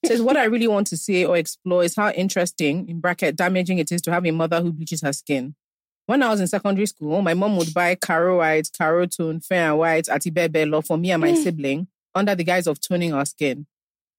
says 0.06 0.22
what 0.22 0.38
I 0.38 0.46
really 0.46 0.68
want 0.68 0.88
to 0.88 0.98
say 0.98 1.24
or 1.26 1.38
explore 1.38 1.84
is 1.84 1.96
how 1.96 2.10
interesting, 2.12 2.90
in 2.90 3.00
bracket, 3.00 3.36
damaging 3.36 3.80
it 3.80 3.92
is 3.92 4.02
to 4.04 4.12
have 4.12 4.26
a 4.26 4.32
mother 4.32 4.62
who 4.62 4.72
bleaches 4.74 5.02
her 5.02 5.14
skin. 5.14 5.56
When 6.08 6.22
I 6.22 6.30
was 6.30 6.40
in 6.40 6.48
secondary 6.48 6.86
school, 6.86 7.22
my 7.22 7.34
mom 7.34 7.58
would 7.58 7.74
buy 7.74 7.96
Caro 7.96 8.38
White, 8.38 8.70
Caro 8.78 9.08
Tone, 9.08 9.40
Fair 9.40 9.72
and 9.72 9.80
White, 9.80 10.06
Atibebe 10.06 10.70
Law 10.70 10.82
for 10.82 10.98
me 10.98 11.12
and 11.12 11.22
my 11.22 11.32
hmm. 11.32 11.42
sibling 11.42 11.88
under 12.14 12.36
the 12.36 12.44
guise 12.44 12.68
of 12.68 12.80
toning 12.80 13.14
our 13.14 13.26
skin. 13.26 13.66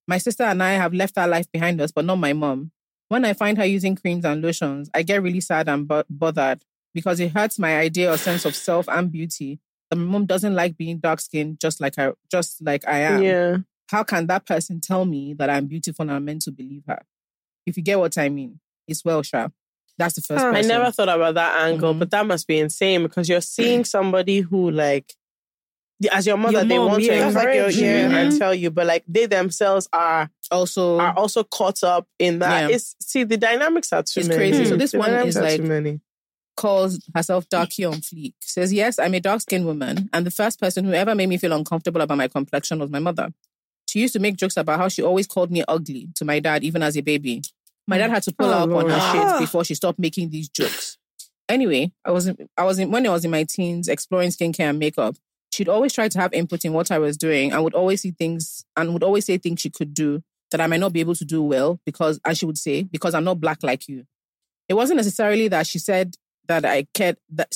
My 0.07 0.17
sister 0.17 0.43
and 0.43 0.61
I 0.61 0.73
have 0.73 0.93
left 0.93 1.17
our 1.17 1.27
life 1.27 1.51
behind 1.51 1.79
us, 1.81 1.91
but 1.91 2.05
not 2.05 2.17
my 2.17 2.33
mom. 2.33 2.71
When 3.09 3.23
I 3.23 3.33
find 3.33 3.57
her 3.57 3.65
using 3.65 3.95
creams 3.95 4.25
and 4.25 4.41
lotions, 4.41 4.89
I 4.93 5.03
get 5.03 5.23
really 5.23 5.39
sad 5.39 5.69
and 5.69 5.87
bo- 5.87 6.03
bothered 6.09 6.63
because 6.97 7.19
it 7.19 7.31
hurts 7.31 7.59
my 7.59 7.77
idea 7.77 8.11
or 8.11 8.17
sense 8.17 8.43
of 8.45 8.55
self 8.55 8.85
and 8.89 9.11
beauty. 9.11 9.59
That 9.89 9.95
my 9.97 10.05
mom 10.11 10.25
doesn't 10.25 10.55
like 10.55 10.75
being 10.77 10.97
dark 10.97 11.19
skinned 11.21 11.59
just 11.61 11.79
like 11.79 11.97
I 11.97 12.11
just 12.29 12.61
like 12.69 12.83
I 12.87 12.99
am. 13.11 13.21
Yeah. 13.23 13.57
How 13.89 14.03
can 14.03 14.27
that 14.27 14.45
person 14.45 14.81
tell 14.81 15.05
me 15.05 15.33
that 15.35 15.49
I'm 15.49 15.67
beautiful 15.67 16.03
and 16.03 16.11
I'm 16.11 16.25
meant 16.25 16.41
to 16.43 16.51
believe 16.51 16.83
her? 16.87 17.01
If 17.65 17.77
you 17.77 17.83
get 17.83 17.99
what 17.99 18.17
I 18.17 18.27
mean, 18.29 18.59
it's 18.87 19.05
well, 19.05 19.21
Sha. 19.21 19.47
That's 19.99 20.15
the 20.15 20.21
first 20.21 20.43
I 20.43 20.51
person. 20.51 20.67
never 20.69 20.91
thought 20.91 21.09
about 21.09 21.35
that 21.35 21.61
angle, 21.67 21.93
Mhm. 21.93 21.99
but 21.99 22.09
that 22.11 22.25
must 22.25 22.45
be 22.47 22.59
insane 22.59 23.03
because 23.03 23.29
you're 23.29 23.41
seeing 23.41 23.85
somebody 23.95 24.41
who 24.41 24.69
like 24.71 25.13
as 26.11 26.27
your 26.27 26.37
mother, 26.37 26.59
Your 26.59 26.65
they 26.65 26.77
mom, 26.77 26.87
want 26.89 27.03
yeah. 27.03 27.13
to 27.13 27.19
That's 27.21 27.35
like 27.35 27.47
encourage 27.47 27.77
your- 27.77 27.85
you 27.85 27.95
yeah. 28.09 28.17
and 28.19 28.37
tell 28.37 28.53
you, 28.53 28.69
but 28.69 28.85
like 28.85 29.03
they 29.07 29.25
themselves 29.25 29.87
are 29.93 30.29
also 30.51 30.99
are 30.99 31.13
also 31.17 31.43
caught 31.43 31.81
up 31.83 32.07
in 32.19 32.39
that. 32.39 32.69
Yeah. 32.69 32.75
It's 32.75 32.95
see 33.01 33.23
the 33.23 33.37
dynamics 33.37 33.91
are 33.93 34.03
too 34.03 34.19
It's 34.19 34.29
many. 34.29 34.37
crazy. 34.51 34.65
So 34.65 34.75
this 34.77 34.91
The 34.91 34.99
one 34.99 35.11
is 35.13 35.35
like- 35.37 35.61
many. 35.61 36.01
Calls 36.57 36.99
herself 37.15 37.47
Darky 37.47 37.85
on 37.85 37.95
Fleek. 38.01 38.33
Says, 38.41 38.73
Yes, 38.73 38.99
I'm 38.99 39.13
a 39.13 39.21
dark 39.21 39.39
skinned 39.41 39.65
woman, 39.65 40.09
and 40.11 40.25
the 40.25 40.31
first 40.31 40.59
person 40.59 40.83
who 40.83 40.93
ever 40.93 41.15
made 41.15 41.29
me 41.29 41.37
feel 41.37 41.53
uncomfortable 41.53 42.01
about 42.01 42.17
my 42.17 42.27
complexion 42.27 42.79
was 42.79 42.89
my 42.89 42.99
mother. 42.99 43.29
She 43.87 44.01
used 44.01 44.13
to 44.13 44.19
make 44.19 44.35
jokes 44.35 44.57
about 44.57 44.79
how 44.79 44.89
she 44.89 45.01
always 45.01 45.27
called 45.27 45.49
me 45.49 45.63
ugly 45.67 46.09
to 46.15 46.25
my 46.25 46.39
dad, 46.41 46.63
even 46.63 46.83
as 46.83 46.97
a 46.97 47.01
baby. 47.01 47.41
My 47.87 47.97
dad 47.97 48.09
had 48.09 48.23
to 48.23 48.33
pull 48.33 48.47
Oh, 48.47 48.51
her 48.51 48.63
up 48.63 48.83
on 48.83 48.89
her 48.89 48.99
shit 49.11 49.21
oh. 49.23 49.39
before 49.39 49.63
she 49.63 49.75
stopped 49.75 49.97
making 49.97 50.29
these 50.29 50.49
jokes. 50.49 50.97
Anyway, 51.47 51.93
I 52.03 52.11
was 52.11 52.27
in, 52.27 52.49
I 52.57 52.65
was 52.65 52.79
in, 52.79 52.91
when 52.91 53.07
I 53.07 53.11
was 53.11 53.23
in 53.23 53.31
my 53.31 53.45
teens 53.45 53.87
exploring 53.87 54.31
skincare 54.31 54.69
and 54.69 54.79
makeup. 54.79 55.15
She'd 55.53 55.69
always 55.69 55.93
try 55.93 56.09
to 56.09 56.19
have 56.19 56.33
input 56.33 56.65
in 56.65 56.73
what 56.73 56.91
I 56.91 56.99
was 56.99 57.15
doing 57.15 57.53
and 57.53 57.63
would 57.63 57.73
always 57.73 58.01
see 58.01 58.11
things 58.11 58.65
and 58.75 58.91
would 58.91 59.03
always 59.03 59.25
say 59.25 59.37
things 59.37 59.61
she 59.61 59.69
could 59.69 59.93
do 59.93 60.21
that 60.51 60.59
I 60.59 60.67
might 60.67 60.81
not 60.81 60.91
be 60.91 60.99
able 60.99 61.15
to 61.15 61.25
do 61.25 61.41
well 61.41 61.79
because, 61.85 62.19
as 62.25 62.37
she 62.37 62.45
would 62.45 62.57
say, 62.57 62.83
because 62.83 63.13
I'm 63.13 63.23
not 63.23 63.39
black 63.39 63.63
like 63.63 63.87
you. 63.87 64.05
It 64.67 64.73
wasn't 64.73 64.97
necessarily 64.97 65.47
that 65.47 65.65
she 65.65 65.79
said 65.79 66.17
that 66.47 66.65
I 66.65 66.87
cared 66.93 67.17
that 67.33 67.53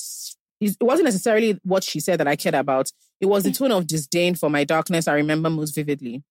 it 0.59 0.75
wasn't 0.81 1.05
necessarily 1.05 1.59
what 1.63 1.83
she 1.83 1.99
said 1.99 2.19
that 2.19 2.27
I 2.27 2.35
cared 2.35 2.55
about. 2.55 2.91
It 3.19 3.25
was 3.25 3.43
the 3.43 3.51
tone 3.51 3.71
of 3.71 3.87
disdain 3.87 4.35
for 4.35 4.49
my 4.49 4.63
darkness 4.63 5.07
I 5.07 5.13
remember 5.15 5.49
most 5.49 5.73
vividly. 5.75 6.23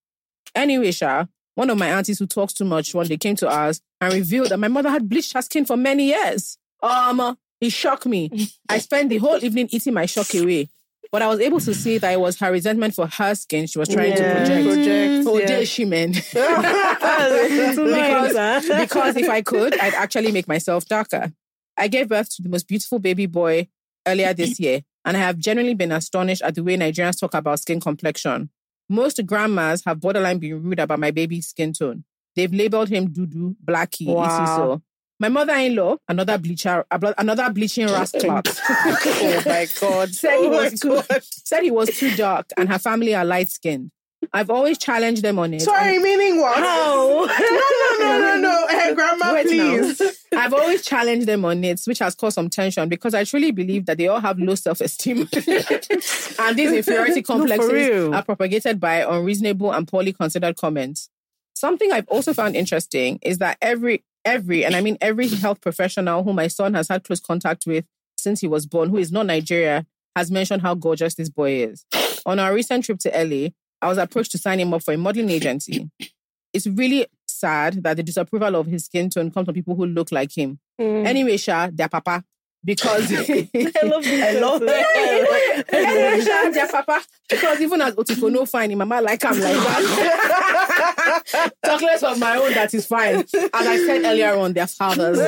Anyway, 0.54 0.90
Sha, 0.92 1.26
one 1.54 1.70
of 1.70 1.78
my 1.78 1.88
aunties 1.88 2.18
who 2.18 2.26
talks 2.26 2.52
too 2.52 2.64
much 2.64 2.94
one 2.94 3.06
day 3.06 3.16
came 3.16 3.36
to 3.36 3.48
us 3.48 3.80
and 4.00 4.12
revealed 4.12 4.48
that 4.50 4.58
my 4.58 4.68
mother 4.68 4.90
had 4.90 5.08
bleached 5.08 5.32
her 5.34 5.42
skin 5.42 5.64
for 5.64 5.76
many 5.76 6.08
years. 6.08 6.58
Um, 6.82 7.36
it 7.60 7.70
shocked 7.70 8.06
me. 8.06 8.30
I 8.68 8.78
spent 8.86 9.08
the 9.10 9.18
whole 9.18 9.42
evening 9.44 9.68
eating 9.70 9.94
my 9.94 10.06
shock 10.06 10.32
away. 10.34 10.68
But 11.12 11.22
I 11.22 11.26
was 11.26 11.40
able 11.40 11.58
to 11.60 11.74
see 11.74 11.98
that 11.98 12.12
it 12.12 12.20
was 12.20 12.38
her 12.38 12.52
resentment 12.52 12.94
for 12.94 13.06
her 13.08 13.34
skin 13.34 13.66
she 13.66 13.78
was 13.80 13.88
trying 13.88 14.14
to 14.14 14.22
Yeah. 14.22 14.34
project. 14.36 14.66
Project, 14.68 15.26
Oh, 15.26 15.38
yeah. 15.38 15.64
she 15.64 15.84
meant. 15.84 16.16
Because, 17.30 18.66
because 18.80 19.16
if 19.16 19.28
I 19.28 19.42
could, 19.42 19.78
I'd 19.78 19.94
actually 19.94 20.32
make 20.32 20.48
myself 20.48 20.86
darker. 20.86 21.32
I 21.80 21.88
gave 21.88 22.08
birth 22.10 22.28
to 22.36 22.42
the 22.42 22.48
most 22.50 22.68
beautiful 22.68 22.98
baby 22.98 23.24
boy 23.26 23.68
earlier 24.06 24.34
this 24.34 24.60
year, 24.64 24.82
and 25.04 25.16
I 25.16 25.20
have 25.20 25.38
genuinely 25.38 25.74
been 25.74 25.92
astonished 25.92 26.42
at 26.42 26.54
the 26.54 26.62
way 26.62 26.76
Nigerians 26.76 27.18
talk 27.18 27.34
about 27.34 27.58
skin 27.60 27.80
complexion. 27.80 28.50
Most 28.88 29.24
grandmas 29.24 29.82
have 29.86 29.98
borderline 30.00 30.38
been 30.38 30.62
rude 30.62 30.78
about 30.78 30.98
my 30.98 31.10
baby's 31.10 31.48
skin 31.48 31.72
tone. 31.72 32.04
They've 32.36 32.52
labeled 32.52 32.90
him 32.90 33.08
Dudu, 33.08 33.56
Blackie, 33.64 34.06
Wow. 34.14 34.44
so. 34.56 34.82
My 35.18 35.28
mother-in-law, 35.28 35.96
another 36.08 36.38
bleacher, 36.38 36.84
another 36.90 37.50
bleaching 37.52 37.86
rascal, 37.92 38.40
oh 38.42 39.42
my 39.44 39.66
God. 39.80 40.08
said 40.14 40.38
he 40.40 40.46
Oh 40.46 40.50
was 40.50 40.80
too, 40.80 41.02
said 41.44 41.62
he 41.62 41.70
was 41.70 41.90
too 41.98 42.14
dark, 42.16 42.46
and 42.56 42.68
her 42.70 42.78
family 42.78 43.14
are 43.14 43.24
light-skinned. 43.24 43.90
I've 44.32 44.50
always 44.50 44.78
challenged 44.78 45.22
them 45.22 45.38
on 45.38 45.54
it. 45.54 45.62
Sorry, 45.62 45.98
meaning 45.98 46.40
what? 46.40 46.56
How? 46.58 47.26
No, 48.00 48.06
no, 48.06 48.18
no, 48.18 48.18
no, 48.18 48.36
no. 48.40 48.66
Hey, 48.68 48.94
grandma, 48.94 49.34
Wait 49.34 49.46
now. 49.56 49.76
please. 49.76 50.24
I've 50.32 50.54
always 50.54 50.82
challenged 50.84 51.26
them 51.26 51.44
on 51.44 51.62
it, 51.64 51.80
which 51.86 51.98
has 51.98 52.14
caused 52.14 52.34
some 52.36 52.48
tension 52.48 52.88
because 52.88 53.14
I 53.14 53.24
truly 53.24 53.50
believe 53.50 53.86
that 53.86 53.98
they 53.98 54.08
all 54.08 54.20
have 54.20 54.38
low 54.38 54.54
self 54.54 54.80
esteem. 54.80 55.28
and 56.38 56.56
these 56.58 56.72
inferiority 56.72 57.22
complexes 57.22 57.72
real. 57.72 58.14
are 58.14 58.22
propagated 58.22 58.78
by 58.80 58.96
unreasonable 59.02 59.72
and 59.72 59.86
poorly 59.88 60.12
considered 60.12 60.56
comments. 60.56 61.08
Something 61.54 61.92
I've 61.92 62.08
also 62.08 62.32
found 62.32 62.56
interesting 62.56 63.18
is 63.22 63.38
that 63.38 63.58
every, 63.60 64.04
every, 64.24 64.64
and 64.64 64.74
I 64.76 64.80
mean 64.80 64.96
every 65.00 65.28
health 65.28 65.60
professional 65.60 66.22
who 66.24 66.32
my 66.32 66.46
son 66.48 66.74
has 66.74 66.88
had 66.88 67.04
close 67.04 67.20
contact 67.20 67.66
with 67.66 67.84
since 68.16 68.40
he 68.40 68.46
was 68.46 68.66
born, 68.66 68.88
who 68.90 68.96
is 68.98 69.10
not 69.12 69.26
Nigeria, 69.26 69.86
has 70.16 70.30
mentioned 70.30 70.62
how 70.62 70.74
gorgeous 70.74 71.14
this 71.14 71.28
boy 71.28 71.64
is. 71.64 71.84
On 72.26 72.38
our 72.38 72.54
recent 72.54 72.84
trip 72.84 72.98
to 73.00 73.08
LA, 73.10 73.48
I 73.82 73.88
was 73.88 73.98
approached 73.98 74.32
to 74.32 74.38
sign 74.38 74.60
him 74.60 74.74
up 74.74 74.82
for 74.82 74.92
a 74.92 74.98
modeling 74.98 75.30
agency. 75.30 75.90
It's 76.52 76.66
really 76.66 77.06
sad 77.26 77.82
that 77.82 77.96
the 77.96 78.02
disapproval 78.02 78.56
of 78.56 78.66
his 78.66 78.84
skin 78.84 79.08
tone 79.08 79.30
comes 79.30 79.46
from 79.46 79.54
people 79.54 79.74
who 79.74 79.86
look 79.86 80.12
like 80.12 80.36
him. 80.36 80.58
Mm. 80.80 81.06
Anyway, 81.06 81.36
Sha, 81.36 81.70
their 81.72 81.88
papa. 81.88 82.24
Because 82.62 83.10
I 83.12 83.80
love 83.84 84.04
this 84.10 84.36
I 84.36 84.40
love 84.40 84.60
person. 84.60 85.64
Anyway, 85.72 86.20
Sha, 86.24 86.50
their 86.50 86.68
papa. 86.68 87.00
Because 87.28 87.60
even 87.62 87.80
as 87.80 87.94
Otiko 87.94 88.30
no 88.30 88.44
fine, 88.44 88.76
mama 88.76 89.00
like 89.00 89.24
I'm 89.24 89.40
like 89.40 89.54
that. 89.54 91.52
Chocolates 91.64 92.02
of 92.02 92.18
my 92.18 92.36
own 92.36 92.52
that 92.54 92.74
is 92.74 92.86
fine. 92.86 93.16
As 93.16 93.34
I 93.54 93.76
said 93.86 94.04
earlier 94.04 94.34
on, 94.36 94.52
their 94.52 94.66
fathers. 94.66 95.18
I 95.22 95.26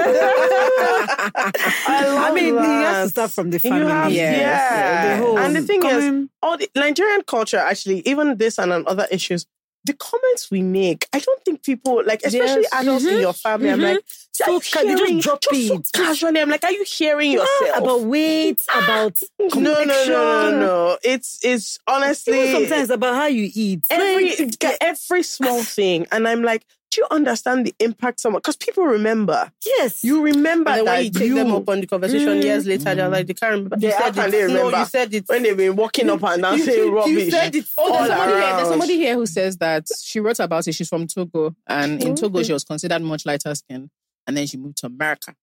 love 2.07 2.19
I 2.19 2.33
mean, 2.35 2.47
you 2.47 2.57
have 2.59 2.67
that. 2.97 3.03
to 3.05 3.09
start 3.09 3.31
from 3.33 3.51
the 3.51 3.57
You 3.57 3.61
family. 3.71 3.87
have- 3.91 4.13
Yes. 4.13 4.39
yeah. 4.41 5.17
The 5.17 5.25
whole 5.25 5.39
and 5.39 5.57
the 5.57 5.63
thing 5.63 5.83
is, 5.85 5.91
coming- 5.93 6.31
all 6.43 6.57
the 6.57 6.69
Nigerian 6.77 7.23
culture, 7.23 7.59
actually, 7.59 8.01
even 8.07 8.37
this 8.37 8.59
and 8.59 8.73
on 8.73 8.85
other 8.87 9.07
issues, 9.11 9.47
the 9.85 9.95
comments 9.95 10.51
we 10.51 10.63
make, 10.63 11.09
I 11.13 11.19
don't 11.19 11.45
think 11.45 11.63
people 11.63 12.03
like, 12.07 12.23
especially 12.25 12.63
Yes. 12.63 12.73
adults 12.73 13.05
in 13.05 13.15
Mhm. 13.15 13.21
your 13.21 13.33
family. 13.33 13.71
I'm 13.71 13.81
Mhm. 13.81 13.95
like, 13.95 14.05
So 14.33 14.45
are 14.45 14.53
you 14.53 14.61
can 14.61 14.89
you 14.89 14.97
just 14.97 15.25
drop 15.25 15.41
just 15.43 15.67
so 15.69 15.75
it? 15.75 15.91
casually? 15.93 16.41
I'm 16.41 16.49
like, 16.51 16.65
are 16.65 16.73
you 16.73 16.85
hearing 16.85 17.33
yourself? 17.33 17.77
about 17.77 18.01
weight, 18.03 18.61
about 18.75 19.19
no, 19.41 19.49
no, 19.57 19.85
no, 19.85 20.05
no, 20.07 20.51
no. 20.51 20.99
It's 21.03 21.39
it's 21.43 21.79
honestly 21.87 22.39
even 22.49 22.53
sometimes 22.53 22.91
about 22.91 23.15
how 23.15 23.27
you 23.27 23.51
eat. 23.55 23.85
every 23.91 24.37
every 24.81 25.23
small 25.23 25.63
thing, 25.77 26.07
and 26.13 26.27
I'm 26.29 26.43
like, 26.43 26.65
do 26.93 27.01
you 27.01 27.07
understand 27.11 27.67
the 27.67 27.75
impact? 27.81 28.21
Someone 28.21 28.41
because 28.41 28.57
people 28.57 28.85
remember. 28.85 29.51
yes, 29.65 30.05
You 30.05 30.23
remember 30.23 30.71
And 30.71 30.79
then 30.81 30.85
that 30.85 30.95
when 30.97 31.05
you 31.05 31.11
take 31.11 31.29
you, 31.29 31.35
them 31.35 31.53
up 31.55 31.69
on 31.69 31.81
the 31.81 31.87
conversation 31.87 32.29
Mm. 32.41 32.43
years 32.45 32.67
later, 32.67 32.95
they're 32.95 33.09
like, 33.09 33.27
they 33.27 33.35
can't 33.35 33.53
remember. 33.53 33.77
Yeah, 33.79 33.89
you 33.89 33.95
how 33.97 34.05
said 34.05 34.15
can 34.15 34.29
it. 34.29 34.31
they 34.33 34.41
No, 34.47 34.55
remember? 34.67 34.79
you 34.79 34.85
said 34.85 35.15
it. 35.15 35.25
when 35.27 35.43
they've 35.43 35.57
been 35.57 35.75
walking 35.77 36.11
up 36.11 36.23
and 36.23 36.43
down 36.43 36.59
saying 36.59 36.93
rubbish. 36.93 37.11
You 37.13 37.31
said 37.31 37.55
it. 37.57 37.65
Oh, 37.79 37.93
all 37.93 37.99
there's 37.99 38.09
somebody, 38.11 38.33
here, 38.33 38.41
around. 38.43 38.57
there's 38.59 38.69
somebody 38.69 38.97
here 38.97 39.15
who 39.15 39.27
says 39.27 39.57
that 39.57 39.87
she 40.03 40.21
wrote 40.21 40.39
about 40.41 40.69
it. 40.69 40.73
She's 40.75 40.89
from 40.89 41.07
Togo, 41.07 41.55
and 41.67 42.03
in 42.05 42.15
Togo, 42.15 42.43
she 42.43 42.53
was 42.53 42.65
considered 42.65 43.01
much 43.03 43.25
lighter 43.25 43.55
skinned, 43.55 43.89
and 44.27 44.37
then 44.37 44.47
she 44.47 44.57
moved 44.59 44.77
to 44.79 44.87
America. 44.87 45.35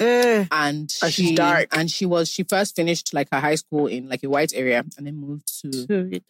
Eh, 0.00 0.44
and 0.50 0.50
And 0.50 0.90
she 0.90 1.10
she's 1.10 1.36
dark. 1.36 1.68
and 1.72 1.90
she 1.90 2.04
was 2.04 2.28
she 2.28 2.42
first 2.42 2.74
finished 2.74 3.14
like 3.14 3.28
her 3.32 3.40
high 3.40 3.54
school 3.54 3.86
in 3.86 4.08
like 4.08 4.22
a 4.24 4.28
white 4.28 4.52
area 4.54 4.84
and 4.96 5.06
then 5.06 5.16
moved 5.16 5.46
to 5.62 5.68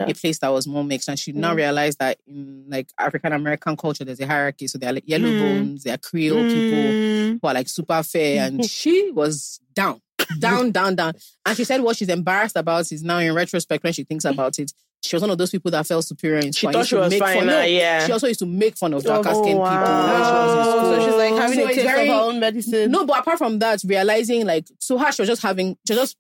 a 0.01 0.13
place 0.15 0.39
that 0.41 0.49
was 0.49 0.67
more 0.67 0.85
mixed. 0.85 1.09
And 1.09 1.19
she 1.19 1.33
now 1.33 1.53
Mm. 1.55 1.57
realized 1.57 1.99
that 1.99 2.19
in 2.27 2.65
like 2.69 2.89
African 2.99 3.33
American 3.33 3.77
culture 3.77 4.05
there's 4.05 4.21
a 4.21 4.27
hierarchy. 4.27 4.67
So 4.67 4.77
there 4.79 4.91
are 4.91 4.95
like 4.95 5.09
yellow 5.09 5.33
Mm. 5.33 5.39
bones 5.39 5.83
there 5.85 5.95
are 5.95 5.99
Creole 5.99 6.45
people 6.45 6.77
mm, 6.93 7.39
who 7.41 7.49
are 7.49 7.55
like 7.55 7.69
super 7.69 8.03
fair. 8.03 8.47
And 8.47 8.65
she 8.71 9.11
was 9.13 9.61
down 9.75 10.01
down 10.39 10.71
down 10.71 10.95
down. 10.97 11.15
And 11.47 11.57
she 11.57 11.65
said 11.65 11.81
what 11.81 11.97
she's 11.97 12.09
embarrassed 12.09 12.57
about 12.57 12.91
is 12.93 13.03
now 13.03 13.19
in 13.19 13.35
retrospect 13.35 13.83
when 13.83 13.93
she 13.95 14.05
thinks 14.05 14.25
about 14.27 14.59
it 14.59 14.73
she 15.05 15.17
was 15.17 15.21
one 15.23 15.31
of 15.31 15.39
those 15.39 15.51
people 15.51 15.71
that 15.71 15.87
felt 15.87 16.05
superior 16.05 16.39
in 16.39 16.53
She 16.53 16.67
school 16.67 16.69
and 16.69 16.75
thought 16.77 16.87
she 16.87 16.95
was 16.97 17.11
make 17.11 17.19
fine, 17.21 17.39
fun 17.41 17.49
uh, 17.49 17.53
no, 17.53 17.63
yeah. 17.63 18.07
she 18.07 18.13
also 18.13 18.27
used 18.27 18.41
to 18.41 18.47
make 18.47 18.77
fun 18.77 18.95
of 18.95 19.05
darker 19.05 19.31
Oh, 19.33 19.43
skinned 19.43 19.59
wow. 19.59 19.71
people 19.71 20.15
when 20.15 20.25
she 20.25 20.33
was 20.33 20.57
in 20.57 20.73
school 20.73 20.95
So 20.95 21.05
she's 21.05 21.15
like 21.17 21.35
having 21.43 21.59
So 21.59 21.65
a 21.65 21.69
taste 21.75 21.87
very- 21.87 22.09
of 22.09 22.15
her 22.15 22.21
own 22.23 22.41
medicine. 22.41 22.91
no, 22.91 23.05
but 23.07 23.19
apart 23.21 23.39
from 23.39 23.59
that, 23.61 23.83
realizing 23.85 24.47
like 24.47 24.67
to 24.87 24.99
her, 24.99 25.13
she 25.13 25.23
was 25.23 25.29
just 25.29 25.43
having, 25.43 25.77
she 25.87 25.95
just 25.95 26.17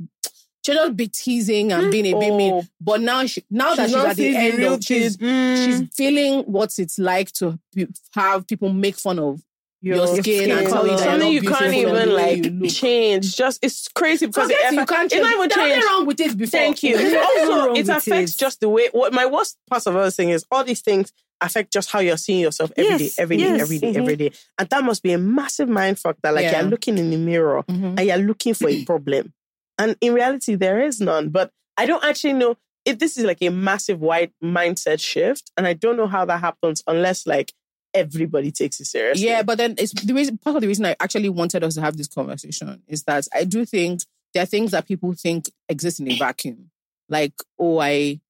she'll 0.64 0.74
just 0.76 0.96
be 0.96 1.08
teasing 1.08 1.72
and 1.72 1.90
being 1.90 2.06
a 2.14 2.18
bit 2.18 2.34
mean. 2.34 2.54
Oh. 2.54 2.62
But 2.80 3.00
now 3.02 3.24
she 3.26 3.42
now 3.50 3.74
that 3.74 3.88
She's 3.90 3.94
she's 3.96 4.04
at 4.04 4.16
the 4.16 4.36
end 4.36 4.62
of 4.64 4.82
she's 4.84 5.16
she's 5.20 5.94
feeling 5.94 6.40
what 6.44 6.72
it's 6.78 6.98
like 6.98 7.32
to 7.32 7.58
be, 7.74 7.86
have 8.14 8.46
people 8.46 8.70
make 8.72 8.96
fun 8.96 9.18
of 9.18 9.40
your, 9.84 10.06
skin, 10.16 10.50
and 10.50 10.66
tell 10.68 10.84
you 10.86 10.96
that 10.96 11.00
Something 11.00 11.32
you 11.32 11.42
can't 11.42 11.74
even 11.74 12.12
like 12.14 12.70
change. 12.72 13.36
Just 13.36 13.62
it's 13.62 13.88
crazy 13.88 14.26
because 14.26 14.50
it 14.50 14.56
you 14.72 14.84
can't 14.86 15.04
it's 15.06 15.14
change. 15.14 15.22
not 15.22 15.32
even 15.34 15.48
There's 15.48 15.72
change. 15.74 15.84
wrong 15.84 16.06
with 16.06 16.20
it 16.20 16.36
before. 16.36 16.58
Thank 16.58 16.82
you. 16.82 16.96
Also 16.96 17.74
it 17.74 17.88
affects 17.88 18.34
it. 18.34 18.38
just 18.38 18.60
the 18.60 18.68
way. 18.68 18.88
What 18.92 19.12
my 19.12 19.26
worst 19.26 19.58
part 19.68 19.86
of 19.86 19.94
everything 19.96 20.30
is 20.30 20.44
all 20.50 20.64
these 20.64 20.80
things 20.80 21.12
affect 21.40 21.72
just 21.72 21.90
how 21.90 21.98
you're 21.98 22.16
seeing 22.16 22.40
yourself 22.40 22.72
every 22.76 22.96
day, 22.98 23.04
Yes, 23.04 23.18
every 23.18 23.36
day, 23.36 23.42
yes, 23.42 23.60
every 23.60 23.78
day, 23.78 23.92
mhm. 23.92 23.96
every 23.96 24.16
day, 24.16 24.30
and 24.58 24.68
that 24.70 24.82
must 24.84 25.02
be 25.02 25.12
a 25.12 25.18
massive 25.18 25.68
mind 25.68 25.98
fuck. 25.98 26.16
That 26.22 26.34
like 26.34 26.44
Yeah. 26.44 26.60
you're 26.60 26.70
looking 26.70 26.96
in 26.96 27.10
the 27.10 27.16
mirror 27.18 27.62
Mhm. 27.68 27.98
and 27.98 28.00
you're 28.00 28.16
looking 28.18 28.54
for 28.54 28.68
a 28.68 28.84
problem, 28.86 29.32
and 29.78 29.96
in 30.00 30.14
reality 30.14 30.54
there 30.54 30.80
is 30.82 31.00
none. 31.00 31.28
But 31.28 31.50
I 31.76 31.86
don't 31.86 32.02
actually 32.04 32.34
know 32.34 32.56
if 32.86 32.98
this 32.98 33.16
is 33.18 33.24
like 33.24 33.38
a 33.42 33.48
massive 33.50 34.00
wide 34.00 34.30
mindset 34.42 35.00
shift, 35.00 35.50
and 35.56 35.66
I 35.66 35.72
don't 35.72 35.96
know 35.96 36.06
how 36.06 36.24
that 36.26 36.40
happens 36.40 36.82
unless 36.86 37.26
like 37.26 37.52
everybody 37.94 38.50
takes 38.50 38.80
it 38.80 38.86
seriously. 38.86 39.26
Yeah, 39.26 39.42
but 39.42 39.56
then 39.58 39.74
it's 39.78 39.92
the 39.92 40.12
reason 40.12 40.36
part 40.38 40.56
of 40.56 40.62
the 40.62 40.68
reason 40.68 40.84
I 40.84 40.96
actually 41.00 41.28
wanted 41.28 41.62
us 41.64 41.74
to 41.76 41.80
have 41.80 41.96
this 41.96 42.08
conversation 42.08 42.82
is 42.88 43.04
that 43.04 43.26
I 43.32 43.44
do 43.44 43.64
think 43.64 44.00
there 44.34 44.42
are 44.42 44.46
things 44.46 44.72
that 44.72 44.86
people 44.88 45.12
think 45.14 45.48
exist 45.68 46.00
in 46.00 46.08
a 46.08 46.14
vacuum. 46.16 46.70
Like, 47.08 47.32
oh, 47.58 47.78
I 47.78 48.20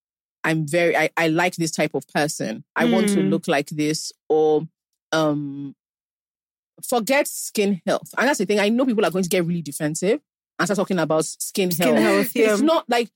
I'm 0.45 0.67
very 0.69 0.97
I, 0.97 1.09
I 1.17 1.29
like 1.29 1.57
this 1.57 1.71
type 1.71 1.95
of 1.95 2.07
person. 2.09 2.65
I 2.77 2.85
want 2.85 3.09
to 3.11 3.21
Mm. 3.21 3.31
look 3.31 3.49
like 3.49 3.69
this, 3.71 4.13
or 4.29 4.69
um 5.13 5.75
forget 6.87 7.27
skin 7.29 7.81
health. 7.87 8.13
And 8.19 8.29
that's 8.29 8.39
the 8.39 8.47
thing. 8.47 8.61
I 8.61 8.69
know 8.69 8.85
people 8.85 9.05
are 9.05 9.11
going 9.11 9.23
to 9.25 9.29
get 9.31 9.45
really 9.47 9.63
defensive 9.63 10.21
and 10.59 10.67
start 10.69 10.77
talking 10.77 10.99
about 10.99 11.25
skin, 11.25 11.71
Skin 11.71 11.97
health. 11.97 12.03
health, 12.03 12.37
yeah. 12.37 12.53
It's 12.53 12.61
not 12.61 12.89
like 12.91 13.11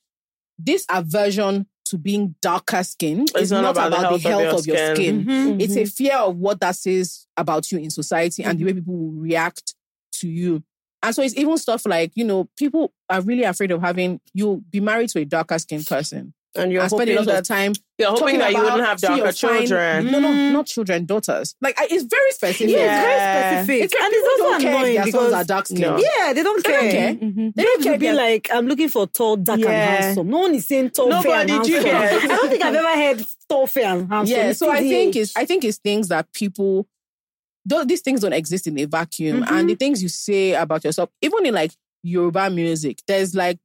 this 0.59 0.87
aversion 0.91 1.67
to 1.89 1.99
being 1.99 2.35
darker 2.43 2.83
skin 2.83 3.23
It's 3.23 3.35
is 3.37 3.51
not 3.53 3.63
not, 3.63 3.71
about 3.73 3.89
about, 3.89 4.13
the 4.13 4.19
the 4.19 4.29
health 4.29 4.43
of 4.61 4.67
your 4.67 4.77
of 4.77 4.79
your 4.89 4.95
skin. 4.97 5.23
skin. 5.23 5.57
Mhm. 5.59 5.63
It's 5.63 5.77
a 5.77 5.85
fear 5.85 6.17
of 6.17 6.37
what 6.37 6.61
that 6.61 6.77
says 6.77 7.27
about 7.37 7.71
you 7.73 7.79
in 7.79 7.91
society 7.91 8.43
and 8.45 8.59
the 8.59 8.65
Mm-hmm. 8.65 8.67
way 8.67 8.81
people 8.81 8.97
will 8.97 9.13
react 9.21 9.75
to 10.21 10.29
you. 10.29 10.63
And 11.03 11.15
so 11.15 11.23
it's 11.23 11.37
even 11.37 11.57
stuff 11.59 11.87
like, 11.87 12.13
you 12.17 12.25
know, 12.25 12.49
people 12.57 12.93
are 13.09 13.21
really 13.21 13.45
afraid 13.45 13.71
of 13.71 13.81
having 13.81 14.21
you 14.35 14.65
be 14.71 14.81
married 14.81 15.11
to 15.11 15.21
a 15.21 15.25
darker 15.25 15.59
skinned 15.59 15.87
person 15.87 16.35
and 16.55 16.73
you're 16.73 16.83
and 16.83 16.91
spend 16.91 17.11
a 17.11 17.15
lot 17.17 17.27
that 17.27 17.39
of 17.41 17.47
time 17.47 17.73
You're 17.99 18.11
hoping 18.11 18.39
that 18.39 18.53
you 18.53 18.59
wouldn't 18.63 18.85
have 18.87 19.01
darker 19.01 19.33
children. 19.33 20.07
No, 20.11 20.19
no, 20.19 20.29
Mm. 20.29 20.53
not 20.53 20.67
children, 20.67 21.05
daughters. 21.05 21.55
Like 21.61 21.79
I, 21.79 21.89
it's 21.91 22.05
very 22.05 22.31
specific. 22.33 22.69
Yeah, 22.71 22.79
Yeah. 22.85 23.61
it's 23.61 23.67
very 23.67 23.83
specific. 23.83 23.85
It's 23.85 24.05
and 24.05 24.13
it's 24.15 24.29
also 24.43 24.45
don't 24.53 24.67
annoying 24.67 24.97
sons 24.97 25.07
because 25.13 25.33
are 25.35 25.45
dark 25.45 25.67
skinned. 25.67 25.81
No. 25.83 25.99
yeah, 25.99 26.33
they 26.33 26.43
don't 26.43 26.65
They 26.65 26.71
care. 26.71 26.81
don't 26.81 26.91
care. 26.91 27.15
Mhm. 27.15 27.35
They 27.55 27.63
They 27.63 27.63
don't 27.65 27.83
care. 27.83 27.99
be 27.99 28.13
like, 28.13 28.49
I'm 28.53 28.67
looking 28.67 28.89
for 28.89 29.07
tall, 29.07 29.37
dark 29.37 29.61
Yeah. 29.61 29.67
and 29.71 30.05
handsome. 30.05 30.29
No 30.31 30.39
one 30.39 30.55
is 30.55 30.67
saying 30.67 30.91
tall, 30.91 31.11
fair, 31.23 31.41
and 31.41 31.49
Nobody, 31.51 31.69
do 31.69 31.75
you 31.77 31.83
handsome. 31.85 32.21
get- 32.21 32.31
I 32.31 32.37
don't 32.37 32.51
think 32.51 32.65
I've 32.65 32.75
ever 32.75 32.95
heard 33.03 33.27
tall, 33.49 33.67
fair, 33.67 33.85
and 33.99 34.09
handsome. 34.11 34.37
Yeah, 34.37 34.53
so 34.53 34.71
I 34.71 34.81
think 34.81 35.17
it's 35.17 35.37
I 35.37 35.45
think 35.45 35.65
it's 35.65 35.79
things 35.79 36.09
that 36.09 36.33
people 36.33 36.87
these 37.85 38.01
things 38.01 38.21
don't 38.21 38.33
exist 38.33 38.67
in 38.67 38.79
a 38.79 38.87
vacuum. 38.87 39.43
Mhm. 39.43 39.51
And 39.51 39.69
the 39.69 39.75
things 39.75 40.03
you 40.03 40.09
say 40.09 40.55
about 40.55 40.85
yourself, 40.85 41.11
even 41.21 41.45
in 41.45 41.53
like 41.55 41.73
Yoruba 42.03 42.49
music, 42.49 43.01
there's 43.07 43.35
like 43.35 43.59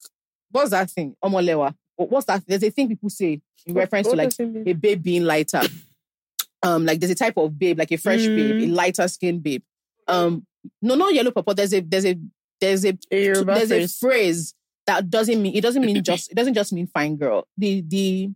what's 0.51 0.71
that 0.71 0.89
thing? 0.91 1.15
Omolewa. 1.23 1.73
What's 1.95 2.25
that? 2.27 2.43
There's 2.47 2.63
a 2.63 2.69
thing 2.69 2.87
people 2.87 3.09
say 3.09 3.41
in 3.65 3.73
reference 3.73 4.07
to 4.07 4.15
What 4.15 4.17
like 4.17 4.39
it 4.39 4.45
mean? 4.47 4.67
a 4.67 4.73
babe 4.73 5.03
being 5.03 5.23
lighter. 5.23 5.61
Um, 6.61 6.85
like 6.85 6.99
there's 6.99 7.11
a 7.11 7.15
type 7.15 7.37
of 7.37 7.57
babe, 7.59 7.77
like 7.77 7.91
a 7.91 7.97
fresh 7.97 8.21
Mm. 8.27 8.35
babe, 8.35 8.61
a 8.61 8.67
lighter 8.73 9.07
skinned 9.07 9.43
babe. 9.43 9.63
Um, 10.07 10.45
no, 10.81 10.95
not 10.95 11.13
yellow 11.13 11.31
purple. 11.31 11.53
There's 11.53 11.73
a 11.73 11.81
there's 11.81 12.05
a 12.05 12.17
there's 12.61 12.85
a 12.85 12.97
A 13.11 13.43
there's 13.43 13.67
phrase. 13.69 13.71
a 13.71 13.87
phrase 13.99 14.53
that 14.87 15.09
doesn't 15.09 15.41
mean 15.41 15.55
it 15.55 15.61
doesn't 15.61 15.85
mean 15.85 16.01
just 16.03 16.31
it 16.31 16.35
doesn't 16.35 16.53
just 16.53 16.71
mean 16.73 16.87
fine 16.87 17.15
girl. 17.17 17.47
The 17.57 17.81
the 17.81 18.29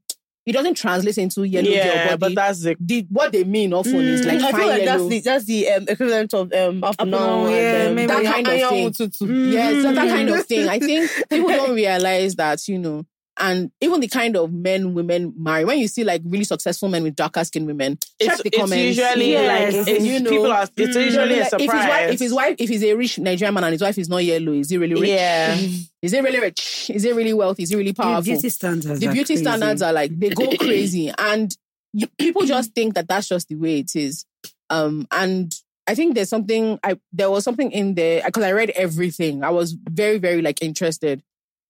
it 0.46 0.54
doesn't 0.54 0.76
translate 0.76 1.18
into 1.18 1.44
yellow 1.44 1.70
yeah, 1.70 2.08
girl, 2.08 2.18
but 2.18 2.30
the, 2.30 2.36
that's 2.36 2.62
the 2.64 2.76
the 2.80 3.06
what 3.10 3.32
they 3.34 3.44
mean 3.44 3.74
often 3.74 3.96
is 4.08 4.24
like 4.26 4.40
Mm, 4.40 4.44
I 4.44 4.52
fine 4.52 4.60
feel 4.62 4.70
like 4.70 4.86
that's 4.86 5.08
the 5.08 5.20
that's 5.22 5.46
the 5.46 5.70
um, 5.70 5.86
equivalent 5.88 6.34
of 6.34 6.54
um 6.54 6.80
now 6.80 7.48
yeah, 7.48 7.56
and 7.76 7.90
um, 7.90 7.96
maybe. 7.96 8.08
That 8.08 8.24
kind 8.26 8.48
of 8.48 8.54
thing. 8.70 8.90
Mututu. 8.92 9.52
Yeah, 9.54 9.72
so 9.82 9.94
that 9.94 10.08
kind 10.10 10.30
Mm. 10.30 10.40
of 10.40 10.46
thing. 10.46 10.68
I 10.70 10.80
think 10.80 11.10
people 11.30 11.48
don't 11.60 11.76
realize 11.76 12.36
that, 12.36 12.66
you 12.68 12.80
know, 12.80 13.06
and 13.40 13.72
even 13.82 14.00
the 14.00 14.08
kind 14.08 14.36
of 14.36 14.52
men 14.52 14.94
women 14.94 15.34
marry. 15.38 15.66
When 15.66 15.80
you 15.80 15.88
see 15.88 16.04
like 16.04 16.22
really 16.26 16.44
successful 16.44 16.90
men 16.90 17.04
with 17.04 17.16
darker 17.16 17.44
skinned 17.44 17.68
women, 17.68 17.98
check 18.22 18.34
it's, 18.34 18.44
the 18.44 18.48
it's 18.50 18.58
comments. 18.58 18.98
usually 18.98 19.32
Yes. 19.32 19.76
like 19.76 19.88
it's, 19.88 20.06
You 20.06 20.20
know, 20.20 20.30
people 20.30 20.52
are. 20.52 20.64
It's 20.76 20.98
mm, 20.98 21.06
usually 21.06 21.40
a 21.40 21.44
Like, 21.44 21.54
if 21.54 21.60
his 21.62 21.70
wife, 21.70 22.10
if 22.12 22.20
his 22.20 22.34
wife, 22.34 22.56
if 22.60 22.70
he's 22.70 22.84
a 22.84 22.94
rich 22.94 23.20
Nigerian 23.20 23.54
man 23.54 23.64
and 23.66 23.74
his 23.74 23.82
wife 23.82 23.98
is 23.98 24.10
not 24.10 24.24
yellow, 24.24 24.54
is 24.54 24.70
he 24.70 24.78
really 24.78 24.96
rich? 25.00 25.10
Yeah. 25.10 25.56
Is 26.02 26.12
he 26.12 26.20
really 26.20 26.40
rich? 26.40 26.92
Is 26.94 27.04
he 27.04 27.12
really 27.12 27.34
wealthy? 27.34 27.64
Is 27.64 27.70
he 27.70 27.76
really 27.76 27.94
powerful? 27.94 28.22
The 28.24 28.30
powerful? 28.32 28.34
beauty 28.42 28.50
standards. 28.50 29.00
the 29.00 29.08
beauty 29.08 29.34
crazy. 29.34 29.44
standards 29.44 29.82
are 29.82 29.94
like 29.94 30.18
they 30.20 30.30
go 30.30 30.50
crazy 30.60 31.12
and 31.18 31.56
you, 31.94 32.08
people 32.18 32.44
just 32.46 32.74
think 32.74 32.94
that 32.96 33.08
that's 33.08 33.28
just 33.28 33.48
the 33.48 33.56
way 33.56 33.80
it 33.80 33.96
is 33.96 34.26
um 34.70 35.08
and 35.12 35.56
i 35.88 35.96
think 35.96 36.14
there's 36.16 36.30
something 36.30 36.78
i 36.84 36.98
there 37.14 37.32
was 37.32 37.44
something 37.46 37.72
in 37.72 37.96
there 37.96 38.22
because 38.26 38.44
i 38.44 38.52
read 38.52 38.70
everything 38.72 39.44
i 39.44 39.50
was 39.50 39.72
very 39.90 40.18
very 40.18 40.42
like 40.42 40.62
interested 40.62 41.24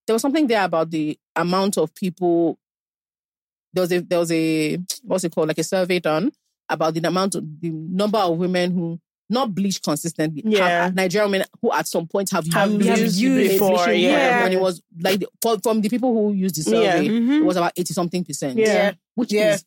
there 0.08 0.14
was 0.14 0.22
something 0.22 0.46
there 0.48 0.64
about 0.64 0.90
the 0.90 1.16
amount 1.36 1.78
of 1.78 1.94
people 1.94 2.58
there 3.72 3.82
was 3.82 3.92
a 3.92 4.00
there 4.00 4.18
was 4.18 4.32
a 4.32 4.78
what's 5.02 5.22
it 5.24 5.32
called 5.34 5.48
like 5.48 5.58
a 5.58 5.62
survey 5.64 5.98
done 6.00 6.32
about 6.68 6.94
the 6.94 7.06
amount 7.06 7.34
of 7.34 7.44
the 7.60 7.70
number 7.70 8.18
of 8.18 8.36
women 8.38 8.72
who 8.72 8.98
not 9.30 9.54
bleach 9.54 9.82
consistently 9.82 10.42
Yeah. 10.46 10.84
have, 10.84 10.94
Nigerian 10.94 11.30
women 11.30 11.46
who 11.60 11.70
at 11.72 11.86
some 11.86 12.06
point 12.08 12.30
have, 12.30 12.46
Have 12.54 12.72
used, 12.72 13.20
used 13.20 13.50
a 13.50 13.52
before, 13.52 13.76
bleaching 13.76 14.00
yeah. 14.04 14.10
product, 14.30 14.44
and 14.46 14.54
it 14.54 14.60
was 14.60 14.82
like 15.00 15.20
the- 15.20 15.28
for, 15.42 15.58
from 15.58 15.82
the 15.82 15.90
people 15.90 16.14
who 16.14 16.32
used 16.32 16.54
the 16.56 16.62
survey 16.62 16.82
Yeah. 16.82 16.96
it 16.96 17.10
Mhm. 17.10 17.44
was 17.44 17.56
about 17.58 17.72
80 17.76 17.92
something 17.92 18.24
percent. 18.24 18.58
Yeah. 18.58 18.92
Which 19.16 19.30
Yeah. 19.34 19.54
is 19.56 19.64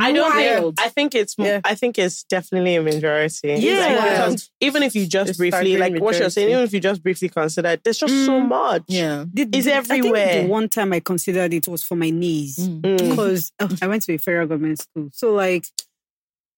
I 0.00 0.12
don't 0.12 0.30
wild. 0.36 0.76
think. 0.76 0.86
I 0.86 0.90
think 0.90 1.14
it's. 1.14 1.34
Yeah. 1.38 1.60
I 1.64 1.74
think 1.74 1.98
it's 1.98 2.22
definitely 2.24 2.76
a 2.76 2.82
majority. 2.82 3.54
Yeah. 3.54 3.78
Like, 3.78 4.10
because 4.10 4.50
even 4.60 4.82
if 4.82 4.94
you 4.94 5.06
just 5.06 5.30
It's 5.30 5.38
briefly, 5.38 5.72
staggering 5.74 5.94
like 5.94 6.02
what 6.02 6.18
you're 6.18 6.30
saying, 6.30 6.50
even 6.50 6.62
if 6.64 6.72
you 6.74 6.80
just 6.80 7.02
briefly 7.02 7.28
consider 7.30 7.70
it, 7.70 7.82
there's 7.82 7.98
just 7.98 8.12
so 8.26 8.40
Mm. 8.40 8.48
much. 8.48 8.82
yeah. 8.88 9.24
The- 9.32 9.48
It's 9.52 9.66
I 9.66 9.72
everywhere. 9.72 10.26
think 10.28 10.46
the 10.46 10.50
one 10.52 10.68
time 10.68 10.92
I 10.92 11.00
considered 11.00 11.54
it 11.54 11.66
was 11.66 11.82
for 11.82 11.96
my 11.96 12.10
knees. 12.10 12.58
Mm. 12.58 12.80
Mm. 12.82 13.10
because 13.10 13.52
oh, 13.58 13.68
I 13.80 13.86
went 13.86 14.02
to 14.02 14.12
a 14.14 14.18
federal 14.18 14.46
government 14.46 14.80
school. 14.80 15.08
So 15.12 15.32
like 15.32 15.64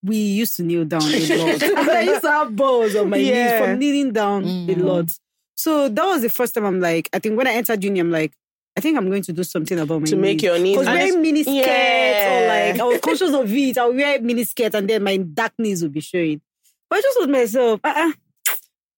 we 0.03 0.17
used 0.17 0.57
to 0.57 0.65
kneel 0.65 0.85
down 0.85 1.03
a 1.03 1.07
lot. 1.37 1.63
I 1.89 2.01
used 2.03 2.23
to 2.23 2.29
have 2.31 2.57
balls 2.57 2.97
on 2.97 3.09
my 3.09 3.19
Yeah. 3.19 3.33
knees 3.61 3.67
from 3.67 3.79
kneeling 3.79 4.13
down 4.13 4.43
a 4.45 4.47
Mm. 4.75 4.83
lot. 4.83 5.11
So 5.57 5.89
that 5.89 6.05
was 6.05 6.23
the 6.23 6.29
first 6.29 6.55
time 6.55 6.65
I'm 6.65 6.81
like, 6.81 7.09
I 7.13 7.21
think 7.21 7.37
when 7.39 7.47
I 7.47 7.53
entered 7.53 7.85
uni, 7.85 8.01
I'm 8.01 8.11
like, 8.11 8.33
I 8.77 8.81
think 8.81 8.97
I'm 8.97 9.09
going 9.09 9.23
to 9.23 9.33
do 9.33 9.45
something 9.45 9.79
about 9.79 10.01
my 10.01 10.07
To 10.07 10.17
make 10.17 10.41
your 10.43 10.59
knees. 10.59 10.79
Because 10.79 10.87
and 10.89 10.97
wearing 10.99 11.23
mini 11.23 11.43
skirts 11.43 11.57
Yeah. 11.67 12.33
or 12.45 12.49
like 12.73 12.81
I 12.81 12.85
was 12.85 13.01
conscious 13.01 13.33
of 13.35 13.53
it. 13.55 13.79
I'll 13.79 13.93
wear 13.93 14.21
mini 14.21 14.45
skirt 14.45 14.75
and 14.75 14.89
then 14.89 15.03
my 15.03 15.19
dark 15.19 15.53
knees 15.59 15.83
will 15.83 15.91
be 15.91 16.01
showing. 16.01 16.41
But 16.89 16.99
I 16.99 17.03
just 17.03 17.19
told 17.19 17.31
myself, 17.31 17.81
uh-uh, 17.85 18.13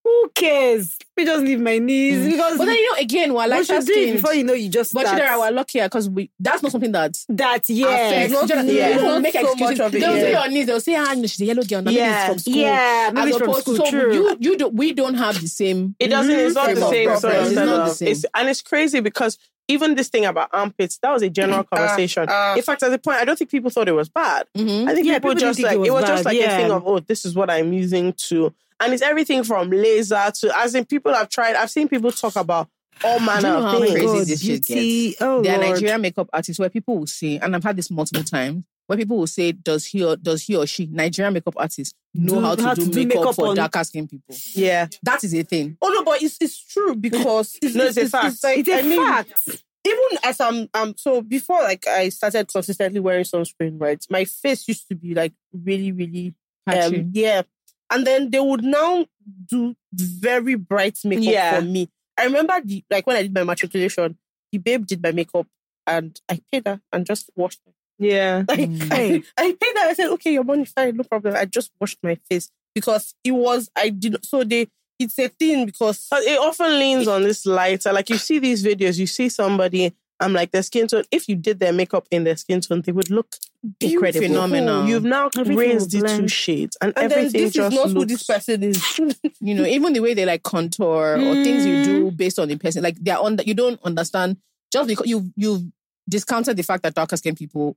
who 0.04 0.30
cares? 0.34 0.96
We 1.16 1.24
just 1.24 1.42
leave 1.44 1.60
my 1.60 1.78
knees 1.78 2.18
Mm. 2.26 2.30
because 2.32 2.58
But 2.58 2.66
then 2.66 2.76
you 2.76 2.92
know, 2.92 2.98
again, 3.00 3.32
we're 3.34 3.46
like 3.46 3.68
once 3.68 3.68
you 3.70 3.74
do 3.80 3.92
it 3.92 3.94
skin. 4.04 4.14
before 4.16 4.34
you 4.34 4.44
know 4.44 4.52
you 4.52 4.68
just 4.68 4.92
But 4.92 5.06
start. 5.06 5.20
Chidera, 5.22 5.38
we're 5.40 5.50
luckier 5.50 5.84
because 5.84 6.08
we 6.10 6.30
that's 6.38 6.62
not 6.62 6.70
something 6.72 6.92
that 6.92 7.16
that 7.30 7.68
yeah. 7.68 8.26
not- 8.28 8.46
Just- 8.48 8.68
yeah. 8.68 8.88
they 8.90 8.94
don't 8.96 9.04
Not 9.04 9.22
make 9.22 9.32
so 9.32 9.40
excuses. 9.40 9.78
much 9.78 9.80
of 9.80 9.94
it, 9.94 10.00
They'll 10.00 10.16
yeah. 10.16 10.22
say 10.22 10.34
on 10.34 10.50
knees. 10.52 10.66
They'll 10.66 10.80
say, 10.80 10.94
"Ah, 10.96 11.14
no, 11.16 11.22
she's 11.26 11.40
a 11.40 11.44
yellow 11.46 11.62
girl. 11.62 11.82
Now 11.82 11.90
maybe 11.90 11.96
Yeah. 11.96 12.18
it's 12.20 12.28
from 12.28 12.38
school." 12.38 12.54
Yeah, 12.54 13.10
maybe 13.14 13.20
As 13.22 13.28
it's 13.28 13.38
from 13.38 13.48
opposed 13.48 13.62
school. 13.64 13.76
to 13.78 13.84
so 13.86 13.90
true. 13.90 14.14
you 14.14 14.36
you 14.40 14.56
do 14.58 14.68
we 14.68 14.92
don't 14.92 15.14
have 15.14 15.40
the 15.40 15.48
same. 15.48 15.96
It 15.98 16.08
doesn't. 16.08 16.30
It's 16.38 16.54
not 16.54 16.74
the 16.74 16.88
same. 16.90 17.16
sort. 17.16 17.34
It's 17.34 17.52
not 17.54 17.86
the 17.86 17.94
same. 17.94 18.08
It's- 18.08 18.24
and 18.34 18.48
it's 18.50 18.60
crazy 18.62 19.00
because 19.00 19.38
even 19.68 19.94
this 19.94 20.08
thing 20.08 20.24
about 20.26 20.50
armpits, 20.52 20.98
that 20.98 21.10
was 21.12 21.22
a 21.22 21.30
general 21.30 21.64
conversation. 21.72 22.26
ah. 22.28 22.54
In 22.54 22.62
fact, 22.62 22.82
at 22.82 22.90
the 22.90 22.98
point, 22.98 23.18
I 23.18 23.24
don't 23.24 23.38
think 23.38 23.50
people 23.50 23.70
thought 23.70 23.88
it 23.88 23.92
was 23.92 24.08
bad. 24.08 24.46
Mhm. 24.56 24.88
I 24.88 24.94
think 24.94 25.06
Yeah, 25.06 25.14
people, 25.14 25.30
people 25.30 25.40
just 25.40 25.56
didn't 25.58 25.66
like 25.68 25.72
think 25.76 25.86
it 25.86 25.88
it 25.88 25.92
was, 25.92 26.02
was 26.02 26.10
just 26.10 26.24
bad, 26.24 26.34
like 26.34 26.42
a 26.42 26.56
thing 26.56 26.70
of 26.70 26.86
oh, 26.86 26.98
this 27.00 27.24
is 27.24 27.34
what 27.34 27.50
I'm 27.50 27.72
using 27.72 28.12
to, 28.12 28.52
and 28.80 28.92
it's 28.92 29.02
everything 29.02 29.42
from 29.44 29.70
laser 29.70 30.30
to 30.40 30.58
as 30.58 30.74
in 30.74 30.84
people 30.84 31.14
have 31.14 31.28
tried. 31.28 31.56
I've 31.56 31.70
seen 31.70 31.88
people 31.88 32.12
talk 32.12 32.36
about 32.36 32.68
all 33.02 33.18
manner 33.20 33.48
you 33.48 33.54
know 33.54 33.58
of 33.58 33.64
how 33.64 33.80
things. 33.80 33.92
crazy 33.92 34.06
God, 34.06 34.26
this 34.26 34.40
shit 34.40 34.66
beauty. 34.66 35.16
Oh, 35.20 35.42
there 35.42 35.54
are 35.56 35.58
Nigerian 35.72 36.00
makeup 36.00 36.28
artists 36.32 36.58
where 36.60 36.70
people 36.70 36.98
will 36.98 37.06
say, 37.06 37.38
and 37.38 37.54
I've 37.56 37.64
had 37.64 37.76
this 37.76 37.90
multiple 37.90 38.24
times, 38.24 38.64
where 38.86 38.98
people 38.98 39.16
will 39.18 39.26
say, 39.26 39.52
"Does 39.52 39.86
he 39.86 40.04
or 40.04 40.16
does 40.16 40.42
he 40.42 40.56
or 40.56 40.66
she 40.66 40.86
Nigerian 40.86 41.32
makeup 41.34 41.54
artist 41.56 41.94
know 42.14 42.36
Do- 42.36 42.40
how 42.40 42.54
to 42.54 42.62
how 42.62 42.74
do 42.74 42.86
to 42.90 42.96
makeup, 43.04 43.18
makeup 43.20 43.34
for 43.34 43.46
on- 43.48 43.56
darker 43.56 43.84
skin 43.84 44.06
people?" 44.08 44.34
Yeah, 44.54 44.88
That 45.02 45.24
is 45.24 45.34
a 45.34 45.42
thing. 45.42 45.76
Oh 45.80 45.88
no, 45.88 46.04
but 46.04 46.22
it's 46.22 46.36
it's 46.40 46.58
true 46.58 46.94
because 46.94 47.58
it's, 47.62 47.74
No, 47.74 47.84
it's 47.86 47.96
a 47.96 48.08
fact. 48.08 48.36
like, 48.44 48.58
It's 48.58 48.68
a 48.68 48.78
I 48.78 48.82
mean, 48.82 49.04
fact. 49.06 49.48
even 49.86 50.18
as 50.22 50.40
I'm 50.40 50.68
um 50.74 50.94
so 50.96 51.22
before 51.22 51.62
like 51.62 51.86
I 51.86 52.08
started 52.10 52.48
consistently 52.48 53.00
wearing 53.00 53.24
sunscreen, 53.24 53.80
right? 53.80 54.04
My 54.10 54.24
face 54.24 54.66
used 54.68 54.88
to 54.88 54.94
be 54.94 55.14
like 55.14 55.32
really, 55.52 55.92
really 55.92 56.34
Patchy. 56.66 57.00
um 57.00 57.10
yeah. 57.12 57.42
And 57.90 58.06
then 58.06 58.30
they 58.30 58.40
would 58.40 58.64
now 58.64 59.06
do 59.46 59.76
very 59.92 60.54
bright 60.56 60.98
makeup 61.04 61.24
Yeah. 61.24 61.58
for 61.60 61.64
me. 61.66 61.88
I 62.18 62.24
remember 62.24 62.60
the 62.64 62.82
like 62.90 63.06
when 63.06 63.16
I 63.16 63.22
did 63.22 63.34
my 63.34 63.44
matriculation, 63.44 64.16
the 64.52 64.58
babe 64.58 64.86
did 64.86 65.02
my 65.02 65.12
makeup 65.12 65.46
and 65.86 66.18
I 66.28 66.40
paid 66.50 66.66
her 66.66 66.80
and 66.92 67.04
just 67.04 67.28
washed 67.36 67.60
it. 67.66 67.74
Yeah. 67.98 68.44
Like 68.48 68.60
Mm. 68.60 68.88
I, 68.90 69.22
I 69.38 69.46
paid 69.52 69.76
that. 69.76 69.86
I 69.88 69.92
said, 69.94 70.08
okay, 70.10 70.32
your 70.32 70.44
money 70.44 70.64
fine, 70.64 70.96
no 70.96 71.04
problem. 71.04 71.34
I 71.36 71.44
just 71.44 71.70
washed 71.80 71.98
my 72.02 72.16
face 72.28 72.50
because 72.74 73.14
it 73.24 73.32
was 73.32 73.70
I 73.76 73.90
did 73.90 74.24
so 74.24 74.44
they 74.44 74.68
it's 74.98 75.18
a 75.18 75.28
thing 75.28 75.66
because 75.66 76.06
it 76.12 76.38
often 76.38 76.78
leans 76.78 77.08
on 77.08 77.22
this 77.22 77.44
lighter. 77.46 77.92
Like 77.92 78.10
you 78.10 78.16
see 78.16 78.38
these 78.38 78.64
videos, 78.64 78.98
you 78.98 79.06
see 79.06 79.28
somebody. 79.28 79.94
I'm 80.20 80.32
like 80.32 80.52
their 80.52 80.62
skin 80.62 80.86
tone. 80.86 81.02
If 81.10 81.28
you 81.28 81.34
did 81.34 81.58
their 81.58 81.72
makeup 81.72 82.06
in 82.10 82.22
their 82.22 82.36
skin 82.36 82.60
tone, 82.60 82.82
they 82.82 82.92
would 82.92 83.10
look 83.10 83.34
incredible. 83.80 84.28
Phenomenal. 84.28 84.86
You've 84.86 85.04
now 85.04 85.28
Everything 85.36 85.56
raised 85.56 85.92
will 85.92 86.02
the 86.02 86.16
two 86.18 86.28
shades, 86.28 86.76
and, 86.80 86.92
and 86.96 87.10
then 87.10 87.18
everything 87.18 87.40
this 87.42 87.48
is 87.48 87.54
just 87.54 87.74
not 87.74 87.90
who 87.90 88.04
this 88.04 88.22
person 88.22 88.62
is. 88.62 88.98
you 89.40 89.54
know, 89.54 89.64
even 89.66 89.92
the 89.92 90.00
way 90.00 90.14
they 90.14 90.24
like 90.24 90.44
contour 90.44 91.16
or 91.18 91.34
things 91.42 91.66
you 91.66 91.82
do 91.84 92.10
based 92.12 92.38
on 92.38 92.46
the 92.48 92.56
person, 92.56 92.82
like 92.84 92.96
they're 93.00 93.18
on 93.18 93.36
that 93.36 93.48
you 93.48 93.54
don't 93.54 93.80
understand 93.82 94.36
just 94.72 94.88
because 94.88 95.06
you 95.06 95.30
you've 95.36 95.64
discounted 96.08 96.56
the 96.56 96.62
fact 96.62 96.84
that 96.84 96.94
darker 96.94 97.16
skin 97.16 97.34
people 97.34 97.76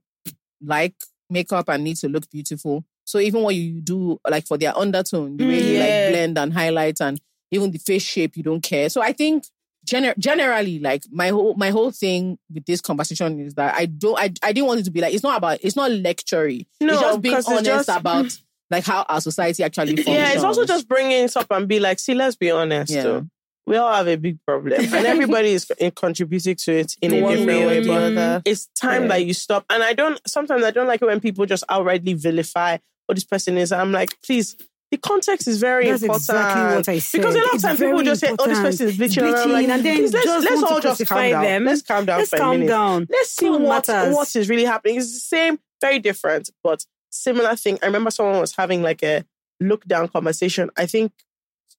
like 0.64 0.94
makeup 1.30 1.68
and 1.68 1.84
need 1.84 1.96
to 1.98 2.08
look 2.08 2.30
beautiful. 2.30 2.84
So 3.04 3.18
even 3.18 3.42
what 3.42 3.54
you 3.54 3.80
do, 3.80 4.20
like 4.28 4.46
for 4.46 4.58
their 4.58 4.76
undertone, 4.76 5.36
the 5.36 5.46
way 5.46 5.60
mm. 5.60 5.64
you 5.64 5.72
Yeah. 5.72 5.80
like 5.80 6.12
blend 6.12 6.38
and 6.38 6.52
highlight 6.52 7.00
and 7.00 7.20
even 7.50 7.70
the 7.70 7.78
face 7.78 8.02
shape, 8.02 8.36
you 8.36 8.42
don't 8.42 8.62
care. 8.62 8.88
So 8.90 9.00
I 9.00 9.12
think 9.12 9.44
gener- 9.86 10.18
generally, 10.18 10.78
like 10.78 11.02
my 11.10 11.28
whole 11.28 11.54
my 11.54 11.70
whole 11.70 11.90
thing 11.90 12.38
with 12.52 12.66
this 12.66 12.80
conversation 12.80 13.40
is 13.40 13.54
that 13.54 13.74
I 13.74 13.86
don't 13.86 14.18
I, 14.18 14.32
I 14.42 14.52
didn't 14.52 14.66
want 14.66 14.80
it 14.80 14.84
to 14.84 14.90
be 14.90 15.00
like 15.00 15.14
it's 15.14 15.22
not 15.22 15.38
about 15.38 15.58
it's 15.62 15.76
not 15.76 15.90
lectury. 15.90 16.66
No, 16.80 16.92
it's 16.92 17.02
just 17.02 17.20
being 17.22 17.34
honest 17.34 17.64
just- 17.64 17.88
about 17.88 18.26
like 18.70 18.84
how 18.84 19.06
our 19.08 19.20
society 19.20 19.62
actually 19.64 19.96
functions. 19.96 20.16
Yeah, 20.16 20.32
it's 20.34 20.44
also 20.44 20.66
just 20.66 20.86
bringing 20.88 21.24
it 21.24 21.36
up 21.36 21.46
and 21.50 21.66
be 21.66 21.80
like, 21.80 21.98
see, 21.98 22.14
let's 22.14 22.36
be 22.36 22.50
honest. 22.50 22.92
Yeah. 22.92 23.02
Though. 23.02 23.26
We 23.68 23.76
all 23.76 23.92
have 23.92 24.08
a 24.08 24.16
big 24.16 24.38
problem, 24.46 24.80
and 24.80 25.06
everybody 25.14 25.50
is 25.52 25.70
contributing 25.94 26.56
to 26.56 26.72
it 26.72 26.96
in 27.02 27.12
a 27.12 27.20
One 27.22 27.36
different 27.36 27.66
way 27.66 27.80
way. 27.80 28.14
But 28.14 28.42
it's 28.46 28.66
time 28.68 29.02
Yeah. 29.02 29.08
that 29.08 29.26
you 29.26 29.34
stop. 29.34 29.64
And 29.70 29.82
I 29.82 29.92
don't. 29.92 30.18
Sometimes 30.26 30.62
I 30.64 30.70
don't 30.70 30.86
like 30.86 31.02
it 31.02 31.06
when 31.06 31.20
people 31.20 31.44
just 31.46 31.66
outrightly 31.68 32.16
vilify 32.16 32.78
what 33.06 33.14
this 33.16 33.24
person 33.24 33.58
is. 33.58 33.70
I'm 33.72 33.92
like, 33.92 34.20
please. 34.22 34.56
The 34.90 34.96
context 34.96 35.46
is 35.46 35.60
very 35.60 35.90
That's 35.90 36.02
important. 36.02 36.22
exactly 36.30 36.62
what 36.76 36.88
I 36.88 36.98
said. 36.98 37.18
Because 37.18 37.34
a 37.34 37.40
lot 37.40 37.54
of 37.56 37.60
times 37.60 37.78
people 37.78 38.02
just 38.02 38.20
say, 38.22 38.34
"Oh, 38.38 38.46
this 38.48 38.58
person 38.58 38.88
is 38.88 38.96
bitching," 38.96 39.42
and 39.42 39.52
like, 39.52 39.68
and 39.68 39.84
then 39.84 40.00
let's, 40.00 40.12
just 40.12 40.44
let's 40.50 40.62
all 40.62 40.80
just 40.80 41.04
calm 41.04 41.30
down. 41.30 41.44
them. 41.44 41.64
Let's 41.64 41.82
calm 41.82 42.04
down 42.06 42.18
Let's 42.20 42.30
calm 42.30 42.64
down. 42.66 43.06
Let's 43.10 43.30
see 43.32 43.50
What 43.50 43.60
what 43.60 43.86
matters. 43.88 44.14
what 44.14 44.34
is 44.34 44.48
really 44.48 44.64
happening. 44.64 44.96
It's 44.96 45.12
the 45.12 45.20
same, 45.20 45.58
very 45.82 45.98
different, 45.98 46.48
but 46.64 46.86
similar 47.10 47.54
thing. 47.54 47.78
I 47.82 47.86
remember 47.86 48.10
someone 48.10 48.40
was 48.40 48.56
having 48.56 48.80
like 48.82 49.02
a 49.02 49.26
look 49.60 49.84
down 49.84 50.08
conversation. 50.08 50.70
I 50.74 50.86
think 50.86 51.12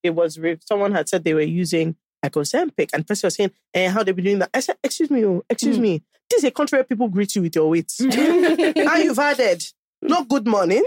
it 0.02 0.10
was 0.10 0.38
someone 0.66 0.92
had 0.92 1.08
said 1.08 1.24
they 1.24 1.34
were 1.34 1.40
using 1.42 1.96
like 2.22 2.32
Ozempic, 2.32 2.90
and 2.92 3.06
person 3.06 3.26
was 3.28 3.34
saying, 3.34 3.50
"Eh, 3.74 3.88
how 3.88 4.02
they 4.02 4.12
be 4.12 4.22
doing 4.22 4.38
that?" 4.40 4.50
I 4.52 4.60
said, 4.60 4.76
"Excuse 4.84 5.10
me, 5.10 5.24
oh, 5.24 5.42
excuse 5.48 5.76
Hmm. 5.76 5.82
me. 5.82 6.02
This 6.28 6.38
is 6.38 6.44
a 6.44 6.50
country 6.50 6.76
where 6.78 6.84
people 6.84 7.08
greet 7.08 7.34
you 7.34 7.42
with 7.42 7.54
your 7.56 7.68
weight. 7.70 7.92
and 8.00 9.02
you've 9.04 9.18
added 9.18 9.64
no 10.02 10.24
good 10.24 10.46
morning." 10.46 10.84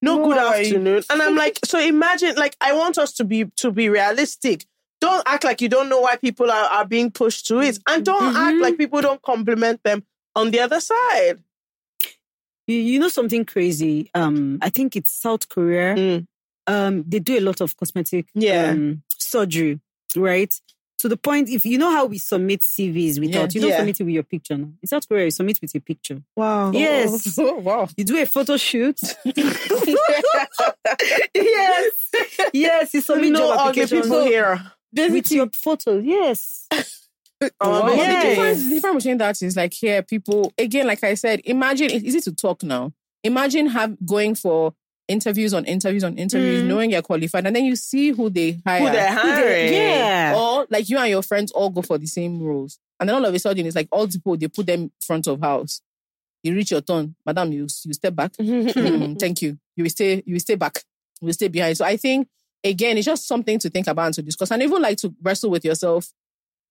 No 0.00 0.24
good 0.24 0.38
afternoon. 0.38 1.02
And 1.10 1.20
I'm 1.20 1.34
like, 1.34 1.58
so 1.64 1.80
imagine, 1.80 2.36
like, 2.36 2.56
I 2.60 2.72
want 2.74 2.96
us 2.96 3.12
to 3.14 3.24
be 3.24 3.46
to 3.56 3.72
be 3.72 3.88
realistic. 3.88 4.66
Don't 5.00 5.22
act 5.26 5.42
like 5.42 5.60
you 5.60 5.68
don't 5.68 5.88
know 5.88 6.00
why 6.00 6.14
people 6.16 6.48
are, 6.50 6.66
are 6.70 6.84
being 6.86 7.10
pushed 7.10 7.46
to 7.48 7.58
it. 7.60 7.78
And 7.88 8.04
don't 8.04 8.36
act 8.36 8.56
Mhm. 8.56 8.60
like 8.62 8.78
people 8.78 9.00
don't 9.00 9.20
compliment 9.22 9.82
them 9.82 10.04
on 10.36 10.52
the 10.52 10.60
other 10.60 10.80
side. 10.80 11.42
You, 12.68 12.76
you 12.76 12.98
know 13.00 13.08
something 13.08 13.44
crazy? 13.44 14.10
Um, 14.14 14.58
I 14.62 14.70
think 14.70 14.94
it's 14.96 15.10
South 15.10 15.48
Korea. 15.48 15.94
Mm. 15.96 16.26
Um, 16.66 17.04
they 17.06 17.18
do 17.18 17.36
a 17.38 17.40
lot 17.40 17.60
of 17.60 17.76
cosmetic 17.76 18.26
Yeah. 18.34 18.70
um, 18.70 19.02
surgery, 19.18 19.80
right? 20.16 20.52
To 20.98 21.08
the 21.08 21.16
point, 21.18 21.48
if 21.50 21.66
you 21.66 21.76
know 21.76 21.90
how 21.90 22.06
we 22.06 22.16
submit 22.18 22.62
CVs 22.62 23.20
without, 23.20 23.42
Yeah. 23.42 23.48
you 23.54 23.60
don't 23.60 23.70
Yeah. 23.70 23.76
submit 23.78 24.00
it 24.00 24.04
with 24.04 24.14
your 24.14 24.22
picture. 24.22 24.56
Now. 24.56 24.68
In 24.80 24.88
South 24.88 25.06
Korea, 25.06 25.24
you 25.26 25.30
submit 25.32 25.58
with 25.60 25.74
a 25.74 25.80
picture. 25.80 26.22
Wow. 26.36 26.70
Yes. 26.72 27.36
Oh, 27.38 27.56
wow. 27.56 27.88
You 27.96 28.04
do 28.04 28.16
a 28.16 28.24
photo 28.26 28.56
shoot. 28.56 28.98
yes. 31.34 31.92
Yes, 32.52 32.94
you 32.94 33.00
submit 33.00 33.32
no 33.32 33.38
job 33.40 33.58
application 33.68 34.02
people 34.02 34.24
here. 34.24 34.62
with 34.94 35.30
your 35.32 35.48
photo. 35.52 35.98
Yes. 35.98 36.66
Oh, 37.60 37.82
But 37.82 37.90
the 37.90 37.96
Yes. 37.96 38.24
difference, 38.24 38.62
the 38.62 38.74
difference 38.76 38.96
between 39.04 39.18
that 39.18 39.42
is 39.42 39.54
like 39.56 39.74
here, 39.74 40.02
people 40.02 40.52
again, 40.56 40.86
like 40.86 41.04
I 41.04 41.12
said, 41.12 41.42
imagine 41.44 41.90
it's 41.90 42.04
easy 42.04 42.20
to 42.22 42.32
talk 42.32 42.62
now. 42.62 42.92
Imagine 43.22 43.66
have 43.66 43.96
going 44.06 44.34
for 44.34 44.72
interviews 45.08 45.52
on 45.54 45.64
interviews 45.66 46.04
on 46.04 46.16
interviews, 46.16 46.62
Mm. 46.62 46.66
knowing 46.66 46.90
you're 46.90 47.02
qualified, 47.02 47.46
and 47.46 47.54
then 47.54 47.64
you 47.64 47.76
see 47.76 48.10
who 48.10 48.30
they 48.30 48.60
hire. 48.66 48.80
Who 48.80 48.90
they're 48.92 49.12
hiring. 49.12 49.72
Yeah. 49.72 50.34
Or 50.36 50.66
like 50.70 50.88
you 50.88 50.98
and 50.98 51.10
your 51.10 51.22
friends 51.22 51.52
all 51.52 51.70
go 51.70 51.82
for 51.82 51.98
the 51.98 52.06
same 52.06 52.40
roles. 52.42 52.78
And 53.00 53.08
then 53.08 53.16
all 53.16 53.24
of 53.24 53.34
a 53.34 53.38
sudden 53.38 53.66
it's 53.66 53.76
like 53.76 53.88
all 53.90 54.06
the 54.06 54.12
people 54.18 54.36
they 54.36 54.48
put 54.48 54.66
them 54.66 54.90
front 55.00 55.26
of 55.26 55.40
house. 55.40 55.80
You 56.42 56.54
reach 56.54 56.70
your 56.70 56.80
turn, 56.80 57.14
madam, 57.26 57.52
you 57.52 57.62
you 57.84 57.92
step 57.94 58.14
back. 58.14 58.32
Mm, 58.38 59.18
thank 59.18 59.42
you. 59.42 59.58
You 59.76 59.84
will 59.84 59.90
stay, 59.90 60.22
you 60.26 60.34
will 60.34 60.40
stay 60.40 60.54
back. 60.54 60.82
You 61.20 61.26
will 61.26 61.32
stay 61.34 61.48
behind. 61.48 61.76
So 61.76 61.84
I 61.84 61.96
think 61.96 62.28
again, 62.62 62.96
it's 62.96 63.06
just 63.06 63.26
something 63.26 63.58
to 63.58 63.70
think 63.70 63.86
about 63.86 64.06
and 64.06 64.14
to 64.14 64.22
discuss. 64.22 64.50
And 64.50 64.62
even 64.62 64.80
like 64.80 64.96
to 64.98 65.14
wrestle 65.22 65.50
with 65.50 65.64
yourself 65.64 66.10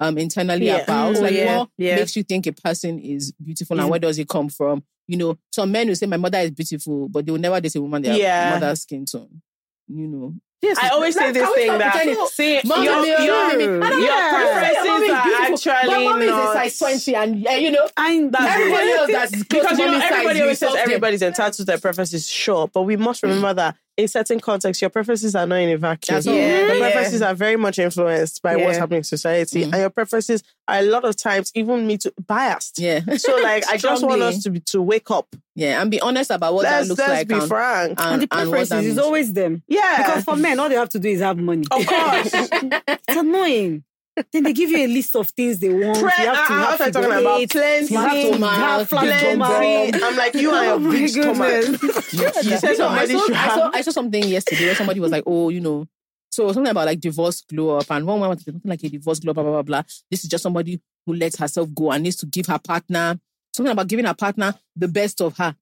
um 0.04 0.18
internally 0.18 0.66
Yeah. 0.68 0.84
about 0.84 1.16
Mm, 1.16 1.22
like 1.22 1.34
yeah, 1.34 1.58
what 1.58 1.70
yeah. 1.78 1.96
makes 1.96 2.16
you 2.16 2.24
think 2.24 2.46
a 2.48 2.52
person 2.54 3.00
is 3.00 3.32
beautiful 3.44 3.78
and 3.80 3.88
Mm. 3.88 3.92
where 3.92 4.00
does 4.00 4.20
it 4.20 4.28
come 4.28 4.50
from? 4.50 4.84
You 5.08 5.18
know, 5.18 5.38
some 5.52 5.72
men 5.72 5.88
will 5.88 5.96
say 5.96 6.06
my 6.06 6.18
mother 6.18 6.40
is 6.40 6.52
beautiful, 6.52 7.10
but 7.10 7.26
they 7.26 7.32
will 7.32 7.40
never 7.40 7.60
date 7.62 7.76
a 7.76 7.82
woman 7.82 8.02
their 8.02 8.16
Yeah. 8.18 8.50
mother's 8.52 8.82
skin 8.82 9.06
tone. 9.06 9.42
You 9.88 10.08
know. 10.08 10.34
I 10.82 10.90
always 10.90 11.14
say 11.14 11.34
this 11.34 11.50
thing 11.56 11.78
that 11.78 11.92
pretending? 11.92 12.26
see 12.32 12.62
Mommy, 12.64 12.86
your, 12.86 12.96
mommy, 12.96 13.10
your, 13.10 13.20
mommy. 13.20 13.64
your 13.66 13.80
don't 13.82 14.00
know, 14.00 14.30
preferences 14.32 14.88
mommy 14.88 15.10
are 15.12 15.24
beautiful, 15.24 15.54
actually 15.72 15.88
but 15.92 16.04
mommy 16.06 16.26
not 16.28 16.44
is 16.44 16.50
a 16.50 16.54
size 16.54 16.78
20 16.80 17.16
and 17.16 17.48
uh, 17.48 17.52
you 17.52 17.72
know 17.72 17.88
And 17.98 18.32
that's 18.32 18.56
Everybody 18.56 18.92
else 18.92 19.12
that's 19.12 19.32
close 19.32 19.44
because 19.44 19.78
you 19.80 19.86
know 19.92 20.00
everybody 20.00 20.42
always 20.42 20.60
says 20.60 20.76
everybody's 20.76 21.22
entitled 21.22 21.54
to 21.56 21.66
their 21.66 21.80
preferences, 21.80 22.30
sure, 22.30 22.70
but 22.74 22.84
we 22.84 22.96
must 22.96 23.24
remember 23.24 23.54
that 23.56 23.76
in 23.96 24.08
certain 24.08 24.40
contexts, 24.40 24.82
your 24.82 24.90
preferences 24.90 25.36
are 25.36 25.46
not 25.46 25.56
in 25.58 25.70
a 25.70 25.78
vacuum. 25.78 26.16
That's 26.16 26.28
all. 26.28 26.34
Your 26.34 26.44
Yeah, 26.48 26.74
yeah. 26.74 26.80
preferences 26.80 27.22
are 27.22 27.34
very 27.36 27.56
much 27.58 27.78
influenced 27.80 28.42
by 28.42 28.56
what's 28.56 28.78
happening 28.78 28.98
in 29.00 29.04
society, 29.04 29.62
Mhm. 29.62 29.72
and 29.74 29.76
your 29.82 29.90
preferences 29.92 30.42
are 30.68 30.80
a 30.80 30.82
lot 30.84 31.06
of 31.06 31.16
times 31.16 31.52
even 31.54 31.86
me 31.86 31.98
to 32.00 32.14
biased. 32.28 32.80
Yeah. 32.80 33.02
So 33.18 33.36
like, 33.38 33.68
I 33.70 33.78
just 33.78 34.04
want 34.04 34.22
us 34.24 34.42
to 34.44 34.50
be 34.50 34.60
to 34.62 34.82
wake 34.82 35.12
up. 35.12 35.28
Yeah, 35.56 35.82
and 35.82 35.92
be 35.92 36.02
honest 36.02 36.32
about 36.32 36.56
what 36.56 36.64
let's 36.64 36.88
that 36.88 36.90
looks 36.90 37.00
let's 37.00 37.12
like. 37.12 37.28
be 37.28 37.36
and, 37.36 37.48
frank. 37.48 37.90
and, 38.02 38.14
and 38.14 38.22
the 38.24 38.28
and 38.36 38.50
preferences 38.50 38.86
is 38.88 38.98
always 38.98 39.34
them. 39.34 39.62
yeah, 39.68 39.98
Because 39.98 40.24
for 40.24 40.36
men, 40.36 40.60
all 40.60 40.68
they 40.70 40.76
have 40.76 40.90
to 40.90 41.00
do 41.00 41.10
is 41.10 41.22
have 41.22 41.38
money. 41.38 41.66
of 41.70 41.86
course. 41.86 42.32
It's 42.88 43.18
annoying. 43.18 43.84
Then 44.32 44.44
they 44.44 44.54
give 44.54 44.70
you 44.70 44.78
a 44.78 44.88
list 44.88 45.16
of 45.16 45.30
things 45.30 45.60
they 45.60 45.70
want. 45.74 45.98
Pre- 45.98 46.04
you 46.24 46.30
have 46.32 46.48
to 46.48 46.54
I- 46.54 46.58
I 46.58 46.60
have 46.60 46.82
uh, 46.82 46.84
was 46.84 46.88
to 46.88 46.92
talking 46.92 47.12
about 47.22 47.38
wait. 47.40 47.50
plenty, 47.52 47.94
You 47.94 48.00
have 48.00 48.12
to 48.12 48.28
Stomach, 48.28 48.50
have 48.52 48.90
flat 48.90 49.02
plenty. 49.02 49.90
stomach. 49.92 50.04
I'm 50.04 50.16
like, 50.18 50.34
you 50.36 50.52
are 50.52 50.66
Oh 50.72 50.76
a 50.76 50.80
my 50.80 50.92
big 50.92 51.10
stomach. 51.10 51.66
You 52.14 52.52
You 52.52 52.58
said 52.58 52.78
know, 52.78 52.88
I 52.90 53.06
saw, 53.08 53.26
should 53.26 53.36
I, 53.36 53.48
saw, 53.48 53.62
have. 53.64 53.76
I 53.76 53.82
saw 53.82 53.92
something 53.92 54.24
yesterday 54.24 54.66
where 54.68 54.76
somebody 54.76 55.00
was 55.00 55.12
like, 55.12 55.24
oh, 55.26 55.50
you 55.50 55.62
know, 55.62 55.88
so 56.30 56.52
something 56.52 56.70
about 56.72 56.86
like 56.86 57.00
divorce 57.00 57.42
glow 57.42 57.78
up, 57.78 57.90
and 57.92 58.06
one 58.06 58.16
woman 58.16 58.30
wanted 58.30 58.46
something 58.46 58.70
like 58.70 58.84
a 58.84 58.90
divorce 58.90 59.20
glow 59.20 59.32
up, 59.32 59.36
blah, 59.36 59.44
blah, 59.44 59.52
blah, 59.54 59.62
blah. 59.62 59.84
This 60.12 60.24
is 60.24 60.30
just 60.30 60.44
somebody 60.44 60.80
who 61.06 61.14
lets 61.16 61.38
herself 61.38 61.70
go 61.74 61.92
and 61.92 62.04
needs 62.04 62.16
to 62.18 62.26
give 62.26 62.46
her 62.48 62.60
partner 62.60 63.20
something 63.56 63.72
about 63.72 63.88
giving 63.88 64.06
her 64.06 64.14
partner 64.16 64.54
the 64.76 64.88
best 64.88 65.22
of 65.22 65.38
her. 65.38 65.56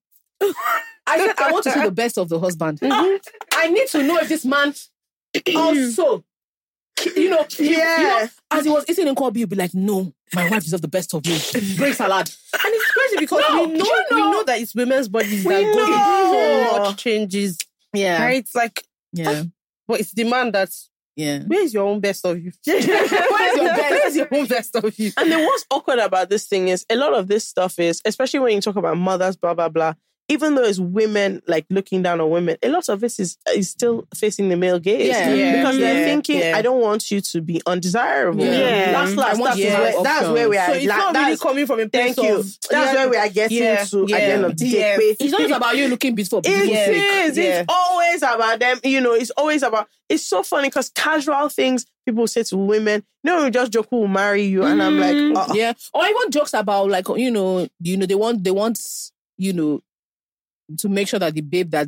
I 1.08 1.18
said, 1.18 1.36
I 1.40 1.52
want 1.52 1.64
to 1.66 1.72
see 1.72 1.84
the 1.84 1.92
best 1.92 2.18
of 2.18 2.30
the 2.30 2.40
husband. 2.40 2.80
Mm-hmm. 2.80 3.16
I 3.54 3.68
need 3.68 3.88
to 3.90 4.04
know 4.04 4.18
if 4.20 4.30
this 4.30 4.46
man 4.46 4.74
also, 5.56 6.24
you 7.06 7.30
know, 7.30 7.46
he- 7.50 7.70
you 7.72 7.78
Yeah. 7.78 7.98
know, 8.24 8.58
as 8.58 8.66
he 8.66 8.72
was 8.72 8.86
eating 8.88 9.08
in 9.08 9.16
Kobe, 9.16 9.40
he'd 9.40 9.50
be 9.50 9.56
like, 9.56 9.74
no, 9.74 10.14
my 10.34 10.50
wife 10.50 10.64
deserves 10.64 10.82
the 10.82 10.88
best 10.88 11.14
of 11.14 11.26
me. 11.26 11.38
Great 11.78 11.96
salad. 11.96 12.30
And 12.54 12.74
it's 12.74 12.92
crazy 12.92 13.18
because 13.20 13.44
No, 13.50 13.64
we 13.68 13.74
know, 13.78 13.86
you 13.86 14.06
we 14.12 14.20
know. 14.20 14.32
know 14.32 14.44
that 14.44 14.60
it's 14.60 14.76
women's 14.76 15.08
bodies 15.08 15.44
that 15.44 15.64
go 15.64 15.86
through 15.86 16.78
so 16.78 16.84
much 16.90 16.98
changes. 17.04 17.58
Yeah. 17.94 18.24
Right? 18.24 18.38
It's 18.38 18.56
like, 18.56 18.84
Yeah. 19.14 19.44
Ah. 19.46 19.50
but 19.88 20.00
it's 20.00 20.12
the 20.14 20.24
man 20.24 20.52
that's 20.52 20.90
Yeah. 21.16 21.40
where 21.44 21.62
is 21.64 21.74
your 21.74 21.88
own 21.88 22.00
best 22.00 22.26
of 22.26 22.40
you? 22.42 22.52
Where's 22.66 22.86
your 22.86 22.96
best? 22.96 23.92
Where's 23.92 24.16
your 24.16 24.28
own 24.34 24.46
best 24.46 24.76
of 24.78 24.98
you? 25.00 25.12
And 25.18 25.32
then 25.32 25.46
what's 25.46 25.66
awkward 25.70 26.00
about 26.00 26.30
this 26.30 26.48
thing 26.48 26.70
is 26.70 26.86
a 26.90 26.96
lot 26.96 27.14
of 27.14 27.28
this 27.28 27.48
stuff 27.48 27.78
is, 27.80 28.02
especially 28.06 28.40
when 28.40 28.54
you 28.56 28.62
talk 28.62 28.76
about 28.78 28.98
mothers, 28.98 29.36
blah 29.36 29.54
blah 29.54 29.70
blah. 29.70 29.94
Even 30.32 30.56
though 30.56 30.64
it's 30.64 30.80
women 30.80 31.42
like 31.46 31.66
looking 31.70 32.02
down 32.02 32.22
on 32.22 32.30
women, 32.30 32.56
a 32.64 32.70
lot 32.70 32.88
of 32.90 33.02
this 33.02 33.20
is 33.20 33.38
is 33.54 33.70
still 33.70 34.08
facing 34.16 34.48
the 34.50 34.56
male 34.56 34.80
gaze. 34.80 35.08
Yeah. 35.10 35.34
Yeah. 35.34 35.56
because 35.58 35.78
they're 35.78 36.06
thinking, 36.06 36.40
Yeah. 36.40 36.58
I 36.58 36.62
don't 36.62 36.80
want 36.82 37.12
you 37.12 37.20
to 37.22 37.42
be 37.42 37.62
undesirable. 37.66 38.44
Yeah. 38.46 38.92
That's 38.94 39.12
I 39.12 39.16
last, 39.16 39.44
that's, 39.44 39.58
you 39.60 39.66
where, 39.68 40.04
that's 40.04 40.28
where 40.30 40.50
we 40.50 40.58
are. 40.58 40.68
So 40.68 40.74
it's 40.74 40.86
like, 40.86 40.98
not 40.98 41.16
really 41.16 41.38
coming 41.38 41.66
from 41.66 41.80
a 41.82 41.90
place 41.90 42.16
Thank 42.16 42.28
you. 42.30 42.38
of 42.40 42.46
That's 42.70 42.72
yeah, 42.72 42.94
where 42.94 43.10
we 43.10 43.18
are 43.18 43.30
getting 43.30 43.58
yeah, 43.58 43.84
to 43.84 44.02
at 44.04 44.08
the 44.08 44.22
end 44.22 44.46
of 44.46 44.58
the 44.58 44.66
yeah. 44.68 44.98
day. 44.98 45.16
It's 45.20 45.32
not 45.32 45.52
about 45.52 45.76
you 45.78 45.88
looking 45.90 46.16
beautiful. 46.16 46.40
It 46.46 46.70
Yeah. 46.70 46.90
is. 47.26 47.38
Yeah. 47.38 47.60
It's 47.62 47.66
always 47.74 48.22
about 48.24 48.60
them. 48.60 48.80
You 48.84 49.02
know, 49.02 49.14
it's 49.14 49.32
always 49.32 49.64
about. 49.64 49.90
It's 50.08 50.24
so 50.26 50.44
funny 50.44 50.70
because 50.70 50.90
casual 50.90 51.50
things 51.50 51.86
people 52.06 52.26
say 52.28 52.44
to 52.44 52.58
women. 52.58 53.04
no, 53.24 53.44
we 53.44 53.52
just 53.52 53.72
joke 53.72 53.88
who 53.90 53.98
will 54.02 54.08
marry 54.08 54.44
you, 54.44 54.64
and 54.64 54.82
I'm 54.82 54.98
Mm. 54.98 55.34
like, 55.36 55.50
uh, 55.50 55.54
Yeah. 55.54 55.74
Or 55.94 56.06
even 56.06 56.32
jokes 56.32 56.54
about 56.54 56.90
like, 56.90 57.08
you 57.10 57.30
know, 57.32 57.68
you 57.82 57.98
know, 57.98 58.06
they 58.06 58.16
want 58.16 58.44
they 58.44 58.52
want, 58.52 58.80
you 59.38 59.54
know, 59.54 59.82
to 60.80 60.90
make 60.90 61.08
sure 61.08 61.20
that 61.20 61.34
the 61.34 61.42
babe 61.42 61.72
that 61.72 61.88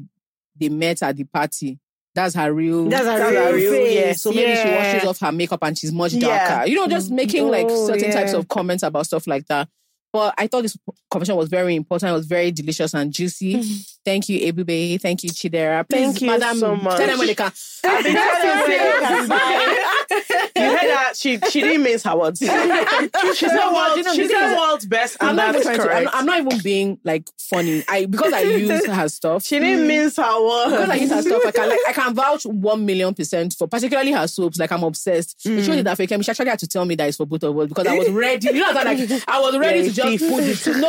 they 0.60 0.70
met 0.70 1.02
at 1.04 1.16
the 1.16 1.24
party, 1.24 1.80
that's 2.16 2.36
her 2.36 2.54
real 2.54 2.86
That's 2.90 3.06
her 3.06 3.18
That's 3.18 3.32
real, 3.32 3.44
her 3.46 3.54
real, 3.56 3.72
face. 3.72 3.96
yeah. 3.96 4.14
So 4.14 4.32
maybe 4.32 4.56
she 4.56 4.70
washes 4.70 5.04
off 5.08 5.20
her 5.20 5.32
makeup 5.32 5.60
and 5.64 5.78
she's 5.78 5.92
much 5.92 6.12
darker. 6.20 6.26
Yeah. 6.34 6.66
You 6.66 6.76
know, 6.76 6.88
just 6.88 7.12
mm, 7.12 7.16
making 7.16 7.48
like 7.50 7.66
Oh, 7.70 7.88
certain 7.88 8.12
types 8.12 8.34
oh, 8.34 8.40
of 8.40 8.48
comments 8.48 8.84
about 8.84 9.06
stuff 9.08 9.26
like 9.28 9.48
that. 9.48 9.68
But 10.12 10.36
I 10.38 10.46
thought 10.46 10.62
this 10.62 10.78
conversation 11.14 11.38
was 11.38 11.50
very 11.50 11.76
important. 11.76 12.10
It 12.10 12.14
was 12.14 12.26
very 12.26 12.52
delicious 12.52 12.94
and 12.94 13.12
juicy. 13.12 13.62
Thank 14.06 14.28
you, 14.28 14.52
Ebube. 14.52 15.00
Thank 15.00 15.24
you, 15.24 15.30
Chidera. 15.30 15.88
Please, 15.88 16.06
Thank 16.06 16.22
you 16.22 16.28
Madam, 16.28 16.58
so 16.58 16.76
much. 16.76 16.98
Tell 16.98 17.08
them 17.08 17.18
when 17.20 17.28
they 17.28 17.36
can. 17.36 17.52
I've 17.86 18.04
been 18.04 18.14
telling 18.14 18.58
her 18.58 18.68
they 18.68 19.28
can. 19.28 20.44
You 20.56 20.70
heard 20.70 20.90
that? 20.90 21.14
She 21.16 21.40
she 21.50 21.62
didn't 21.62 21.84
miss 21.84 22.04
her 22.04 22.16
words. 22.16 22.40
She's 22.40 22.50
not 22.52 23.74
what? 23.74 23.96
world, 23.96 24.06
she's 24.16 24.30
this 24.30 24.32
not 24.32 24.58
world's 24.58 24.86
best, 24.86 25.18
I'm 25.20 25.30
and 25.30 25.38
not, 25.38 25.50
even 25.50 25.64
that's 25.64 25.84
trying 25.84 26.06
to, 26.06 26.10
I'm, 26.12 26.20
I'm 26.20 26.26
not 26.26 26.40
even 26.40 26.64
being 26.64 27.00
like 27.04 27.28
funny. 27.38 27.84
I 27.88 28.06
because 28.06 28.34
I 28.34 28.42
use 28.42 28.86
her 28.86 29.10
stuff. 29.10 29.44
she 29.44 29.60
didn't 29.60 29.86
mm. 29.86 29.88
miss 29.88 30.18
her 30.18 30.24
because 30.24 30.74
I 30.74 30.88
words. 30.90 31.02
use 31.02 31.12
her 31.12 31.22
stuff, 31.22 31.42
I 31.46 31.52
can 31.52 31.70
like 31.70 31.80
I 31.88 31.94
can 31.94 32.14
vouch 32.14 32.46
one 32.46 32.86
million 32.86 33.14
percent 33.14 33.54
for 33.54 33.68
particularly 33.68 34.12
her 34.12 34.28
soaps. 34.28 34.60
Like 34.60 34.72
I'm 34.72 34.84
obsessed. 34.84 35.40
Mm. 35.46 35.58
It 35.58 35.64
showed 35.64 35.84
that 35.86 35.98
fake 35.98 36.10
She 36.10 36.30
actually 36.30 36.50
had 36.50 36.60
to 36.60 36.68
tell 36.68 36.86
me 36.86 36.96
that 36.96 37.08
it's 37.08 37.18
for 37.18 37.26
both 37.26 37.44
of 37.44 37.58
us 37.58 37.68
because 37.70 37.88
I 37.88 37.98
was 37.98 38.10
ready. 38.10 38.48
You 38.48 38.60
know, 38.62 38.74
that 38.74 38.86
like 38.86 39.24
I 39.28 39.40
was 39.40 39.58
ready 39.58 39.80
Yeah, 39.80 39.86
to 39.86 39.92
just 39.92 40.30
put 40.30 40.44
it. 40.44 40.58
To, 40.58 40.80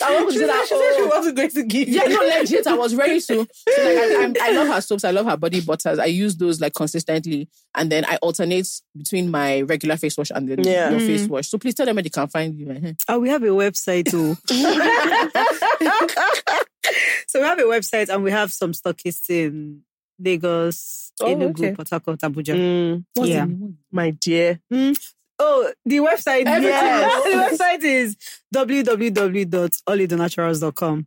no, 0.00 0.06
I 0.06 0.22
was 0.22 0.34
to 0.34 0.40
say 0.40 0.46
that. 0.46 0.66
She 0.68 0.74
said 0.76 0.94
she 0.96 1.02
oh, 1.02 1.06
wasn't 1.08 1.36
going 1.36 1.50
to 1.50 1.62
give. 1.64 1.88
yeah, 1.88 2.02
no, 2.04 2.20
legit. 2.20 2.66
I 2.66 2.74
was 2.74 2.94
ready 2.94 3.20
to. 3.20 3.22
So 3.22 3.36
like, 3.38 3.48
I, 3.78 4.24
I'm, 4.24 4.34
I 4.40 4.52
love 4.52 4.68
her 4.68 4.80
soaps. 4.80 5.04
I 5.04 5.10
love 5.10 5.26
her 5.26 5.36
body 5.36 5.60
butters. 5.60 5.98
I 5.98 6.06
use 6.06 6.36
those 6.36 6.60
like 6.60 6.74
consistently, 6.74 7.48
and 7.74 7.90
then 7.90 8.04
I 8.04 8.16
alternate 8.16 8.68
between 8.96 9.30
my 9.30 9.62
regular 9.62 9.96
face 9.96 10.16
wash 10.16 10.30
and 10.34 10.48
the 10.48 10.62
Yeah. 10.68 10.90
your 10.90 11.00
face 11.00 11.26
wash. 11.28 11.48
So 11.48 11.58
please 11.58 11.74
tell 11.74 11.86
them 11.86 11.96
where 11.96 12.02
they 12.02 12.08
can 12.10 12.28
find 12.28 12.54
you. 12.54 12.70
eh. 12.70 12.92
Oh, 13.08 13.18
we 13.18 13.28
have 13.28 13.42
a 13.42 13.46
website 13.48 14.10
too. 14.10 14.36
so 17.26 17.40
we 17.40 17.46
have 17.46 17.58
a 17.58 17.62
website 17.62 18.08
and 18.08 18.22
we 18.22 18.30
have 18.30 18.52
some 18.52 18.72
stockists 18.72 19.28
in 19.30 19.82
Lagos, 20.18 21.12
Oh, 21.20 21.26
Enugu, 21.26 21.50
okay. 21.58 21.74
Port 21.74 21.90
Harcourt, 21.90 22.20
Abuja. 22.20 22.54
Mm, 22.54 23.04
Yeah. 23.16 23.46
my 23.90 24.10
dear. 24.10 24.60
Oh, 25.44 25.72
the 25.84 25.96
website. 25.98 26.46
Everything. 26.46 26.70
Yes. 26.70 27.24
the 27.24 27.30
website 27.64 27.82
is 27.82 28.16
www.olaedonaturals.com. 28.54 31.06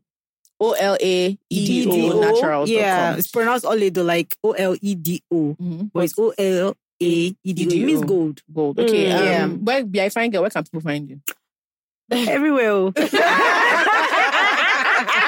O 0.60 0.72
L 0.72 0.98
A 1.02 1.38
E 1.50 1.86
D 1.86 2.12
O 2.12 2.20
naturals. 2.22 2.70
Yeah, 2.70 3.16
it's 3.18 3.28
pronounced 3.30 3.66
Oledo 3.66 4.06
like 4.06 4.36
O 4.44 4.52
L 4.52 4.76
E 4.82 4.96
D 4.96 5.22
O, 5.32 5.56
Mhm. 5.62 5.92
but 5.94 6.04
it's 6.06 6.14
O 6.18 6.34
L 6.38 6.76
A 7.02 7.06
E 7.06 7.36
D 7.54 7.66
O. 7.66 7.70
It 7.72 7.86
means 7.86 8.04
gold 8.04 8.42
Gold. 8.54 8.80
Okay. 8.80 9.10
Mm, 9.10 9.16
um, 9.20 9.26
yeah. 9.26 9.48
Where 9.48 9.86
be 9.86 10.02
I 10.02 10.10
find? 10.10 10.34
Where 10.34 10.50
can 10.50 10.64
people 10.64 10.82
find 10.82 11.10
you? 11.10 11.20
everywhere. 12.12 12.72
oh. 12.72 12.94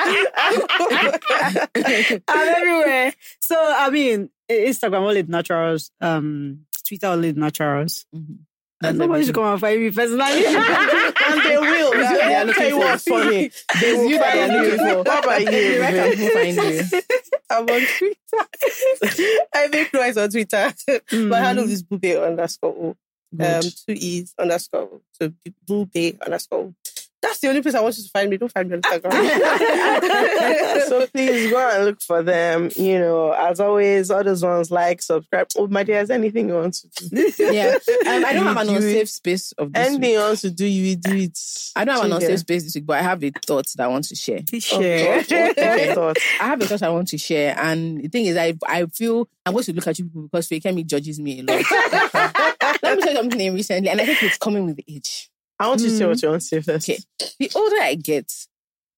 I'm 2.27 2.47
everywhere. 2.55 3.13
So 3.39 3.55
I 3.57 3.89
mean, 3.89 4.29
Instagram 4.49 5.01
Olaedo 5.03 5.27
Naturals, 5.29 5.91
um, 6.01 6.65
Twitter 6.87 7.07
Olaedo 7.07 7.37
Naturals. 7.37 8.05
Mhm. 8.15 8.37
And 8.83 8.97
nobody 8.99 9.25
should 9.25 9.33
come 9.33 9.45
and 9.45 9.59
find 9.59 9.81
me 9.81 9.89
personally. 9.91 10.21
and 10.45 11.41
they 11.43 11.57
will. 11.57 11.91
It's 11.93 12.11
you 12.11 12.17
Let 12.17 12.27
they're 12.29 12.45
me 12.45 12.53
tell 12.53 12.67
you 12.67 12.75
looking 12.75 12.79
what's 12.79 13.03
funny. 13.03 13.51
They 13.81 13.93
will 13.93 14.09
you 14.09 14.19
find 14.19 14.51
you. 14.53 14.97
What 14.97 15.23
about 15.25 15.41
you? 15.41 15.47
Can 15.47 16.17
baby? 16.17 16.27
find 16.29 16.55
you? 16.93 17.01
I'm 17.49 17.63
on 17.63 17.81
Twitter. 17.97 19.39
I 19.55 19.67
make 19.71 19.93
noise 19.93 20.17
on 20.17 20.29
Twitter. 20.29 20.73
My 21.13 21.39
handle 21.39 21.67
is 21.69 21.81
bube 21.81 22.05
underscore 22.21 22.75
o. 22.75 22.95
Um, 23.39 23.61
two 23.61 23.93
e's 23.93 24.33
underscore 24.37 24.81
o. 24.81 25.01
So 25.13 25.33
bube 25.65 26.17
underscore 26.23 26.59
o. 26.59 26.75
That's 27.21 27.39
the 27.39 27.47
only 27.49 27.61
place 27.63 27.73
I 27.73 27.81
want 27.81 27.97
you 27.97 28.03
to 28.03 28.09
find 28.09 28.29
me. 28.29 28.37
Don't 28.37 28.51
find 28.51 28.69
me 28.69 28.75
on 28.75 28.81
Instagram. 28.83 29.11
so 30.87 31.07
please 31.07 31.49
go 31.49 31.57
and 31.73 31.85
look 31.85 31.99
for 32.01 32.21
them. 32.21 32.69
You 32.75 32.99
know, 32.99 33.31
as 33.31 33.59
always, 33.59 34.11
all 34.11 34.23
those 34.23 34.43
ones 34.43 34.69
like, 34.69 35.01
subscribe. 35.01 35.47
Oh, 35.57 35.67
my 35.67 35.83
dear, 35.83 36.01
is 36.01 36.09
there 36.09 36.17
anything 36.17 36.47
you 36.49 36.53
want 36.55 36.75
to 36.75 37.09
do? 37.09 37.31
Yeah. 37.39 37.77
Um, 38.07 38.25
I 38.25 38.33
don't 38.33 38.43
have 38.45 38.57
an 38.57 38.69
You 38.69 38.75
unsafe 38.77 39.09
space 39.09 39.51
of 39.53 39.73
this 39.73 39.81
Anything 39.87 40.01
week. 40.01 40.11
you 40.11 40.19
want 40.19 40.39
to 40.39 40.51
do, 40.51 40.65
you 40.65 40.95
do 40.95 41.15
it. 41.15 41.39
I 41.75 41.85
don't 41.85 41.95
have 41.95 42.05
an 42.05 42.11
Chidera. 42.11 42.15
unsafe 42.15 42.39
space 42.39 42.63
this 42.65 42.75
week, 42.75 42.85
but 42.85 42.97
I 42.99 43.01
have 43.01 43.23
a 43.23 43.31
thought 43.45 43.65
that 43.75 43.83
I 43.83 43.87
want 43.87 44.05
to 44.05 44.15
share. 44.15 44.41
Please 44.47 44.69
Oh, 44.71 44.79
share. 44.79 45.23
God, 45.23 45.31
what- 45.31 45.57
what 45.57 45.57
Okay. 45.57 45.93
thought? 45.95 46.17
I 46.39 46.45
have 46.45 46.61
a 46.61 46.65
thought 46.67 46.83
I 46.83 46.89
want 46.89 47.07
to 47.09 47.17
share, 47.17 47.55
and 47.59 48.03
the 48.03 48.07
thing 48.09 48.25
is, 48.25 48.37
I 48.37 48.53
I 48.67 48.85
feel 48.87 49.27
I'm 49.45 49.53
going 49.53 49.63
to 49.65 49.73
look 49.73 49.87
at 49.87 49.97
you 49.97 50.05
people 50.05 50.23
because 50.23 50.47
Fakemi 50.47 50.85
judges 50.85 51.19
me 51.19 51.39
a 51.39 51.43
lot. 51.43 51.63
Let 52.83 52.97
me 52.97 53.01
tell 53.01 53.11
you 53.11 53.15
something 53.17 53.53
recently, 53.53 53.89
and 53.89 53.99
I 54.01 54.05
think 54.05 54.21
it's 54.23 54.37
coming 54.37 54.65
with 54.65 54.79
age. 54.87 55.29
I 55.59 55.67
want 55.67 55.81
you 55.81 55.89
to 55.89 55.97
say 55.97 56.05
what 56.05 56.19
hmm. 56.19 56.25
you 56.25 56.29
want 56.29 56.41
to 56.41 56.47
say 56.47 56.61
first. 56.61 56.89
Okay. 56.89 56.99
The 57.39 57.51
older 57.55 57.77
I 57.81 57.95
get, 57.95 58.31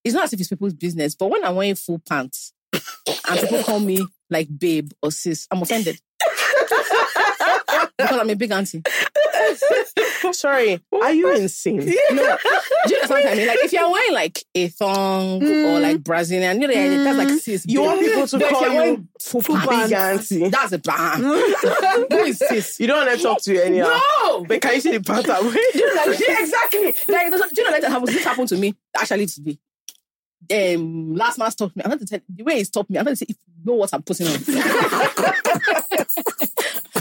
it's 0.04 0.14
not 0.14 0.26
as 0.26 0.34
if 0.34 0.40
it's 0.40 0.50
people's 0.50 0.74
business, 0.74 1.16
but 1.16 1.28
when 1.28 1.44
I'm 1.44 1.56
wearing 1.56 1.76
full 1.76 2.00
pants 2.00 2.54
and 2.74 3.40
people 3.40 3.64
call 3.64 3.80
me 3.80 4.06
like 4.30 4.48
babe 4.58 4.92
or 5.02 5.12
sis, 5.12 5.48
I'm 5.52 5.62
offended. 5.62 6.00
because 7.98 8.20
I'm 8.20 8.30
a 8.30 8.36
big 8.36 8.52
auntie. 8.52 8.82
Sorry, 10.34 10.82
are 10.92 11.14
you 11.14 11.34
insane? 11.34 11.78
No, 11.78 11.86
do 11.86 11.94
you 11.94 13.02
understand 13.02 13.10
what 13.10 13.26
I 13.26 13.36
mean? 13.36 13.48
Like 13.48 13.60
if 13.64 13.74
you're 13.74 13.92
wearing 13.92 14.14
like 14.14 14.44
a 14.56 14.68
thong 14.68 15.44
or 15.44 15.46
mm. 15.46 15.82
like 15.82 16.04
Brazilian, 16.04 16.62
you 16.62 16.68
know, 16.68 17.04
that's 17.04 17.18
like 17.18 17.28
mm. 17.28 17.40
sis. 17.40 17.66
You 17.68 17.82
want 17.82 18.00
people 18.02 18.28
to 18.28 18.40
But 18.40 18.50
call 18.50 18.62
you 18.70 18.76
wearing 18.76 19.08
full 19.20 19.42
big 19.42 19.58
pants, 19.58 20.32
auntie. 20.32 20.50
that's 20.50 20.72
a 20.72 20.80
ban. 20.80 21.22
Who 21.22 22.18
is 22.26 22.40
sis? 22.40 22.80
You 22.80 22.88
don't 22.88 23.06
want 23.06 23.18
to 23.18 23.24
talk 23.24 23.42
to 23.44 23.54
you 23.54 23.62
anyhow. 23.62 24.00
No! 24.24 24.46
But 24.46 24.62
can 24.62 24.76
you 24.76 24.82
see 24.82 24.98
the 24.98 25.04
pattern? 25.04 25.52
Do 25.52 25.60
you 25.74 25.96
know, 25.96 26.04
like, 26.06 26.20
yeah, 26.20 26.42
exactly. 26.42 26.86
Like, 27.08 27.32
do 27.32 27.62
you 27.62 27.72
know 27.72 27.80
that 27.80 27.84
happens? 27.90 28.14
This 28.14 28.24
happened 28.24 28.50
to 28.50 28.58
me 28.58 28.76
actually 28.98 29.26
today. 29.26 29.58
Um, 30.52 31.14
last 31.16 31.38
man 31.38 31.52
stopped 31.52 31.76
me. 31.76 31.84
I'm 31.84 31.90
going 31.92 32.00
to 32.00 32.06
tell 32.06 32.20
the 32.28 32.44
way 32.44 32.58
he 32.58 32.64
stopped 32.64 32.90
me. 32.90 32.98
I'm 32.98 33.06
going 33.06 33.16
to 33.16 33.20
say, 33.20 33.26
if 33.30 33.36
you 33.38 33.66
know 33.66 33.76
what 33.76 33.94
I'm 33.94 34.02
putting 34.02 34.28
on, 34.28 34.34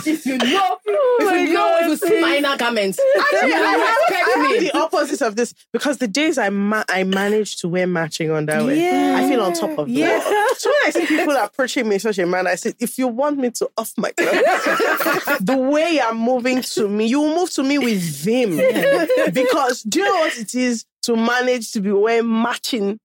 if 0.06 0.26
you 0.26 0.38
know, 0.38 0.76
if 1.20 1.48
you 1.48 1.54
know, 1.54 1.78
if 1.80 1.86
you 1.88 1.96
see 1.96 2.20
my 2.20 2.36
inner 2.36 2.56
garments, 2.56 2.98
actually, 3.18 3.52
I 3.52 3.56
you 3.56 3.78
have, 3.78 3.96
respect 3.98 4.12
I 4.12 4.40
have 4.40 4.60
the 4.60 4.70
opposite 4.78 5.22
of 5.22 5.36
this 5.36 5.54
because 5.72 5.98
the 5.98 6.08
days 6.08 6.38
I 6.38 6.50
ma- 6.50 6.84
I 6.88 7.04
manage 7.04 7.56
to 7.58 7.68
wear 7.68 7.86
matching 7.86 8.30
underwear, 8.30 8.74
Yeah. 8.74 9.16
I 9.18 9.28
feel 9.28 9.40
on 9.42 9.52
top 9.54 9.78
of. 9.78 9.88
Yeah. 9.88 10.20
So 10.56 10.70
when 10.70 10.78
I 10.86 10.90
see 10.90 11.06
people 11.06 11.36
approaching 11.36 11.88
me 11.88 11.94
in 11.94 12.00
such 12.00 12.18
a 12.18 12.26
manner, 12.26 12.50
I 12.50 12.54
say, 12.56 12.74
if 12.78 12.98
you 12.98 13.08
want 13.08 13.38
me 13.38 13.50
to 13.52 13.70
off 13.76 13.92
my 13.96 14.10
clothes, 14.12 14.32
the 15.40 15.56
way 15.56 15.94
you're 15.94 16.14
moving 16.14 16.62
to 16.62 16.88
me, 16.88 17.06
you 17.06 17.20
will 17.20 17.34
move 17.34 17.50
to 17.52 17.62
me 17.62 17.78
with 17.78 18.00
vim. 18.02 18.56
Because 19.32 19.82
do 19.82 20.00
you 20.00 20.04
know 20.04 20.20
what 20.20 20.36
it 20.38 20.54
is 20.54 20.84
to 21.02 21.16
manage 21.16 21.72
to 21.72 21.80
be 21.80 21.92
wearing 21.92 22.28
matching? 22.42 22.98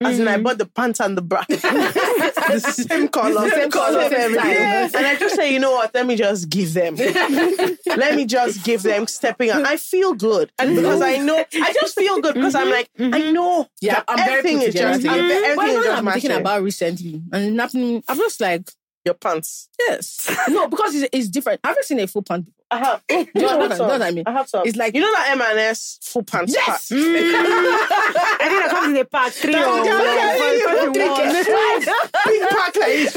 As 0.00 0.20
in, 0.20 0.28
I 0.28 0.36
mm. 0.36 0.44
bought 0.44 0.58
the 0.58 0.66
pants 0.66 1.00
and 1.00 1.16
the 1.16 1.22
bra. 1.22 1.44
the 1.48 2.86
same 2.88 3.08
color, 3.08 3.50
same 3.50 3.68
color, 3.70 4.00
everything. 4.02 4.38
style. 4.38 4.90
And 4.94 5.06
I 5.06 5.16
just 5.16 5.34
say, 5.34 5.52
you 5.52 5.58
know 5.58 5.72
what? 5.72 5.92
Let 5.92 6.06
me 6.06 6.14
just 6.14 6.48
give 6.48 6.72
them. 6.72 6.94
Let 7.86 8.14
me 8.14 8.24
just 8.24 8.64
give 8.64 8.82
them 8.84 9.08
stepping 9.08 9.50
out. 9.50 9.66
I 9.66 9.76
feel 9.76 10.14
good. 10.14 10.52
And 10.58 10.76
because 10.76 11.02
I 11.02 11.16
know, 11.16 11.44
I 11.52 11.72
just 11.72 11.98
feel 11.98 12.20
good 12.20 12.34
because 12.34 12.54
I'm 12.54 12.68
mm-hmm. 12.68 12.70
like, 12.70 12.90
I 12.98 13.02
mm-hmm. 13.02 13.32
know. 13.32 13.68
Yeah, 13.80 14.02
I'm 14.06 14.20
everything 14.20 14.58
put 14.58 14.68
is 14.68 14.74
just, 14.74 15.02
But 15.02 15.18
everything 15.18 15.72
you 15.72 15.78
is 15.78 15.84
just 15.84 15.98
I'm 15.98 16.04
mm-hmm. 16.04 16.12
thinking 16.12 16.30
about 16.32 16.62
recently, 16.62 17.22
and 17.32 17.56
nothing. 17.56 18.04
I'm 18.08 18.16
just 18.16 18.40
like, 18.40 18.70
Your 19.04 19.14
pants. 19.14 19.68
yes, 19.80 20.30
no, 20.48 20.68
because 20.68 20.94
it's, 20.94 21.08
it's 21.12 21.28
different. 21.28 21.60
I've 21.64 21.76
seen 21.82 21.98
a 21.98 22.06
full 22.06 22.22
pant. 22.22 22.46
I 22.70 22.78
have. 22.78 23.02
Eh, 23.08 23.24
you 23.34 23.40
know 23.42 23.56
what 23.56 23.72
I- 23.72 23.74
you 23.76 23.80
know 23.80 23.88
what 23.88 24.02
I 24.02 24.10
mean? 24.10 24.24
I 24.26 24.32
have 24.32 24.48
some. 24.48 24.66
It's 24.66 24.76
like- 24.76 24.94
you 24.94 25.00
know 25.00 25.10
that 25.12 25.30
M&S 25.30 25.98
full 26.02 26.22
pants. 26.22 26.52
Yes! 26.54 26.66
pack? 26.88 26.98
Mm. 26.98 26.98
I 27.00 28.46
think 28.48 28.62
that 28.62 28.68
comes 28.70 28.88
in 28.90 28.96
a 29.00 29.04
pack 29.06 29.32
three 29.32 29.52
That- 29.52 29.66
or 29.66 29.72
one. 29.78 29.84
that- 29.86 30.94
Big 32.26 32.42
pack 32.50 32.76
like 32.76 32.92
this. 32.92 33.14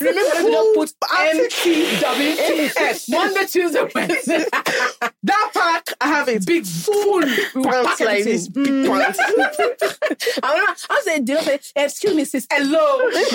Remember, 0.00 0.20
let 0.34 0.44
me 0.44 0.50
just 0.74 0.98
put 1.00 1.10
M 1.18 1.38
M 1.40 1.48
T 1.50 2.00
W 2.00 2.34
S 2.76 3.08
Monday, 3.08 3.46
Tuesday, 3.46 3.88
Wednesday. 3.94 4.44
That 5.24 5.50
pack, 5.54 5.88
I 6.02 6.08
have 6.08 6.28
it. 6.28 6.44
Big 6.44 6.66
full 6.66 7.22
pants 7.22 8.00
like 8.00 8.24
this. 8.24 8.48
Mm. 8.48 8.64
Big 8.64 8.86
pants. 8.90 9.18
I 10.42 10.74
I 10.90 11.00
said, 11.04 11.24
did 11.24 11.38
I 11.38 11.42
say, 11.42 11.58
excuse 11.76 12.14
me, 12.14 12.24
sis? 12.24 12.46
Hello, 12.50 13.10
that's 13.10 13.32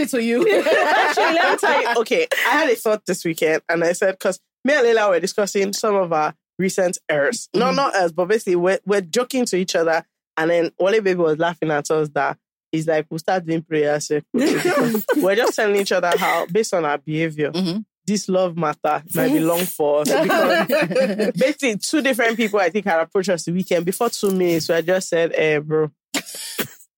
answer 0.00 0.06
to 0.18 0.22
you. 0.22 0.40
Actually, 0.42 1.24
let 1.34 1.52
me 1.52 1.56
tell 1.58 1.82
you. 1.82 1.88
Okay, 2.00 2.26
I 2.46 2.50
had 2.50 2.68
a 2.70 2.74
thought 2.76 3.06
this 3.06 3.24
weekend, 3.24 3.62
and 3.68 3.82
I 3.84 3.92
said 3.92 4.12
because 4.18 4.38
me 4.64 4.74
and 4.74 4.82
Leila 4.84 5.10
were 5.10 5.20
discussing 5.20 5.72
some 5.72 5.94
of 5.94 6.12
our 6.12 6.34
recent 6.58 6.98
errors. 7.08 7.48
No, 7.54 7.70
not 7.72 7.94
us, 7.94 8.12
but 8.12 8.26
basically 8.28 8.56
we're, 8.56 8.78
we're 8.84 9.00
joking 9.00 9.44
to 9.46 9.56
each 9.56 9.74
other, 9.76 10.04
and 10.36 10.50
then 10.50 10.72
Wale 10.78 11.00
Baby 11.02 11.14
was 11.20 11.38
laughing 11.38 11.70
at 11.70 11.90
us 11.90 12.08
that 12.10 12.38
he's 12.72 12.86
like, 12.86 13.06
we'll 13.10 13.18
start 13.18 13.44
doing 13.46 13.62
prayers. 13.62 14.10
we're 14.32 15.36
just 15.36 15.56
telling 15.56 15.76
each 15.76 15.92
other 15.92 16.12
how, 16.16 16.46
based 16.46 16.74
on 16.74 16.84
our 16.84 16.98
behavior, 16.98 17.50
Mhm. 17.52 17.84
this 18.06 18.28
love 18.28 18.56
matter 18.56 19.02
might 19.14 19.32
be 19.32 19.40
long 19.40 19.64
for 19.66 20.02
us. 20.02 20.08
Because 20.12 21.32
basically, 21.32 21.76
two 21.78 22.02
different 22.02 22.36
people 22.36 22.60
I 22.60 22.70
think 22.70 22.84
had 22.86 23.00
approached 23.00 23.28
us 23.30 23.44
the 23.44 23.52
weekend 23.52 23.86
before 23.86 24.10
two 24.10 24.30
minutes. 24.32 24.66
So 24.66 24.74
I 24.76 24.82
just 24.82 25.08
said, 25.08 25.32
"Eh, 25.34 25.58
bro, 25.60 25.90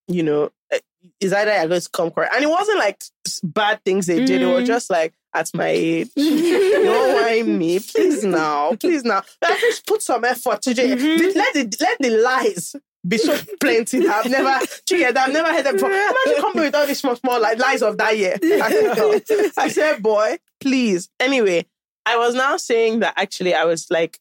you 0.08 0.22
know, 0.22 0.50
eh, 0.70 0.78
is 1.20 1.32
either 1.32 1.52
you're 1.52 1.68
going 1.68 1.80
to 1.80 1.88
come 1.92 2.10
correct." 2.10 2.34
And 2.34 2.44
it 2.44 2.48
wasn't 2.50 2.78
like 2.78 3.02
bad 3.42 3.84
things 3.84 4.06
they 4.06 4.24
did. 4.24 4.42
It 4.42 4.46
was 4.46 4.66
just 4.66 4.90
like 4.90 5.14
at 5.34 5.50
my 5.54 5.68
age, 5.68 6.10
don't 6.16 7.22
want 7.22 7.48
me, 7.48 7.78
please 7.80 8.24
now, 8.24 8.74
please 8.76 9.04
now. 9.04 9.22
At 9.42 9.60
least 9.62 9.86
put 9.86 10.02
some 10.02 10.24
effort 10.24 10.62
to 10.62 10.74
do. 10.74 10.82
it. 10.82 10.98
Mm-hmm. 10.98 11.38
Let 11.38 11.54
the 11.54 11.76
let 11.80 11.98
the 11.98 12.10
lies. 12.10 12.76
Be 13.06 13.18
so 13.18 13.36
plenty. 13.60 14.06
I've 14.06 14.30
never, 14.30 14.64
Chicken, 14.86 15.16
I've 15.16 15.32
never 15.32 15.52
heard 15.52 15.66
them 15.66 15.74
before. 15.74 15.90
Imagine 15.90 16.40
coming 16.40 16.64
with 16.64 16.74
all 16.76 16.86
these 16.86 17.00
small, 17.00 17.16
small 17.16 17.40
like 17.40 17.58
lies 17.58 17.82
of 17.82 17.98
that 17.98 18.16
year. 18.16 18.38
I 18.40 18.70
said. 18.70 19.52
I 19.56 19.68
said, 19.68 20.02
boy, 20.02 20.38
please. 20.60 21.08
Anyway, 21.18 21.66
I 22.06 22.16
was 22.16 22.36
now 22.36 22.56
saying 22.58 23.00
that 23.00 23.14
actually 23.16 23.54
I 23.54 23.64
was 23.64 23.90
like 23.90 24.20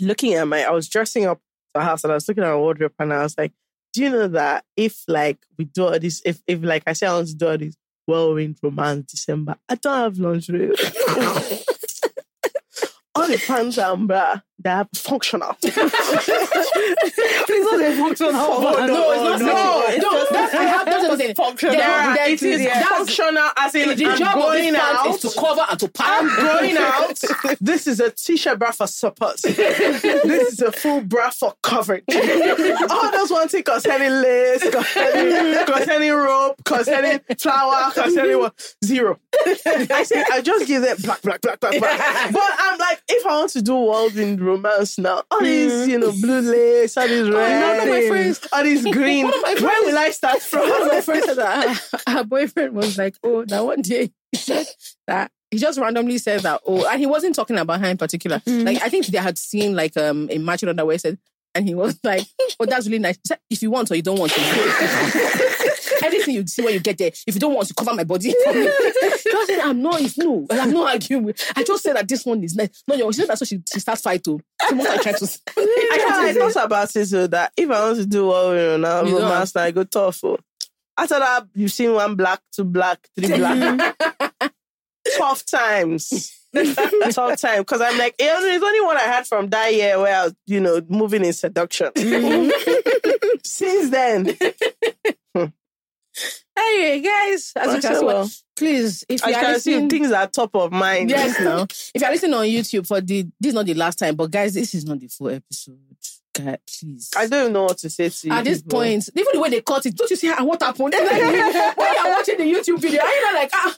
looking 0.00 0.32
at 0.32 0.48
my, 0.48 0.62
I 0.64 0.70
was 0.70 0.88
dressing 0.88 1.26
up 1.26 1.40
the 1.74 1.82
house 1.82 2.02
and 2.02 2.10
I 2.10 2.14
was 2.14 2.26
looking 2.26 2.44
at 2.44 2.48
my 2.48 2.56
wardrobe 2.56 2.94
and 2.98 3.12
I 3.12 3.22
was 3.22 3.36
like, 3.36 3.52
do 3.92 3.98
do 3.98 4.04
you 4.04 4.10
know 4.10 4.28
that 4.28 4.64
if 4.76 5.02
like 5.08 5.38
we 5.58 5.64
do 5.64 5.84
all 5.84 5.98
this, 5.98 6.22
if 6.24 6.40
if 6.46 6.62
like 6.62 6.84
I 6.86 6.92
say 6.92 7.06
I 7.06 7.12
want 7.12 7.28
to 7.28 7.34
do 7.34 7.48
all 7.48 7.58
this 7.58 7.76
whirlwind 8.08 8.56
romance 8.62 9.12
December, 9.12 9.56
I 9.68 9.74
don't 9.74 9.98
have 9.98 10.18
lingerie. 10.18 10.70
all 13.14 13.28
the 13.28 13.38
pants 13.46 13.78
and 13.78 14.08
bra 14.08 14.40
they 14.60 14.70
er 14.70 14.74
are 14.74 14.88
functional. 14.94 15.54
Please 15.60 15.74
don't 17.64 17.80
say 17.80 17.96
functional. 17.98 18.32
Oh, 18.34 18.86
no, 18.86 19.12
it's 19.12 19.22
not 19.22 19.40
no, 19.40 19.82
sexual. 19.86 20.12
No, 20.12 20.24
that's- 20.30 20.54
I 20.54 20.62
have- 20.64 20.86
that's 20.86 21.02
what 21.02 21.12
I'm 21.12 21.18
saying. 21.18 21.34
functional. 21.34 21.76
There 21.76 21.88
are- 21.90 22.28
it 22.28 22.42
is 22.42 22.60
that's- 22.64 22.88
functional 22.88 23.50
as 23.56 23.74
in 23.74 23.96
the 23.96 24.06
I'm 24.06 24.18
job 24.18 24.36
of 24.36 24.42
going 24.42 24.72
this 24.72 24.82
out. 24.82 25.04
pants 25.04 25.24
is 25.24 25.32
to 25.34 25.40
cover 25.40 25.66
and 25.70 25.80
to 25.80 25.88
pack. 25.88 26.06
I'm 26.22 26.28
going 26.36 26.76
out. 26.78 27.20
This 27.60 27.86
is 27.86 28.00
a 28.00 28.10
t-shirt 28.10 28.58
bra 28.58 28.70
for 28.72 28.86
support. 28.86 29.36
this 29.42 29.58
is 30.52 30.60
a 30.60 30.72
full 30.72 31.00
bra 31.02 31.30
for 31.30 31.54
coverage. 31.62 32.04
All 32.90 33.10
those 33.12 33.30
one 33.30 33.48
thing 33.48 33.62
concerning 33.62 34.10
lace, 34.10 34.68
concerning, 34.68 35.64
concerning 35.66 36.12
rope, 36.12 36.56
concerning 36.64 37.20
flower, 37.38 37.92
concerning 37.92 38.38
what? 38.38 38.74
Zero. 38.84 39.18
I 39.46 40.02
say 40.04 40.24
I 40.32 40.40
just 40.40 40.66
give 40.66 40.82
them 40.82 40.96
black, 41.02 41.22
black, 41.22 41.40
black, 41.40 41.60
black, 41.60 41.78
black. 41.78 42.32
But 42.32 42.42
I'm 42.58 42.78
like, 42.78 43.00
if 43.08 43.24
I 43.26 43.38
want 43.38 43.50
to 43.52 43.62
do 43.62 43.74
world 43.76 44.16
in 44.16 44.36
romance 44.48 44.98
now, 44.98 45.22
all 45.30 45.40
these, 45.40 45.84
hmm. 45.84 45.90
you 45.90 45.98
know, 45.98 46.12
blue 46.12 46.40
lace, 46.40 46.96
all 46.96 47.06
these 47.06 47.28
oh, 47.28 47.32
red, 47.32 47.82
of 47.82 47.88
my 47.88 48.08
friends- 48.08 48.48
all 48.52 48.64
these 48.64 48.82
green. 48.82 49.24
one 49.30 49.34
of 49.34 49.42
my 49.42 49.54
Where 49.54 49.82
will 49.82 49.98
I 49.98 50.10
start 50.10 50.40
from? 50.42 50.68
One 50.68 50.82
of 50.82 50.88
my 50.88 51.00
friends 51.00 51.26
said 51.26 51.36
that 51.36 51.76
her, 52.06 52.12
her 52.12 52.24
boyfriend 52.24 52.74
was 52.74 52.98
like, 52.98 53.16
oh, 53.22 53.44
that 53.44 53.64
one 53.64 53.82
day 53.82 54.10
he 54.32 54.38
said 54.38 54.66
that 55.06 55.30
he 55.50 55.58
just 55.58 55.78
randomly 55.78 56.18
said 56.18 56.40
that, 56.40 56.60
oh, 56.66 56.86
and 56.86 57.00
he 57.00 57.06
wasn't 57.06 57.34
talking 57.34 57.56
about 57.56 57.80
her 57.80 57.88
in 57.88 57.96
particular. 57.96 58.40
Hmm. 58.46 58.64
Like, 58.64 58.82
I 58.82 58.88
think 58.88 59.06
they 59.06 59.18
had 59.18 59.38
seen 59.38 59.74
like 59.74 59.96
um 59.96 60.28
a 60.30 60.38
matching 60.38 60.68
underwear 60.68 60.94
he 60.94 60.98
said, 60.98 61.18
and 61.58 61.66
he 61.66 61.74
was 61.74 61.98
like, 62.04 62.24
oh, 62.60 62.66
that's 62.66 62.86
really 62.86 63.00
nice. 63.00 63.18
Said, 63.26 63.40
if 63.50 63.60
you 63.62 63.70
want 63.72 63.90
or 63.90 63.96
you 63.96 64.02
don't 64.02 64.18
want 64.18 64.30
to. 64.30 64.40
Anything 66.04 66.36
you 66.36 66.46
see 66.46 66.62
when 66.62 66.72
you 66.72 66.78
get 66.78 66.96
there, 66.98 67.10
if 67.26 67.34
you 67.34 67.40
don't 67.40 67.52
want 67.52 67.66
to 67.66 67.74
cover 67.74 67.92
my 67.94 68.04
body 68.04 68.32
for 68.44 68.54
me. 68.54 68.70
Just 69.02 69.52
I'm 69.64 69.82
not, 69.82 70.00
it's 70.00 70.16
no, 70.16 70.46
I'm 70.50 70.70
not 70.72 70.92
arguing 70.92 71.24
with. 71.24 71.52
I 71.56 71.64
just 71.64 71.82
said 71.82 71.96
that 71.96 72.06
this 72.06 72.24
one 72.24 72.44
is 72.44 72.54
nice. 72.54 72.84
No, 72.86 72.94
no, 72.94 73.10
she 73.10 73.20
said 73.20 73.28
that's 73.28 73.40
what 73.40 73.48
she, 73.48 73.60
she 73.72 73.80
starts 73.80 74.02
fight 74.02 74.22
to. 74.24 74.40
So 74.68 74.76
what 74.76 74.88
I 74.88 75.02
try 75.02 75.12
to 75.12 75.26
say. 75.26 75.40
I 75.56 76.34
of 76.36 76.54
thought 76.54 76.64
about 76.64 76.94
it 76.94 77.06
so 77.06 77.26
that 77.26 77.52
if 77.56 77.68
I 77.68 77.80
want 77.80 77.98
to 77.98 78.06
do 78.06 78.26
what 78.28 78.50
we 78.50 78.56
know 78.56 78.76
now, 78.76 79.02
You 79.02 79.10
don't 79.10 79.22
romance, 79.22 79.54
now 79.56 79.62
I 79.62 79.72
go 79.72 79.82
tough. 79.82 80.20
Oh. 80.22 80.38
After 80.96 81.18
that, 81.18 81.48
you've 81.54 81.72
seen 81.72 81.92
one 81.92 82.14
black, 82.14 82.40
two 82.52 82.64
black, 82.64 83.00
three 83.18 83.36
black. 83.36 83.96
Tough 85.16 85.44
times. 85.46 86.32
Tough 87.12 87.40
time. 87.40 87.60
Because 87.60 87.80
I'm 87.80 87.98
like, 87.98 88.14
it 88.18 88.24
it's 88.24 88.64
only 88.64 88.80
one 88.80 88.96
I 88.96 89.00
had 89.00 89.26
from 89.26 89.48
that 89.50 89.72
year 89.72 89.98
where 89.98 90.16
I 90.16 90.24
was, 90.24 90.34
you 90.46 90.60
know, 90.60 90.80
moving 90.88 91.24
in 91.24 91.32
seduction. 91.32 91.90
Since 93.44 93.90
then, 93.90 94.36
Anyway, 96.56 97.00
guys, 97.00 97.52
as 97.54 97.76
you 97.76 97.80
can 97.80 98.04
well, 98.04 98.28
please, 98.56 99.04
if 99.08 99.24
you 99.24 99.32
are 99.32 99.40
can 99.40 99.60
see 99.60 99.70
listening, 99.74 99.88
things 99.88 100.10
are 100.10 100.26
top 100.26 100.54
of 100.56 100.72
mind. 100.72 101.08
yes, 101.08 101.38
now, 101.38 101.62
if 101.62 102.02
you're 102.02 102.10
listening 102.10 102.34
on 102.34 102.46
YouTube 102.46 102.86
for 102.86 103.00
the, 103.00 103.22
this 103.40 103.50
is 103.50 103.54
not 103.54 103.66
the 103.66 103.74
last 103.74 104.00
time, 104.00 104.16
but 104.16 104.28
guys, 104.30 104.54
this 104.54 104.74
is 104.74 104.84
not 104.84 104.98
the 104.98 105.06
full 105.06 105.28
episode. 105.28 105.78
God, 106.34 106.58
please. 106.66 107.10
I 107.16 107.26
don't 107.28 107.40
even 107.42 107.52
know 107.52 107.64
what 107.64 107.78
to 107.78 107.90
say 107.90 108.08
to 108.08 108.26
you. 108.26 108.32
At 108.32 108.44
this 108.44 108.62
people. 108.62 108.80
point, 108.80 109.08
even 109.14 109.26
the 109.32 109.40
way 109.40 109.50
they 109.50 109.60
cut 109.60 109.86
it, 109.86 109.94
don't 109.96 110.10
you 110.10 110.16
see 110.16 110.26
how, 110.26 110.44
what 110.44 110.60
happened? 110.60 110.92
When 110.92 111.02
you're 111.02 112.12
watching 112.12 112.38
the 112.38 112.52
YouTube 112.52 112.80
video, 112.80 113.02
are 113.02 113.08
you 113.08 113.22
not 113.22 113.34
like, 113.34 113.50
ah, 113.52 113.76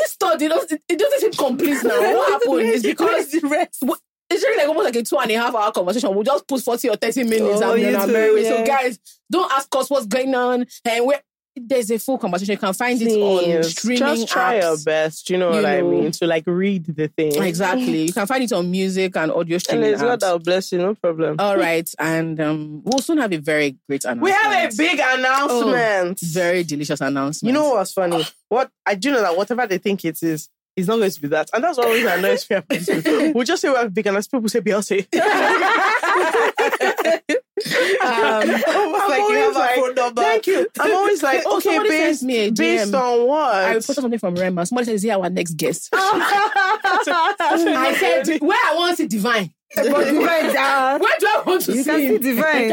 this 0.00 0.14
thought, 0.14 0.40
it 0.42 0.48
doesn't, 0.48 0.82
it 0.88 0.98
doesn't 0.98 1.20
seem 1.20 1.32
complete 1.32 1.82
now. 1.84 2.00
What 2.00 2.32
happened? 2.32 2.60
It's 2.68 2.82
because 2.86 3.30
the 3.30 3.68
What- 3.80 4.00
it's 4.32 4.42
really 4.44 4.58
like 4.58 4.68
almost 4.68 4.84
like 4.84 4.94
a 4.96 5.02
two 5.02 5.18
and 5.18 5.30
a 5.32 5.34
half 5.34 5.54
hour 5.56 5.72
conversation. 5.72 6.14
We'll 6.14 6.22
just 6.22 6.46
put 6.46 6.62
40 6.62 6.88
or 6.90 6.94
30 6.96 7.24
minutes 7.24 7.60
Oh, 7.62 7.72
and 7.72 7.82
then 7.82 7.96
I'm 7.96 8.12
married. 8.12 8.46
So 8.46 8.64
guys, 8.64 8.98
don't 9.28 9.50
ask 9.52 9.66
us 9.74 9.90
what's 9.90 10.06
going 10.06 10.32
on 10.36 10.66
and 10.84 11.04
where 11.06 11.20
there's 11.56 11.90
a 11.90 11.98
full 11.98 12.18
conversation. 12.18 12.52
You 12.52 12.58
can 12.58 12.72
find 12.74 13.00
it 13.02 13.10
on 13.20 13.44
Please, 13.44 13.70
streaming 13.70 13.98
just 13.98 14.28
try 14.28 14.58
apps. 14.58 14.62
your 14.62 14.76
best. 14.84 15.30
You 15.30 15.38
know 15.38 15.50
You 15.50 15.56
what 15.56 15.66
I 15.66 15.82
mean? 15.82 16.10
To 16.12 16.26
like 16.26 16.44
read 16.46 16.84
the 16.86 17.08
thing. 17.08 17.42
Exactly. 17.42 18.02
You 18.06 18.12
can 18.12 18.26
find 18.26 18.44
it 18.44 18.52
on 18.52 18.70
music 18.70 19.16
and 19.16 19.32
audio 19.32 19.58
streaming. 19.58 19.84
And 19.86 19.92
it's 19.94 20.02
God 20.02 20.18
apps. 20.18 20.20
that 20.22 20.32
will 20.32 20.38
bless 20.38 20.72
you, 20.72 20.78
no 20.78 20.94
problem. 20.94 21.36
All 21.38 21.56
right. 21.56 21.88
And 21.98 22.40
um, 22.40 22.82
we'll 22.84 23.00
soon 23.00 23.18
have 23.18 23.32
a 23.32 23.38
very 23.38 23.76
great 23.88 24.04
announcement. 24.04 24.22
We 24.22 24.30
have 24.30 24.72
a 24.72 24.76
big 24.76 25.00
announcement. 25.00 26.20
very 26.20 26.64
delicious 26.64 27.00
announcement. 27.00 27.52
You 27.54 27.60
know 27.60 27.70
what's 27.70 27.92
funny? 27.92 28.24
What 28.48 28.70
I 28.86 28.94
do 28.94 29.10
know 29.12 29.22
that 29.22 29.36
whatever 29.36 29.66
they 29.66 29.78
think 29.78 30.04
it 30.04 30.22
is, 30.22 30.48
it's 30.76 30.86
not 30.86 30.98
going 30.98 31.10
to 31.10 31.20
be 31.20 31.28
that. 31.28 31.50
And 31.52 31.64
that's 31.64 31.78
what 31.78 31.88
always 31.88 32.06
annoys 32.06 32.48
me. 32.48 33.32
We'll 33.34 33.44
just 33.44 33.60
say 33.60 33.68
we 33.70 33.76
have 33.76 33.92
big 33.92 34.06
and 34.06 34.16
as 34.16 34.28
people 34.28 34.48
say 34.48 34.60
Beyonce. 34.60 35.06
Um, 38.00 38.08
I'm 38.08 38.92
like, 38.92 39.18
you 39.18 39.24
always 39.24 39.56
have 39.56 39.58
like. 39.96 40.14
Thank 40.16 40.46
you. 40.46 40.66
I'm 40.80 40.94
always 40.94 41.22
like, 41.22 41.42
Oh, 41.44 41.56
okay, 41.58 41.68
somebody 41.74 41.88
based, 41.90 42.22
me 42.22 42.46
a 42.46 42.50
based 42.50 42.94
on 42.94 43.26
what? 43.26 43.54
I 43.54 43.74
reported 43.74 44.00
something 44.00 44.18
from 44.18 44.34
Rema. 44.36 44.64
Somebody 44.66 44.86
says, 44.86 45.04
"Yeah, 45.04 45.16
our 45.18 45.28
next 45.30 45.54
guest." 45.54 45.90
I 45.92 47.94
said, 47.98 48.40
"Where 48.40 48.56
I 48.58 48.74
want 48.76 48.96
to 48.96 49.02
see 49.02 49.08
divine. 49.08 49.52
But 49.74 49.84
divine, 49.84 50.56
uh, 50.56 50.98
Where 50.98 51.18
do 51.20 51.26
I 51.26 51.42
want 51.46 51.62
to 51.62 51.72
you 51.72 51.82
see?" 51.82 51.90
can 51.90 52.00
see 52.00 52.18
divine. 52.18 52.68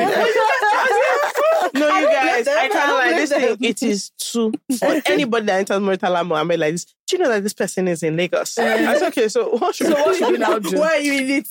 no, 1.74 1.98
you 2.00 2.08
guys, 2.08 2.48
I 2.48 2.70
can't 2.70 2.76
I 2.76 2.92
lie. 2.94 3.12
This 3.14 3.30
thing, 3.32 3.58
it 3.62 3.84
is 3.84 4.10
too. 4.18 4.54
For 4.80 5.02
anybody 5.06 5.46
that 5.48 5.60
enters 5.60 5.80
Murtala 5.80 6.26
Mohammed 6.26 6.60
like 6.60 6.72
this, 6.74 6.86
do 7.08 7.18
you 7.18 7.24
know 7.24 7.30
that 7.30 7.44
this 7.44 7.54
person 7.54 7.88
is 7.88 8.04
in 8.04 8.18
Lagos? 8.18 8.58
I 8.58 8.98
said, 8.98 9.08
okay, 9.10 9.28
so 9.30 9.50
what 9.58 9.76
should, 9.76 9.88
So 9.88 9.94
what 9.94 10.16
should 10.18 10.32
we 10.32 10.38
now 10.38 10.60
do? 10.60 10.78
Why 10.78 10.98
are 10.98 11.00
you 11.00 11.14
in 11.14 11.30
it? 11.30 11.48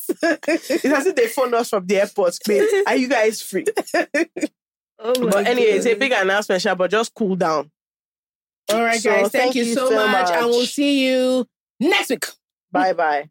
It's 0.49 0.85
as 0.85 1.07
if 1.07 1.15
they 1.17 1.29
phoned 1.29 1.55
us 1.55 1.71
from 1.71 1.87
the 1.87 2.01
airport. 2.01 2.39
Babe, 2.47 2.69
are 2.87 2.97
you 2.97 3.09
guys 3.09 3.26
free? 3.35 3.67
Oh 4.99 5.29
But 5.29 5.47
anyway, 5.47 5.73
it's 5.73 5.85
a 5.85 5.95
big 5.95 6.11
announcement, 6.13 6.63
Sha, 6.63 6.75
but 6.75 6.91
just 6.91 7.13
cool 7.15 7.37
down. 7.37 7.71
All 8.71 8.83
right, 8.83 8.99
So, 8.99 9.11
guys. 9.11 9.31
Thank, 9.31 9.33
thank 9.33 9.55
you 9.55 9.65
you 9.65 9.75
so 9.75 9.91
so 9.91 10.09
much, 10.09 10.31
and 10.31 10.47
we'll 10.47 10.65
see 10.65 11.07
you 11.07 11.47
next 11.79 12.09
week. 12.09 12.25
Bye 12.73 12.95
bye. 12.95 13.31